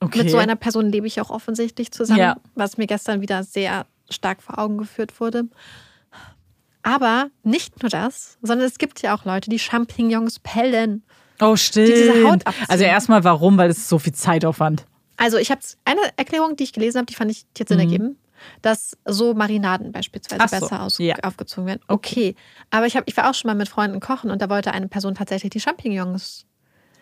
Okay. 0.00 0.22
Mit 0.22 0.30
so 0.30 0.38
einer 0.38 0.56
Person 0.56 0.90
lebe 0.90 1.06
ich 1.06 1.20
auch 1.20 1.30
offensichtlich 1.30 1.90
zusammen, 1.90 2.20
ja. 2.20 2.36
was 2.54 2.76
mir 2.78 2.86
gestern 2.86 3.20
wieder 3.20 3.42
sehr 3.42 3.86
stark 4.10 4.42
vor 4.42 4.58
Augen 4.58 4.78
geführt 4.78 5.20
wurde. 5.20 5.44
Aber 6.82 7.30
nicht 7.42 7.82
nur 7.82 7.90
das, 7.90 8.38
sondern 8.42 8.66
es 8.66 8.78
gibt 8.78 9.00
ja 9.02 9.16
auch 9.16 9.24
Leute, 9.24 9.50
die 9.50 9.58
Champignons 9.58 10.38
pellen. 10.38 11.02
Oh, 11.40 11.56
stimmt. 11.56 11.88
Die 11.88 11.92
diese 11.92 12.24
Haut 12.24 12.46
abziehen. 12.46 12.66
Also 12.68 12.84
erstmal 12.84 13.24
warum, 13.24 13.56
weil 13.56 13.70
es 13.70 13.88
so 13.88 13.98
viel 13.98 14.12
Zeitaufwand. 14.12 14.84
Also 15.16 15.38
ich 15.38 15.50
habe 15.50 15.60
eine 15.84 16.00
Erklärung, 16.16 16.56
die 16.56 16.64
ich 16.64 16.72
gelesen 16.72 16.98
habe, 16.98 17.06
die 17.06 17.14
fand 17.14 17.30
ich 17.30 17.46
jetzt 17.56 17.68
Sinn 17.68 17.78
mhm. 17.78 17.84
ergeben 17.84 18.18
dass 18.62 18.96
so 19.04 19.34
Marinaden 19.34 19.92
beispielsweise 19.92 20.42
so, 20.48 20.60
besser 20.60 20.82
aus, 20.82 20.98
ja. 20.98 21.16
aufgezogen 21.22 21.66
werden. 21.66 21.80
Okay. 21.88 22.34
Aber 22.70 22.86
ich, 22.86 22.96
hab, 22.96 23.08
ich 23.08 23.16
war 23.16 23.30
auch 23.30 23.34
schon 23.34 23.48
mal 23.48 23.54
mit 23.54 23.68
Freunden 23.68 24.00
kochen 24.00 24.30
und 24.30 24.42
da 24.42 24.48
wollte 24.50 24.72
eine 24.72 24.88
Person 24.88 25.14
tatsächlich 25.14 25.50
die 25.50 25.60
Champignons 25.60 26.46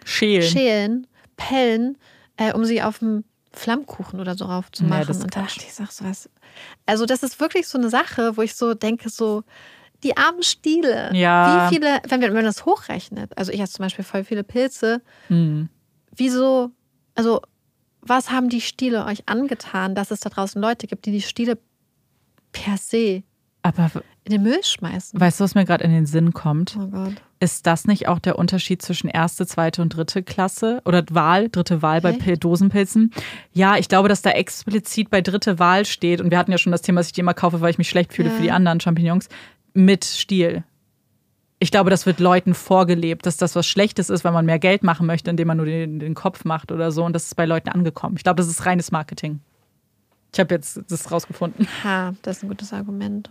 schälen, 0.05 0.43
schälen 0.43 1.07
pellen, 1.37 1.99
äh, 2.37 2.53
um 2.53 2.65
sie 2.65 2.83
auf 2.83 2.99
dem 2.99 3.25
Flammkuchen 3.53 4.21
oder 4.21 4.37
so 4.37 4.47
raufzumachen. 4.47 5.15
Ja, 5.15 5.21
und 5.23 5.37
da 5.37 5.43
dachte 5.43 5.61
ich, 5.67 5.75
sag 5.75 5.91
so 5.91 6.05
was. 6.05 6.31
Also, 6.87 7.07
das 7.07 7.23
ist 7.23 7.41
wirklich 7.41 7.67
so 7.69 7.79
eine 7.79 7.91
Sache, 7.91 8.37
wo 8.37 8.43
ich 8.43 8.55
so 8.55 8.75
denke, 8.75 9.11
so, 9.11 9.45
die 10.03 10.17
armen 10.17 10.43
Stiele. 10.43 11.11
Ja. 11.15 11.71
Wie 11.71 11.75
viele, 11.75 12.01
wenn 12.09 12.21
man 12.33 12.45
das 12.45 12.65
hochrechnet, 12.65 13.37
also 13.37 13.53
ich 13.53 13.61
habe 13.61 13.71
zum 13.71 13.85
Beispiel 13.85 14.05
voll 14.05 14.25
viele 14.25 14.43
Pilze, 14.43 15.03
hm. 15.29 15.69
wieso, 16.17 16.71
also 17.15 17.43
was 18.03 18.31
haben 18.31 18.49
die 18.49 18.61
Stiele 18.61 19.05
euch 19.07 19.29
angetan, 19.29 19.95
dass 19.95 20.11
es 20.11 20.21
da 20.21 20.29
draußen 20.29 20.61
Leute 20.61 20.87
gibt, 20.87 21.07
die 21.07 21.13
die 21.13 21.23
Stiele 21.23 21.59
per 22.53 22.77
se 22.77 23.23
aber 23.63 23.91
in 24.25 24.33
den 24.33 24.43
Müll 24.43 24.63
schmeißen? 24.63 25.19
Weißt 25.21 25.41
du, 25.41 25.45
was 25.45 25.55
mir 25.55 25.65
gerade 25.65 25.85
in 25.85 25.93
den 25.93 26.07
Sinn 26.07 26.33
kommt? 26.33 26.77
Oh 26.79 26.87
Gott. 26.89 27.15
Ist 27.41 27.67
das 27.67 27.87
nicht 27.87 28.09
auch 28.09 28.19
der 28.19 28.39
Unterschied 28.39 28.83
zwischen 28.83 29.09
erste, 29.09 29.47
zweite 29.47 29.83
und 29.83 29.97
dritte 29.97 30.23
Klasse 30.23 30.81
oder 30.85 31.05
Wahl, 31.11 31.49
dritte 31.49 31.83
Wahl 31.83 32.01
bei 32.01 32.11
Echt? 32.11 32.45
Dosenpilzen? 32.45 33.13
Ja, 33.53 33.77
ich 33.79 33.89
glaube, 33.89 34.09
dass 34.09 34.23
da 34.23 34.31
explizit 34.31 35.11
bei 35.11 35.21
dritte 35.23 35.59
Wahl 35.59 35.85
steht 35.85 36.21
und 36.21 36.31
wir 36.31 36.39
hatten 36.39 36.53
ja 36.53 36.59
schon 36.59 36.73
das 36.73 36.83
Thema, 36.83 37.01
dass 37.01 37.09
ich 37.09 37.13
die 37.13 37.21
immer 37.21 37.35
kaufe, 37.35 37.61
weil 37.61 37.71
ich 37.71 37.79
mich 37.79 37.89
schlecht 37.89 38.13
fühle 38.13 38.29
ja. 38.29 38.35
für 38.37 38.43
die 38.43 38.53
anderen 38.53 38.81
Champignons 38.81 39.29
mit 39.75 40.05
Stiel 40.05 40.65
ich 41.63 41.71
glaube, 41.71 41.91
das 41.91 42.07
wird 42.07 42.19
Leuten 42.19 42.55
vorgelebt, 42.55 43.25
dass 43.25 43.37
das 43.37 43.55
was 43.55 43.69
Schlechtes 43.69 44.11
ist, 44.11 44.25
weil 44.25 44.33
man 44.33 44.45
mehr 44.45 44.59
Geld 44.59 44.83
machen 44.83 45.07
möchte, 45.07 45.31
indem 45.31 45.47
man 45.47 45.59
nur 45.59 45.67
den, 45.67 46.01
den 46.01 46.15
Kopf 46.15 46.45
macht 46.45 46.73
oder 46.73 46.91
so. 46.91 47.05
Und 47.05 47.13
das 47.13 47.27
ist 47.27 47.37
bei 47.37 47.47
Leuten 47.47 47.69
angekommen. 47.69 48.17
Ich 48.17 48.25
glaube, 48.25 48.39
das 48.39 48.49
ist 48.49 48.67
reines 48.67 48.91
Marketing. 48.91 49.39
Ich 50.33 50.41
habe 50.41 50.53
jetzt 50.53 50.81
das 50.89 51.13
rausgefunden. 51.13 51.69
Ha, 51.85 52.15
das 52.23 52.39
ist 52.39 52.43
ein 52.43 52.49
gutes 52.49 52.73
Argument. 52.73 53.31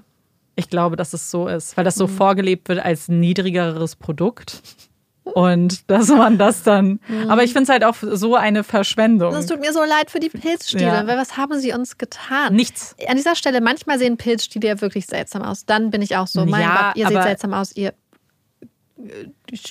Ich 0.56 0.70
glaube, 0.70 0.96
dass 0.96 1.12
es 1.12 1.30
so 1.30 1.50
ist, 1.50 1.76
weil 1.76 1.84
das 1.84 1.96
so 1.96 2.08
mhm. 2.08 2.12
vorgelebt 2.12 2.70
wird 2.70 2.80
als 2.80 3.10
niedrigeres 3.10 3.98
Produkt. 3.98 4.62
Und 5.24 5.84
dass 5.90 6.08
man 6.08 6.38
das 6.38 6.64
dann. 6.64 7.02
Mhm. 7.10 7.30
Aber 7.30 7.44
ich 7.44 7.52
finde 7.52 7.64
es 7.64 7.70
halt 7.70 7.84
auch 7.84 7.96
so 8.00 8.38
eine 8.38 8.64
Verschwendung. 8.64 9.34
Das 9.34 9.46
tut 9.46 9.60
mir 9.60 9.74
so 9.74 9.84
leid 9.84 10.10
für 10.10 10.22
die 10.22 10.30
Pilzstiele, 10.30 10.86
ja. 10.86 11.06
weil 11.06 11.18
was 11.18 11.36
haben 11.36 11.60
sie 11.60 11.74
uns 11.74 11.98
getan? 11.98 12.56
Nichts. 12.56 12.96
An 13.08 13.18
dieser 13.18 13.36
Stelle, 13.36 13.60
manchmal 13.60 14.00
sehen 14.00 14.16
Pilzstiele 14.16 14.70
ja 14.70 14.80
wirklich 14.80 15.06
seltsam 15.06 15.42
aus. 15.42 15.66
Dann 15.66 15.92
bin 15.92 16.02
ich 16.02 16.16
auch 16.16 16.28
so, 16.28 16.46
mein 16.46 16.62
ja, 16.62 16.88
Gott, 16.88 16.98
ihr 16.98 17.08
seht 17.08 17.24
seltsam 17.24 17.54
aus, 17.54 17.76
ihr 17.76 17.94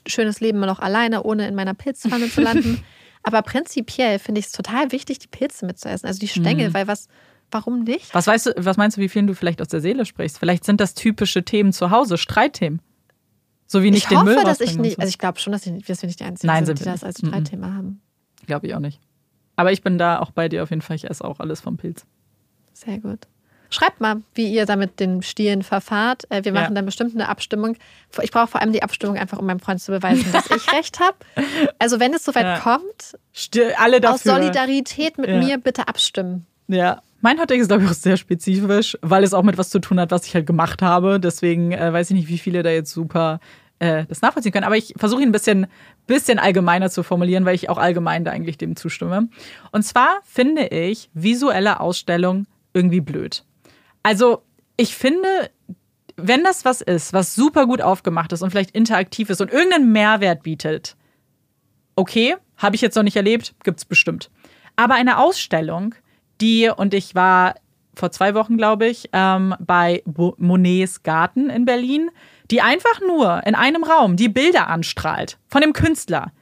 schönes 0.06 0.40
Leben 0.40 0.60
noch 0.60 0.78
alleine, 0.78 1.22
ohne 1.22 1.46
in 1.48 1.54
meiner 1.54 1.74
Pilzpfanne 1.74 2.30
zu 2.30 2.40
landen. 2.40 2.82
Aber 3.22 3.42
prinzipiell 3.42 4.18
finde 4.18 4.38
ich 4.38 4.46
es 4.46 4.52
total 4.52 4.92
wichtig, 4.92 5.18
die 5.18 5.28
Pilze 5.28 5.66
mitzuessen, 5.66 6.06
also 6.06 6.18
die 6.18 6.28
Stängel, 6.28 6.70
mhm. 6.70 6.74
weil 6.74 6.86
was, 6.86 7.08
warum 7.50 7.82
nicht? 7.82 8.14
Was 8.14 8.26
weißt 8.26 8.46
du, 8.46 8.52
was 8.56 8.76
meinst 8.76 8.96
du, 8.96 9.00
wie 9.00 9.08
vielen 9.08 9.26
du 9.26 9.34
vielleicht 9.34 9.60
aus 9.60 9.68
der 9.68 9.80
Seele 9.80 10.06
sprichst? 10.06 10.38
Vielleicht 10.38 10.64
sind 10.64 10.80
das 10.80 10.94
typische 10.94 11.44
Themen 11.44 11.72
zu 11.72 11.90
Hause, 11.90 12.16
Streitthemen. 12.16 12.80
So 13.66 13.82
wie 13.82 13.90
nicht 13.90 14.04
ich 14.04 14.08
den 14.08 14.18
hoffe, 14.18 14.34
Müll 14.34 14.42
dass 14.42 14.60
ich 14.60 14.76
nicht, 14.78 14.98
also 14.98 15.08
ich 15.08 15.18
glaube 15.18 15.38
schon, 15.38 15.52
dass, 15.52 15.66
ich, 15.66 15.84
dass 15.84 16.02
wir 16.02 16.06
nicht 16.08 16.18
die 16.18 16.24
Einzigen 16.24 16.48
Nein, 16.48 16.66
sind, 16.66 16.78
sind 16.78 16.86
die 16.86 16.90
das 16.90 17.04
als 17.04 17.18
Streitthema 17.18 17.68
mhm. 17.68 17.76
haben. 17.76 18.02
Glaube 18.46 18.66
ich 18.66 18.74
auch 18.74 18.80
nicht. 18.80 19.00
Aber 19.54 19.70
ich 19.70 19.82
bin 19.82 19.98
da 19.98 20.18
auch 20.18 20.30
bei 20.30 20.48
dir 20.48 20.62
auf 20.62 20.70
jeden 20.70 20.82
Fall. 20.82 20.96
Ich 20.96 21.08
esse 21.08 21.24
auch 21.24 21.38
alles 21.38 21.60
vom 21.60 21.76
Pilz. 21.76 22.06
Sehr 22.72 22.98
gut. 22.98 23.28
Schreibt 23.70 24.00
mal, 24.00 24.22
wie 24.34 24.52
ihr 24.52 24.66
da 24.66 24.76
mit 24.76 25.00
den 25.00 25.22
Stielen 25.22 25.62
verfahrt. 25.62 26.24
Äh, 26.28 26.44
wir 26.44 26.52
machen 26.52 26.70
ja. 26.70 26.74
dann 26.74 26.84
bestimmt 26.84 27.14
eine 27.14 27.28
Abstimmung. 27.28 27.76
Ich 28.20 28.32
brauche 28.32 28.48
vor 28.48 28.60
allem 28.60 28.72
die 28.72 28.82
Abstimmung 28.82 29.16
einfach, 29.16 29.38
um 29.38 29.46
meinem 29.46 29.60
Freund 29.60 29.80
zu 29.80 29.92
beweisen, 29.92 30.30
dass 30.32 30.50
ich 30.50 30.72
recht 30.72 30.98
habe. 30.98 31.16
Also 31.78 32.00
wenn 32.00 32.12
es 32.12 32.24
soweit 32.24 32.44
ja. 32.44 32.58
kommt, 32.58 33.16
alle 33.78 34.00
dafür. 34.00 34.14
aus 34.14 34.22
Solidarität 34.22 35.18
mit 35.18 35.30
ja. 35.30 35.38
mir 35.38 35.58
bitte 35.58 35.88
abstimmen. 35.88 36.46
Ja. 36.68 37.00
Mein 37.22 37.38
Hottake 37.38 37.60
ist, 37.60 37.68
glaube 37.68 37.84
ich, 37.84 37.90
auch 37.90 37.94
sehr 37.94 38.16
spezifisch, 38.16 38.96
weil 39.02 39.24
es 39.24 39.34
auch 39.34 39.42
mit 39.42 39.58
was 39.58 39.68
zu 39.68 39.78
tun 39.78 40.00
hat, 40.00 40.10
was 40.10 40.26
ich 40.26 40.34
halt 40.34 40.46
gemacht 40.46 40.80
habe. 40.80 41.20
Deswegen 41.20 41.72
äh, 41.72 41.92
weiß 41.92 42.10
ich 42.10 42.16
nicht, 42.16 42.28
wie 42.28 42.38
viele 42.38 42.62
da 42.62 42.70
jetzt 42.70 42.92
super 42.92 43.40
äh, 43.78 44.06
das 44.06 44.22
nachvollziehen 44.22 44.52
können. 44.52 44.64
Aber 44.64 44.76
ich 44.76 44.94
versuche 44.96 45.22
ihn 45.22 45.28
ein 45.28 45.32
bisschen, 45.32 45.66
bisschen 46.06 46.38
allgemeiner 46.38 46.90
zu 46.90 47.02
formulieren, 47.02 47.44
weil 47.44 47.54
ich 47.54 47.68
auch 47.68 47.78
allgemein 47.78 48.24
da 48.24 48.30
eigentlich 48.30 48.58
dem 48.58 48.76
zustimme. 48.76 49.28
Und 49.72 49.82
zwar 49.82 50.20
finde 50.24 50.68
ich 50.68 51.10
visuelle 51.12 51.80
Ausstellung 51.80 52.46
irgendwie 52.72 53.00
blöd. 53.00 53.44
Also, 54.02 54.42
ich 54.76 54.94
finde, 54.94 55.50
wenn 56.16 56.42
das 56.44 56.64
was 56.64 56.80
ist, 56.80 57.12
was 57.12 57.34
super 57.34 57.66
gut 57.66 57.82
aufgemacht 57.82 58.32
ist 58.32 58.42
und 58.42 58.50
vielleicht 58.50 58.70
interaktiv 58.72 59.30
ist 59.30 59.40
und 59.40 59.52
irgendeinen 59.52 59.92
Mehrwert 59.92 60.42
bietet, 60.42 60.96
okay, 61.96 62.36
habe 62.56 62.76
ich 62.76 62.82
jetzt 62.82 62.94
noch 62.94 63.02
nicht 63.02 63.16
erlebt, 63.16 63.54
gibt 63.62 63.78
es 63.78 63.84
bestimmt. 63.84 64.30
Aber 64.76 64.94
eine 64.94 65.18
Ausstellung, 65.18 65.94
die, 66.40 66.70
und 66.74 66.94
ich 66.94 67.14
war 67.14 67.54
vor 67.94 68.10
zwei 68.10 68.34
Wochen, 68.34 68.56
glaube 68.56 68.86
ich, 68.86 69.10
ähm, 69.12 69.54
bei 69.58 70.02
Monets 70.06 71.02
Garten 71.02 71.50
in 71.50 71.64
Berlin, 71.64 72.10
die 72.50 72.62
einfach 72.62 73.00
nur 73.06 73.46
in 73.46 73.54
einem 73.54 73.84
Raum 73.84 74.16
die 74.16 74.28
Bilder 74.28 74.68
anstrahlt 74.68 75.38
von 75.48 75.60
dem 75.60 75.72
Künstler, 75.72 76.32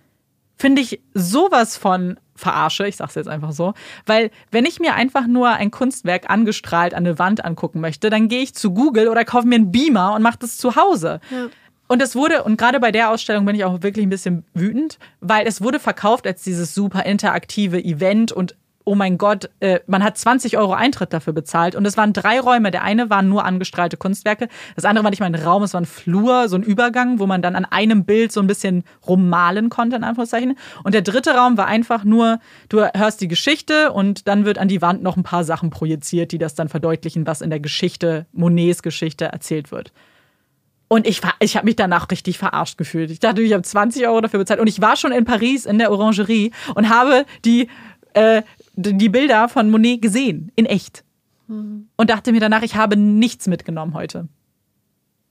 finde 0.56 0.82
ich 0.82 1.00
sowas 1.14 1.76
von 1.76 2.18
verarsche, 2.38 2.86
ich 2.86 2.96
sage 2.96 3.08
es 3.08 3.14
jetzt 3.14 3.28
einfach 3.28 3.52
so, 3.52 3.74
weil 4.06 4.30
wenn 4.50 4.64
ich 4.64 4.80
mir 4.80 4.94
einfach 4.94 5.26
nur 5.26 5.50
ein 5.50 5.70
Kunstwerk 5.70 6.30
angestrahlt 6.30 6.94
an 6.94 7.06
eine 7.06 7.18
Wand 7.18 7.44
angucken 7.44 7.80
möchte, 7.80 8.10
dann 8.10 8.28
gehe 8.28 8.42
ich 8.42 8.54
zu 8.54 8.72
Google 8.72 9.08
oder 9.08 9.24
kaufe 9.24 9.46
mir 9.46 9.56
einen 9.56 9.72
Beamer 9.72 10.14
und 10.14 10.22
mache 10.22 10.38
das 10.40 10.56
zu 10.56 10.76
Hause. 10.76 11.20
Ja. 11.30 11.48
Und 11.88 12.02
es 12.02 12.14
wurde, 12.14 12.44
und 12.44 12.58
gerade 12.58 12.80
bei 12.80 12.92
der 12.92 13.10
Ausstellung 13.10 13.46
bin 13.46 13.56
ich 13.56 13.64
auch 13.64 13.82
wirklich 13.82 14.04
ein 14.06 14.10
bisschen 14.10 14.44
wütend, 14.52 14.98
weil 15.20 15.46
es 15.46 15.62
wurde 15.62 15.80
verkauft 15.80 16.26
als 16.26 16.42
dieses 16.42 16.74
super 16.74 17.04
interaktive 17.04 17.82
Event 17.82 18.30
und 18.30 18.54
oh 18.88 18.94
mein 18.94 19.18
Gott, 19.18 19.50
äh, 19.60 19.80
man 19.86 20.02
hat 20.02 20.16
20 20.16 20.56
Euro 20.56 20.72
Eintritt 20.72 21.12
dafür 21.12 21.34
bezahlt. 21.34 21.74
Und 21.74 21.84
es 21.84 21.98
waren 21.98 22.14
drei 22.14 22.40
Räume. 22.40 22.70
Der 22.70 22.82
eine 22.82 23.10
waren 23.10 23.28
nur 23.28 23.44
angestrahlte 23.44 23.98
Kunstwerke. 23.98 24.48
Das 24.76 24.86
andere 24.86 25.04
war 25.04 25.10
nicht 25.10 25.20
mal 25.20 25.26
ein 25.26 25.34
Raum, 25.34 25.62
es 25.62 25.74
war 25.74 25.82
ein 25.82 25.86
Flur, 25.86 26.48
so 26.48 26.56
ein 26.56 26.62
Übergang, 26.62 27.18
wo 27.18 27.26
man 27.26 27.42
dann 27.42 27.54
an 27.54 27.66
einem 27.66 28.06
Bild 28.06 28.32
so 28.32 28.40
ein 28.40 28.46
bisschen 28.46 28.84
rummalen 29.06 29.68
konnte, 29.68 29.96
in 29.96 30.04
Anführungszeichen. 30.04 30.56
Und 30.84 30.94
der 30.94 31.02
dritte 31.02 31.34
Raum 31.34 31.58
war 31.58 31.66
einfach 31.66 32.02
nur, 32.02 32.40
du 32.70 32.80
hörst 32.80 33.20
die 33.20 33.28
Geschichte 33.28 33.92
und 33.92 34.26
dann 34.26 34.46
wird 34.46 34.56
an 34.56 34.68
die 34.68 34.80
Wand 34.80 35.02
noch 35.02 35.18
ein 35.18 35.22
paar 35.22 35.44
Sachen 35.44 35.68
projiziert, 35.68 36.32
die 36.32 36.38
das 36.38 36.54
dann 36.54 36.70
verdeutlichen, 36.70 37.26
was 37.26 37.42
in 37.42 37.50
der 37.50 37.60
Geschichte, 37.60 38.24
Monets 38.32 38.82
Geschichte 38.82 39.26
erzählt 39.26 39.70
wird. 39.70 39.92
Und 40.88 41.06
ich, 41.06 41.20
ich 41.40 41.56
habe 41.56 41.66
mich 41.66 41.76
danach 41.76 42.10
richtig 42.10 42.38
verarscht 42.38 42.78
gefühlt. 42.78 43.10
Ich 43.10 43.20
dachte, 43.20 43.42
ich 43.42 43.52
habe 43.52 43.62
20 43.62 44.06
Euro 44.06 44.22
dafür 44.22 44.38
bezahlt. 44.38 44.60
Und 44.60 44.68
ich 44.68 44.80
war 44.80 44.96
schon 44.96 45.12
in 45.12 45.26
Paris 45.26 45.66
in 45.66 45.78
der 45.78 45.92
Orangerie 45.92 46.52
und 46.74 46.88
habe 46.88 47.26
die, 47.44 47.68
äh, 48.14 48.42
die 48.78 49.08
Bilder 49.08 49.48
von 49.48 49.70
Monet 49.70 50.02
gesehen, 50.02 50.52
in 50.54 50.66
echt. 50.66 51.04
Und 51.96 52.10
dachte 52.10 52.32
mir 52.32 52.40
danach, 52.40 52.62
ich 52.62 52.76
habe 52.76 52.96
nichts 52.96 53.46
mitgenommen 53.46 53.94
heute. 53.94 54.28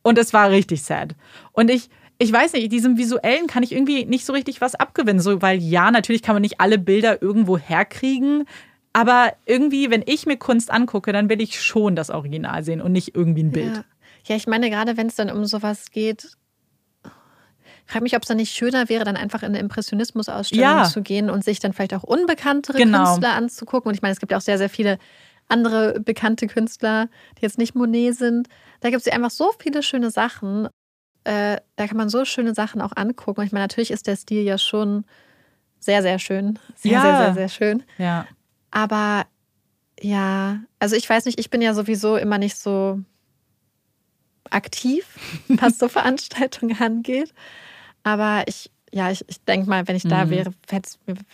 Und 0.02 0.18
es 0.18 0.34
war 0.34 0.50
richtig 0.50 0.82
sad. 0.82 1.16
Und 1.52 1.70
ich, 1.70 1.90
ich 2.18 2.32
weiß 2.32 2.54
nicht, 2.54 2.72
diesem 2.72 2.98
Visuellen 2.98 3.48
kann 3.48 3.62
ich 3.62 3.72
irgendwie 3.72 4.06
nicht 4.06 4.26
so 4.26 4.34
richtig 4.34 4.60
was 4.60 4.74
abgewinnen. 4.74 5.22
So, 5.22 5.42
weil 5.42 5.60
ja, 5.60 5.92
natürlich 5.92 6.24
kann 6.24 6.34
man 6.36 6.42
nicht 6.42 6.60
alle 6.60 6.80
Bilder 6.80 7.22
irgendwo 7.22 7.58
herkriegen. 7.58 8.46
Aber 8.94 9.34
irgendwie, 9.46 9.92
wenn 9.92 10.04
ich 10.08 10.26
mir 10.26 10.38
Kunst 10.38 10.72
angucke, 10.72 11.14
dann 11.14 11.30
will 11.30 11.40
ich 11.40 11.62
schon 11.62 11.96
das 11.96 12.10
Original 12.10 12.64
sehen 12.64 12.82
und 12.82 12.92
nicht 12.94 13.16
irgendwie 13.16 13.44
ein 13.44 13.52
Bild. 13.52 13.76
Ja. 13.76 13.84
Ja, 14.26 14.36
ich 14.36 14.48
meine, 14.48 14.70
gerade 14.70 14.98
wenn 14.98 15.08
es 15.08 15.16
dann 15.16 15.30
um 15.30 15.46
sowas 15.46 15.92
geht, 15.92 16.36
frage 17.88 18.04
mich, 18.04 18.16
ob 18.16 18.24
es 18.24 18.28
dann 18.28 18.38
nicht 18.38 18.54
schöner 18.54 18.90
wäre, 18.90 19.04
dann 19.04 19.16
einfach 19.16 19.44
in 19.44 19.50
eine 19.50 19.60
Impressionismus-Ausstellung 19.60 20.64
ja. 20.64 20.84
zu 20.84 21.02
gehen 21.02 21.30
und 21.30 21.44
sich 21.44 21.60
dann 21.60 21.74
vielleicht 21.74 21.94
auch 21.94 22.04
unbekanntere 22.04 22.78
genau. 22.78 23.06
Künstler 23.06 23.34
anzugucken. 23.34 23.90
Und 23.90 23.96
ich 23.96 24.02
meine, 24.02 24.14
es 24.14 24.20
gibt 24.20 24.32
ja 24.32 24.38
auch 24.38 24.42
sehr, 24.42 24.58
sehr 24.58 24.70
viele 24.70 25.00
andere 25.48 26.00
bekannte 26.00 26.48
Künstler, 26.48 27.08
die 27.38 27.44
jetzt 27.44 27.58
nicht 27.58 27.76
Monet 27.76 28.16
sind. 28.16 28.50
Da 28.82 28.90
gibt 28.90 29.00
es 29.00 29.06
ja 29.06 29.14
einfach 29.14 29.32
so 29.32 29.54
viele 29.58 29.82
schöne 29.82 30.12
Sachen. 30.12 30.68
Äh, 31.24 31.58
da 31.76 31.88
kann 31.88 31.98
man 31.98 32.10
so 32.10 32.26
schöne 32.26 32.54
Sachen 32.54 32.82
auch 32.82 32.92
angucken. 32.96 33.40
Und 33.40 33.46
ich 33.46 33.52
meine, 33.54 33.64
natürlich 33.64 33.92
ist 33.92 34.08
der 34.08 34.18
Stil 34.18 34.44
ja 34.44 34.58
schon 34.58 35.06
sehr, 35.80 36.02
sehr 36.02 36.20
schön. 36.20 36.60
Sehr, 36.76 36.92
ja. 36.92 37.02
sehr, 37.02 37.18
sehr, 37.18 37.34
sehr 37.34 37.50
schön. 37.50 37.84
Ja. 37.98 38.28
Aber 38.72 39.26
ja, 40.02 40.60
also 40.80 40.96
ich 40.96 41.10
weiß 41.10 41.26
nicht, 41.26 41.40
ich 41.40 41.50
bin 41.50 41.62
ja 41.62 41.74
sowieso 41.74 42.18
immer 42.18 42.38
nicht 42.38 42.58
so 42.58 43.00
aktiv, 44.50 45.06
was 45.48 45.80
so 45.80 45.88
Veranstaltungen 45.88 46.80
angeht. 46.82 47.34
Aber 48.08 48.44
ich, 48.48 48.72
ja, 48.94 49.12
ich, 49.12 49.26
ich 49.28 49.44
denke 49.44 49.70
mal, 49.70 49.86
wenn 49.86 49.98
ich 49.98 50.04
da 50.04 50.24
mhm. 50.24 50.30
wäre, 50.30 50.54
wäre 50.70 50.82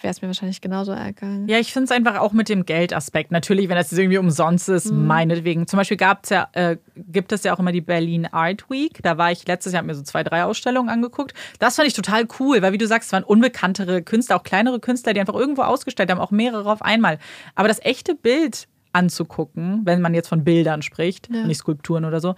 es 0.02 0.22
mir 0.24 0.28
wahrscheinlich 0.28 0.60
genauso 0.60 0.92
ergangen. 0.92 1.48
Ja, 1.48 1.60
ich 1.60 1.72
finde 1.72 1.86
es 1.86 1.92
einfach 1.92 2.18
auch 2.18 2.34
mit 2.34 2.50
dem 2.50 2.66
Geldaspekt. 2.66 3.32
Natürlich, 3.32 3.70
wenn 3.70 3.76
das 3.76 3.94
irgendwie 3.94 4.18
umsonst 4.18 4.70
ist, 4.70 4.92
mhm. 4.92 5.06
meinetwegen. 5.06 5.68
Zum 5.68 5.78
Beispiel 5.78 5.98
gab's 5.98 6.32
ja, 6.32 6.48
äh, 6.54 6.78
gibt 6.96 7.32
es 7.32 7.44
ja 7.44 7.54
auch 7.54 7.60
immer 7.60 7.72
die 7.72 7.82
Berlin 7.82 8.26
Art 8.26 8.72
Week. 8.72 8.98
Da 9.04 9.20
war 9.20 9.32
ich 9.32 9.46
letztes 9.46 9.74
Jahr, 9.74 9.84
mir 9.84 9.94
so 9.94 10.02
zwei, 10.02 10.24
drei 10.24 10.46
Ausstellungen 10.46 10.90
angeguckt. 10.90 11.36
Das 11.60 11.76
fand 11.76 11.88
ich 11.88 11.94
total 11.94 12.26
cool, 12.40 12.64
weil 12.64 12.74
wie 12.74 12.80
du 12.80 12.88
sagst, 12.88 13.10
es 13.10 13.14
waren 13.14 13.24
unbekanntere 13.24 14.02
Künstler, 14.02 14.38
auch 14.38 14.44
kleinere 14.44 14.80
Künstler, 14.80 15.14
die 15.14 15.20
einfach 15.20 15.36
irgendwo 15.36 15.62
ausgestellt 15.62 16.10
haben, 16.10 16.20
auch 16.20 16.32
mehrere 16.32 16.72
auf 16.72 16.82
einmal. 16.82 17.20
Aber 17.54 17.68
das 17.68 17.80
echte 17.86 18.16
Bild 18.16 18.68
anzugucken, 18.94 19.82
wenn 19.86 20.02
man 20.02 20.16
jetzt 20.16 20.30
von 20.30 20.44
Bildern 20.44 20.82
spricht, 20.82 21.30
ja. 21.32 21.46
nicht 21.46 21.60
Skulpturen 21.60 22.06
oder 22.06 22.20
so, 22.20 22.34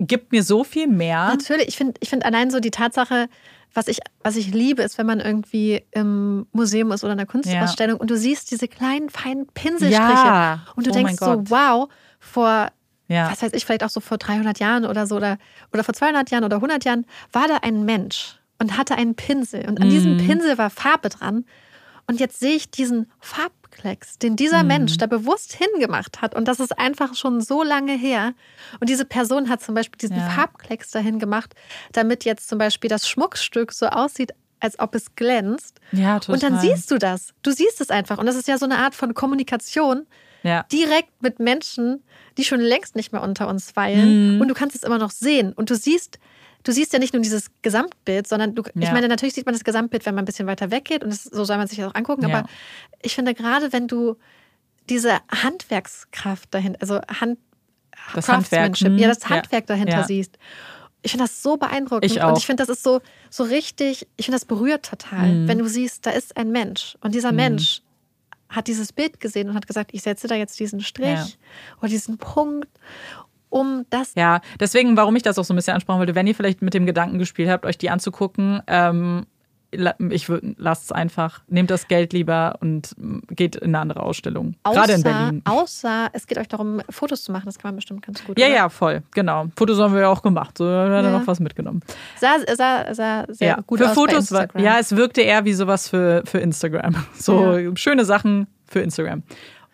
gibt 0.00 0.32
mir 0.32 0.42
so 0.42 0.64
viel 0.64 0.86
mehr. 0.86 1.28
Natürlich, 1.28 1.68
ich 1.68 1.76
finde 1.76 1.94
ich 2.00 2.08
find 2.08 2.24
allein 2.24 2.50
so 2.50 2.58
die 2.58 2.70
Tatsache, 2.70 3.28
was 3.74 3.86
ich, 3.86 4.00
was 4.22 4.36
ich 4.36 4.52
liebe, 4.52 4.82
ist, 4.82 4.98
wenn 4.98 5.06
man 5.06 5.20
irgendwie 5.20 5.84
im 5.92 6.46
Museum 6.52 6.90
ist 6.90 7.04
oder 7.04 7.12
in 7.12 7.18
einer 7.18 7.26
Kunstausstellung 7.26 7.96
ja. 7.96 8.00
und 8.00 8.10
du 8.10 8.16
siehst 8.16 8.50
diese 8.50 8.66
kleinen, 8.66 9.10
feinen 9.10 9.46
Pinselstriche 9.48 9.98
ja. 9.98 10.66
und 10.74 10.86
du 10.86 10.90
oh 10.90 10.94
denkst 10.94 11.16
so, 11.18 11.44
wow, 11.50 11.88
vor, 12.18 12.68
ja. 13.08 13.30
was 13.30 13.42
weiß 13.42 13.52
ich, 13.52 13.64
vielleicht 13.64 13.84
auch 13.84 13.90
so 13.90 14.00
vor 14.00 14.18
300 14.18 14.58
Jahren 14.58 14.86
oder 14.86 15.06
so 15.06 15.16
oder, 15.16 15.38
oder 15.72 15.84
vor 15.84 15.94
200 15.94 16.30
Jahren 16.30 16.44
oder 16.44 16.56
100 16.56 16.84
Jahren 16.84 17.06
war 17.32 17.46
da 17.46 17.58
ein 17.58 17.84
Mensch 17.84 18.38
und 18.58 18.76
hatte 18.76 18.96
einen 18.96 19.14
Pinsel 19.14 19.68
und 19.68 19.80
an 19.80 19.86
mhm. 19.86 19.90
diesem 19.90 20.16
Pinsel 20.16 20.58
war 20.58 20.70
Farbe 20.70 21.10
dran 21.10 21.44
und 22.06 22.18
jetzt 22.18 22.40
sehe 22.40 22.56
ich 22.56 22.70
diesen 22.70 23.10
Farb 23.20 23.52
Farbklecks, 23.70 24.18
den 24.18 24.36
dieser 24.36 24.62
mhm. 24.62 24.68
Mensch 24.68 24.98
da 24.98 25.06
bewusst 25.06 25.54
hingemacht 25.54 26.20
hat. 26.20 26.34
Und 26.34 26.48
das 26.48 26.60
ist 26.60 26.78
einfach 26.78 27.14
schon 27.14 27.40
so 27.40 27.62
lange 27.62 27.96
her. 27.96 28.34
Und 28.80 28.88
diese 28.88 29.04
Person 29.04 29.48
hat 29.48 29.62
zum 29.62 29.74
Beispiel 29.74 29.98
diesen 29.98 30.16
ja. 30.16 30.28
Farbklecks 30.28 30.90
dahin 30.90 31.18
gemacht, 31.18 31.54
damit 31.92 32.24
jetzt 32.24 32.48
zum 32.48 32.58
Beispiel 32.58 32.90
das 32.90 33.08
Schmuckstück 33.08 33.72
so 33.72 33.86
aussieht, 33.86 34.32
als 34.60 34.78
ob 34.78 34.94
es 34.94 35.14
glänzt. 35.14 35.80
Ja, 35.92 36.20
total. 36.20 36.34
Und 36.34 36.42
dann 36.42 36.60
siehst 36.60 36.90
du 36.90 36.98
das. 36.98 37.32
Du 37.42 37.50
siehst 37.50 37.80
es 37.80 37.90
einfach. 37.90 38.18
Und 38.18 38.26
das 38.26 38.36
ist 38.36 38.48
ja 38.48 38.58
so 38.58 38.66
eine 38.66 38.78
Art 38.78 38.94
von 38.94 39.14
Kommunikation. 39.14 40.06
Ja. 40.42 40.64
Direkt 40.72 41.22
mit 41.22 41.38
Menschen, 41.38 42.02
die 42.38 42.44
schon 42.44 42.60
längst 42.60 42.96
nicht 42.96 43.12
mehr 43.12 43.22
unter 43.22 43.48
uns 43.48 43.76
weilen. 43.76 44.36
Mhm. 44.36 44.40
Und 44.40 44.48
du 44.48 44.54
kannst 44.54 44.76
es 44.76 44.82
immer 44.82 44.98
noch 44.98 45.10
sehen. 45.10 45.52
Und 45.52 45.70
du 45.70 45.74
siehst, 45.74 46.18
du 46.62 46.72
siehst 46.72 46.92
ja 46.92 46.98
nicht 46.98 47.14
nur 47.14 47.22
dieses 47.22 47.50
Gesamtbild, 47.62 48.26
sondern 48.26 48.54
du, 48.54 48.62
ja. 48.62 48.82
ich 48.82 48.92
meine, 48.92 49.08
natürlich 49.08 49.34
sieht 49.34 49.46
man 49.46 49.54
das 49.54 49.64
Gesamtbild, 49.64 50.04
wenn 50.06 50.14
man 50.14 50.22
ein 50.22 50.26
bisschen 50.26 50.46
weiter 50.46 50.70
weggeht 50.70 51.04
und 51.04 51.10
das, 51.10 51.24
so 51.24 51.44
soll 51.44 51.56
man 51.56 51.66
sich 51.66 51.78
das 51.78 51.88
auch 51.88 51.94
angucken. 51.94 52.28
Ja. 52.28 52.38
Aber 52.38 52.48
ich 53.02 53.14
finde, 53.14 53.34
gerade 53.34 53.72
wenn 53.72 53.88
du 53.88 54.16
diese 54.88 55.18
Handwerkskraft 55.30 56.52
dahinter, 56.52 56.78
also 56.80 57.00
Hand, 57.20 57.38
das 58.14 58.28
Handwerk, 58.28 58.78
ja, 58.80 59.08
das 59.08 59.28
Handwerk 59.28 59.64
ja. 59.68 59.74
dahinter 59.74 60.04
siehst. 60.04 60.38
Ich 61.02 61.12
finde 61.12 61.24
das 61.24 61.42
so 61.42 61.56
beeindruckend. 61.56 62.10
Ich. 62.10 62.22
Und 62.22 62.36
ich 62.36 62.44
finde, 62.44 62.62
das 62.62 62.68
ist 62.68 62.82
so, 62.82 63.00
so 63.30 63.44
richtig, 63.44 64.06
ich 64.16 64.26
finde, 64.26 64.36
das 64.36 64.44
berührt 64.44 64.84
total, 64.84 65.28
mhm. 65.28 65.48
wenn 65.48 65.58
du 65.58 65.66
siehst, 65.66 66.04
da 66.04 66.10
ist 66.10 66.36
ein 66.36 66.50
Mensch. 66.50 66.98
Und 67.00 67.14
dieser 67.14 67.30
mhm. 67.30 67.36
Mensch 67.36 67.82
hat 68.50 68.66
dieses 68.66 68.92
Bild 68.92 69.20
gesehen 69.20 69.48
und 69.48 69.54
hat 69.54 69.66
gesagt, 69.66 69.90
ich 69.94 70.02
setze 70.02 70.26
da 70.26 70.34
jetzt 70.34 70.58
diesen 70.58 70.80
Strich 70.80 71.38
oder 71.78 71.88
diesen 71.88 72.18
Punkt 72.18 72.68
um 73.50 73.84
das. 73.90 74.14
Ja, 74.14 74.40
deswegen, 74.58 74.96
warum 74.96 75.14
ich 75.16 75.22
das 75.22 75.38
auch 75.38 75.44
so 75.44 75.52
ein 75.52 75.56
bisschen 75.56 75.74
ansprechen 75.74 75.98
wollte, 75.98 76.14
wenn 76.14 76.26
ihr 76.26 76.34
vielleicht 76.34 76.62
mit 76.62 76.74
dem 76.74 76.86
Gedanken 76.86 77.18
gespielt 77.18 77.50
habt, 77.50 77.66
euch 77.66 77.78
die 77.78 77.90
anzugucken, 77.90 78.62
ähm, 78.66 79.26
ich 79.72 80.26
lasst 80.56 80.84
es 80.84 80.92
einfach, 80.92 81.42
nehmt 81.46 81.70
das 81.70 81.88
Geld 81.88 82.12
lieber 82.12 82.56
und 82.60 82.94
geht 83.30 83.56
in 83.56 83.68
eine 83.68 83.78
andere 83.78 84.02
Ausstellung. 84.02 84.56
Außer, 84.64 84.80
Gerade 84.80 84.92
in 84.94 85.02
Berlin. 85.02 85.42
Außer 85.44 86.08
es 86.12 86.26
geht 86.26 86.38
euch 86.38 86.48
darum, 86.48 86.80
Fotos 86.90 87.22
zu 87.22 87.32
machen, 87.32 87.46
das 87.46 87.58
kann 87.58 87.70
man 87.70 87.76
bestimmt 87.76 88.04
ganz 88.04 88.24
gut. 88.24 88.38
Ja, 88.38 88.46
oder? 88.46 88.54
ja, 88.54 88.68
voll, 88.68 89.02
genau. 89.12 89.46
Fotos 89.56 89.78
haben 89.78 89.94
wir 89.94 90.02
ja 90.02 90.08
auch 90.08 90.22
gemacht, 90.22 90.58
so 90.58 90.64
haben 90.64 90.90
wir 90.90 91.02
ja. 91.02 91.10
noch 91.10 91.26
was 91.26 91.40
mitgenommen. 91.40 91.82
Sah, 92.18 92.38
sah, 92.56 92.92
sah 92.94 93.24
sehr 93.28 93.48
ja. 93.48 93.60
gut 93.66 93.78
für 93.78 93.88
aus. 93.88 93.94
Fotos 93.94 94.32
war, 94.32 94.48
ja, 94.58 94.78
es 94.78 94.96
wirkte 94.96 95.22
eher 95.22 95.44
wie 95.44 95.52
sowas 95.52 95.88
für, 95.88 96.22
für 96.24 96.38
Instagram. 96.38 96.94
So 97.20 97.58
ja. 97.58 97.76
schöne 97.76 98.04
Sachen 98.04 98.46
für 98.66 98.80
Instagram. 98.80 99.22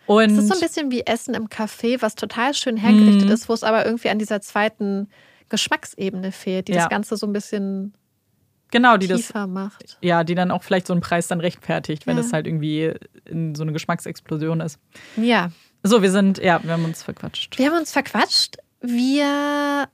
Und 0.07 0.31
es 0.31 0.37
ist 0.37 0.47
so 0.47 0.53
ein 0.53 0.61
bisschen 0.61 0.89
wie 0.89 1.05
Essen 1.05 1.33
im 1.33 1.47
Café, 1.47 2.01
was 2.01 2.15
total 2.15 2.53
schön 2.53 2.77
hergerichtet 2.77 3.29
mm. 3.29 3.31
ist, 3.31 3.49
wo 3.49 3.53
es 3.53 3.63
aber 3.63 3.85
irgendwie 3.85 4.09
an 4.09 4.17
dieser 4.17 4.41
zweiten 4.41 5.09
Geschmacksebene 5.49 6.31
fehlt, 6.31 6.69
die 6.69 6.73
ja. 6.73 6.79
das 6.79 6.89
Ganze 6.89 7.17
so 7.17 7.27
ein 7.27 7.33
bisschen 7.33 7.93
genau, 8.71 8.97
die 8.97 9.07
tiefer 9.07 9.41
das, 9.41 9.49
macht. 9.49 9.97
Ja, 10.01 10.23
die 10.23 10.35
dann 10.35 10.51
auch 10.51 10.63
vielleicht 10.63 10.87
so 10.87 10.93
einen 10.93 11.01
Preis 11.01 11.27
dann 11.27 11.41
rechtfertigt, 11.41 12.07
wenn 12.07 12.17
ja. 12.17 12.23
das 12.23 12.33
halt 12.33 12.47
irgendwie 12.47 12.93
in 13.25 13.53
so 13.55 13.63
eine 13.63 13.73
Geschmacksexplosion 13.73 14.61
ist. 14.61 14.79
Ja. 15.17 15.51
So, 15.83 16.01
wir 16.01 16.11
sind, 16.11 16.37
ja, 16.39 16.63
wir 16.63 16.71
haben 16.71 16.85
uns 16.85 17.03
verquatscht. 17.03 17.57
Wir 17.57 17.67
haben 17.67 17.77
uns 17.77 17.91
verquatscht. 17.91 18.57
Wir, 18.81 19.87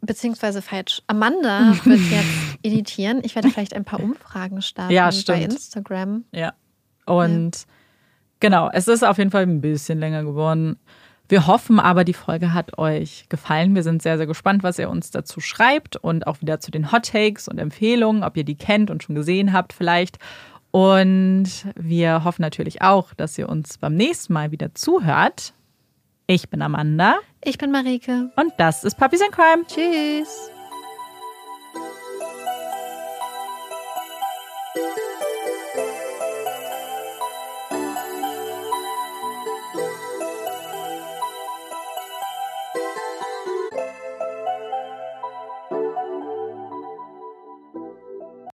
beziehungsweise 0.00 0.62
falsch, 0.62 1.02
Amanda 1.06 1.76
wird 1.84 2.00
jetzt 2.10 2.58
editieren. 2.62 3.20
Ich 3.22 3.34
werde 3.34 3.50
vielleicht 3.50 3.74
ein 3.74 3.84
paar 3.84 4.00
Umfragen 4.00 4.62
starten 4.62 4.92
ja, 4.92 5.10
bei 5.26 5.42
Instagram. 5.42 6.24
Ja. 6.32 6.54
Und 7.06 7.56
ja. 7.56 7.64
Genau, 8.44 8.68
es 8.70 8.88
ist 8.88 9.02
auf 9.02 9.16
jeden 9.16 9.30
Fall 9.30 9.44
ein 9.44 9.62
bisschen 9.62 9.98
länger 9.98 10.22
geworden. 10.22 10.76
Wir 11.30 11.46
hoffen 11.46 11.80
aber, 11.80 12.04
die 12.04 12.12
Folge 12.12 12.52
hat 12.52 12.76
euch 12.76 13.24
gefallen. 13.30 13.74
Wir 13.74 13.82
sind 13.82 14.02
sehr, 14.02 14.18
sehr 14.18 14.26
gespannt, 14.26 14.62
was 14.62 14.78
ihr 14.78 14.90
uns 14.90 15.10
dazu 15.10 15.40
schreibt 15.40 15.96
und 15.96 16.26
auch 16.26 16.42
wieder 16.42 16.60
zu 16.60 16.70
den 16.70 16.92
Hot 16.92 17.06
Takes 17.10 17.48
und 17.48 17.56
Empfehlungen, 17.56 18.22
ob 18.22 18.36
ihr 18.36 18.44
die 18.44 18.56
kennt 18.56 18.90
und 18.90 19.02
schon 19.02 19.14
gesehen 19.14 19.54
habt 19.54 19.72
vielleicht. 19.72 20.18
Und 20.72 21.48
wir 21.74 22.22
hoffen 22.22 22.42
natürlich 22.42 22.82
auch, 22.82 23.14
dass 23.14 23.38
ihr 23.38 23.48
uns 23.48 23.78
beim 23.78 23.94
nächsten 23.94 24.34
Mal 24.34 24.50
wieder 24.50 24.74
zuhört. 24.74 25.54
Ich 26.26 26.50
bin 26.50 26.60
Amanda. 26.60 27.14
Ich 27.42 27.56
bin 27.56 27.70
Marike. 27.70 28.30
Und 28.36 28.52
das 28.58 28.84
ist 28.84 28.98
Puppies 28.98 29.22
and 29.22 29.32
Crime. 29.32 29.64
Tschüss. 29.66 30.53